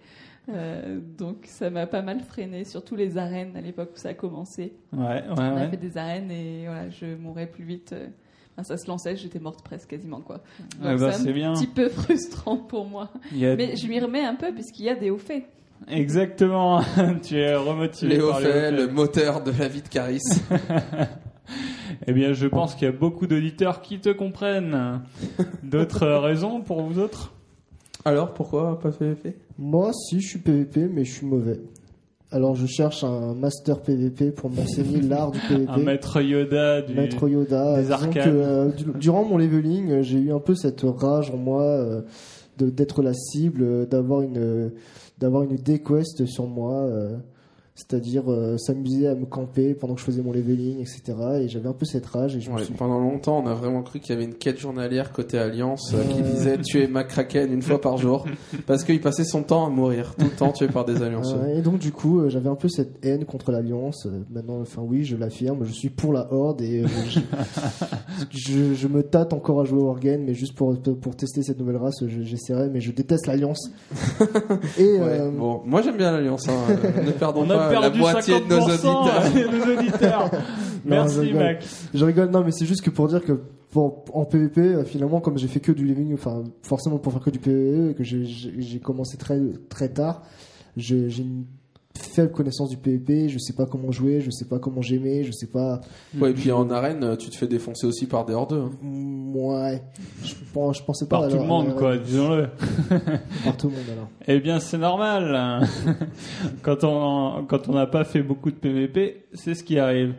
Euh, 0.51 1.01
donc 1.17 1.47
ça 1.47 1.71
m'a 1.71 1.87
pas 1.87 2.03
mal 2.03 2.21
freiné, 2.21 2.65
surtout 2.65 2.97
les 2.97 3.17
arènes 3.17 3.57
à 3.57 3.61
l'époque 3.63 3.91
où 3.95 3.99
ça 3.99 4.11
a 4.11 4.15
commencé. 4.15 4.75
Ouais, 4.93 5.05
ouais, 5.05 5.23
On 5.31 5.37
a 5.39 5.55
ouais. 5.55 5.69
fait 5.71 5.77
des 5.79 5.97
arènes 5.97 6.31
et 6.31 6.65
voilà, 6.67 6.91
je 6.91 7.15
mourrais 7.17 7.47
plus 7.47 7.65
vite. 7.65 7.93
euh, 7.95 8.09
enfin, 8.53 8.63
ça 8.63 8.77
se 8.77 8.87
lançait, 8.87 9.17
j'étais 9.17 9.39
morte 9.39 9.63
presque 9.65 9.89
quasiment 9.89 10.21
quoi. 10.21 10.43
Ah 10.83 10.97
bah, 10.97 11.13
c'est 11.13 11.31
un 11.31 11.33
bien. 11.33 11.55
petit 11.55 11.67
peu 11.67 11.89
frustrant 11.91 12.59
pour 12.59 12.85
moi. 12.87 13.11
A- 13.33 13.57
Mais 13.57 13.75
je 13.77 13.87
m'y 13.89 13.99
remets 14.01 14.25
un 14.25 14.35
peu 14.35 14.53
puisqu'il 14.53 14.85
y 14.85 14.91
a 14.91 14.95
des 14.97 15.09
hauts 15.11 15.17
faits. 15.19 15.45
Exactement. 15.89 16.83
tu 17.23 17.39
es 17.39 17.55
remotivé 17.55 18.11
les 18.11 18.17
fait 18.17 18.23
hauts 18.23 18.39
le 18.39 18.77
faits. 18.87 18.93
moteur 18.93 19.43
de 19.43 19.51
la 19.59 19.69
vie 19.69 19.83
de 19.83 19.89
Caris. 19.89 20.21
Eh 22.07 22.13
bien, 22.13 22.33
je 22.33 22.47
pense 22.47 22.75
qu'il 22.75 22.87
y 22.87 22.89
a 22.89 22.93
beaucoup 22.93 23.27
d'auditeurs 23.27 23.83
qui 23.83 24.01
te 24.01 24.09
comprennent. 24.09 25.03
D'autres 25.63 26.07
raisons 26.07 26.61
pour 26.63 26.83
vous 26.83 26.99
autres? 26.99 27.33
Alors, 28.07 28.33
pourquoi 28.35 28.79
pas 28.81 28.91
PVP 28.91 29.37
Moi, 29.59 29.93
si, 29.93 30.21
je 30.21 30.29
suis 30.29 30.39
PVP, 30.39 30.89
mais 30.93 31.05
je 31.05 31.13
suis 31.13 31.27
mauvais. 31.27 31.61
Alors, 32.31 32.57
je 32.57 32.67
cherche 32.67 33.05
un 33.05 33.35
master 33.35 33.81
PVP 33.81 34.33
pour 34.33 34.51
m'enseigner 34.51 35.01
l'art 35.09 35.31
du 35.31 35.39
PVP. 35.49 35.71
Un 35.71 35.77
maître 35.79 36.21
Yoda 36.21 36.83
du... 36.83 36.95
Maître 36.95 37.29
Yoda. 37.29 37.81
des 37.81 37.91
que, 38.11 38.19
euh, 38.29 38.69
du- 38.73 38.87
durant 38.99 39.25
mon 39.25 39.39
leveling, 39.39 39.91
euh, 39.91 40.03
j'ai 40.03 40.19
eu 40.19 40.33
un 40.33 40.41
peu 40.41 40.55
cette 40.57 40.83
rage 40.85 41.31
en 41.31 41.37
moi 41.37 41.63
euh, 41.63 42.03
de- 42.59 42.71
d'être 42.71 43.03
la 43.03 43.15
cible, 43.15 43.63
euh, 43.63 43.87
d'avoir 43.87 44.23
une 44.23 44.73
d'avoir 45.21 45.45
une 45.45 45.55
déquest 45.57 46.27
sur 46.27 46.49
moi. 46.49 46.75
euh. 46.83 47.17
C'est-à-dire 47.77 48.31
euh, 48.31 48.57
s'amuser 48.57 49.09
à 49.09 49.15
me 49.17 49.25
camper 49.27 49.75
pendant 49.75 49.95
que 49.95 50.01
je 50.01 50.05
faisais 50.07 50.23
mon 50.23 50.33
leveling, 50.33 50.79
etc. 50.81 51.03
Et 51.43 51.49
j'avais 51.49 51.69
un 51.69 51.73
peu 51.73 51.85
cette 51.85 52.07
rage 52.07 52.37
et 52.37 52.41
je 52.41 52.49
me 52.51 52.57
Ouais, 52.57 52.65
suis 52.65 52.73
pendant 52.75 53.01
longtemps, 53.01 53.43
on 53.45 53.47
a 53.49 53.55
vraiment 53.55 53.83
cru 53.83 53.99
qu'il 53.99 54.11
y 54.15 54.17
avait 54.17 54.25
une 54.27 54.35
quête 54.35 54.59
journalière 54.59 55.13
côté 55.13 55.39
Alliance 55.39 55.93
euh, 55.93 56.05
qui 56.05 56.23
disait 56.23 56.57
tuer 56.59 56.87
McCracken 56.87 57.53
une 57.53 57.63
fois 57.63 57.81
par 57.81 57.97
jour 57.97 58.27
parce 58.67 58.85
qu'il 58.85 59.01
passait 59.01 59.25
son 59.25 59.43
temps 59.43 59.67
à 59.67 59.71
mourir, 59.71 60.15
tout 60.17 60.27
le 60.27 60.31
temps 60.31 60.53
tué 60.53 60.69
par 60.69 60.85
des 60.85 61.03
Alliances. 61.03 61.35
Euh, 61.35 61.59
et 61.59 61.63
donc 61.63 61.79
du 61.79 61.91
coup, 61.91 62.21
euh, 62.21 62.29
j'avais 62.29 62.49
un 62.49 62.55
peu 62.55 62.69
cette 62.69 63.05
haine 63.05 63.25
contre 63.25 63.51
l'Alliance. 63.51 64.07
Euh, 64.07 64.21
maintenant, 64.31 64.61
enfin 64.61 64.83
oui, 64.83 65.05
je 65.05 65.17
l'affirme, 65.17 65.65
je 65.65 65.73
suis 65.73 65.91
pour 65.91 66.13
la 66.13 66.33
Horde 66.33 66.61
et 66.61 66.85
euh, 66.85 66.87
je, 67.09 67.19
je, 68.31 68.75
je 68.75 68.89
me 68.89 69.03
tâte 69.03 69.33
encore 69.33 69.61
à 69.61 69.65
jouer 69.65 69.81
au 69.81 69.87
Wargame, 69.87 70.23
mais 70.25 70.35
juste 70.35 70.55
pour, 70.55 70.77
pour 70.81 71.17
tester 71.17 71.43
cette 71.43 71.59
nouvelle 71.59 71.77
race, 71.79 71.97
je- 72.07 72.23
j'essaierai, 72.23 72.69
mais 72.69 72.81
je 72.81 72.93
déteste 72.93 73.27
l'Alliance. 73.27 73.71
et 74.79 74.85
Ouais, 74.95 75.01
euh, 75.21 75.31
bon, 75.31 75.61
moi 75.65 75.83
j'aime 75.83 75.97
bien 75.97 76.13
l'Alliance. 76.13 76.49
hein. 76.49 76.53
Euh, 76.71 77.05
ne 77.05 77.11
perdons 77.11 77.43
On 77.43 77.51
a 77.65 77.69
pas 77.69 77.75
la 77.75 77.81
perdu 77.83 77.99
moitié 78.01 78.41
de 78.41 78.45
nos 78.47 78.61
50% 78.61 78.71
auditeurs. 78.71 79.51
nos 79.53 79.79
auditeurs. 79.79 80.31
je 80.33 80.89
Merci, 80.91 81.19
rigole. 81.21 81.43
Mac. 81.43 81.65
je 81.95 82.05
rigole, 82.05 82.31
non, 82.31 82.43
mais 82.45 82.51
c'est 82.53 82.67
juste 82.67 82.83
que 82.83 82.91
pour 82.91 83.09
dire 83.09 83.23
que 83.25 83.41
bon, 83.73 83.95
en 84.13 84.25
PvP, 84.25 84.61
euh, 84.61 84.85
finalement, 84.85 85.21
comme 85.21 85.39
j'ai 85.39 85.49
fait 85.49 85.61
que 85.61 85.73
du 85.73 85.85
living, 85.85 86.15
enfin 86.15 86.45
forcément 86.63 86.99
pour 86.99 87.13
faire 87.13 87.23
que 87.23 87.31
du 87.31 87.39
PvE 87.39 87.95
que 87.95 88.05
j'ai- 88.05 88.81
commencé 88.81 89.17
très 89.17 89.41
très 89.69 89.89
tard, 89.89 90.23
je- 90.77 91.09
j'ai 91.09 91.23
une 91.23 91.45
faible 91.99 92.33
connaissance 92.33 92.69
du 92.71 92.77
PvP, 92.77 93.29
je 93.29 93.39
sais 93.39 93.53
pas 93.53 93.67
comment 93.67 93.91
jouer, 93.93 94.21
je 94.21 94.31
sais 94.31 94.45
pas 94.47 94.59
comment 94.59 94.83
j'aimais, 94.83 95.25
je 95.25 95.33
sais 95.33 95.47
pas. 95.47 95.81
Ouais, 96.19 96.31
et 96.31 96.35
puis 96.35 96.51
en 96.53 96.69
arène, 96.71 97.17
tu 97.17 97.31
te 97.31 97.37
fais 97.37 97.47
défoncer 97.47 97.87
aussi 97.87 98.07
par 98.07 98.25
des 98.25 98.35
hordeux. 98.35 98.63
hein. 98.67 98.71
Mm, 98.83 99.37
Ouais, 99.37 99.83
je, 100.23 100.33
pense- 100.53 100.79
je 100.79 100.83
pensais 100.85 101.07
pas 101.09 101.21
Par 101.21 101.29
tout 101.29 101.39
le 101.39 101.45
monde, 101.45 101.75
quoi, 101.75 101.97
disons-le. 101.97 102.49
Par 103.45 103.57
tout 103.57 103.69
le 103.69 103.75
monde 103.75 103.85
alors. 103.93 104.09
Eh 104.29 104.39
bien, 104.39 104.61
c'est 104.61 104.79
normal. 104.79 105.67
quand 106.63 106.85
on 106.85 107.45
quand 107.47 107.69
on 107.69 107.73
n'a 107.75 107.87
pas 107.87 108.05
fait 108.05 108.23
beaucoup 108.23 108.51
de 108.53 108.57
PVP, 108.57 109.27
c'est 109.35 109.55
ce 109.55 109.65
qui 109.65 109.79
arrive. 109.81 110.15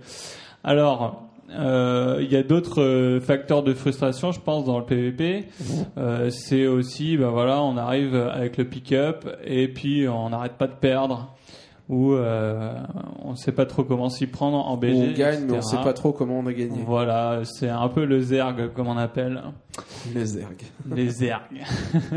Alors, 0.66 1.24
euh, 1.52 2.20
il 2.22 2.32
y 2.32 2.36
a 2.36 2.44
d'autres 2.44 2.82
euh, 2.82 3.22
facteurs 3.22 3.64
de 3.64 3.74
frustration, 3.74 4.32
je 4.34 4.40
pense, 4.42 4.66
dans 4.66 4.80
le 4.80 4.86
PVP. 4.86 5.46
Euh, 5.98 6.30
c'est 6.30 6.68
aussi, 6.68 7.16
ben 7.18 7.30
voilà, 7.30 7.62
on 7.64 7.78
arrive 7.78 8.16
avec 8.16 8.58
le 8.58 8.66
pick-up 8.66 9.26
et 9.46 9.68
puis 9.70 10.08
on 10.10 10.30
n'arrête 10.32 10.54
pas 10.58 10.68
de 10.68 10.74
perdre. 10.76 11.35
Ou 11.88 12.14
euh, 12.14 12.74
on 13.24 13.32
ne 13.32 13.36
sait 13.36 13.52
pas 13.52 13.68
trop 13.68 13.84
comment 13.84 14.10
s'y 14.10 14.26
prendre 14.26 14.58
en 14.58 14.76
BG. 14.76 14.96
on 14.96 15.18
gagne, 15.18 15.46
mais 15.46 15.54
on 15.54 15.58
etc. 15.58 15.78
sait 15.78 15.84
pas 15.84 15.94
trop 15.94 16.12
comment 16.14 16.40
on 16.40 16.48
a 16.48 16.54
gagné. 16.54 16.82
Voilà, 16.86 17.42
c'est 17.44 17.70
un 17.70 17.88
peu 17.90 18.06
le 18.06 18.22
zerg, 18.22 18.74
comme 18.74 18.88
on 18.88 18.98
appelle. 18.98 19.42
Les 20.14 20.40
ergs. 20.40 20.64
Les 20.94 21.10
zergs. 21.10 21.64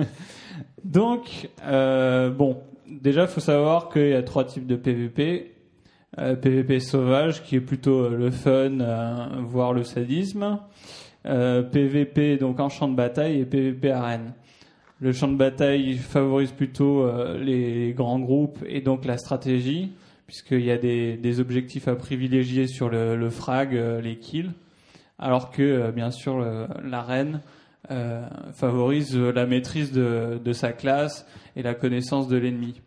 Donc, 0.84 1.50
euh, 1.66 2.30
bon, 2.30 2.62
déjà, 2.88 3.26
faut 3.26 3.40
savoir 3.40 3.90
qu'il 3.90 4.08
y 4.08 4.14
a 4.14 4.22
trois 4.22 4.44
types 4.44 4.66
de 4.66 4.76
PVP. 4.76 5.54
Euh, 6.18 6.34
PVP 6.34 6.80
sauvage, 6.80 7.42
qui 7.42 7.56
est 7.56 7.60
plutôt 7.60 8.04
euh, 8.04 8.16
le 8.16 8.30
fun, 8.30 8.80
euh, 8.80 9.26
voire 9.42 9.74
le 9.74 9.84
sadisme. 9.84 10.58
Euh, 11.26 11.62
PVP, 11.62 12.38
donc 12.38 12.58
en 12.60 12.70
champ 12.70 12.88
de 12.88 12.96
bataille, 12.96 13.40
et 13.40 13.44
PVP 13.44 13.90
arène. 13.90 14.32
Le 15.00 15.12
champ 15.12 15.28
de 15.28 15.36
bataille 15.36 15.96
favorise 15.96 16.50
plutôt 16.50 17.02
euh, 17.02 17.38
les 17.38 17.92
grands 17.92 18.18
groupes 18.18 18.58
et 18.66 18.80
donc 18.80 19.04
la 19.04 19.16
stratégie, 19.16 19.92
puisqu'il 20.26 20.64
y 20.64 20.72
a 20.72 20.76
des, 20.76 21.38
objectifs 21.38 21.86
à 21.86 21.94
privilégier 21.94 22.66
sur 22.66 22.88
le, 22.88 23.30
frag, 23.30 23.76
euh, 23.76 24.00
les 24.00 24.16
kills, 24.16 24.50
alors 25.20 25.52
que, 25.52 25.62
euh, 25.62 25.92
bien 25.92 26.10
sûr, 26.10 26.44
l'arène 26.82 27.40
favorise 28.52 29.16
la 29.16 29.46
maîtrise 29.46 29.92
de, 29.92 30.52
sa 30.52 30.72
classe 30.72 31.26
et 31.56 31.62
la 31.62 31.74
connaissance 31.74 32.28
de 32.28 32.36
l'ennemi. 32.36 32.82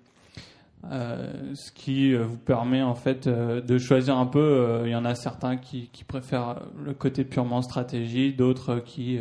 Ce 0.84 1.72
qui 1.72 2.14
vous 2.14 2.38
permet 2.38 2.84
en 2.84 2.94
fait 2.94 3.28
de 3.28 3.78
choisir 3.80 4.18
un 4.18 4.28
peu. 4.28 4.84
Il 4.86 4.92
y 4.92 4.96
en 4.96 5.06
a 5.06 5.16
certains 5.16 5.58
qui, 5.58 5.90
préfèrent 6.08 6.62
le 6.86 6.94
côté 6.94 7.24
purement 7.24 7.64
stratégie, 7.64 8.34
d'autres 8.34 8.78
qui 8.78 9.18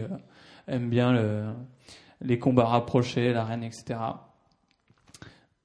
aiment 0.68 0.90
bien 0.90 1.14
le, 1.14 1.44
les 2.22 2.38
combats 2.38 2.66
rapprochés, 2.66 3.32
l'arène, 3.32 3.62
etc. 3.62 3.98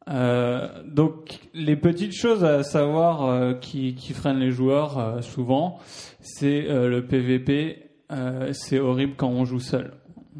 Euh, 0.08 0.68
donc 0.86 1.40
les 1.56 1.76
petites 1.76 2.14
choses 2.14 2.44
à 2.46 2.62
savoir 2.62 3.26
euh, 3.26 3.54
qui, 3.56 3.96
qui 3.96 4.14
freinent 4.14 4.38
les 4.40 4.52
joueurs 4.52 5.00
euh, 5.00 5.22
souvent, 5.22 5.80
c'est 6.20 6.70
euh, 6.70 6.88
le 6.90 7.06
PVP. 7.06 7.90
euh, 8.12 8.54
c'est 8.54 8.78
horrible 8.80 9.14
quand 9.18 9.30
on 9.30 9.46
joue 9.46 9.60
seul. 9.60 9.94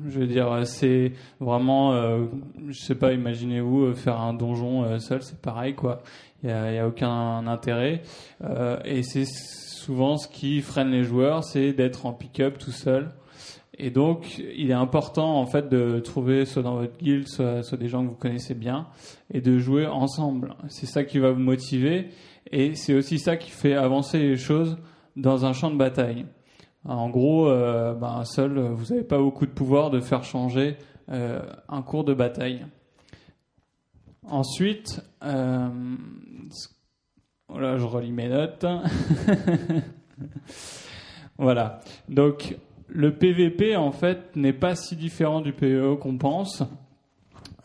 Je 0.06 0.20
veux 0.20 0.28
dire, 0.28 0.68
c'est 0.68 1.14
vraiment, 1.40 1.94
euh, 1.94 2.26
je 2.68 2.78
sais 2.80 2.96
pas, 2.96 3.14
imaginez-vous 3.14 3.94
faire 3.96 4.20
un 4.20 4.34
donjon 4.34 5.00
seul, 5.00 5.24
c'est 5.24 5.42
pareil 5.42 5.74
quoi. 5.74 6.04
Il 6.44 6.50
y 6.50 6.54
a, 6.54 6.72
y 6.74 6.78
a 6.78 6.88
aucun 6.88 7.48
intérêt. 7.48 8.04
Et 8.84 9.02
c'est 9.04 9.26
souvent 9.26 10.18
ce 10.18 10.28
qui 10.28 10.62
freine 10.62 10.92
les 10.92 11.06
joueurs, 11.06 11.44
c'est 11.46 11.72
d'être 11.72 12.06
en 12.06 12.14
pick-up 12.14 12.58
tout 12.60 12.72
seul. 12.72 13.10
Et 13.78 13.90
donc, 13.90 14.38
il 14.38 14.70
est 14.70 14.76
important 14.76 15.40
en 15.40 15.46
fait 15.46 15.70
de 15.70 16.00
trouver 16.00 16.46
soit 16.46 16.64
dans 16.64 16.76
votre 16.76 16.98
guild, 16.98 17.28
soit, 17.28 17.78
des 17.78 17.88
gens 17.88 18.04
que 18.04 18.10
vous 18.10 18.16
connaissez 18.16 18.54
bien, 18.54 18.88
et 19.34 19.42
de 19.42 19.58
jouer 19.58 19.86
ensemble. 19.86 20.56
C'est 20.70 20.86
ça 20.86 21.04
qui 21.04 21.20
va 21.20 21.32
vous 21.32 21.42
motiver, 21.42 22.10
et 22.52 22.76
c'est 22.76 22.94
aussi 22.94 23.20
ça 23.20 23.36
qui 23.36 23.52
fait 23.52 23.74
avancer 23.74 24.20
les 24.20 24.38
choses 24.38 24.78
dans 25.16 25.46
un 25.46 25.54
champ 25.54 25.72
de 25.72 25.78
bataille. 25.78 26.26
En 26.86 27.10
gros, 27.10 27.50
euh, 27.50 27.94
ben, 27.94 28.24
seul, 28.26 28.60
vous 28.60 28.94
n'avez 28.94 29.04
pas 29.04 29.18
beaucoup 29.18 29.46
de 29.46 29.52
pouvoir 29.52 29.90
de 29.90 30.00
faire 30.00 30.24
changer 30.24 30.78
euh, 31.10 31.42
un 31.68 31.82
cours 31.82 32.04
de 32.04 32.14
bataille. 32.14 32.66
Ensuite, 34.24 35.02
euh, 35.24 35.70
voilà, 37.50 37.78
je 37.78 37.86
relis 37.86 38.12
mes 38.12 38.30
notes. 38.30 38.66
voilà. 41.38 41.80
Donc, 42.08 42.56
le 42.96 43.14
PVP, 43.16 43.76
en 43.76 43.92
fait, 43.92 44.36
n'est 44.36 44.54
pas 44.54 44.76
si 44.76 44.96
différent 44.96 45.42
du 45.42 45.52
PVE 45.52 45.98
qu'on 46.00 46.18
pense. 46.18 46.64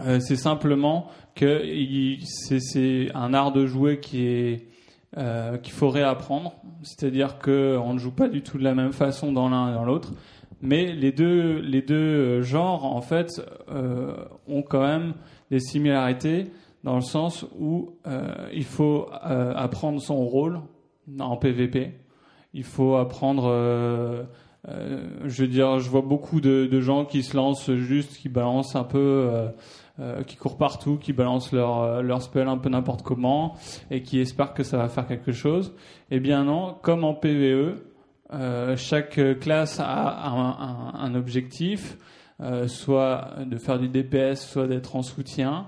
Euh, 0.01 0.19
c'est 0.21 0.37
simplement 0.37 1.07
que 1.35 1.63
c'est 2.25 3.15
un 3.15 3.33
art 3.33 3.53
de 3.53 3.67
jouer 3.67 4.01
qui 4.01 4.27
est 4.27 4.67
euh, 5.17 5.57
qu'il 5.59 5.73
faut 5.73 5.89
réapprendre. 5.89 6.55
C'est-à-dire 6.83 7.39
que 7.39 7.77
on 7.83 7.95
ne 7.95 7.99
joue 7.99 8.13
pas 8.13 8.29
du 8.29 8.43
tout 8.43 8.59
de 8.59 8.65
la 8.65 8.75
même 8.75 8.93
façon 8.93 9.33
dans 9.33 9.49
l'un 9.49 9.71
et 9.71 9.75
dans 9.75 9.85
l'autre. 9.85 10.13
Mais 10.63 10.93
les 10.93 11.13
deux, 11.13 11.59
les 11.61 11.83
deux 11.83 12.43
genres, 12.43 12.85
en 12.85 13.01
fait, 13.01 13.41
euh, 13.71 14.15
ont 14.47 14.63
quand 14.63 14.83
même 14.83 15.15
des 15.51 15.61
similarités 15.61 16.51
dans 16.85 16.97
le 16.97 17.03
sens 17.03 17.47
où 17.59 17.97
euh, 18.07 18.49
il 18.53 18.65
faut 18.65 19.09
euh, 19.25 19.53
apprendre 19.55 20.01
son 20.01 20.17
rôle 20.17 20.61
en 21.19 21.37
PVP. 21.37 21.93
Il 22.53 22.65
faut 22.65 22.97
apprendre. 22.97 24.27
Euh, 24.69 25.09
je 25.25 25.43
veux 25.43 25.49
dire, 25.49 25.79
je 25.79 25.89
vois 25.89 26.03
beaucoup 26.03 26.41
de, 26.41 26.81
gens 26.81 27.05
qui 27.05 27.23
se 27.23 27.37
lancent 27.37 27.73
juste, 27.73 28.17
qui 28.19 28.29
balancent 28.29 28.77
un 28.77 28.85
peu, 28.85 28.99
euh, 28.99 29.49
euh, 30.01 30.23
qui 30.23 30.37
courent 30.37 30.59
partout, 30.59 30.99
qui 30.99 31.13
balancent 31.13 31.53
leur, 31.53 32.03
leur 32.03 32.23
spell 32.23 32.49
un 32.49 32.59
peu 32.59 32.69
n'importe 32.69 33.03
comment 33.03 33.57
et 33.91 34.03
qui 34.03 34.21
espèrent 34.21 34.55
que 34.55 34.63
ça 34.63 34.77
va 34.77 34.89
faire 34.89 35.07
quelque 35.07 35.33
chose. 35.33 35.75
Eh 36.11 36.21
bien 36.21 36.45
non, 36.45 36.75
comme 36.83 37.05
en 37.05 37.15
PVE, 37.15 37.77
chaque 38.77 39.21
classe 39.41 39.81
a 39.81 40.29
un, 40.29 41.15
objectif, 41.15 41.97
soit 42.67 43.35
de 43.45 43.57
faire 43.59 43.79
du 43.79 43.89
DPS, 43.89 44.37
soit 44.37 44.69
d'être 44.69 44.95
en 44.95 45.03
soutien. 45.03 45.67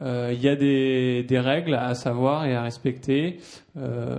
Euh, 0.00 0.30
Il 0.32 0.40
y 0.40 0.48
a 0.48 0.56
des, 0.56 1.22
des 1.22 1.38
règles 1.38 1.74
à 1.74 1.94
savoir 1.94 2.46
et 2.46 2.54
à 2.54 2.62
respecter. 2.62 3.38
Euh, 3.76 4.16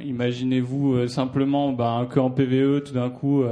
Imaginez-vous 0.00 0.94
euh, 0.94 1.06
simplement 1.08 1.72
ben, 1.72 2.06
qu'en 2.10 2.30
PVE, 2.30 2.84
tout 2.84 2.94
d'un 2.94 3.10
coup, 3.10 3.42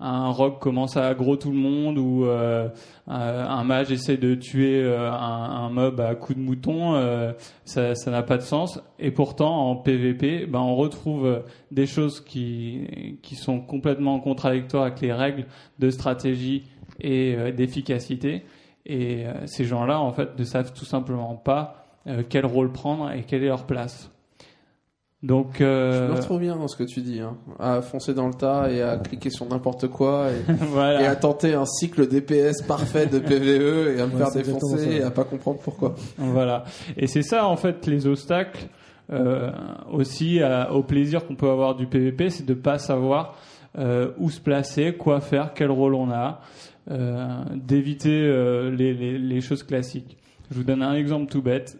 un 0.00 0.30
rock 0.30 0.60
commence 0.60 0.96
à 0.96 1.08
aggro 1.08 1.36
tout 1.36 1.50
le 1.50 1.56
monde 1.56 1.98
ou 1.98 2.24
euh, 2.24 2.68
un, 3.08 3.64
mage 3.64 3.90
essaie 3.90 4.16
de 4.16 4.34
tuer 4.34 4.82
euh, 4.82 5.10
un, 5.10 5.70
mob 5.70 6.00
à 6.00 6.14
coups 6.14 6.38
de 6.38 6.42
mouton, 6.42 6.94
euh, 6.94 7.32
ça 7.64 7.94
ça 7.94 8.10
n'a 8.10 8.22
pas 8.22 8.36
de 8.36 8.42
sens. 8.42 8.80
Et 8.98 9.10
pourtant, 9.10 9.70
en 9.70 9.76
PVP, 9.76 10.46
ben, 10.46 10.60
on 10.60 10.76
retrouve 10.76 11.42
des 11.72 11.86
choses 11.86 12.20
qui, 12.20 13.18
qui 13.22 13.34
sont 13.34 13.60
complètement 13.60 14.20
contradictoires 14.20 14.84
avec 14.84 15.00
les 15.00 15.12
règles 15.12 15.46
de 15.78 15.90
stratégie 15.90 16.64
et 17.00 17.52
d'efficacité. 17.52 18.44
Et 18.88 19.26
euh, 19.26 19.46
ces 19.46 19.64
gens-là, 19.64 20.00
en 20.00 20.12
fait, 20.12 20.38
ne 20.38 20.44
savent 20.44 20.72
tout 20.72 20.84
simplement 20.86 21.34
pas 21.36 21.84
euh, 22.06 22.22
quel 22.28 22.46
rôle 22.46 22.72
prendre 22.72 23.10
et 23.12 23.22
quelle 23.22 23.42
est 23.44 23.48
leur 23.48 23.64
place. 23.64 24.10
Donc, 25.24 25.56
Je 25.58 25.64
euh, 25.64 26.08
me 26.10 26.14
retrouve 26.14 26.38
bien 26.38 26.54
dans 26.54 26.68
ce 26.68 26.76
que 26.76 26.84
tu 26.84 27.00
dis, 27.00 27.20
hein. 27.20 27.36
à 27.58 27.80
foncer 27.82 28.14
dans 28.14 28.28
le 28.28 28.34
tas 28.34 28.70
et 28.70 28.82
à 28.82 28.96
cliquer 28.98 29.30
sur 29.30 29.46
n'importe 29.46 29.88
quoi 29.88 30.28
et, 30.30 30.52
voilà. 30.70 31.02
et 31.02 31.06
à 31.06 31.16
tenter 31.16 31.54
un 31.54 31.64
cycle 31.66 32.06
DPS 32.06 32.62
parfait 32.62 33.06
de 33.06 33.18
PVE 33.18 33.96
et 33.96 34.00
à 34.00 34.06
me 34.06 34.12
Ouais, 34.12 34.18
faire 34.18 34.30
défoncer 34.30 34.98
et 34.98 35.02
à 35.02 35.10
pas 35.10 35.24
comprendre 35.24 35.58
pourquoi. 35.58 35.96
Voilà. 36.18 36.62
Et 36.96 37.08
c'est 37.08 37.22
ça, 37.22 37.48
en 37.48 37.56
fait, 37.56 37.84
les 37.88 38.06
obstacles 38.06 38.68
euh, 39.10 39.50
aussi 39.90 40.40
à- 40.40 40.72
au 40.72 40.84
plaisir 40.84 41.26
qu'on 41.26 41.34
peut 41.34 41.50
avoir 41.50 41.74
du 41.74 41.88
PVP, 41.88 42.30
c'est 42.30 42.46
de 42.46 42.54
pas 42.54 42.78
savoir 42.78 43.34
euh, 43.76 44.12
où 44.18 44.30
se 44.30 44.40
placer, 44.40 44.94
quoi 44.96 45.20
faire, 45.20 45.52
quel 45.52 45.70
rôle 45.72 45.94
on 45.96 46.10
a, 46.12 46.26
euh, 46.28 46.77
d'éviter 47.54 48.22
euh, 48.22 48.70
les, 48.70 48.94
les, 48.94 49.18
les 49.18 49.40
choses 49.40 49.62
classiques. 49.62 50.16
Je 50.50 50.56
vous 50.56 50.64
donne 50.64 50.82
un 50.82 50.94
exemple 50.94 51.30
tout 51.30 51.42
bête. 51.42 51.76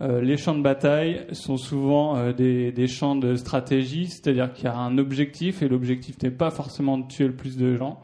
euh, 0.00 0.20
les 0.22 0.36
champs 0.36 0.54
de 0.54 0.62
bataille 0.62 1.26
sont 1.32 1.56
souvent 1.56 2.16
euh, 2.16 2.32
des, 2.32 2.72
des 2.72 2.86
champs 2.86 3.16
de 3.16 3.34
stratégie, 3.34 4.06
c'est-à-dire 4.06 4.52
qu'il 4.52 4.64
y 4.64 4.68
a 4.68 4.76
un 4.76 4.96
objectif 4.98 5.62
et 5.62 5.68
l'objectif 5.68 6.16
n'est 6.22 6.30
pas 6.30 6.50
forcément 6.50 6.96
de 6.98 7.06
tuer 7.06 7.26
le 7.26 7.34
plus 7.34 7.56
de 7.56 7.76
gens. 7.76 8.00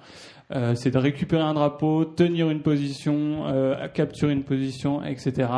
Euh, 0.54 0.74
c'est 0.74 0.90
de 0.90 0.98
récupérer 0.98 1.42
un 1.42 1.54
drapeau, 1.54 2.04
tenir 2.04 2.50
une 2.50 2.60
position, 2.60 3.46
euh, 3.46 3.88
capturer 3.88 4.32
une 4.32 4.44
position, 4.44 5.02
etc. 5.02 5.48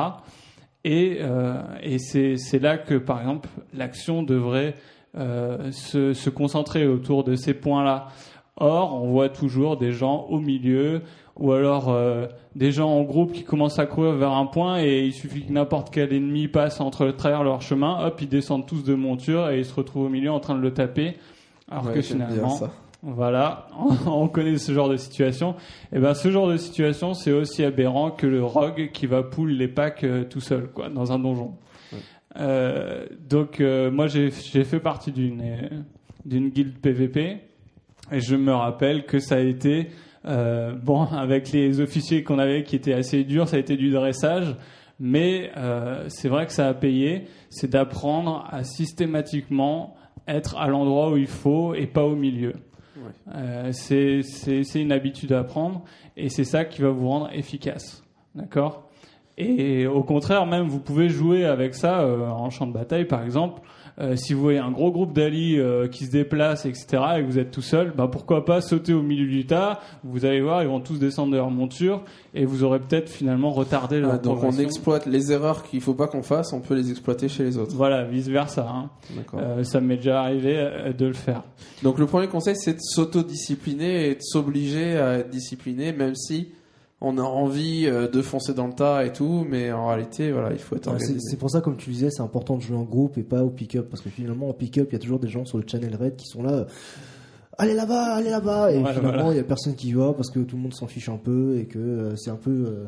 Et, 0.85 1.19
euh, 1.21 1.61
et 1.83 1.99
c'est 1.99 2.59
là 2.61 2.79
que, 2.79 2.95
par 2.95 3.21
exemple, 3.21 3.49
l'action 3.75 4.23
devrait 4.23 4.75
euh, 5.17 5.71
se, 5.73 6.13
se 6.15 6.31
concentrer 6.31 6.87
autour 6.87 7.25
de 7.25 7.35
ces 7.35 7.53
points-là. 7.53 8.09
Or, 8.61 9.01
on 9.03 9.09
voit 9.11 9.29
toujours 9.29 9.77
des 9.77 9.93
gens 9.93 10.27
au 10.29 10.41
milieu, 10.41 11.03
ou 11.37 11.53
alors 11.53 11.89
euh, 11.91 12.27
des 12.57 12.73
gens 12.73 12.89
en 12.91 13.03
groupe 13.03 13.33
qui 13.33 13.45
commencent 13.45 13.79
à 13.79 13.87
courir 13.87 14.15
vers 14.15 14.33
un 14.33 14.47
point 14.47 14.81
et 14.83 15.05
il 15.07 15.13
suffit 15.13 15.45
que 15.45 15.53
n'importe 15.53 15.91
quel 15.91 16.13
ennemi 16.13 16.49
passe 16.49 16.81
entre 16.81 17.11
travers 17.13 17.45
leur 17.45 17.63
chemin, 17.63 18.05
hop, 18.05 18.21
ils 18.21 18.29
descendent 18.29 18.67
tous 18.67 18.83
de 18.83 18.95
monture 18.95 19.49
et 19.51 19.59
ils 19.61 19.65
se 19.65 19.75
retrouvent 19.75 20.07
au 20.07 20.09
milieu 20.09 20.33
en 20.33 20.41
train 20.41 20.57
de 20.57 20.61
le 20.61 20.73
taper. 20.75 21.15
Alors 21.71 21.87
Ouais, 21.87 21.95
que 21.95 22.01
finalement, 22.03 22.49
ça. 22.51 22.73
voilà, 23.03 23.69
on 24.07 24.27
connaît 24.27 24.59
ce 24.59 24.73
genre 24.73 24.89
de 24.89 24.97
situation. 24.97 25.55
Et 25.93 26.01
ben, 26.01 26.15
ce 26.15 26.31
genre 26.33 26.49
de 26.49 26.57
situation, 26.57 27.15
c'est 27.15 27.33
aussi 27.33 27.63
aberrant 27.63 28.11
que 28.11 28.27
le 28.27 28.43
rogue 28.43 28.91
qui 28.93 29.07
va 29.07 29.23
pull 29.23 29.57
les 29.57 29.69
packs 29.69 30.03
euh, 30.03 30.25
tout 30.25 30.41
seul, 30.41 30.69
quoi, 30.75 30.89
dans 30.89 31.13
un 31.13 31.19
donjon. 31.21 31.55
Ouais. 31.93 31.99
Euh, 32.41 33.07
donc, 33.29 33.61
euh, 33.61 33.91
moi, 33.93 34.07
j'ai 34.09 34.31
j'ai 34.31 34.65
fait 34.65 34.81
partie 34.81 35.13
d'une 35.13 35.41
euh, 35.43 35.69
d'une 36.25 36.49
guilde 36.49 36.79
PVP 36.81 37.37
et 38.13 38.21
je 38.21 38.37
me 38.37 38.53
rappelle 38.53 39.05
que 39.07 39.19
ça 39.19 39.37
a 39.37 39.41
été 39.41 39.89
euh, 40.27 40.73
bon 40.75 41.03
avec 41.13 41.53
les 41.53 41.81
officiers 41.81 42.23
qu'on 42.23 42.39
avait 42.39 42.63
qui 42.63 42.77
étaient 42.77 42.95
assez 42.95 43.25
durs, 43.25 43.49
ça 43.49 43.57
a 43.57 43.59
été 43.59 43.77
du 43.77 43.91
dressage. 43.91 44.57
Mais 45.01 45.53
euh, 45.57 46.07
c'est 46.09 46.29
vrai 46.29 46.47
que 46.47 46.53
ça 46.53 46.69
a 46.69 46.75
payé, 46.75 47.29
c'est 47.51 47.71
d'apprendre 47.71 48.49
à 48.51 48.65
systématiquement 48.65 49.95
être 50.27 50.57
à 50.57 50.67
l'endroit 50.67 51.13
où 51.13 51.17
il 51.17 51.29
faut 51.29 51.75
et 51.75 51.87
pas 51.87 52.05
au 52.05 52.17
milieu. 52.17 52.55
Ouais. 52.97 53.33
Euh, 53.37 53.71
c'est 53.73 54.81
une 54.81 54.91
habitude 54.91 55.33
à 55.33 55.45
prendre 55.45 55.85
et 56.17 56.29
c'est 56.29 56.45
ça 56.45 56.65
qui 56.65 56.83
va 56.83 56.91
vous 56.91 57.09
rendre 57.09 57.31
efficace. 57.33 58.03
D'accord? 58.35 58.89
Et 59.41 59.87
au 59.87 60.03
contraire, 60.03 60.47
même, 60.47 60.67
vous 60.67 60.81
pouvez 60.81 61.09
jouer 61.09 61.45
avec 61.45 61.77
ça 61.77 62.01
euh, 62.01 62.29
en 62.29 62.51
champ 62.51 62.67
de 62.67 62.73
bataille, 62.73 63.05
par 63.05 63.23
exemple. 63.23 63.63
Euh, 64.01 64.17
si 64.17 64.33
vous 64.33 64.41
voyez 64.43 64.59
un 64.59 64.71
gros 64.71 64.93
groupe 64.93 65.13
d'alliés 65.13 65.59
euh, 65.59 65.89
qui 65.89 66.07
se 66.07 66.11
déplace, 66.11 66.67
etc., 66.67 66.87
et 67.19 67.21
que 67.23 67.27
vous 67.27 67.39
êtes 67.39 67.51
tout 67.51 67.63
seul, 67.63 67.93
bah, 67.97 68.09
pourquoi 68.11 68.45
pas 68.45 68.61
sauter 68.61 68.95
au 68.95 69.03
milieu 69.03 69.27
du 69.27 69.45
tas 69.47 69.81
Vous 70.05 70.25
allez 70.25 70.41
voir, 70.41 70.63
ils 70.63 70.69
vont 70.69 70.81
tous 70.81 70.99
descendre 70.99 71.33
de 71.33 71.37
leur 71.37 71.51
monture 71.51 72.03
et 72.35 72.45
vous 72.45 72.63
aurez 72.63 72.79
peut-être 72.79 73.09
finalement 73.09 73.51
retardé 73.51 73.99
leur 73.99 74.13
Ah, 74.13 74.19
donc 74.19 74.45
on 74.45 74.53
exploite 74.59 75.07
les 75.07 75.33
erreurs 75.33 75.65
qu'il 75.65 75.81
faut 75.81 75.95
pas 75.95 76.07
qu'on 76.07 76.23
fasse, 76.23 76.53
on 76.53 76.61
peut 76.61 76.75
les 76.75 76.91
exploiter 76.91 77.29
chez 77.29 77.43
les 77.43 77.59
autres. 77.59 77.75
Voilà, 77.75 78.05
vice 78.05 78.29
versa. 78.29 78.69
Hein. 78.69 78.91
Euh, 79.35 79.65
ça 79.65 79.81
m'est 79.81 79.97
déjà 79.97 80.23
arrivé 80.23 80.55
euh, 80.57 80.93
de 80.93 81.07
le 81.07 81.15
faire. 81.15 81.43
Donc 81.83 81.99
le 81.99 82.07
premier 82.07 82.29
conseil, 82.29 82.55
c'est 82.57 82.75
de 82.75 82.81
s'autodiscipliner 82.81 84.11
et 84.11 84.15
de 84.15 84.23
s'obliger 84.23 84.97
à 84.97 85.19
être 85.19 85.31
discipliné, 85.31 85.93
même 85.93 86.15
si 86.15 86.51
on 87.01 87.17
a 87.19 87.23
envie 87.23 87.87
euh, 87.87 88.09
de 88.09 88.23
foncer 88.23 88.55
dans 88.55 88.67
le 88.67 88.73
tas 88.73 89.05
et 89.05 89.13
tout, 89.13 89.47
mais 89.49 89.71
en 89.73 89.87
réalité, 89.89 90.33
voilà, 90.33 90.53
il 90.53 90.59
faut 90.59 90.75
être 90.77 90.89
Ouais, 90.89 90.99
c'est 90.99 91.05
organisé. 91.05 91.29
c'est 91.31 91.37
pour 91.39 91.51
ça, 91.51 91.61
comme 91.61 91.77
tu 91.77 91.91
disais, 91.91 92.11
c'est 92.11 92.23
important 92.23 92.57
de 92.57 92.63
jouer 92.63 92.77
en 92.77 92.83
groupe 92.85 93.19
et 93.19 93.23
pas 93.23 93.43
au 93.45 93.51
pick-up. 93.51 93.89
Parce 93.89 94.03
que 94.03 94.11
finalement, 94.11 94.49
en 94.49 94.53
pick-up, 94.53 94.89
il 94.91 94.95
y 94.95 94.97
a 94.97 94.99
toujours 94.99 95.21
des 95.21 95.29
gens 95.29 95.45
sur 95.45 95.59
le 95.59 95.65
channel 95.67 95.95
raid 95.95 96.17
qui 96.17 96.27
sont 96.27 96.43
là. 96.43 96.51
euh, 96.53 96.65
Allez 97.57 97.75
là-bas, 97.75 98.15
allez 98.17 98.31
là-bas. 98.31 98.73
Et 98.73 98.79
Ouais, 98.79 98.93
finalement, 98.95 99.13
il 99.13 99.23
voilà. 99.23 99.37
y 99.37 99.41
a 99.41 99.45
personne 99.45 99.75
qui 99.75 99.89
y 99.89 99.93
va 99.93 100.13
parce 100.13 100.31
que 100.31 100.41
tout 100.41 100.57
le 100.57 100.63
monde 100.63 100.75
s'en 100.75 100.87
fiche 100.87 101.09
un 101.09 101.17
peu 101.17 101.59
et 101.59 101.67
que 101.67 101.79
euh, 101.79 102.17
c'est 102.17 102.31
un 102.31 102.37
peu. 102.37 102.51
euh, 102.51 102.87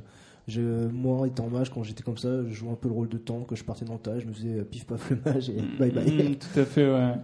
je, 0.49 0.61
moi, 0.89 1.29
étant 1.29 1.49
mage, 1.49 1.71
quand 1.71 1.85
j'étais 1.85 2.03
comme 2.03 2.17
ça, 2.19 2.29
je 2.49 2.53
jouais 2.53 2.71
un 2.73 2.75
peu 2.77 2.89
le 2.89 2.95
rôle 2.95 3.09
de 3.09 3.19
tank. 3.19 3.47
Que 3.47 3.55
je 3.55 3.63
partais 3.63 3.85
dans 3.85 3.93
le 3.95 3.99
tas, 4.01 4.19
je 4.19 4.27
me 4.27 4.33
faisais 4.33 4.63
pif 4.65 4.85
paf 4.87 5.11
le 5.11 5.19
mage 5.25 5.51
et 5.51 5.57
bye 5.79 5.91
bye. 5.93 6.31
Mm, 6.31 6.35
tout 6.37 6.61
à 6.61 6.65
fait, 6.65 6.91
ouais. 6.93 7.15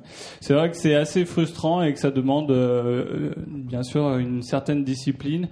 C'est 0.40 0.54
vrai 0.54 0.70
que 0.70 0.76
c'est 0.76 0.94
assez 0.94 1.24
frustrant 1.24 1.82
et 1.82 1.92
que 1.92 1.98
ça 1.98 2.10
demande, 2.12 2.50
euh, 2.52 3.32
bien 3.48 3.82
sûr, 3.82 4.16
une 4.18 4.42
certaine 4.42 4.84
discipline 4.84 5.48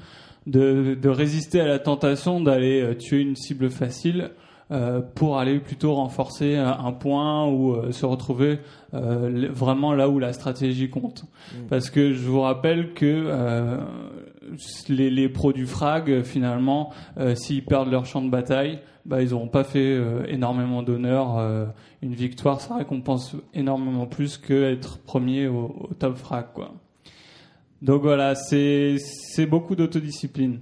de, 0.46 0.94
de 1.00 1.08
résister 1.08 1.60
à 1.60 1.66
la 1.66 1.78
tentation 1.78 2.40
d'aller 2.40 2.82
euh, 2.82 2.94
tuer 2.94 3.20
une 3.20 3.36
cible 3.36 3.70
facile 3.70 4.30
euh, 4.70 5.00
pour 5.00 5.38
aller 5.38 5.58
plutôt 5.58 5.94
renforcer 5.94 6.56
un, 6.56 6.92
point 6.92 7.46
ou 7.46 7.74
euh, 7.74 7.92
se 7.92 8.06
retrouver 8.06 8.60
euh, 8.94 9.48
vraiment 9.50 9.92
là 9.92 10.08
où 10.08 10.18
la 10.18 10.32
stratégie 10.32 10.88
compte. 10.88 11.24
Mm. 11.24 11.66
Parce 11.68 11.90
que 11.90 12.12
je 12.12 12.26
vous 12.26 12.40
rappelle 12.40 12.94
que 12.94 13.78
les, 14.88 15.10
les 15.10 15.28
pros 15.28 15.52
du 15.52 15.66
frag, 15.66 16.22
finalement, 16.22 16.92
s'ils 17.34 17.64
perdent 17.64 17.90
leur 17.90 18.06
champ 18.06 18.22
de 18.22 18.30
bataille, 18.30 18.78
bah, 19.04 19.22
ils 19.22 19.30
n'auront 19.30 19.48
pas 19.48 19.64
fait 19.64 19.92
euh, 19.92 20.24
énormément 20.28 20.82
d'honneur. 20.82 21.38
euh, 21.38 21.66
une 22.02 22.14
victoire, 22.14 22.60
ça 22.60 22.76
récompense 22.76 23.36
énormément 23.54 24.06
plus 24.06 24.38
que 24.38 24.72
être 24.72 24.98
premier 24.98 25.46
au, 25.46 25.88
au 25.90 25.94
top 25.94 26.16
frag, 26.16 26.46
quoi. 26.54 26.74
Donc 27.84 28.00
voilà, 28.00 28.34
c'est 28.34 28.96
beaucoup 29.46 29.76
d'autodiscipline. 29.76 30.60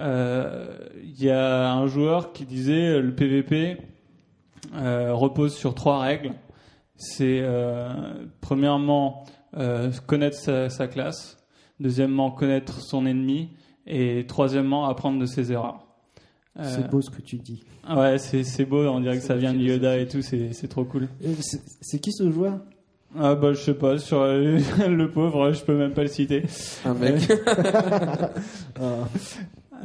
Euh, 0.00 0.76
Il 1.04 1.22
y 1.22 1.30
a 1.30 1.72
un 1.72 1.86
joueur 1.86 2.32
qui 2.32 2.44
disait 2.44 2.88
euh, 2.96 3.00
le 3.00 3.14
PVP 3.14 3.76
euh, 4.74 5.14
repose 5.14 5.54
sur 5.54 5.74
trois 5.76 6.00
règles. 6.00 6.32
C'est 6.96 7.38
euh, 7.42 7.88
premièrement 8.40 9.24
euh, 9.56 9.92
connaître 10.08 10.36
sa, 10.36 10.68
sa 10.68 10.88
classe, 10.88 11.38
deuxièmement 11.78 12.32
connaître 12.32 12.80
son 12.80 13.06
ennemi 13.06 13.50
et 13.86 14.26
troisièmement 14.26 14.86
apprendre 14.86 15.20
de 15.20 15.26
ses 15.26 15.52
erreurs. 15.52 15.86
Euh, 16.58 16.64
C'est 16.64 16.90
beau 16.90 17.00
ce 17.00 17.10
que 17.10 17.22
tu 17.22 17.36
dis. 17.36 17.62
Ouais, 17.88 18.18
c'est 18.18 18.64
beau, 18.64 18.84
on 18.88 18.98
dirait 18.98 19.16
que 19.18 19.22
ça 19.22 19.36
vient 19.36 19.54
de 19.54 19.60
Yoda 19.60 19.96
et 19.96 20.08
tout, 20.08 20.22
c'est 20.22 20.68
trop 20.68 20.84
cool. 20.84 21.08
C'est 21.80 22.00
qui 22.00 22.10
ce 22.12 22.28
joueur? 22.32 22.58
Ah 23.18 23.34
bah 23.34 23.52
je 23.52 23.60
sais 23.60 23.74
pas, 23.74 23.98
sur 23.98 24.20
euh, 24.20 24.58
le 24.88 25.10
pauvre, 25.10 25.52
je 25.52 25.62
peux 25.64 25.76
même 25.76 25.92
pas 25.92 26.02
le 26.02 26.08
citer. 26.08 26.42
Un 26.84 26.94
mec. 26.94 27.30
Ah, 28.80 29.08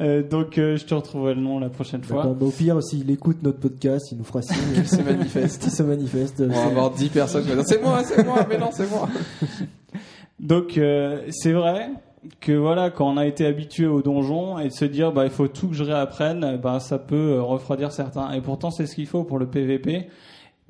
Euh, 0.02 0.24
donc 0.24 0.58
euh, 0.58 0.76
je 0.76 0.86
te 0.86 0.96
retrouverai 0.96 1.36
le 1.36 1.42
nom 1.42 1.60
la 1.60 1.70
prochaine 1.70 2.04
fois. 2.04 2.18
d'accord. 2.18 2.34
Bah, 2.36 2.46
Au 2.48 2.50
pire, 2.50 2.82
s'il 2.82 3.12
écoute 3.12 3.44
notre 3.44 3.60
podcast, 3.60 4.12
il 4.12 4.18
nous 4.18 4.24
fera 4.24 4.42
signe. 4.42 4.58
Il 4.76 4.88
se 4.88 5.02
manifeste. 5.02 5.64
Il 5.66 5.72
se 5.72 5.84
manifeste. 5.84 6.42
On 6.42 6.48
va 6.48 6.64
avoir 6.64 6.90
10 6.92 7.10
personnes 7.10 7.44
qui 7.44 7.50
vont 7.50 7.56
dire 7.58 7.66
c'est 7.68 7.82
moi, 7.82 8.04
c'est 8.04 8.24
moi, 8.26 8.46
mais 8.50 8.58
non, 8.58 8.70
c'est 8.72 8.90
moi. 8.90 9.08
Donc 10.40 10.78
euh, 10.80 11.22
c'est 11.30 11.52
vrai 11.52 11.90
que 12.42 12.54
voilà, 12.54 12.90
quand 12.90 13.08
on 13.08 13.18
a 13.18 13.28
été 13.28 13.46
habitué 13.46 13.86
au 13.86 14.02
donjon 14.02 14.58
et 14.58 14.70
de 14.70 14.74
se 14.74 14.86
dire 14.86 15.12
bah 15.12 15.26
il 15.26 15.32
faut 15.32 15.48
tout 15.48 15.68
que 15.68 15.76
je 15.76 15.84
réapprenne, 15.84 16.58
bah 16.62 16.80
ça 16.80 16.98
peut 16.98 17.34
euh, 17.34 17.44
refroidir 17.44 17.92
certains. 17.92 18.32
Et 18.34 18.42
pourtant 18.42 18.72
c'est 18.72 18.88
ce 18.88 18.96
qu'il 18.96 19.08
faut 19.08 19.24
pour 19.24 19.38
le 19.38 19.46
PVP. 19.46 20.08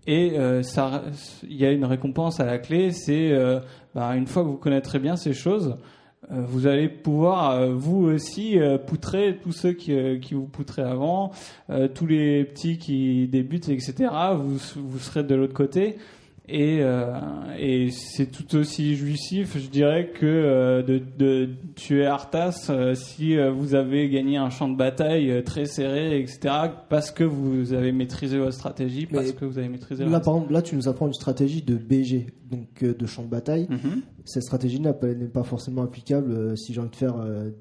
Et 0.05 0.37
euh, 0.37 0.63
ça, 0.63 1.03
il 1.43 1.55
y 1.55 1.65
a 1.65 1.71
une 1.71 1.85
récompense 1.85 2.39
à 2.39 2.45
la 2.45 2.57
clé, 2.57 2.91
c'est 2.91 3.31
euh, 3.31 3.59
bah, 3.95 4.15
une 4.15 4.27
fois 4.27 4.43
que 4.43 4.49
vous 4.49 4.57
connaîtrez 4.57 4.99
bien 4.99 5.15
ces 5.15 5.33
choses, 5.33 5.77
euh, 6.31 6.41
vous 6.45 6.67
allez 6.67 6.89
pouvoir 6.89 7.69
vous 7.69 8.05
aussi 8.05 8.57
poutrer 8.87 9.39
tous 9.41 9.53
ceux 9.53 9.73
qui, 9.73 10.19
qui 10.19 10.33
vous 10.33 10.47
poutraient 10.47 10.83
avant, 10.83 11.31
tous 11.93 12.05
les 12.05 12.43
petits 12.43 12.77
qui 12.77 13.27
débutent, 13.27 13.69
etc. 13.69 14.09
Vous, 14.35 14.57
vous 14.75 14.99
serez 14.99 15.23
de 15.23 15.35
l'autre 15.35 15.53
côté. 15.53 15.97
Et, 16.49 16.79
euh, 16.81 17.15
et 17.57 17.89
c'est 17.91 18.25
tout 18.25 18.57
aussi 18.57 18.97
jouissif, 18.97 19.57
je 19.57 19.69
dirais, 19.69 20.11
que 20.13 20.25
euh, 20.25 20.83
de, 20.83 21.01
de 21.17 21.49
tuer 21.75 22.05
Arthas 22.05 22.67
euh, 22.69 22.95
si 22.95 23.37
vous 23.37 23.75
avez 23.75 24.09
gagné 24.09 24.35
un 24.35 24.49
champ 24.49 24.67
de 24.67 24.75
bataille 24.75 25.43
très 25.45 25.65
serré, 25.65 26.19
etc. 26.19 26.53
Parce 26.89 27.11
que 27.11 27.23
vous 27.23 27.71
avez 27.73 27.93
maîtrisé 27.93 28.37
votre 28.37 28.53
stratégie, 28.53 29.05
parce 29.05 29.27
Mais 29.27 29.33
que 29.33 29.45
vous 29.45 29.57
avez 29.57 29.69
maîtrisé 29.69 30.03
Là, 30.03 30.19
par 30.19 30.35
exemple, 30.35 30.51
là, 30.51 30.61
tu 30.61 30.75
nous 30.75 30.89
apprends 30.89 31.07
une 31.07 31.13
stratégie 31.13 31.61
de 31.61 31.75
BG, 31.75 32.27
donc 32.51 32.83
de 32.83 33.05
champ 33.05 33.23
de 33.23 33.29
bataille. 33.29 33.67
Mhm. 33.69 34.01
Cette 34.25 34.43
stratégie 34.43 34.81
n'est 34.81 34.93
pas 34.93 35.43
forcément 35.43 35.83
applicable 35.83 36.57
si 36.57 36.73
j'ai 36.73 36.81
envie 36.81 36.89
de 36.89 36.95
faire 36.95 37.15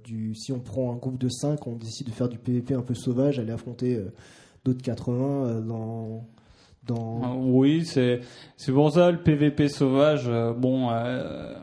du. 0.05 0.35
Si 0.35 0.53
on 0.53 0.59
prend 0.59 0.93
un 0.93 0.97
groupe 0.97 1.19
de 1.19 1.29
5, 1.29 1.67
on 1.67 1.77
décide 1.77 2.09
de 2.09 2.13
faire 2.13 2.29
du 2.29 2.39
PVP 2.39 2.75
un 2.75 2.83
peu 2.83 2.95
sauvage, 2.95 3.39
aller 3.39 3.53
affronter 3.53 4.01
d'autres 4.65 4.83
80 4.83 5.47
euh, 5.47 5.61
dans. 5.61 6.27
Dans... 6.87 7.21
Ah, 7.25 7.33
Oui, 7.37 7.85
c'est 7.85 8.21
c'est 8.57 8.73
pour 8.73 8.93
ça 8.93 9.11
le 9.11 9.19
PVP 9.19 9.69
sauvage. 9.69 10.25
euh, 10.27 10.53
bon, 10.53 10.91
euh, 10.91 11.55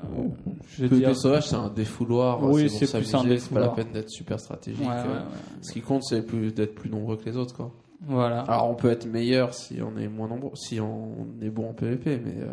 je 0.70 0.84
PvP 0.84 0.96
dire, 0.98 1.16
sauvage, 1.16 1.48
c'est 1.48 1.56
un 1.56 1.70
défouloir. 1.70 2.44
Oui, 2.44 2.70
c'est 2.70 2.86
plus 2.92 3.14
un 3.16 3.20
C'est 3.22 3.24
pas 3.24 3.24
la 3.24 3.30
défouloir. 3.36 3.76
peine 3.76 3.92
d'être 3.94 4.10
super 4.10 4.40
stratégique. 4.40 4.82
ouais, 4.82 4.88
ouais, 4.88 4.94
euh. 4.98 5.20
ouais. 5.20 5.26
Ce 5.62 5.72
qui 5.74 5.82
compte, 5.82 6.04
c'est 6.04 6.26
plus- 6.26 6.54
d'être 6.54 6.76
plus 6.76 6.90
nombreux 6.90 7.18
que 7.18 7.26
les 7.26 7.38
autres, 7.38 7.56
quoi. 7.56 7.72
voilà. 8.08 8.42
Alors, 8.42 8.70
on 8.70 8.76
peut 8.76 8.90
être 8.92 9.06
meilleur 9.06 9.54
si 9.54 9.80
on 9.82 9.98
est 9.98 10.08
moins 10.08 10.28
nombreux, 10.28 10.52
si 10.56 10.80
on 10.80 11.28
est 11.42 11.50
bon 11.50 11.70
en 11.70 11.74
PvP, 11.74 12.20
mais 12.24 12.42
euh, 12.42 12.48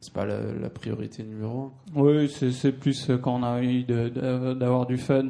c'est 0.00 0.12
pas 0.12 0.24
la, 0.24 0.38
la 0.60 0.70
priorité 0.70 1.22
numéro 1.24 1.60
un. 1.60 1.72
Oui, 2.00 2.28
c'est 2.28 2.52
c'est 2.52 2.72
plus 2.72 3.10
euh, 3.10 3.18
quand 3.18 3.34
on 3.38 3.42
a 3.42 3.58
envie 3.58 3.84
d'avoir 3.84 4.86
du 4.86 4.96
fun. 4.98 5.26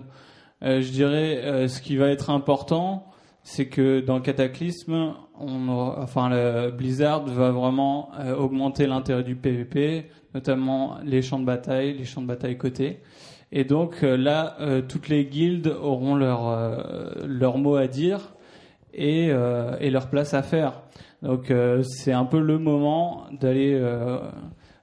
Euh, 0.62 0.80
je 0.80 0.90
dirais, 0.90 1.40
euh, 1.44 1.68
ce 1.68 1.80
qui 1.82 1.96
va 1.96 2.08
être 2.08 2.30
important, 2.30 3.06
c'est 3.42 3.66
que 3.66 4.00
dans 4.00 4.20
Cataclysme, 4.20 5.12
enfin, 5.38 6.28
le 6.30 6.70
Blizzard 6.70 7.24
va 7.26 7.50
vraiment 7.50 8.10
euh, 8.18 8.34
augmenter 8.34 8.86
l'intérêt 8.86 9.22
du 9.22 9.36
PvP, 9.36 10.06
notamment 10.34 10.98
les 11.04 11.22
champs 11.22 11.38
de 11.38 11.44
bataille, 11.44 11.96
les 11.96 12.04
champs 12.04 12.22
de 12.22 12.26
bataille 12.26 12.56
cotés. 12.56 13.00
Et 13.52 13.64
donc 13.64 14.02
euh, 14.02 14.16
là, 14.16 14.56
euh, 14.60 14.82
toutes 14.82 15.08
les 15.08 15.24
guildes 15.24 15.68
auront 15.68 16.14
leur, 16.14 17.24
leur 17.26 17.58
mot 17.58 17.76
à 17.76 17.86
dire. 17.86 18.34
et, 18.94 19.26
et 19.26 19.90
leur 19.90 20.08
place 20.08 20.32
à 20.32 20.42
faire. 20.42 20.82
Donc 21.22 21.52
c'est 21.82 22.12
un 22.12 22.24
peu 22.24 22.40
le 22.40 22.58
moment 22.58 23.26
d'aller 23.40 23.78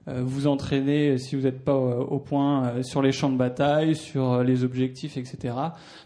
vous 0.05 0.45
entraîner 0.45 1.17
si 1.17 1.35
vous 1.35 1.43
n'êtes 1.43 1.63
pas 1.63 1.75
au 1.75 2.19
point 2.19 2.83
sur 2.83 3.01
les 3.01 3.11
champs 3.11 3.31
de 3.31 3.37
bataille, 3.37 3.95
sur 3.95 4.43
les 4.43 4.63
objectifs, 4.63 5.17
etc. 5.17 5.55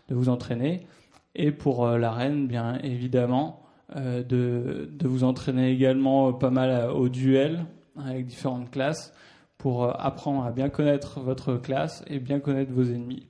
De 0.08 0.16
vous 0.16 0.30
entraîner. 0.30 0.88
Et 1.36 1.52
pour 1.52 1.86
l'arène, 1.86 2.48
bien 2.48 2.80
évidemment, 2.82 3.67
euh, 3.96 4.24
de, 4.24 4.90
de 4.92 5.08
vous 5.08 5.24
entraîner 5.24 5.72
également 5.72 6.30
euh, 6.30 6.32
pas 6.34 6.50
mal 6.50 6.70
à- 6.72 6.94
au 6.94 7.08
duel 7.10 7.66
avec 7.98 8.26
différentes 8.26 8.70
classes 8.70 9.14
pour 9.58 9.84
euh, 9.86 9.92
apprendre 9.98 10.44
à 10.46 10.52
bien 10.52 10.70
connaître 10.70 11.20
votre 11.22 11.56
classe 11.56 12.04
et 12.08 12.20
bien 12.20 12.40
connaître 12.40 12.72
vos 12.72 12.84
ennemis. 12.84 13.26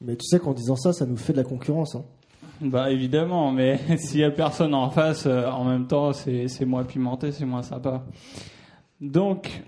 Mais 0.00 0.16
tu 0.16 0.26
sais 0.26 0.38
qu'en 0.40 0.52
disant 0.52 0.76
ça, 0.76 0.92
ça 0.92 1.06
nous 1.06 1.16
fait 1.16 1.32
de 1.32 1.38
la 1.38 1.44
concurrence. 1.44 1.94
Hein. 1.94 2.04
Bah 2.60 2.90
évidemment, 2.90 3.50
mais 3.52 3.78
s'il 3.98 4.20
y 4.20 4.24
a 4.24 4.30
personne 4.30 4.74
en 4.74 4.90
face, 4.90 5.26
euh, 5.26 5.48
en 5.48 5.64
même 5.64 5.86
temps, 5.86 6.12
c'est 6.12 6.64
moins 6.64 6.84
pimenté, 6.84 7.30
c'est 7.32 7.44
moins 7.44 7.62
sympa. 7.62 8.04
Donc, 9.00 9.62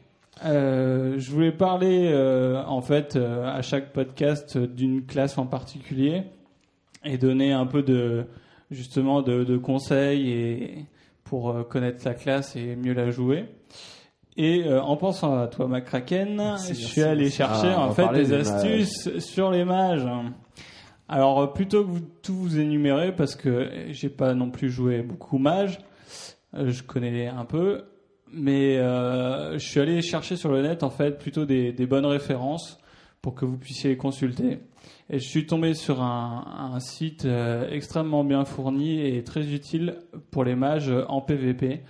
euh, 0.45 1.15
je 1.19 1.31
voulais 1.31 1.53
parler 1.53 2.09
euh, 2.13 2.63
en 2.67 2.81
fait 2.83 3.17
euh, 3.17 3.47
à 3.47 3.63
chaque 3.63 3.93
podcast 3.93 4.57
euh, 4.57 4.67
d'une 4.67 5.05
classe 5.07 5.39
en 5.39 5.47
particulier 5.47 6.23
et 7.05 7.19
donner 7.19 7.53
un 7.53 7.67
peu 7.67 7.83
de 7.83 8.27
justement 8.75 9.23
de, 9.23 9.45
de 9.45 9.57
conseils 9.57 10.31
et 10.31 10.85
pour 11.25 11.51
euh, 11.51 11.63
connaître 11.63 12.05
la 12.05 12.15
classe 12.15 12.57
et 12.57 12.77
mieux 12.77 12.93
la 12.93 13.11
jouer. 13.11 13.47
Et 14.37 14.65
euh, 14.67 14.83
en 14.83 14.97
pensant 14.97 15.39
à 15.39 15.47
toi, 15.47 15.69
McCracken, 15.69 16.35
Merci, 16.37 16.67
je 16.75 16.79
merci, 16.81 16.85
suis 16.85 17.03
allé 17.03 17.23
merci. 17.25 17.37
chercher 17.37 17.69
Ah, 17.75 17.87
en 17.87 17.93
fait 17.93 18.09
des 18.13 18.27
mages. 18.27 18.33
astuces 18.33 19.19
sur 19.21 19.51
les 19.51 19.65
mages. 19.65 20.07
Alors 21.09 21.41
euh, 21.41 21.47
plutôt 21.47 21.85
que 21.85 21.91
vous, 21.91 22.01
tout 22.23 22.35
vous 22.35 22.59
énumérer, 22.59 23.15
parce 23.15 23.37
que 23.37 23.71
j'ai 23.91 24.09
pas 24.09 24.35
non 24.35 24.51
plus 24.51 24.71
joué 24.71 25.03
beaucoup 25.03 25.39
mage, 25.39 25.79
euh, 26.55 26.71
je 26.71 26.83
connais 26.83 27.27
un 27.29 27.45
peu, 27.45 27.85
mais 28.33 28.77
euh, 28.79 29.53
je 29.59 29.65
suis 29.65 29.81
allé 29.81 30.03
chercher 30.03 30.37
sur 30.37 30.51
le 30.51 30.63
net 30.63 30.83
en 30.83 30.91
fait 30.91 31.19
plutôt 31.19 31.45
des, 31.45 31.73
des 31.73 31.87
bonnes 31.87 32.07
références 32.07 32.79
pour 33.23 33.35
que 33.35 33.45
vous 33.45 33.57
puissiez 33.57 33.91
les 33.91 33.97
consulter. 33.97 34.59
Et 35.11 35.19
je 35.19 35.29
suis 35.29 35.45
tombé 35.47 35.75
sur 35.75 36.01
un, 36.03 36.79
site 36.81 37.27
euh, 37.27 37.69
extrêmement 37.71 38.25
bien 38.25 38.47
fourni 38.47 39.07
et 39.07 39.23
très 39.23 39.53
utile 39.53 39.99
pour 40.31 40.45
les 40.45 40.55
mages 40.55 40.91
en 41.09 41.21
PvP. 41.21 41.83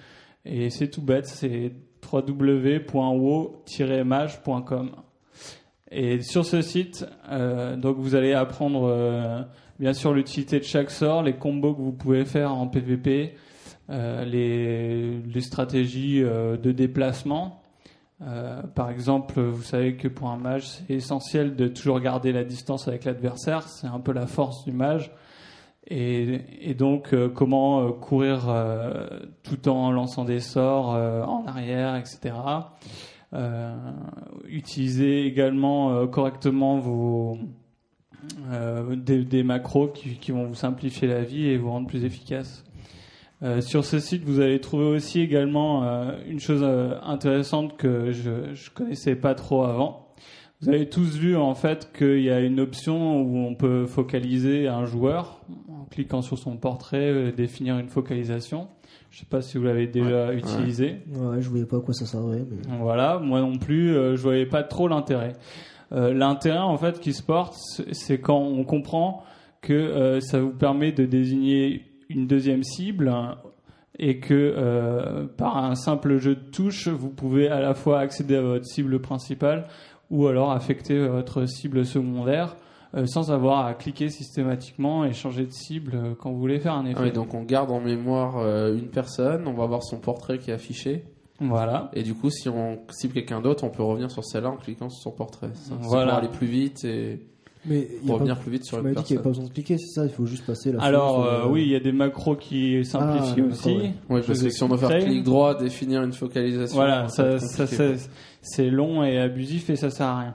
Et 0.45 0.69
c'est 0.70 0.89
tout 0.89 1.01
bête, 1.01 1.27
c'est 1.27 1.70
www.wo-mage.com. 2.12 4.91
Et 5.93 6.23
sur 6.23 6.45
ce 6.45 6.61
site, 6.61 7.07
euh, 7.31 7.77
donc 7.77 7.99
vous 7.99 8.16
allez 8.16 8.32
apprendre 8.32 8.89
euh, 8.89 9.43
bien 9.78 9.93
sûr 9.93 10.12
l'utilité 10.12 10.59
de 10.59 10.65
chaque 10.65 10.91
sort, 10.91 11.23
les 11.23 11.35
combos 11.35 11.73
que 11.73 11.82
vous 11.82 11.93
pouvez 11.93 12.24
faire 12.24 12.53
en 12.53 12.66
PvP, 12.66 13.36
les, 13.89 15.41
stratégies 15.41 16.20
de 16.20 16.73
déplacement. 16.73 17.64
Euh, 18.27 18.63
par 18.63 18.91
exemple, 18.91 19.41
vous 19.41 19.63
savez 19.63 19.97
que 19.97 20.09
pour 20.09 20.31
un 20.31 20.39
mage, 20.39 20.69
c'est 20.69 20.95
essentiel 20.95 21.57
de 21.57 21.69
toujours 21.69 22.01
garder 22.01 22.33
la 22.33 22.45
distance 22.45 22.89
avec 22.89 23.05
l'adversaire. 23.05 23.69
C'est 23.69 23.87
un 23.87 24.01
peu 24.01 24.13
la 24.13 24.27
force 24.27 24.65
du 24.65 24.73
mage. 24.73 25.13
Et, 25.87 26.75
donc, 26.79 27.13
euh, 27.13 27.29
comment 27.29 27.83
euh, 27.83 27.91
courir 27.91 28.51
tout 29.43 29.69
en 29.69 29.91
lançant 29.91 30.25
des 30.25 30.41
sorts 30.41 30.89
en 30.89 31.45
arrière, 31.47 31.97
etc. 31.97 32.35
Utiliser 34.47 35.27
également 35.27 36.07
correctement 36.07 36.79
vos 36.79 37.37
des, 38.97 39.43
macros 39.43 39.89
qui 39.89 40.31
vont 40.31 40.47
vous 40.47 40.55
simplifier 40.55 41.09
la 41.09 41.23
vie 41.23 41.49
et 41.49 41.59
vous 41.59 41.71
rendre 41.71 41.87
plus 41.87 42.05
efficace. 42.05 42.65
Euh, 43.45 43.61
sur 43.61 43.85
ce 43.85 43.99
site, 43.99 44.25
vous 44.25 44.41
allez 44.41 44.59
trouver 44.61 44.87
aussi 44.87 45.21
également 45.21 45.85
euh, 45.85 46.12
une 46.27 46.41
chose 46.41 46.62
euh, 46.62 46.95
intéressante 47.03 47.77
que 47.77 48.11
je 48.11 48.55
je 48.55 48.71
connaissais 48.71 49.16
pas 49.16 49.35
trop 49.35 49.65
avant. 49.65 50.09
Vous 50.62 50.71
avez 50.71 50.89
tous 50.89 51.16
vu 51.19 51.37
en 51.37 51.55
fait 51.55 51.91
qu'il 51.97 52.23
y 52.23 52.31
a 52.31 52.41
une 52.41 52.59
option 52.59 53.21
où 53.21 53.37
on 53.37 53.55
peut 53.55 53.85
focaliser 53.85 54.66
un 54.66 54.87
joueur 54.87 55.41
en 55.69 55.85
cliquant 55.91 56.23
sur 56.23 56.39
son 56.39 56.57
portrait, 56.57 57.11
euh, 57.11 57.33
définir 57.33 57.79
une 57.79 57.89
focalisation. 57.89 58.69
Je 59.11 59.19
sais 59.19 59.27
pas 59.27 59.43
si 59.43 59.59
vous 59.59 59.65
l'avez 59.65 59.87
déjà 59.89 60.33
utilisé. 60.33 61.01
Ouais, 61.12 61.41
je 61.43 61.49
voyais 61.51 61.66
pas 61.66 61.77
à 61.77 61.81
quoi 61.81 61.93
ça 61.93 62.07
servait. 62.07 62.45
Mais... 62.51 62.77
Voilà, 62.81 63.19
moi 63.19 63.41
non 63.41 63.59
plus, 63.59 63.95
euh, 63.95 64.16
je 64.16 64.23
voyais 64.23 64.47
pas 64.47 64.62
trop 64.62 64.89
l'intérêt. 64.89 65.35
Euh, 65.93 66.15
l'intérêt 66.15 66.59
en 66.61 66.79
fait 66.79 66.99
qui 66.99 67.12
se 67.12 67.23
porte, 67.23 67.55
c'est- 67.59 67.93
c'est 67.93 68.19
quand 68.21 68.39
on 68.41 68.65
comprend 68.65 69.23
que 69.61 69.75
euh, 69.75 70.21
ça 70.21 70.41
vous 70.41 70.51
permet 70.53 70.93
de 70.93 71.05
désigner 71.05 71.83
une 72.09 72.27
deuxième 72.27 72.63
cible 72.63 73.13
et 73.99 74.19
que 74.19 74.35
euh, 74.35 75.27
par 75.37 75.57
un 75.57 75.75
simple 75.75 76.19
jeu 76.19 76.35
de 76.35 76.41
touche, 76.51 76.89
vous 76.89 77.11
pouvez 77.11 77.49
à 77.49 77.61
la 77.61 77.75
fois 77.75 78.01
accéder 78.01 78.37
à 78.37 78.43
votre 78.43 78.65
cible 78.67 79.01
principale 79.01 79.67
ou 80.11 80.27
alors 80.27 80.51
affecter 80.53 81.07
votre 81.07 81.47
cible 81.47 81.85
secondaire 81.87 82.57
euh, 82.97 83.07
sans 83.07 83.33
avoir 83.33 83.67
à 83.67 83.75
cliquer 83.75 84.09
systématiquement 84.09 85.05
et 85.05 85.13
changer 85.13 85.47
de 85.47 85.53
cible 85.53 85.93
euh, 85.95 86.15
quand 86.19 86.31
vous 86.31 86.39
voulez 86.39 86.61
faire 86.61 86.75
un 86.75 86.85
effet. 86.87 86.97
Ah 87.01 87.03
oui, 87.05 87.13
donc 87.13 87.35
on 87.35 87.43
garde 87.43 87.71
en 87.71 87.81
mémoire 87.81 88.39
euh, 88.39 88.77
une 88.77 88.89
personne, 88.89 89.47
on 89.49 89.53
va 89.55 89.67
voir 89.67 89.83
son 89.83 89.99
portrait 89.99 90.39
qui 90.39 90.51
est 90.51 90.55
affiché, 90.55 91.05
Voilà. 91.41 91.91
et 91.95 92.03
du 92.05 92.15
coup, 92.15 92.31
si 92.31 92.49
on 92.49 92.79
cible 92.91 93.15
quelqu'un 93.15 93.41
d'autre, 93.41 93.65
on 93.65 93.71
peut 93.71 93.83
revenir 93.83 94.11
sur 94.13 94.25
celle-là 94.25 94.51
en 94.51 94.57
cliquant 94.57 94.89
sur 94.91 95.03
son 95.03 95.11
portrait. 95.17 95.51
Ça, 95.55 95.75
Voilà. 95.81 96.11
pour 96.13 96.19
aller 96.19 96.29
plus 96.29 96.47
vite 96.47 96.85
et 96.85 97.21
Mais 97.66 97.77
il 97.77 97.81
y 97.81 97.85
a 97.85 97.99
pour 98.01 98.07
pas- 98.09 98.12
revenir 98.15 98.39
plus 98.39 98.51
vite 98.53 98.65
sur 98.65 98.78
tu 98.78 98.85
la 98.85 98.91
m'as 98.91 98.95
dit 99.01 99.05
qu'il 99.05 99.15
n'y 99.16 99.19
avait 99.19 99.23
pas 99.23 99.28
personne. 99.31 99.43
besoin 99.45 99.49
de 99.49 99.55
cliquer, 99.55 99.78
c'est 99.78 100.01
ça 100.01 100.05
Il 100.05 100.11
faut 100.12 100.27
juste 100.27 100.45
passer 100.47 100.73
la 100.73 100.82
Alors 100.82 101.24
euh, 101.24 101.45
euh, 101.45 101.49
oui, 101.49 101.62
il 101.62 101.69
y 101.69 101.77
a 101.77 101.81
des 101.81 101.93
macros 101.93 102.36
qui 102.36 102.85
simplifient 102.85 103.43
Ah, 103.43 103.51
aussi. 103.51 103.69
ouais. 103.77 103.93
Oui, 104.11 104.20
Je 104.23 104.27
parce 104.27 104.43
que 104.43 104.51
si 104.51 104.62
on 104.62 104.69
doit 104.69 104.78
faire 104.78 104.99
clic 104.99 105.23
droit, 105.23 105.55
définir 105.55 106.03
une 106.03 106.12
focalisation. 106.12 106.74
Voilà, 106.77 107.09
ça 107.09 107.39
ça, 107.39 107.66
c'est- 107.66 108.11
c'est 108.43 108.70
long 108.70 109.03
et 109.03 109.19
abusif 109.19 109.70
et 109.70 109.77
ça 109.77 109.91
sert 109.91 110.07
à 110.07 110.19
rien. 110.20 110.35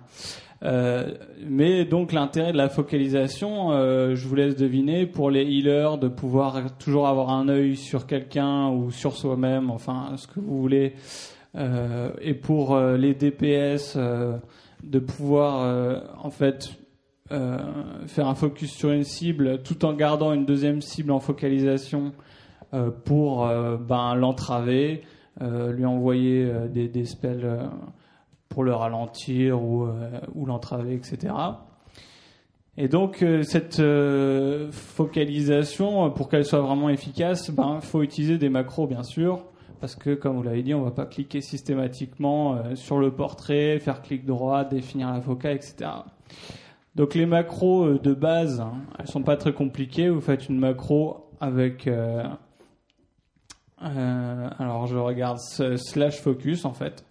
Euh, 0.61 1.13
mais 1.47 1.85
donc 1.85 2.11
l'intérêt 2.11 2.51
de 2.51 2.57
la 2.57 2.67
focalisation, 2.67 3.71
euh, 3.71 4.15
je 4.15 4.27
vous 4.27 4.35
laisse 4.35 4.57
deviner 4.57 5.05
pour 5.05 5.29
les 5.31 5.43
healers 5.43 5.97
de 5.97 6.09
pouvoir 6.09 6.75
toujours 6.77 7.07
avoir 7.07 7.29
un 7.29 7.47
œil 7.47 7.77
sur 7.77 8.05
quelqu'un 8.07 8.67
ou 8.69 8.91
sur 8.91 9.15
soi-même, 9.15 9.69
enfin 9.69 10.11
ce 10.17 10.27
que 10.27 10.39
vous 10.41 10.59
voulez. 10.59 10.93
Euh, 11.55 12.09
et 12.21 12.33
pour 12.33 12.75
euh, 12.75 12.97
les 12.97 13.13
DPS, 13.13 13.93
euh, 13.95 14.35
de 14.83 14.99
pouvoir 14.99 15.61
euh, 15.63 15.99
en 16.21 16.29
fait 16.29 16.71
euh, 17.31 17.59
faire 18.07 18.27
un 18.27 18.33
focus 18.33 18.71
sur 18.71 18.89
une 18.89 19.03
cible 19.03 19.61
tout 19.61 19.85
en 19.85 19.93
gardant 19.93 20.33
une 20.33 20.45
deuxième 20.45 20.81
cible 20.81 21.11
en 21.11 21.19
focalisation 21.19 22.11
euh, 22.73 22.89
pour 22.89 23.45
euh, 23.45 23.77
ben, 23.77 24.15
l'entraver, 24.15 25.03
lui 25.39 25.85
envoyer 25.85 26.51
des, 26.69 27.05
spells 27.05 27.47
pour 28.49 28.65
le 28.65 28.73
ralentir 28.73 29.63
ou, 29.63 29.87
l'entraver, 30.45 30.95
etc. 30.95 31.33
Et 32.75 32.89
donc 32.89 33.23
cette 33.43 33.81
focalisation, 34.71 36.11
pour 36.11 36.27
qu'elle 36.27 36.43
soit 36.43 36.59
vraiment 36.59 36.89
efficace, 36.89 37.51
ben 37.51 37.79
faut 37.79 38.03
utiliser 38.03 38.37
des 38.37 38.49
macros 38.49 38.85
bien 38.85 39.03
sûr, 39.03 39.45
parce 39.79 39.95
que 39.95 40.13
comme 40.13 40.35
vous 40.35 40.43
l'avez 40.43 40.61
dit, 40.61 40.73
on 40.73 40.81
va 40.81 40.91
pas 40.91 41.05
cliquer 41.05 41.39
systématiquement 41.39 42.75
sur 42.75 42.99
le 42.99 43.11
portrait, 43.11 43.79
faire 43.79 44.01
clic 44.01 44.25
droit, 44.25 44.65
définir 44.65 45.13
la 45.13 45.21
foca, 45.21 45.53
etc. 45.53 45.89
Donc 46.99 47.15
les 47.15 47.25
macros 47.25 47.85
euh, 47.85 47.97
de 47.97 48.13
base, 48.13 48.59
hein, 48.59 48.73
elles 48.99 49.07
sont 49.07 49.23
pas 49.23 49.37
très 49.37 49.53
compliquées. 49.53 50.09
Vous 50.09 50.19
faites 50.19 50.49
une 50.49 50.59
macro 50.59 51.29
avec 51.39 51.87
euh, 51.87 52.25
euh, 53.81 54.49
alors 54.59 54.85
je 54.85 54.97
regarde 54.97 55.37
slash 55.39 56.19
focus 56.19 56.65
en 56.65 56.73
fait. 56.73 57.05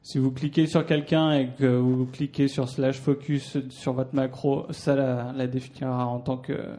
Si 0.00 0.16
vous 0.16 0.32
cliquez 0.32 0.66
sur 0.66 0.86
quelqu'un 0.86 1.32
et 1.32 1.48
que 1.50 1.66
vous 1.66 2.06
cliquez 2.06 2.48
sur 2.48 2.66
slash 2.66 2.98
focus 2.98 3.58
sur 3.68 3.92
votre 3.92 4.14
macro, 4.14 4.64
ça 4.70 4.94
la, 4.96 5.46
définira 5.46 6.06
en 6.06 6.20
tant 6.20 6.38
que 6.38 6.78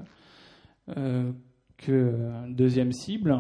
deuxième 2.48 2.92
cible. 2.92 3.40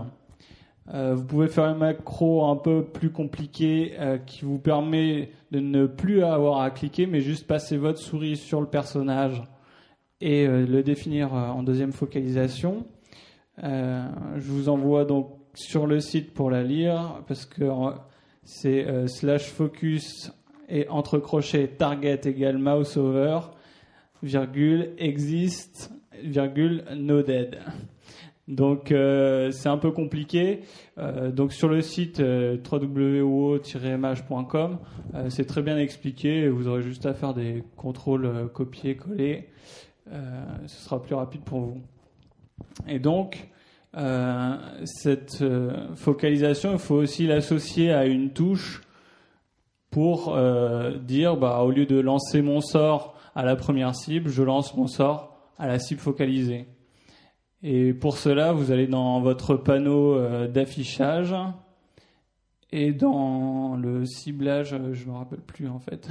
Euh, 0.93 1.15
vous 1.15 1.23
pouvez 1.25 1.47
faire 1.47 1.65
une 1.65 1.77
macro 1.77 2.45
un 2.45 2.55
peu 2.55 2.83
plus 2.83 3.09
compliquée 3.09 3.95
euh, 3.99 4.17
qui 4.17 4.45
vous 4.45 4.59
permet 4.59 5.31
de 5.51 5.59
ne 5.59 5.85
plus 5.85 6.23
avoir 6.23 6.61
à 6.61 6.71
cliquer, 6.71 7.05
mais 7.05 7.19
juste 7.19 7.45
passer 7.45 7.77
votre 7.77 7.99
souris 7.99 8.37
sur 8.37 8.61
le 8.61 8.67
personnage 8.67 9.43
et 10.21 10.47
euh, 10.47 10.65
le 10.65 10.83
définir 10.83 11.33
en 11.33 11.63
deuxième 11.63 11.91
focalisation. 11.91 12.85
Je 13.59 14.51
vous 14.51 14.69
envoie 14.69 15.03
donc 15.03 15.31
sur 15.55 15.87
le 15.87 15.99
site 15.99 16.33
pour 16.33 16.51
la 16.51 16.61
lire 16.61 17.23
parce 17.27 17.45
que 17.45 17.65
c'est 18.43 18.85
slash 19.07 19.47
focus 19.47 20.31
et 20.69 20.87
entre 20.89 21.17
crochets 21.17 21.67
target 21.67 22.21
égale 22.25 22.59
mouse 22.59 22.97
over 22.97 23.39
virgule 24.21 24.91
exist 24.99 25.91
virgule 26.23 26.83
no 26.95 27.23
dead. 27.23 27.57
Donc 28.47 28.91
euh, 28.91 29.51
c'est 29.51 29.69
un 29.69 29.77
peu 29.77 29.91
compliqué. 29.91 30.61
Euh, 30.97 31.31
donc 31.31 31.51
sur 31.51 31.67
le 31.67 31.81
site 31.81 32.21
euh, 32.21 32.57
www.mage.com, 32.71 34.77
euh, 35.15 35.29
c'est 35.29 35.45
très 35.45 35.61
bien 35.61 35.77
expliqué. 35.77 36.47
Vous 36.47 36.67
aurez 36.67 36.81
juste 36.81 37.05
à 37.05 37.13
faire 37.13 37.33
des 37.33 37.63
contrôles 37.75 38.49
copier-coller. 38.53 39.49
Ce 40.09 40.83
sera 40.83 41.01
plus 41.01 41.15
rapide 41.15 41.41
pour 41.41 41.59
vous. 41.59 41.81
Et 42.87 42.99
donc 42.99 43.49
cette 44.85 45.43
focalisation, 45.95 46.71
il 46.71 46.79
faut 46.79 46.95
aussi 46.95 47.27
l'associer 47.27 47.91
à 47.91 48.05
une 48.05 48.31
touche 48.31 48.81
pour 49.91 50.37
dire, 51.01 51.35
bah, 51.35 51.59
au 51.59 51.71
lieu 51.71 51.85
de 51.85 51.99
lancer 51.99 52.41
mon 52.41 52.61
sort 52.61 53.15
à 53.35 53.43
la 53.43 53.57
première 53.57 53.93
cible, 53.95 54.29
je 54.29 54.43
lance 54.43 54.77
mon 54.77 54.87
sort 54.87 55.37
à 55.57 55.67
la 55.67 55.79
cible 55.79 55.99
focalisée. 55.99 56.67
Et 57.69 57.93
pour 57.93 58.17
cela, 58.17 58.53
vous 58.53 58.71
allez 58.71 58.87
dans 58.87 59.19
votre 59.19 59.57
panneau 59.57 60.15
euh, 60.15 60.47
d'affichage 60.47 61.35
et 62.71 62.93
dans 62.93 63.75
le 63.75 64.05
ciblage, 64.05 64.71
euh, 64.71 64.93
je 64.93 65.05
me 65.05 65.11
rappelle 65.11 65.41
plus 65.41 65.67
en 65.67 65.79
fait. 65.79 66.07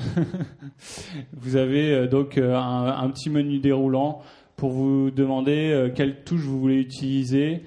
vous 1.32 1.56
avez 1.56 1.94
euh, 1.94 2.08
donc 2.08 2.36
un, 2.36 3.08
petit 3.08 3.30
menu 3.30 3.58
déroulant 3.58 4.20
pour 4.56 4.68
vous 4.68 5.10
demander 5.10 5.90
quelle 5.94 6.24
touche 6.24 6.42
vous 6.42 6.60
voulez 6.60 6.78
utiliser 6.78 7.62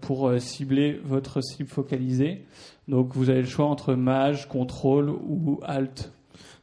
pour 0.00 0.32
cibler 0.38 1.00
votre 1.04 1.40
cible 1.40 1.68
focalisée. 1.68 2.46
Donc 2.88 3.14
vous 3.14 3.30
avez 3.30 3.42
le 3.42 3.48
choix 3.48 3.66
entre 3.66 3.94
mage, 3.94 4.48
contrôle 4.48 5.08
ou 5.08 5.60
alt. 5.64 6.12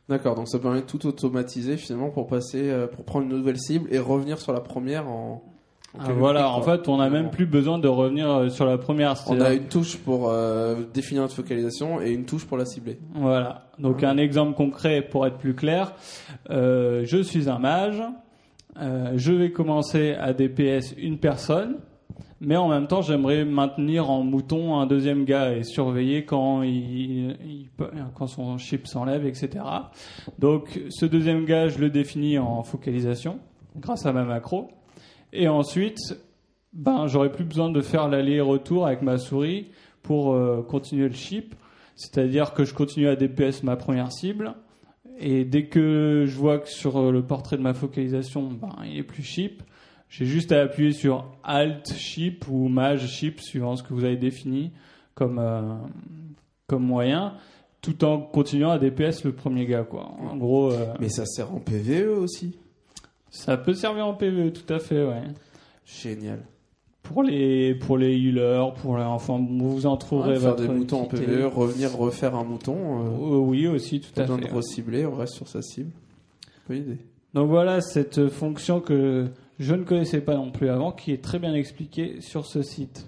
D'accord, 0.08 0.36
donc 0.36 0.48
ça 0.48 0.60
permet 0.60 0.82
de 0.82 0.86
tout 0.86 1.06
automatiser 1.06 1.76
finalement 1.76 2.10
pour 2.10 2.28
passer, 2.28 2.74
pour 2.94 3.04
prendre 3.04 3.26
une 3.26 3.38
nouvelle 3.38 3.60
cible 3.60 3.94
et 3.94 4.00
revenir 4.00 4.38
sur 4.40 4.52
la 4.52 4.62
première 4.62 5.10
en. 5.10 5.44
Ah, 6.00 6.12
voilà, 6.12 6.50
en 6.52 6.62
fait, 6.62 6.88
on 6.88 6.98
n'a 6.98 7.10
même 7.10 7.30
plus 7.30 7.46
besoin 7.46 7.80
de 7.80 7.88
revenir 7.88 8.30
euh, 8.30 8.50
sur 8.50 8.66
la 8.66 8.78
première. 8.78 9.16
On 9.28 9.40
a 9.42 9.54
une 9.54 9.66
touche 9.68 9.98
pour 9.98 10.30
euh, 10.30 10.76
définir 10.94 11.24
notre 11.24 11.36
focalisation 11.36 12.02
et 12.02 12.12
une 12.12 12.26
touche 12.26 12.46
pour 12.46 12.58
la 12.58 12.66
cibler. 12.66 12.98
Voilà. 13.16 13.66
Donc 13.80 14.04
un 14.04 14.18
exemple 14.18 14.54
concret 14.56 15.02
pour 15.02 15.26
être 15.28 15.38
plus 15.38 15.54
clair. 15.56 15.94
Euh, 16.50 17.02
je 17.06 17.22
suis 17.22 17.50
un 17.50 17.60
mage. 17.60 18.02
Euh, 18.80 19.14
je 19.16 19.32
vais 19.32 19.52
commencer 19.52 20.14
à 20.14 20.34
DPS 20.34 20.94
une 20.98 21.18
personne. 21.18 21.78
Mais 22.40 22.56
en 22.56 22.68
même 22.68 22.86
temps, 22.86 23.02
j'aimerais 23.02 23.46
maintenir 23.46 24.12
en 24.12 24.24
mouton 24.24 24.76
un 24.80 24.86
deuxième 24.86 25.26
gars 25.26 25.54
et 25.56 25.64
surveiller 25.64 26.24
quand, 26.24 26.62
il, 26.62 27.36
il 27.44 27.68
peut- 27.76 27.90
quand 28.14 28.28
son 28.28 28.60
chip 28.60 28.86
s'enlève, 28.86 29.26
etc. 29.26 29.50
Donc 30.38 30.80
ce 30.90 31.08
deuxième 31.08 31.46
gars, 31.46 31.68
je 31.68 31.80
le 31.80 31.90
définis 31.90 32.38
en 32.38 32.62
focalisation 32.62 33.40
grâce 33.80 34.06
à 34.06 34.14
ma 34.14 34.24
macro. 34.24 34.70
Et 35.34 35.48
ensuite, 35.48 36.00
ben, 36.74 37.08
j'aurais 37.08 37.32
plus 37.32 37.44
besoin 37.44 37.70
de 37.70 37.82
faire 37.82 38.08
l'aller-retour 38.08 38.86
avec 38.86 39.02
ma 39.02 39.18
souris 39.18 39.72
pour 40.04 40.34
euh, 40.34 40.62
continuer 40.62 41.08
le 41.08 41.16
chip. 41.16 41.56
C'est-à-dire 41.96 42.54
que 42.54 42.64
je 42.64 42.74
continue 42.74 43.08
à 43.08 43.16
DPS 43.16 43.64
ma 43.64 43.76
première 43.76 44.12
cible. 44.12 44.54
Et 45.20 45.46
dès 45.46 45.66
que 45.66 46.26
je 46.28 46.36
vois 46.38 46.60
que 46.60 46.70
sur 46.70 46.98
euh, 46.98 47.12
le 47.12 47.24
portrait 47.24 47.58
de 47.58 47.64
ma 47.64 47.74
focalisation, 47.74 48.50
ben, 48.52 48.76
il 48.86 48.98
est 48.98 49.04
plus 49.04 49.24
chip, 49.24 49.64
j'ai 50.10 50.26
juste 50.26 50.52
à 50.52 50.62
appuyer 50.62 50.94
sur 50.94 51.32
Alt 51.44 51.92
chip 51.96 52.48
ou 52.48 52.70
Mage 52.70 53.08
chip, 53.08 53.42
suivant 53.42 53.76
ce 53.76 53.84
que 53.84 53.94
vous 53.94 54.04
avez 54.04 54.16
défini 54.16 54.72
comme, 55.16 55.40
euh, 55.40 55.74
comme 56.68 56.84
moyen, 56.84 57.34
tout 57.82 58.06
en 58.06 58.22
continuant 58.22 58.70
à 58.70 58.78
DPS 58.78 59.24
le 59.26 59.32
premier 59.32 59.66
gars. 59.66 59.84
Quoi. 59.84 60.06
En 60.06 60.38
gros, 60.38 60.72
Mais 61.00 61.10
ça 61.10 61.26
sert 61.26 61.52
en 61.52 61.60
PVE 61.60 62.10
aussi. 62.20 62.60
Ça 63.30 63.58
peut 63.58 63.74
servir 63.74 64.08
en 64.08 64.14
PvE, 64.14 64.52
tout 64.52 64.72
à 64.74 64.80
fait, 64.80 65.04
ouais. 65.06 65.22
Génial. 65.86 66.40
Pour 67.04 67.24
les, 67.24 67.74
pour 67.76 67.98
les 67.98 68.16
healers, 68.18 68.74
pour 68.74 68.98
les, 68.98 69.04
enfin, 69.04 69.40
vous 69.50 69.86
en 69.86 69.96
trouverez 69.96 70.34
Ouais, 70.34 70.40
faire 70.40 70.50
votre 70.56 70.64
des 70.64 70.68
moutons 70.74 71.02
en. 71.04 71.06
PVE, 71.06 71.46
revenir 71.48 71.96
refaire 71.98 72.36
un 72.36 72.44
mouton, 72.44 72.76
euh, 72.76 73.36
Euh, 73.36 73.38
oui, 73.38 73.66
aussi, 73.68 74.02
tout 74.02 74.10
à 74.20 74.24
besoin 74.24 74.38
fait. 74.40 74.50
de 74.50 74.54
recibler, 74.54 75.06
on 75.06 75.16
reste 75.16 75.34
sur 75.36 75.48
sa 75.48 75.62
cible. 75.62 75.92
Bonne 76.68 76.78
idée. 76.80 76.98
Donc 77.34 77.50
voilà 77.50 77.80
cette 77.82 78.28
fonction 78.30 78.82
que 78.82 79.28
je 79.60 79.74
ne 79.76 79.84
connaissais 79.84 80.20
pas 80.22 80.36
non 80.36 80.52
plus 80.52 80.70
avant, 80.70 80.92
qui 80.92 81.12
est 81.14 81.24
très 81.24 81.40
bien 81.40 81.54
expliquée 81.54 82.18
sur 82.20 82.46
ce 82.46 82.62
site. 82.62 83.08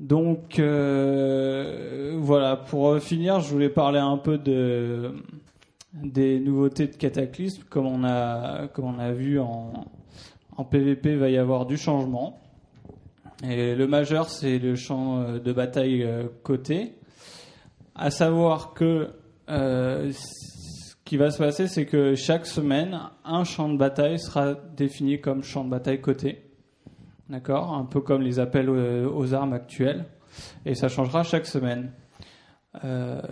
Donc 0.00 0.58
euh, 0.58 2.16
voilà, 2.18 2.56
pour 2.56 2.98
finir, 2.98 3.38
je 3.40 3.50
voulais 3.52 3.68
parler 3.68 3.98
un 4.00 4.16
peu 4.18 4.36
de 4.38 5.12
des 5.94 6.40
nouveautés 6.40 6.86
de 6.86 6.96
Cataclysme, 6.96 7.64
comme 7.68 7.86
on 7.86 8.04
a 8.04 8.68
comme 8.68 8.86
on 8.86 8.98
a 8.98 9.12
vu 9.12 9.38
en 9.38 9.72
en 10.56 10.64
PVP, 10.64 11.16
va 11.16 11.30
y 11.30 11.38
avoir 11.38 11.66
du 11.66 11.76
changement. 11.76 12.40
Et 13.42 13.74
le 13.74 13.86
majeur, 13.86 14.28
c'est 14.28 14.58
le 14.58 14.76
champ 14.76 15.18
euh, 15.18 15.38
de 15.38 15.52
bataille 15.52 16.04
euh, 16.04 16.28
côté. 16.42 16.94
À 17.94 18.10
savoir 18.10 18.72
que 18.74 19.10
euh, 19.48 20.12
ce 20.12 20.94
qui 21.04 21.16
va 21.16 21.30
se 21.30 21.38
passer, 21.38 21.66
c'est 21.66 21.86
que 21.86 22.14
chaque 22.14 22.46
semaine, 22.46 23.00
un 23.24 23.44
champ 23.44 23.68
de 23.68 23.76
bataille 23.76 24.18
sera 24.18 24.54
défini 24.54 25.20
comme 25.20 25.42
champ 25.42 25.64
de 25.64 25.70
bataille 25.70 26.00
côté. 26.00 26.50
D'accord? 27.28 27.74
Un 27.74 27.84
peu 27.84 28.00
comme 28.00 28.22
les 28.22 28.38
appels 28.38 28.70
aux, 28.70 29.34
armes 29.34 29.54
actuels. 29.54 30.04
Et 30.64 30.74
ça 30.74 30.88
changera 30.88 31.22
chaque 31.22 31.46
semaine. 31.46 31.92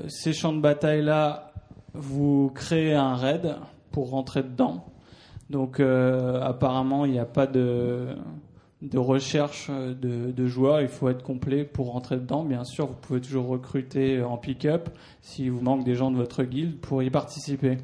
Ces 0.09 0.32
champs 0.32 0.53
de 0.53 0.61
bataille-là, 0.61 1.49
vous 1.95 2.51
créez 2.55 2.95
un 2.95 3.15
raid 3.15 3.57
pour 3.93 4.11
rentrer 4.11 4.43
dedans. 4.43 4.85
Donc 5.51 5.81
euh, 5.81 6.41
apparemment, 6.43 7.05
il 7.05 7.12
n'y 7.12 7.19
a 7.19 7.25
pas 7.25 7.47
de, 7.47 8.15
de 8.83 8.99
recherche 8.99 9.71
de, 9.71 10.31
de 10.31 10.47
joueurs. 10.47 10.81
Il 10.81 10.89
faut 10.89 11.09
être 11.09 11.23
complet 11.23 11.65
pour 11.65 11.93
rentrer 11.93 12.17
dedans. 12.17 12.45
Bien 12.45 12.65
sûr, 12.65 12.87
vous 12.87 12.95
pouvez 12.95 13.21
toujours 13.21 13.49
recruter 13.49 14.23
en 14.23 14.37
pick-up 14.37 14.91
si 15.21 15.49
vous 15.49 15.61
manque 15.61 15.85
des 15.85 15.95
gens 15.95 16.11
de 16.11 16.17
votre 16.17 16.45
guilde 16.45 16.79
pour 16.79 17.03
y 17.03 17.11
participer. 17.11 17.79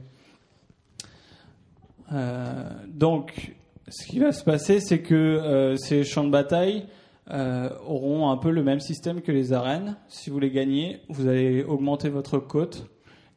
Euh, 2.13 2.71
donc, 2.87 3.55
ce 3.89 4.07
qui 4.07 4.19
va 4.19 4.33
se 4.33 4.45
passer, 4.45 4.81
c'est 4.81 5.01
que 5.01 5.15
euh, 5.15 5.77
ces 5.77 6.05
champs 6.05 6.25
de 6.25 6.31
bataille 6.31 6.87
euh, 7.31 7.69
auront 7.87 8.31
un 8.31 8.37
peu 8.37 8.51
le 8.51 8.63
même 8.63 8.81
système 8.81 9.21
que 9.21 9.33
les 9.33 9.53
arènes. 9.53 9.97
Si 10.09 10.31
vous 10.31 10.39
les 10.39 10.51
gagnez, 10.51 11.01
vous 11.09 11.27
allez 11.27 11.65
augmenter 11.65 12.09
votre 12.09 12.39
cote 12.39 12.89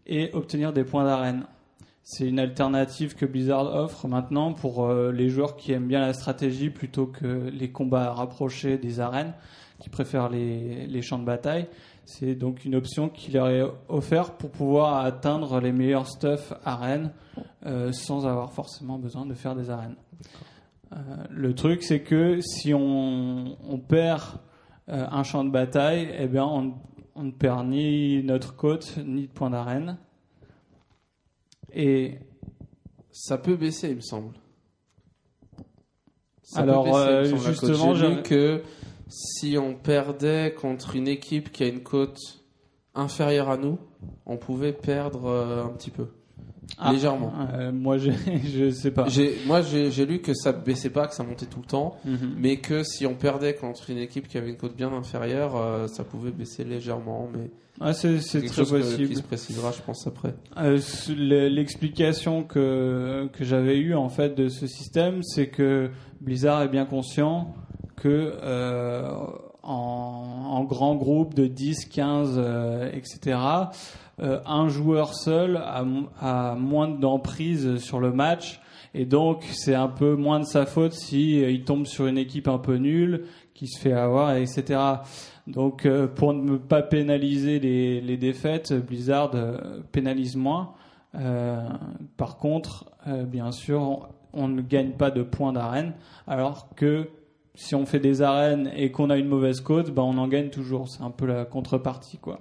et 0.10 0.32
obtenir 0.34 0.74
des 0.74 0.84
points 0.84 1.06
d'arène. 1.06 1.46
C'est 2.04 2.28
une 2.28 2.40
alternative 2.40 3.14
que 3.14 3.26
Blizzard 3.28 3.74
offre 3.76 4.08
maintenant 4.08 4.52
pour 4.54 4.86
euh, 4.86 5.12
les 5.12 5.30
joueurs 5.30 5.56
qui 5.56 5.72
aiment 5.72 5.88
bien 5.88 6.02
la 6.02 6.14
stratégie 6.14 6.72
plutôt 6.72 7.06
que 7.06 7.50
les 7.54 7.72
combats 7.72 8.12
rapprochés 8.12 8.80
des 8.80 9.00
arènes, 9.00 9.34
qui 9.80 9.90
préfèrent 9.90 10.30
les, 10.30 10.88
les 10.88 11.02
champs 11.04 11.20
de 11.20 11.26
bataille. 11.26 11.68
C'est 12.06 12.34
donc 12.34 12.66
une 12.66 12.74
option 12.74 13.10
qui 13.10 13.32
leur 13.32 13.50
est 13.50 13.64
offerte 13.88 14.40
pour 14.40 14.50
pouvoir 14.50 15.06
atteindre 15.06 15.60
les 15.60 15.72
meilleurs 15.72 16.08
stuff 16.08 16.52
arènes 16.66 17.12
euh, 17.68 17.92
sans 17.92 18.26
avoir 18.26 18.52
forcément 18.52 18.98
besoin 18.98 19.28
de 19.28 19.36
faire 19.36 19.56
des 19.56 19.70
arènes. 19.70 19.96
Euh, 20.92 20.96
le 21.30 21.54
truc, 21.54 21.84
c'est 21.84 22.02
que 22.02 22.42
si 22.42 22.74
on, 22.74 23.56
perd 23.88 24.24
un 24.88 25.22
champ 25.22 25.44
de 25.44 25.52
bataille, 25.52 26.10
eh 26.18 26.26
bien, 26.26 26.46
on, 26.46 26.74
on 27.20 27.24
ne 27.24 27.32
perd 27.32 27.68
ni 27.68 28.24
notre 28.24 28.56
côte 28.56 28.98
ni 29.06 29.28
de 29.28 29.32
points 29.32 29.50
d'arène. 29.50 29.98
Et 31.74 32.20
Ça 33.12 33.38
peut 33.38 33.58
baisser, 33.58 33.90
il 33.90 33.98
me 33.98 34.02
semble. 34.02 34.36
Ça 36.44 36.62
Alors, 36.62 36.86
peut 36.86 36.92
baisser, 36.92 37.02
il 37.02 37.08
me 37.08 37.12
euh, 37.12 37.26
semble, 37.38 37.42
justement, 37.42 37.94
j'ai 37.94 38.16
lu 38.16 38.24
que 38.24 38.64
si 39.10 39.58
on 39.58 39.76
perdait 39.76 40.56
contre 40.58 40.96
une 40.96 41.10
équipe 41.10 41.52
qui 41.52 41.64
a 41.64 41.68
une 41.68 41.84
cote 41.84 42.20
inférieure 42.96 43.50
à 43.50 43.58
nous, 43.58 43.80
on 44.26 44.38
pouvait 44.38 44.74
perdre 44.74 45.26
euh, 45.26 45.66
un 45.66 45.70
petit 45.70 45.92
peu. 45.92 46.08
Ah, 46.78 46.94
Légèrement. 46.94 47.34
euh, 47.56 47.72
moi, 47.72 47.98
je 47.98 48.12
je 48.46 48.70
sais 48.72 48.92
pas. 48.92 49.08
Moi, 49.48 49.62
j'ai, 49.62 50.06
lu 50.06 50.20
que 50.22 50.34
ça 50.34 50.52
baissait 50.54 50.92
pas, 50.92 51.08
que 51.08 51.16
ça 51.16 51.24
montait 51.24 51.48
tout 51.48 51.60
le 51.60 51.66
temps, 51.66 51.98
Mhm. 52.06 52.36
mais 52.38 52.58
que 52.58 52.84
si 52.84 53.06
on 53.06 53.16
perdait 53.16 53.56
contre 53.56 53.90
une 53.90 53.98
équipe 53.98 54.28
qui 54.28 54.38
avait 54.38 54.50
une 54.50 54.56
cote 54.58 54.76
bien 54.76 54.94
inférieure, 54.94 55.56
euh, 55.58 55.88
ça 55.88 56.04
pouvait 56.04 56.32
baisser 56.32 56.64
légèrement. 56.64 57.28
Mais 57.34 57.50
Ah, 57.82 57.92
c'est 57.94 58.18
très 58.20 58.48
chose 58.48 58.72
que- 58.72 58.78
possible. 58.78 59.08
qui 59.10 59.16
se 59.16 59.24
précisera, 59.24 59.72
je 59.72 59.82
pense, 59.82 60.06
après. 60.08 60.36
Euh, 60.58 60.80
L'explication 61.50 62.44
que, 62.44 63.28
que 63.34 63.44
j'avais 63.44 63.78
eue 63.78 63.96
en 63.96 64.10
fait 64.10 64.36
de 64.36 64.48
ce 64.48 64.68
système, 64.68 65.24
c'est 65.24 65.48
que 65.48 65.90
Blizzard 66.22 66.62
est 66.62 66.70
bien 66.70 66.86
conscient 66.86 67.56
que 67.96 68.34
en, 69.64 70.46
en 70.52 70.64
grand 70.64 70.96
groupe 70.96 71.34
de 71.34 71.48
10, 71.48 71.86
15, 71.86 72.36
euh, 72.38 72.90
etc., 72.94 73.38
euh, 74.22 74.40
un 74.46 74.68
joueur 74.70 75.14
seul 75.16 75.58
a, 75.58 75.86
a 76.22 76.56
moins 76.56 76.88
d'emprise 76.88 77.78
sur 77.78 78.00
le 78.00 78.12
match 78.12 78.62
et 78.94 79.06
donc 79.06 79.44
c'est 79.52 79.76
un 79.76 79.88
peu 79.88 80.16
moins 80.16 80.40
de 80.40 80.46
sa 80.46 80.66
faute 80.66 80.94
si 80.94 81.44
euh, 81.44 81.52
il 81.52 81.64
tombe 81.64 81.86
sur 81.86 82.08
une 82.08 82.18
équipe 82.18 82.48
un 82.48 82.58
peu 82.58 82.76
nulle 82.76 83.26
qui 83.54 83.68
se 83.68 83.80
fait 83.80 83.92
avoir, 83.92 84.36
etc. 84.36 84.80
Donc, 85.46 85.86
euh, 85.86 86.08
pour 86.08 86.34
ne 86.34 86.56
pas 86.56 86.82
pénaliser 86.82 87.60
les, 87.60 88.00
les 88.00 88.16
défaites, 88.16 88.72
Blizzard 88.74 89.32
euh, 89.34 89.82
pénalise 89.92 90.38
moins. 90.38 90.74
Euh, 91.16 91.68
par 92.16 92.38
contre, 92.38 92.86
euh, 93.08 93.26
bien 93.26 93.52
sûr, 93.52 93.82
on, 93.82 94.04
on 94.32 94.48
ne 94.48 94.62
gagne 94.62 94.92
pas 94.92 95.12
de 95.12 95.24
points 95.24 95.52
d'arène, 95.52 95.94
alors 96.26 96.70
que 96.76 97.10
si 97.54 97.76
on 97.76 97.86
fait 97.86 98.00
des 98.00 98.22
arènes 98.22 98.72
et 98.76 98.92
qu'on 98.92 99.10
a 99.10 99.18
une 99.18 99.28
mauvaise 99.28 99.60
côte, 99.60 99.92
ben 99.92 100.04
on 100.04 100.18
en 100.18 100.30
gagne 100.30 100.50
toujours. 100.50 100.88
C'est 100.88 101.04
un 101.04 101.12
peu 101.12 101.26
la 101.26 101.44
contrepartie, 101.44 102.18
quoi. 102.18 102.40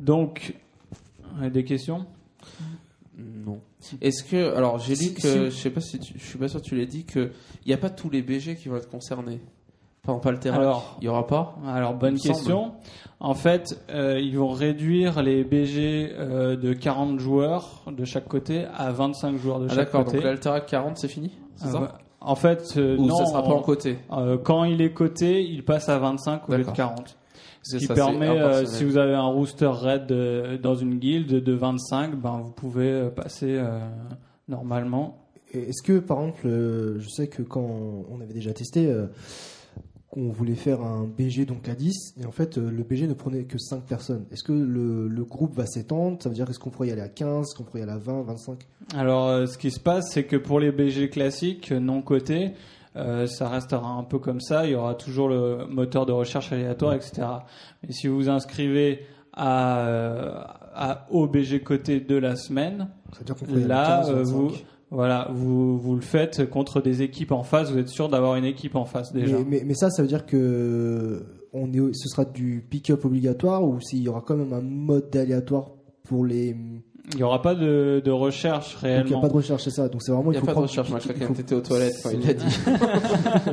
Donc, 0.00 0.54
des 1.52 1.64
questions? 1.64 2.06
Non. 3.18 3.58
Est-ce 4.00 4.24
que, 4.24 4.54
alors, 4.56 4.78
j'ai 4.78 4.94
lu 4.94 5.04
Si- 5.04 5.14
que, 5.14 5.44
je 5.46 5.50
sais 5.50 5.70
pas 5.70 5.80
si 5.80 5.98
tu- 5.98 6.14
je 6.18 6.24
suis 6.24 6.38
pas 6.38 6.48
sûr 6.48 6.60
que 6.60 6.66
tu 6.66 6.76
l'as 6.76 6.86
dit, 6.86 7.04
que 7.04 7.30
il 7.64 7.68
n'y 7.68 7.74
a 7.74 7.78
pas 7.78 7.90
tous 7.90 8.10
les 8.10 8.22
BG 8.22 8.56
qui 8.56 8.68
vont 8.68 8.76
être 8.76 8.88
concernés. 8.90 9.40
Pas 10.22 10.30
le 10.32 10.38
terrain. 10.38 10.58
Alors, 10.58 10.98
il 11.00 11.04
y 11.04 11.08
aura 11.08 11.26
pas. 11.26 11.56
Alors, 11.66 11.94
bonne 11.94 12.18
question. 12.18 12.72
En 13.20 13.32
fait, 13.34 13.80
euh, 13.88 14.20
ils 14.20 14.36
vont 14.36 14.48
réduire 14.50 15.22
les 15.22 15.44
BG 15.44 16.10
euh, 16.12 16.56
de 16.56 16.74
40 16.74 17.18
joueurs 17.20 17.82
de 17.90 18.04
chaque 18.04 18.28
côté 18.28 18.66
à 18.76 18.92
25 18.92 19.38
joueurs 19.38 19.60
de 19.60 19.66
Ah, 19.70 19.74
chaque 19.74 19.78
d'accord. 19.86 20.04
côté. 20.04 20.16
Donc 20.18 20.24
l'Alterac 20.26 20.66
40, 20.66 20.98
c'est 20.98 21.08
fini. 21.08 21.30
C'est 21.56 21.68
Euh, 21.68 21.72
ça 21.72 21.80
ouais. 21.80 21.88
En 22.20 22.34
fait, 22.34 22.74
euh, 22.76 22.98
Ou 22.98 23.06
non, 23.06 23.16
ça 23.16 23.26
sera 23.26 23.42
pas 23.42 23.48
en 23.54 23.62
côté. 23.62 23.98
euh, 24.12 24.36
quand 24.36 24.64
il 24.64 24.82
est 24.82 24.92
coté, 24.92 25.42
il 25.42 25.64
passe 25.64 25.88
à 25.88 25.98
25 25.98 26.48
au 26.48 26.52
lieu 26.52 26.58
de 26.58 26.62
D'accord. 26.64 26.74
40. 26.74 27.16
Qui 27.78 27.86
ça, 27.86 27.94
c'est 27.94 27.94
permet, 27.94 28.28
euh, 28.28 28.66
si 28.66 28.84
vous 28.84 28.96
avez 28.96 29.14
un 29.14 29.26
rooster 29.26 29.70
raid 29.72 30.06
de- 30.06 30.56
dans 30.62 30.74
une 30.74 30.98
guilde 30.98 31.42
de 31.42 31.52
25, 31.52 32.14
ben, 32.16 32.40
vous 32.44 32.52
pouvez 32.52 32.90
euh, 32.90 33.10
passer 33.10 33.56
euh, 33.58 33.78
normalement. 34.48 35.18
Est-ce 35.52 35.82
que, 35.82 35.98
par 36.00 36.18
exemple, 36.20 36.46
euh, 36.46 36.98
je 37.00 37.08
sais 37.08 37.28
que 37.28 37.42
quand 37.42 38.04
on 38.10 38.20
avait 38.20 38.34
déjà 38.34 38.52
testé, 38.52 38.86
euh, 38.90 39.06
qu'on 40.10 40.30
voulait 40.30 40.54
faire 40.54 40.80
un 40.80 41.04
BG 41.06 41.44
donc 41.44 41.68
à 41.68 41.74
10, 41.74 42.14
et 42.20 42.26
en 42.26 42.30
fait, 42.30 42.56
euh, 42.58 42.70
le 42.70 42.82
BG 42.84 43.08
ne 43.08 43.14
prenait 43.14 43.44
que 43.44 43.58
5 43.58 43.82
personnes. 43.82 44.26
Est-ce 44.30 44.44
que 44.44 44.52
le, 44.52 45.08
le 45.08 45.24
groupe 45.24 45.54
va 45.56 45.66
s'étendre? 45.66 46.18
Ça 46.22 46.28
veut 46.28 46.34
dire 46.36 46.48
est-ce 46.48 46.58
qu'on 46.60 46.70
pourrait 46.70 46.88
y 46.88 46.92
aller 46.92 47.00
à 47.00 47.08
15, 47.08 47.46
est-ce 47.48 47.54
qu'on 47.56 47.64
pourrait 47.64 47.80
y 47.80 47.82
aller 47.82 47.92
à 47.92 47.98
20, 47.98 48.22
25 48.22 48.58
Alors, 48.96 49.28
euh, 49.28 49.46
ce 49.46 49.58
qui 49.58 49.70
se 49.72 49.80
passe, 49.80 50.04
c'est 50.12 50.24
que 50.24 50.36
pour 50.36 50.60
les 50.60 50.70
BG 50.70 51.08
classiques 51.10 51.72
euh, 51.72 51.80
non 51.80 52.00
cotés, 52.02 52.52
euh, 52.96 53.26
ça 53.26 53.48
restera 53.48 53.88
un 53.88 54.04
peu 54.04 54.18
comme 54.18 54.40
ça. 54.40 54.66
Il 54.66 54.72
y 54.72 54.74
aura 54.74 54.94
toujours 54.94 55.28
le 55.28 55.66
moteur 55.66 56.06
de 56.06 56.12
recherche 56.12 56.52
aléatoire, 56.52 56.94
etc. 56.94 57.22
Mais 57.82 57.92
si 57.92 58.06
vous 58.06 58.16
vous 58.16 58.28
inscrivez 58.28 59.00
à, 59.32 59.78
euh, 59.80 60.40
à 60.74 61.06
au 61.10 61.26
BG 61.26 61.60
coté 61.62 62.00
de 62.00 62.16
la 62.16 62.36
semaine, 62.36 62.88
Là, 63.48 63.98
à 63.98 64.02
15, 64.02 64.10
euh, 64.10 64.14
25. 64.14 64.32
vous, 64.32 64.50
voilà, 64.90 65.28
vous, 65.32 65.78
vous 65.78 65.94
le 65.94 66.00
faites 66.00 66.48
contre 66.48 66.80
des 66.80 67.02
équipes 67.02 67.32
en 67.32 67.42
face. 67.42 67.70
Vous 67.70 67.78
êtes 67.78 67.88
sûr 67.88 68.08
d'avoir 68.08 68.36
une 68.36 68.44
équipe 68.44 68.76
en 68.76 68.84
face 68.84 69.12
déjà. 69.12 69.38
Mais, 69.38 69.44
mais, 69.44 69.62
mais 69.66 69.74
ça, 69.74 69.90
ça 69.90 70.02
veut 70.02 70.08
dire 70.08 70.26
que 70.26 71.24
on 71.52 71.72
est, 71.72 71.94
ce 71.94 72.08
sera 72.08 72.24
du 72.24 72.64
pick-up 72.68 73.04
obligatoire 73.04 73.64
ou 73.64 73.80
s'il 73.80 74.02
y 74.02 74.08
aura 74.08 74.22
quand 74.26 74.36
même 74.36 74.52
un 74.52 74.60
mode 74.60 75.10
d'aléatoire 75.10 75.70
pour 76.02 76.24
les. 76.24 76.56
Il 77.12 77.16
n'y 77.18 77.22
aura 77.22 77.42
pas 77.42 77.54
de, 77.54 78.00
de 78.02 78.10
recherche 78.10 78.78
il 78.82 78.88
n'y 78.88 78.94
a 78.94 79.02
réellement. 79.02 79.20
pas 79.20 79.28
de 79.28 79.34
recherche, 79.34 79.62
c'est 79.64 79.70
ça. 79.70 79.88
Donc 79.88 80.02
c'est 80.02 80.10
vraiment 80.10 80.30
Il 80.32 80.32
n'y 80.32 80.36
a 80.38 80.40
faut 80.40 80.46
pas 80.46 80.54
de 80.54 80.58
recherche. 80.60 80.88
Moi, 80.88 80.98
il 81.02 81.06
chacun 81.06 81.26
faut- 81.26 81.34
était 81.34 81.54
aux 81.54 81.60
toilettes 81.60 81.94
quand 82.02 82.10
il 82.10 82.26
l'a 82.26 82.32
dit. 82.32 82.44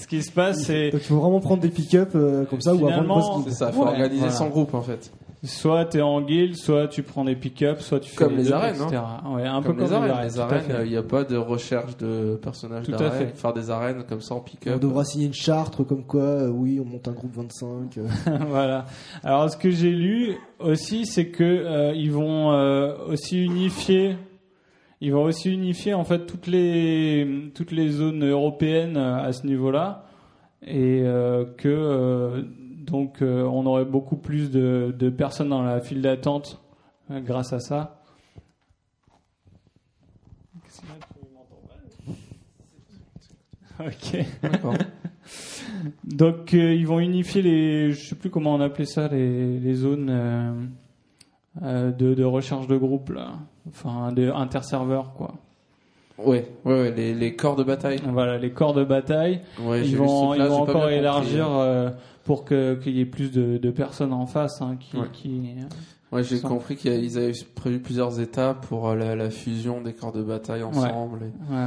Ce 0.00 0.06
qui 0.06 0.22
se 0.22 0.32
passe, 0.32 0.64
c'est 0.64 0.90
Donc 0.90 1.02
il 1.02 1.06
faut 1.06 1.18
vraiment 1.20 1.40
prendre 1.40 1.62
des 1.62 1.68
pick-up 1.68 2.10
euh, 2.14 2.44
comme 2.46 2.60
ça 2.60 2.74
ou 2.74 2.78
avant 2.78 2.86
le 2.86 2.92
Finalement, 2.94 3.36
boss 3.38 3.44
C'est 3.48 3.54
ça. 3.54 3.72
Faut 3.72 3.82
Ouais, 3.82 3.88
organiser 3.90 4.18
voilà. 4.18 4.32
son 4.34 4.48
groupe 4.48 4.74
en 4.74 4.82
fait. 4.82 5.10
Soit 5.44 5.84
tu 5.86 5.98
es 5.98 6.02
en 6.02 6.20
guild, 6.20 6.56
soit 6.56 6.88
tu 6.88 7.02
prends 7.02 7.24
des 7.24 7.36
pick-up, 7.36 7.80
soit 7.80 8.00
tu 8.00 8.10
fais 8.10 8.16
Comme 8.16 8.36
les 8.36 8.44
deux, 8.44 8.52
arènes, 8.52 8.74
etc. 8.74 9.00
Ouais, 9.30 9.44
un 9.46 9.62
Comme 9.62 9.76
peu 9.76 9.82
les 9.82 9.88
comme 9.88 9.96
arènes. 10.02 10.26
Les 10.26 10.32
tout 10.34 10.40
à 10.40 10.44
arènes, 10.44 10.64
il 10.84 10.90
n'y 10.90 10.96
a 10.96 11.02
pas 11.02 11.24
de 11.24 11.36
recherche 11.36 11.96
de 11.96 12.36
personnages 12.42 12.86
Tout 12.86 12.92
à 12.94 13.10
fait. 13.10 13.36
Faire 13.36 13.52
des 13.52 13.70
arènes 13.70 14.02
comme 14.08 14.20
ça 14.20 14.34
en 14.34 14.38
On 14.38 14.40
pick-up. 14.40 14.80
devra 14.80 15.04
signer 15.04 15.26
une 15.26 15.34
charte 15.34 15.82
comme 15.84 16.04
quoi, 16.04 16.22
euh, 16.22 16.48
oui, 16.48 16.80
on 16.80 16.84
monte 16.84 17.06
un 17.08 17.12
groupe 17.12 17.34
25. 17.36 17.98
euh. 17.98 18.06
voilà. 18.48 18.86
Alors 19.22 19.50
ce 19.50 19.56
que 19.56 19.70
j'ai 19.70 19.90
lu 19.90 20.34
aussi, 20.58 21.06
c'est 21.06 21.28
que 21.28 21.44
euh, 21.44 21.92
ils 21.94 22.10
vont 22.12 22.52
euh, 22.52 22.96
aussi 23.08 23.44
unifier, 23.44 24.16
ils 25.00 25.12
vont 25.12 25.22
aussi 25.24 25.52
unifier 25.52 25.94
en 25.94 26.02
fait 26.04 26.26
toutes 26.26 26.48
les 26.48 27.50
toutes 27.54 27.70
les 27.70 27.90
zones 27.90 28.28
européennes 28.28 28.96
à 28.96 29.32
ce 29.32 29.46
niveau-là, 29.46 30.04
et 30.66 31.02
euh, 31.04 31.44
que 31.56 31.68
euh, 31.68 32.42
donc 32.90 33.22
euh, 33.22 33.42
on 33.44 33.66
aurait 33.66 33.84
beaucoup 33.84 34.16
plus 34.16 34.50
de, 34.50 34.94
de 34.98 35.10
personnes 35.10 35.50
dans 35.50 35.62
la 35.62 35.80
file 35.80 36.02
d'attente 36.02 36.62
euh, 37.10 37.20
grâce 37.20 37.52
à 37.52 37.60
ça. 37.60 38.02
Ok. 43.80 44.24
D'accord. 44.42 44.74
Donc 46.02 46.54
euh, 46.54 46.74
ils 46.74 46.86
vont 46.86 46.98
unifier 46.98 47.42
les, 47.42 47.92
je 47.92 48.08
sais 48.08 48.16
plus 48.16 48.30
comment 48.30 48.54
on 48.54 48.60
appelait 48.60 48.86
ça, 48.86 49.06
les, 49.08 49.60
les 49.60 49.74
zones 49.74 50.08
euh, 50.10 50.52
euh, 51.62 51.92
de, 51.92 52.14
de 52.14 52.24
recherche 52.24 52.66
de 52.66 52.76
groupe 52.76 53.10
là, 53.10 53.34
enfin 53.68 54.12
de 54.12 54.30
interserveurs 54.30 55.12
quoi. 55.12 55.34
Ouais, 56.18 56.46
ouais, 56.64 56.72
ouais, 56.80 56.90
les, 56.94 57.14
les 57.14 57.36
corps 57.36 57.56
de 57.56 57.62
bataille. 57.64 58.00
Voilà 58.12 58.38
les 58.38 58.50
corps 58.50 58.74
de 58.74 58.84
bataille. 58.84 59.40
Ouais, 59.62 59.86
ils 59.86 59.96
vont, 59.96 60.34
ils 60.34 60.42
vont 60.42 60.62
encore 60.62 60.88
élargir 60.90 61.44
compris. 61.46 61.60
euh, 61.60 61.90
pour 62.24 62.44
qu'il 62.44 62.96
y 62.96 63.00
ait 63.00 63.06
plus 63.06 63.30
de, 63.30 63.56
de 63.58 63.70
personnes 63.70 64.12
en 64.12 64.26
face 64.26 64.60
hein, 64.60 64.76
qui, 64.78 64.96
Ouais. 64.96 65.06
qui 65.12 65.40
Ouais, 66.10 66.22
j'ai 66.24 66.40
compris 66.40 66.76
qu'ils 66.76 67.18
avaient 67.18 67.32
prévu 67.54 67.80
plusieurs 67.80 68.18
étapes 68.18 68.66
pour 68.66 68.88
euh, 68.88 68.96
la, 68.96 69.14
la 69.14 69.28
fusion 69.28 69.82
des 69.82 69.92
corps 69.92 70.10
de 70.12 70.22
bataille 70.22 70.62
ensemble. 70.62 71.18
et 71.24 71.52
ouais. 71.54 71.66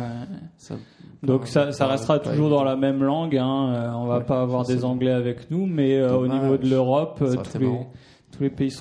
ça- 0.58 0.76
Donc 1.22 1.46
ça, 1.46 1.72
ça 1.72 1.86
restera 1.86 2.18
toujours 2.18 2.50
dans 2.50 2.64
la 2.64 2.76
même 2.76 3.04
langue. 3.04 3.38
Hein. 3.38 3.74
euh, 3.74 3.92
on 3.94 4.06
va 4.08 4.22
pas 4.22 4.42
avoir 4.42 4.66
des. 4.66 4.84
Anglais 4.84 5.12
avec 5.12 5.52
nous, 5.52 5.68
mais 5.68 5.96
euh, 6.00 6.18
au 6.18 6.28
niveau 6.28 6.58
de 6.58 6.68
l'Europe, 6.68 7.20
euh, 7.22 7.36
tous 7.36 7.60
les, 7.60 7.68
tous 8.32 8.42
les 8.44 8.50
pays 8.50 8.72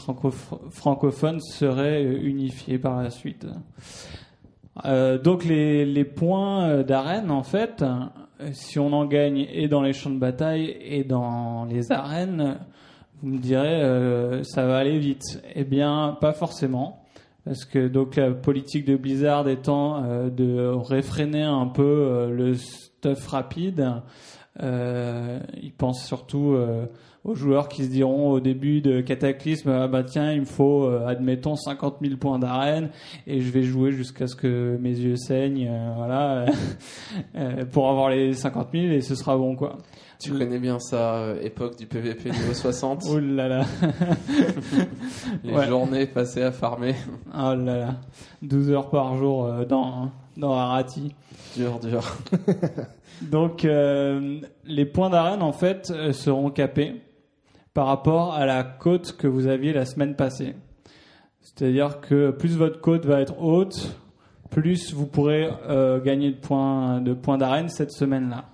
francophones 0.71 1.41
seraient 1.41 2.05
unifiés 2.05 2.79
par 2.79 3.03
la 3.03 3.11
suite. 3.11 3.47
Euh, 4.85 5.19
donc 5.19 5.45
les, 5.45 6.05
points 6.05 6.65
euh, 6.65 6.83
d'arène, 6.83 7.31
en 7.31 7.43
fait, 7.43 7.85
si 8.53 8.79
on 8.79 8.93
en 8.93 9.05
gagne 9.07 9.47
et 9.53 9.69
dans 9.69 9.83
les 9.83 9.93
champs 9.93 10.11
de 10.11 10.19
bataille 10.19 10.77
et 10.81 11.05
dans 11.05 11.65
les 11.65 11.93
arènes, 11.93 12.59
vous 13.23 13.29
me 13.29 13.39
direz 13.39 13.83
euh, 13.83 14.43
ça 14.45 14.67
va 14.67 14.79
aller 14.79 14.99
vite. 14.99 15.43
Eh 15.55 15.65
bien, 15.65 16.17
pas 16.21 16.33
forcément. 16.33 17.05
Parce 17.45 17.65
que 17.65 17.89
donc 17.89 18.17
la 18.17 18.33
politique 18.33 18.85
de 18.85 18.97
Blizzard 18.97 19.49
étant 19.49 20.03
de 20.03 20.67
réfréner 20.67 21.43
un 21.43 21.67
peu 21.67 22.29
le 22.31 22.55
stuff 22.55 23.27
rapide, 23.29 23.95
ils 24.61 25.73
pensent 25.77 26.05
surtout 26.05 26.55
aux 27.25 27.35
joueurs 27.35 27.69
qui 27.69 27.85
se 27.85 27.91
diront 27.91 28.31
au 28.31 28.41
début 28.41 28.81
de 28.81 29.01
Cataclysme 29.01 29.71
ah 29.71 29.89
bah 29.89 30.05
tiens 30.05 30.33
il 30.33 30.41
me 30.41 30.47
faut 30.47 30.85
euh, 30.85 31.07
admettons 31.07 31.55
50 31.55 31.97
000 32.03 32.17
points 32.17 32.39
d'arène 32.39 32.91
et 33.27 33.41
je 33.41 33.51
vais 33.51 33.63
jouer 33.63 33.93
jusqu'à 33.93 34.27
ce 34.27 34.35
que 34.35 34.79
mes 34.81 34.99
yeux 34.99 35.17
saignent 35.17 35.69
euh, 35.71 35.93
voilà 35.97 36.47
euh, 37.37 37.65
pour 37.67 37.91
avoir 37.91 38.11
les 38.11 38.33
50 38.33 38.69
000 38.73 38.85
et 38.87 39.01
ce 39.03 39.15
sera 39.15 39.37
bon 39.37 39.55
quoi. 39.55 39.77
Tu 40.21 40.33
connais 40.33 40.59
bien 40.59 40.79
ça, 40.79 41.15
euh, 41.15 41.41
époque 41.41 41.79
du 41.79 41.87
PVP 41.87 42.31
niveau 42.31 42.53
60. 42.53 43.05
Oh 43.09 43.19
là 43.19 43.49
là. 43.49 43.65
les 45.45 45.53
ouais. 45.53 45.67
journées 45.67 46.07
passées 46.07 46.43
à 46.43 46.53
farmer. 46.53 46.95
Oh 47.33 47.55
là 47.55 47.79
là, 47.79 47.95
12 48.43 48.71
heures 48.71 48.91
par 48.91 49.17
jour 49.17 49.47
euh, 49.47 49.65
dans, 49.65 50.11
dans 50.37 50.53
Arati. 50.53 51.15
Dur, 51.57 51.81
dur. 51.81 52.19
Donc 53.23 53.65
euh, 53.65 54.41
les 54.67 54.85
points 54.85 55.09
d'arène 55.09 55.43
en 55.43 55.53
fait 55.53 55.91
seront 56.13 56.51
capés 56.51 57.01
par 57.75 57.87
rapport 57.87 58.35
à 58.35 58.47
la 58.47 58.63
cote 58.65 59.17
que 59.17 59.27
vous 59.27 59.47
aviez 59.47 59.73
la 59.73 59.87
semaine 59.87 60.17
passée. 60.17 60.57
C'est-à-dire 61.41 62.01
que 62.01 62.31
plus 62.31 62.57
votre 62.57 62.81
cote 62.81 63.07
va 63.07 63.21
être 63.21 63.41
haute, 63.41 63.97
plus 64.51 64.93
vous 64.93 65.07
pourrez 65.07 65.49
euh, 65.69 66.01
gagner 66.01 66.33
de 66.33 66.39
points 66.39 67.01
de 67.01 67.15
points 67.15 67.39
d'arène 67.39 67.69
cette 67.69 67.93
semaine-là. 67.93 68.47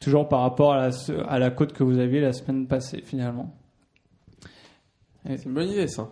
Toujours 0.00 0.28
par 0.28 0.40
rapport 0.40 0.72
à 0.72 0.88
la, 0.88 0.90
à 1.28 1.38
la 1.38 1.50
cote 1.50 1.72
que 1.72 1.82
vous 1.82 1.98
aviez 1.98 2.20
la 2.20 2.32
semaine 2.32 2.66
passée 2.66 3.02
finalement. 3.02 3.54
C'est 5.26 5.44
une 5.44 5.54
bonne 5.54 5.68
idée, 5.68 5.86
ça. 5.86 6.08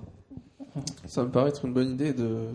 Ça 1.06 1.24
me 1.24 1.30
paraît 1.30 1.48
être 1.48 1.64
une 1.64 1.72
bonne 1.72 1.90
idée 1.90 2.12
de. 2.12 2.48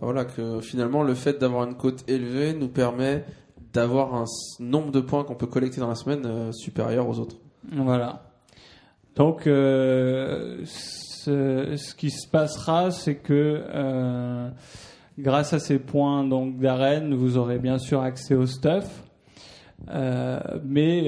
Voilà, 0.00 0.24
que 0.24 0.60
finalement, 0.60 1.02
le 1.02 1.14
fait 1.14 1.40
d'avoir 1.40 1.64
une 1.64 1.74
cote 1.74 2.08
élevée 2.08 2.54
nous 2.54 2.68
permet 2.68 3.24
d'avoir 3.72 4.14
un 4.14 4.24
nombre 4.60 4.92
de 4.92 5.00
points 5.00 5.24
qu'on 5.24 5.34
peut 5.34 5.46
collecter 5.46 5.80
dans 5.80 5.88
la 5.88 5.94
semaine 5.94 6.24
euh, 6.24 6.52
supérieur 6.52 7.08
aux 7.08 7.18
autres. 7.18 7.36
Voilà. 7.72 8.27
Donc, 9.18 9.48
euh, 9.48 10.64
ce, 10.64 11.94
qui 11.96 12.10
se 12.10 12.28
passera, 12.28 12.92
c'est 12.92 13.16
que 13.16 13.64
euh, 13.68 14.48
grâce 15.18 15.52
à 15.52 15.58
ces 15.58 15.80
points 15.80 16.22
donc 16.22 16.60
d'arène, 16.60 17.14
vous 17.14 17.36
aurez 17.36 17.58
bien 17.58 17.78
sûr 17.78 18.00
accès 18.00 18.36
au 18.36 18.46
stuff. 18.46 19.02
Euh, 19.90 20.38
mais 20.64 21.02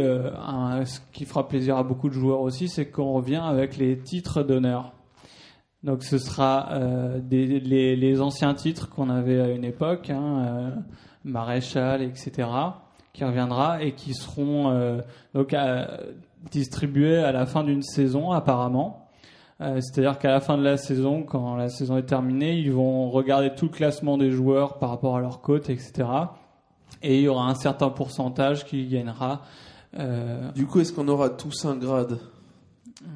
ce 0.85 0.99
qui 1.13 1.25
fera 1.25 1.47
plaisir 1.47 1.77
à 1.77 1.85
beaucoup 1.85 2.09
de 2.09 2.15
joueurs 2.15 2.41
aussi, 2.41 2.69
c'est 2.69 2.87
qu'on 2.87 3.13
revient 3.13 3.43
avec 3.45 3.77
les 3.77 3.97
titres 3.97 4.43
d'honneur. 4.43 4.93
Donc 5.85 6.03
ce 6.03 6.19
sera 6.19 6.69
les, 7.31 8.21
anciens 8.21 8.55
titres 8.55 8.91
qu'on 8.91 9.09
avait 9.09 9.41
à 9.41 9.49
une 9.51 9.65
époque, 9.65 10.11
hein, 10.11 10.75
maréchal, 11.23 12.03
etc., 12.03 12.49
qui 13.13 13.25
reviendra 13.25 13.83
et 13.83 13.93
qui 13.93 14.15
seront 14.15 15.01
donc 15.33 15.55
distribués 16.51 17.19
à 17.19 17.33
la 17.33 17.47
fin 17.47 17.65
d'une 17.65 17.83
saison 17.83 18.31
apparemment. 18.33 19.07
Euh, 19.61 19.81
C'est-à-dire 19.81 20.19
qu'à 20.19 20.31
la 20.31 20.41
fin 20.41 20.57
de 20.57 20.63
la 20.63 20.77
saison, 20.79 21.23
quand 21.23 21.57
la 21.57 21.69
saison 21.69 21.97
est 21.99 22.05
terminée, 22.07 22.57
ils 22.59 22.73
vont 22.73 23.11
regarder 23.11 23.51
tout 23.55 23.67
le 23.67 23.71
classement 23.73 24.17
des 24.17 24.31
joueurs 24.31 24.79
par 24.79 24.89
rapport 24.91 25.17
à 25.17 25.21
leur 25.21 25.41
cote, 25.43 25.69
etc. 25.69 26.09
Et 27.03 27.17
il 27.19 27.23
y 27.23 27.29
aura 27.29 27.49
un 27.49 27.55
certain 27.55 27.91
pourcentage 27.91 28.65
qui 28.65 28.87
gagnera. 28.87 29.43
Euh, 29.99 30.51
Du 30.53 30.67
coup, 30.67 30.81
est-ce 30.81 30.93
qu'on 30.93 31.09
aura 31.09 31.29
tous 31.31 31.65
un 31.67 31.77
grade 31.77 32.19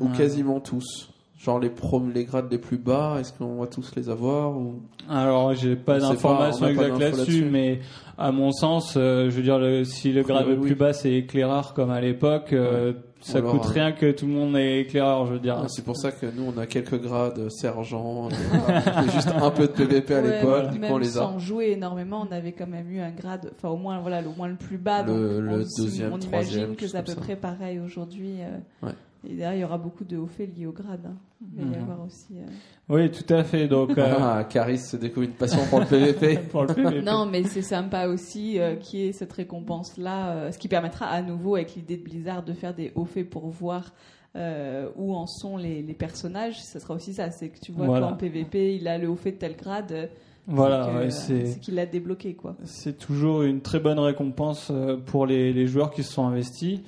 Ou 0.00 0.06
Ouais. 0.06 0.16
quasiment 0.16 0.60
tous 0.60 1.10
Genre 1.38 1.58
les 1.58 1.68
prom 1.68 2.10
les 2.10 2.24
grades 2.24 2.50
les 2.50 2.56
plus 2.58 2.78
bas, 2.78 3.16
est-ce 3.20 3.32
qu'on 3.34 3.56
va 3.56 3.66
tous 3.66 3.94
les 3.96 4.08
avoir 4.08 4.56
ou 4.56 4.80
Alors, 5.10 5.52
j'ai 5.54 5.76
pas 5.76 5.98
d'informations 5.98 6.68
exactes 6.68 6.98
là-dessus, 6.98 7.44
mais 7.50 7.80
à 8.16 8.32
mon 8.32 8.50
sens, 8.50 8.94
euh, 8.96 9.28
je 9.28 9.36
veux 9.36 9.42
dire, 9.42 9.58
le- 9.58 9.84
si 9.84 10.10
le 10.12 10.22
grade 10.22 10.46
le 10.46 10.54
oui. 10.54 10.68
plus 10.68 10.74
bas 10.74 10.94
c'est 10.94 11.12
éclaireur 11.12 11.74
comme 11.74 11.90
à 11.90 12.00
l'époque, 12.00 12.54
euh, 12.54 12.94
ça 13.26 13.38
Alors, 13.38 13.52
coûte 13.52 13.66
euh, 13.66 13.72
rien 13.72 13.92
que 13.92 14.10
tout 14.12 14.26
le 14.26 14.32
monde 14.32 14.54
est 14.56 14.80
éclaireur, 14.80 15.26
je 15.26 15.32
veux 15.32 15.38
dire. 15.38 15.56
Ah, 15.62 15.66
C'est 15.68 15.82
pour 15.84 15.96
ça 15.96 16.12
que 16.12 16.26
nous 16.26 16.52
on 16.54 16.58
a 16.58 16.66
quelques 16.66 17.00
grades 17.00 17.48
sergent, 17.50 18.28
euh, 18.28 19.02
juste 19.14 19.28
un 19.28 19.50
peu 19.50 19.66
de 19.66 19.72
PVP 19.72 20.14
à 20.14 20.20
Ouais, 20.20 20.30
l'époque, 20.40 20.70
du 20.72 20.78
coup 20.80 20.86
on 20.90 20.98
les 20.98 21.16
a. 21.16 21.20
sans 21.22 21.38
jouer 21.38 21.70
énormément, 21.70 22.26
on 22.28 22.32
avait 22.34 22.52
quand 22.52 22.66
même 22.66 22.90
eu 22.90 23.00
un 23.00 23.10
grade, 23.12 23.50
enfin 23.56 23.70
au 23.70 23.76
moins 23.76 23.98
voilà, 24.00 24.20
le 24.20 24.28
moins 24.36 24.48
le 24.48 24.56
plus 24.56 24.76
bas. 24.78 25.02
Le- 25.02 25.08
donc 25.08 25.42
le 25.42 25.52
on, 25.62 25.82
deuxième, 25.82 26.12
on 26.12 26.18
troisième, 26.18 26.58
imagine 26.64 26.76
que 26.76 26.86
c'est 26.86 26.98
à 26.98 27.02
peu 27.02 27.14
près 27.14 27.36
pareil 27.36 27.78
aujourd'hui. 27.80 28.36
euh, 28.42 28.86
Ouais. 28.86 28.92
Et 29.28 29.34
derrière, 29.34 29.54
il 29.54 29.60
y 29.60 29.64
aura 29.64 29.78
beaucoup 29.78 30.04
de 30.04 30.16
hauts 30.16 30.26
faits 30.26 30.56
liés 30.56 30.66
au 30.66 30.72
grade. 30.72 31.00
hein. 31.06 31.16
Il 31.56 31.58
va 31.58 31.62
y 31.62 31.76
Mhm. 31.76 31.82
avoir 31.82 32.06
aussi. 32.06 32.34
euh, 32.38 32.46
Oui, 32.88 33.10
tout 33.10 33.32
à 33.34 33.44
fait. 33.44 33.68
Donc, 33.68 33.96
euh, 33.98 34.16
Ah, 34.18 34.44
Caris 34.48 34.78
se 34.78 34.96
découvre 34.96 35.26
une 35.26 35.32
passion 35.32 35.60
pour 35.68 35.80
le 35.80 35.86
PVP. 35.86 36.38
pour 36.50 36.62
le 36.62 36.68
PVP. 36.74 37.02
Non, 37.02 37.26
mais 37.26 37.42
c'est 37.44 37.62
sympa 37.62 38.06
aussi 38.06 38.58
euh, 38.58 38.76
qu'il 38.76 39.00
y 39.00 39.06
ait 39.08 39.12
cette 39.12 39.32
récompense-là, 39.32 40.30
euh, 40.30 40.52
ce 40.52 40.58
qui 40.58 40.68
permettra 40.68 41.06
à 41.06 41.22
nouveau, 41.22 41.56
avec 41.56 41.74
l'idée 41.74 41.96
de 41.96 42.02
Blizzard, 42.02 42.42
de 42.42 42.52
faire 42.52 42.74
des 42.74 42.92
hauts 42.94 43.04
faits 43.04 43.28
pour 43.28 43.48
voir 43.48 43.92
euh, 44.36 44.88
où 44.96 45.14
en 45.14 45.26
sont 45.26 45.56
les, 45.56 45.82
les 45.82 45.94
personnages. 45.94 46.62
Ce 46.62 46.78
sera 46.78 46.94
aussi 46.94 47.14
ça, 47.14 47.30
c'est 47.30 47.48
que 47.50 47.58
tu 47.60 47.72
vois 47.72 47.86
Voilà. 47.86 48.08
qu'en 48.08 48.14
PVP, 48.16 48.76
il 48.76 48.88
a 48.88 48.98
le 48.98 49.08
haut 49.08 49.16
fait 49.16 49.32
de 49.32 49.36
tel 49.36 49.54
grade, 49.56 50.10
Voilà, 50.46 51.08
c'est 51.10 51.32
ouais, 51.34 51.58
qu'il 51.60 51.74
l'a 51.76 51.86
débloqué, 51.86 52.34
quoi. 52.34 52.56
c'est 52.64 52.98
toujours 52.98 53.42
une 53.42 53.60
très 53.62 53.80
bonne 53.80 53.98
récompense 53.98 54.70
pour 55.06 55.24
les, 55.26 55.52
les 55.52 55.66
joueurs 55.66 55.90
qui 55.92 56.02
se 56.02 56.12
sont 56.12 56.26
investis. 56.26 56.80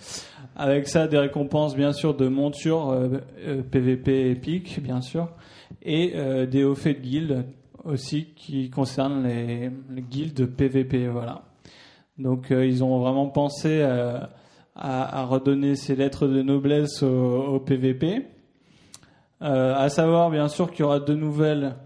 Avec 0.59 0.89
ça, 0.89 1.07
des 1.07 1.19
récompenses 1.19 1.77
bien 1.77 1.93
sûr 1.93 2.15
de 2.15 2.29
montures 2.29 2.89
euh, 2.89 3.09
euh, 3.47 3.63
PVP 3.63 4.31
épique, 4.31 4.83
bien 4.83 5.03
sûr, 5.03 5.29
et 5.83 6.13
euh, 6.15 6.47
des 6.47 6.65
hauts 6.65 6.75
faits 6.75 7.03
de 7.03 7.07
guildes 7.07 7.45
aussi 7.85 8.29
qui 8.35 8.71
concernent 8.71 9.27
les, 9.27 9.71
les 9.91 10.03
guildes 10.03 10.47
PVP. 10.47 11.09
Voilà. 11.09 11.43
Donc 12.19 12.51
euh, 12.51 12.65
ils 12.65 12.83
ont 12.83 12.99
vraiment 12.99 13.29
pensé 13.29 13.81
euh, 13.83 14.19
à, 14.75 15.21
à 15.21 15.25
redonner 15.25 15.77
ces 15.77 15.95
lettres 15.95 16.27
de 16.27 16.41
noblesse 16.41 17.03
au, 17.03 17.07
au 17.55 17.61
PVP. 17.61 18.27
Euh, 19.43 19.75
à 19.77 19.91
savoir 19.91 20.31
bien 20.31 20.49
sûr 20.49 20.71
qu'il 20.71 20.81
y 20.81 20.83
aura 20.85 21.01
de 21.01 21.15
nouvelles, 21.15 21.77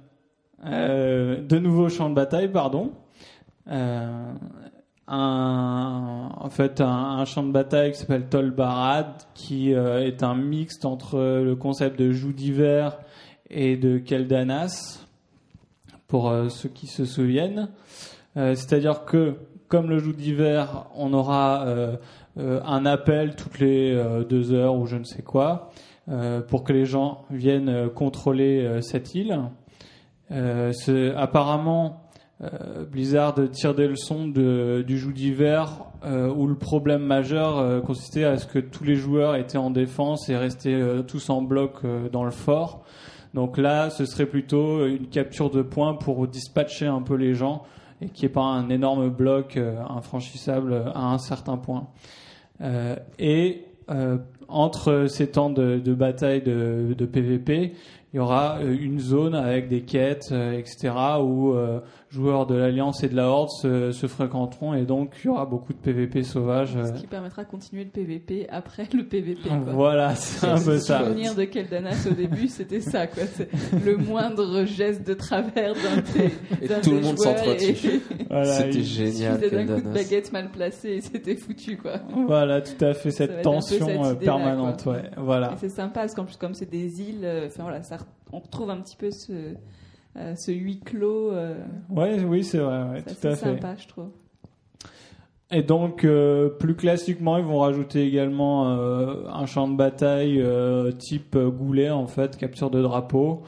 euh, 0.65 1.41
de 1.41 1.59
nouveaux 1.59 1.89
champs 1.89 2.09
de 2.09 2.15
bataille, 2.15 2.49
pardon. 2.49 2.93
Euh, 3.69 4.33
un, 5.11 6.31
en 6.39 6.49
fait, 6.51 6.81
un, 6.81 6.87
un 6.87 7.25
champ 7.25 7.43
de 7.43 7.53
bataille 7.53 7.93
qui 7.93 7.99
s'appelle 7.99 8.29
Tolbarad, 8.29 9.07
qui 9.35 9.75
euh, 9.75 10.07
est 10.07 10.23
un 10.23 10.35
mixte 10.35 10.85
entre 10.85 11.19
le 11.19 11.57
concept 11.57 11.99
de 11.99 12.13
joug 12.13 12.33
d'hiver 12.33 12.99
et 13.51 13.77
de 13.77 13.99
Keldanas, 13.99 15.05
pour 16.07 16.31
euh, 16.31 16.49
ceux 16.49 16.69
qui 16.69 16.87
se 16.87 17.05
souviennent. 17.05 17.69
Euh, 18.37 18.55
C'est-à-dire 18.55 19.05
que, 19.05 19.35
comme 19.69 19.91
le 19.91 19.99
joug 19.99 20.15
d'hiver, 20.15 20.87
on 20.95 21.13
aura 21.13 21.67
euh, 21.67 21.97
euh, 22.39 22.61
un 22.65 22.87
appel 22.87 23.37
toutes 23.37 23.59
les 23.59 23.93
euh, 23.93 24.25
deux 24.25 24.53
heures 24.53 24.77
ou 24.77 24.87
je 24.87 24.97
ne 24.97 25.05
sais 25.05 25.23
quoi, 25.23 25.71
euh, 26.09 26.41
pour 26.41 26.65
que 26.65 26.73
les 26.73 26.85
gens 26.87 27.25
viennent 27.31 27.69
euh, 27.69 27.89
contrôler 27.89 28.65
euh, 28.65 28.81
cette 28.81 29.15
île. 29.15 29.41
Euh, 30.33 30.73
apparemment, 31.17 32.03
euh, 32.43 32.85
Blizzard 32.85 33.35
tire 33.53 33.75
des 33.75 33.87
leçons 33.87 34.27
de, 34.27 34.83
du 34.87 34.99
joug 34.99 35.13
d'hiver 35.13 35.85
euh, 36.05 36.33
où 36.33 36.47
le 36.47 36.55
problème 36.55 37.03
majeur 37.03 37.59
euh, 37.59 37.81
consistait 37.81 38.25
à 38.25 38.39
ce 38.39 38.47
que 38.47 38.59
tous 38.59 38.85
les 38.85 38.97
joueurs 38.97 39.37
étaient 39.37 39.59
en 39.59 39.71
défense 39.71 40.29
et 40.31 40.37
restaient 40.37 40.73
euh, 40.73 41.03
tous 41.03 41.29
en 41.29 41.43
bloc 41.43 41.75
euh, 41.85 42.09
dans 42.09 42.25
le 42.25 42.31
fort. 42.31 42.85
Donc 43.35 43.59
là, 43.59 43.91
ce 43.91 44.07
serait 44.07 44.27
plutôt 44.27 44.87
une 44.87 45.09
capture 45.09 45.51
de 45.51 45.63
points 45.63 45.95
pour 45.95 46.27
dispatcher 46.27 46.87
un 46.87 47.03
peu 47.03 47.15
les 47.15 47.35
gens 47.35 47.63
et 48.01 48.09
qu'il 48.09 48.29
n'y 48.29 48.33
pas 48.33 48.41
un 48.41 48.71
énorme 48.71 49.11
bloc 49.11 49.57
infranchissable 49.89 50.85
à 50.95 51.13
un 51.13 51.19
certain 51.19 51.59
point. 51.59 51.87
Et 53.21 53.67
entre 54.49 55.07
ces 55.07 55.31
temps 55.31 55.51
de, 55.51 55.79
de 55.79 55.95
bataille 55.95 56.43
de, 56.43 56.95
de 56.99 57.07
PVP, 57.07 57.75
il 58.13 58.17
y 58.17 58.19
aura 58.19 58.59
une 58.65 58.99
zone 58.99 59.37
avec 59.37 59.69
des 59.69 59.83
quêtes, 59.83 60.33
etc., 60.33 60.93
où 61.21 61.55
joueurs 62.11 62.45
de 62.47 62.57
l'Alliance 62.57 63.05
et 63.05 63.09
de 63.09 63.15
la 63.15 63.29
Horde 63.29 63.51
se, 63.51 63.93
se 63.93 64.07
fréquenteront, 64.09 64.75
et 64.75 64.85
donc 64.85 65.15
il 65.23 65.29
y 65.29 65.31
aura 65.31 65.47
beaucoup 65.47 65.73
de 65.73 65.79
PVP 65.79 66.25
sauvages. 66.25 66.77
euh. 66.77 66.85
Ce 66.87 66.93
qui 67.01 67.07
permettra 67.07 67.45
de 67.45 67.49
continuer 67.49 67.85
le 67.85 67.91
PVP 67.91 68.49
après 68.51 68.89
le 68.93 69.05
PVP. 69.07 69.49
Quoi. 69.49 69.59
Voilà, 69.75 70.15
c'est 70.17 70.47
un 70.49 70.59
peu 70.61 70.73
Le 70.73 70.79
ça. 70.81 71.05
souvenir 71.05 71.35
de 71.37 71.45
Keldanas 71.45 72.07
au 72.11 72.15
début, 72.15 72.49
c'était 72.49 72.81
ça, 72.81 73.07
quoi. 73.07 73.23
C'est 73.27 73.49
le 73.85 73.97
moindre 73.97 74.65
geste 74.65 75.07
de 75.07 75.15
travers 75.15 75.73
d'un 75.75 76.03
des, 76.19 76.65
Et 76.65 76.81
tout 76.81 76.91
le 76.91 77.01
monde 77.01 77.17
joueurs 77.17 77.39
s'entre 77.39 77.49
et- 77.63 77.71
dessus. 77.73 78.01
Voilà, 78.29 78.45
C'était 78.45 78.71
il- 78.79 78.85
génial, 78.85 79.39
suffisait 79.39 79.65
d'un 79.65 79.75
coup 79.77 79.81
de 79.89 79.95
baguette 79.95 80.33
mal 80.33 80.51
placée 80.51 80.89
et 80.91 81.01
c'était 81.01 81.37
foutu, 81.37 81.77
quoi. 81.77 82.01
Voilà, 82.27 82.61
tout 82.61 82.85
à 82.85 82.93
fait 82.93 83.13
cette 83.13 83.43
tension 83.43 83.87
cette 83.87 84.05
euh, 84.05 84.15
permanente, 84.17 84.85
ouais. 84.87 85.11
Voilà. 85.17 85.53
Et 85.53 85.57
c'est 85.59 85.69
sympa 85.69 86.01
parce 86.01 86.15
qu'en 86.15 86.25
plus, 86.25 86.37
comme 86.37 86.55
c'est 86.55 86.69
des 86.71 87.01
îles, 87.03 87.25
euh, 87.25 87.47
enfin 87.47 87.63
voilà, 87.63 87.83
ça, 87.85 87.99
on 88.33 88.41
retrouve 88.41 88.71
un 88.71 88.81
petit 88.81 88.97
peu 88.97 89.11
ce, 89.13 89.33
euh, 90.17 90.35
ce 90.35 90.51
huis 90.53 90.81
clos. 90.81 91.33
euh, 91.33 91.55
Ouais, 91.89 92.23
oui, 92.25 92.45
c'est 92.45 92.59
vrai, 92.59 92.83
ouais, 92.91 93.03
tout 93.03 93.11
à 93.27 93.31
fait. 93.31 93.37
sympa, 93.37 93.77
je 93.77 93.89
trouve. 93.89 94.11
Et 95.53 95.63
donc, 95.63 96.05
euh, 96.05 96.49
plus 96.49 96.77
classiquement, 96.77 97.37
ils 97.37 97.45
vont 97.45 97.59
rajouter 97.59 98.07
également 98.07 98.69
un 98.69 99.47
champ 99.47 99.67
de 99.67 99.77
bataille 99.77 100.45
type 100.99 101.37
goulet, 101.37 101.91
en 101.91 102.07
fait, 102.07 102.37
capture 102.37 102.71
de 102.71 102.81
drapeau, 102.81 103.43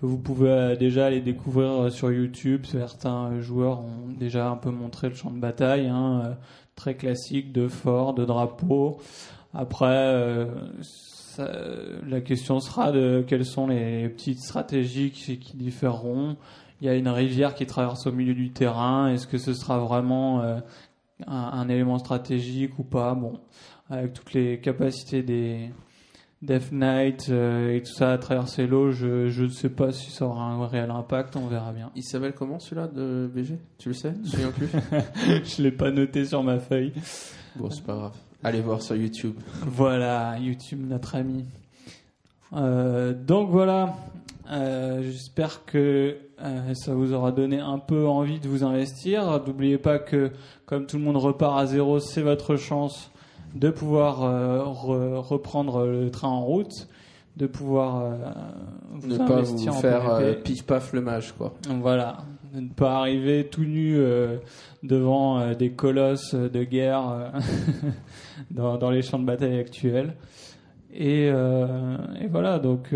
que 0.00 0.06
vous 0.06 0.18
pouvez 0.18 0.76
déjà 0.78 1.06
aller 1.06 1.20
découvrir 1.20 1.90
sur 1.90 2.12
YouTube. 2.12 2.64
Certains 2.64 3.40
joueurs 3.40 3.80
ont 3.80 4.08
déjà 4.16 4.48
un 4.48 4.56
peu 4.56 4.70
montré 4.70 5.08
le 5.08 5.16
champ 5.16 5.32
de 5.32 5.40
bataille, 5.40 5.88
hein, 5.88 6.36
très 6.76 6.94
classique, 6.94 7.50
de 7.52 7.66
fort, 7.66 8.14
de 8.14 8.24
drapeau. 8.24 8.98
Après, 9.52 9.86
euh, 9.88 10.46
ça- 11.38 11.50
la 12.06 12.20
question 12.20 12.60
sera 12.60 12.90
de 12.92 13.24
quelles 13.26 13.44
sont 13.46 13.66
les 13.68 14.08
petites 14.08 14.40
stratégies 14.40 15.10
qui, 15.10 15.38
qui 15.38 15.56
différeront. 15.56 16.36
Il 16.80 16.86
y 16.86 16.90
a 16.90 16.94
une 16.94 17.08
rivière 17.08 17.54
qui 17.54 17.66
traverse 17.66 18.06
au 18.06 18.12
milieu 18.12 18.34
du 18.34 18.50
terrain. 18.50 19.08
Est-ce 19.12 19.26
que 19.26 19.38
ce 19.38 19.52
sera 19.54 19.78
vraiment 19.78 20.42
euh, 20.42 20.58
un, 21.26 21.34
un 21.36 21.68
élément 21.68 21.98
stratégique 21.98 22.78
ou 22.78 22.84
pas? 22.84 23.14
Bon, 23.14 23.40
avec 23.90 24.12
toutes 24.12 24.32
les 24.32 24.60
capacités 24.60 25.22
des 25.22 25.70
Death 26.40 26.70
Knight 26.70 27.26
euh, 27.30 27.74
et 27.74 27.82
tout 27.82 27.92
ça 27.92 28.12
à 28.12 28.18
traverser 28.18 28.68
l'eau, 28.68 28.92
je 28.92 29.42
ne 29.42 29.48
sais 29.48 29.70
pas 29.70 29.90
si 29.90 30.10
ça 30.12 30.24
aura 30.26 30.44
un 30.44 30.66
réel 30.68 30.90
impact. 30.90 31.34
On 31.36 31.48
verra 31.48 31.72
bien. 31.72 31.90
Il 31.96 32.04
s'appelle 32.04 32.32
comment 32.32 32.60
celui-là 32.60 32.86
de 32.86 33.28
BG 33.34 33.58
Tu 33.78 33.88
le 33.88 33.94
sais? 33.94 34.14
Je 34.24 35.62
l'ai 35.62 35.72
pas 35.72 35.90
noté 35.90 36.24
sur 36.24 36.42
ma 36.44 36.58
feuille. 36.60 36.92
Bon, 37.56 37.70
c'est 37.70 37.82
pas 37.84 37.94
grave. 37.96 38.16
Allez 38.44 38.60
voir 38.60 38.82
sur 38.82 38.96
YouTube. 38.96 39.34
Voilà, 39.66 40.38
YouTube, 40.38 40.86
notre 40.88 41.14
ami. 41.16 41.44
Euh, 42.54 43.12
donc 43.14 43.50
voilà, 43.50 43.94
Euh, 44.50 45.02
j'espère 45.02 45.66
que 45.66 46.16
euh, 46.42 46.72
ça 46.74 46.94
vous 46.94 47.12
aura 47.12 47.32
donné 47.32 47.58
un 47.60 47.78
peu 47.78 48.06
envie 48.08 48.40
de 48.40 48.48
vous 48.48 48.64
investir. 48.64 49.42
N'oubliez 49.46 49.76
pas 49.76 49.98
que 49.98 50.30
comme 50.64 50.86
tout 50.86 50.96
le 50.96 51.02
monde 51.02 51.18
repart 51.18 51.58
à 51.60 51.66
zéro, 51.66 52.00
c'est 52.00 52.22
votre 52.22 52.56
chance 52.56 53.10
de 53.54 53.68
pouvoir 53.68 54.22
re- 54.22 55.16
reprendre 55.16 55.84
le 55.84 56.10
train 56.10 56.28
en 56.28 56.40
route, 56.46 56.88
de 57.36 57.46
pouvoir 57.46 58.04
vous 58.92 59.08
ne 59.08 59.18
pas 59.18 59.42
vous 59.42 59.68
en 59.68 59.72
faire 59.72 60.02
pif 60.42 60.64
paf 60.64 60.94
le 60.94 61.02
mage, 61.02 61.32
quoi. 61.36 61.52
Voilà, 61.82 62.16
de 62.52 62.60
ne 62.60 62.68
pas 62.68 62.98
arriver 62.98 63.46
tout 63.46 63.64
nu 63.64 63.96
euh, 63.96 64.38
devant 64.82 65.38
euh, 65.38 65.54
des 65.54 65.70
colosses 65.70 66.34
de 66.34 66.64
guerre 66.64 67.08
euh, 67.08 67.30
dans, 68.50 68.90
les 68.90 69.02
champs 69.02 69.18
de 69.18 69.24
bataille 69.24 69.58
actuels. 69.58 70.14
Et, 70.92 71.30
voilà, 72.30 72.58
donc 72.58 72.94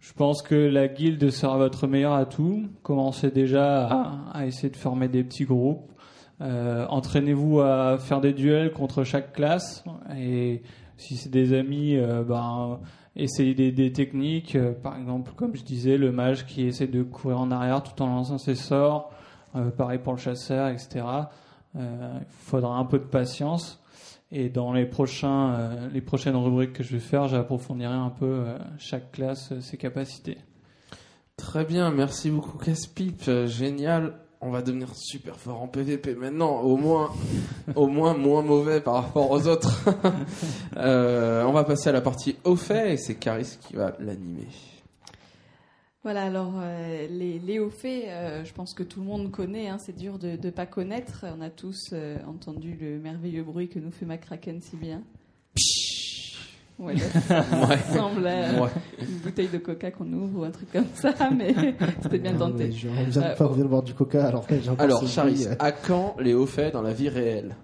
je 0.00 0.12
pense 0.14 0.42
que 0.42 0.54
la 0.54 0.88
guilde 0.88 1.30
sera 1.30 1.58
votre 1.58 1.86
meilleur 1.86 2.14
atout. 2.14 2.64
Commencez 2.82 3.30
déjà 3.30 3.86
à, 4.32 4.46
essayer 4.46 4.70
de 4.70 4.76
former 4.76 5.08
des 5.08 5.22
petits 5.22 5.44
groupes. 5.44 5.92
Entraînez-vous 6.40 7.60
à 7.60 7.98
faire 7.98 8.20
des 8.20 8.32
duels 8.32 8.72
contre 8.72 9.04
chaque 9.04 9.34
classe. 9.34 9.84
Et 10.18 10.62
si 10.96 11.16
c'est 11.16 11.28
des 11.28 11.52
amis, 11.52 11.98
ben, 12.26 12.80
essayez 13.22 13.54
des, 13.72 13.92
techniques. 13.92 14.56
Euh, 14.56 14.72
par 14.72 14.96
exemple, 14.96 15.32
comme 15.36 15.54
je 15.54 15.62
disais, 15.62 15.96
le 15.96 16.12
mage 16.12 16.46
qui 16.46 16.66
essaie 16.66 16.86
de 16.86 17.02
courir 17.02 17.40
en 17.40 17.50
arrière 17.50 17.82
tout 17.82 18.00
en 18.02 18.06
lançant 18.06 18.38
ses 18.38 18.54
sorts. 18.54 19.12
Euh, 19.56 19.70
pareil 19.70 19.98
pour 19.98 20.12
le 20.12 20.18
chasseur, 20.18 20.68
etc. 20.68 21.04
Euh, 21.76 22.18
il 22.20 22.26
faudra 22.28 22.76
un 22.76 22.84
peu 22.84 22.98
de 22.98 23.04
patience. 23.04 23.82
Et 24.32 24.48
dans 24.48 24.72
les 24.72 24.86
prochains, 24.86 25.88
les 25.92 26.00
prochaines 26.00 26.36
rubriques 26.36 26.74
que 26.74 26.84
je 26.84 26.92
vais 26.92 27.00
faire, 27.00 27.26
j'approfondirai 27.26 27.92
un 27.92 28.10
peu 28.10 28.44
chaque 28.78 29.10
classe, 29.10 29.58
ses 29.58 29.76
capacités. 29.76 30.38
Très 31.36 31.64
bien, 31.64 31.90
merci 31.90 32.30
beaucoup 32.30 32.56
Caspip, 32.56 33.28
génial. 33.46 34.14
On 34.42 34.50
va 34.50 34.62
devenir 34.62 34.96
super 34.96 35.36
fort 35.36 35.60
en 35.60 35.68
PVP 35.68 36.14
maintenant, 36.14 36.60
au 36.60 36.78
moins, 36.78 37.12
moins 37.76 38.16
moins 38.16 38.40
mauvais 38.40 38.80
par 38.80 38.94
rapport 38.94 39.30
aux 39.30 39.46
autres. 39.46 39.84
Euh, 40.76 41.44
on 41.44 41.52
va 41.52 41.64
passer 41.64 41.88
à 41.88 41.92
la 41.92 42.00
partie 42.00 42.36
au 42.44 42.56
fait 42.56 42.94
et 42.94 42.96
c'est 42.96 43.16
Caris 43.16 43.58
qui 43.60 43.74
va 43.74 43.96
l'animer. 43.98 44.46
Voilà, 46.02 46.22
alors 46.22 46.54
euh, 46.56 47.06
les, 47.08 47.38
les 47.38 47.58
euh, 47.58 48.44
je 48.44 48.52
pense 48.54 48.72
que 48.72 48.82
tout 48.82 49.00
le 49.00 49.06
monde 49.06 49.30
connaît, 49.30 49.68
hein, 49.68 49.78
c'est 49.78 49.96
dur 49.96 50.18
de 50.18 50.38
ne 50.42 50.50
pas 50.50 50.64
connaître. 50.64 51.26
On 51.36 51.42
a 51.42 51.50
tous 51.50 51.92
entendu 52.26 52.78
le 52.80 52.98
merveilleux 52.98 53.42
bruit 53.42 53.68
que 53.68 53.78
nous 53.78 53.90
fait 53.90 54.06
McCracken 54.06 54.60
si 54.62 54.76
bien. 54.76 55.02
Ouais, 56.80 56.96
ça 56.96 57.34
Ouais. 57.68 57.76
ressemble 57.76 58.26
à 58.26 58.62
Ouais. 58.62 58.68
une 59.00 59.18
bouteille 59.18 59.48
de 59.48 59.58
coca 59.58 59.90
qu'on 59.90 60.10
ouvre 60.12 60.40
ou 60.40 60.44
un 60.44 60.50
truc 60.50 60.72
comme 60.72 60.86
ça, 60.94 61.12
mais 61.36 61.54
c'était 62.02 62.18
bien 62.18 62.32
Non, 62.32 62.50
tenté. 62.50 62.72
je- 62.72 62.88
de 62.88 63.18
Euh, 63.24 63.34
pas, 63.36 63.44
de 63.54 63.64
boire 63.64 63.82
du 63.82 63.92
coca, 63.94 64.26
alors 64.26 64.46
j'ai 64.48 64.70
encore 64.70 64.82
Alors, 64.84 65.06
Charis, 65.06 65.46
à 65.58 65.72
quand 65.72 66.16
les 66.18 66.32
hauts 66.34 66.46
faits 66.46 66.72
dans 66.72 66.82
la 66.82 66.92
vie 66.94 67.08
réelle? 67.10 67.54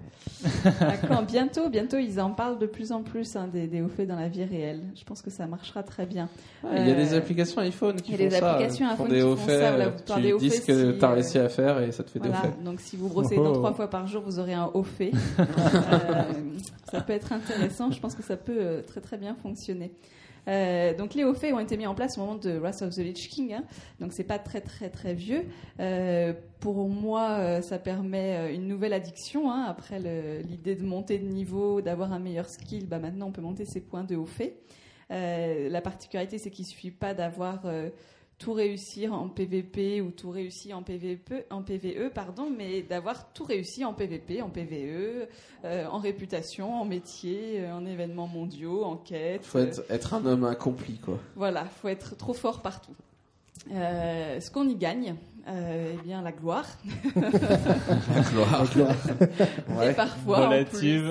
À 0.81 0.97
quand 0.99 1.23
Bientôt, 1.23 1.69
bientôt, 1.71 1.97
ils 1.97 2.21
en 2.21 2.31
parlent 2.31 2.59
de 2.59 2.67
plus 2.67 2.93
en 2.93 3.03
plus 3.03 3.37
hein, 3.37 3.49
des, 3.53 3.67
des 3.67 3.81
hauts 3.83 3.89
faits 3.89 4.07
dans 4.09 4.17
la 4.17 4.29
vie 4.29 4.45
réelle. 4.45 4.81
Je 4.95 5.03
pense 5.05 5.23
que 5.23 5.31
ça 5.31 5.47
marchera 5.47 5.83
très 5.83 6.05
bien. 6.07 6.29
Il 6.71 6.87
y 6.87 6.91
a 6.91 6.95
des 6.95 7.15
Euh, 7.15 7.19
applications 7.19 7.61
iPhone 7.63 8.01
qui 8.01 8.13
il 8.13 8.21
y 8.21 8.27
a 8.27 8.29
font 8.31 8.35
des 8.35 8.41
ça. 8.41 8.51
applications 8.53 8.87
iPhone 8.87 9.07
font 9.07 9.13
des 9.13 9.19
qui 9.19 9.23
hauts 9.25 9.37
font 9.37 9.47
faits. 9.47 9.61
ça, 9.61 9.69
voilà, 9.71 9.89
vous 9.89 9.97
tu 10.23 10.33
hauts 10.33 10.39
dis 10.39 10.51
ce 10.51 10.57
faits 10.57 10.67
que 10.67 10.93
si, 10.93 10.99
tu 10.99 11.05
as 11.05 11.09
euh, 11.11 11.15
réussi 11.15 11.39
à 11.39 11.49
faire 11.49 11.81
et 11.81 11.93
ça 11.93 12.05
te 12.05 12.11
fait 12.11 12.19
des 12.19 12.29
hauts 12.29 12.33
Voilà, 12.33 12.49
faits. 12.51 12.65
donc 12.65 12.81
si 12.81 12.97
vous 12.97 13.09
brossez 13.09 13.37
Oh. 13.39 13.43
les 13.43 13.45
dents 13.49 13.53
trois 13.55 13.73
fois 13.73 13.89
par 13.89 14.07
jour, 14.07 14.23
vous 14.27 14.39
aurez 14.39 14.55
un 14.55 14.71
haut 14.75 14.83
fait. 14.85 15.13
Euh, 15.39 16.23
ça 16.91 17.01
peut 17.01 17.13
être 17.13 17.33
intéressant, 17.33 17.91
je 17.91 18.01
pense 18.01 18.15
que 18.15 18.23
ça 18.23 18.37
peut 18.37 18.57
euh, 18.59 18.83
très 18.83 19.01
très 19.01 19.17
bien 19.17 19.35
fonctionner. 19.43 19.91
Euh, 20.49 20.95
donc 20.95 21.15
les 21.15 21.25
hauts 21.25 21.35
faits 21.35 21.53
ont 21.53 21.59
été 21.59 21.77
mis 21.77 21.87
en 21.87 21.95
place 21.95 22.19
au 22.19 22.21
moment 22.21 22.37
de 22.37 22.57
Wrath 22.59 22.83
of 22.83 22.95
the 22.95 22.99
Lich 22.99 23.29
King, 23.29 23.55
hein. 23.55 23.65
donc 24.01 24.13
c'est 24.13 24.25
pas 24.25 24.39
très 24.39 24.61
très 24.61 24.91
très 24.91 25.15
vieux. 25.15 25.45
Euh, 25.81 26.33
pour 26.61 26.89
moi, 26.89 27.31
euh, 27.39 27.63
ça 27.63 27.79
permet 27.79 28.55
une 28.55 28.69
nouvelle 28.69 28.93
addiction. 28.93 29.51
hein. 29.51 29.65
Après 29.69 29.99
l'idée 29.99 30.77
de 30.77 30.85
monter 30.85 31.19
de 31.19 31.27
niveau, 31.27 31.81
d'avoir 31.81 32.13
un 32.13 32.19
meilleur 32.19 32.49
skill, 32.49 32.87
bah 32.87 32.99
maintenant 32.99 33.29
on 33.29 33.33
peut 33.33 33.43
monter 33.43 33.65
ses 33.65 33.81
points 33.81 34.05
de 34.05 34.17
haut 34.17 34.27
fait. 34.27 34.61
La 35.11 35.81
particularité, 35.81 36.39
c'est 36.39 36.51
qu'il 36.51 36.65
suffit 36.65 36.91
pas 36.91 37.15
d'avoir 37.15 37.63
tout 38.39 38.53
réussir 38.53 39.15
en 39.15 39.29
PVP 39.29 40.01
ou 40.03 40.11
tout 40.11 40.31
réussi 40.31 40.75
en 40.75 40.83
PVP, 40.83 41.47
en 41.51 41.63
PVE, 41.63 42.11
pardon, 42.13 42.51
mais 42.55 42.83
d'avoir 42.83 43.33
tout 43.33 43.45
réussi 43.45 43.85
en 43.85 43.95
PVP, 43.95 44.43
en 44.43 44.51
PVE, 44.51 45.27
euh, 45.65 45.87
en 45.87 45.99
réputation, 45.99 46.81
en 46.81 46.85
métier, 46.85 47.61
euh, 47.61 47.75
en 47.75 47.87
événements 47.87 48.27
mondiaux, 48.27 48.85
en 48.85 48.97
quête. 48.97 49.45
faut 49.45 49.59
être, 49.59 49.83
être 49.89 50.15
un 50.15 50.27
homme 50.27 50.45
accompli, 50.45 50.99
quoi. 50.99 51.19
Voilà, 51.35 51.65
faut 51.65 51.89
être 51.89 52.17
trop 52.17 52.35
fort 52.35 52.61
partout. 52.61 52.95
Euh, 53.73 54.39
ce 54.41 54.51
qu'on 54.51 54.69
y 54.69 54.77
gagne, 54.77 55.17
euh, 55.49 55.93
eh 55.95 56.03
bien 56.05 56.23
la 56.23 56.33
gloire. 56.33 56.67
La 57.15 58.23
gloire. 58.31 58.63
La 58.63 58.67
gloire. 58.67 58.97
Et 59.91 59.93
parfois, 59.95 60.49
en 60.49 60.65
plus, 60.65 61.03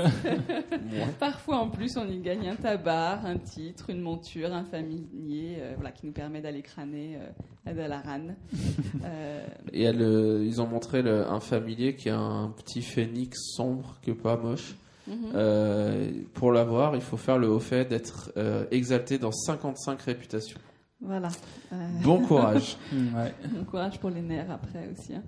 parfois 1.19 1.57
en 1.57 1.69
plus, 1.69 1.97
on 1.97 2.07
y 2.07 2.19
gagne 2.19 2.49
un 2.49 2.55
tabac, 2.55 3.21
un 3.23 3.37
titre, 3.37 3.89
une 3.89 4.01
monture, 4.01 4.53
un 4.53 4.63
familier, 4.65 5.57
euh, 5.59 5.73
voilà, 5.75 5.91
qui 5.91 6.05
nous 6.05 6.11
permet 6.11 6.41
d'aller 6.41 6.61
crâner 6.61 7.17
euh, 7.17 7.69
à 7.69 7.73
Dalaran. 7.73 8.27
Euh, 9.05 9.45
Et 9.71 9.79
il 9.79 9.83
y 9.83 9.87
a 9.87 9.91
le- 9.93 10.43
ils 10.43 10.61
ont 10.61 10.67
montré 10.67 11.01
le- 11.01 11.29
un 11.29 11.39
familier 11.39 11.95
qui 11.95 12.09
a 12.09 12.17
un 12.17 12.49
petit 12.49 12.81
phénix 12.81 13.37
sombre, 13.55 13.97
que 14.01 14.11
pas 14.11 14.35
moche. 14.37 14.75
mhm. 15.07 15.15
Euh, 15.35 16.11
pour 16.33 16.51
l'avoir, 16.51 16.95
il 16.95 17.01
faut 17.01 17.17
faire 17.17 17.37
le 17.37 17.47
haut 17.49 17.59
fait 17.59 17.85
d'être 17.85 18.31
euh, 18.37 18.65
exalté 18.71 19.17
dans 19.19 19.31
55 19.31 20.01
réputations. 20.01 20.57
Voilà. 21.01 21.29
Euh, 21.73 21.75
Bon 22.03 22.19
courage. 22.27 22.77
Ouais. 22.91 23.33
Bon 23.53 23.63
courage 23.65 23.99
pour 23.99 24.09
les 24.09 24.21
nerfs 24.21 24.49
après 24.51 24.89
aussi. 24.91 25.13
hein. 25.13 25.23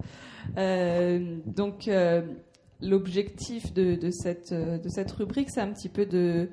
Euh, 0.57 1.37
donc 1.45 1.87
euh, 1.87 2.21
l'objectif 2.81 3.73
de, 3.73 3.95
de 3.95 4.11
cette, 4.11 4.53
de 4.53 4.89
cette 4.89 5.11
rubrique, 5.11 5.49
c'est 5.49 5.61
un 5.61 5.71
petit 5.71 5.89
peu 5.89 6.05
de, 6.05 6.49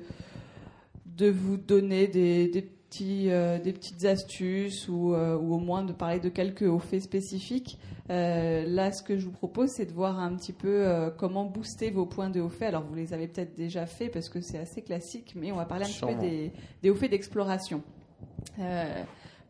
de 1.05 1.29
vous 1.29 1.57
donner 1.57 2.07
des, 2.07 2.47
des, 2.49 2.61
petits, 2.61 3.29
euh, 3.31 3.57
des 3.59 3.71
petites 3.73 4.05
astuces 4.05 4.87
ou, 4.89 5.13
euh, 5.13 5.37
ou 5.37 5.55
au 5.55 5.59
moins 5.59 5.83
de 5.83 5.93
parler 5.93 6.19
de 6.19 6.29
quelques 6.29 6.63
hauts 6.63 6.79
faits 6.79 7.01
spécifiques. 7.03 7.79
Euh, 8.11 8.65
là, 8.67 8.91
ce 8.91 9.01
que 9.01 9.17
je 9.17 9.25
vous 9.25 9.31
propose, 9.31 9.69
c'est 9.69 9.85
de 9.85 9.93
voir 9.93 10.19
un 10.19 10.35
petit 10.35 10.53
peu 10.53 10.85
euh, 10.87 11.09
comment 11.09 11.45
booster 11.45 11.89
vos 11.89 12.05
points 12.05 12.29
de 12.29 12.39
haut 12.41 12.49
fait. 12.49 12.65
Alors, 12.67 12.83
vous 12.83 12.93
les 12.95 13.13
avez 13.13 13.27
peut-être 13.27 13.55
déjà 13.55 13.85
fait 13.87 14.09
parce 14.09 14.29
que 14.29 14.41
c'est 14.41 14.59
assez 14.59 14.81
classique, 14.83 15.33
mais 15.35 15.51
on 15.51 15.55
va 15.55 15.65
parler 15.65 15.85
un 15.85 15.87
petit 15.87 16.01
peu 16.05 16.13
des, 16.21 16.51
des 16.83 16.89
hauts 16.91 16.95
faits 16.95 17.09
d'exploration. 17.11 17.81
Euh, 18.59 19.03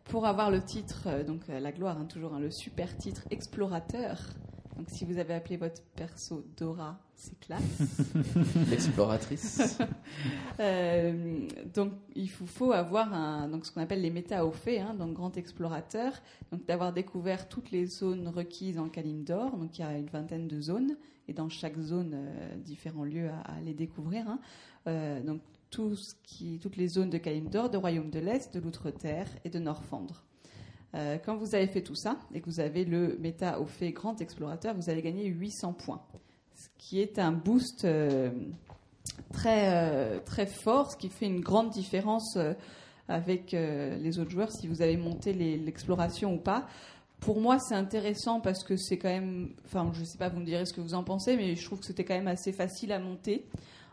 pour 0.05 0.25
avoir 0.27 0.51
le 0.51 0.61
titre, 0.61 1.03
euh, 1.07 1.23
donc 1.23 1.41
euh, 1.49 1.59
la 1.59 1.71
gloire, 1.71 1.97
hein, 1.97 2.05
toujours 2.05 2.33
hein, 2.33 2.39
le 2.39 2.51
super 2.51 2.95
titre 2.97 3.23
explorateur. 3.31 4.19
Donc 4.77 4.87
si 4.89 5.05
vous 5.05 5.17
avez 5.19 5.33
appelé 5.33 5.55
votre 5.55 5.81
perso 5.95 6.45
Dora, 6.57 6.99
c'est 7.15 7.39
classe. 7.39 7.61
L'exploratrice. 8.69 9.79
Euh, 10.61 11.47
donc 11.73 11.91
il 12.15 12.29
faut, 12.29 12.45
faut 12.45 12.71
avoir 12.71 13.13
un, 13.13 13.49
donc 13.49 13.65
ce 13.65 13.71
qu'on 13.73 13.81
appelle 13.81 14.01
les 14.01 14.09
méta 14.09 14.45
au 14.45 14.51
fait, 14.51 14.79
hein, 14.79 14.93
donc 14.93 15.11
grand 15.13 15.35
explorateur, 15.35 16.13
donc 16.49 16.65
d'avoir 16.65 16.93
découvert 16.93 17.49
toutes 17.49 17.71
les 17.71 17.85
zones 17.85 18.29
requises 18.29 18.79
en 18.79 18.87
Kalimdor. 18.87 19.57
Donc 19.57 19.77
il 19.77 19.81
y 19.81 19.83
a 19.83 19.97
une 19.97 20.07
vingtaine 20.07 20.47
de 20.47 20.61
zones 20.61 20.95
et 21.27 21.33
dans 21.33 21.49
chaque 21.49 21.77
zone 21.77 22.11
euh, 22.13 22.55
différents 22.55 23.03
lieux 23.03 23.29
à, 23.29 23.55
à 23.57 23.61
les 23.61 23.73
découvrir. 23.73 24.29
hein. 24.29 24.39
Euh, 24.87 25.21
donc 25.21 25.41
toutes 25.75 26.77
les 26.77 26.87
zones 26.87 27.09
de 27.09 27.17
Kalimdor, 27.17 27.69
de 27.69 27.77
Royaume 27.77 28.09
de 28.09 28.19
l'Est, 28.19 28.53
de 28.53 28.59
l'Outre-Terre 28.59 29.27
et 29.43 29.49
de 29.49 29.59
Norfandre. 29.59 30.23
Euh, 30.95 31.17
quand 31.23 31.35
vous 31.35 31.55
avez 31.55 31.67
fait 31.67 31.81
tout 31.81 31.95
ça 31.95 32.17
et 32.33 32.39
que 32.39 32.45
vous 32.45 32.59
avez 32.59 32.85
le 32.85 33.17
méta 33.19 33.59
au 33.59 33.65
fait 33.65 33.91
grand 33.91 34.21
explorateur, 34.21 34.75
vous 34.75 34.89
allez 34.89 35.01
gagner 35.01 35.25
800 35.25 35.73
points, 35.73 36.01
ce 36.55 36.69
qui 36.77 37.01
est 37.01 37.19
un 37.19 37.33
boost 37.33 37.83
euh, 37.83 38.31
très 39.33 39.73
euh, 39.73 40.19
très 40.23 40.45
fort, 40.45 40.91
ce 40.91 40.97
qui 40.97 41.09
fait 41.09 41.25
une 41.25 41.41
grande 41.41 41.69
différence 41.69 42.37
avec 43.07 43.51
les 43.51 44.17
autres 44.19 44.31
joueurs 44.31 44.51
si 44.51 44.67
vous 44.67 44.81
avez 44.81 44.97
monté 44.97 45.33
l'exploration 45.33 46.33
ou 46.33 46.39
pas. 46.39 46.67
Pour 47.19 47.39
moi, 47.39 47.59
c'est 47.59 47.75
intéressant 47.75 48.39
parce 48.39 48.63
que 48.63 48.77
c'est 48.77 48.97
quand 48.97 49.09
même, 49.09 49.49
enfin, 49.65 49.91
je 49.93 50.03
sais 50.03 50.17
pas, 50.17 50.29
vous 50.29 50.39
me 50.39 50.45
direz 50.45 50.65
ce 50.65 50.73
que 50.73 50.81
vous 50.81 50.95
en 50.95 51.03
pensez, 51.03 51.37
mais 51.37 51.55
je 51.55 51.63
trouve 51.65 51.79
que 51.79 51.85
c'était 51.85 52.03
quand 52.03 52.15
même 52.15 52.27
assez 52.27 52.51
facile 52.51 52.91
à 52.91 52.99
monter. 52.99 53.45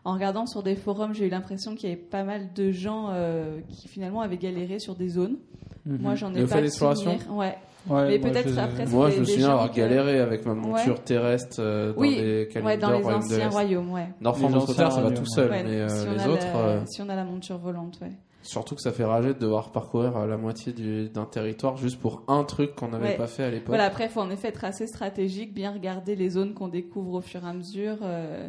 En 0.05 0.13
regardant 0.13 0.45
sur 0.45 0.63
des 0.63 0.75
forums, 0.75 1.13
j'ai 1.13 1.27
eu 1.27 1.29
l'impression 1.29 1.75
qu'il 1.75 1.89
y 1.89 1.93
avait 1.93 2.01
pas 2.01 2.23
mal 2.23 2.51
de 2.53 2.71
gens 2.71 3.07
euh, 3.11 3.59
qui 3.69 3.87
finalement 3.87 4.21
avaient 4.21 4.37
galéré 4.37 4.79
sur 4.79 4.95
des 4.95 5.07
zones. 5.07 5.37
Moi, 5.85 6.15
j'en 6.15 6.33
ai 6.33 6.39
Le 6.41 6.47
pas 6.47 6.55
fait 6.55 6.61
le 6.61 6.67
d'exploration 6.67 7.11
souvenir. 7.19 7.35
Ouais. 7.35 7.57
Ouais, 7.89 8.07
Mais 8.07 8.17
moi, 8.19 8.29
peut-être 8.29 8.49
je- 8.49 8.59
après, 8.59 8.85
Moi, 8.85 9.09
des- 9.09 9.15
je 9.15 9.19
me 9.19 9.25
souviens 9.25 9.49
avoir 9.49 9.69
que- 9.69 9.75
galéré 9.75 10.19
avec 10.21 10.45
ma 10.45 10.53
monture 10.53 10.93
Ouais. 10.93 10.99
terrestre 11.03 11.57
euh, 11.59 11.91
dans 11.93 11.99
Oui, 11.99 12.15
les 12.15 12.61
Ouais, 12.63 12.77
dans 12.77 12.91
les 12.97 13.03
anciens 13.05 13.49
royaumes, 13.49 13.91
ouais. 13.91 14.07
Outre-Terre, 14.23 14.91
ça 14.93 15.01
va 15.01 15.11
tout 15.11 15.25
seul, 15.25 15.51
Ouais, 15.51 15.63
mais 15.63 15.81
euh, 15.81 15.89
si, 15.89 16.07
on 16.07 16.13
les 16.13 16.19
a 16.21 16.29
autres, 16.29 16.45
la, 16.53 16.59
euh, 16.59 16.81
si 16.85 17.01
on 17.01 17.09
a 17.09 17.15
la 17.15 17.25
monture 17.25 17.57
volante, 17.57 17.99
ouais. 18.01 18.11
surtout 18.41 18.75
que 18.75 18.81
ça 18.81 18.93
fait 18.93 19.03
rager 19.03 19.33
de 19.33 19.39
devoir 19.39 19.73
parcourir 19.73 20.17
la 20.25 20.37
moitié 20.37 20.71
du- 20.71 21.09
d'un 21.09 21.25
territoire 21.25 21.75
juste 21.75 21.99
pour 21.99 22.23
un 22.29 22.45
truc 22.45 22.73
qu'on 22.75 22.87
n'avait 22.87 23.09
Ouais. 23.09 23.17
pas 23.17 23.27
fait 23.27 23.43
à 23.43 23.49
l'époque. 23.51 23.67
Voilà, 23.67 23.83
après, 23.85 24.05
il 24.05 24.09
faut 24.09 24.21
en 24.21 24.29
effet 24.29 24.47
être 24.49 24.63
assez 24.63 24.87
stratégique, 24.87 25.53
bien 25.53 25.71
regarder 25.73 26.15
les 26.15 26.29
zones 26.29 26.53
qu'on 26.53 26.69
découvre 26.69 27.15
au 27.15 27.21
fur 27.21 27.43
et 27.45 27.49
à 27.49 27.53
mesure. 27.53 27.97
euh, 28.01 28.47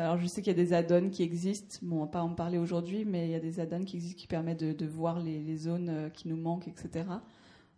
alors, 0.00 0.18
je 0.18 0.26
sais 0.26 0.42
qu'il 0.42 0.52
y 0.56 0.60
a 0.60 0.62
des 0.62 0.72
add-ons 0.72 1.10
qui 1.10 1.22
existent. 1.22 1.78
Bon, 1.82 1.96
on 1.96 2.00
va 2.00 2.06
pas 2.06 2.22
en 2.22 2.30
parler 2.30 2.58
aujourd'hui, 2.58 3.04
mais 3.04 3.26
il 3.26 3.30
y 3.30 3.34
a 3.34 3.40
des 3.40 3.60
add-ons 3.60 3.84
qui 3.84 3.96
existent 3.96 4.20
qui 4.20 4.26
permettent 4.26 4.60
de, 4.60 4.72
de 4.72 4.86
voir 4.86 5.20
les, 5.20 5.38
les 5.40 5.56
zones 5.56 5.88
euh, 5.88 6.08
qui 6.08 6.28
nous 6.28 6.36
manquent, 6.36 6.68
etc. 6.68 7.04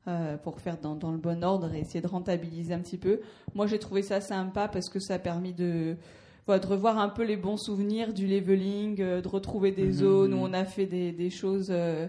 euh, 0.08 0.36
pour 0.38 0.60
faire 0.60 0.78
dans, 0.80 0.94
dans 0.94 1.10
le 1.10 1.18
bon 1.18 1.42
ordre 1.44 1.74
et 1.74 1.80
essayer 1.80 2.00
de 2.00 2.06
rentabiliser 2.06 2.72
un 2.72 2.78
petit 2.80 2.96
peu. 2.98 3.20
Moi, 3.54 3.66
j'ai 3.66 3.78
trouvé 3.78 4.02
ça 4.02 4.20
sympa 4.20 4.68
parce 4.68 4.88
que 4.88 4.98
ça 5.00 5.14
a 5.14 5.18
permis 5.18 5.52
de, 5.52 5.96
voilà, 6.46 6.60
de 6.60 6.66
revoir 6.66 6.98
un 6.98 7.08
peu 7.08 7.24
les 7.24 7.36
bons 7.36 7.56
souvenirs 7.56 8.14
du 8.14 8.26
leveling, 8.26 9.00
euh, 9.00 9.20
de 9.20 9.28
retrouver 9.28 9.72
des 9.72 9.86
Mhm. 9.86 9.92
zones 9.92 10.34
où 10.34 10.38
on 10.38 10.52
a 10.52 10.64
fait 10.64 10.86
des, 10.86 11.12
des 11.12 11.30
choses 11.30 11.68
euh, 11.70 12.06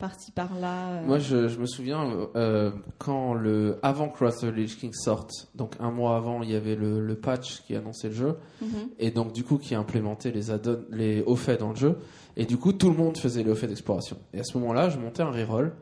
par-ci 0.00 0.32
par-là. 0.32 0.94
euh. 0.94 1.06
Moi, 1.06 1.18
je, 1.20 1.46
je 1.46 1.58
me 1.60 1.66
souviens 1.66 2.10
euh, 2.34 2.72
quand 2.98 3.34
le 3.34 3.78
avant 3.82 4.08
Cross 4.08 4.42
of 4.42 4.50
the 4.50 4.56
Lich 4.56 4.76
King 4.78 4.92
sorte, 4.92 5.30
donc 5.54 5.74
un 5.78 5.92
mois 5.92 6.16
avant, 6.16 6.42
il 6.42 6.50
y 6.50 6.56
avait 6.56 6.74
le, 6.74 7.00
le 7.00 7.14
patch 7.14 7.60
qui 7.62 7.76
annonçait 7.76 8.08
le 8.08 8.14
jeu, 8.14 8.36
Mhm. 8.62 8.68
et 8.98 9.10
donc 9.12 9.32
du 9.32 9.44
coup 9.44 9.58
qui 9.58 9.74
implémentait 9.76 10.32
les 10.32 10.50
add 10.50 10.84
les 10.90 11.22
hauts 11.22 11.36
faits 11.36 11.60
dans 11.60 11.70
le 11.70 11.76
jeu, 11.76 11.98
et 12.36 12.46
du 12.46 12.56
coup 12.56 12.72
tout 12.72 12.90
le 12.90 12.96
monde 12.96 13.16
faisait 13.16 13.42
les 13.44 13.50
hauts 13.50 13.54
faits 13.54 13.68
d'exploration. 13.68 14.16
Et 14.34 14.40
à 14.40 14.44
ce 14.44 14.58
moment-là, 14.58 14.88
je 14.88 14.98
montais 14.98 15.22
un 15.22 15.30
reroll 15.30 15.72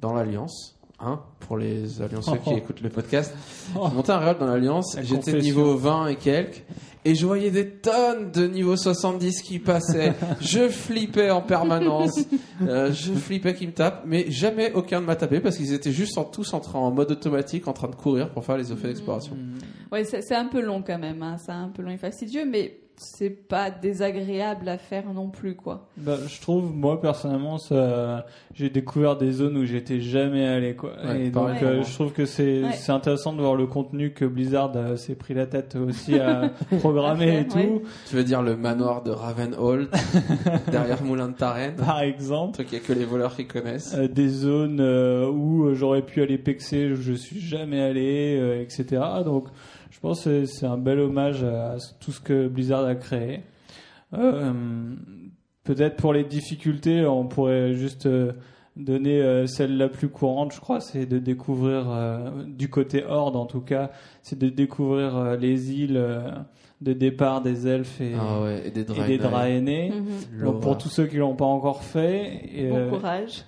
dans 0.00 0.12
l'alliance. 0.12 0.76
Pour 1.40 1.56
les 1.58 2.02
allianceux 2.02 2.36
qui 2.44 2.50
Oh. 2.52 2.56
écoutent 2.56 2.80
le 2.82 2.90
podcast, 2.90 3.34
je 3.74 3.78
montais 3.94 4.12
un 4.12 4.18
reroll 4.18 4.38
dans 4.38 4.46
l'alliance, 4.46 4.94
La 4.96 5.02
j'étais 5.02 5.32
niveau 5.40 5.76
20 5.76 6.08
et 6.08 6.16
quelques, 6.16 6.62
et 7.04 7.14
je 7.14 7.24
voyais 7.26 7.50
des 7.50 7.68
tonnes 7.70 8.30
de 8.30 8.46
niveau 8.46 8.76
70 8.76 9.42
qui 9.42 9.58
passaient. 9.58 10.12
je 10.40 10.68
flippais 10.68 11.30
en 11.30 11.40
permanence. 11.40 12.18
Euh, 12.62 12.92
je 12.92 13.12
flippais 13.14 13.54
qu'ils 13.54 13.68
me 13.68 13.72
tapent, 13.72 14.02
mais 14.06 14.30
jamais 14.30 14.72
aucun 14.74 15.00
ne 15.00 15.06
m'a 15.06 15.16
tapé 15.16 15.40
parce 15.40 15.56
qu'ils 15.56 15.72
étaient 15.72 15.92
juste 15.92 16.18
en, 16.18 16.24
tous 16.24 16.52
en, 16.52 16.60
train- 16.60 16.78
en 16.78 16.90
mode 16.90 17.10
automatique 17.10 17.66
en 17.66 17.72
train 17.72 17.88
de 17.88 17.94
courir 17.96 18.30
pour 18.30 18.44
faire 18.44 18.58
les 18.58 18.70
effets 18.70 18.88
d'exploration. 18.88 19.36
Ouais, 19.90 20.04
c'est 20.04 20.20
c'est 20.22 20.36
un 20.36 20.46
peu 20.48 20.60
long 20.60 20.82
quand 20.86 20.98
même, 20.98 21.22
hein. 21.22 21.36
c'est 21.44 21.52
un 21.52 21.68
peu 21.68 21.82
long 21.82 21.90
et 21.90 21.96
fastidieux, 21.96 22.44
mais 22.44 22.78
c'est 23.02 23.30
pas 23.30 23.70
désagréable 23.70 24.68
à 24.68 24.76
faire 24.76 25.04
non 25.14 25.28
plus, 25.28 25.54
quoi. 25.56 25.88
Bah, 25.96 26.16
je 26.28 26.38
trouve, 26.40 26.74
moi 26.74 27.00
personnellement, 27.00 27.56
ça, 27.56 28.26
j'ai 28.54 28.68
découvert 28.68 29.16
des 29.16 29.32
zones 29.32 29.56
où 29.56 29.64
j'étais 29.64 30.00
jamais 30.00 30.46
allé, 30.46 30.74
quoi. 30.76 30.90
Ouais, 31.02 31.26
et 31.26 31.30
pareil 31.30 31.54
donc, 31.54 31.62
euh, 31.62 31.82
je 31.82 31.92
trouve 31.94 32.12
que 32.12 32.26
c'est, 32.26 32.62
Ouais. 32.62 32.72
c'est 32.72 32.92
intéressant 32.92 33.32
de 33.32 33.40
voir 33.40 33.56
le 33.56 33.66
contenu 33.66 34.12
que 34.12 34.26
Blizzard 34.26 34.72
euh, 34.76 34.96
s'est 34.96 35.14
pris 35.14 35.32
la 35.32 35.46
tête 35.46 35.76
aussi 35.76 36.18
à 36.18 36.50
programmé 36.78 37.30
À 37.36 37.40
et 37.40 37.46
tout. 37.48 37.56
ouais. 37.56 37.82
Tu 38.08 38.16
veux 38.16 38.24
dire 38.24 38.42
le 38.42 38.54
manoir 38.56 39.02
de 39.02 39.10
Ravenhold, 39.12 39.88
derrière 40.70 41.02
Moulin 41.02 41.28
de 41.28 41.34
Tarenne 41.34 41.76
Par 41.76 41.96
Un 41.98 42.02
exemple, 42.02 42.52
truc 42.54 42.68
qu'il 42.68 42.78
y 42.78 42.80
a 42.82 42.84
que 42.84 42.92
les 42.92 43.06
voleurs 43.06 43.34
qui 43.34 43.46
connaissent. 43.46 43.94
Euh, 43.96 44.08
des 44.08 44.28
zones 44.28 44.80
euh, 44.80 45.26
où 45.30 45.74
j'aurais 45.74 46.02
pu 46.02 46.20
aller 46.22 46.36
pexer, 46.38 46.94
je 46.94 47.12
suis 47.14 47.40
jamais 47.40 47.80
allé, 47.80 48.36
euh, 48.38 48.60
etc. 48.62 49.00
Donc, 49.24 49.46
je 49.90 50.00
pense 50.00 50.24
que 50.24 50.44
c'est 50.46 50.66
un 50.66 50.78
bel 50.78 50.98
hommage 51.00 51.44
à 51.44 51.76
tout 52.00 52.12
ce 52.12 52.20
que 52.20 52.48
Blizzard 52.48 52.84
a 52.84 52.94
créé. 52.94 53.42
Euh, 54.14 54.52
Peut-être 55.64 55.96
pour 55.96 56.12
les 56.12 56.24
difficultés, 56.24 57.04
on 57.04 57.26
pourrait 57.26 57.74
juste 57.74 58.06
euh, 58.06 58.32
donner 58.76 59.20
euh, 59.20 59.46
celle 59.46 59.76
la 59.76 59.88
plus 59.88 60.08
courante, 60.08 60.52
je 60.52 60.60
crois, 60.60 60.80
c'est 60.80 61.04
de 61.04 61.18
découvrir, 61.18 61.90
euh, 61.90 62.44
du 62.46 62.70
côté 62.70 63.04
Horde 63.04 63.36
en 63.36 63.44
tout 63.44 63.60
cas, 63.60 63.90
c'est 64.22 64.38
de 64.38 64.48
découvrir 64.48 65.36
les 65.36 65.72
îles 65.72 66.02
de 66.80 66.94
départ 66.94 67.42
des 67.42 67.68
elfes 67.68 68.00
et, 68.00 68.12
Ah 68.18 68.40
ouais, 68.40 68.62
et 68.66 68.70
des 68.70 68.80
et 69.10 69.18
Draenei. 69.18 69.90
Mhm. 69.90 70.44
Donc 70.44 70.60
pour 70.62 70.78
tous 70.78 70.88
ceux 70.88 71.06
qui 71.06 71.18
l'ont 71.18 71.34
pas 71.36 71.44
encore 71.44 71.82
fait, 71.84 72.40
et, 72.54 72.68
Bon 72.70 72.76
euh, 72.76 72.88
courage. 72.90 73.44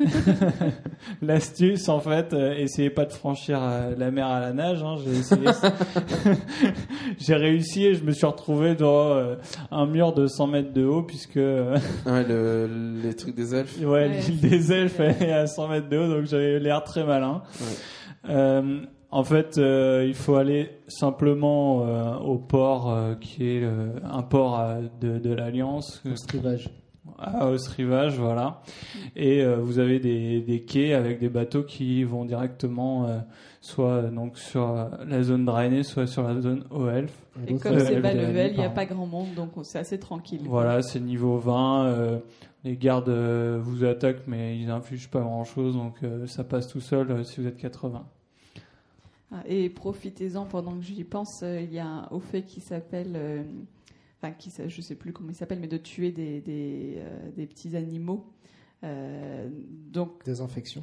L'astuce, 1.23 1.89
en 1.89 2.01
fait, 2.01 2.35
euh, 2.35 2.55
essayez 2.59 2.91
pas 2.91 3.07
de 3.07 3.13
franchir 3.13 3.59
euh, 3.63 3.95
la 3.97 4.11
mer 4.11 4.27
à 4.27 4.39
la 4.41 4.53
nage. 4.53 4.83
hein, 4.83 4.97
J'ai 5.03 5.19
essayé. 5.19 5.47
J'ai 7.19 7.35
réussi 7.35 7.87
et 7.87 7.95
je 7.95 8.05
me 8.05 8.13
suis 8.13 8.27
retrouvé 8.27 8.75
dans 8.75 9.13
euh, 9.13 9.37
un 9.71 9.87
mur 9.87 10.13
de 10.13 10.27
100 10.27 10.47
mètres 10.49 10.73
de 10.73 10.85
haut 10.85 11.03
puisque 11.03 11.37
euh, 11.39 11.77
Ouais, 12.07 12.25
le, 12.29 12.69
les 13.03 13.15
trucs 13.15 13.35
des 13.35 13.55
elfes. 13.55 13.79
ouais, 13.81 13.87
Ouais, 13.87 14.09
l'île 14.09 14.41
des 14.41 14.73
elfes 14.73 15.01
est 15.01 15.33
à 15.33 15.47
100 15.47 15.69
mètres 15.69 15.89
de 15.89 15.97
haut, 15.99 16.09
donc 16.09 16.25
j'avais 16.27 16.59
l'air 16.59 16.83
très 16.85 17.05
malin. 17.05 17.43
En 19.13 19.25
fait, 19.25 19.59
euh, 19.59 20.05
il 20.09 20.15
faut 20.15 20.37
aller 20.37 20.71
simplement 20.89 21.85
euh, 21.87 22.17
au 22.17 22.39
port 22.39 22.91
euh, 22.91 23.15
qui 23.15 23.45
est 23.47 23.63
euh, 23.63 23.91
un 24.11 24.23
port 24.23 24.59
euh, 24.59 24.81
de, 25.03 25.19
de 25.19 25.33
l'Alliance. 25.35 26.03
Au 26.11 26.17
strivage. 26.17 26.71
à 27.19 27.47
Os 27.49 27.69
Rivage, 27.69 28.19
voilà. 28.19 28.63
Et 29.15 29.43
euh, 29.43 29.57
vous 29.57 29.79
avez 29.79 30.01
des, 30.01 30.41
des 30.41 30.63
quais 30.63 30.95
avec 30.95 31.21
des 31.21 31.29
bateaux 31.29 31.63
qui 31.63 32.05
vont 32.05 32.25
directement 32.25 33.07
euh, 33.07 33.19
soit 33.61 34.03
donc 34.05 34.39
sur 34.39 34.89
la 35.07 35.23
zone 35.23 35.45
Draenei, 35.45 35.83
soit 35.83 36.07
sur 36.07 36.23
la 36.23 36.41
zone 36.41 36.65
Oelf. 36.71 37.13
Et 37.47 37.57
comme 37.57 37.75
euh, 37.75 37.85
c'est 37.85 38.01
bas 38.01 38.15
level, 38.15 38.53
il 38.53 38.59
n'y 38.59 38.65
a 38.65 38.71
pas 38.71 38.87
grand 38.87 39.07
monde, 39.07 39.35
donc 39.37 39.51
c'est 39.63 39.79
assez 39.79 39.99
tranquille. 39.99 40.41
Voilà, 40.45 40.81
c'est 40.81 41.01
niveau 41.01 41.37
20. 41.37 41.85
euh, 41.87 42.19
les 42.65 42.77
gardes 42.77 43.09
euh, 43.09 43.59
vous 43.61 43.85
attaquent, 43.85 44.23
mais 44.27 44.59
ils 44.59 44.71
infligent 44.71 45.09
pas 45.11 45.21
grand 45.21 45.45
chose, 45.45 45.75
donc 45.75 45.97
euh, 46.03 46.27
ça 46.27 46.45
passe 46.45 46.69
tout 46.69 46.81
seul 46.81 47.11
euh, 47.11 47.25
si 47.25 47.41
vous 47.41 47.47
êtes 47.47 47.57
80. 47.59 48.05
Et 49.47 49.69
profitez-en 49.71 50.45
pendant 50.47 50.73
que 50.77 50.83
j'y 50.85 51.05
pense, 51.05 51.41
euh, 51.43 51.61
il 51.63 51.73
y 51.73 51.79
a 51.79 51.87
un 51.87 52.09
au 52.11 52.21
fait 52.21 52.43
qui 52.43 52.61
s'appelle, 52.61 53.13
euh, 53.17 53.43
enfin 54.21 54.33
qui 54.33 54.51
je 54.69 54.81
sais 54.81 54.95
plus 54.95 55.13
comment 55.13 55.31
il 55.31 55.35
s'appelle, 55.35 55.59
mais 55.61 55.69
de 55.69 55.77
tuer 55.79 56.11
des, 56.13 56.41
des, 56.41 56.95
euh, 56.99 57.31
des 57.37 57.47
petits 57.47 57.77
animaux. 57.77 58.27
Euh, 58.85 59.49
donc 59.93 60.25
Désinfection. 60.25 60.83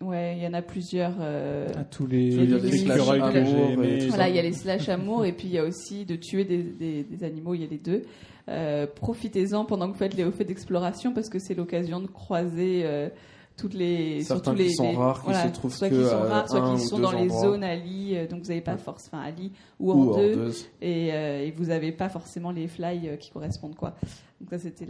ouais, 0.00 0.38
il 0.38 0.42
y 0.42 0.46
en 0.46 0.54
a 0.54 0.62
plusieurs. 0.62 1.14
euh, 1.20 1.68
À 1.76 1.84
tous 1.84 2.06
les, 2.06 2.46
des 2.46 2.70
slash 2.78 3.06
amour 3.08 3.82
Voilà, 4.08 4.28
il 4.30 4.34
y 4.34 4.38
a 4.38 4.42
les 4.42 4.52
slash 4.54 4.88
amour 4.88 5.26
et 5.26 5.32
puis 5.32 5.48
il 5.48 5.52
y 5.52 5.58
a 5.58 5.64
aussi 5.64 6.06
de 6.06 6.16
tuer 6.16 6.44
des, 6.44 6.62
des- 6.62 7.04
des 7.04 7.22
animaux, 7.24 7.52
il 7.54 7.60
y 7.60 7.64
a 7.64 7.68
les 7.68 7.76
deux. 7.78 8.02
Euh, 8.48 8.86
Profitez-en 8.86 9.66
pendant 9.66 9.88
que 9.88 9.92
vous 9.92 9.98
faites 9.98 10.16
les 10.16 10.24
hauts 10.24 10.30
faits 10.32 10.48
d'exploration 10.48 11.12
parce 11.12 11.28
que 11.28 11.38
c'est 11.38 11.54
l'occasion 11.54 12.00
de 12.00 12.06
croiser 12.06 12.80
euh, 12.84 13.08
toutes 13.56 13.74
les 13.74 14.22
Certains 14.22 14.44
surtout 14.52 14.58
les, 14.58 14.66
qui 14.68 14.74
sont 14.74 14.90
les- 14.90 14.96
rares, 14.96 15.18
qui 15.20 15.24
voilà, 15.26 15.44
se 15.48 15.52
trouvent 15.54 15.74
soit 15.74 15.88
que 15.88 15.94
qui 15.94 16.02
sont 16.08 16.16
à 16.16 16.24
rares, 16.24 16.48
soit 16.50 16.74
qui 16.76 16.80
sont 16.82 16.98
dans 16.98 17.12
les 17.12 17.18
endroits. 17.22 17.40
zones 17.42 17.64
à 17.64 17.76
lit, 17.76 18.16
euh, 18.16 18.26
donc 18.26 18.42
vous 18.42 18.48
n'avez 18.48 18.60
pas 18.60 18.76
force, 18.76 19.04
enfin 19.06 19.20
à 19.22 19.30
lit 19.30 19.52
ou 19.78 19.92
en 19.92 19.96
Ou 19.96 20.04
deux 20.16 20.30
hordeuse. 20.32 20.66
et, 20.82 21.12
euh, 21.12 21.44
et 21.46 21.50
vous 21.52 21.66
n'avez 21.66 21.92
pas 21.92 22.08
forcément 22.08 22.50
les 22.50 22.66
fly 22.68 23.08
euh, 23.08 23.16
qui 23.16 23.30
correspondent 23.30 23.76
quoi. 23.76 23.94
Donc 24.40 24.50
ça 24.50 24.58
c'était 24.58 24.88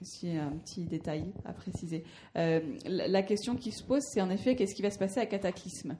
aussi 0.00 0.30
un 0.36 0.50
petit 0.64 0.84
détail 0.84 1.24
à 1.44 1.52
préciser. 1.52 2.02
Euh, 2.36 2.60
la, 2.86 3.06
la 3.08 3.22
question 3.22 3.54
qui 3.56 3.70
se 3.70 3.82
pose 3.84 4.02
c'est 4.02 4.20
en 4.22 4.30
effet 4.30 4.56
qu'est-ce 4.56 4.74
qui 4.74 4.82
va 4.82 4.90
se 4.90 4.98
passer 4.98 5.20
à 5.20 5.26
Cataclysme? 5.26 5.96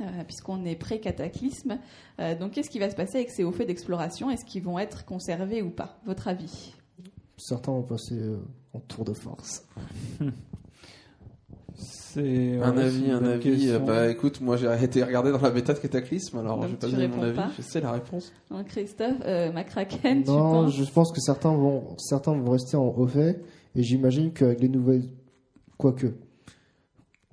Euh, 0.00 0.04
Puisqu'on 0.26 0.64
est 0.64 0.76
pré-cataclysme, 0.76 1.78
Euh, 2.20 2.36
donc 2.38 2.52
qu'est-ce 2.52 2.70
qui 2.70 2.78
va 2.78 2.88
se 2.88 2.94
passer 2.96 3.16
avec 3.18 3.30
ces 3.30 3.42
hauts 3.44 3.50
faits 3.52 3.66
d'exploration? 3.66 4.30
Est-ce 4.30 4.44
qu'ils 4.44 4.62
vont 4.62 4.78
être 4.78 5.04
conservés 5.04 5.60
ou 5.60 5.70
pas? 5.70 5.98
Votre 6.06 6.28
avis? 6.28 6.72
Certains 7.36 7.72
vont 7.72 7.82
passer 7.82 8.14
euh, 8.16 8.38
en 8.72 8.78
tour 8.80 9.04
de 9.04 9.12
force. 9.12 9.64
C'est 12.14 12.58
Un 12.62 12.74
ouais, 12.74 12.84
avis, 12.84 13.10
un 13.10 13.24
avis. 13.24 13.42
question. 13.42 13.84
Bah 13.84 14.08
écoute, 14.08 14.40
moi 14.40 14.56
j'ai 14.56 14.66
été 14.82 15.02
regarder 15.04 15.30
dans 15.30 15.40
la 15.40 15.50
bêta 15.50 15.74
de 15.74 15.78
Cataclysme, 15.78 16.38
alors 16.38 16.62
je 16.62 16.68
vais 16.68 16.74
pas 16.76 16.86
tu 16.86 16.92
donner 16.94 17.08
mon 17.08 17.22
avis. 17.22 17.36
pas 17.36 17.50
Je 17.56 17.62
sais 17.62 17.80
la 17.80 17.92
réponse. 17.92 18.32
Donc, 18.50 18.66
Christophe, 18.68 19.16
euh, 19.26 19.52
McCracken, 19.52 20.22
tu 20.24 20.30
non, 20.30 20.38
penses 20.64 20.74
je 20.74 20.90
pense 20.90 21.12
que 21.12 21.20
certains 21.20 21.52
vont, 21.52 21.96
certains 21.98 22.32
vont 22.32 22.50
rester 22.50 22.76
en 22.78 22.86
haut 22.96 23.06
fait, 23.06 23.42
et 23.74 23.82
j'imagine 23.82 24.32
qu'avec 24.32 24.60
les 24.60 24.68
nouvelles, 24.70 25.04
quoique, 25.76 26.06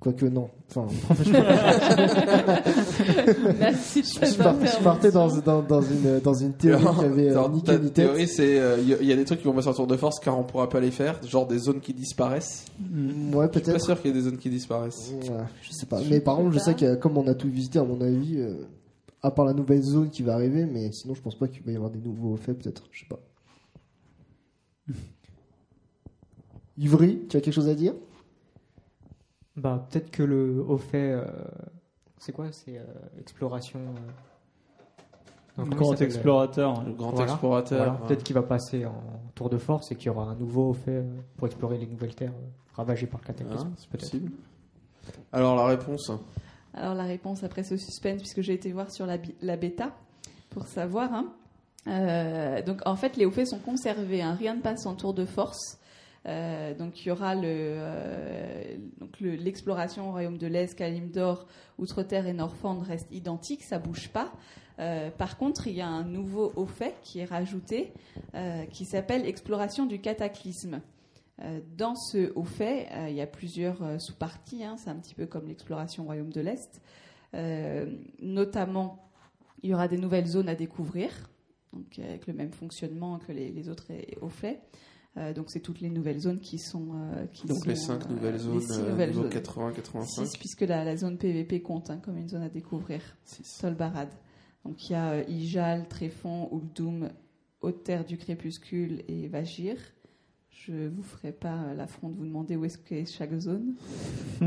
quoique 0.00 0.26
non. 0.26 0.48
Enfin, 0.68 0.86
Merci 3.58 4.02
je, 4.02 4.36
par- 4.36 4.54
je 4.64 4.82
partais 4.82 5.10
dans, 5.10 5.26
intervention. 5.36 5.42
dans, 5.44 5.62
dans 5.62 5.80
une, 5.82 6.20
dans 6.20 6.34
une 6.34 6.52
théorie 6.54 6.84
qui 6.98 7.04
avait 7.04 7.30
euh, 7.30 7.48
ni 7.48 7.62
queue 7.62 7.72
ni 7.78 7.84
tête. 7.86 7.92
théorie, 7.94 8.28
c'est 8.28 8.58
euh, 8.58 8.78
il 8.80 8.88
y, 8.88 8.94
a- 8.94 8.98
il 9.00 9.06
y 9.06 9.12
a 9.12 9.16
des 9.16 9.24
trucs 9.24 9.40
qui 9.40 9.46
vont 9.46 9.52
passer 9.54 9.68
en 9.68 9.74
tour 9.74 9.86
de 9.86 9.96
force 9.96 10.18
car 10.20 10.38
on 10.38 10.44
pourra 10.44 10.68
pas 10.68 10.80
les 10.80 10.90
faire, 10.90 11.20
genre 11.26 11.46
des 11.46 11.58
zones 11.58 11.80
qui 11.80 11.94
disparaissent. 11.94 12.64
Mm. 12.80 13.34
Ouais, 13.34 13.46
Je 13.52 13.58
suis 13.58 13.60
pas 13.62 13.72
peut-être. 13.72 13.80
sûr 13.84 14.00
qu'il 14.00 14.10
y 14.10 14.14
ait 14.14 14.16
des 14.16 14.22
zones 14.24 14.38
qui 14.38 14.50
disparaissent. 14.50 15.12
Ouais, 15.12 15.44
je 15.62 15.70
sais 15.72 15.86
pas. 15.86 16.02
Je 16.02 16.10
Mais 16.10 16.20
par 16.20 16.36
contre, 16.36 16.52
je 16.52 16.58
pas. 16.58 16.64
sais 16.64 16.74
que 16.74 16.94
comme 16.96 17.16
on 17.16 17.26
a 17.28 17.34
tout 17.34 17.48
visité, 17.48 17.78
à 17.78 17.84
mon 17.84 18.00
avis, 18.00 18.36
euh, 18.38 18.54
à 19.22 19.30
part 19.30 19.44
la 19.44 19.54
nouvelle 19.54 19.82
zone 19.82 20.10
qui 20.10 20.22
va 20.22 20.34
arriver, 20.34 20.66
mais 20.66 20.90
sinon, 20.92 21.14
je 21.14 21.22
pense 21.22 21.36
pas 21.38 21.48
qu'il 21.48 21.62
va 21.62 21.72
y 21.72 21.76
avoir 21.76 21.90
des 21.90 22.00
nouveaux 22.00 22.36
faits, 22.36 22.58
peut-être. 22.58 22.84
Je 22.92 23.00
sais 23.00 23.06
pas. 23.08 23.20
Ivry, 26.78 27.20
tu 27.28 27.36
as 27.36 27.40
quelque 27.40 27.54
chose 27.54 27.68
à 27.68 27.74
dire? 27.74 27.94
Bah, 29.56 29.86
peut-être 29.90 30.10
que 30.10 30.22
le 30.22 30.62
haut 30.66 30.78
fait. 30.78 31.12
euh, 31.12 31.24
c'est 32.18 32.32
quoi? 32.32 32.46
C'est 32.52 32.78
euh, 32.78 32.84
exploration. 33.20 33.80
euh, 33.80 34.10
comment 35.56 35.70
il 35.70 35.76
Grand 35.76 35.94
explorateur. 36.02 36.84
Le 36.84 36.92
grand 36.92 37.10
Voilà. 37.12 37.32
explorateur. 37.32 37.78
Voilà, 37.78 37.92
ouais. 37.92 38.06
Peut-être 38.08 38.22
qu'il 38.22 38.34
va 38.34 38.42
passer 38.42 38.84
en 38.86 39.02
tour 39.34 39.48
de 39.48 39.58
force 39.58 39.90
et 39.92 39.96
qu'il 39.96 40.06
y 40.06 40.10
aura 40.10 40.24
un 40.24 40.34
nouveau 40.34 40.70
haut 40.70 40.74
fait 40.74 40.90
euh, 40.98 41.04
pour 41.36 41.46
explorer 41.46 41.78
les 41.78 41.86
nouvelles 41.86 42.14
terres 42.14 42.32
euh, 42.32 42.74
ravagées 42.74 43.06
par 43.06 43.20
le 43.20 43.24
Ah, 43.28 43.32
cataclysme. 43.32 43.70
c'est 43.76 43.88
possible. 43.90 44.30
Alors 45.32 45.56
la 45.56 45.66
réponse. 45.66 46.10
Alors 46.74 46.94
la 46.94 47.04
réponse 47.04 47.42
après 47.42 47.62
ce 47.62 47.76
suspense, 47.78 48.18
puisque 48.18 48.42
j'ai 48.42 48.52
été 48.52 48.70
voir 48.72 48.90
sur 48.90 49.06
la, 49.06 49.16
bi- 49.16 49.34
la 49.40 49.56
bêta 49.56 49.92
pour 50.50 50.66
savoir. 50.66 51.12
hein. 51.14 51.32
Euh, 51.86 52.60
donc 52.62 52.80
en 52.84 52.96
fait, 52.96 53.16
les 53.16 53.24
hauts 53.24 53.30
faits 53.30 53.46
sont 53.46 53.58
conservés. 53.60 54.20
hein. 54.20 54.34
Rien 54.34 54.54
ne 54.56 54.60
passe 54.60 54.84
en 54.84 54.94
tour 54.94 55.14
de 55.14 55.24
force. 55.24 55.78
Euh, 56.26 56.74
donc 56.74 57.04
il 57.04 57.08
y 57.08 57.10
aura 57.10 57.36
euh, 57.36 58.76
l'exploration 59.20 60.08
au 60.08 60.12
royaume 60.12 60.38
de 60.38 60.46
l'Est, 60.46 60.74
Kalimdor, 60.74 61.46
Outre-Terre 61.78 62.26
et 62.26 62.32
Norfand 62.32 62.80
restent 62.80 63.12
identiques, 63.12 63.62
ça 63.62 63.78
bouge 63.78 64.08
pas. 64.08 64.32
Euh, 64.78 65.10
par 65.10 65.38
contre, 65.38 65.68
il 65.68 65.74
y 65.74 65.80
a 65.80 65.88
un 65.88 66.04
nouveau 66.04 66.52
haut 66.56 66.66
fait 66.66 66.96
qui 67.02 67.20
est 67.20 67.24
rajouté, 67.24 67.92
qui 68.70 68.84
s'appelle 68.84 69.26
exploration 69.26 69.86
du 69.86 70.00
cataclysme. 70.00 70.80
Dans 71.76 71.94
ce 71.94 72.32
haut 72.34 72.44
fait, 72.44 72.88
il 73.08 73.14
y 73.14 73.20
a 73.20 73.26
plusieurs 73.26 74.00
sous-parties. 74.00 74.64
hein, 74.64 74.76
c'est 74.78 74.90
un 74.90 74.96
petit 74.96 75.14
peu 75.14 75.26
comme 75.26 75.46
l'exploration 75.46 76.02
au 76.02 76.06
royaume 76.06 76.30
de 76.30 76.40
l'Est. 76.40 76.82
Notamment, 78.20 79.10
il 79.62 79.70
y 79.70 79.74
aura 79.74 79.88
des 79.88 79.98
nouvelles 79.98 80.26
zones 80.26 80.48
à 80.48 80.54
découvrir, 80.54 81.10
donc 81.72 81.98
avec 81.98 82.26
le 82.26 82.34
même 82.34 82.52
fonctionnement 82.52 83.18
que 83.18 83.32
les, 83.32 83.50
les 83.50 83.68
autres 83.68 83.86
hauts 84.20 84.28
faits. 84.28 84.60
Euh, 85.16 85.32
donc 85.32 85.46
c'est 85.48 85.60
toutes 85.60 85.80
les 85.80 85.88
nouvelles 85.88 86.18
zones 86.18 86.40
qui 86.40 86.58
sont 86.58 86.88
euh, 86.94 87.26
qui 87.32 87.46
Donc 87.46 87.58
sont, 87.64 87.68
les 87.68 87.76
5 87.76 88.02
euh, 88.04 88.14
nouvelles 88.14 88.32
les 88.34 88.38
zones, 88.38 88.60
six 88.60 88.78
euh, 88.78 88.90
nouvelles 88.90 89.10
niveau 89.10 89.22
zones. 89.22 89.30
80-85. 89.30 90.26
6 90.26 90.36
puisque 90.36 90.60
la, 90.62 90.84
la 90.84 90.96
zone 90.96 91.16
PVP 91.16 91.62
compte 91.62 91.88
hein, 91.90 91.98
comme 92.02 92.18
une 92.18 92.28
zone 92.28 92.42
à 92.42 92.50
découvrir. 92.50 93.00
Solbarad. 93.24 94.08
Donc 94.66 94.90
il 94.90 94.92
y 94.92 94.96
a 94.96 95.12
euh, 95.12 95.24
Ijal, 95.28 95.86
Tréfond, 95.88 96.50
Uldum, 96.52 97.10
Haute 97.60 97.84
Terre 97.84 98.04
du 98.04 98.18
Crépuscule 98.18 99.04
et 99.08 99.28
Vagir. 99.28 99.76
Je 100.50 100.88
vous 100.88 101.02
ferai 101.02 101.32
pas 101.32 101.54
euh, 101.54 101.74
l'affront 101.74 102.08
de 102.08 102.16
vous 102.16 102.24
demander 102.24 102.56
où 102.56 102.64
est-ce 102.64 102.78
qu'est 102.78 103.06
chaque 103.06 103.34
zone. 103.38 103.74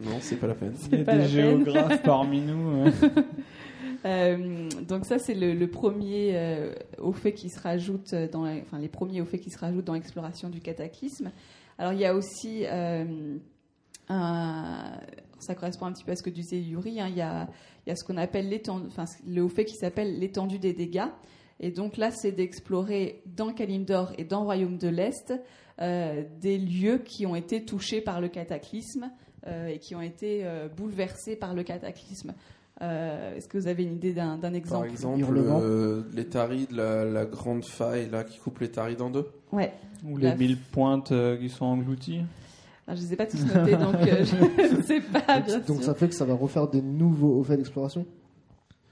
Non, 0.00 0.18
c'est 0.20 0.36
pas 0.36 0.46
la 0.46 0.54
peine. 0.54 0.74
Il 0.92 0.98
y 1.00 1.02
a 1.02 1.18
des 1.18 1.26
géographes 1.26 2.02
parmi 2.04 2.40
nous. 2.40 2.84
euh. 4.04 4.68
Donc 4.86 5.06
ça 5.06 5.18
c'est 5.18 5.34
le, 5.34 5.66
premier 5.66 6.32
euh, 6.34 6.72
au 6.98 7.12
fait 7.12 7.32
qui 7.32 7.48
se 7.48 7.60
rajoute 7.60 8.14
dans, 8.14 8.46
enfin 8.46 8.78
les 8.78 8.88
premiers 8.88 9.20
au 9.20 9.24
fait 9.24 9.38
qui 9.38 9.50
se 9.50 9.58
rajoutent 9.58 9.84
dans 9.84 9.94
l'exploration 9.94 10.50
du 10.50 10.60
cataclysme. 10.60 11.30
Alors 11.78 11.92
il 11.92 12.00
y 12.00 12.04
a 12.04 12.14
aussi 12.14 12.64
euh, 12.66 13.36
ça 14.08 15.54
correspond 15.54 15.86
un 15.86 15.92
petit 15.92 16.04
peu 16.04 16.12
à 16.12 16.16
ce 16.16 16.22
que 16.22 16.30
disait 16.30 16.60
Yuri. 16.60 17.00
hein, 17.00 17.08
il 17.08 17.16
y 17.16 17.22
a 17.22 17.48
il 17.86 17.90
y 17.90 17.92
a 17.92 17.96
ce 17.96 18.04
qu'on 18.04 18.16
appelle 18.16 18.48
l'étendue, 18.48 18.88
le 19.26 19.42
au 19.42 19.48
fait 19.48 19.64
qui 19.64 19.76
s'appelle 19.76 20.18
l'étendue 20.18 20.58
des 20.58 20.74
dégâts. 20.74 21.08
Et 21.60 21.70
donc 21.70 21.96
là 21.96 22.10
c'est 22.10 22.32
d'explorer 22.32 23.22
dans 23.26 23.52
Kalimdor 23.52 24.12
et 24.18 24.24
dans 24.24 24.44
Royaume 24.44 24.78
de 24.78 24.88
l'Est 24.88 25.32
des 25.80 26.58
lieux 26.58 26.98
qui 26.98 27.24
ont 27.24 27.36
été 27.36 27.64
touchés 27.64 28.00
par 28.00 28.20
le 28.20 28.28
cataclysme 28.28 29.12
et 29.46 29.78
qui 29.78 29.94
ont 29.94 30.02
été 30.02 30.44
bouleversés 30.76 31.36
par 31.36 31.54
le 31.54 31.62
cataclysme. 31.62 32.34
Euh, 32.80 33.34
Est-ce 33.36 33.48
que 33.48 33.58
vous 33.58 33.66
avez 33.66 33.82
une 33.82 33.94
idée 33.94 34.12
d'un 34.12 34.36
d'un 34.36 34.50
Par 34.50 34.54
exemple 34.54 34.90
exemple, 34.90 35.24
euh, 35.36 36.02
les 36.14 36.26
taris 36.26 36.66
de 36.70 36.76
la, 36.76 37.04
la 37.04 37.24
grande 37.24 37.64
faille 37.64 38.08
là 38.10 38.22
qui 38.24 38.38
coupe 38.38 38.60
les 38.60 38.70
taris 38.70 38.94
dans 38.96 39.10
deux. 39.10 39.26
Ouais. 39.52 39.72
Ou 40.08 40.16
les 40.16 40.28
La- 40.28 40.36
mille 40.36 40.56
pointes 40.56 41.10
euh, 41.10 41.36
qui 41.36 41.48
sont 41.48 41.64
englouties. 41.64 42.20
Alors, 42.86 42.96
je 42.96 43.02
ne 43.02 43.08
les 43.08 43.12
ai 43.14 43.16
pas 43.16 43.26
tous 43.26 43.44
notés, 43.44 43.76
donc 43.76 43.94
euh, 43.96 44.24
je 44.70 44.76
ne 44.76 44.82
sais 44.82 45.00
pas, 45.00 45.40
bien 45.40 45.58
Donc 45.58 45.78
sûr. 45.78 45.84
ça 45.84 45.94
fait 45.94 46.08
que 46.08 46.14
ça 46.14 46.24
va 46.24 46.34
refaire 46.34 46.68
des 46.68 46.80
nouveaux 46.80 47.38
hauts 47.40 47.44
faits 47.44 47.56
d'exploration 47.58 48.06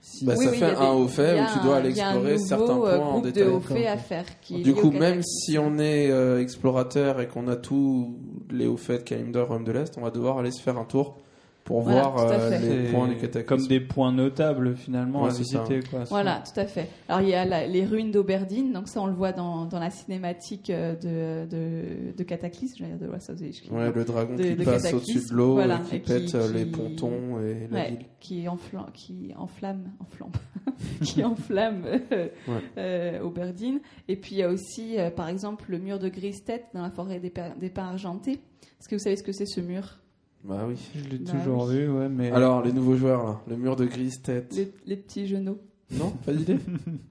Si. 0.03 0.25
Bah, 0.27 0.35
Oui, 0.37 0.45
ça 0.47 0.51
oui, 0.51 0.57
fait 0.59 0.67
il 0.69 0.73
y 0.73 0.75
a 0.75 0.81
un 0.83 0.93
haut 0.93 1.09
fait 1.09 1.41
où 1.41 1.45
tu 1.55 1.59
dois 1.65 1.77
un- 1.77 1.79
aller 1.79 1.89
explorer 1.91 2.33
nouveau, 2.35 2.45
certains 2.47 2.67
points 2.77 2.99
en 2.99 3.11
groupe 3.13 3.25
détail. 3.25 3.45
de 3.45 3.49
hauts 3.51 3.61
faits 3.61 3.77
D'accord, 3.77 3.93
à 3.93 3.97
faire. 3.99 4.25
Qui 4.41 4.63
Du 4.63 4.75
coup, 4.75 4.91
même 4.91 5.23
si 5.23 5.59
on 5.59 5.79
est 5.79 6.11
euh, 6.11 6.41
explorateur 6.43 7.21
et 7.21 7.29
qu'on 7.29 7.47
a 7.49 7.57
tous 7.57 8.19
les 8.51 8.67
hauts 8.67 8.77
faits 8.77 9.05
de 9.05 9.09
Kalimdor, 9.09 9.49
Rome 9.49 9.65
de 9.65 9.73
l'Est, 9.73 9.97
on 9.97 10.03
va 10.03 10.11
devoir 10.11 10.39
aller 10.39 10.51
se 10.51 10.61
faire 10.61 10.77
un 10.77 10.85
tour 10.85 11.19
pour 11.67 11.83
Voilà, 11.83 12.03
voir 12.09 12.15
tout 12.27 12.33
à 12.33 12.37
euh, 12.37 12.51
fait. 12.51 12.59
les 12.61 12.87
C'est 12.87 12.93
points 12.93 13.09
du 13.09 13.17
cataclysme. 13.17 13.45
Comme 13.47 13.67
des 13.67 13.81
points 13.81 14.13
notables 14.13 14.77
finalement 14.77 15.25
Ouais, 15.25 15.31
à 15.31 15.35
visiter. 15.35 15.81
Quoi. 15.91 16.05
Voilà, 16.05 16.43
tout 16.43 16.59
à 16.59 16.65
fait. 16.65 16.89
Alors 17.09 17.21
il 17.21 17.29
y 17.29 17.35
a 17.35 17.45
la- 17.45 17.67
les 17.67 17.85
ruines 17.85 18.13
d'Auberdine, 18.13 18.73
donc 18.73 18.89
ça 18.89 19.01
on 19.03 19.07
le 19.07 19.13
voit 19.13 19.33
dans, 19.33 19.67
dans 19.67 19.81
la 19.81 19.91
cinématique 19.91 20.71
euh, 20.71 20.95
de, 20.95 21.47
de, 21.51 22.17
de 22.17 22.23
Cataclysme, 22.25 22.77
je 22.79 22.85
veux 22.85 22.91
dire 22.97 23.07
de 23.09 23.13
West 23.13 23.29
of 23.31 23.39
the 23.39 23.43
Edge, 23.43 23.61
Ouais, 23.71 23.93
le 23.93 24.05
dragon 24.05 24.35
de- 24.37 24.43
qui 24.45 24.55
de 24.55 24.65
passe 24.65 24.95
au-dessus 24.95 25.29
de 25.29 25.35
l'eau 25.35 25.55
voilà, 25.55 25.81
et 25.81 25.89
qui 25.89 25.97
et 25.97 26.01
qui- 26.01 26.13
pète 26.13 26.35
euh, 26.37 26.53
les 26.53 26.65
pontons 26.67 27.41
et 27.41 27.67
la 27.71 27.77
Ouais, 27.81 27.89
ville. 27.91 27.99
qui 28.21 28.49
enflamme, 28.49 28.87
qui 28.95 29.33
enflamme, 29.37 29.91
enflamme, 30.01 30.33
qui 31.03 31.25
enflamme 31.25 31.83
euh, 32.13 32.29
Ouais. 32.47 32.55
euh, 32.79 33.21
Auberdine. 33.23 33.81
Et 34.09 34.15
puis 34.17 34.37
il 34.37 34.39
y 34.39 34.43
a 34.45 34.49
aussi, 34.51 34.99
euh, 35.01 35.11
par 35.11 35.29
exemple, 35.29 35.65
le 35.69 35.79
mur 35.79 35.99
de 35.99 36.09
Grise-Tête 36.09 36.67
dans 36.75 36.83
la 36.83 36.91
forêt 36.91 37.19
des, 37.19 37.33
des 37.61 37.71
pins 37.71 37.87
argentés. 37.89 38.39
Est-ce 38.79 38.89
que 38.89 38.95
vous 38.95 39.03
savez 39.03 39.17
ce 39.17 39.23
que 39.25 39.33
c'est 39.33 39.47
ce 39.47 39.61
mur? 39.61 39.99
Bah 40.47 40.65
oui. 40.69 40.77
Je 40.95 41.09
l'ai 41.11 41.19
Bah 41.19 41.33
toujours 41.33 41.67
oui. 41.69 41.77
vu, 41.79 41.89
ouais, 41.91 42.09
mais. 42.09 42.31
Alors, 42.31 42.63
les 42.63 42.73
nouveaux 42.73 42.97
joueurs 42.97 43.25
là, 43.25 43.41
le 43.49 43.57
mur 43.57 43.77
de 43.77 43.85
grise 43.85 44.21
tête. 44.23 44.55
les, 44.55 44.73
les 44.87 44.97
petits 44.97 45.27
genoux. 45.27 45.59
Non, 45.91 46.11
pas 46.25 46.33
d'idée 46.33 46.59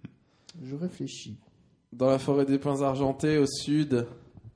Je 0.63 0.75
réfléchis. 0.75 1.37
Dans 1.93 2.09
la 2.09 2.17
forêt 2.19 2.45
des 2.45 2.57
pins 2.59 2.81
argentés 2.81 3.37
au 3.37 3.45
sud 3.45 4.05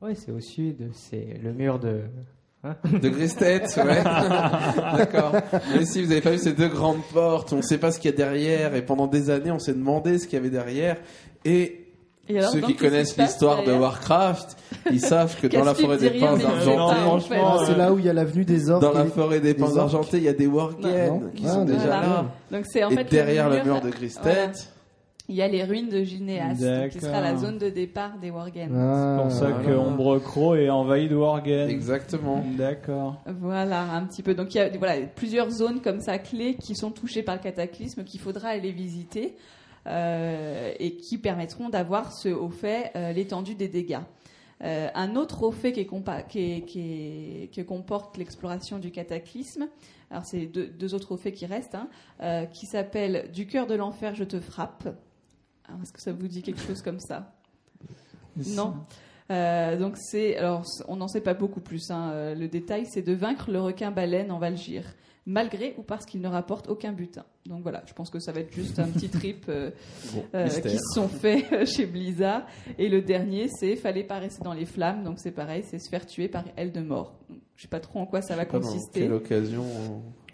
Ouais, 0.01 0.15
c'est 0.15 0.31
au 0.31 0.39
sud, 0.39 0.89
c'est 0.93 1.39
le 1.43 1.51
mur 1.53 1.77
de. 1.79 2.01
de 2.63 3.09
grise 3.09 3.35
tête, 3.35 3.73
ouais. 3.77 4.03
D'accord. 4.97 5.33
Mais 5.73 5.85
si 5.85 6.01
vous 6.03 6.11
avez 6.11 6.21
pas 6.21 6.31
vu 6.31 6.37
ces 6.37 6.53
deux 6.53 6.67
grandes 6.69 7.03
portes, 7.13 7.51
on 7.53 7.61
sait 7.61 7.77
pas 7.77 7.91
ce 7.91 7.99
qu'il 7.99 8.11
y 8.11 8.13
a 8.13 8.17
derrière 8.17 8.75
et 8.75 8.85
pendant 8.85 9.07
des 9.07 9.29
années 9.29 9.51
on 9.51 9.59
s'est 9.59 9.73
demandé 9.73 10.17
ce 10.19 10.25
qu'il 10.27 10.35
y 10.35 10.39
avait 10.39 10.49
derrière 10.49 10.97
et 11.45 11.78
Et 12.31 12.37
alors, 12.37 12.51
Ceux 12.51 12.61
qui 12.61 12.75
connaissent 12.75 13.09
se 13.11 13.15
passe 13.15 13.29
l'histoire 13.31 13.59
de 13.61 13.65
derrière 13.65 13.81
Warcraft, 13.81 14.55
ils 14.91 14.99
savent 15.01 15.35
que 15.41 15.47
dans 15.47 15.59
la 15.63 15.71
Casse-pipe 15.71 15.85
forêt 15.85 15.97
dit 15.97 16.03
des 16.03 16.09
rien, 16.09 16.27
pins 16.27 16.37
mais 16.37 16.45
en 16.45 17.19
fait. 17.19 17.65
C'est 17.65 17.75
là 17.77 17.91
où 17.91 17.97
il 17.99 18.05
y 18.05 18.09
a 18.09 18.13
l'avenue 18.13 18.45
des 18.45 18.69
orques. 18.69 18.81
dans 18.83 18.93
la 18.93 19.05
et- 19.05 19.09
forêt 19.09 19.39
des 19.39 19.53
pins 19.55 19.65
orques. 19.65 19.77
argentés, 19.79 20.17
il 20.17 20.23
y 20.23 20.27
a 20.27 20.33
des 20.33 20.45
Worgen 20.47 21.07
Non. 21.09 21.29
qui 21.35 21.43
Ah, 21.47 21.49
sont 21.53 21.65
déjà 21.65 21.79
voilà. 21.79 22.01
là. 22.01 22.25
Donc 22.51 22.65
c'est 22.69 22.83
en 22.83 22.91
et 22.91 22.95
fait 22.97 23.03
derrière 23.05 23.49
le 23.49 23.63
mur, 23.63 23.81
de. 23.81 23.89
Tête, 24.21 24.71
Il 25.31 25.35
y 25.35 25.43
a 25.43 25.47
les 25.47 25.63
ruines 25.63 25.89
de 25.89 26.03
donc 26.03 26.89
qui 26.89 26.99
sera 26.99 27.21
la 27.21 27.33
D'accord. 27.33 27.39
zone 27.41 27.57
de 27.59 27.69
départ 27.69 28.13
des 28.19 28.31
Worgen. 28.31 28.71
Ah, 28.75 29.17
C'est 29.17 29.23
pour 29.23 29.31
ça 29.31 29.51
que 29.59 29.63
voilà. 29.71 29.79
Ombre 29.79 30.17
Crow 30.19 30.55
est 30.55 30.69
envahi 30.71 31.07
de 31.07 31.15
Worgen. 31.15 31.69
exactement. 31.69 32.43
D'accord. 32.57 33.21
Voilà, 33.39 33.81
un 33.93 34.05
petit 34.05 34.23
peu. 34.23 34.33
Donc 34.33 34.55
il 34.55 34.57
y 34.57 34.61
a 34.61 34.69
voilà, 34.77 34.95
plusieurs 35.15 35.51
zones 35.51 35.81
comme 35.81 35.99
ça 35.99 36.17
clés 36.17 36.55
qui 36.55 36.75
sont 36.75 36.89
touchées 36.89 37.21
par 37.21 37.35
le 37.35 37.41
cataclysme 37.41 38.03
qu'il 38.03 38.19
faudra 38.19 38.49
aller 38.49 38.71
visiter 38.71 39.35
et 39.87 40.97
qui 40.97 41.17
permettront 41.17 41.69
d'avoir 41.69 42.13
ce 42.13 42.29
au 42.29 42.49
fait 42.49 42.91
euh, 42.95 43.11
l'étendue 43.11 43.55
des 43.55 43.67
dégâts. 43.67 43.99
Euh, 44.61 44.89
un 44.93 45.15
autre 45.15 45.43
au 45.43 45.51
fait 45.51 45.71
qui, 45.71 45.85
comporte 47.65 48.17
l'exploration 48.17 48.77
du 48.77 48.91
cataclysme, 48.91 49.69
alors 50.11 50.25
c'est 50.25 50.47
deux, 50.47 50.67
deux 50.67 50.93
autres 50.93 51.13
au 51.13 51.17
faits 51.17 51.33
qui 51.33 51.45
restent, 51.45 51.75
hein, 51.75 51.87
euh, 52.21 52.45
qui 52.45 52.65
s'appelle 52.65 53.31
Du 53.31 53.47
cœur 53.47 53.67
de 53.67 53.75
l'enfer, 53.75 54.15
je 54.15 54.25
te 54.25 54.39
frappe. 54.39 54.89
Alors, 55.67 55.81
Est-ce 55.81 55.93
que 55.93 56.01
ça 56.01 56.11
vous 56.11 56.27
dit 56.27 56.41
quelque 56.41 56.61
chose 56.61 56.81
comme 56.81 56.99
ça? 56.99 57.33
Non? 58.55 58.73
Euh, 59.31 59.77
donc 59.77 59.95
c'est, 59.97 60.35
alors 60.37 60.63
on 60.87 60.95
n'en 60.95 61.07
sait 61.07 61.21
pas 61.21 61.35
beaucoup 61.35 61.61
plus. 61.61 61.91
hein. 61.91 62.09
Euh, 62.11 62.35
Le 62.35 62.47
détail, 62.47 62.85
c'est 62.85 63.03
de 63.03 63.13
vaincre 63.13 63.51
le 63.51 63.61
requin 63.61 63.91
baleine 63.91 64.31
en 64.31 64.39
Valgir, 64.39 64.83
malgré 65.29 65.75
ou 65.77 65.83
parce 65.83 66.05
qu'il 66.05 66.21
ne 66.21 66.27
rapporte 66.27 66.67
aucun 66.69 66.91
butin. 66.91 67.23
Donc 67.45 67.61
voilà, 67.61 67.83
je 67.85 67.93
pense 67.93 68.09
que 68.09 68.19
ça 68.19 68.31
va 68.31 68.39
être 68.41 68.51
juste 68.53 68.79
un 68.79 68.87
petit 68.87 69.09
trip 69.09 69.45
euh, 69.47 69.69
Bon, 70.13 70.23
euh, 70.35 70.47
qui 70.47 70.77
se 70.77 70.93
sont 70.95 71.07
faits 71.07 71.65
chez 71.67 71.85
Blizzard. 71.85 72.43
Et 72.77 72.89
le 72.89 73.01
dernier, 73.01 73.47
c'est 73.47 73.75
fallait 73.75 74.03
pas 74.03 74.17
rester 74.19 74.43
dans 74.43 74.53
les 74.53 74.65
flammes. 74.65 75.03
Donc 75.03 75.19
c'est 75.19 75.31
pareil, 75.31 75.63
c'est 75.65 75.79
se 75.79 75.89
faire 75.89 76.05
tuer 76.05 76.27
par 76.27 76.43
aile 76.57 76.71
de 76.71 76.81
mort. 76.81 77.13
Donc, 77.29 77.39
je 77.55 77.61
sais 77.63 77.67
pas 77.67 77.79
trop 77.79 77.99
en 77.99 78.05
quoi 78.05 78.21
ça 78.21 78.35
va 78.35 78.45
Pas 78.45 78.59
dans 78.59 78.65
consister. 78.67 79.01
quelle 79.01 79.13
occasion 79.13 79.63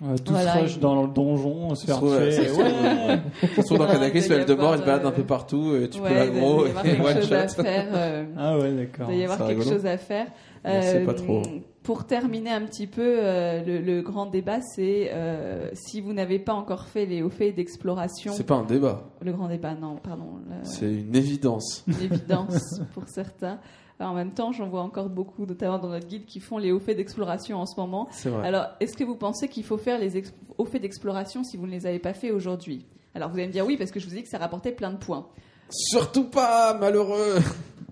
On 0.02 0.08
va 0.12 0.18
tous 0.18 0.32
Voilà, 0.32 0.54
rush 0.54 0.76
il- 0.76 0.80
dans 0.80 1.02
le 1.02 1.08
donjon, 1.10 1.74
se 1.76 1.86
faire 1.86 1.96
se 1.96 2.00
trouve, 2.00 2.18
tuer. 2.18 2.32
se 2.32 2.40
Ouais. 2.52 3.20
Ça 3.56 3.62
se 3.62 3.62
trouve 3.68 3.78
dans 3.80 3.86
il 3.86 4.32
y 4.32 4.34
elle 4.40 4.46
de 4.46 4.54
mort, 4.54 4.76
il 4.76 4.80
se 4.80 4.86
balade 4.86 5.06
un 5.06 5.10
euh, 5.10 5.12
peu 5.12 5.24
partout 5.24 5.76
et 5.76 5.90
tu 5.90 6.00
Ouais, 6.00 6.10
peux 6.10 6.16
il 6.16 6.18
l'aggro 6.20 6.58
doit 6.58 6.68
y 6.68 6.70
avoir 6.70 6.86
et 6.86 6.90
quelque 6.90 7.06
one 7.06 7.22
chose 7.22 7.34
à 7.34 7.48
shot. 7.48 7.64
faire. 7.64 7.88
euh, 7.94 8.26
Ah 8.38 8.58
ouais, 8.58 8.70
Il 8.72 8.78
d'accord. 8.78 9.06
doit 9.08 9.16
y 9.16 9.24
avoir 9.24 9.48
quelque 9.48 9.64
chose 9.64 9.86
à 9.86 9.98
faire. 9.98 10.28
On 10.64 10.82
sait 10.82 11.04
pas 11.04 11.12
Euh, 11.12 11.16
trop. 11.16 11.42
Pour 11.86 12.06
terminer 12.06 12.50
un 12.52 12.62
petit 12.66 12.88
peu, 12.88 13.02
euh, 13.20 13.64
le, 13.64 13.80
le 13.80 14.02
grand 14.02 14.26
débat, 14.26 14.60
c'est 14.62 15.12
euh, 15.14 15.70
si 15.74 16.02
vous 16.02 16.14
n'avez 16.14 16.40
pas 16.40 16.54
encore 16.54 16.88
fait 16.88 17.06
les 17.06 17.22
hauts 17.22 17.30
faits 17.30 17.56
d'exploration. 17.56 18.34
C'est 18.34 18.44
pas 18.44 18.56
un 18.56 18.66
débat, 18.66 19.04
Le 19.22 19.32
grand 19.32 19.48
débat, 19.48 19.76
non, 19.76 19.96
pardon. 19.98 20.40
le- 20.50 20.56
c'est 20.68 20.92
une 20.92 21.16
évidence. 21.16 21.84
une 21.88 22.02
évidence 22.02 22.82
pour 22.94 23.04
certains. 23.08 23.60
Alors, 24.00 24.12
en 24.12 24.16
même 24.16 24.32
temps, 24.34 24.52
j'en 24.52 24.68
vois 24.68 24.82
encore 24.82 25.10
beaucoup, 25.10 25.46
notamment 25.46 25.78
dans 25.80 25.88
notre 25.88 26.08
guide, 26.08 26.26
qui 26.26 26.40
font 26.42 26.58
les 26.58 26.72
hauts 26.74 26.80
faits 26.82 26.98
d'exploration 26.98 27.60
en 27.62 27.66
ce 27.66 27.80
moment. 27.80 28.08
C'est 28.12 28.30
vrai. 28.30 28.46
Alors, 28.48 28.66
est-ce 28.82 28.98
que 28.98 29.04
vous 29.06 29.16
pensez 29.16 29.48
qu'il 29.48 29.64
faut 29.64 29.78
faire 29.78 30.00
les 30.00 30.18
ex- 30.18 30.34
hauts 30.58 30.66
faits 30.66 30.82
d'exploration 30.82 31.44
si 31.46 31.56
vous 31.56 31.66
ne 31.68 31.72
les 31.72 31.86
avez 31.86 32.00
pas 32.00 32.14
fait 32.14 32.32
aujourd'hui? 32.32 32.86
Alors, 33.14 33.30
vous 33.30 33.38
allez 33.38 33.48
me 33.48 33.54
dire 33.54 33.66
oui, 33.66 33.78
parce 33.78 33.92
que 33.92 34.00
je 34.02 34.08
vous 34.08 34.14
ai 34.14 34.18
dit 34.18 34.24
que 34.24 34.30
ça 34.30 34.38
rapportait 34.40 34.74
plein 34.74 34.92
de 34.92 34.98
points. 34.98 35.28
Surtout 35.70 36.26
pas, 36.26 36.74
malheureux. 36.78 37.36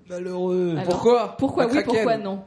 Malheureux. 0.10 0.72
Alors, 0.78 0.84
pourquoi? 0.90 1.36
Pourquoi 1.38 1.68
oui, 1.68 1.80
pourquoi 1.86 2.18
non? 2.18 2.42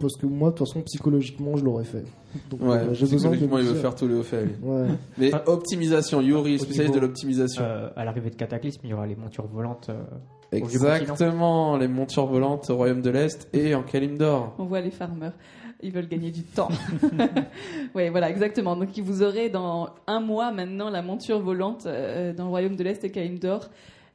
Parce 0.00 0.16
que 0.16 0.26
moi, 0.26 0.50
de 0.50 0.56
toute 0.56 0.66
façon, 0.66 0.82
psychologiquement, 0.82 1.56
je 1.56 1.64
l'aurais 1.64 1.84
fait. 1.84 2.04
Donc, 2.50 2.62
Ouais, 2.62 2.78
euh, 2.78 2.94
j'ai 2.94 3.06
besoin 3.06 3.30
de 3.30 3.36
psychologiquement, 3.36 3.58
il 3.58 3.64
veut 3.66 3.74
faire 3.74 3.94
tous 3.94 4.08
les 4.08 4.14
hauts 4.14 4.22
faits. 4.24 4.44
lui. 4.46 4.54
Ouais. 4.68 4.88
Mais 5.18 5.30
Ah. 5.32 5.42
optimisation, 5.46 6.20
Yuri, 6.20 6.58
spécialiste 6.58 6.94
de 6.96 7.00
l'optimisation. 7.00 7.62
Euh, 7.64 7.88
à 7.94 8.04
l'arrivée 8.04 8.30
de 8.30 8.34
Cataclysme, 8.34 8.80
il 8.84 8.90
y 8.90 8.94
aura 8.94 9.06
les 9.06 9.14
montures 9.16 9.46
volantes. 9.46 9.88
euh. 9.90 10.02
Exactement, 10.50 11.76
les 11.76 11.88
montures 11.88 12.26
volantes 12.26 12.68
au 12.70 12.76
Royaume 12.76 13.02
de 13.02 13.10
l'Est 13.10 13.48
et 13.52 13.74
en 13.74 13.82
Kalimdor. 13.82 14.54
On 14.58 14.64
voit 14.64 14.80
les 14.80 14.90
farmers. 14.90 15.32
Ils 15.84 15.90
veulent 15.92 16.08
gagner 16.08 16.30
du 16.30 16.42
temps. 16.42 16.68
oui, 17.94 18.08
voilà, 18.10 18.30
exactement. 18.30 18.76
Donc, 18.76 18.96
vous 18.98 19.22
aurez 19.22 19.48
dans 19.48 19.90
un 20.06 20.20
mois 20.20 20.52
maintenant 20.52 20.90
la 20.90 21.02
monture 21.02 21.40
volante 21.40 21.86
euh, 21.86 22.32
dans 22.32 22.44
le 22.44 22.50
royaume 22.50 22.76
de 22.76 22.84
l'Est 22.84 23.02
et 23.04 23.10
Kalimdor. 23.10 23.68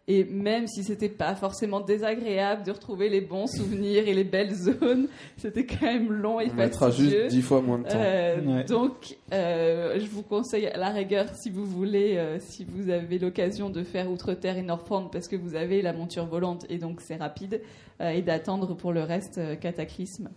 Et 0.10 0.24
même 0.24 0.68
si 0.68 0.84
c'était 0.86 1.10
pas 1.10 1.36
forcément 1.36 1.82
désagréable 1.82 2.64
de 2.64 2.72
retrouver 2.72 3.10
les 3.10 3.19
bons 3.19 3.48
souvenirs 3.48 4.08
et 4.08 4.14
les 4.14 4.24
belles 4.24 4.53
zones, 4.53 5.10
c'était 5.36 5.66
quand 5.66 5.82
même 5.86 6.14
long 6.14 6.40
et 6.40 6.50
On 6.50 6.56
mettra 6.56 6.92
juste. 6.92 7.27
10 7.27 7.42
fois 7.42 7.61
moins 7.61 7.80
de 7.80 7.84
temps. 7.84 7.98
Euh, 7.98 8.38
Ouais. 8.38 8.64
Donc, 8.64 9.18
euh, 9.34 10.00
je 10.00 10.06
vous 10.08 10.24
conseille 10.24 10.68
à 10.68 10.77
la 10.77 10.90
rigueur, 10.90 11.26
si 11.36 11.50
vous 11.50 11.66
voulez, 11.66 12.16
euh, 12.18 12.38
si 12.40 12.64
vous 12.64 12.90
avez 12.90 13.19
l'occasion 13.19 13.69
de 13.69 13.84
faire 13.84 14.10
Outre-Terre 14.10 14.58
et 14.58 14.61
Northrend, 14.61 15.03
parce 15.10 15.27
que 15.27 15.36
vous 15.36 15.56
avez 15.56 15.82
la 15.82 15.92
monture 15.92 16.26
volante 16.26 16.66
et 16.69 16.77
donc 16.77 17.02
c'est 17.02 17.18
rapide, 17.18 17.61
euh, 18.00 18.10
et 18.11 18.22
d'attendre 18.22 18.76
pour 18.76 18.94
le 18.94 19.02
reste 19.03 19.40
euh, 19.40 19.56
Cataclysme. 19.56 20.30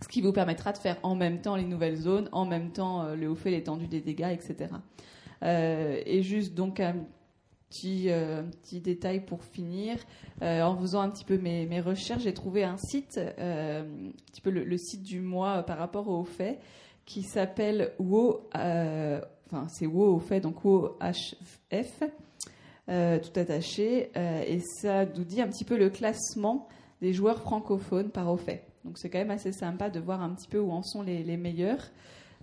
Ce 0.00 0.06
qui 0.06 0.20
vous 0.20 0.32
permettra 0.32 0.70
de 0.72 0.78
faire 0.78 0.96
en 1.02 1.16
même 1.16 1.40
temps 1.40 1.56
les 1.56 1.64
nouvelles 1.64 1.96
zones, 1.96 2.28
en 2.30 2.46
même 2.46 2.70
temps 2.70 3.02
euh, 3.02 3.16
le 3.16 3.28
haut 3.28 3.34
fait, 3.34 3.50
l'étendue 3.50 3.88
des 3.88 4.00
dégâts, 4.00 4.30
etc. 4.30 4.70
Euh, 5.42 6.00
et 6.06 6.22
juste 6.22 6.54
donc 6.54 6.78
un 6.78 6.94
petit, 7.68 8.10
euh, 8.10 8.42
petit 8.42 8.80
détail 8.80 9.24
pour 9.24 9.44
finir. 9.44 9.96
Euh, 10.42 10.62
en 10.62 10.76
faisant 10.76 11.00
un 11.00 11.10
petit 11.10 11.24
peu 11.24 11.38
mes, 11.38 11.80
recherches, 11.80 12.22
j'ai 12.22 12.34
trouvé 12.34 12.64
un 12.64 12.76
site, 12.76 13.18
euh, 13.18 13.82
un 13.82 14.12
petit 14.30 14.40
peu 14.40 14.50
le, 14.50 14.78
site 14.78 15.02
du 15.02 15.20
mois 15.20 15.62
par 15.62 15.78
rapport 15.78 16.08
au 16.08 16.24
fait, 16.24 16.58
qui 17.04 17.22
s'appelle 17.22 17.92
WO, 17.98 18.48
enfin 18.54 19.66
c'est 19.68 19.86
WO 19.86 20.14
au 20.14 20.18
fait, 20.18 20.40
donc 20.40 20.64
WOHF, 20.64 22.02
tout 22.86 23.40
attaché, 23.40 24.10
et 24.14 24.60
ça 24.60 25.06
nous 25.06 25.24
dit 25.24 25.40
un 25.40 25.48
petit 25.48 25.64
peu 25.64 25.76
le 25.76 25.90
classement 25.90 26.68
des 27.00 27.12
joueurs 27.12 27.40
francophones 27.40 28.10
par 28.10 28.30
au 28.30 28.36
fait. 28.36 28.64
Donc 28.84 28.98
c'est 28.98 29.10
quand 29.10 29.18
même 29.18 29.30
assez 29.30 29.52
sympa 29.52 29.90
de 29.90 30.00
voir 30.00 30.22
un 30.22 30.30
petit 30.30 30.48
peu 30.48 30.58
où 30.58 30.70
en 30.70 30.82
sont 30.82 31.02
les, 31.02 31.22
les 31.24 31.36
meilleurs. 31.36 31.90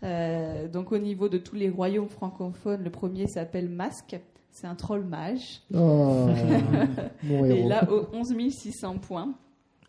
Donc 0.01 0.91
au 0.91 0.97
niveau 0.97 1.29
de 1.29 1.37
tous 1.37 1.55
les 1.55 1.69
royaumes 1.69 2.09
francophones, 2.09 2.83
le 2.83 2.89
premier 2.89 3.27
s'appelle 3.27 3.69
Masque, 3.69 4.17
c'est 4.55 4.67
un 4.67 4.75
troll 4.75 5.03
mage, 5.03 5.61
Oh, 5.73 5.77
mon 7.23 7.45
et 7.45 7.63
là 7.63 7.87
au 7.91 8.07
11 8.13 8.33
600 8.49 8.97
points. 8.99 9.33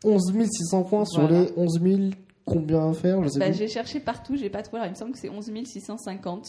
11 0.05 0.23
600 0.45 0.83
points 0.83 1.05
sur 1.05 1.23
Voilà. 1.23 1.43
les 1.45 1.53
11 1.57 1.81
000 1.83 2.01
combien 2.45 2.91
à 2.91 2.93
faire 2.93 3.23
Je 3.23 3.29
sais 3.29 3.39
Bah, 3.39 3.47
plus. 3.47 3.59
j'ai 3.59 3.69
cherché 3.69 4.01
partout, 4.01 4.37
j'ai 4.37 4.51
pas 4.51 4.63
trouvé. 4.63 4.81
Alors, 4.81 4.89
il 4.89 4.95
me 4.95 4.97
semble 4.99 5.13
que 5.13 5.19
c'est 5.19 5.31
11 5.31 5.51
650. 5.65 6.45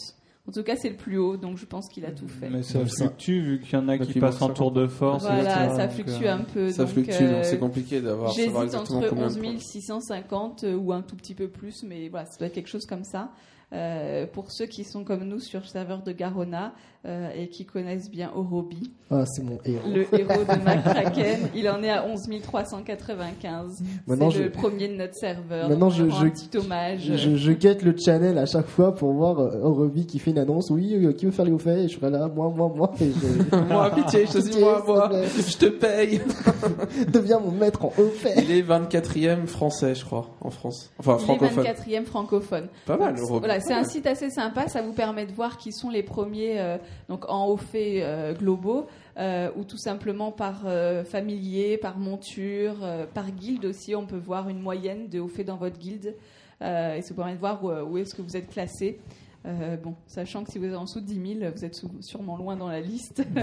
En 0.46 0.50
tout 0.50 0.62
cas, 0.62 0.76
c'est 0.76 0.88
le 0.88 0.96
plus 0.96 1.18
haut, 1.18 1.36
donc 1.36 1.58
je 1.58 1.66
pense 1.66 1.88
qu'il 1.88 2.06
a 2.06 2.10
tout 2.10 2.26
fait. 2.26 2.48
Mais 2.48 2.62
ça 2.62 2.84
fluctue 2.84 3.38
vu 3.40 3.60
qu'il 3.60 3.74
y 3.74 3.76
en 3.76 3.86
a 3.88 3.98
qui 3.98 4.18
passent 4.18 4.40
en 4.40 4.48
tour 4.48 4.72
de 4.72 4.86
force. 4.86 5.22
Voilà, 5.22 5.64
etc. 5.66 5.76
ça 5.76 5.88
fluctue 5.90 6.24
euh, 6.24 6.34
un 6.34 6.38
peu. 6.44 6.70
Ça 6.70 6.84
donc, 6.84 6.92
fluctue, 6.92 7.10
donc 7.12 7.20
euh, 7.22 7.42
c'est 7.42 7.58
compliqué 7.58 8.00
d'avoir 8.00 8.32
J'hésite 8.32 8.54
entre 8.74 9.08
combien 9.08 9.26
11 9.26 9.36
de 9.36 9.40
points. 9.42 9.58
650 9.58 10.64
euh, 10.64 10.74
ou 10.74 10.92
un 10.92 11.02
tout 11.02 11.16
petit 11.16 11.34
peu 11.34 11.48
plus, 11.48 11.82
mais 11.82 12.08
voilà, 12.08 12.24
ça 12.26 12.38
doit 12.38 12.46
être 12.48 12.54
quelque 12.54 12.68
chose 12.70 12.86
comme 12.86 13.04
ça. 13.04 13.30
Euh, 13.74 14.26
pour 14.26 14.50
ceux 14.50 14.64
qui 14.64 14.84
sont 14.84 15.04
comme 15.04 15.24
nous 15.24 15.40
sur 15.40 15.60
le 15.60 15.66
serveur 15.66 16.02
de 16.02 16.12
Garona 16.12 16.72
euh, 17.06 17.30
et 17.36 17.48
qui 17.48 17.64
connaissent 17.64 18.10
bien 18.10 18.30
Orobi, 18.34 18.90
Ah, 19.10 19.24
c'est 19.24 19.42
mon 19.44 19.58
héros. 19.64 19.88
le 19.88 20.02
héros 20.18 20.44
de 20.44 20.64
McCracken, 20.64 21.38
il 21.54 21.68
en 21.68 21.82
est 21.82 21.90
à 21.90 22.04
11 22.06 22.28
395. 22.42 23.82
Maintenant, 24.06 24.30
C'est 24.30 24.38
je- 24.38 24.42
le 24.44 24.50
premier 24.50 24.88
de 24.88 24.94
notre 24.94 25.14
serveur. 25.14 25.68
Maintenant, 25.68 25.90
je- 25.90 26.08
je- 26.08 26.26
un 26.26 26.30
petit 26.30 26.56
hommage. 26.58 27.00
Je, 27.14 27.36
je 27.36 27.52
guette 27.52 27.82
le 27.82 27.94
channel 27.96 28.36
à 28.38 28.46
chaque 28.46 28.66
fois 28.66 28.94
pour 28.94 29.12
voir 29.12 29.38
euh, 29.38 29.60
Aurevi 29.62 30.06
qui 30.06 30.18
fait 30.18 30.30
une 30.32 30.38
annonce. 30.38 30.70
Oui, 30.70 30.92
euh, 30.94 31.12
qui 31.12 31.26
veut 31.26 31.30
faire 31.32 31.44
les 31.44 31.52
hauts 31.52 31.58
faits? 31.58 31.78
Et 31.78 31.88
je 31.88 31.98
serai 31.98 32.10
là, 32.10 32.28
moi, 32.28 32.52
moi, 32.54 32.72
moi. 32.74 32.92
Et 33.00 33.10
je... 33.12 33.56
moi, 33.72 33.90
pitié, 33.94 34.26
je 34.26 34.32
te 34.32 34.38
dis 34.38 34.48
Pitié, 34.48 34.60
moi, 34.62 34.76
s'il 34.78 34.84
te 34.86 34.90
moi, 34.90 35.08
plaît. 35.08 35.24
je 35.48 35.56
te 35.56 35.66
paye. 35.66 36.20
Deviens 37.12 37.38
mon 37.38 37.52
maître 37.52 37.84
en 37.84 37.92
haut 37.98 38.08
fait. 38.08 38.34
Il 38.42 38.50
est 38.50 38.62
24e 38.62 39.46
français, 39.46 39.94
je 39.94 40.04
crois, 40.04 40.28
en 40.40 40.50
France. 40.50 40.90
Enfin, 40.98 41.16
Il 41.18 41.22
est 41.22 41.24
francophone. 41.24 41.64
24e 41.64 42.04
francophone. 42.04 42.66
Pas 42.86 42.96
mal, 42.96 43.16
Europe. 43.18 43.38
Voilà, 43.40 43.60
c'est 43.60 43.74
un 43.74 43.84
site 43.84 44.06
assez 44.06 44.30
sympa. 44.30 44.68
Ça 44.68 44.82
vous 44.82 44.92
permet 44.92 45.26
de 45.26 45.32
voir 45.32 45.56
qui 45.58 45.72
sont 45.72 45.90
les 45.90 46.02
premiers 46.02 46.60
euh, 46.60 46.76
donc 47.08 47.28
en 47.28 47.46
hauts 47.46 47.56
faits 47.56 48.02
euh, 48.02 48.34
globaux, 48.34 48.86
euh, 49.18 49.50
ou 49.56 49.64
tout 49.64 49.76
simplement 49.76 50.32
par 50.32 50.62
euh, 50.66 51.04
familier, 51.04 51.78
par 51.78 51.98
monture, 51.98 52.76
par 53.14 53.30
guilde 53.30 53.64
aussi. 53.64 53.94
On 53.94 54.06
peut 54.06 54.18
voir 54.18 54.48
une 54.48 54.60
moyenne 54.60 55.08
de 55.08 55.20
hauts 55.20 55.28
faits 55.28 55.46
dans 55.46 55.56
votre 55.56 55.78
guilde, 55.78 56.14
et 56.60 57.00
ça 57.02 57.08
vous 57.10 57.14
permet 57.14 57.34
de 57.34 57.38
voir 57.38 57.64
où, 57.64 57.70
où 57.70 57.98
est-ce 57.98 58.14
que 58.14 58.22
vous 58.22 58.36
êtes 58.36 58.50
classé. 58.50 58.98
Euh, 59.46 59.76
bon, 59.76 59.94
sachant 60.06 60.44
que 60.44 60.50
si 60.50 60.58
vous 60.58 60.66
êtes 60.66 60.74
en 60.74 60.84
dessous 60.84 61.00
de 61.00 61.06
10 61.06 61.38
000, 61.40 61.52
vous 61.54 61.64
êtes 61.64 61.80
sûrement 62.00 62.36
loin 62.36 62.56
dans 62.56 62.68
la 62.68 62.80
liste. 62.80 63.24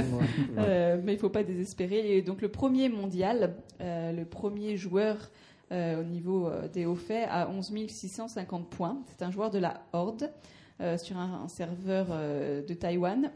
Euh, 0.57 0.99
mais 1.03 1.14
il 1.14 1.15
ne 1.15 1.19
faut 1.19 1.30
pas 1.30 1.43
désespérer. 1.43 2.15
Et 2.15 2.22
donc 2.22 2.41
le 2.41 2.49
premier 2.49 2.90
mondial, 2.90 3.56
euh, 3.82 4.11
le 4.11 4.25
premier 4.25 4.77
joueur 4.77 5.17
au 5.72 6.03
niveau 6.03 6.49
des 6.74 6.85
hauts 6.85 6.95
faits 6.95 7.27
à 7.30 7.49
11 7.49 7.88
650 7.88 8.69
points. 8.69 8.98
C'est 9.07 9.24
un 9.25 9.32
joueur 9.32 9.49
de 9.49 9.57
la 9.57 9.82
Horde 9.91 10.32
sur 10.97 11.17
un, 11.17 11.41
un 11.45 11.47
serveur 11.47 12.07
euh, 12.11 12.61
de 12.65 12.73
Taïwan. 12.73 13.31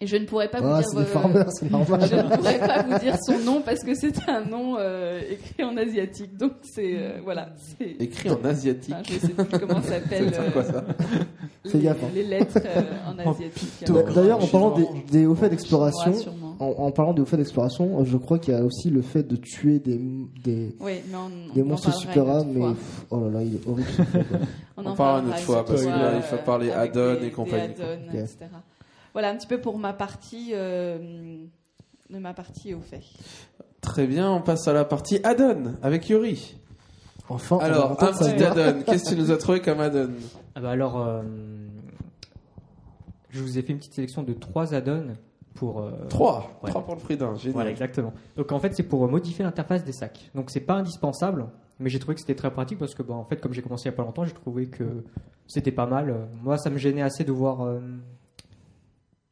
Et 0.00 0.08
je 0.08 0.16
ne 0.16 0.24
pourrais 0.26 0.48
pas 0.50 0.58
Ah, 0.60 0.80
vous 0.80 0.82
c'est 0.82 0.96
dire. 0.96 1.00
euh, 1.00 1.04
farmers, 1.04 1.52
c'est 1.52 1.70
normal. 1.70 2.00
je 2.10 2.16
ne 2.16 2.36
pourrais 2.36 2.58
pas 2.58 2.82
vous 2.82 2.98
dire 2.98 3.16
son 3.24 3.38
nom 3.38 3.60
parce 3.62 3.78
que 3.84 3.94
c'est 3.94 4.28
un 4.28 4.44
nom 4.44 4.74
euh, 4.76 5.20
écrit 5.30 5.62
en 5.62 5.76
asiatique. 5.76 6.36
Donc 6.36 6.52
c'est 6.62 6.96
euh, 6.96 7.20
voilà, 7.22 7.50
c'est. 7.78 7.92
Écrit 8.00 8.30
en 8.30 8.44
asiatique. 8.44 8.92
Enfin, 8.92 9.02
je 9.08 9.18
sais 9.20 9.32
plus 9.32 9.58
comment 9.60 9.80
ça 9.82 9.90
s'appelle. 10.00 10.32
Euh, 10.34 11.70
les, 11.74 11.88
hein. 11.88 11.96
les 12.12 12.24
lettres 12.24 12.58
euh, 12.64 12.82
en 13.08 13.18
asiatique. 13.30 13.84
D'a- 13.86 14.02
D'ailleurs, 14.02 14.42
en 14.42 14.46
parlant 14.48 14.70
des, 14.76 14.86
des 15.10 15.26
hauts 15.26 15.36
faits 15.36 15.50
d'exploration. 15.52 16.12
En, 16.64 16.84
en 16.86 16.90
parlant 16.90 17.14
hauts 17.14 17.24
faits 17.24 17.38
d'exploration, 17.38 18.04
je 18.04 18.16
crois 18.16 18.38
qu'il 18.38 18.54
y 18.54 18.56
a 18.56 18.64
aussi 18.64 18.90
le 18.90 19.02
fait 19.02 19.22
de 19.22 19.36
tuer 19.36 19.78
des, 19.78 19.98
des, 20.42 20.74
Oui, 20.80 21.00
mais 21.10 21.16
on, 21.16 21.52
des 21.54 21.62
on 21.62 21.66
en 21.66 21.68
monstres 21.68 21.94
super 21.94 22.24
mais 22.44 22.60
pff, 22.74 23.06
oh 23.10 23.20
là 23.20 23.30
là, 23.30 23.42
il 23.42 23.56
est 23.56 23.66
horrible 23.68 23.88
fait. 23.88 24.02
On, 24.76 24.82
On 24.84 24.86
en 24.90 24.94
parlera 24.94 25.20
une 25.22 25.28
autre 25.28 25.38
fois, 25.40 25.64
parce 25.64 25.82
que 25.82 25.88
là, 25.88 26.04
euh, 26.06 26.16
il 26.16 26.22
faut 26.22 26.36
parler 26.44 26.70
add-on 26.70 27.22
et 27.22 27.30
compagnie, 27.30 27.62
add-ons, 27.62 28.08
Ok. 28.08 28.14
etc. 28.14 28.36
Voilà 29.12 29.30
un 29.30 29.36
petit 29.36 29.46
peu 29.46 29.60
pour 29.60 29.78
ma 29.78 29.92
partie 29.92 30.50
euh, 30.52 30.98
de 32.10 32.18
ma 32.18 32.34
partie 32.34 32.74
au 32.74 32.80
fait. 32.80 33.02
Très 33.80 34.06
bien, 34.06 34.30
on 34.32 34.40
passe 34.40 34.66
à 34.66 34.72
la 34.72 34.84
partie 34.84 35.20
add-on 35.22 35.74
avec 35.82 36.08
Yuri. 36.08 36.56
Enfin, 37.28 37.58
Alors, 37.58 37.92
un 38.02 38.12
petit 38.12 38.42
add-on. 38.42 38.82
Qu'est-ce 38.82 39.04
que 39.10 39.14
tu 39.14 39.20
nous 39.20 39.30
as 39.30 39.36
trouvé 39.36 39.60
comme 39.60 39.80
add-on? 39.80 40.10
Ah 40.56 40.60
bah 40.60 40.70
alors, 40.70 41.00
euh, 41.00 41.22
je 43.30 43.40
vous 43.40 43.58
ai 43.58 43.62
fait 43.62 43.72
une 43.72 43.78
petite 43.78 43.94
sélection 43.94 44.22
de 44.22 44.32
trois 44.32 44.74
add-ons 44.74 45.14
pour. 45.54 45.80
euh, 45.80 45.90
Trois. 46.08 46.58
Ouais. 46.62 46.70
Trois 46.70 46.84
pour 46.84 46.94
le 46.94 47.00
prix 47.00 47.16
d'un. 47.16 47.34
Génial. 47.36 47.54
Voilà, 47.54 47.70
exactement. 47.70 48.12
Donc 48.36 48.50
en 48.52 48.58
fait, 48.60 48.74
c'est 48.74 48.82
pour 48.82 49.08
modifier 49.08 49.44
l'interface 49.44 49.84
des 49.84 49.92
sacs. 49.92 50.30
Donc 50.34 50.50
c'est 50.50 50.60
pas 50.60 50.74
indispensable, 50.74 51.46
mais 51.78 51.90
j'ai 51.90 51.98
trouvé 51.98 52.14
que 52.14 52.20
c'était 52.20 52.34
très 52.34 52.50
pratique 52.50 52.78
parce 52.78 52.94
que, 52.94 53.02
bah, 53.02 53.14
en 53.14 53.24
fait, 53.24 53.40
comme 53.40 53.52
j'ai 53.52 53.62
commencé 53.62 53.88
il 53.88 53.92
y 53.92 53.94
a 53.94 53.96
pas 53.96 54.02
longtemps, 54.04 54.24
j'ai 54.24 54.32
trouvé 54.32 54.66
que 54.66 55.04
c'était 55.46 55.72
pas 55.72 55.86
mal. 55.86 56.10
Euh, 56.10 56.24
Moi, 56.42 56.56
ça 56.58 56.70
me 56.70 56.78
gênait 56.78 57.02
assez 57.02 57.24
de 57.24 57.32
voir 57.32 57.62
euh, 57.62 57.80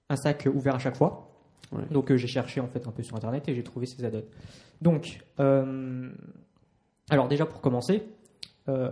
un 0.09 0.17
sac 0.17 0.49
ouvert 0.52 0.75
à 0.75 0.78
chaque 0.78 0.97
fois. 0.97 1.28
Ouais. 1.73 1.83
Donc 1.91 2.10
euh, 2.10 2.17
j'ai 2.17 2.26
cherché 2.28 2.60
en 2.60 2.67
fait 2.68 2.86
un 2.86 2.91
peu 2.91 3.02
sur 3.02 3.17
internet 3.17 3.49
et 3.49 3.55
j'ai 3.55 3.62
trouvé 3.65 3.86
ces 3.86 4.05
add-ons. 4.05 4.23
Donc, 4.83 5.20
euh, 5.41 6.10
alors 7.09 7.28
déjà 7.28 7.47
pour 7.47 7.60
commencer, 7.62 8.02
euh, 8.68 8.91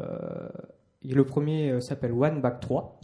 le 1.05 1.25
premier 1.25 1.71
euh, 1.71 1.81
s'appelle 1.81 2.13
One 2.13 2.41
Back 2.41 2.61
3. 2.61 2.99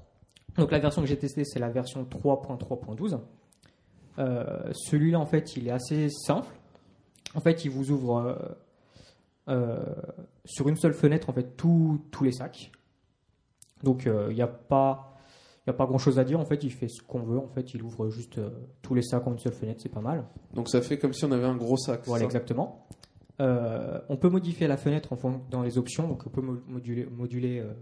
Donc 0.56 0.70
la 0.72 0.78
version 0.78 1.02
que 1.02 1.08
j'ai 1.08 1.18
testée, 1.18 1.44
c'est 1.44 1.58
la 1.58 1.68
version 1.68 2.04
3.3.12. 2.04 3.18
Euh, 4.18 4.70
Celui-là, 4.72 5.18
en 5.20 5.26
fait, 5.26 5.56
il 5.56 5.68
est 5.68 5.72
assez 5.72 6.08
simple. 6.10 6.48
En 7.34 7.40
fait, 7.40 7.64
il 7.64 7.70
vous 7.70 7.90
ouvre 7.90 8.16
euh, 8.16 8.34
euh, 9.48 9.84
sur 10.44 10.68
une 10.68 10.76
seule 10.76 10.94
fenêtre, 10.94 11.30
en 11.30 11.32
fait, 11.32 11.56
tous 11.56 12.00
tous 12.10 12.24
les 12.24 12.32
sacs. 12.32 12.72
Donc, 13.82 14.06
il 14.06 14.34
n'y 14.34 14.42
a 14.42 14.46
pas, 14.46 15.14
a 15.66 15.72
pas 15.72 15.84
grand-chose 15.86 16.18
à 16.18 16.24
dire. 16.24 16.40
En 16.40 16.46
fait, 16.46 16.64
il 16.64 16.72
fait 16.72 16.88
ce 16.88 17.02
qu'on 17.02 17.22
veut. 17.22 17.38
En 17.38 17.48
fait, 17.48 17.74
il 17.74 17.82
ouvre 17.82 18.08
juste 18.08 18.38
euh, 18.38 18.50
tous 18.82 18.94
les 18.94 19.02
sacs 19.02 19.26
en 19.26 19.32
une 19.32 19.38
seule 19.38 19.52
fenêtre. 19.52 19.80
C'est 19.82 19.90
pas 19.92 20.00
mal. 20.00 20.24
Donc 20.54 20.68
ça 20.68 20.80
fait 20.80 20.98
comme 20.98 21.12
si 21.12 21.24
on 21.26 21.32
avait 21.32 21.44
un 21.44 21.56
gros 21.56 21.76
sac. 21.76 22.00
Voilà, 22.06 22.20
ça? 22.22 22.26
exactement. 22.26 22.86
Euh, 23.38 24.00
on 24.08 24.16
peut 24.16 24.30
modifier 24.30 24.66
la 24.66 24.78
fenêtre 24.78 25.12
en 25.12 25.42
dans 25.50 25.60
les 25.62 25.76
options, 25.76 26.08
donc 26.08 26.22
on 26.26 26.30
peut 26.30 26.40
mo- 26.40 26.62
moduler, 26.66 27.04
moduler 27.04 27.60
euh, 27.60 27.74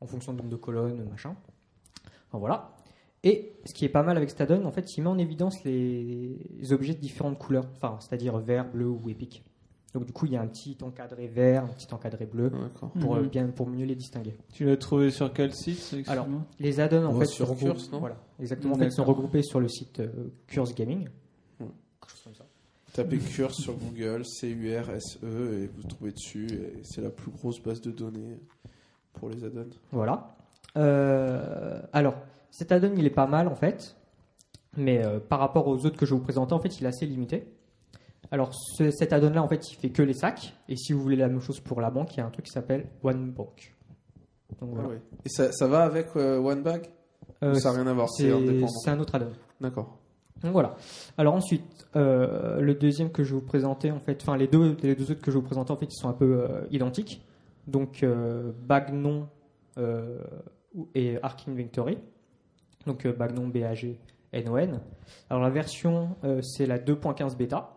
en 0.00 0.06
fonction 0.06 0.32
du 0.32 0.38
nombre 0.38 0.48
de 0.48 0.56
colonnes, 0.56 1.04
machin. 1.10 1.36
Enfin, 2.28 2.38
voilà. 2.38 2.70
Et 3.28 3.52
ce 3.64 3.74
qui 3.74 3.84
est 3.84 3.88
pas 3.88 4.02
mal 4.04 4.16
avec 4.16 4.30
cet 4.30 4.40
add-on, 4.40 4.64
en 4.64 4.70
fait, 4.70 4.96
il 4.96 5.02
met 5.02 5.08
en 5.08 5.18
évidence 5.18 5.64
les 5.64 6.38
objets 6.70 6.94
de 6.94 7.00
différentes 7.00 7.38
couleurs, 7.38 7.66
enfin, 7.74 7.96
c'est-à-dire 8.00 8.38
vert, 8.38 8.70
bleu 8.70 8.86
ou 8.88 9.08
épique. 9.10 9.42
Donc 9.94 10.04
du 10.04 10.12
coup, 10.12 10.26
il 10.26 10.32
y 10.32 10.36
a 10.36 10.42
un 10.42 10.46
petit 10.46 10.76
encadré 10.82 11.26
vert, 11.26 11.64
un 11.64 11.68
petit 11.68 11.92
encadré 11.92 12.26
bleu, 12.26 12.52
pour, 13.00 13.16
euh, 13.16 13.22
Mhm. 13.22 13.28
bien, 13.28 13.46
pour 13.48 13.66
mieux 13.66 13.84
les 13.86 13.94
distinguer. 13.96 14.36
Tu 14.52 14.64
l'as 14.64 14.76
trouvé 14.76 15.10
sur 15.10 15.32
quel 15.32 15.52
site 15.54 15.96
Alors, 16.06 16.28
Les 16.60 16.78
add-ons, 16.80 17.06
en 17.06 17.14
Oh, 17.14 17.18
fait, 17.18 17.26
sur 17.26 17.48
regroupent- 17.48 17.72
Curse, 17.72 17.90
non 17.92 17.98
voilà, 18.00 18.16
exactement. 18.38 18.74
En 18.74 18.78
fait, 18.78 18.86
ils 18.86 18.92
sont 18.92 19.04
regroupés 19.04 19.42
sur 19.42 19.58
le 19.58 19.68
site 19.68 20.00
euh, 20.00 20.08
Curse 20.46 20.74
Gaming. 20.74 21.08
Ouais. 21.60 21.66
Quelque 22.00 22.10
chose 22.12 22.20
comme 22.24 22.34
ça. 22.34 22.44
Tapez 22.92 23.18
Curse 23.18 23.56
sur 23.56 23.74
Google, 23.74 24.24
C-U-R-S-E, 24.24 25.26
E, 25.26 25.62
et 25.64 25.66
vous 25.66 25.82
tombez 25.82 26.12
dessus. 26.12 26.46
Et 26.50 26.80
c'est 26.84 27.00
la 27.00 27.10
plus 27.10 27.30
grosse 27.32 27.60
base 27.60 27.80
de 27.80 27.90
données 27.90 28.38
pour 29.14 29.30
les 29.30 29.42
add-ons. 29.44 29.70
Voilà. 29.92 30.36
Euh, 30.76 31.80
alors, 31.92 32.16
cet 32.50 32.72
add-on, 32.72 32.94
il 32.96 33.04
est 33.06 33.10
pas 33.10 33.26
mal 33.26 33.48
en 33.48 33.54
fait, 33.54 33.96
mais 34.76 35.04
euh, 35.04 35.20
par 35.20 35.38
rapport 35.40 35.66
aux 35.68 35.84
autres 35.86 35.96
que 35.96 36.06
je 36.06 36.12
vais 36.14 36.18
vous 36.18 36.24
présenter, 36.24 36.52
en 36.54 36.60
fait, 36.60 36.78
il 36.80 36.84
est 36.84 36.88
assez 36.88 37.06
limité. 37.06 37.46
Alors, 38.30 38.50
ce- 38.54 38.90
cet 38.90 39.12
add-on-là, 39.12 39.42
en 39.42 39.48
fait, 39.48 39.70
il 39.70 39.76
fait 39.76 39.90
que 39.90 40.02
les 40.02 40.12
sacs. 40.14 40.54
Et 40.68 40.76
si 40.76 40.92
vous 40.92 41.00
voulez 41.00 41.16
la 41.16 41.28
même 41.28 41.40
chose 41.40 41.60
pour 41.60 41.80
la 41.80 41.90
banque, 41.90 42.14
il 42.14 42.18
y 42.18 42.20
a 42.20 42.26
un 42.26 42.30
truc 42.30 42.46
qui 42.46 42.52
s'appelle 42.52 42.86
One 43.02 43.30
Bank. 43.30 43.74
Donc 44.60 44.70
voilà. 44.74 44.88
Ah. 44.94 45.16
Et 45.24 45.28
ça, 45.28 45.52
ça 45.52 45.66
va 45.68 45.84
avec 45.84 46.08
euh, 46.16 46.38
One 46.38 46.62
Bag 46.62 46.88
Euh, 47.42 47.54
Ça 47.54 47.70
n'a 47.72 47.76
rien 47.82 47.86
à 47.86 47.92
voir, 47.92 48.08
c'est 48.10 48.30
c'est 48.82 48.90
un 48.90 48.98
autre 49.00 49.14
add-on. 49.14 49.32
D'accord. 49.60 49.98
Donc 50.42 50.52
voilà. 50.52 50.74
Alors 51.18 51.34
ensuite, 51.34 51.86
euh, 51.96 52.60
le 52.60 52.74
deuxième 52.74 53.10
que 53.10 53.22
je 53.24 53.34
vais 53.34 53.40
vous 53.40 53.46
présenter, 53.46 53.90
en 53.90 54.00
fait, 54.00 54.18
enfin 54.22 54.36
les 54.36 54.46
deux, 54.48 54.76
les 54.82 54.94
deux 54.94 55.10
autres 55.10 55.20
que 55.22 55.30
je 55.30 55.36
vais 55.36 55.40
vous 55.40 55.46
présenter, 55.46 55.70
en 55.72 55.76
fait, 55.76 55.86
ils 55.86 55.96
sont 55.98 56.08
un 56.08 56.12
peu 56.12 56.46
identiques. 56.70 57.24
Donc 57.66 58.04
Bagnon 58.66 59.28
et 60.94 61.18
Arc 61.22 61.46
Inventory. 61.48 61.98
Donc 62.86 63.04
euh, 63.06 63.12
Bagnon 63.12 63.48
B-A-G-N-O-N. 63.48 64.80
Alors 65.30 65.42
la 65.42 65.50
version, 65.50 66.16
euh, 66.24 66.40
c'est 66.42 66.66
la 66.66 66.78
2.15 66.78 67.36
bêta. 67.36 67.72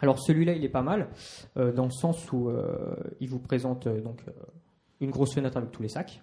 Alors 0.00 0.18
celui-là, 0.18 0.52
il 0.54 0.64
est 0.64 0.68
pas 0.70 0.82
mal 0.82 1.08
euh, 1.56 1.72
dans 1.72 1.84
le 1.84 1.90
sens 1.90 2.30
où 2.32 2.50
il 3.20 3.28
vous 3.28 3.38
présente 3.38 3.86
donc 3.88 4.22
une 5.00 5.10
grosse 5.10 5.34
fenêtre 5.34 5.56
avec 5.56 5.70
tous 5.72 5.82
les 5.82 5.88
sacs. 5.88 6.22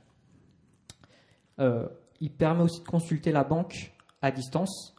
Il 1.60 2.32
permet 2.32 2.64
aussi 2.64 2.82
de 2.82 2.88
consulter 2.88 3.32
la 3.32 3.44
banque 3.44 3.94
à 4.22 4.32
distance, 4.32 4.95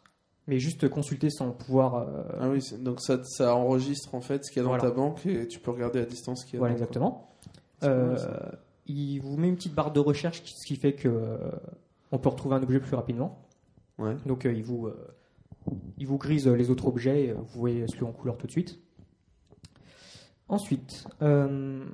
mais 0.47 0.59
juste 0.59 0.89
consulter 0.89 1.31
sans 1.31 1.51
pouvoir. 1.51 1.97
euh, 1.97 2.23
Ah 2.41 2.49
oui, 2.49 2.61
donc 2.81 3.01
ça, 3.01 3.23
ça 3.25 3.55
enregistre 3.57 4.15
en 4.15 4.21
fait 4.21 4.45
ce 4.45 4.51
qu'il 4.53 4.59
y 4.59 4.61
a 4.61 4.63
dans 4.65 4.69
Voilà. 4.77 4.85
ta 4.85 4.91
banque 4.91 5.27
et 5.27 5.49
tu 5.49 5.59
peux 5.59 5.73
regarder 5.73 6.01
à 6.01 6.05
distance 6.05 6.43
ce 6.43 6.47
qu'il 6.47 6.55
y 6.55 6.57
a 6.59 6.61
voilà, 6.61 6.75
exactement. 6.75 7.35
Euh, 7.83 8.17
il 8.87 9.19
vous 9.21 9.37
met 9.37 9.49
une 9.49 9.57
petite 9.57 9.75
barre 9.75 9.93
de 9.93 10.01
recherche, 10.01 10.43
ce 10.45 10.67
qui 10.67 10.77
fait 10.77 10.93
que 10.95 11.09
on 12.13 12.19
peut 12.19 12.29
retrouver 12.29 12.57
un 12.57 12.63
objet 12.63 12.81
plus 12.81 12.95
rapidement. 12.97 13.47
Ouais. 13.99 14.17
Donc 14.27 14.47
euh, 14.47 14.53
il 14.53 14.63
vous 14.63 14.87
euh, 14.87 15.15
il 15.99 16.07
vous 16.07 16.19
grise 16.19 16.47
les 16.49 16.71
autres 16.71 16.87
objets, 16.87 17.25
et, 17.25 17.31
euh, 17.31 17.35
vous 17.35 17.61
voyez 17.61 17.87
celui 17.89 18.05
en 18.05 18.13
couleur 18.13 18.39
tout 18.39 18.47
de 18.47 18.53
suite. 18.53 18.79
Ensuite, 20.49 21.07
euh, 21.21 21.85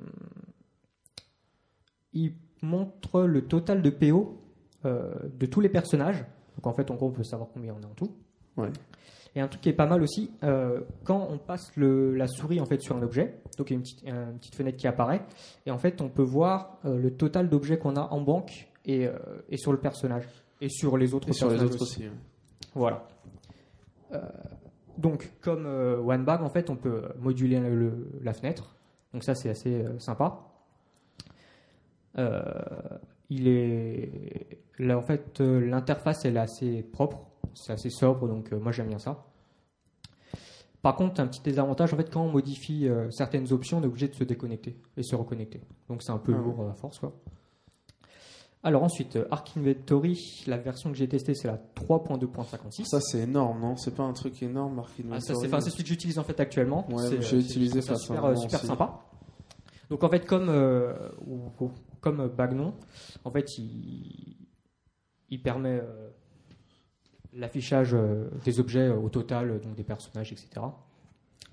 il 2.13 2.33
montre 2.61 3.23
le 3.23 3.45
total 3.45 3.81
de 3.81 3.89
PO 3.89 4.41
euh, 4.85 5.13
de 5.37 5.45
tous 5.45 5.59
les 5.61 5.69
personnages. 5.69 6.23
Donc 6.55 6.67
en 6.67 6.73
fait, 6.73 6.89
en 6.89 6.95
gros, 6.95 7.07
on 7.07 7.11
peut 7.11 7.23
savoir 7.23 7.49
combien 7.53 7.73
on 7.77 7.83
a 7.83 7.87
en 7.89 7.93
tout. 7.95 8.15
Ouais. 8.55 8.69
Et 9.35 9.41
un 9.41 9.49
truc 9.49 9.61
qui 9.61 9.67
est 9.69 9.73
pas 9.73 9.87
mal 9.87 10.01
aussi, 10.01 10.31
euh, 10.43 10.79
quand 11.03 11.27
on 11.29 11.37
passe 11.37 11.75
le- 11.75 12.15
la 12.15 12.27
souris 12.27 12.61
en 12.61 12.65
fait 12.65 12.79
sur 12.79 12.95
un 12.95 13.01
objet, 13.01 13.41
donc 13.57 13.69
il 13.69 13.73
y 13.73 13.75
a 13.75 13.77
une 13.77 13.81
petite, 13.83 14.03
une 14.07 14.37
petite 14.39 14.55
fenêtre 14.55 14.77
qui 14.77 14.87
apparaît, 14.87 15.25
et 15.65 15.71
en 15.71 15.77
fait 15.77 15.99
on 15.99 16.07
peut 16.07 16.23
voir 16.23 16.79
le 16.85 17.09
total 17.13 17.49
d'objets 17.49 17.77
qu'on 17.77 17.97
a 17.97 18.03
en 18.13 18.21
banque 18.21 18.71
et, 18.85 19.07
euh, 19.07 19.13
et 19.49 19.57
sur 19.57 19.71
le 19.71 19.79
personnage 19.79 20.25
et 20.61 20.69
sur 20.69 20.97
les 20.97 21.13
autres 21.13 21.29
Et 21.29 21.33
sur 21.33 21.49
les 21.49 21.61
autres 21.61 21.81
aussi. 21.81 22.05
voilà. 22.73 23.07
Euh, 24.13 24.21
donc, 24.97 25.31
comme 25.41 25.65
euh, 25.65 25.97
OneBag, 25.99 26.41
en 26.41 26.49
fait, 26.49 26.69
on 26.69 26.75
peut 26.77 27.03
moduler 27.19 27.59
le- 27.59 27.75
le- 27.75 28.09
la 28.21 28.33
fenêtre. 28.33 28.75
Donc 29.13 29.23
ça, 29.23 29.35
c'est 29.35 29.49
assez 29.49 29.83
euh, 29.83 29.99
sympa. 29.99 30.39
Il 33.29 33.47
est. 33.47 34.59
Là, 34.79 34.97
en 34.97 35.01
fait, 35.01 35.39
l'interface, 35.39 36.25
elle 36.25 36.37
est 36.37 36.39
assez 36.39 36.83
propre. 36.83 37.25
C'est 37.53 37.73
assez 37.73 37.89
sobre, 37.89 38.27
donc 38.27 38.51
moi, 38.51 38.71
j'aime 38.71 38.87
bien 38.87 38.99
ça. 38.99 39.25
Par 40.81 40.95
contre, 40.95 41.19
un 41.21 41.27
petit 41.27 41.41
désavantage, 41.41 41.93
en 41.93 41.97
fait, 41.97 42.09
quand 42.11 42.21
on 42.23 42.29
modifie 42.31 42.87
certaines 43.09 43.51
options, 43.51 43.79
on 43.79 43.83
est 43.83 43.87
obligé 43.87 44.07
de 44.07 44.13
se 44.13 44.23
déconnecter 44.23 44.77
et 44.97 45.03
se 45.03 45.15
reconnecter. 45.15 45.61
Donc, 45.89 46.03
c'est 46.03 46.11
un 46.11 46.17
peu 46.19 46.33
Ah 46.35 46.37
lourd 46.41 46.69
à 46.69 46.73
force, 46.75 46.99
quoi. 46.99 47.13
Alors 48.65 48.81
ensuite, 48.83 49.15
euh, 49.15 49.27
Arc 49.29 49.55
Inventory, 49.55 50.43
la 50.47 50.57
version 50.57 50.91
que 50.91 50.97
j'ai 50.97 51.07
testée, 51.07 51.35
c'est 51.35 51.47
la 51.47 51.61
3.2.56. 51.75 52.85
Ça, 52.85 52.99
c'est 52.99 53.19
énorme, 53.19 53.61
non? 53.61 53.77
C'est 53.77 53.93
pas 53.93 54.01
un 54.03 54.13
truc 54.13 54.41
énorme, 54.41 54.75
Mark 54.75 54.89
Ah, 54.89 55.01
ça, 55.01 55.05
Inventory 55.05 55.39
c'est 55.39 55.47
enfin, 55.47 55.61
c'est 55.61 55.69
celui 55.69 55.83
que 55.83 55.89
j'utilise 55.89 56.17
en 56.17 56.23
fait 56.23 56.39
actuellement. 56.39 56.91
Ouais, 56.91 57.21
j'ai 57.21 57.35
euh, 57.35 57.39
utilisé 57.41 57.81
ça, 57.81 57.95
super, 57.95 58.25
euh, 58.25 58.35
super 58.35 58.59
sympa. 58.59 59.05
Donc 59.89 60.03
en 60.03 60.09
fait, 60.09 60.25
comme 60.25 60.49
euh, 60.49 60.93
comme 62.01 62.27
Bagnon, 62.27 62.73
en 63.23 63.31
fait, 63.31 63.57
il, 63.59 64.47
il 65.29 65.41
permet 65.41 65.79
euh, 65.79 66.09
l'affichage 67.33 67.93
euh, 67.93 68.29
des 68.45 68.59
objets 68.59 68.89
au 68.89 69.09
total, 69.09 69.61
donc 69.61 69.75
des 69.75 69.83
personnages, 69.83 70.31
etc. 70.31 70.49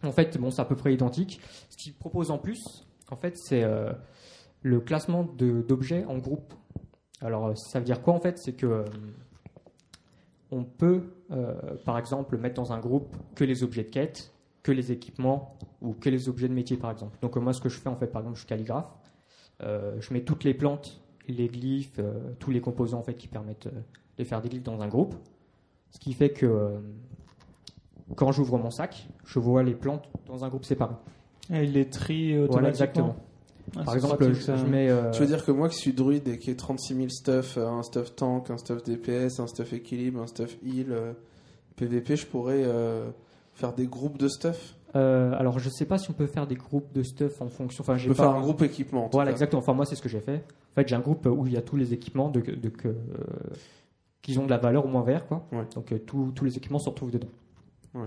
En 0.03 0.13
fait, 0.13 0.39
bon, 0.39 0.51
c'est 0.51 0.63
à 0.63 0.65
peu 0.65 0.77
près 0.77 0.95
identique. 0.95 1.41
Ce 1.69 1.77
qu'il 1.77 1.93
propose 1.95 2.31
en 2.31 2.39
plus, 2.39 2.87
en 3.11 3.17
fait, 3.17 3.37
c'est 3.37 3.65
le 4.63 4.81
classement 4.81 5.23
d'objets 5.23 6.05
en 6.07 6.19
groupe. 6.19 6.55
Alors, 7.23 7.47
euh, 7.47 7.55
ça 7.55 7.79
veut 7.79 7.85
dire 7.85 8.03
quoi 8.03 8.15
en 8.15 8.21
fait? 8.21 8.39
C'est 8.39 8.53
que 8.53 8.67
euh, 8.67 8.85
on 10.51 10.65
peut, 10.65 11.03
euh, 11.31 11.55
par 11.85 11.99
exemple, 11.99 12.37
mettre 12.37 12.57
dans 12.57 12.73
un 12.73 12.79
groupe 12.79 13.17
que 13.35 13.45
les 13.45 13.63
objets 13.63 13.85
de 13.85 13.91
quête, 13.91 14.33
que 14.63 14.73
les 14.73 14.93
équipements 14.93 15.57
ou 15.81 15.93
que 15.93 16.09
les 16.11 16.29
objets 16.29 16.49
de 16.49 16.55
métier, 16.55 16.77
par 16.77 16.91
exemple. 16.91 17.17
Donc, 17.23 17.37
moi, 17.37 17.53
ce 17.53 17.61
que 17.61 17.69
je 17.69 17.79
fais, 17.79 17.89
en 17.89 17.97
fait, 17.97 18.09
par 18.09 18.21
exemple, 18.21 18.37
je 18.37 18.41
suis 18.41 18.49
calligraphe. 18.49 18.93
Je 19.61 20.13
mets 20.13 20.23
toutes 20.23 20.43
les 20.43 20.55
plantes, 20.55 21.01
les 21.29 21.47
glyphes, 21.47 22.01
tous 22.41 22.51
les 22.51 22.61
composants 22.61 22.99
en 22.99 23.05
fait 23.05 23.15
qui 23.15 23.29
permettent 23.29 23.69
de 24.19 24.25
faire 24.25 24.43
des 24.43 24.49
glyphes 24.49 24.65
dans 24.65 24.83
un 24.83 24.89
groupe. 24.89 25.15
Ce 25.91 26.01
qui 26.01 26.15
fait 26.15 26.31
que 26.31 26.81
quand 28.17 28.33
j'ouvre 28.33 28.59
mon 28.59 28.71
sac, 28.71 29.09
je 29.25 29.39
vois 29.39 29.63
les 29.63 29.75
plantes 29.75 30.09
dans 30.27 30.45
un 30.45 30.49
groupe 30.49 30.65
séparé. 30.65 30.97
Et 31.53 31.63
il 31.63 31.75
les 31.75 31.89
trie 31.89 32.37
automatiquement. 32.37 32.51
Voilà, 32.51 32.69
exactement. 32.71 33.17
Ah, 33.77 33.85
Par 33.85 33.95
exemple, 33.95 34.17
pratique, 34.17 34.43
je, 34.45 34.67
mets. 34.67 34.91
euh, 34.91 35.11
Tu 35.13 35.21
veux 35.21 35.27
dire 35.27 35.45
que 35.45 35.53
moi 35.53 35.69
qui 35.69 35.77
suis 35.77 35.93
druide 35.93 36.29
et 36.29 36.39
qui 36.39 36.51
ai 36.51 36.57
36 36.57 36.95
000 36.95 37.09
stuff, 37.09 37.57
euh, 37.57 37.69
un 37.69 37.83
stuff 37.83 38.15
tank, 38.15 38.51
un 38.51 38.59
stuff 38.59 38.83
DPS, 38.83 39.41
un 39.41 39.47
stuff 39.47 39.73
équilibre, 39.73 40.21
un 40.21 40.27
stuff 40.27 40.57
heal, 40.65 40.87
euh, 40.91 41.13
PVP, 41.77 42.17
je 42.17 42.27
pourrais 42.27 42.63
euh, 42.65 43.09
faire 43.55 43.73
des 43.73 43.87
groupes 43.87 44.19
de 44.19 44.29
stuff? 44.29 44.75
Euh, 44.95 45.33
alors, 45.39 45.59
je 45.59 45.71
sais 45.71 45.87
pas 45.87 45.97
si 45.97 46.11
on 46.11 46.13
peut 46.13 46.27
faire 46.27 46.47
des 46.47 46.55
groupes 46.55 46.93
de 46.93 47.03
stuff 47.03 47.41
en 47.41 47.49
fonction. 47.49 47.83
Enfin, 47.83 47.97
Je 47.97 48.09
peux 48.09 48.15
pas 48.15 48.25
faire 48.25 48.33
un 48.33 48.41
groupe 48.43 48.61
équipement. 48.63 49.05
en 49.05 49.09
tout 49.09 49.13
Voilà, 49.17 49.31
cas. 49.31 49.37
exactement. 49.37 49.61
Enfin, 49.61 49.73
moi, 49.73 49.87
c'est 49.87 49.95
ce 49.95 50.03
que 50.03 50.09
j'ai 50.11 50.21
fait. 50.21 50.45
En 50.73 50.75
fait, 50.75 50.87
j'ai 50.89 50.95
un 50.97 51.01
groupe 51.01 51.25
où 51.27 51.47
il 51.47 51.53
y 51.55 51.57
a 51.57 51.63
tous 51.63 51.77
les 51.77 51.95
équipements 51.95 52.29
de, 52.29 52.41
de, 52.41 52.69
que, 52.69 52.89
euh, 52.89 52.95
qui 54.21 54.37
ont 54.39 54.45
de 54.45 54.51
la 54.51 54.59
valeur 54.59 54.85
au 54.85 54.89
moins 54.89 55.03
vert, 55.03 55.27
quoi. 55.27 55.47
Ouais. 55.53 55.65
Donc, 55.75 55.93
euh, 55.93 55.99
tous- 55.99 56.33
tous 56.35 56.45
les 56.45 56.57
équipements 56.59 56.79
se 56.79 56.91
retrouvent 56.91 57.11
dedans. 57.11 57.29
Ouais. 57.95 58.05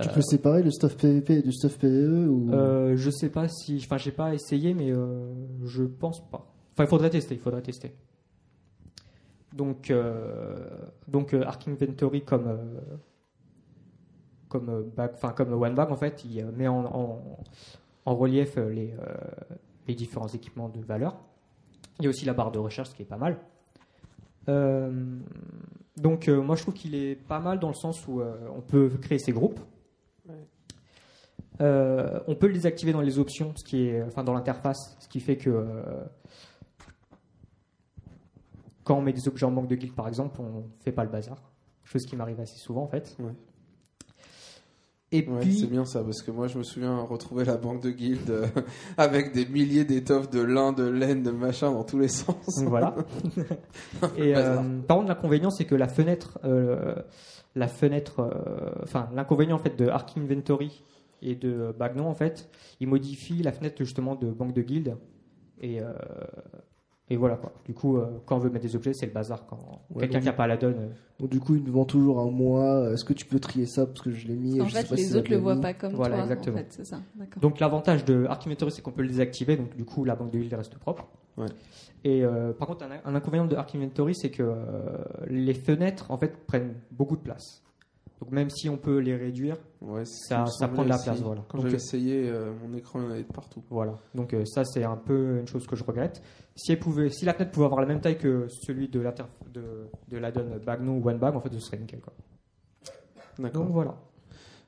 Tu 0.00 0.08
peux 0.08 0.22
séparer 0.22 0.62
le 0.62 0.70
stuff 0.70 0.96
PvP 0.96 1.42
du 1.42 1.52
stuff 1.52 1.78
PvE 1.78 2.26
ou... 2.26 2.50
Euh, 2.52 2.96
je 2.96 3.10
sais 3.10 3.28
pas 3.28 3.46
si. 3.48 3.78
Enfin, 3.84 3.98
j'ai 3.98 4.10
pas 4.10 4.32
essayé, 4.32 4.72
mais 4.72 4.90
euh, 4.90 5.34
je 5.64 5.84
pense 5.84 6.26
pas. 6.30 6.46
Enfin, 6.72 6.84
il 6.84 6.86
faudrait 6.86 7.10
tester. 7.10 7.34
Il 7.34 7.40
faudrait 7.40 7.60
tester. 7.60 7.92
Donc, 9.52 9.90
euh, 9.90 10.66
donc 11.08 11.34
euh, 11.34 11.42
Arc 11.44 11.68
Inventory 11.68 12.22
comme 12.24 12.46
euh, 12.46 12.80
comme 14.48 14.70
euh, 14.70 15.08
enfin 15.12 15.32
comme 15.32 15.52
OneBag 15.52 15.92
en 15.92 15.96
fait, 15.96 16.24
il 16.24 16.40
euh, 16.40 16.50
met 16.56 16.68
en, 16.68 16.86
en, 16.86 17.38
en 18.06 18.14
relief 18.16 18.56
euh, 18.56 18.70
les 18.70 18.94
euh, 18.94 19.14
les 19.88 19.94
différents 19.94 20.28
équipements 20.28 20.70
de 20.70 20.80
valeur. 20.80 21.18
Il 21.98 22.04
y 22.04 22.06
a 22.06 22.10
aussi 22.10 22.24
la 22.24 22.32
barre 22.32 22.50
de 22.50 22.58
recherche, 22.58 22.88
ce 22.88 22.94
qui 22.94 23.02
est 23.02 23.06
pas 23.06 23.18
mal. 23.18 23.36
Euh, 24.48 24.90
donc, 25.96 26.28
euh, 26.28 26.40
moi, 26.40 26.56
je 26.56 26.62
trouve 26.62 26.74
qu'il 26.74 26.94
est 26.94 27.14
pas 27.14 27.38
mal 27.38 27.58
dans 27.58 27.68
le 27.68 27.74
sens 27.74 28.06
où 28.08 28.20
euh, 28.20 28.34
on 28.56 28.60
peut 28.60 28.88
créer 29.00 29.18
ses 29.18 29.32
groupes. 29.32 29.60
Euh, 31.60 32.20
on 32.26 32.34
peut 32.34 32.46
les 32.46 32.66
activer 32.66 32.92
dans 32.92 33.00
les 33.00 33.18
options, 33.18 33.52
ce 33.56 33.64
qui 33.64 33.86
est, 33.86 34.02
enfin 34.02 34.24
dans 34.24 34.32
l'interface, 34.32 34.96
ce 34.98 35.08
qui 35.08 35.20
fait 35.20 35.36
que 35.36 35.50
euh, 35.50 35.82
quand 38.84 38.96
on 38.98 39.02
met 39.02 39.12
des 39.12 39.28
objets 39.28 39.46
en 39.46 39.50
manque 39.50 39.68
de 39.68 39.76
guild, 39.76 39.94
par 39.94 40.08
exemple, 40.08 40.40
on 40.40 40.64
fait 40.80 40.92
pas 40.92 41.04
le 41.04 41.10
bazar. 41.10 41.36
Chose 41.84 42.04
qui 42.06 42.16
m'arrive 42.16 42.40
assez 42.40 42.58
souvent 42.58 42.82
en 42.82 42.88
fait. 42.88 43.16
Ouais. 43.18 43.32
Et 45.14 45.28
Ouais, 45.28 45.40
puis, 45.40 45.58
c'est 45.58 45.66
bien 45.66 45.84
ça, 45.84 46.02
parce 46.02 46.22
que 46.22 46.30
moi 46.30 46.48
je 46.48 46.56
me 46.56 46.62
souviens 46.62 46.98
retrouver 47.02 47.44
la 47.44 47.58
banque 47.58 47.82
de 47.82 47.90
guild 47.90 48.30
euh, 48.30 48.46
avec 48.96 49.32
des 49.34 49.44
milliers 49.44 49.84
d'étoffes 49.84 50.30
de 50.30 50.40
lin, 50.40 50.72
de 50.72 50.84
laine, 50.84 51.22
de 51.22 51.30
machin 51.30 51.70
dans 51.70 51.84
tous 51.84 51.98
les 51.98 52.08
sens. 52.08 52.46
Voilà. 52.64 52.94
Et 54.16 54.34
euh, 54.34 54.62
par 54.88 54.96
contre, 54.96 55.08
l'inconvénient, 55.10 55.50
c'est 55.50 55.66
que 55.66 55.74
la 55.74 55.88
fenêtre, 55.88 56.38
euh, 56.44 56.94
la 57.54 57.68
fenêtre, 57.68 58.20
euh, 58.20 58.70
enfin 58.82 59.10
l'inconvénient 59.14 59.56
en 59.56 59.58
fait 59.58 59.76
de 59.76 59.86
Arc 59.88 60.16
Inventory 60.16 60.82
et 61.22 61.34
de 61.34 61.74
Bagnon 61.78 62.06
en 62.08 62.14
fait, 62.14 62.48
il 62.80 62.88
modifie 62.88 63.42
la 63.42 63.52
fenêtre 63.52 63.76
justement 63.78 64.14
de 64.14 64.30
banque 64.30 64.52
de 64.54 64.62
guild 64.62 64.96
et 65.60 65.80
euh, 65.80 65.92
et 67.10 67.16
voilà 67.16 67.36
quoi. 67.36 67.52
Du 67.66 67.74
coup, 67.74 67.98
euh, 67.98 68.06
quand 68.24 68.36
on 68.36 68.38
veut 68.38 68.48
mettre 68.48 68.64
des 68.64 68.74
objets, 68.74 68.94
c'est 68.94 69.04
le 69.06 69.12
bazar. 69.12 69.44
Quand 69.46 69.58
Ouais, 69.90 70.02
quelqu'un 70.02 70.20
qui 70.20 70.28
a 70.28 70.32
pas 70.32 70.46
la 70.46 70.56
donne, 70.56 70.76
euh, 70.78 70.88
Donc, 71.20 71.28
du 71.30 71.40
coup, 71.40 71.56
ils 71.56 71.62
nous 71.62 71.72
vendent 71.72 71.88
toujours 71.88 72.20
un 72.20 72.30
mois. 72.30 72.90
Est-ce 72.92 73.04
que 73.04 73.12
tu 73.12 73.26
peux 73.26 73.38
trier 73.38 73.66
ça? 73.66 73.84
Parce 73.86 74.00
que 74.00 74.10
je 74.12 74.26
l'ai 74.28 74.34
mis 74.36 74.60
En 74.62 74.66
je 74.66 74.72
sais 74.74 74.82
fait, 74.82 74.88
pas 74.88 74.94
les 74.94 75.16
autres 75.16 75.26
te 75.28 75.30
le 75.34 75.36
voient 75.38 75.60
pas 75.60 75.74
comme 75.74 75.92
Voilà, 75.94 76.14
toi. 76.16 76.22
exactement. 76.24 76.56
En 76.56 76.58
fait, 76.60 76.66
c'est 76.70 76.86
ça. 76.86 77.00
D'accord. 77.16 77.42
Donc 77.42 77.60
l'avantage 77.60 78.04
de 78.06 78.24
Arc 78.26 78.46
Inventory, 78.46 78.70
c'est 78.72 78.80
qu'on 78.82 78.92
peut 78.92 79.02
le 79.02 79.08
désactiver, 79.08 79.56
donc 79.56 79.76
du 79.76 79.84
coup 79.84 80.04
la 80.04 80.14
banque 80.14 80.30
de 80.30 80.38
guild 80.38 80.54
reste 80.54 80.78
propre. 80.78 81.06
Ouais. 81.36 81.46
Et 82.04 82.24
euh, 82.24 82.52
par 82.52 82.66
contre, 82.68 82.84
un, 82.84 82.90
un 83.04 83.14
inconvénient 83.14 83.46
de 83.46 83.56
Arc 83.56 83.74
Inventory, 83.74 84.14
c'est 84.14 84.30
que 84.30 84.42
euh, 84.42 84.54
les 85.28 85.54
fenêtres 85.54 86.10
en 86.10 86.16
fait 86.16 86.34
prennent 86.46 86.74
beaucoup 86.92 87.16
de 87.16 87.22
place. 87.22 87.61
Donc 88.22 88.30
même 88.30 88.50
si 88.50 88.68
on 88.68 88.76
peut 88.76 88.98
les 88.98 89.16
réduire, 89.16 89.56
Ouais, 89.80 90.04
Ça- 90.04 90.44
prend 90.68 90.84
de 90.84 90.88
la 90.88 90.96
place, 90.96 91.20
voilà. 91.22 91.42
Quand 91.48 91.58
Donc, 91.58 91.66
j'avais 91.66 91.74
euh, 91.74 91.76
essayé, 91.76 92.30
euh, 92.30 92.52
mon 92.62 92.72
écran 92.76 93.00
il 93.00 93.04
y 93.04 93.08
en 93.08 93.10
avait 93.10 93.24
de 93.24 93.32
partout. 93.32 93.64
voilà. 93.68 93.96
Donc 94.14 94.32
euh, 94.32 94.44
ça 94.44 94.64
c'est 94.64 94.84
un 94.84 94.96
peu 94.96 95.38
une 95.40 95.48
chose 95.48 95.66
que 95.66 95.74
je 95.74 95.82
regrette. 95.82 96.22
Si 96.54 96.70
elle 96.70 96.78
pouvait, 96.78 97.10
si 97.10 97.24
la 97.24 97.34
fenêtre 97.34 97.50
pouvait 97.50 97.66
avoir 97.66 97.80
la 97.80 97.88
même 97.88 98.00
taille 98.00 98.18
que 98.18 98.46
celui 98.48 98.86
de 98.88 99.00
de, 99.52 99.88
de 100.08 100.16
l'addon 100.18 100.46
Bagno 100.64 100.92
ou 100.92 101.08
OneBag, 101.08 101.34
en 101.34 101.40
fait, 101.40 101.52
ce 101.52 101.58
serait 101.58 101.78
nickel. 101.78 101.98
D'accord. 103.40 103.64
Donc 103.64 103.72
voilà. 103.72 103.96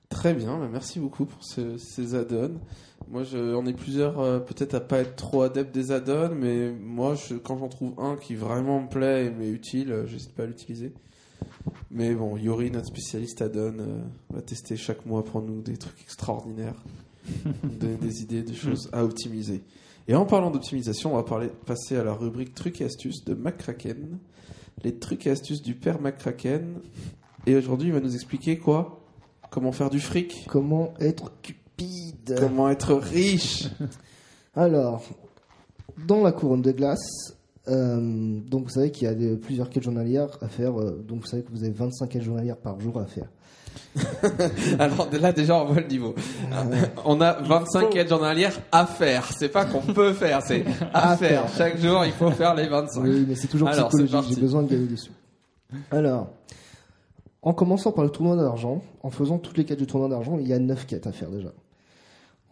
Très 0.09 0.35
bien, 0.35 0.59
bah, 0.59 0.69
merci 0.71 0.99
beaucoup 0.99 1.25
pour 1.25 1.45
ce- 1.45 1.77
ces 1.79 2.15
add-ons. 2.17 2.59
Moi, 3.09 3.23
je, 3.23 3.39
on 3.55 3.67
est 3.67 3.73
plusieurs 3.73 4.19
euh, 4.21 4.39
peut-être 4.41 4.75
à 4.75 4.81
pas 4.81 4.99
être 4.99 5.15
trop 5.17 5.43
adeptes 5.43 5.73
des 5.75 5.93
add-ons, 5.93 6.35
mais 6.35 6.73
moi, 6.73 7.15
je, 7.15 7.35
quand 7.37 7.57
j'en 7.59 7.69
trouve 7.69 7.95
un 7.99 8.17
qui 8.17 8.35
vraiment 8.35 8.81
me 8.81 8.89
plaît 8.89 9.27
et 9.27 9.31
m'est 9.31 9.51
utile, 9.51 10.03
j'hésite 10.07 10.35
pas 10.35 10.43
à 10.43 10.47
l'utiliser. 10.47 10.93
Mais 11.91 12.15
bon, 12.15 12.37
Yori, 12.37 12.71
notre 12.71 12.87
spécialiste 12.87 13.41
add-on, 13.43 13.79
euh, 13.79 14.01
va 14.31 14.43
tester 14.43 14.77
chaque 14.77 15.07
mois 15.07 15.25
pour 15.25 15.43
nous 15.43 15.63
des 15.63 15.77
trucs 15.77 16.01
extraordinaires, 16.01 16.83
donner 17.81 17.97
des 17.97 18.23
idées, 18.23 18.43
des 18.43 18.55
choses 18.55 18.89
à 18.93 19.05
optimiser. 19.05 19.63
Et 20.09 20.15
en 20.15 20.27
parlant 20.27 20.51
d'optimisation, 20.51 21.15
on 21.15 21.17
va 21.17 21.23
parler, 21.23 21.49
passer 21.67 21.97
à 21.97 22.05
la 22.05 22.13
rubrique 22.13 22.55
trucs 22.55 22.81
et 22.81 22.85
astuces 22.85 23.25
de 23.25 23.35
McCracken. 23.35 24.19
Les 24.83 24.95
trucs 24.97 25.27
et 25.27 25.31
astuces 25.31 25.63
du 25.63 25.75
père 25.75 26.01
McCracken. 26.01 26.81
Et 27.47 27.57
aujourd'hui, 27.57 27.89
il 27.89 27.95
va 27.95 28.01
nous 28.01 28.15
expliquer 28.15 28.59
quoi? 28.59 29.01
Comment 29.51 29.73
faire 29.73 29.89
du 29.89 30.01
fric? 30.01 30.47
Comment 30.49 30.95
être 30.99 31.33
cupide 31.41 32.37
Comment 32.39 32.69
être 32.69 32.95
riche 32.95 33.69
Alors, 34.57 35.03
dans 36.07 36.23
la 36.23 36.33
couronne 36.33 36.63
de 36.63 36.73
glace, 36.73 37.37
euh, 37.69 38.39
donc 38.51 38.65
vous 38.65 38.71
savez 38.71 38.91
qu'il 38.91 39.09
y 39.09 39.11
a 39.33 39.37
plusieurs 39.37 39.71
quêtes 39.71 39.83
journalières 39.85 40.29
à 40.41 40.49
faire. 40.49 40.79
euh, 40.81 41.03
donc 41.07 41.21
vous 41.21 41.27
savez 41.27 41.43
que 41.43 41.51
vous 41.51 41.63
avez 41.65 41.73
25 41.73 42.09
quêtes 42.09 42.23
journalières 42.23 42.57
par 42.57 42.79
jour 42.81 42.99
à 42.99 43.07
faire. 43.07 43.29
Alors 44.79 45.09
là 45.21 45.33
déjà 45.33 45.57
on 45.57 45.65
voit 45.67 45.81
le 45.81 45.87
niveau. 45.89 46.15
On 47.05 47.21
a 47.21 47.41
25 47.43 47.91
quêtes 47.91 48.09
journalières 48.09 48.59
à 48.71 48.87
faire. 48.87 49.29
C'est 49.37 49.49
pas 49.49 49.65
qu'on 49.65 49.81
peut 49.81 50.13
faire, 50.13 50.41
c'est 50.43 50.65
à, 50.93 51.13
À 51.13 51.17
faire. 51.17 51.49
faire. 51.49 51.57
Chaque 51.57 51.79
jour 51.79 52.05
il 52.05 52.13
faut 52.13 52.31
faire 52.31 52.55
les 52.55 52.69
25. 52.69 53.01
Oui, 53.03 53.25
mais 53.29 53.35
c'est 53.35 53.49
toujours 53.49 53.69
Alors, 53.69 53.89
psychologique. 53.89 54.35
J'ai 54.35 54.41
besoin 54.41 54.63
de 54.63 54.69
gagner 54.69 54.87
dessus. 54.87 55.11
Alors, 55.91 56.29
en 57.43 57.53
commençant 57.53 57.93
par 57.93 58.05
le 58.05 58.11
tournoi 58.11 58.37
d'argent, 58.37 58.83
en 59.03 59.11
faisant 59.11 59.39
toutes 59.39 59.59
les 59.59 59.65
quêtes 59.65 59.79
du 59.79 59.87
tournoi 59.87 60.09
d'argent, 60.09 60.39
il 60.39 60.47
y 60.49 60.53
a 60.53 60.59
9 60.59 60.87
quêtes 60.87 61.07
à 61.07 61.13
faire 61.13 61.31
déjà. 61.31 61.51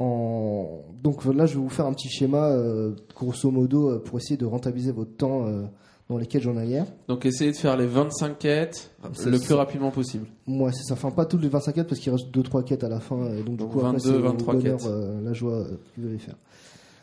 En... 0.02 0.82
Donc 1.02 1.24
là, 1.24 1.46
je 1.46 1.54
vais 1.54 1.60
vous 1.60 1.68
faire 1.68 1.86
un 1.86 1.92
petit 1.92 2.08
schéma, 2.08 2.48
euh, 2.50 2.92
grosso 3.14 3.50
modo, 3.50 3.88
euh, 3.90 3.98
pour 3.98 4.18
essayer 4.18 4.36
de 4.36 4.44
rentabiliser 4.46 4.90
votre 4.92 5.16
temps 5.16 5.46
euh, 5.46 5.62
dans 6.08 6.18
les 6.18 6.26
quêtes 6.26 6.42
journalières. 6.42 6.86
Donc 7.08 7.24
essayez 7.24 7.52
de 7.52 7.56
faire 7.56 7.76
les 7.76 7.86
25 7.86 8.38
quêtes 8.38 8.90
C'est 9.12 9.30
le 9.30 9.38
plus 9.38 9.54
rapidement 9.54 9.90
possible. 9.90 10.26
Moi, 10.46 10.72
c'est 10.72 10.82
ça. 10.82 10.94
Enfin, 10.94 11.10
pas 11.10 11.24
toutes 11.24 11.42
les 11.42 11.48
25 11.48 11.72
quêtes 11.74 11.86
parce 11.88 12.00
qu'il 12.00 12.12
reste 12.12 12.34
2-3 12.34 12.64
quêtes 12.64 12.82
à 12.84 12.88
la 12.88 12.98
fin. 13.00 13.32
Et 13.32 13.42
donc, 13.42 13.56
du 13.56 13.56
Donc, 13.58 13.70
coup, 13.72 13.78
après, 13.78 13.92
22, 13.92 13.98
c'est 14.00 14.16
au 14.16 14.22
23 14.22 14.54
bonheur, 14.54 14.76
quêtes. 14.78 14.86
euh, 14.88 15.20
la 15.22 15.32
joie 15.32 15.64
que 15.64 16.00
vous 16.00 16.08
allez 16.08 16.18
faire. 16.18 16.36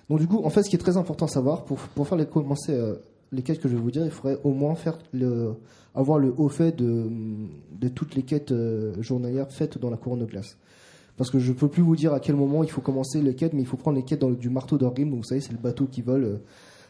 Donc, 0.10 0.20
du 0.20 0.28
coup, 0.28 0.42
en 0.44 0.50
fait, 0.50 0.64
ce 0.64 0.70
qui 0.70 0.76
est 0.76 0.80
très 0.80 0.98
important 0.98 1.26
à 1.26 1.30
savoir, 1.30 1.64
pour, 1.66 1.78
pour 1.78 2.08
faire 2.08 2.18
les, 2.18 2.26
commencer 2.26 2.78
les 3.32 3.42
quêtes 3.44 3.60
que 3.62 3.70
je 3.70 3.76
vais 3.76 3.82
vous 3.82 3.92
dire, 3.92 4.04
il 4.04 4.12
faudrait 4.12 4.40
au 4.44 4.52
moins 4.52 4.76
faire 4.76 4.98
le, 5.14 5.54
avoir 5.96 6.18
le 6.20 6.34
haut 6.38 6.50
fait 6.50 6.76
de, 6.76 7.06
de 7.80 7.88
toutes 7.90 8.16
les 8.16 8.24
quêtes 8.24 8.54
journalières 9.00 9.52
faites 9.52 9.78
dans 9.78 9.90
la 9.92 9.98
couronne 9.98 10.20
de 10.20 10.26
glace. 10.26 10.58
Parce 11.20 11.30
que 11.30 11.38
je 11.38 11.52
peux 11.54 11.68
plus 11.68 11.84
vous 11.84 11.96
dire 11.96 12.14
à 12.14 12.20
quel 12.20 12.36
moment 12.36 12.64
il 12.64 12.72
faut 12.72 12.82
commencer 12.82 13.22
les 13.22 13.36
quêtes, 13.36 13.54
mais 13.54 13.62
il 13.62 13.68
faut 13.68 13.78
prendre 13.78 13.98
les 13.98 14.04
quêtes 14.04 14.22
dans 14.22 14.30
le- 14.30 14.36
du 14.36 14.50
marteau 14.50 14.78
d'Orgrim. 14.80 15.12
Donc, 15.12 15.20
vous 15.20 15.24
savez, 15.26 15.42
c'est 15.42 15.52
le 15.52 15.58
bateau 15.60 15.86
qui 15.86 16.02
vole 16.02 16.24
euh, 16.24 16.38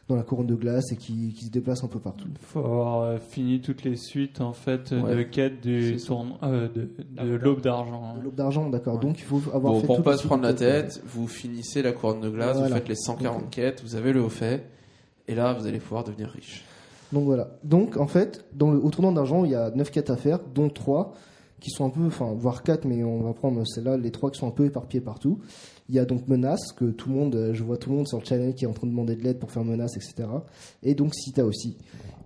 dans 0.08 0.16
la 0.16 0.24
couronne 0.24 0.48
de 0.48 0.56
glace 0.56 0.92
et 0.92 0.96
qui, 0.96 1.34
qui 1.34 1.46
se 1.46 1.52
déplacent 1.52 1.84
un 1.84 1.88
peu 1.88 2.00
partout. 2.00 2.28
Il 2.32 2.38
faut 2.46 2.60
avoir 2.60 3.02
euh, 3.02 3.18
fini 3.18 3.60
toutes 3.60 3.84
les 3.84 3.96
suites 3.96 4.40
en 4.42 4.54
fait 4.54 4.94
de 4.94 5.22
quêtes 5.24 5.62
du 5.62 5.98
tournoi 5.98 6.38
euh, 6.44 6.68
de, 6.68 6.90
de 7.24 7.36
l'aube 7.36 7.62
d'argent. 7.62 8.16
L'aube 8.24 8.34
d'argent, 8.36 8.70
d'accord. 8.70 8.96
Ouais. 8.96 9.02
Donc 9.02 9.20
il 9.20 9.24
faut 9.26 9.42
avoir 9.54 9.74
Bon, 9.74 9.80
fait 9.82 9.86
pour 9.88 10.02
pas 10.02 10.18
se 10.18 10.26
prendre 10.26 10.44
la 10.44 10.54
quêtes. 10.54 10.60
tête, 10.94 11.04
vous 11.06 11.28
finissez 11.28 11.82
la 11.84 11.92
couronne 11.92 12.22
de 12.22 12.30
glace, 12.30 12.58
Voilà. 12.58 12.70
vous 12.70 12.74
faites 12.76 12.90
les 12.90 12.96
140 12.96 13.50
quêtes, 13.52 13.82
vous 13.84 13.96
avez 13.96 14.14
le 14.14 14.22
haut 14.24 14.30
fait, 14.30 14.66
et 15.28 15.36
là 15.36 15.54
vous 15.54 15.68
allez 15.68 15.80
pouvoir 15.80 16.04
devenir 16.04 16.30
riche. 16.30 16.64
Donc 17.14 17.26
voilà. 17.26 17.50
Donc 17.64 17.98
en 17.98 18.08
fait, 18.08 18.46
dans 18.54 18.72
le, 18.72 18.80
au 18.84 18.90
tournant 18.92 19.12
d'argent, 19.12 19.44
il 19.46 19.52
y 19.52 19.56
a 19.56 19.72
9 19.72 19.90
quêtes 19.92 20.10
à 20.12 20.18
faire, 20.18 20.40
dont 20.56 20.70
3 20.70 21.14
qui 21.60 21.70
sont 21.72 21.86
un 21.86 21.90
peu, 21.90 22.06
enfin, 22.06 22.34
voire 22.38 22.64
4, 22.64 22.86
mais 22.86 23.04
on 23.04 23.22
va 23.22 23.34
prendre 23.34 23.66
celle-là, 23.68 23.98
les 23.98 24.12
3 24.12 24.32
qui 24.32 24.40
sont 24.40 24.48
un 24.48 24.52
peu 24.52 24.66
éparpillés 24.66 25.02
partout. 25.02 25.40
Il 25.90 25.96
y 25.96 26.00
a 26.00 26.06
donc 26.06 26.28
Menace, 26.28 26.72
que 26.76 26.86
tout 26.86 27.10
le 27.10 27.16
monde, 27.16 27.36
euh, 27.36 27.54
je 27.54 27.64
vois 27.64 27.78
tout 27.78 27.90
le 27.90 27.96
monde 27.98 28.08
sur 28.08 28.20
le 28.20 28.26
channel 28.26 28.54
qui 28.56 28.66
est 28.66 28.68
en 28.68 28.74
train 28.74 28.88
de 28.88 28.92
demander 28.92 29.16
de 29.16 29.24
l'aide 29.24 29.40
pour 29.40 29.52
faire 29.52 29.64
Menace, 29.64 29.96
etc. 29.98 30.30
Et 30.84 30.96
donc 30.96 31.14
Sita 31.16 31.44
aussi. 31.46 31.78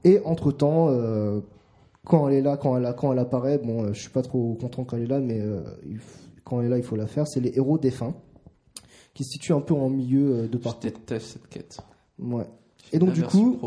Et 0.04 0.20
entre-temps, 0.26 0.90
euh, 0.90 1.40
quand 2.06 2.28
elle 2.28 2.36
est 2.36 2.42
là, 2.42 2.58
quand 2.58 2.78
elle, 2.78 2.86
a- 2.86 2.94
quand 2.94 3.12
elle 3.14 3.20
apparaît, 3.20 3.58
bon, 3.58 3.84
euh, 3.86 3.94
je 3.94 4.02
suis 4.02 4.10
pas 4.12 4.22
trop 4.22 4.54
content 4.56 4.84
quand 4.84 4.98
elle 4.98 5.04
est 5.04 5.08
là, 5.08 5.20
mais 5.20 5.40
euh, 5.40 5.62
quand 6.44 6.60
elle 6.60 6.68
est 6.68 6.70
là, 6.70 6.78
il 6.78 6.84
faut 6.84 6.96
la 6.98 7.08
faire. 7.08 7.28
C'est 7.28 7.40
les 7.40 7.54
héros 7.58 7.78
défunts, 7.78 8.14
qui 9.14 9.24
se 9.24 9.30
situent 9.32 9.54
un 9.54 9.62
peu 9.62 9.74
en 9.74 9.90
milieu 9.90 10.48
de 10.48 10.50
Je 10.54 10.58
partout. 10.58 10.88
déteste 10.88 11.28
cette 11.34 11.48
quête. 11.48 11.78
Ouais. 12.20 12.46
Et 12.92 13.00
donc 13.00 13.14
du 13.14 13.24
coup, 13.24 13.58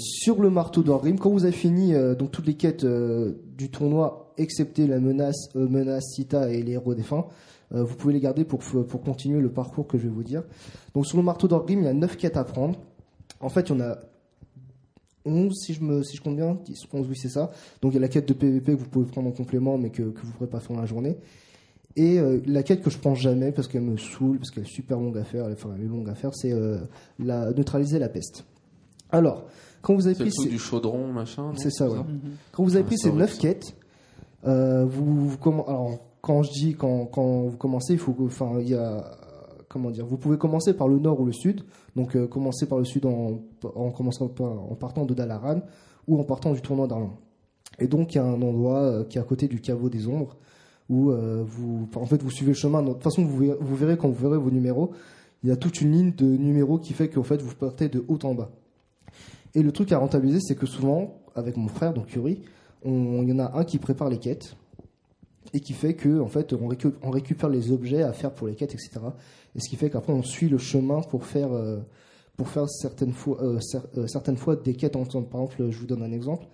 sur 0.00 0.40
le 0.40 0.48
marteau 0.50 0.82
d'Orgrim, 0.82 1.18
quand 1.18 1.30
vous 1.30 1.44
avez 1.44 1.52
fini 1.52 1.92
donc 2.18 2.32
toutes 2.32 2.46
les 2.46 2.54
quêtes 2.54 2.84
du 2.84 3.70
tournoi, 3.70 4.25
excepté 4.38 4.86
la 4.86 4.98
menace, 5.00 5.48
euh, 5.56 5.68
menace 5.68 6.04
Sita 6.14 6.50
et 6.50 6.62
les 6.62 6.72
héros 6.72 6.94
défunts, 6.94 7.26
euh, 7.74 7.82
vous 7.82 7.94
pouvez 7.96 8.12
les 8.14 8.20
garder 8.20 8.44
pour, 8.44 8.60
pour 8.60 9.00
continuer 9.02 9.40
le 9.40 9.50
parcours 9.50 9.86
que 9.86 9.98
je 9.98 10.04
vais 10.04 10.08
vous 10.14 10.22
dire. 10.22 10.42
Donc 10.94 11.06
sur 11.06 11.16
le 11.16 11.22
marteau 11.24 11.48
d'Orgrim, 11.48 11.80
il 11.80 11.84
y 11.84 11.88
a 11.88 11.92
9 11.94 12.16
quêtes 12.16 12.36
à 12.36 12.44
prendre. 12.44 12.78
En 13.40 13.48
fait, 13.48 13.68
il 13.68 13.72
y 13.76 13.76
en 13.76 13.80
a 13.80 13.98
11 15.24 15.52
si 15.54 15.74
je, 15.74 15.82
me, 15.82 16.02
si 16.02 16.16
je 16.16 16.22
compte 16.22 16.36
bien. 16.36 16.56
10, 16.64 16.84
11, 16.92 17.06
oui, 17.08 17.16
c'est 17.16 17.28
ça. 17.28 17.50
Donc 17.82 17.92
il 17.92 17.94
y 17.94 17.98
a 17.98 18.00
la 18.00 18.08
quête 18.08 18.28
de 18.28 18.32
PVP 18.34 18.72
que 18.76 18.78
vous 18.78 18.88
pouvez 18.88 19.06
prendre 19.06 19.28
en 19.28 19.32
complément, 19.32 19.76
mais 19.78 19.90
que, 19.90 20.02
que 20.02 20.20
vous 20.20 20.28
ne 20.28 20.32
pourrez 20.32 20.48
pas 20.50 20.60
faire 20.60 20.74
dans 20.76 20.80
la 20.82 20.86
journée. 20.86 21.16
Et 21.96 22.18
euh, 22.20 22.40
la 22.46 22.62
quête 22.62 22.82
que 22.82 22.90
je 22.90 22.98
prends 22.98 23.14
jamais 23.14 23.52
parce 23.52 23.68
qu'elle 23.68 23.80
me 23.82 23.96
saoule, 23.96 24.38
parce 24.38 24.50
qu'elle 24.50 24.64
est 24.64 24.70
super 24.70 25.00
longue 25.00 25.16
à 25.18 25.24
faire, 25.24 25.46
enfin 25.50 25.70
elle 25.76 25.84
est 25.84 25.88
longue 25.88 26.08
à 26.10 26.14
faire, 26.14 26.30
c'est 26.34 26.52
euh, 26.52 26.78
la, 27.18 27.50
neutraliser 27.52 27.98
la 27.98 28.10
peste. 28.10 28.44
Alors, 29.10 29.46
quand 29.80 29.94
vous 29.94 30.06
avez 30.06 30.14
pris 30.14 30.30
ces- 30.30 30.48
du 30.48 30.58
chaudron, 30.58 31.06
machin. 31.12 31.52
c'est 31.56 31.70
ça, 31.70 31.88
ouais. 31.88 31.98
Mhm. 31.98 32.20
quand 32.52 32.64
vous 32.64 32.74
avez 32.76 32.84
Ah, 32.84 32.86
pris 32.86 32.98
ces 32.98 33.08
horrible, 33.08 33.22
9 33.22 33.32
ça. 33.34 33.40
quêtes, 33.40 33.64
euh, 33.64 33.85
commen- 34.44 35.64
alors 35.66 35.98
quand 36.20 36.42
je 36.42 36.50
dis 36.52 36.74
quand, 36.74 37.08
vous 37.14 37.56
commencez, 37.56 37.94
il 37.94 37.98
faut 37.98 38.16
enfin 38.20 38.58
il 38.60 38.70
y 38.70 38.74
a 38.74 39.04
comment 39.68 39.90
dire, 39.90 40.06
vous 40.06 40.16
pouvez 40.16 40.38
commencer 40.38 40.74
par 40.74 40.88
le 40.88 40.98
nord 40.98 41.20
ou 41.20 41.26
le 41.26 41.32
sud. 41.32 41.62
Donc 41.94 42.16
euh, 42.16 42.26
commencer 42.26 42.66
par 42.66 42.78
le 42.78 42.84
sud 42.84 43.06
en, 43.06 43.40
en 43.74 43.90
commençant 43.90 44.30
en 44.40 44.74
partant 44.74 45.04
de 45.04 45.14
Dalaran 45.14 45.60
ou 46.06 46.18
en 46.18 46.24
partant 46.24 46.52
du 46.52 46.60
tournoi 46.60 46.86
d'Arlan. 46.86 47.16
Et 47.78 47.86
donc 47.86 48.14
il 48.14 48.18
y 48.18 48.20
a 48.20 48.24
un 48.24 48.40
endroit 48.42 48.80
euh, 48.80 49.04
qui 49.04 49.18
est 49.18 49.20
à 49.20 49.24
côté 49.24 49.48
du 49.48 49.60
caveau 49.60 49.88
des 49.88 50.08
ombres 50.08 50.36
où 50.88 51.10
euh, 51.10 51.42
vous 51.46 51.88
en 51.96 52.06
fait 52.06 52.22
vous 52.22 52.30
suivez 52.30 52.52
le 52.52 52.56
chemin. 52.56 52.82
De 52.82 52.92
toute 52.92 53.02
façon 53.02 53.24
vous 53.24 53.76
verrez, 53.76 53.96
quand 53.96 54.08
vous 54.08 54.28
verrez 54.28 54.38
vos 54.38 54.50
numéros, 54.50 54.92
il 55.42 55.48
y 55.48 55.52
a 55.52 55.56
toute 55.56 55.80
une 55.80 55.92
ligne 55.92 56.12
de 56.12 56.26
numéros 56.26 56.78
qui 56.78 56.92
fait 56.92 57.08
qu'en 57.08 57.22
fait 57.22 57.40
vous 57.42 57.54
partez 57.54 57.88
de 57.88 58.04
haut 58.08 58.18
en 58.22 58.34
bas. 58.34 58.50
Et 59.54 59.62
le 59.62 59.72
truc 59.72 59.90
à 59.92 59.98
rentabiliser, 59.98 60.40
c'est 60.40 60.54
que 60.54 60.66
souvent, 60.66 61.22
avec 61.34 61.56
mon 61.56 61.68
frère, 61.68 61.94
donc 61.94 62.12
Yuri, 62.12 62.42
il 62.86 63.28
y 63.28 63.32
en 63.32 63.38
a 63.38 63.58
un 63.58 63.64
qui 63.64 63.78
prépare 63.78 64.08
les 64.08 64.18
quêtes 64.18 64.56
et 65.52 65.60
qui 65.60 65.72
fait 65.72 65.94
que 65.94 66.20
en 66.20 66.28
fait 66.28 66.52
on, 66.52 66.68
récu- 66.68 66.94
on 67.02 67.10
récupère 67.10 67.48
les 67.48 67.70
objets 67.72 68.02
à 68.02 68.12
faire 68.12 68.32
pour 68.34 68.46
les 68.48 68.54
quêtes 68.54 68.74
etc 68.74 69.00
et 69.54 69.60
ce 69.60 69.68
qui 69.68 69.76
fait 69.76 69.90
qu'après 69.90 70.12
on 70.12 70.22
suit 70.22 70.48
le 70.48 70.58
chemin 70.58 71.00
pour 71.02 71.24
faire 71.24 71.52
euh, 71.52 71.78
pour 72.36 72.48
faire 72.48 72.68
certaines 72.68 73.12
fois 73.12 73.40
euh, 73.42 73.58
euh, 73.96 74.06
certaines 74.06 74.36
fois 74.36 74.56
des 74.56 74.74
quêtes 74.74 74.96
ensemble 74.96 75.28
par 75.28 75.42
exemple 75.42 75.70
je 75.70 75.78
vous 75.78 75.86
donne 75.86 76.02
un 76.02 76.12
exemple. 76.12 76.46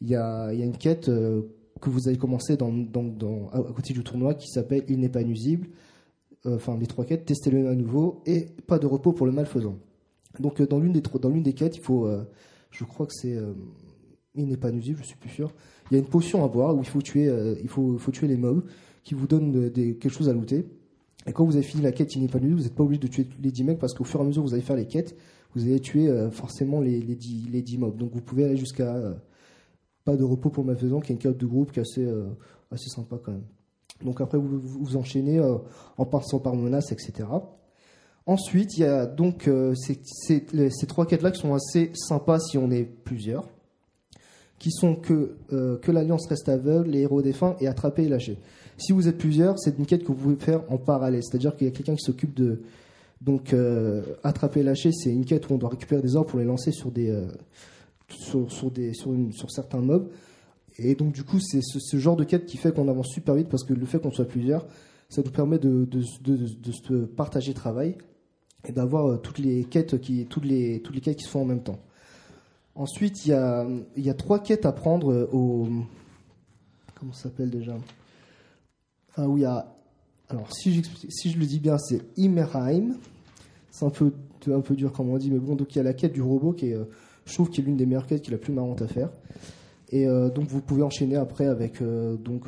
Il 0.00 0.08
y 0.08 0.14
a, 0.14 0.52
une 0.52 0.76
quête 0.76 1.06
que 1.06 1.90
vous 1.90 2.06
avez 2.06 2.16
commencé 2.16 2.56
dans, 2.56 2.70
dans, 2.72 3.02
dans- 3.02 3.48
à 3.48 3.60
côté 3.74 3.92
du 3.92 4.04
tournoi 4.04 4.34
qui 4.34 4.46
s'appelle 4.48 4.84
il 4.88 5.00
n'est 5.00 5.08
pas 5.08 5.24
nuisible. 5.24 5.66
Enfin 6.44 6.76
les 6.78 6.86
trois 6.86 7.04
quêtes 7.04 7.24
testez-le 7.24 7.68
à 7.68 7.74
nouveau 7.74 8.22
et 8.26 8.46
pas 8.68 8.78
de 8.78 8.86
repos 8.86 9.12
pour 9.12 9.26
le 9.26 9.32
malfaisant. 9.32 9.74
Donc 10.38 10.62
dans 10.62 10.78
l'une 10.78 10.92
des 10.92 11.00
dans 11.00 11.28
l'une 11.30 11.42
des 11.42 11.52
quêtes 11.54 11.76
il 11.76 11.82
faut 11.82 12.08
je 12.70 12.84
crois 12.84 13.06
que 13.06 13.12
c'est 13.12 13.36
il 14.42 14.48
n'est 14.48 14.56
pas 14.56 14.70
nuisible 14.70 14.98
je 15.02 15.06
suis 15.06 15.16
plus 15.16 15.30
sûr 15.30 15.52
il 15.90 15.94
y 15.94 15.96
a 15.96 16.00
une 16.00 16.08
potion 16.08 16.44
à 16.44 16.48
boire 16.48 16.76
où 16.76 16.80
il 16.80 16.86
faut 16.86 17.00
tuer, 17.00 17.28
euh, 17.28 17.54
il 17.62 17.68
faut, 17.68 17.96
tuer 18.12 18.26
les 18.28 18.36
mobs 18.36 18.62
qui 19.04 19.14
vous 19.14 19.26
donnent 19.26 19.52
de- 19.52 19.68
quelque 19.92 20.10
chose 20.10 20.28
à 20.28 20.34
looter. 20.34 20.66
Et 21.26 21.32
quand 21.32 21.46
vous 21.46 21.56
avez 21.56 21.64
fini 21.64 21.82
la 21.82 21.92
quête, 21.92 22.14
il 22.14 22.20
n'est 22.20 22.28
pas 22.28 22.38
nuisible, 22.40 22.58
vous 22.60 22.64
n'êtes 22.64 22.74
pas 22.74 22.82
obligé 22.84 23.00
de 23.00 23.06
tuer 23.06 23.26
les 23.42 23.50
10 23.50 23.64
mecs 23.64 23.78
parce 23.78 23.94
qu'au 23.94 24.04
fur 24.04 24.20
et 24.20 24.22
à 24.22 24.26
mesure 24.26 24.42
vous 24.42 24.52
allez 24.52 24.62
faire 24.62 24.76
les 24.76 24.86
quêtes, 24.86 25.16
vous 25.54 25.62
allez 25.62 25.80
tuer 25.80 26.08
euh, 26.08 26.30
forcément 26.30 26.82
les, 26.82 27.00
les, 27.00 27.16
10, 27.16 27.48
les 27.50 27.62
10 27.62 27.78
mobs. 27.78 27.96
Donc 27.96 28.12
vous 28.12 28.20
pouvez 28.20 28.44
aller 28.44 28.58
jusqu'à 28.58 28.94
euh, 28.96 29.14
pas 30.04 30.14
de 30.14 30.24
repos 30.24 30.50
pour 30.50 30.62
malfaisant, 30.62 31.00
qui 31.00 31.12
est 31.12 31.14
une 31.14 31.20
carte 31.22 31.38
de 31.38 31.46
groupe 31.46 31.72
qui 31.72 31.78
est 31.78 31.82
assez, 31.82 32.06
assez 32.70 32.90
sympa 32.90 33.18
quand 33.22 33.32
même. 33.32 33.44
Donc 34.04 34.20
après, 34.20 34.36
vous 34.36 34.58
vous, 34.60 34.96
enchaînez 34.98 35.40
en 35.40 36.04
passant 36.04 36.38
par 36.38 36.54
menace, 36.54 36.92
etc. 36.92 37.24
Ensuite, 38.26 38.76
il 38.76 38.80
y 38.80 38.84
a 38.84 39.06
donc 39.06 39.48
ces, 39.74 39.98
ces- 40.04 40.44
ces 40.70 40.86
trois 40.86 41.06
quêtes-là 41.06 41.30
qui 41.30 41.40
sont 41.40 41.54
assez 41.54 41.90
sympas 41.94 42.38
si 42.40 42.58
on 42.58 42.70
est 42.70 42.84
plusieurs 42.84 43.48
qui 44.58 44.70
sont 44.70 44.94
que, 44.96 45.36
euh, 45.52 45.76
que 45.78 45.92
l'Alliance 45.92 46.26
reste 46.26 46.48
aveugle, 46.48 46.90
les 46.90 47.00
héros 47.00 47.22
défunts 47.22 47.56
et 47.60 47.68
attraper 47.68 48.04
et 48.04 48.08
lâcher. 48.08 48.38
Si 48.76 48.92
vous 48.92 49.08
êtes 49.08 49.18
plusieurs, 49.18 49.58
c'est 49.58 49.78
une 49.78 49.86
quête 49.86 50.02
que 50.02 50.08
vous 50.08 50.14
pouvez 50.14 50.36
faire 50.36 50.62
en 50.68 50.78
parallèle. 50.78 51.22
C'est-à-dire 51.22 51.56
qu'il 51.56 51.66
y 51.66 51.70
a 51.70 51.72
quelqu'un 51.72 51.94
qui 51.94 52.02
s'occupe 52.04 52.34
de. 52.34 52.60
Donc, 53.20 53.52
euh, 53.52 54.02
attraper 54.22 54.60
et 54.60 54.62
lâcher, 54.62 54.90
c'est 54.92 55.10
une 55.10 55.24
quête 55.24 55.48
où 55.50 55.54
on 55.54 55.58
doit 55.58 55.70
récupérer 55.70 56.00
des 56.02 56.14
orbes 56.14 56.28
pour 56.28 56.38
les 56.38 56.44
lancer 56.44 56.70
sur, 56.70 56.90
des, 56.92 57.10
euh, 57.10 57.26
sur, 58.10 58.50
sur, 58.52 58.70
des, 58.70 58.94
sur, 58.94 59.12
une- 59.12 59.32
sur 59.32 59.50
certains 59.50 59.80
mobs. 59.80 60.08
Et 60.78 60.94
donc, 60.94 61.12
du 61.12 61.24
coup, 61.24 61.40
c'est 61.40 61.60
ce, 61.62 61.96
genre 61.96 62.14
de 62.16 62.22
quête 62.22 62.46
qui 62.46 62.56
fait 62.56 62.72
qu'on 62.72 62.86
avance 62.88 63.08
super 63.08 63.34
vite 63.34 63.48
parce 63.48 63.64
que 63.64 63.74
le 63.74 63.84
fait 63.86 63.98
qu'on 64.00 64.12
soit 64.12 64.24
plusieurs, 64.26 64.66
ça 65.08 65.22
nous 65.24 65.30
permet 65.32 65.58
de, 65.58 65.84
de, 65.84 66.02
de, 66.22 66.36
de- 66.36 66.72
se 66.72 67.04
partager 67.06 67.48
le 67.48 67.54
travail 67.56 67.96
et 68.68 68.70
d'avoir 68.72 69.20
toutes 69.20 69.40
quêtes 69.70 70.00
qui 70.00 70.26
toutes 70.26 70.44
les 70.44 70.80
quêtes 71.02 71.16
qui 71.16 71.24
se 71.24 71.28
font 71.30 71.42
en 71.42 71.46
même 71.46 71.62
temps. 71.62 71.80
Ensuite, 72.78 73.26
il 73.26 73.30
y 73.30 73.32
a, 73.32 73.66
y 73.96 74.08
a 74.08 74.14
trois 74.14 74.38
quêtes 74.38 74.64
à 74.64 74.70
prendre 74.70 75.12
euh, 75.12 75.28
au. 75.32 75.66
Comment 76.94 77.12
ça 77.12 77.24
s'appelle 77.24 77.50
déjà? 77.50 77.76
Ah 79.16 79.28
oui, 79.28 79.44
à. 79.44 79.74
Alors, 80.28 80.52
si, 80.52 80.80
si 81.08 81.30
je 81.32 81.38
le 81.40 81.44
dis 81.44 81.58
bien, 81.58 81.76
c'est 81.76 82.00
Immerheim. 82.16 82.94
C'est 83.72 83.84
un 83.84 83.90
peu, 83.90 84.12
un 84.46 84.60
peu 84.60 84.76
dur, 84.76 84.92
comme 84.92 85.10
on 85.10 85.18
dit, 85.18 85.30
mais 85.30 85.40
bon, 85.40 85.56
donc 85.56 85.74
il 85.74 85.78
y 85.78 85.80
a 85.80 85.82
la 85.84 85.92
quête 85.92 86.12
du 86.12 86.22
robot 86.22 86.52
qui 86.52 86.68
est, 86.68 86.74
euh, 86.74 86.84
je 87.24 87.34
trouve, 87.34 87.50
qui 87.50 87.60
est 87.60 87.64
l'une 87.64 87.76
des 87.76 87.84
meilleures 87.84 88.06
quêtes, 88.06 88.22
qui 88.22 88.30
est 88.30 88.34
la 88.34 88.38
plus 88.38 88.52
marrante 88.52 88.80
à 88.80 88.86
faire. 88.86 89.10
Et 89.90 90.06
euh, 90.06 90.30
donc, 90.30 90.46
vous 90.46 90.60
pouvez 90.60 90.82
enchaîner 90.82 91.16
après 91.16 91.46
avec 91.46 91.82
donc, 91.82 92.44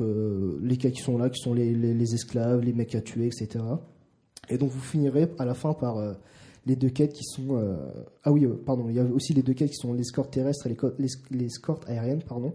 les 0.63 0.77
quêtes 0.77 0.95
qui 0.95 1.03
sont 1.03 1.19
là, 1.19 1.29
qui 1.29 1.41
sont 1.41 1.55
les, 1.55 1.75
les, 1.75 1.93
les 1.93 2.15
esclaves, 2.15 2.61
les 2.61 2.73
mecs 2.73 2.95
à 2.95 3.01
tuer, 3.01 3.27
etc. 3.27 3.65
Et 4.49 4.59
donc, 4.59 4.71
vous 4.71 4.81
finirez 4.81 5.29
à 5.41 5.45
la 5.45 5.55
fin 5.55 5.73
par. 5.73 5.97
Les 6.67 6.77
deux 6.77 6.91
quêtes 6.91 7.13
qui 7.13 7.25
sont 7.25 7.57
euh, 7.57 7.77
ah 8.25 8.33
oui 8.33 8.45
euh, 8.45 8.55
pardon 8.65 8.89
il 8.89 8.95
y 8.97 9.01
a 9.01 9.05
aussi 9.05 9.33
les 9.35 9.43
deux 9.43 9.55
quêtes 9.55 9.71
qui 9.71 9.77
sont 9.77 9.93
l'escorte 9.95 10.31
terrestre 10.33 10.67
et 10.67 10.77
l'escorte 11.31 11.89
aérienne 11.89 12.23
pardon 12.23 12.53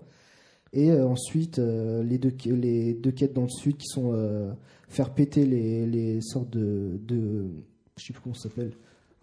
et 0.73 0.91
euh, 0.91 1.07
ensuite 1.07 1.59
euh, 1.59 2.03
les 2.03 2.17
deux 2.17 2.33
les 2.45 2.93
deux 2.93 3.11
quêtes 3.11 3.33
dans 3.33 3.43
le 3.43 3.49
sud 3.49 3.77
qui 3.77 3.87
sont 3.87 4.13
faire 4.87 5.13
péter 5.13 5.45
les, 5.45 5.85
les 5.87 6.21
sortes 6.21 6.49
de, 6.51 6.99
de 7.03 7.47
je 7.97 8.05
sais 8.05 8.13
plus 8.13 8.21
comment 8.21 8.35
ça 8.35 8.49
s'appelle 8.49 8.71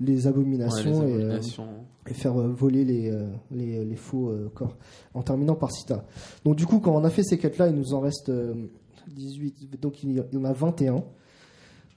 les 0.01 0.23
Ouais, 0.23 0.27
abominations, 0.27 1.03
les 1.03 1.11
et, 1.11 1.15
abominations. 1.15 1.69
et 2.09 2.15
faire 2.15 2.35
voler 2.35 2.85
les, 2.85 3.13
les, 3.53 3.85
les 3.85 3.97
faux 3.97 4.33
corps 4.55 4.77
en 5.15 5.23
terminant 5.23 5.55
par 5.55 5.71
Sita. 5.71 6.05
Donc 6.45 6.57
du 6.57 6.67
coup 6.67 6.81
quand 6.81 6.93
on 6.97 7.05
a 7.05 7.11
fait 7.11 7.23
ces 7.23 7.39
quêtes 7.39 7.59
là 7.59 7.69
il 7.69 7.77
nous 7.77 7.95
en 7.95 8.01
reste 8.01 8.29
euh, 8.31 8.55
18 9.09 9.81
donc 9.81 10.03
il 10.03 10.13
y 10.17 10.37
en 10.37 10.45
a 10.45 10.53
21 10.53 11.05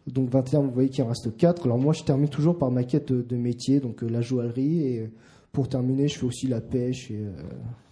donc 0.07 0.29
21, 0.29 0.61
vous 0.61 0.71
voyez 0.71 0.89
qu'il 0.89 1.03
en 1.03 1.07
reste 1.07 1.35
4. 1.35 1.65
Alors 1.65 1.77
moi, 1.79 1.93
je 1.93 2.03
termine 2.03 2.29
toujours 2.29 2.57
par 2.57 2.69
ma 2.71 2.83
quête 2.83 3.11
de, 3.11 3.35
métier, 3.35 3.79
donc 3.79 4.03
euh, 4.03 4.07
la 4.07 4.21
joaillerie. 4.21 4.81
Et 4.87 5.09
pour 5.51 5.67
terminer, 5.67 6.07
je 6.07 6.19
fais 6.19 6.25
aussi 6.25 6.47
la 6.47 6.61
pêche. 6.61 7.09
Et, 7.11 7.17
euh, 7.17 7.31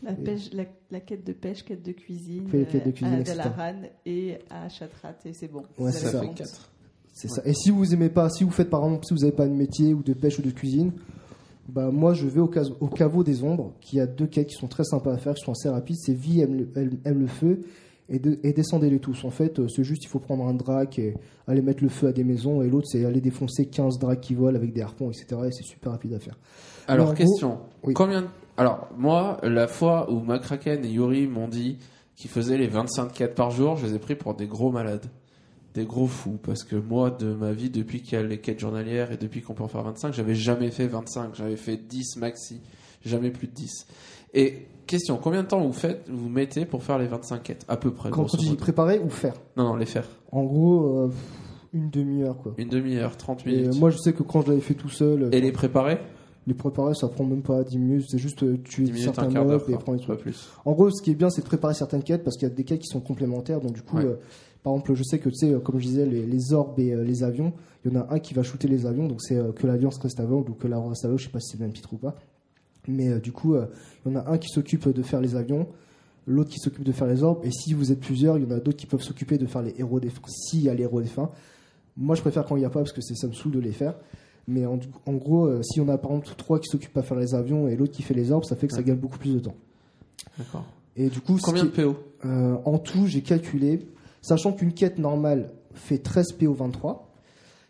La, 0.03 0.13
pêche, 0.13 0.51
la, 0.53 0.65
la 0.91 0.99
quête 0.99 1.25
de 1.25 1.33
pêche, 1.33 1.63
quête 1.63 1.81
de 1.83 1.91
cuisine, 1.91 2.47
Fait 2.47 2.59
les 2.59 2.65
quêtes 2.65 2.83
de 2.85 2.89
euh, 2.89 2.93
cuisine, 2.93 3.15
à. 3.19 3.23
Dalaran 3.23 3.75
et 4.05 4.37
à 4.49 4.69
Chatrat, 4.69 5.15
et 5.25 5.33
c'est 5.33 5.47
bon. 5.51 5.63
Ouais, 5.79 5.91
ça. 5.91 6.09
Ça 6.11 6.19
fait 6.21 6.27
compte. 6.27 6.37
4. 6.37 6.71
c'est 7.13 7.29
ça. 7.29 7.41
Et 7.45 7.53
si 7.53 7.71
vous 7.71 7.93
aimez 7.93 8.09
pas, 8.09 8.29
si 8.29 8.43
vous 8.43 8.51
faites 8.51 8.69
par 8.69 8.83
exemple, 8.83 9.05
si 9.05 9.13
vous 9.13 9.21
n'avez 9.21 9.31
pas 9.35 9.47
de 9.47 9.53
métier 9.53 9.93
ou 9.93 10.03
de 10.03 10.13
pêche 10.13 10.37
ou 10.39 10.41
de 10.43 10.51
cuisine, 10.51 10.91
bah 11.69 11.89
moi 11.91 12.13
je 12.13 12.27
vais 12.27 12.41
au, 12.41 12.47
cas- 12.47 12.67
au 12.81 12.87
caveau 12.89 13.23
des 13.23 13.43
ombres, 13.43 13.73
qui 13.81 13.99
a 13.99 14.05
deux 14.05 14.27
quêtes 14.27 14.47
qui 14.49 14.55
sont 14.55 14.67
très 14.67 14.83
sympas 14.83 15.13
à 15.13 15.17
faire, 15.17 15.33
qui 15.33 15.43
sont 15.45 15.53
assez 15.53 15.69
rapides. 15.69 15.95
C'est 15.99 16.13
vie 16.13 16.41
aime 16.41 16.55
le, 16.55 16.69
aime- 16.75 16.97
aime 17.05 17.19
le 17.21 17.27
feu 17.27 17.61
et, 18.13 18.19
de, 18.19 18.39
et 18.43 18.53
descendez-les 18.53 18.99
tous. 18.99 19.25
En 19.25 19.29
fait, 19.31 19.59
euh, 19.59 19.67
c'est 19.67 19.83
juste 19.83 20.03
il 20.05 20.07
faut 20.07 20.19
prendre 20.19 20.45
un 20.47 20.53
drac 20.53 20.97
et 20.99 21.15
aller 21.47 21.61
mettre 21.61 21.83
le 21.83 21.89
feu 21.89 22.07
à 22.07 22.13
des 22.13 22.23
maisons, 22.23 22.61
et 22.61 22.69
l'autre 22.69 22.87
c'est 22.89 23.03
aller 23.03 23.19
défoncer 23.21 23.65
15 23.65 23.99
dracs 23.99 24.21
qui 24.21 24.35
volent 24.35 24.55
avec 24.57 24.71
des 24.71 24.81
harpons, 24.81 25.09
etc. 25.09 25.25
Et 25.47 25.51
c'est 25.51 25.63
super 25.63 25.91
rapide 25.91 26.13
à 26.13 26.19
faire. 26.19 26.37
Alors, 26.87 27.13
question. 27.13 27.59
oui. 27.83 27.93
Combien 27.93 28.21
de- 28.21 28.27
Alors, 28.57 28.87
moi, 28.97 29.39
la 29.43 29.67
fois 29.67 30.09
où 30.11 30.19
McCracken 30.21 30.85
et 30.85 30.89
Yuri 30.89 31.27
m'ont 31.27 31.47
dit 31.47 31.77
qu'ils 32.15 32.29
faisaient 32.29 32.57
les 32.57 32.67
25 32.67 33.11
quêtes 33.11 33.35
par 33.35 33.51
jour, 33.51 33.75
je 33.77 33.87
les 33.87 33.95
ai 33.95 33.99
pris 33.99 34.15
pour 34.15 34.35
des 34.35 34.47
gros 34.47 34.71
malades. 34.71 35.07
des 35.73 35.85
gros 35.85 36.05
fous 36.05 36.37
parce 36.43 36.63
que 36.63 36.75
moi 36.75 37.09
de 37.09 37.33
ma 37.33 37.51
vie 37.51 37.71
depuis 37.71 38.01
qu'il 38.03 38.13
y 38.13 38.21
a 38.21 38.23
les 38.23 38.37
quêtes 38.39 38.59
journalières 38.59 39.11
et 39.11 39.17
depuis 39.17 39.41
qu'on 39.41 39.55
peut 39.55 39.63
en 39.63 39.67
faire 39.67 39.81
25 39.81 40.13
j'avais 40.13 40.35
jamais 40.35 40.69
fait 40.69 40.85
25 40.85 41.33
j'avais 41.33 41.55
fait 41.55 41.77
10 41.77 42.17
maxi 42.17 42.61
jamais 43.03 43.31
plus 43.31 43.47
de 43.47 43.53
10 43.53 43.87
et 44.33 44.65
question 44.87 45.17
combien 45.17 45.43
de 45.43 45.47
temps 45.47 45.61
vous 45.61 45.73
faites 45.73 46.07
vous 46.09 46.29
mettez 46.29 46.65
pour 46.65 46.83
faire 46.83 46.97
les 46.97 47.07
25 47.07 47.41
quêtes 47.43 47.65
à 47.67 47.77
peu 47.77 47.91
près 47.91 48.09
Quand 48.09 48.25
tu 48.25 48.37
dis 48.37 48.55
préparer 48.55 48.99
ou 48.99 49.09
faire? 49.09 49.33
Non 49.57 49.63
non 49.65 49.75
les 49.75 49.85
faire 49.85 50.07
En 50.31 50.43
gros, 50.43 51.03
euh, 51.05 51.11
une 51.73 51.89
demi-heure 51.89 52.37
quoi. 52.37 52.53
une 52.57 52.69
demi-heure 52.69 53.15
30 53.17 53.45
Et 53.47 53.49
minutes 53.51 53.75
euh, 53.75 53.79
moi 53.79 53.89
je 53.89 53.97
sais 53.97 54.13
que 54.13 54.23
quand 54.23 54.41
je 54.41 54.49
l'avais 54.49 54.61
fait 54.61 54.73
tout 54.75 54.89
seul, 54.89 55.29
et 55.31 55.41
les 55.41 55.51
préparer? 55.51 55.97
les 56.45 56.53
préparer 56.53 56.93
ça 56.93 57.07
prend 57.07 57.23
même 57.23 57.41
pas 57.41 57.63
10 57.63 57.77
minutes, 57.77 58.05
c'est 58.09 58.17
juste 58.17 58.43
euh, 58.43 58.57
tuer 58.63 58.83
10 58.83 58.91
minutes 58.91 59.03
certains 59.15 59.29
mobs 59.29 59.63
et 59.69 59.77
prendre 59.77 59.93
les 59.97 60.05
pas 60.05 60.13
trucs. 60.15 60.19
plus 60.19 60.49
En 60.65 60.73
gros, 60.73 60.89
ce 60.91 61.01
qui 61.01 61.11
est 61.11 61.15
bien, 61.15 61.29
c'est 61.29 61.41
de 61.41 61.47
préparer 61.47 61.73
certaines 61.73 62.03
quêtes 62.03 62.21
parce 62.23 62.35
qu'il 62.35 62.47
y 62.47 62.51
a 62.51 62.53
des 62.53 62.65
quêtes 62.65 62.81
qui 62.81 62.87
sont 62.87 62.99
complémentaires. 62.99 63.61
Donc, 63.61 63.71
du 63.71 63.81
coup, 63.81 63.95
Ouais. 63.95 64.03
euh, 64.05 64.15
par 64.61 64.73
exemple, 64.73 64.93
je 64.93 65.03
sais 65.03 65.19
que, 65.19 65.29
tu 65.29 65.35
sais, 65.35 65.53
euh, 65.53 65.59
comme 65.59 65.79
je 65.79 65.85
disais, 65.85 66.05
les, 66.05 66.25
les 66.25 66.51
orbes 66.53 66.77
et 66.81 66.91
euh, 66.91 67.01
les 67.05 67.23
avions, 67.23 67.53
il 67.85 67.93
y 67.93 67.97
en 67.97 68.01
a 68.01 68.13
un 68.13 68.19
qui 68.19 68.33
va 68.33 68.43
shooter 68.43 68.67
les 68.67 68.85
avions. 68.85 69.07
Donc, 69.07 69.21
c'est 69.21 69.37
euh, 69.37 69.53
que 69.53 69.65
l'Alliance 69.65 69.97
reste 69.99 70.19
aveugle 70.19 70.51
ou 70.51 70.53
que 70.53 70.67
la 70.67 70.77
reste 70.81 71.05
aveugle. 71.05 71.19
Je 71.21 71.27
sais 71.27 71.31
pas 71.31 71.39
si 71.39 71.51
c'est 71.51 71.59
le 71.59 71.63
même 71.65 71.73
titre 71.73 71.93
ou 71.93 71.97
pas. 71.97 72.13
Mais 72.87 73.09
euh, 73.09 73.19
du 73.19 73.31
coup, 73.31 73.55
euh, 73.55 73.67
il 74.05 74.11
y 74.11 74.15
en 74.15 74.19
a 74.19 74.31
un 74.31 74.37
qui 74.37 74.49
s'occupe 74.49 74.89
de 74.89 75.01
faire 75.03 75.21
les 75.21 75.35
avions, 75.35 75.67
l'autre 76.27 76.49
qui 76.49 76.59
s'occupe 76.59 76.83
de 76.83 76.91
faire 76.91 77.07
les 77.07 77.23
orbes. 77.23 77.45
Et 77.45 77.51
si 77.51 77.73
vous 77.73 77.91
êtes 77.91 77.99
plusieurs, 77.99 78.37
il 78.37 78.43
y 78.43 78.47
en 78.47 78.51
a 78.51 78.59
d'autres 78.59 78.77
qui 78.77 78.85
peuvent 78.85 79.01
s'occuper 79.03 79.37
de 79.37 79.45
faire 79.45 79.61
les 79.61 79.73
héros 79.77 79.99
des 79.99 80.09
fins. 80.09 80.21
S'il 80.27 80.61
y 80.61 80.69
a 80.69 80.73
les 80.73 80.83
héros 80.83 81.01
des 81.01 81.07
fins. 81.07 81.31
Moi, 81.95 82.15
je 82.15 82.21
préfère 82.21 82.45
quand 82.45 82.55
il 82.55 82.59
n'y 82.59 82.65
a 82.65 82.69
pas 82.69 82.79
parce 82.79 82.93
que 82.93 83.01
ça 83.01 83.27
me 83.27 83.33
saoule 83.33 83.53
de 83.53 83.59
les 83.59 83.71
faire. 83.71 83.95
Mais 84.47 84.65
en, 84.65 84.79
en 85.05 85.13
gros, 85.13 85.45
euh, 85.45 85.61
si 85.63 85.79
on 85.79 85.87
a 85.87 85.97
par 85.97 86.11
exemple 86.11 86.35
trois 86.37 86.59
qui 86.59 86.67
s'occupent 86.67 86.97
à 86.97 87.03
faire 87.03 87.17
les 87.17 87.33
avions 87.33 87.67
et 87.67 87.75
l'autre 87.75 87.93
qui 87.93 88.03
fait 88.03 88.13
les 88.13 88.31
orbes, 88.31 88.43
ça 88.43 88.55
fait 88.55 88.67
que 88.67 88.73
ça 88.73 88.83
gagne 88.83 88.97
beaucoup 88.97 89.17
plus 89.17 89.35
de 89.35 89.39
temps. 89.39 89.55
d'accord 90.37 90.65
Et 90.97 91.09
du 91.09 91.21
coup, 91.21 91.37
combien 91.41 91.63
de 91.63 91.69
PO 91.69 91.95
euh, 92.25 92.55
en 92.65 92.77
tout, 92.77 93.07
j'ai 93.07 93.21
calculé, 93.21 93.87
sachant 94.21 94.53
qu'une 94.53 94.73
quête 94.73 94.97
normale 94.97 95.51
fait 95.73 95.97
13 95.97 96.33
PO 96.33 96.53
23 96.53 97.09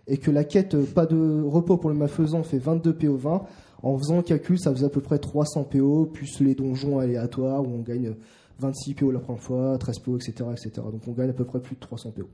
et 0.07 0.17
que 0.17 0.31
la 0.31 0.43
quête 0.43 0.75
euh, 0.75 0.83
pas 0.83 1.05
de 1.05 1.41
repos 1.43 1.77
pour 1.77 1.89
le 1.89 1.95
malfaisant 1.95 2.43
fait 2.43 2.59
22 2.59 2.93
PO 2.93 3.17
20, 3.17 3.43
en 3.83 3.97
faisant 3.97 4.17
le 4.17 4.23
calcul, 4.23 4.57
ça 4.59 4.71
faisait 4.73 4.85
à 4.85 4.89
peu 4.89 5.01
près 5.01 5.19
300 5.19 5.65
PO 5.65 6.05
plus 6.07 6.39
les 6.39 6.55
donjons 6.55 6.99
aléatoires 6.99 7.61
où 7.63 7.67
on 7.67 7.81
gagne 7.81 8.15
26 8.59 8.93
PO 8.95 9.11
la 9.11 9.19
première 9.19 9.41
fois, 9.41 9.77
13 9.77 9.99
PO, 9.99 10.15
etc., 10.17 10.33
etc. 10.51 10.71
Donc 10.91 11.07
on 11.07 11.11
gagne 11.11 11.29
à 11.29 11.33
peu 11.33 11.43
près 11.45 11.59
plus 11.59 11.75
de 11.75 11.81
300 11.81 12.11
PO. 12.11 12.29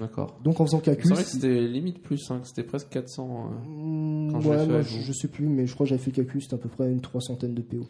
d'accord 0.00 0.38
Donc 0.42 0.60
en 0.60 0.66
faisant 0.66 0.78
le 0.78 0.84
c'est 0.84 0.90
calcul, 0.96 1.12
vrai 1.12 1.22
que 1.24 1.30
c'était 1.30 1.60
limite 1.60 2.02
plus 2.02 2.30
hein, 2.30 2.40
c'était 2.44 2.64
presque 2.64 2.88
400 2.88 3.24
euh. 3.28 4.30
Quand 4.32 4.40
je 4.40 4.50
l'ai 4.50 4.56
ouais, 4.56 4.64
fait, 4.64 4.72
moi, 4.72 4.80
je- 4.82 5.00
je, 5.00 5.12
sais 5.12 5.28
plus, 5.28 5.46
mais 5.46 5.66
je 5.66 5.74
crois 5.74 5.84
que 5.86 5.90
j'avais 5.90 6.02
fait 6.02 6.10
le 6.10 6.16
calcul, 6.16 6.42
c'était 6.42 6.54
à 6.54 6.58
peu 6.58 6.68
près 6.68 6.90
une 6.90 7.00
trois 7.00 7.20
centaine 7.20 7.54
de 7.54 7.62
PO. 7.62 7.86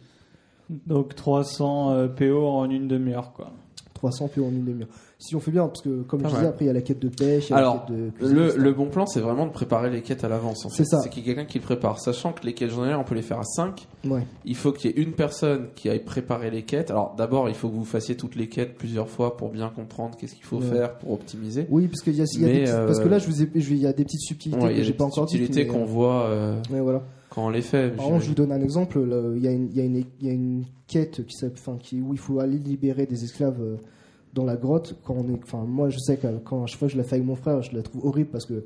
Donc 0.85 1.15
300 1.15 1.91
euh, 1.91 2.07
PO 2.07 2.45
en 2.45 2.69
une 2.69 2.87
demi-heure, 2.87 3.33
quoi. 3.33 3.53
300 3.93 4.27
PO 4.27 4.45
en 4.45 4.49
une 4.49 4.65
demi-heure. 4.65 4.89
Si 5.19 5.35
on 5.35 5.39
fait 5.39 5.49
bien, 5.49 5.65
parce 5.67 5.81
que 5.81 6.03
comme 6.03 6.21
Pas 6.21 6.29
je 6.29 6.35
disais, 6.35 6.45
après 6.47 6.65
il 6.65 6.67
y 6.67 6.69
a 6.69 6.73
la 6.73 6.81
quête 6.81 6.99
de 6.99 7.09
pêche, 7.09 7.47
il 7.49 7.51
y 7.51 7.53
a 7.53 7.57
Alors, 7.57 7.73
la 7.89 7.95
quête 7.95 8.05
de 8.05 8.09
cuisine, 8.11 8.61
Le, 8.63 8.71
bon 8.71 8.85
plan, 8.85 9.07
c'est 9.07 9.19
vraiment 9.19 9.47
de 9.47 9.51
préparer 9.51 9.89
les 9.89 10.03
quêtes 10.03 10.23
à 10.23 10.29
l'avance. 10.29 10.63
en 10.63 10.69
C'est 10.69 10.85
ça. 10.85 10.99
C'est 11.01 11.09
qu'il 11.09 11.25
y 11.25 11.31
a 11.31 11.33
quelqu'un 11.33 11.49
qui 11.49 11.57
le 11.57 11.63
prépare. 11.63 11.99
Sachant 11.99 12.33
que 12.33 12.45
les 12.45 12.53
quêtes 12.53 12.69
journalières, 12.69 12.99
on 12.99 13.03
peut 13.03 13.15
les 13.15 13.23
faire 13.23 13.39
à 13.39 13.43
5. 13.43 13.87
Ouais. 14.07 14.21
Il 14.45 14.55
faut 14.55 14.71
qu'il 14.71 14.91
y 14.91 14.93
ait 14.93 15.01
une 15.03 15.13
personne 15.13 15.69
qui 15.75 15.89
aille 15.89 16.03
préparer 16.03 16.51
les 16.51 16.61
quêtes. 16.61 16.91
Alors, 16.91 17.15
d'abord, 17.17 17.49
il 17.49 17.55
faut 17.55 17.67
que 17.67 17.73
vous 17.73 17.83
fassiez 17.83 18.15
toutes 18.15 18.35
les 18.35 18.47
quêtes 18.47 18.75
plusieurs 18.75 19.09
fois 19.09 19.37
pour 19.37 19.49
bien 19.49 19.69
comprendre 19.69 20.15
qu'est-ce 20.17 20.35
qu'il 20.35 20.43
faut 20.45 20.57
Ouais. 20.57 20.67
faire 20.67 20.97
pour 20.99 21.13
optimiser. 21.13 21.65
Oui, 21.71 21.87
parce 21.87 22.01
qu'il 22.01 22.13
y 22.15 22.21
a, 22.21 22.25
y 22.37 22.45
a 22.45 22.47
des 22.65 22.69
euh, 22.69 22.85
parce 22.85 22.99
que 22.99 23.07
là, 23.09 23.17
je 23.17 23.25
vous 23.27 23.41
ai, 23.41 23.49
je- 23.55 23.71
il 23.73 23.77
y 23.79 23.87
a 23.87 23.93
des 23.93 24.03
petites 24.03 24.21
subtilités 24.21 24.75
que 24.75 24.83
j'ai 24.83 24.93
pas 24.93 25.05
encore 25.05 25.25
dites. 25.25 25.37
subtilités 25.39 25.65
qu'on 25.65 25.85
voit 25.85 26.25
euh, 26.27 26.53
euh, 26.69 26.73
ouais, 26.75 26.81
voilà. 26.81 27.01
quand 27.31 27.43
on 27.47 27.49
les 27.49 27.63
fait. 27.63 27.89
Par 27.95 28.05
exemple, 28.05 28.23
je 28.23 28.27
vous 28.29 28.35
donne 28.35 28.51
un 28.51 28.61
exemple. 28.61 29.03
là, 29.03 29.17
Il 29.35 29.43
y 29.43 29.47
a 29.47 29.51
une, 29.51 29.69
il 29.73 29.77
y 30.21 30.25
y 30.27 30.29
a 30.29 30.33
une 30.33 30.63
quête 30.87 31.25
qui, 31.25 31.35
enfin, 31.43 31.77
qui, 31.79 32.01
où 32.01 32.13
il 32.13 32.19
faut 32.19 32.39
aller 32.39 32.59
libérer 32.59 33.07
des 33.07 33.23
esclaves 33.23 33.59
euh, 33.61 33.77
dans 34.33 34.45
la 34.45 34.55
grotte. 34.55 34.95
Quand 35.03 35.15
on 35.15 35.27
est, 35.29 35.39
enfin, 35.43 35.63
moi, 35.65 35.89
je 35.89 35.97
sais 35.97 36.17
que 36.17 36.27
quand 36.43 36.63
à 36.63 36.67
chaque 36.67 36.79
fois 36.79 36.87
que 36.87 36.93
je 36.93 36.97
la 36.97 37.03
fais 37.03 37.15
avec 37.15 37.25
mon 37.25 37.35
frère, 37.35 37.61
je 37.61 37.75
la 37.75 37.81
trouve 37.81 38.05
horrible 38.05 38.29
parce 38.29 38.45
que, 38.45 38.65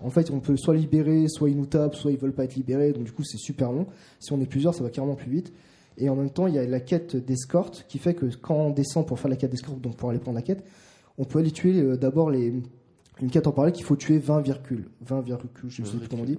en 0.00 0.10
fait, 0.10 0.30
on 0.30 0.40
peut 0.40 0.56
soit 0.56 0.74
libérer, 0.74 1.26
soit 1.28 1.50
ils 1.50 1.56
nous 1.56 1.66
tapent, 1.66 1.94
soit 1.94 2.12
ils 2.12 2.18
veulent 2.18 2.34
pas 2.34 2.44
être 2.44 2.56
libérés. 2.56 2.92
Donc, 2.92 3.04
du 3.04 3.12
coup, 3.12 3.24
c'est 3.24 3.38
super 3.38 3.72
long. 3.72 3.86
Si 4.18 4.32
on 4.32 4.40
est 4.40 4.46
plusieurs, 4.46 4.74
ça 4.74 4.82
va 4.82 4.90
carrément 4.90 5.14
plus 5.14 5.30
vite. 5.30 5.52
Et 5.96 6.08
en 6.08 6.16
même 6.16 6.30
temps, 6.30 6.46
il 6.46 6.54
y 6.54 6.58
a 6.58 6.66
la 6.66 6.80
quête 6.80 7.16
d'escorte 7.16 7.86
qui 7.88 7.98
fait 7.98 8.14
que 8.14 8.26
quand 8.26 8.56
on 8.56 8.70
descend 8.70 9.06
pour 9.06 9.18
faire 9.18 9.30
la 9.30 9.36
quête 9.36 9.50
d'escorte, 9.50 9.80
donc 9.80 9.96
pour 9.96 10.10
aller 10.10 10.18
prendre 10.18 10.36
la 10.36 10.42
quête, 10.42 10.64
on 11.18 11.24
peut 11.24 11.38
aller 11.38 11.52
tuer 11.52 11.80
euh, 11.80 11.96
d'abord 11.96 12.30
les. 12.30 12.52
Une 13.22 13.30
quête 13.30 13.46
en 13.46 13.52
parallèle 13.52 13.72
qu'il 13.72 13.84
faut 13.84 13.94
tuer 13.94 14.18
20 14.18 14.40
virgules. 14.40 14.88
20 15.02 15.20
virgules, 15.20 15.48
je 15.68 15.84
sais 15.84 15.96
plus 15.96 16.08
comment 16.08 16.22
on 16.22 16.26
dit. 16.26 16.36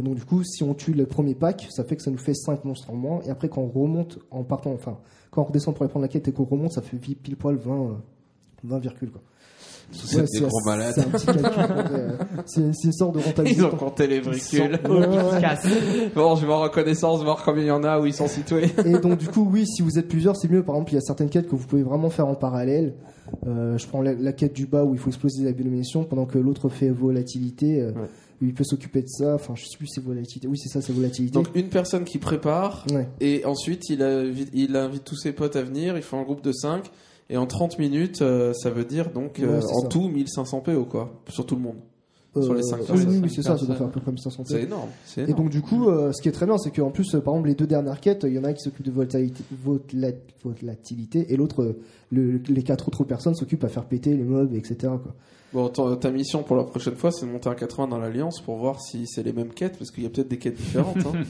Et 0.00 0.02
donc, 0.02 0.16
du 0.16 0.24
coup, 0.24 0.42
si 0.42 0.64
on 0.64 0.74
tue 0.74 0.92
le 0.92 1.06
premier 1.06 1.36
pack, 1.36 1.68
ça 1.70 1.84
fait 1.84 1.94
que 1.94 2.02
ça 2.02 2.10
nous 2.10 2.18
fait 2.18 2.34
5 2.34 2.64
monstres 2.64 2.90
en 2.90 2.96
moins. 2.96 3.20
Et 3.22 3.30
après, 3.30 3.48
quand 3.48 3.62
on 3.62 3.68
remonte 3.68 4.18
en 4.32 4.42
partant, 4.42 4.72
enfin, 4.72 4.98
quand 5.30 5.42
on 5.42 5.44
redescend 5.44 5.74
pour 5.74 5.82
aller 5.84 5.90
prendre 5.90 6.04
la 6.04 6.08
quête 6.08 6.26
et 6.28 6.32
qu'on 6.32 6.44
remonte, 6.44 6.72
ça 6.72 6.82
fait 6.82 6.96
pile 6.96 7.36
poil 7.36 7.56
20, 7.56 7.72
euh, 7.72 7.86
20 8.64 8.78
virgules, 8.78 9.10
quoi. 9.10 9.20
C'est 9.90 10.18
Ouais, 10.18 10.24
des 10.30 10.40
gros 10.40 10.60
c'est- 10.60 10.66
malades. 10.68 10.92
C'est 10.94 11.00
un 11.00 11.04
petit 11.10 11.24
calcul. 11.26 11.46
en 11.46 11.66
vrai, 11.66 11.84
euh, 11.92 12.10
c'est 12.44 12.74
c'est 12.74 12.86
une 12.88 12.92
sorte 12.92 13.14
de 13.14 13.20
rentabilité. 13.20 13.60
Ils 13.62 13.64
ont 13.64 13.70
compté 13.70 14.06
les 14.06 14.20
bricules. 14.20 14.78
Ouais, 14.86 14.98
ouais. 15.06 16.10
Bon, 16.14 16.36
je 16.36 16.44
vais 16.46 16.52
en 16.52 16.60
reconnaissance, 16.60 17.22
voir 17.24 17.42
combien 17.42 17.62
il 17.62 17.68
y 17.68 17.70
en 17.70 17.82
a 17.84 17.98
où 17.98 18.04
ils 18.04 18.12
sont 18.12 18.28
situés. 18.28 18.66
Et 18.84 18.98
donc, 18.98 19.16
du 19.18 19.28
coup, 19.28 19.48
oui, 19.50 19.66
si 19.66 19.80
vous 19.80 19.98
êtes 19.98 20.06
plusieurs, 20.08 20.36
c'est 20.36 20.50
mieux. 20.50 20.62
Par 20.62 20.74
exemple, 20.74 20.92
il 20.92 20.96
y 20.96 20.98
a 20.98 21.00
certaines 21.00 21.30
quêtes 21.30 21.48
que 21.48 21.56
vous 21.56 21.66
pouvez 21.66 21.82
vraiment 21.82 22.10
faire 22.10 22.26
en 22.28 22.34
parallèle. 22.34 22.92
Euh, 23.46 23.78
je 23.78 23.86
prends 23.86 24.02
la, 24.02 24.12
la 24.12 24.32
quête 24.34 24.52
du 24.54 24.66
bas 24.66 24.84
où 24.84 24.92
il 24.92 25.00
faut 25.00 25.08
exploser 25.08 25.42
la 25.44 25.52
munitions 25.52 26.04
pendant 26.04 26.26
que 26.26 26.36
l'autre 26.38 26.68
fait 26.68 26.90
volatilité. 26.90 27.80
euh, 27.80 27.92
Ouais. 27.92 28.08
Il 28.40 28.54
peut 28.54 28.64
s'occuper 28.64 29.02
de 29.02 29.08
ça. 29.08 29.34
Enfin, 29.34 29.54
je 29.56 29.64
sais 29.64 29.76
plus, 29.76 29.88
c'est 29.88 30.02
volatilité. 30.02 30.46
Oui, 30.46 30.56
c'est 30.58 30.68
ça, 30.68 30.80
c'est 30.80 30.92
volatilité. 30.92 31.32
Donc, 31.34 31.48
une 31.54 31.68
personne 31.68 32.04
qui 32.04 32.18
prépare, 32.18 32.86
ouais. 32.92 33.08
et 33.20 33.44
ensuite, 33.44 33.88
il 33.90 34.00
invite, 34.02 34.50
il 34.54 34.76
invite 34.76 35.04
tous 35.04 35.16
ses 35.16 35.32
potes 35.32 35.56
à 35.56 35.62
venir, 35.62 35.96
il 35.96 36.02
fait 36.02 36.16
un 36.16 36.22
groupe 36.22 36.42
de 36.42 36.52
5, 36.52 36.84
et 37.30 37.36
en 37.36 37.46
30 37.46 37.78
minutes, 37.78 38.22
euh, 38.22 38.52
ça 38.54 38.70
veut 38.70 38.84
dire 38.84 39.10
donc 39.10 39.40
euh, 39.40 39.58
Ouais, 39.58 39.64
en 39.74 39.80
ça. 39.82 39.88
tout 39.88 40.08
1500 40.08 40.60
PO, 40.60 40.84
quoi, 40.84 41.20
sur 41.28 41.44
tout 41.46 41.56
le 41.56 41.62
monde. 41.62 41.76
Sur 42.40 42.54
les 42.54 42.62
cinq 42.62 42.78
oui, 42.82 42.86
personnes, 42.86 43.20
oui, 43.24 43.30
c'est 43.34 43.42
ça, 43.42 43.58
ça 43.58 43.66
doit 43.66 43.74
faire 43.74 43.86
à 43.88 43.90
peu 43.90 43.98
près 44.00 44.12
1500 44.12 44.44
C'est 44.46 44.62
énorme. 44.62 44.90
Et 45.16 45.32
donc 45.32 45.48
du 45.50 45.60
coup, 45.60 45.88
euh, 45.88 46.12
ce 46.12 46.22
qui 46.22 46.28
est 46.28 46.32
très 46.32 46.46
bien, 46.46 46.56
c'est 46.58 46.70
qu'en 46.70 46.90
plus, 46.90 47.12
euh, 47.16 47.20
par 47.20 47.34
exemple, 47.34 47.48
les 47.48 47.56
deux 47.56 47.66
dernières 47.66 48.00
quêtes, 48.00 48.24
il 48.28 48.32
y 48.34 48.38
en 48.38 48.44
a 48.44 48.48
un 48.48 48.52
qui 48.52 48.62
s'occupe 48.62 48.84
de 48.86 48.92
volatilité, 48.92 49.42
vola- 49.64 50.12
volatilité 50.44 51.32
et 51.32 51.36
l'autre, 51.36 51.62
euh, 51.62 51.80
le- 52.12 52.40
les 52.48 52.62
quatre 52.62 52.86
autres 52.88 53.02
personnes 53.04 53.34
s'occupent 53.34 53.64
à 53.64 53.68
faire 53.68 53.86
péter 53.86 54.14
les 54.16 54.22
mobs, 54.22 54.54
etc. 54.54 54.76
Quoi. 55.02 55.14
Bon, 55.54 55.68
ta, 55.70 55.96
ta 55.96 56.10
mission 56.10 56.42
pour 56.42 56.56
la 56.56 56.64
prochaine 56.64 56.94
fois, 56.94 57.10
c'est 57.10 57.24
de 57.24 57.30
monter 57.30 57.48
un 57.48 57.54
80 57.54 57.88
dans 57.88 57.98
l'Alliance 57.98 58.40
pour 58.42 58.56
voir 58.58 58.80
si 58.82 59.06
c'est 59.06 59.22
les 59.22 59.32
mêmes 59.32 59.54
quêtes, 59.54 59.78
parce 59.78 59.90
qu'il 59.90 60.02
y 60.04 60.06
a 60.06 60.10
peut-être 60.10 60.28
des 60.28 60.36
quêtes 60.38 60.56
différentes. 60.56 60.98
hein. 60.98 61.22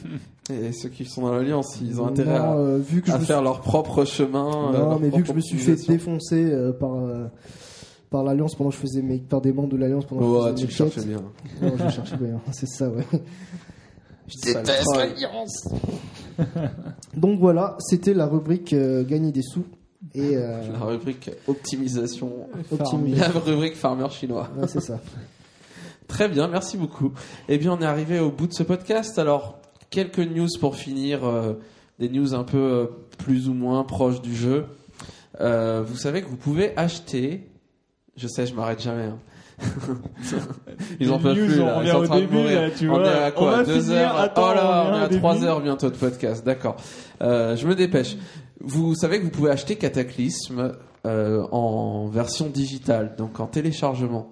Et 0.52 0.72
ceux 0.72 0.88
qui 0.88 1.04
sont 1.04 1.22
dans 1.22 1.32
l'Alliance, 1.32 1.78
ils 1.80 2.00
ont 2.00 2.06
intérêt 2.06 2.36
Non, 2.38 2.44
à, 2.52 2.56
euh, 2.56 2.78
vu 2.78 3.00
que 3.02 3.10
à 3.10 3.14
je 3.14 3.20
me 3.20 3.24
faire 3.26 3.42
leur 3.42 3.60
propre 3.60 4.04
chemin. 4.04 4.48
euh, 4.48 4.72
non, 4.72 4.88
leur 4.90 5.00
mais 5.00 5.10
vu 5.10 5.22
que 5.22 5.28
je 5.28 5.32
me 5.34 5.40
suis 5.40 5.58
fait 5.58 5.76
défoncer 5.86 6.44
euh, 6.50 6.72
par 6.72 6.94
euh, 6.94 7.26
par 8.10 8.24
l'alliance 8.24 8.54
pendant 8.54 8.70
que 8.70 8.76
je 8.76 8.80
faisais 8.80 9.02
mes 9.02 9.18
par 9.18 9.40
des 9.42 9.52
membres 9.52 9.68
de 9.68 9.76
l'alliance 9.76 10.04
pendant 10.06 10.22
que 10.22 10.44
Ouais, 10.46 10.50
je 10.52 10.54
tu 10.56 10.66
le 10.66 10.72
faisais 10.72 10.84
mes 10.84 10.90
cherchais 10.90 11.00
quêtes. 11.00 11.60
bien. 11.60 11.68
Non, 11.68 11.76
je 11.76 11.94
cherchais 11.94 12.16
bien, 12.16 12.40
c'est 12.52 12.66
ça, 12.68 12.88
ouais. 12.88 13.04
Je 14.26 14.52
déteste 14.52 14.96
l'alliance. 14.96 15.68
Donc 17.16 17.38
voilà, 17.38 17.76
c'était 17.80 18.14
la 18.14 18.26
rubrique 18.26 18.72
euh, 18.72 19.04
gagner 19.04 19.30
des 19.32 19.42
sous 19.42 19.64
et 20.14 20.36
euh, 20.36 20.60
La 20.72 20.78
rubrique 20.78 21.30
optimisation. 21.46 22.48
La 23.16 23.28
rubrique 23.28 23.76
farmer 23.76 24.08
chinois. 24.10 24.48
Ouais, 24.56 24.68
c'est 24.68 24.80
ça. 24.80 25.00
Très 26.08 26.28
bien, 26.28 26.48
merci 26.48 26.76
beaucoup. 26.76 27.12
Eh 27.48 27.58
bien, 27.58 27.72
on 27.74 27.80
est 27.80 27.84
arrivé 27.86 28.18
au 28.18 28.30
bout 28.30 28.46
de 28.46 28.52
ce 28.54 28.62
podcast. 28.62 29.18
Alors, 29.18 29.58
quelques 29.90 30.18
news 30.20 30.48
pour 30.60 30.76
finir, 30.76 31.24
euh, 31.26 31.54
des 31.98 32.08
news 32.08 32.34
un 32.34 32.44
peu 32.44 32.56
euh, 32.58 32.86
plus 33.18 33.48
ou 33.48 33.54
moins 33.54 33.84
proches 33.84 34.22
du 34.22 34.34
jeu. 34.34 34.66
Euh, 35.40 35.82
vous 35.86 35.96
savez 35.96 36.22
que 36.22 36.28
vous 36.28 36.36
pouvez 36.36 36.76
acheter. 36.78 37.46
Je 38.16 38.26
sais, 38.26 38.46
je 38.46 38.54
m'arrête 38.54 38.80
jamais. 38.80 39.04
hein. 39.04 39.18
Ils 41.00 41.10
en 41.10 41.18
peuvent 41.18 41.34
plus 41.34 41.60
on 41.60 41.66
là. 41.66 41.80
Ils 41.82 41.90
sont 41.90 41.96
en 41.96 42.02
de 42.02 42.20
début, 42.20 42.36
mourir. 42.36 42.62
là, 42.62 42.70
tu 42.70 42.88
on 42.88 42.94
vois. 42.94 43.06
est 43.06 43.08
à 43.24 43.28
On 43.28 43.38
quoi 43.38 43.56
va 43.56 43.64
Deux 43.64 43.80
finir. 43.80 43.96
heures 43.98 44.16
Attends, 44.20 44.48
Oh 44.50 44.54
là, 44.54 44.84
on 44.86 44.92
on 44.94 45.00
est 45.00 45.02
à 45.04 45.08
trois 45.08 45.44
heures 45.44 45.60
bientôt 45.60 45.90
de 45.90 45.96
podcast. 45.96 46.44
D'accord. 46.44 46.76
Euh, 47.22 47.56
je 47.56 47.66
me 47.66 47.74
dépêche. 47.74 48.16
Vous 48.60 48.94
savez 48.94 49.18
que 49.18 49.24
vous 49.24 49.30
pouvez 49.30 49.50
acheter 49.50 49.76
Cataclysme 49.76 50.72
euh, 51.06 51.42
en 51.52 52.06
version 52.08 52.48
digitale, 52.48 53.14
donc 53.16 53.40
en 53.40 53.46
téléchargement. 53.46 54.30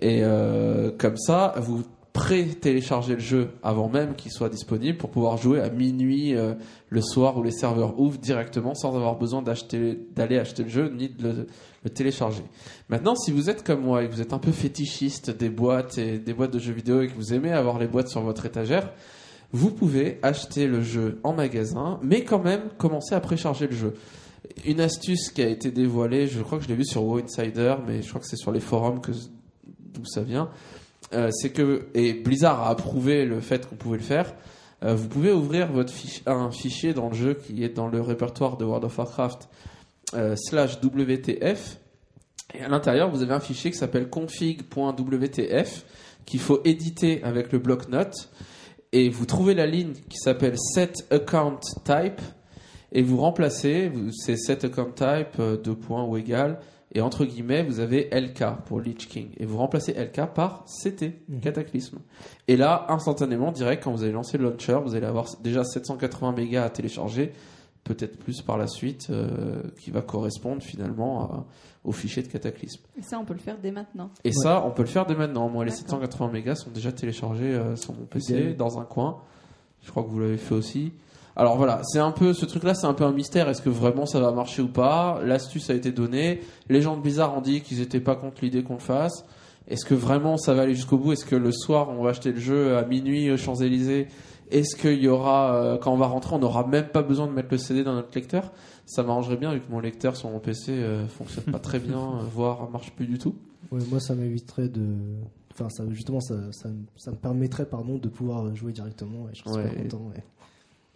Et 0.00 0.20
euh, 0.22 0.90
comme 0.96 1.16
ça, 1.16 1.54
vous 1.58 1.82
pré-téléchargez 2.12 3.14
le 3.14 3.20
jeu 3.20 3.48
avant 3.62 3.88
même 3.88 4.14
qu'il 4.16 4.32
soit 4.32 4.48
disponible 4.48 4.98
pour 4.98 5.10
pouvoir 5.10 5.36
jouer 5.36 5.60
à 5.60 5.70
minuit 5.70 6.34
euh, 6.36 6.54
le 6.88 7.00
soir 7.02 7.36
où 7.38 7.42
les 7.44 7.52
serveurs 7.52 7.98
ouvrent 8.00 8.18
directement 8.18 8.74
sans 8.74 8.96
avoir 8.96 9.16
besoin 9.16 9.42
d'acheter, 9.42 9.96
d'aller 10.16 10.38
acheter 10.38 10.64
le 10.64 10.68
jeu 10.68 10.92
ni 10.94 11.08
de 11.08 11.22
le, 11.28 11.46
le 11.82 11.90
télécharger. 11.90 12.42
Maintenant, 12.88 13.14
si 13.14 13.30
vous 13.32 13.48
êtes 13.48 13.64
comme 13.64 13.80
moi 13.80 14.02
et 14.02 14.08
que 14.08 14.12
vous 14.14 14.20
êtes 14.20 14.32
un 14.32 14.38
peu 14.38 14.52
fétichiste 14.52 15.30
des 15.30 15.48
boîtes 15.48 15.96
et 15.98 16.18
des 16.18 16.34
boîtes 16.34 16.52
de 16.52 16.58
jeux 16.58 16.72
vidéo 16.74 17.00
et 17.00 17.08
que 17.08 17.14
vous 17.14 17.32
aimez 17.32 17.52
avoir 17.52 17.78
les 17.78 17.86
boîtes 17.86 18.08
sur 18.08 18.20
votre 18.20 18.44
étagère, 18.44 18.90
vous 19.52 19.70
pouvez 19.70 20.18
acheter 20.22 20.66
le 20.66 20.82
jeu 20.82 21.18
en 21.24 21.32
magasin, 21.32 21.98
mais 22.02 22.22
quand 22.22 22.42
même 22.42 22.62
commencer 22.78 23.14
à 23.14 23.20
précharger 23.20 23.66
le 23.66 23.74
jeu. 23.74 23.94
Une 24.64 24.80
astuce 24.80 25.30
qui 25.30 25.42
a 25.42 25.48
été 25.48 25.70
dévoilée, 25.70 26.26
je 26.26 26.40
crois 26.42 26.58
que 26.58 26.64
je 26.64 26.68
l'ai 26.68 26.76
vu 26.76 26.84
sur 26.84 27.02
WoW 27.04 27.22
Insider, 27.24 27.76
mais 27.86 28.02
je 28.02 28.08
crois 28.08 28.20
que 28.20 28.26
c'est 28.26 28.36
sur 28.36 28.52
les 28.52 28.60
forums 28.60 29.00
que 29.00 29.12
d'où 29.78 30.04
ça 30.04 30.22
vient. 30.22 30.50
euh, 31.12 31.30
c'est 31.32 31.50
que 31.50 31.88
et 31.94 32.12
Blizzard 32.14 32.60
a 32.62 32.68
approuvé 32.70 33.24
le 33.24 33.40
fait 33.40 33.68
qu'on 33.68 33.76
pouvait 33.76 33.96
le 33.98 34.02
faire. 34.04 34.32
euh, 34.84 34.94
vous 34.94 35.08
pouvez 35.08 35.32
ouvrir 35.32 35.72
votre 35.72 35.92
un 36.26 36.50
fichier 36.50 36.94
dans 36.94 37.08
le 37.08 37.14
jeu 37.14 37.34
qui 37.34 37.64
est 37.64 37.70
dans 37.70 37.88
le 37.88 38.00
répertoire 38.00 38.56
de 38.56 38.64
World 38.64 38.84
of 38.84 38.96
Warcraft 38.98 39.48
slash 40.36 40.80
WTF 40.82 41.78
Et 42.54 42.62
à 42.62 42.68
l'intérieur, 42.68 43.10
vous 43.10 43.22
avez 43.22 43.32
un 43.32 43.40
fichier 43.40 43.70
qui 43.70 43.78
s'appelle 43.78 44.08
config.wtf 44.08 45.84
qu'il 46.26 46.40
faut 46.40 46.60
éditer 46.64 47.22
avec 47.22 47.52
le 47.52 47.58
bloc-notes. 47.58 48.30
Et 48.92 49.08
vous 49.08 49.24
trouvez 49.24 49.54
la 49.54 49.66
ligne 49.66 49.92
qui 50.08 50.18
s'appelle 50.18 50.58
set 50.58 51.06
account 51.10 51.60
type 51.84 52.20
et 52.92 53.02
vous 53.02 53.18
remplacez, 53.18 53.92
c'est 54.10 54.36
set 54.36 54.64
account 54.64 54.92
type, 54.92 55.38
euh, 55.38 55.56
deux 55.56 55.76
points 55.76 56.04
ou 56.04 56.16
égal, 56.16 56.58
et 56.92 57.00
entre 57.00 57.24
guillemets, 57.24 57.62
vous 57.62 57.78
avez 57.78 58.10
LK 58.10 58.64
pour 58.66 58.80
Lich 58.80 59.06
King. 59.08 59.28
Et 59.38 59.46
vous 59.46 59.58
remplacez 59.58 59.92
LK 59.92 60.34
par 60.34 60.64
CT, 60.66 61.12
Mhm. 61.28 61.40
Cataclysme. 61.40 61.98
Et 62.48 62.56
là, 62.56 62.86
instantanément, 62.88 63.52
direct, 63.52 63.84
quand 63.84 63.92
vous 63.92 64.02
allez 64.02 64.12
lancer 64.12 64.38
le 64.38 64.44
launcher, 64.44 64.80
vous 64.84 64.96
allez 64.96 65.06
avoir 65.06 65.28
déjà 65.40 65.62
780 65.62 66.32
mégas 66.32 66.64
à 66.64 66.70
télécharger, 66.70 67.32
peut-être 67.84 68.18
plus 68.18 68.42
par 68.42 68.58
la 68.58 68.66
suite, 68.66 69.08
euh, 69.10 69.62
qui 69.80 69.90
va 69.90 70.02
correspondre 70.02 70.62
finalement 70.62 71.22
à- 71.22 71.44
au 71.84 71.92
fichier 71.92 72.22
de 72.22 72.28
Cataclysme. 72.28 72.82
Et 72.98 73.02
ça, 73.02 73.18
on 73.18 73.24
peut 73.24 73.32
le 73.32 73.38
faire 73.40 73.56
dès 73.62 73.70
maintenant. 73.70 74.10
Et 74.24 74.32
ça, 74.32 74.62
on 74.66 74.70
peut 74.70 74.82
le 74.82 74.88
faire 74.88 75.06
dès 75.06 75.14
maintenant. 75.14 75.48
Moi, 75.48 75.64
les 75.64 75.70
D'accord. 75.70 75.86
780 76.00 76.28
mégas 76.30 76.54
sont 76.56 76.70
déjà 76.70 76.92
téléchargés 76.92 77.54
euh, 77.54 77.74
sur 77.76 77.94
mon 77.94 78.04
PC, 78.04 78.52
dans 78.54 78.78
un 78.78 78.84
coin. 78.84 79.18
Je 79.82 79.90
crois 79.90 80.02
que 80.02 80.08
vous 80.08 80.20
l'avez 80.20 80.36
fait 80.36 80.54
aussi. 80.54 80.92
Alors 81.36 81.56
voilà, 81.56 81.80
c'est 81.84 82.00
un 82.00 82.10
peu 82.12 82.34
ce 82.34 82.44
truc-là, 82.44 82.74
c'est 82.74 82.86
un 82.86 82.92
peu 82.92 83.04
un 83.04 83.12
mystère. 83.12 83.48
Est-ce 83.48 83.62
que 83.62 83.70
vraiment 83.70 84.04
ça 84.04 84.20
va 84.20 84.30
marcher 84.30 84.60
ou 84.60 84.68
pas? 84.68 85.20
L'astuce 85.24 85.70
a 85.70 85.74
été 85.74 85.90
donnée. 85.90 86.40
Les 86.68 86.82
gens 86.82 86.96
de 86.98 87.02
Blizzard 87.02 87.34
ont 87.36 87.40
dit 87.40 87.62
qu'ils 87.62 87.78
n'étaient 87.78 88.00
pas 88.00 88.14
contre 88.16 88.42
l'idée 88.42 88.62
qu'on 88.62 88.74
le 88.74 88.78
fasse. 88.80 89.24
Est-ce 89.68 89.86
que 89.86 89.94
vraiment 89.94 90.36
ça 90.36 90.52
va 90.52 90.62
aller 90.62 90.74
jusqu'au 90.74 90.98
bout? 90.98 91.12
Est-ce 91.12 91.24
que 91.24 91.36
le 91.36 91.52
soir 91.52 91.88
on 91.90 92.02
va 92.02 92.10
acheter 92.10 92.32
le 92.32 92.40
jeu 92.40 92.76
à 92.76 92.84
minuit 92.84 93.30
aux 93.30 93.36
Champs-Élysées 93.38 94.08
Est-ce 94.50 94.76
qu'il 94.76 95.00
y 95.00 95.08
aura, 95.08 95.54
euh, 95.54 95.78
quand 95.78 95.92
on 95.92 95.96
va 95.96 96.06
rentrer, 96.06 96.34
on 96.34 96.38
n'aura 96.38 96.66
même 96.66 96.88
pas 96.88 97.02
besoin 97.02 97.26
de 97.26 97.32
mettre 97.32 97.48
le 97.50 97.58
CD 97.58 97.84
dans 97.84 97.94
notre 97.94 98.14
lecteur? 98.14 98.50
Ça 98.86 99.02
m'arrangerait 99.02 99.36
bien 99.36 99.52
vu 99.54 99.60
que 99.60 99.70
mon 99.70 99.78
lecteur 99.80 100.16
sur 100.16 100.28
mon 100.30 100.40
PC 100.40 100.72
euh, 100.72 101.06
fonctionne 101.06 101.44
pas 101.44 101.58
très 101.60 101.78
bien, 101.78 101.98
euh, 102.20 102.22
voire 102.32 102.68
marche 102.70 102.90
plus 102.92 103.06
du 103.06 103.18
tout. 103.18 103.34
Ouais, 103.70 103.80
moi, 103.90 104.00
ça 104.00 104.14
m'éviterait 104.14 104.68
de. 104.68 104.86
Enfin, 105.52 105.68
ça, 105.68 105.84
justement, 105.90 106.20
ça, 106.20 106.34
ça, 106.52 106.68
me- 106.68 106.84
ça 106.96 107.10
me 107.12 107.16
permettrait 107.16 107.66
pardon, 107.66 107.98
de 107.98 108.08
pouvoir 108.08 108.54
jouer 108.56 108.72
directement. 108.72 109.28
Et 109.28 109.34
je 109.36 109.42
serais 109.48 109.62
Ouais. 109.64 109.68
super 109.70 109.82
content. 109.84 110.08
ouais. 110.14 110.24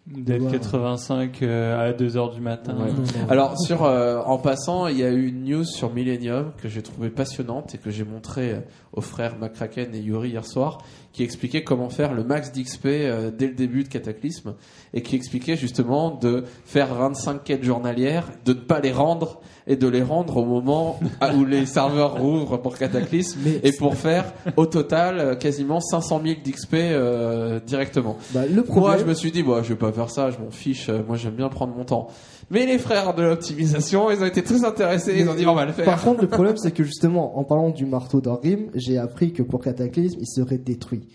D'être 0.07 0.45
Ouais. 0.45 0.53
85 0.53 1.43
euh, 1.43 1.91
à 1.91 1.93
2h 1.95 2.35
du 2.35 2.41
matin. 2.43 2.77
Ouais. 2.77 2.91
Alors 3.31 3.59
sur 3.59 3.85
euh, 3.85 4.21
en 4.27 4.37
passant, 4.37 4.87
il 4.87 4.99
y 4.99 5.03
a 5.03 5.11
eu 5.11 5.29
une 5.29 5.45
news 5.45 5.65
sur 5.65 5.95
Millennium 5.95 6.53
que 6.61 6.69
j'ai 6.69 6.83
trouvé 6.83 7.09
passionnante 7.09 7.75
et 7.75 7.79
que 7.79 7.91
j'ai 7.91 8.05
montré 8.05 8.53
euh, 8.53 8.61
aux 8.93 9.01
frères 9.01 9.39
McCracken 9.39 9.95
et 9.95 10.01
Yuri 10.01 10.29
hier 10.29 10.45
soir, 10.45 10.77
qui 11.15 11.23
expliquait 11.23 11.65
comment 11.65 11.89
faire 11.89 12.13
le 12.13 12.23
max 12.23 12.53
d'XP 12.53 12.85
euh, 12.85 13.31
dès 13.31 13.47
le 13.47 13.55
début 13.55 13.83
de 13.83 13.89
Cataclysme 13.89 14.57
et 14.93 15.01
qui 15.01 15.17
expliquait 15.17 15.57
justement 15.57 16.11
de 16.11 16.45
faire 16.67 16.93
25 16.95 17.43
quêtes 17.43 17.65
journalières, 17.65 18.29
de 18.45 18.53
ne 18.53 18.59
pas 18.59 18.81
les 18.81 18.93
rendre 18.93 19.41
et 19.67 19.77
de 19.77 19.89
les 19.89 20.03
rendre 20.03 20.37
au 20.37 20.45
moment 20.45 21.01
où 21.37 21.45
les 21.45 21.65
serveurs 21.67 22.19
rouvrent 22.21 22.59
pour 22.61 22.77
Cataclysme 22.77 23.41
Mais 23.45 23.61
et 23.63 23.73
pour 23.73 23.95
faire 23.97 24.33
au 24.57 24.67
total 24.67 25.19
euh, 25.19 25.35
quasiment 25.35 25.81
500 25.81 26.21
000 26.25 26.37
d'XP 26.45 26.75
euh, 26.75 27.61
directement. 27.67 28.17
bah, 28.33 28.43
le 28.47 28.57
Moi, 28.57 28.65
problème, 28.65 28.99
je 29.01 29.05
me 29.05 29.15
suis 29.15 29.33
dit, 29.33 29.43
bon, 29.43 29.63
je 29.63 29.71
vais 29.71 29.79
pas 29.79 29.91
faire 29.93 30.11
ça, 30.11 30.31
je 30.31 30.39
m'en 30.39 30.51
fiche. 30.51 30.89
euh, 30.91 31.01
Moi, 31.07 31.17
j'aime 31.17 31.35
bien 31.35 31.49
prendre 31.49 31.75
mon 31.75 31.85
temps. 31.85 32.09
Mais 32.51 32.67
les 32.67 32.79
frères 32.79 33.15
de 33.15 33.23
l'optimisation, 33.23 34.11
ils 34.11 34.21
ont 34.23 34.27
été 34.27 34.43
très 34.43 34.65
intéressés. 34.65 35.15
Ils 35.17 35.29
ont 35.31 35.35
dit, 35.35 35.47
on 35.47 35.55
va 35.55 35.65
le 35.65 35.73
faire. 35.73 35.87
Par 35.87 36.03
contre, 36.03 36.21
le 36.21 36.29
problème, 36.29 36.59
c'est 36.59 36.73
que 36.73 36.85
justement, 36.85 37.39
en 37.39 37.45
parlant 37.45 37.71
du 37.71 37.87
marteau 37.87 38.21
d'Orgrim, 38.21 38.67
j'ai 38.75 38.99
appris 38.99 39.33
que 39.33 39.43
pour 39.43 39.63
Cataclysme, 39.63 40.19
il 40.21 40.27
serait 40.27 40.59
détruit. 40.59 41.09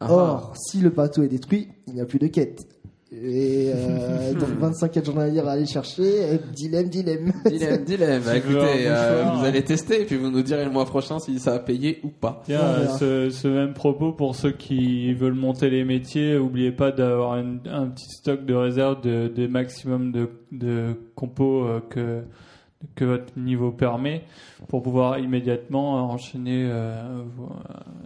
Ah. 0.00 0.12
Or, 0.12 0.52
si 0.54 0.80
le 0.80 0.90
bateau 0.90 1.22
est 1.22 1.28
détruit, 1.28 1.68
il 1.86 1.94
n'y 1.94 2.02
a 2.02 2.04
plus 2.04 2.18
de 2.18 2.26
quête. 2.26 2.66
Et 3.12 3.70
euh, 3.74 4.32
donc 4.38 4.48
25 4.58 4.90
quêtes 4.90 5.06
journalières 5.06 5.46
à 5.46 5.52
aller 5.52 5.64
chercher, 5.66 6.40
dilemme, 6.54 6.88
dilemme. 6.88 7.32
dilemme, 7.46 7.84
dilemme. 7.84 8.22
Bah, 8.24 8.36
écoutez, 8.36 8.86
euh, 8.88 9.22
vous 9.32 9.40
hein. 9.40 9.44
allez 9.44 9.62
tester 9.62 10.02
et 10.02 10.04
puis 10.04 10.16
vous 10.16 10.30
nous 10.30 10.42
direz 10.42 10.64
le 10.64 10.72
mois 10.72 10.86
prochain 10.86 11.20
si 11.20 11.38
ça 11.38 11.54
a 11.54 11.58
payé 11.60 12.00
ou 12.02 12.08
pas. 12.08 12.42
Tiens, 12.46 12.60
euh, 12.60 12.88
ce, 12.98 13.30
ce 13.30 13.46
même 13.46 13.74
propos 13.74 14.12
pour 14.12 14.34
ceux 14.34 14.50
qui 14.50 15.14
veulent 15.14 15.34
monter 15.34 15.70
les 15.70 15.84
métiers, 15.84 16.36
oubliez 16.36 16.72
pas 16.72 16.90
d'avoir 16.90 17.36
une- 17.38 17.60
un 17.70 17.86
petit 17.86 18.08
stock 18.10 18.44
de 18.44 18.54
réserve 18.54 19.00
de, 19.02 19.28
des 19.28 19.46
maximum 19.46 20.10
de, 20.10 20.28
de 20.50 20.94
compos 21.14 21.64
euh, 21.64 21.80
que, 21.88 22.22
que 22.94 23.04
votre 23.04 23.38
niveau 23.38 23.72
permet 23.72 24.24
pour 24.68 24.82
pouvoir 24.82 25.18
immédiatement 25.18 26.10
enchaîner 26.10 26.66
euh, 26.70 27.22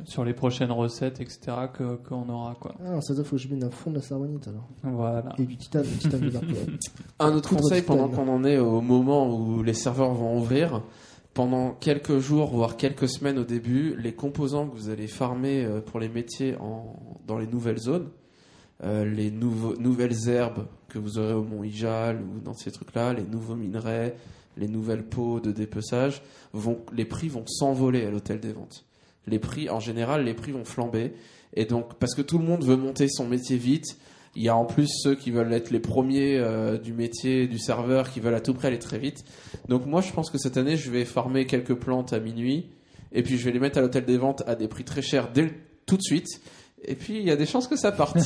sur 0.05 0.25
les 0.25 0.33
prochaines 0.33 0.71
recettes, 0.71 1.21
etc. 1.21 1.41
que- 1.73 1.97
qu'on 1.97 2.29
aura 2.29 2.55
quoi. 2.59 2.75
Ah, 2.87 3.01
ça 3.01 3.15
doit 3.15 3.25
faut 3.25 3.37
que 3.37 3.43
je 3.43 3.49
mette 3.53 3.65
un 3.65 3.71
fond 3.71 3.91
de 3.91 3.97
la 3.97 4.03
carbonite 4.03 4.47
alors. 4.49 4.69
Voilà. 4.83 5.35
Et 5.39 5.45
du 5.45 5.57
titane, 5.57 5.83
du 5.83 5.99
titane 5.99 6.21
de. 6.21 6.31
Un 7.19 7.33
autre 7.35 7.55
conseil 7.55 7.83
pendant 7.83 8.09
qu'on 8.09 8.29
en 8.29 8.45
est 8.45 8.59
au 8.59 8.81
moment 8.81 9.29
où 9.35 9.63
les 9.63 9.75
serveurs 9.75 10.15
vont 10.15 10.39
ouvrir, 10.39 10.83
pendant 11.35 11.73
quelques 11.73 12.19
jours 12.19 12.51
voire 12.51 12.77
quelques 12.77 13.09
semaines 13.09 13.39
au 13.39 13.45
début, 13.45 13.97
les 13.99 14.15
composants 14.15 14.67
que 14.69 14.75
vous 14.77 14.89
allez 14.89 15.07
farmer 15.09 15.65
euh, 15.65 15.81
pour 15.81 16.01
les 16.01 16.09
métiers 16.09 16.57
en, 16.61 16.95
dans 17.27 17.39
les 17.39 17.47
nouvelles 17.47 17.79
zones, 17.79 18.09
euh, 18.85 19.05
les 19.05 19.31
nouveaux, 19.31 19.77
nouvelles 19.77 20.29
herbes 20.29 20.67
que 20.89 20.99
vous 20.99 21.19
aurez 21.19 21.35
au 21.35 21.43
Mont 21.45 21.63
Ijal 21.65 22.21
ou 22.23 22.41
dans 22.41 22.55
ces 22.55 22.71
trucs-là, 22.71 23.13
les 23.13 23.25
nouveaux 23.25 23.55
minerais, 23.57 24.17
les 24.57 24.69
nouvelles 24.69 25.05
pots 25.05 25.41
de 25.41 25.53
dépeçage, 25.53 26.23
vont, 26.53 26.81
les 26.93 27.05
prix 27.05 27.29
vont 27.29 27.45
s'envoler 27.47 28.05
à 28.05 28.11
l'hôtel 28.11 28.41
des 28.41 28.53
ventes. 28.53 28.85
Les 29.27 29.39
prix, 29.39 29.71
en 29.71 29.81
général, 29.81 30.25
les 30.25 30.35
prix 30.35 30.53
vont 30.53 30.65
flamber. 30.65 31.13
Et 31.55 31.65
donc, 31.65 31.95
parce 31.95 32.15
que 32.15 32.23
tout 32.23 32.39
le 32.39 32.45
monde 32.45 32.65
veut 32.65 32.77
monter 32.77 33.09
son 33.09 33.27
métier 33.27 33.57
vite, 33.57 33.97
il 34.37 34.43
y 34.45 34.49
a 34.49 34.57
en 34.57 34.65
plus 34.65 34.87
ceux 35.03 35.15
qui 35.17 35.31
veulent 35.33 35.53
être 35.53 35.71
les 35.71 35.81
premiers 35.81 36.39
euh, 36.39 36.79
du 36.79 36.93
métier, 36.93 37.49
du 37.49 37.59
serveur, 37.59 38.11
qui 38.11 38.21
veulent 38.21 38.35
à 38.35 38.41
tout 38.41 38.55
prix 38.55 38.69
aller 38.69 38.79
très 38.79 38.99
vite. 38.99 39.25
Donc 39.69 39.87
moi, 39.87 40.01
je 40.01 40.13
pense 40.13 40.31
que 40.31 40.39
cette 40.39 40.57
année, 40.57 40.77
je 40.77 40.91
vais 40.91 41.05
farmer 41.05 41.47
quelques 41.47 41.75
plantes 41.75 42.13
à 42.13 42.21
minuit, 42.21 42.67
et 43.13 43.23
puis 43.25 43.39
je 43.39 43.45
vais 43.45 43.51
les 43.51 43.59
mettre 43.59 43.79
à 43.79 43.81
l'hôtel 43.81 44.05
des 44.05 44.19
ventes 44.19 44.43
à 44.47 44.55
des 44.55 44.69
prix 44.69 44.85
très 44.85 45.03
chers 45.03 45.33
dès 45.33 45.43
le- 45.43 45.51
tout 45.87 45.97
de 45.97 46.03
suite. 46.03 46.29
Et 46.85 46.95
puis 46.95 47.19
il 47.19 47.25
y 47.25 47.31
a 47.33 47.37
des 47.37 47.45
chances 47.45 47.67
que 47.67 47.77
ça 47.77 47.91
parte. 47.93 48.17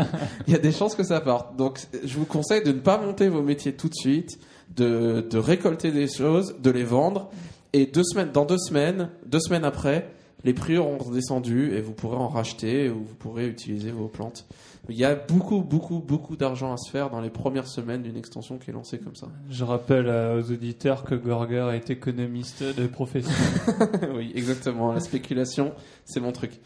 Il 0.46 0.52
y 0.52 0.56
a 0.56 0.60
des 0.60 0.70
chances 0.70 0.94
que 0.94 1.02
ça 1.02 1.20
parte. 1.20 1.56
Donc 1.56 1.80
je 2.04 2.14
vous 2.16 2.26
conseille 2.26 2.62
de 2.62 2.70
ne 2.70 2.78
pas 2.78 2.98
monter 2.98 3.28
vos 3.28 3.42
métiers 3.42 3.72
tout 3.72 3.88
de 3.88 3.94
suite, 3.94 4.38
de, 4.76 5.26
de 5.28 5.38
récolter 5.38 5.90
des 5.90 6.08
choses, 6.08 6.56
de 6.60 6.70
les 6.70 6.84
vendre, 6.84 7.30
et 7.72 7.86
deux 7.86 8.04
semaines, 8.04 8.30
dans 8.32 8.44
deux 8.44 8.58
semaines, 8.58 9.10
deux 9.26 9.40
semaines 9.40 9.64
après, 9.64 10.08
les 10.44 10.52
prix 10.52 10.76
auront 10.76 10.98
redescendu 10.98 11.74
et 11.74 11.80
vous 11.80 11.92
pourrez 11.92 12.16
en 12.16 12.28
racheter 12.28 12.88
ou 12.90 13.04
vous 13.04 13.14
pourrez 13.14 13.48
utiliser 13.48 13.90
vos 13.90 14.08
plantes. 14.08 14.46
Il 14.90 14.96
y 14.96 15.04
a 15.04 15.14
beaucoup, 15.14 15.62
beaucoup, 15.62 16.00
beaucoup 16.00 16.36
d'argent 16.36 16.72
à 16.72 16.76
se 16.76 16.90
faire 16.90 17.08
dans 17.08 17.22
les 17.22 17.30
premières 17.30 17.66
semaines 17.66 18.02
d'une 18.02 18.18
extension 18.18 18.58
qui 18.58 18.70
est 18.70 18.74
lancée 18.74 18.98
comme 18.98 19.16
ça. 19.16 19.28
Je 19.48 19.64
rappelle 19.64 20.08
euh, 20.08 20.38
aux 20.38 20.52
auditeurs 20.52 21.04
que 21.04 21.14
Gorger 21.14 21.70
est 21.74 21.88
économiste 21.88 22.62
de 22.62 22.86
profession. 22.86 23.32
oui, 24.14 24.30
exactement. 24.34 24.92
La 24.92 25.00
spéculation, 25.00 25.72
c'est 26.04 26.20
mon 26.20 26.32
truc. 26.32 26.60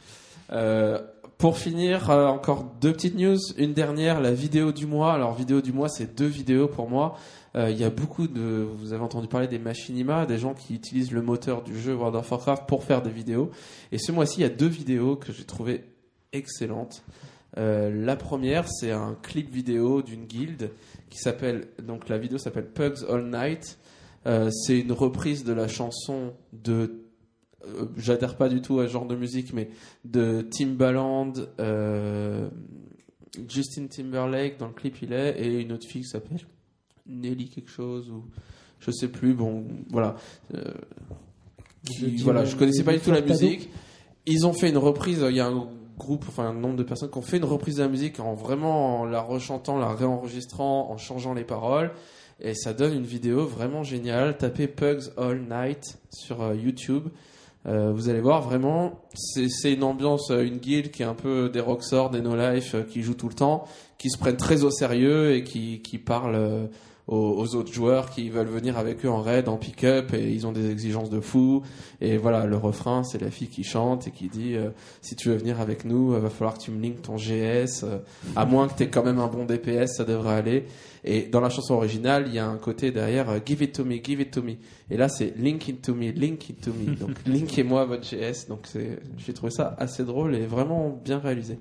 Euh, 0.52 0.98
pour 1.38 1.56
finir, 1.56 2.10
euh, 2.10 2.26
encore 2.26 2.64
deux 2.80 2.92
petites 2.92 3.16
news. 3.16 3.38
Une 3.56 3.72
dernière, 3.72 4.20
la 4.20 4.32
vidéo 4.32 4.72
du 4.72 4.86
mois. 4.86 5.12
Alors, 5.12 5.34
vidéo 5.34 5.60
du 5.60 5.72
mois, 5.72 5.88
c'est 5.88 6.16
deux 6.16 6.26
vidéos 6.26 6.66
pour 6.66 6.90
moi. 6.90 7.16
Euh, 7.56 7.70
Il 7.70 7.78
y 7.78 7.84
a 7.84 7.90
beaucoup 7.90 8.28
de, 8.28 8.66
vous 8.74 8.92
avez 8.92 9.02
entendu 9.02 9.28
parler 9.28 9.48
des 9.48 9.58
machinima, 9.58 10.26
des 10.26 10.38
gens 10.38 10.54
qui 10.54 10.74
utilisent 10.74 11.12
le 11.12 11.22
moteur 11.22 11.62
du 11.62 11.78
jeu 11.78 11.94
World 11.94 12.16
of 12.16 12.30
Warcraft 12.30 12.66
pour 12.66 12.84
faire 12.84 13.02
des 13.02 13.10
vidéos. 13.10 13.50
Et 13.92 13.98
ce 13.98 14.12
mois-ci, 14.12 14.40
il 14.40 14.42
y 14.42 14.46
a 14.46 14.50
deux 14.50 14.66
vidéos 14.68 15.16
que 15.16 15.32
j'ai 15.32 15.44
trouvées 15.44 15.84
excellentes. 16.32 17.02
Euh, 17.56 17.90
la 17.90 18.16
première, 18.16 18.68
c'est 18.68 18.92
un 18.92 19.16
clip 19.22 19.50
vidéo 19.50 20.02
d'une 20.02 20.26
guilde 20.26 20.70
qui 21.08 21.18
s'appelle, 21.18 21.68
donc 21.82 22.08
la 22.08 22.18
vidéo 22.18 22.38
s'appelle 22.38 22.66
Pugs 22.66 23.04
All 23.08 23.24
Night. 23.30 23.78
Euh, 24.26 24.50
c'est 24.50 24.78
une 24.78 24.92
reprise 24.92 25.44
de 25.44 25.52
la 25.52 25.68
chanson 25.68 26.34
de, 26.52 27.04
euh, 27.64 27.86
j'adhère 27.96 28.36
pas 28.36 28.48
du 28.48 28.60
tout 28.60 28.80
à 28.80 28.86
ce 28.86 28.92
genre 28.92 29.06
de 29.06 29.16
musique, 29.16 29.54
mais 29.54 29.70
de 30.04 30.42
Timbaland, 30.42 31.32
Justin 33.48 33.86
Timberlake 33.86 34.58
dans 34.58 34.66
le 34.66 34.74
clip 34.74 35.00
il 35.02 35.12
est, 35.12 35.40
et 35.40 35.60
une 35.60 35.72
autre 35.72 35.86
fille 35.86 36.02
qui 36.02 36.08
s'appelle 36.08 36.40
Nelly 37.08 37.48
quelque 37.48 37.70
chose 37.70 38.10
ou 38.10 38.24
je 38.80 38.90
sais 38.90 39.08
plus. 39.08 39.34
Bon, 39.34 39.64
voilà. 39.90 40.16
Euh, 40.54 40.62
qui- 41.84 42.16
voilà, 42.18 42.44
je 42.44 42.56
connaissais 42.56 42.84
pas 42.84 42.92
du 42.92 43.00
tout 43.00 43.10
la 43.10 43.20
musique. 43.22 43.70
Ils 44.26 44.46
ont 44.46 44.52
fait 44.52 44.68
une 44.68 44.78
reprise. 44.78 45.24
Il 45.28 45.36
y 45.36 45.40
a 45.40 45.46
un 45.46 45.68
groupe, 45.98 46.24
enfin 46.28 46.44
un 46.50 46.54
nombre 46.54 46.76
de 46.76 46.82
personnes 46.84 47.10
qui 47.10 47.18
ont 47.18 47.22
fait 47.22 47.38
une 47.38 47.44
reprise 47.44 47.76
de 47.76 47.82
la 47.82 47.88
musique 47.88 48.20
en 48.20 48.34
vraiment 48.34 49.00
en 49.00 49.04
la 49.04 49.20
rechantant, 49.20 49.78
la 49.78 49.92
réenregistrant, 49.94 50.90
en 50.90 50.96
changeant 50.98 51.34
les 51.34 51.44
paroles. 51.44 51.90
Et 52.40 52.54
ça 52.54 52.72
donne 52.72 52.94
une 52.94 53.04
vidéo 53.04 53.46
vraiment 53.46 53.82
géniale. 53.82 54.36
Tapez 54.38 54.68
Pugs 54.68 55.10
All 55.16 55.40
Night 55.50 55.98
sur 56.12 56.42
euh, 56.42 56.54
YouTube. 56.54 57.08
Euh, 57.66 57.90
vous 57.92 58.08
allez 58.08 58.20
voir 58.20 58.42
vraiment, 58.42 59.00
c'est 59.18 59.72
une 59.72 59.82
ambiance, 59.82 60.30
euh, 60.30 60.42
une 60.44 60.58
guilde 60.58 60.90
qui 60.90 61.02
est 61.02 61.06
un 61.06 61.14
peu 61.14 61.48
des 61.48 61.60
rockstars, 61.60 62.10
des 62.10 62.20
no 62.20 62.36
life, 62.36 62.74
euh, 62.74 62.82
qui 62.82 63.02
jouent 63.02 63.14
tout 63.14 63.28
le 63.28 63.34
temps, 63.34 63.64
qui 63.98 64.10
se 64.10 64.18
prennent 64.18 64.36
très 64.36 64.64
au 64.64 64.70
sérieux 64.70 65.34
et 65.34 65.44
qui, 65.44 65.80
qui 65.80 65.98
parlent 65.98 66.34
euh, 66.36 66.66
aux, 67.08 67.32
aux 67.38 67.54
autres 67.56 67.72
joueurs 67.72 68.10
qui 68.10 68.28
veulent 68.28 68.48
venir 68.48 68.78
avec 68.78 69.04
eux 69.04 69.08
en 69.08 69.22
raid, 69.22 69.48
en 69.48 69.56
pick-up, 69.56 70.12
et 70.12 70.30
ils 70.30 70.46
ont 70.46 70.52
des 70.52 70.70
exigences 70.70 71.10
de 71.10 71.20
fou. 71.20 71.62
Et 72.00 72.18
voilà, 72.18 72.44
le 72.46 72.56
refrain, 72.56 73.02
c'est 73.02 73.20
la 73.20 73.30
fille 73.30 73.48
qui 73.48 73.64
chante 73.64 74.06
et 74.06 74.10
qui 74.10 74.28
dit 74.28 74.54
euh, 74.54 74.70
si 75.00 75.16
tu 75.16 75.30
veux 75.30 75.36
venir 75.36 75.60
avec 75.60 75.84
nous, 75.84 76.14
il 76.14 76.20
va 76.20 76.28
falloir 76.30 76.56
que 76.58 76.62
tu 76.62 76.70
me 76.70 76.80
linkes 76.80 77.02
ton 77.02 77.16
GS. 77.16 77.82
euh, 77.84 77.98
à 78.36 78.44
moins 78.44 78.68
que 78.68 78.74
tu 78.76 78.82
aies 78.84 78.90
quand 78.90 79.02
même 79.02 79.18
un 79.18 79.26
bon 79.26 79.46
DPS, 79.46 79.96
ça 79.96 80.04
devrait 80.04 80.34
aller. 80.34 80.64
Et 81.02 81.22
dans 81.22 81.40
la 81.40 81.48
chanson 81.48 81.74
originale, 81.74 82.24
il 82.26 82.34
y 82.34 82.38
a 82.38 82.46
un 82.46 82.58
côté 82.58 82.90
derrière 82.90 83.26
Give 83.44 83.62
it 83.62 83.72
to 83.72 83.84
me, 83.84 83.98
give 84.04 84.20
it 84.20 84.30
to 84.30 84.42
me. 84.42 84.56
Et 84.90 84.96
là, 84.98 85.08
c'est 85.08 85.34
Link 85.38 85.66
it 85.68 85.80
to 85.80 85.94
me, 85.94 86.10
link 86.10 86.50
it 86.50 86.60
to 86.60 86.72
me. 86.72 86.94
Donc, 86.94 87.10
linkez-moi 87.26 87.86
votre 87.86 88.02
GS. 88.04 88.48
Donc, 88.48 88.60
c'est, 88.64 88.98
j'ai 89.16 89.32
trouvé 89.32 89.50
ça 89.50 89.74
assez 89.78 90.04
drôle 90.04 90.34
et 90.34 90.46
vraiment 90.46 90.90
bien 90.90 91.18
réalisé. 91.18 91.58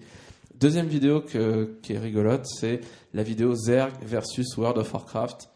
Deuxième 0.59 0.87
vidéo 0.87 1.21
qui 1.21 1.93
est 1.93 1.99
rigolote, 1.99 2.45
c'est 2.45 2.81
la 3.13 3.23
vidéo 3.23 3.53
Zerg 3.53 3.93
versus 4.01 4.57
World 4.57 4.79
of 4.79 4.91
Warcraft. 4.91 5.49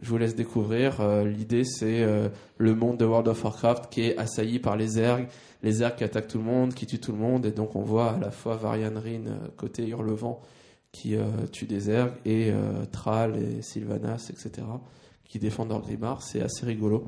Je 0.00 0.10
vous 0.10 0.18
laisse 0.18 0.34
découvrir. 0.34 1.00
Euh, 1.00 1.24
l'idée, 1.24 1.64
c'est 1.64 2.02
euh, 2.02 2.28
le 2.58 2.74
monde 2.74 2.98
de 2.98 3.04
World 3.04 3.28
of 3.28 3.42
Warcraft 3.42 3.88
qui 3.90 4.02
est 4.02 4.18
assailli 4.18 4.58
par 4.58 4.76
les 4.76 4.88
Zergs. 4.88 5.26
Les 5.62 5.72
Zergs 5.72 5.96
qui 5.96 6.04
attaquent 6.04 6.28
tout 6.28 6.38
le 6.38 6.44
monde, 6.44 6.74
qui 6.74 6.86
tuent 6.86 7.00
tout 7.00 7.12
le 7.12 7.18
monde. 7.18 7.46
Et 7.46 7.50
donc, 7.50 7.76
on 7.76 7.82
voit 7.82 8.12
à 8.12 8.18
la 8.18 8.30
fois 8.30 8.56
Varian 8.56 8.92
Rin, 8.94 9.26
euh, 9.26 9.48
côté 9.56 9.88
Hurlevent, 9.88 10.40
qui 10.92 11.16
tue 11.52 11.66
des 11.66 11.80
Zergs, 11.80 12.14
et 12.24 12.54
Thrall 12.90 13.36
et 13.36 13.60
Sylvanas, 13.60 14.30
etc., 14.30 14.66
qui 15.24 15.38
défendent 15.38 15.68
leur. 16.00 16.22
C'est 16.22 16.40
assez 16.40 16.64
rigolo. 16.64 17.06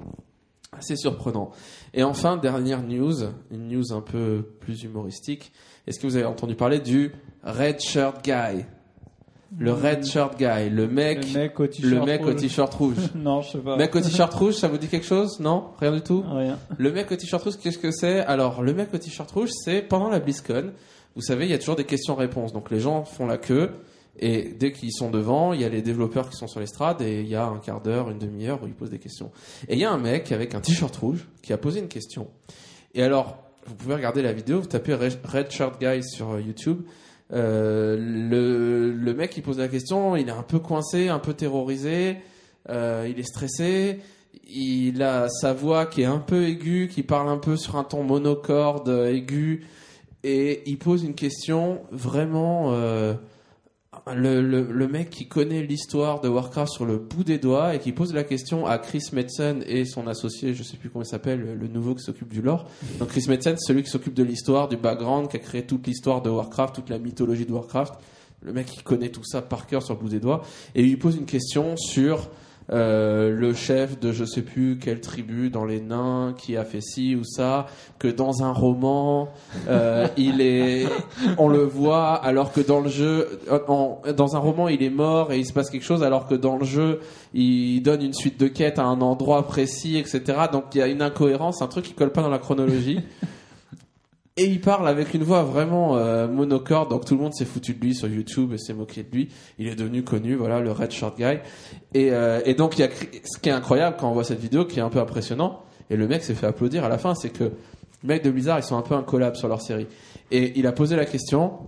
Assez 0.77 0.97
surprenant. 0.97 1.51
Et 1.95 2.03
enfin, 2.03 2.37
dernière 2.37 2.83
news, 2.83 3.15
une 3.51 3.69
news 3.69 3.93
un 3.93 4.01
peu 4.03 4.45
plus 4.61 4.83
humoristique. 4.83 5.51
Est-ce 5.87 5.99
que 5.99 6.07
vous 6.07 6.17
avez 6.17 6.27
entendu 6.27 6.55
parler 6.55 6.79
du 6.79 7.13
Red 7.43 7.81
Shirt 7.81 8.23
Guy? 8.23 8.65
Le 9.59 9.73
Red 9.73 10.05
Shirt 10.05 10.37
Guy, 10.39 10.69
le 10.69 10.87
mec, 10.87 11.27
Le 11.33 12.05
mec 12.05 12.23
au 12.27 12.35
t-shirt 12.35 12.75
rouge. 12.75 12.97
rouge. 12.99 13.09
Non, 13.15 13.41
je 13.41 13.53
sais 13.53 13.59
pas. 13.59 13.77
mec 13.77 13.97
au 13.97 14.01
t-shirt 14.01 14.33
rouge, 14.35 14.55
ça 14.55 14.69
vous 14.69 14.77
dit 14.77 14.89
quelque 14.89 15.07
chose? 15.07 15.41
Non? 15.41 15.69
Rien 15.81 15.93
du 15.93 16.03
tout? 16.03 16.23
Rien. 16.29 16.59
le 16.77 16.93
mec 16.93 17.11
au 17.11 17.17
t-shirt 17.17 17.43
rouge, 17.43 17.57
qu'est-ce 17.57 17.79
que 17.79 17.91
c'est? 17.91 18.21
Alors, 18.21 18.63
le 18.63 18.75
mec 18.75 18.93
au 18.93 18.99
t-shirt 18.99 19.31
rouge, 19.31 19.49
c'est 19.65 19.81
pendant 19.81 20.11
la 20.11 20.21
BlizzCon. 20.21 20.73
Vous 21.17 21.23
savez, 21.23 21.47
il 21.47 21.51
y 21.51 21.55
a 21.55 21.59
toujours 21.59 21.77
des 21.77 21.85
questions-réponses. 21.85 22.53
Donc, 22.53 22.71
les 22.71 22.79
gens 22.79 23.05
font 23.05 23.27
la 23.27 23.39
queue. 23.39 23.71
Et 24.19 24.55
dès 24.59 24.73
qu'ils 24.73 24.93
sont 24.93 25.11
devant, 25.11 25.53
il 25.53 25.61
y 25.61 25.65
a 25.65 25.69
les 25.69 25.83
développeurs 25.83 26.29
qui 26.29 26.37
sont 26.37 26.49
sur 26.49 26.61
l'estrade 26.61 27.03
et 27.03 27.21
il 27.21 27.29
y 27.29 27.37
a 27.37 27.47
un 27.47 27.59
quart 27.59 27.81
d'heure, 27.81 28.11
une 28.11 28.19
demi-heure 28.19 28.63
où 28.63 28.67
ils 28.67 28.75
posent 28.75 28.91
des 28.91 28.99
questions. 28.99 29.31
Et 29.69 29.75
il 29.75 29.79
y 29.79 29.85
a 29.85 29.93
un 29.93 29.99
mec 29.99 30.33
avec 30.33 30.55
un 30.55 30.61
t-shirt 30.61 30.95
rouge 30.97 31.29
qui 31.43 31.53
a 31.53 31.59
posé 31.59 31.81
une 31.81 31.89
question. 31.89 32.29
Et 32.95 33.03
alors, 33.03 33.39
vous 33.67 33.75
pouvez 33.75 33.95
regarder 33.95 34.23
la 34.23 34.33
vidéo, 34.33 34.61
vous 34.61 34.67
tapez 34.67 34.95
Red 34.95 35.51
Shirt 35.51 35.81
Guy 35.81 36.03
sur 36.03 36.33
euh, 36.33 36.41
YouTube. 36.41 36.83
Euh, 37.33 37.97
le, 37.99 39.15
mec 39.15 39.31
qui 39.31 39.41
pose 39.41 39.59
la 39.59 39.69
question, 39.69 40.17
il 40.17 40.29
est 40.29 40.33
un 40.33 40.43
peu 40.43 40.59
coincé, 40.59 41.09
un 41.09 41.19
peu 41.19 41.35
terrorisé, 41.35 42.17
euh, 42.71 43.07
il 43.09 43.19
est 43.19 43.25
stressé, 43.25 44.01
il 44.49 45.03
a 45.03 45.29
sa 45.29 45.53
voix 45.53 45.87
qui 45.87 46.03
est 46.03 46.07
un 46.07 46.19
peu 46.19 46.47
aiguë, 46.47 46.89
qui 46.89 47.03
parle 47.03 47.29
un 47.29 47.37
peu 47.37 47.57
sur 47.57 47.77
un 47.77 47.85
ton 47.85 48.03
monocorde 48.03 48.89
aigu, 48.89 49.67
et 50.25 50.63
il 50.67 50.79
pose 50.79 51.05
une 51.05 51.15
question 51.15 51.83
vraiment... 51.93 52.73
le, 54.15 54.41
le, 54.41 54.63
le 54.71 54.89
mec 54.89 55.11
qui 55.11 55.27
connaît 55.29 55.63
l'histoire 55.63 56.21
de 56.21 56.29
Warcraft 56.29 56.73
sur 56.73 56.85
le 56.87 56.99
bout 56.99 57.25
des 57.25 57.39
doigts 57.39 57.75
et 57.75 57.79
qui 57.79 57.93
pose 57.93 58.13
la 58.15 58.25
question 58.25 58.67
à 58.67 58.79
Chris 58.79 59.03
Metzen 59.13 59.63
et 59.67 59.85
son 59.85 60.07
associé, 60.07 60.55
je 60.55 60.63
sais 60.63 60.77
plus 60.77 60.91
comment 60.91 61.05
il 61.05 61.09
s'appelle, 61.09 61.57
le- 61.61 61.69
nouveau 61.69 61.95
qui 61.95 62.03
s'occupe 62.03 62.33
du 62.33 62.43
lore. 62.43 62.67
Donc 62.99 63.09
Chris 63.09 63.25
Metzen, 63.29 63.57
celui 63.59 63.83
qui 63.83 63.91
s'occupe 63.91 64.15
de 64.15 64.23
l'histoire, 64.23 64.69
du 64.69 64.77
background, 64.77 65.29
qui 65.29 65.37
a 65.37 65.41
créé 65.41 65.63
toute 65.67 65.87
l'histoire 65.87 66.23
de 66.23 66.31
Warcraft, 66.31 66.75
toute 66.75 66.91
la 66.91 66.99
mythologie 66.99 67.47
de 67.47 67.53
Warcraft. 67.53 67.95
Le 68.43 68.53
mec 68.53 68.67
qui 68.67 68.83
connaît 68.83 69.11
tout 69.11 69.25
ça 69.25 69.43
par 69.43 69.67
cœur 69.67 69.83
sur 69.83 69.95
le 69.95 70.01
bout 70.01 70.09
des 70.09 70.21
doigts. 70.21 70.43
Et 70.75 70.83
il 70.83 70.89
lui 70.89 70.97
pose 70.97 71.17
une 71.17 71.27
question 71.27 71.77
sur 71.77 72.29
euh, 72.71 73.31
le 73.31 73.55
chef 73.55 73.99
de 73.99 74.13
je 74.13 74.25
sais 74.25 74.43
plus 74.43 74.79
quelle 74.79 75.01
tribu 75.01 75.49
dans 75.49 75.65
les 75.65 75.81
nains 75.81 76.35
qui 76.37 76.57
a 76.57 76.65
fait 76.65 76.83
ci 76.83 77.17
ou 77.17 77.25
ça, 77.25 77.67
que 77.99 78.09
dans 78.09 78.43
un 78.43 78.53
roman, 78.53 79.31
euh, 79.69 80.07
il 80.17 80.41
est, 80.41 80.87
on 81.39 81.49
le 81.49 81.63
voit, 81.63 82.15
alors 82.15 82.53
que 82.53 82.61
dans 82.61 82.81
le 82.81 82.91
jeu, 82.91 83.41
euh, 83.51 84.13
dans 84.13 84.37
un 84.37 84.39
roman, 84.39 84.69
il 84.69 84.83
est 84.83 84.91
mort 84.91 85.33
et 85.33 85.39
il 85.39 85.47
se 85.47 85.53
passe 85.53 85.71
quelque 85.71 85.85
chose, 85.85 86.03
alors 86.03 86.27
que 86.27 86.35
dans 86.35 86.59
le 86.59 86.65
jeu, 86.65 87.01
il 87.33 87.81
donne 87.81 88.03
une 88.03 88.15
suite 88.15 88.39
de 88.39 88.49
quêtes 88.49 88.79
à 88.79 88.85
un 88.85 89.01
endroit 89.01 89.47
précis, 89.47 89.97
etc. 89.97 90.23
Donc 90.53 90.65
il 90.75 90.79
y 90.79 90.83
a 90.83 90.89
une 90.89 91.03
incohérence, 91.03 91.63
un 91.63 91.69
truc 91.69 91.87
qui 91.87 91.95
colle 91.95 92.13
pas 92.13 92.23
dans 92.23 92.31
la 92.31 92.39
chronologie. 92.39 93.01
Et 94.41 94.45
il 94.45 94.61
parle 94.61 94.87
avec 94.87 95.15
une 95.15 95.25
voix 95.25 95.43
vraiment 95.43 95.97
euh, 95.97 96.29
monocorde, 96.29 96.91
donc 96.91 97.05
tout 97.05 97.17
le 97.17 97.21
monde 97.21 97.35
s'est 97.35 97.45
foutu 97.45 97.75
de 97.75 97.81
lui 97.81 97.93
sur 97.93 98.07
YouTube 98.07 98.53
et 98.53 98.59
s'est 98.59 98.73
moqué 98.73 99.03
de 99.03 99.11
lui. 99.11 99.31
Il 99.59 99.67
est 99.67 99.75
devenu 99.75 100.05
connu, 100.05 100.37
voilà, 100.37 100.61
le 100.61 100.71
Red 100.71 100.93
Short 100.93 101.19
Guy. 101.19 101.39
Et, 101.93 102.13
euh, 102.13 102.41
et 102.45 102.55
donc, 102.55 102.79
il 102.79 102.83
y 102.83 102.85
a, 102.85 102.89
ce 102.89 103.37
qui 103.39 103.49
est 103.49 103.53
incroyable 103.53 103.97
quand 103.99 104.09
on 104.09 104.13
voit 104.13 104.23
cette 104.23 104.39
vidéo, 104.39 104.65
qui 104.65 104.79
est 104.79 104.83
un 104.83 104.91
peu 104.91 105.01
impressionnant, 105.01 105.65
et 105.91 105.97
le 105.97 106.07
mec 106.07 106.23
s'est 106.23 106.35
fait 106.35 106.47
applaudir 106.47 106.85
à 106.85 106.89
la 106.89 106.99
fin, 106.99 107.17
c'est 107.17 107.31
que 107.31 107.45
les 107.45 107.51
mecs 108.05 108.23
de 108.23 108.31
Blizzard, 108.31 108.61
ils 108.61 108.63
sont 108.63 108.77
un 108.77 108.83
peu 108.83 108.95
un 108.95 109.03
collab 109.03 109.35
sur 109.35 109.49
leur 109.49 109.61
série. 109.61 109.89
Et 110.31 110.57
il 110.57 110.69
a 110.69 110.73
posé 110.73 110.95
la 110.95 111.05
question, 111.05 111.59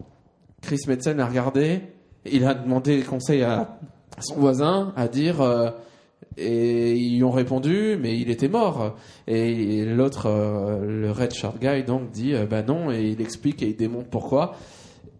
Chris 0.62 0.78
Metzen 0.86 1.18
a 1.18 1.26
regardé, 1.26 1.80
il 2.24 2.44
a 2.44 2.54
demandé 2.54 3.00
conseil 3.00 3.42
à 3.42 3.78
son 4.20 4.36
voisin, 4.36 4.92
à 4.96 5.08
dire... 5.08 5.40
euh, 5.40 5.70
et 6.36 6.94
ils 6.96 7.22
ont 7.24 7.30
répondu, 7.30 7.98
mais 8.00 8.18
il 8.18 8.30
était 8.30 8.48
mort. 8.48 8.96
Et 9.26 9.84
l'autre, 9.84 10.26
euh, 10.26 10.80
le 10.84 11.10
Red 11.10 11.32
Shirt 11.32 11.58
Guy, 11.60 11.84
donc 11.84 12.10
dit 12.10 12.34
euh, 12.34 12.46
bah 12.46 12.62
non, 12.62 12.90
et 12.90 13.02
il 13.02 13.20
explique 13.20 13.62
et 13.62 13.68
il 13.68 13.76
démontre 13.76 14.08
pourquoi. 14.08 14.54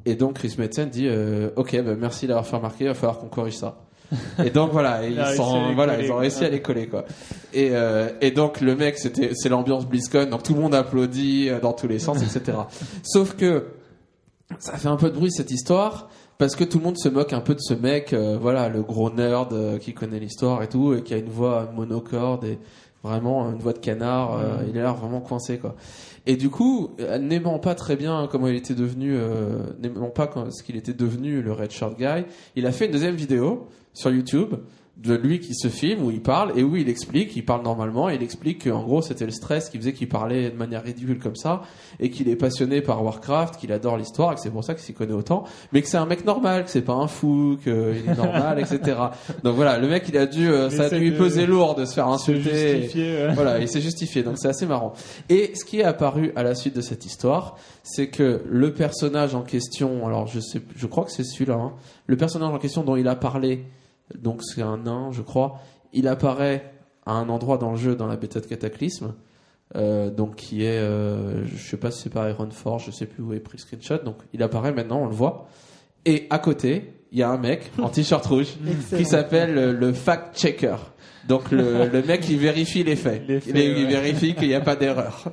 Et 0.06 0.14
donc 0.14 0.34
Chris 0.34 0.54
Metzen 0.58 0.88
dit 0.88 1.08
euh, 1.08 1.50
ok, 1.56 1.82
bah, 1.82 1.94
merci 1.98 2.26
d'avoir 2.26 2.46
fait 2.46 2.56
remarquer, 2.56 2.84
il 2.84 2.88
va 2.88 2.94
falloir 2.94 3.18
qu'on 3.18 3.28
corrige 3.28 3.56
ça. 3.56 3.80
et 4.44 4.50
donc 4.50 4.72
voilà, 4.72 5.06
ils, 5.06 5.20
réussi 5.20 5.36
sont, 5.36 5.54
à 5.54 5.68
les 5.68 5.74
voilà, 5.74 5.94
coller, 5.94 6.06
ils 6.06 6.12
ont 6.12 6.16
réussi 6.16 6.44
à 6.44 6.48
les 6.48 6.62
coller 6.62 6.86
quoi. 6.88 7.04
Et, 7.52 7.70
euh, 7.72 8.08
et 8.20 8.30
donc 8.30 8.60
le 8.60 8.74
mec, 8.74 8.98
c'était, 8.98 9.30
c'est 9.34 9.48
l'ambiance 9.48 9.86
BlizzCon, 9.86 10.26
donc 10.26 10.42
tout 10.42 10.54
le 10.54 10.60
monde 10.60 10.74
applaudit 10.74 11.50
dans 11.62 11.72
tous 11.72 11.86
les 11.86 11.98
sens, 11.98 12.22
etc. 12.22 12.58
Sauf 13.02 13.36
que 13.36 13.66
ça 14.58 14.76
fait 14.78 14.88
un 14.88 14.96
peu 14.96 15.10
de 15.10 15.14
bruit 15.14 15.30
cette 15.30 15.50
histoire 15.50 16.08
parce 16.40 16.56
que 16.56 16.64
tout 16.64 16.78
le 16.78 16.84
monde 16.84 16.96
se 16.96 17.10
moque 17.10 17.34
un 17.34 17.42
peu 17.42 17.54
de 17.54 17.60
ce 17.60 17.74
mec, 17.74 18.14
euh, 18.14 18.38
voilà, 18.40 18.70
le 18.70 18.82
gros 18.82 19.10
nerd 19.10 19.52
euh, 19.52 19.76
qui 19.76 19.92
connaît 19.92 20.18
l'histoire 20.18 20.62
et 20.62 20.70
tout, 20.70 20.94
et 20.94 21.02
qui 21.02 21.12
a 21.12 21.18
une 21.18 21.28
voix 21.28 21.70
monocorde 21.76 22.46
et 22.46 22.58
vraiment 23.02 23.50
une 23.50 23.58
voix 23.58 23.74
de 23.74 23.78
canard. 23.78 24.38
euh, 24.38 24.64
il 24.66 24.78
a 24.78 24.80
l'air 24.80 24.94
vraiment 24.94 25.20
coincé, 25.20 25.58
quoi. 25.58 25.76
Et 26.24 26.36
du 26.36 26.48
coup, 26.48 26.92
euh, 26.98 27.18
n'aimant 27.18 27.58
pas 27.58 27.74
très 27.74 27.94
bien 27.94 28.26
comment 28.32 28.48
il 28.48 28.54
était 28.56 28.74
devenu, 28.74 29.16
euh, 29.18 29.58
n'aimant 29.82 30.08
pas 30.08 30.30
ce 30.50 30.62
qu'il 30.62 30.76
était 30.76 30.94
devenu 30.94 31.42
le 31.42 31.52
Red 31.52 31.72
Shirt 31.72 31.98
Guy, 31.98 32.24
il 32.56 32.66
a 32.66 32.72
fait 32.72 32.86
une 32.86 32.92
deuxième 32.92 33.16
vidéo 33.16 33.68
sur 33.92 34.10
YouTube 34.10 34.54
de 35.02 35.14
lui 35.14 35.40
qui 35.40 35.54
se 35.54 35.68
filme 35.68 36.04
où 36.04 36.10
il 36.10 36.20
parle 36.20 36.58
et 36.58 36.62
où 36.62 36.76
il 36.76 36.88
explique, 36.88 37.34
il 37.34 37.44
parle 37.44 37.62
normalement, 37.62 38.10
et 38.10 38.16
il 38.16 38.22
explique 38.22 38.64
qu'en 38.64 38.82
gros 38.82 39.00
c'était 39.00 39.24
le 39.24 39.30
stress 39.30 39.70
qui 39.70 39.78
faisait 39.78 39.94
qu'il 39.94 40.08
parlait 40.08 40.50
de 40.50 40.56
manière 40.56 40.82
ridicule 40.82 41.18
comme 41.18 41.36
ça 41.36 41.62
et 42.00 42.10
qu'il 42.10 42.28
est 42.28 42.36
passionné 42.36 42.82
par 42.82 43.02
Warcraft, 43.02 43.56
qu'il 43.56 43.72
adore 43.72 43.96
l'histoire 43.96 44.32
et 44.32 44.34
que 44.34 44.42
c'est 44.42 44.50
pour 44.50 44.62
ça 44.62 44.74
qu'il 44.74 44.84
s'y 44.84 44.92
connaît 44.92 45.14
autant, 45.14 45.44
mais 45.72 45.80
que 45.80 45.88
c'est 45.88 45.96
un 45.96 46.04
mec 46.04 46.26
normal, 46.26 46.64
que 46.64 46.70
c'est 46.70 46.82
pas 46.82 46.92
un 46.92 47.06
fou, 47.06 47.56
qu'il 47.62 47.72
est 47.72 48.14
normal, 48.14 48.58
etc. 48.60 48.98
Donc 49.42 49.56
voilà, 49.56 49.78
le 49.78 49.88
mec 49.88 50.04
il 50.08 50.18
a 50.18 50.26
dû, 50.26 50.50
euh, 50.50 50.68
ça 50.68 50.84
a 50.84 50.90
dû 50.90 50.98
lui 50.98 51.12
peser 51.12 51.46
lourd 51.46 51.74
de 51.76 51.86
se 51.86 51.94
faire 51.94 52.08
insulter. 52.08 52.80
justifier. 52.82 53.26
ouais. 53.26 53.34
Voilà, 53.40 53.58
il 53.58 53.68
s'est 53.68 53.80
justifié, 53.80 54.22
donc 54.22 54.36
c'est 54.36 54.48
assez 54.48 54.66
marrant. 54.66 54.92
Et 55.30 55.52
ce 55.54 55.64
qui 55.64 55.80
est 55.80 55.84
apparu 55.84 56.32
à 56.36 56.42
la 56.42 56.54
suite 56.54 56.76
de 56.76 56.82
cette 56.82 57.06
histoire, 57.06 57.56
c'est 57.82 58.08
que 58.08 58.42
le 58.46 58.74
personnage 58.74 59.34
en 59.34 59.42
question, 59.42 60.06
alors 60.06 60.26
je 60.26 60.40
sais, 60.40 60.60
je 60.76 60.86
crois 60.86 61.04
que 61.04 61.10
c'est 61.10 61.24
celui-là, 61.24 61.54
hein, 61.54 61.72
le 62.06 62.16
personnage 62.18 62.52
en 62.52 62.58
question 62.58 62.82
dont 62.82 62.96
il 62.96 63.08
a 63.08 63.16
parlé, 63.16 63.64
donc 64.18 64.42
c'est 64.42 64.62
un 64.62 64.78
nain, 64.78 65.10
je 65.12 65.22
crois, 65.22 65.60
il 65.92 66.08
apparaît 66.08 66.72
à 67.06 67.12
un 67.12 67.28
endroit 67.28 67.58
dans 67.58 67.72
le 67.72 67.76
jeu, 67.76 67.96
dans 67.96 68.06
la 68.06 68.16
bêta 68.16 68.40
de 68.40 68.46
Cataclysme, 68.46 69.14
euh, 69.76 70.10
donc 70.10 70.36
qui 70.36 70.64
est, 70.64 70.78
euh, 70.78 71.46
je 71.46 71.56
sais 71.56 71.76
pas 71.76 71.90
si 71.90 72.02
c'est 72.02 72.10
par 72.10 72.28
Ironforge, 72.28 72.86
je 72.86 72.90
sais 72.90 73.06
plus 73.06 73.22
où 73.22 73.32
est 73.32 73.40
pris 73.40 73.58
screenshot, 73.58 73.98
donc 73.98 74.16
il 74.32 74.42
apparaît 74.42 74.72
maintenant, 74.72 75.02
on 75.02 75.06
le 75.06 75.14
voit. 75.14 75.48
Et 76.04 76.26
à 76.30 76.38
côté, 76.38 76.94
il 77.12 77.18
y 77.18 77.22
a 77.22 77.30
un 77.30 77.38
mec 77.38 77.70
en 77.78 77.88
t-shirt 77.90 78.24
rouge 78.26 78.54
qui 78.96 79.04
s'appelle 79.04 79.54
le, 79.54 79.72
le 79.72 79.92
fact-checker. 79.92 80.76
Donc 81.28 81.50
le, 81.50 81.86
le 81.92 82.02
mec 82.02 82.22
qui 82.22 82.36
vérifie 82.36 82.82
les 82.82 82.96
faits, 82.96 83.22
Les 83.28 83.40
faits, 83.40 83.54
il, 83.54 83.84
ouais. 83.84 83.90
vérifie 83.90 84.34
qu'il 84.34 84.48
n'y 84.48 84.54
a 84.54 84.60
pas 84.60 84.76
d'erreur. 84.76 85.24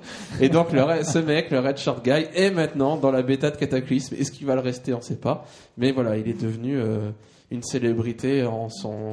Et 0.41 0.49
donc 0.49 0.71
le, 0.71 0.81
ce 1.03 1.19
mec, 1.19 1.49
le 1.49 1.59
Red 1.59 1.77
Shirt 1.77 2.03
Guy, 2.03 2.27
est 2.35 2.51
maintenant 2.51 2.97
dans 2.97 3.11
la 3.11 3.21
bêta 3.21 3.49
de 3.51 3.57
Cataclysme. 3.57 4.15
Est-ce 4.19 4.31
qu'il 4.31 4.45
va 4.45 4.55
le 4.55 4.61
rester? 4.61 4.93
On 4.93 4.97
ne 4.97 5.01
sait 5.03 5.15
pas. 5.15 5.45
Mais 5.77 5.91
voilà, 5.91 6.17
il 6.17 6.27
est 6.27 6.39
devenu 6.39 6.77
euh, 6.77 7.09
une 7.51 7.63
célébrité 7.63 8.43
en 8.45 8.69
son. 8.69 9.11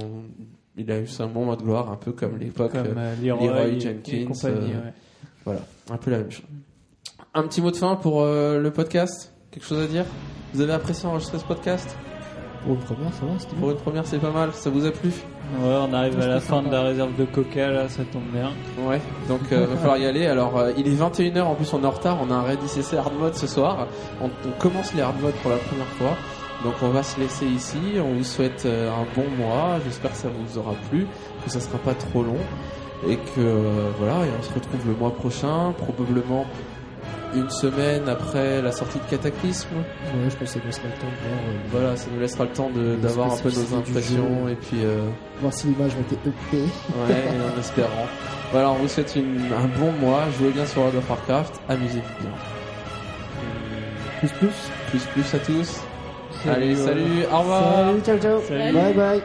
Il 0.77 0.91
a 0.91 0.99
eu 0.99 1.07
son 1.07 1.29
moment 1.29 1.55
de 1.57 1.63
gloire, 1.63 1.91
un 1.91 1.97
peu 1.97 2.13
comme 2.13 2.37
l'époque. 2.39 2.73
Comme 2.73 2.87
euh, 2.99 3.15
euh, 3.15 3.15
Leroy, 3.23 3.47
Leroy 3.47 3.67
et- 3.69 3.81
Jenkins, 3.81 4.13
et 4.13 4.25
compagnie, 4.25 4.73
euh, 4.73 4.87
ouais. 4.87 4.93
voilà, 5.45 5.61
un 5.91 5.97
peu 5.97 6.11
la 6.11 6.19
même 6.19 6.31
chose. 6.31 6.45
Un 7.33 7.43
petit 7.45 7.61
mot 7.61 7.71
de 7.71 7.77
fin 7.77 7.95
pour 7.97 8.23
euh, 8.23 8.59
le 8.61 8.71
podcast? 8.73 9.33
Quelque 9.51 9.65
chose 9.65 9.83
à 9.83 9.87
dire? 9.87 10.05
Vous 10.53 10.61
avez 10.61 10.73
apprécié 10.73 11.09
enregistrer 11.09 11.39
ce 11.39 11.45
podcast? 11.45 11.97
Pour 12.65 12.75
une 12.75 12.81
première, 12.81 13.13
ça 13.13 13.27
va, 13.27 13.39
c'était 13.39 13.55
Pour 13.57 13.71
une 13.71 13.77
première, 13.77 14.07
c'est 14.07 14.19
pas 14.19 14.31
mal. 14.31 14.53
Ça 14.53 14.71
vous 14.71 14.85
a 14.87 14.91
plu? 14.91 15.11
Ouais, 15.11 15.77
on 15.89 15.93
arrive 15.93 16.19
à 16.21 16.27
la 16.27 16.41
fin 16.41 16.63
de 16.63 16.71
la 16.71 16.83
réserve 16.83 17.15
de 17.17 17.25
coca, 17.27 17.71
là, 17.71 17.89
ça 17.89 18.03
tombe 18.11 18.23
bien. 18.33 18.51
Ouais, 18.89 19.01
donc 19.29 19.41
euh, 19.53 19.67
va 19.67 19.77
falloir 19.77 19.99
y 19.99 20.07
aller. 20.07 20.27
Alors, 20.27 20.59
euh, 20.59 20.73
il 20.79 20.89
est 20.89 20.95
21h, 20.97 21.43
en 21.43 21.55
plus 21.55 21.71
on 21.75 21.83
est 21.83 21.87
en 21.87 21.91
retard, 21.91 22.19
on 22.23 22.31
a 22.31 22.35
un 22.35 22.43
raid 22.43 22.59
ICC 22.65 22.95
hard 22.95 23.13
mode 23.19 23.35
ce 23.35 23.47
soir. 23.47 23.87
On, 24.23 24.27
on 24.27 24.59
commence 24.59 24.95
les 24.95 25.03
hard 25.03 25.21
mode 25.21 25.35
pour 25.35 25.51
la 25.51 25.59
première 25.59 25.87
fois. 25.89 26.17
Donc 26.65 26.75
on 26.83 26.89
va 26.89 27.03
se 27.03 27.21
laisser 27.21 27.47
ici. 27.47 27.79
On 27.99 28.15
vous 28.15 28.25
souhaite 28.25 28.65
euh, 28.65 28.91
un 28.91 29.05
bon 29.15 29.29
mois. 29.39 29.79
J'espère 29.85 30.13
que 30.13 30.17
ça 30.17 30.29
vous 30.29 30.59
aura 30.59 30.75
plu, 30.91 31.07
que 31.45 31.51
ça 31.51 31.61
sera 31.61 31.79
pas 31.79 31.95
trop 31.95 32.23
long 32.23 32.39
et 33.09 33.17
que 33.17 33.39
euh, 33.39 33.91
voilà. 33.99 34.15
Et 34.27 34.31
on 34.39 34.43
se 34.43 34.53
retrouve 34.53 34.81
le 34.87 34.95
mois 34.95 35.15
prochain, 35.15 35.75
probablement 35.77 36.47
une 37.37 37.51
semaine 37.51 38.09
après 38.09 38.63
la 38.63 38.71
sortie 38.73 38.99
de 38.99 39.05
Cataclysme. 39.11 39.69
Ouais, 39.77 40.31
je 40.31 40.37
pense 40.37 40.39
que 40.39 40.47
ça 40.47 40.59
nous 40.61 40.67
laissera 40.67 40.85
le 40.87 41.01
temps 41.01 41.07
de 41.09 41.29
voir, 41.29 41.39
euh, 41.49 41.53
Voilà, 41.73 41.97
ça 41.97 42.07
nous 42.15 42.21
laissera 42.21 42.45
le 42.45 42.51
temps 42.51 42.71
d'avoir 43.03 43.33
un 43.33 43.37
peu 43.37 43.51
nos 43.51 43.77
impressions 43.77 44.49
et 44.49 44.55
puis 44.55 44.79
euh, 44.85 45.09
voir 45.41 45.53
si 45.53 45.67
l'image 45.67 45.93
a 45.97 46.01
été 46.01 46.15
EP. 46.29 46.57
ouais, 46.63 47.25
en 47.55 47.59
espérant. 47.61 48.07
Voilà, 48.53 48.71
on 48.71 48.75
vous 48.77 48.89
souhaite 48.89 49.15
une- 49.17 49.53
un 49.53 49.67
bon 49.81 49.91
mois. 50.01 50.23
Jouez 50.39 50.51
bien 50.51 50.65
sur 50.65 50.81
World 50.83 50.97
of 50.97 51.11
Warcraft, 51.11 51.61
amusez-vous 51.69 52.23
bien. 52.23 52.31
Plus 54.21 54.29
plus. 54.39 54.71
Plus 54.91 55.05
plus 55.07 55.35
à 55.35 55.39
tous. 55.41 55.81
Salut, 56.45 56.63
Allez, 56.65 56.77
salut, 56.77 57.25
au 57.33 57.39
revoir. 57.39 57.87
Salut, 57.87 58.03
ciao 58.03 58.19
ciao. 58.19 58.43
Salut. 58.43 58.73
Bye 58.75 58.93
bye. 58.93 59.23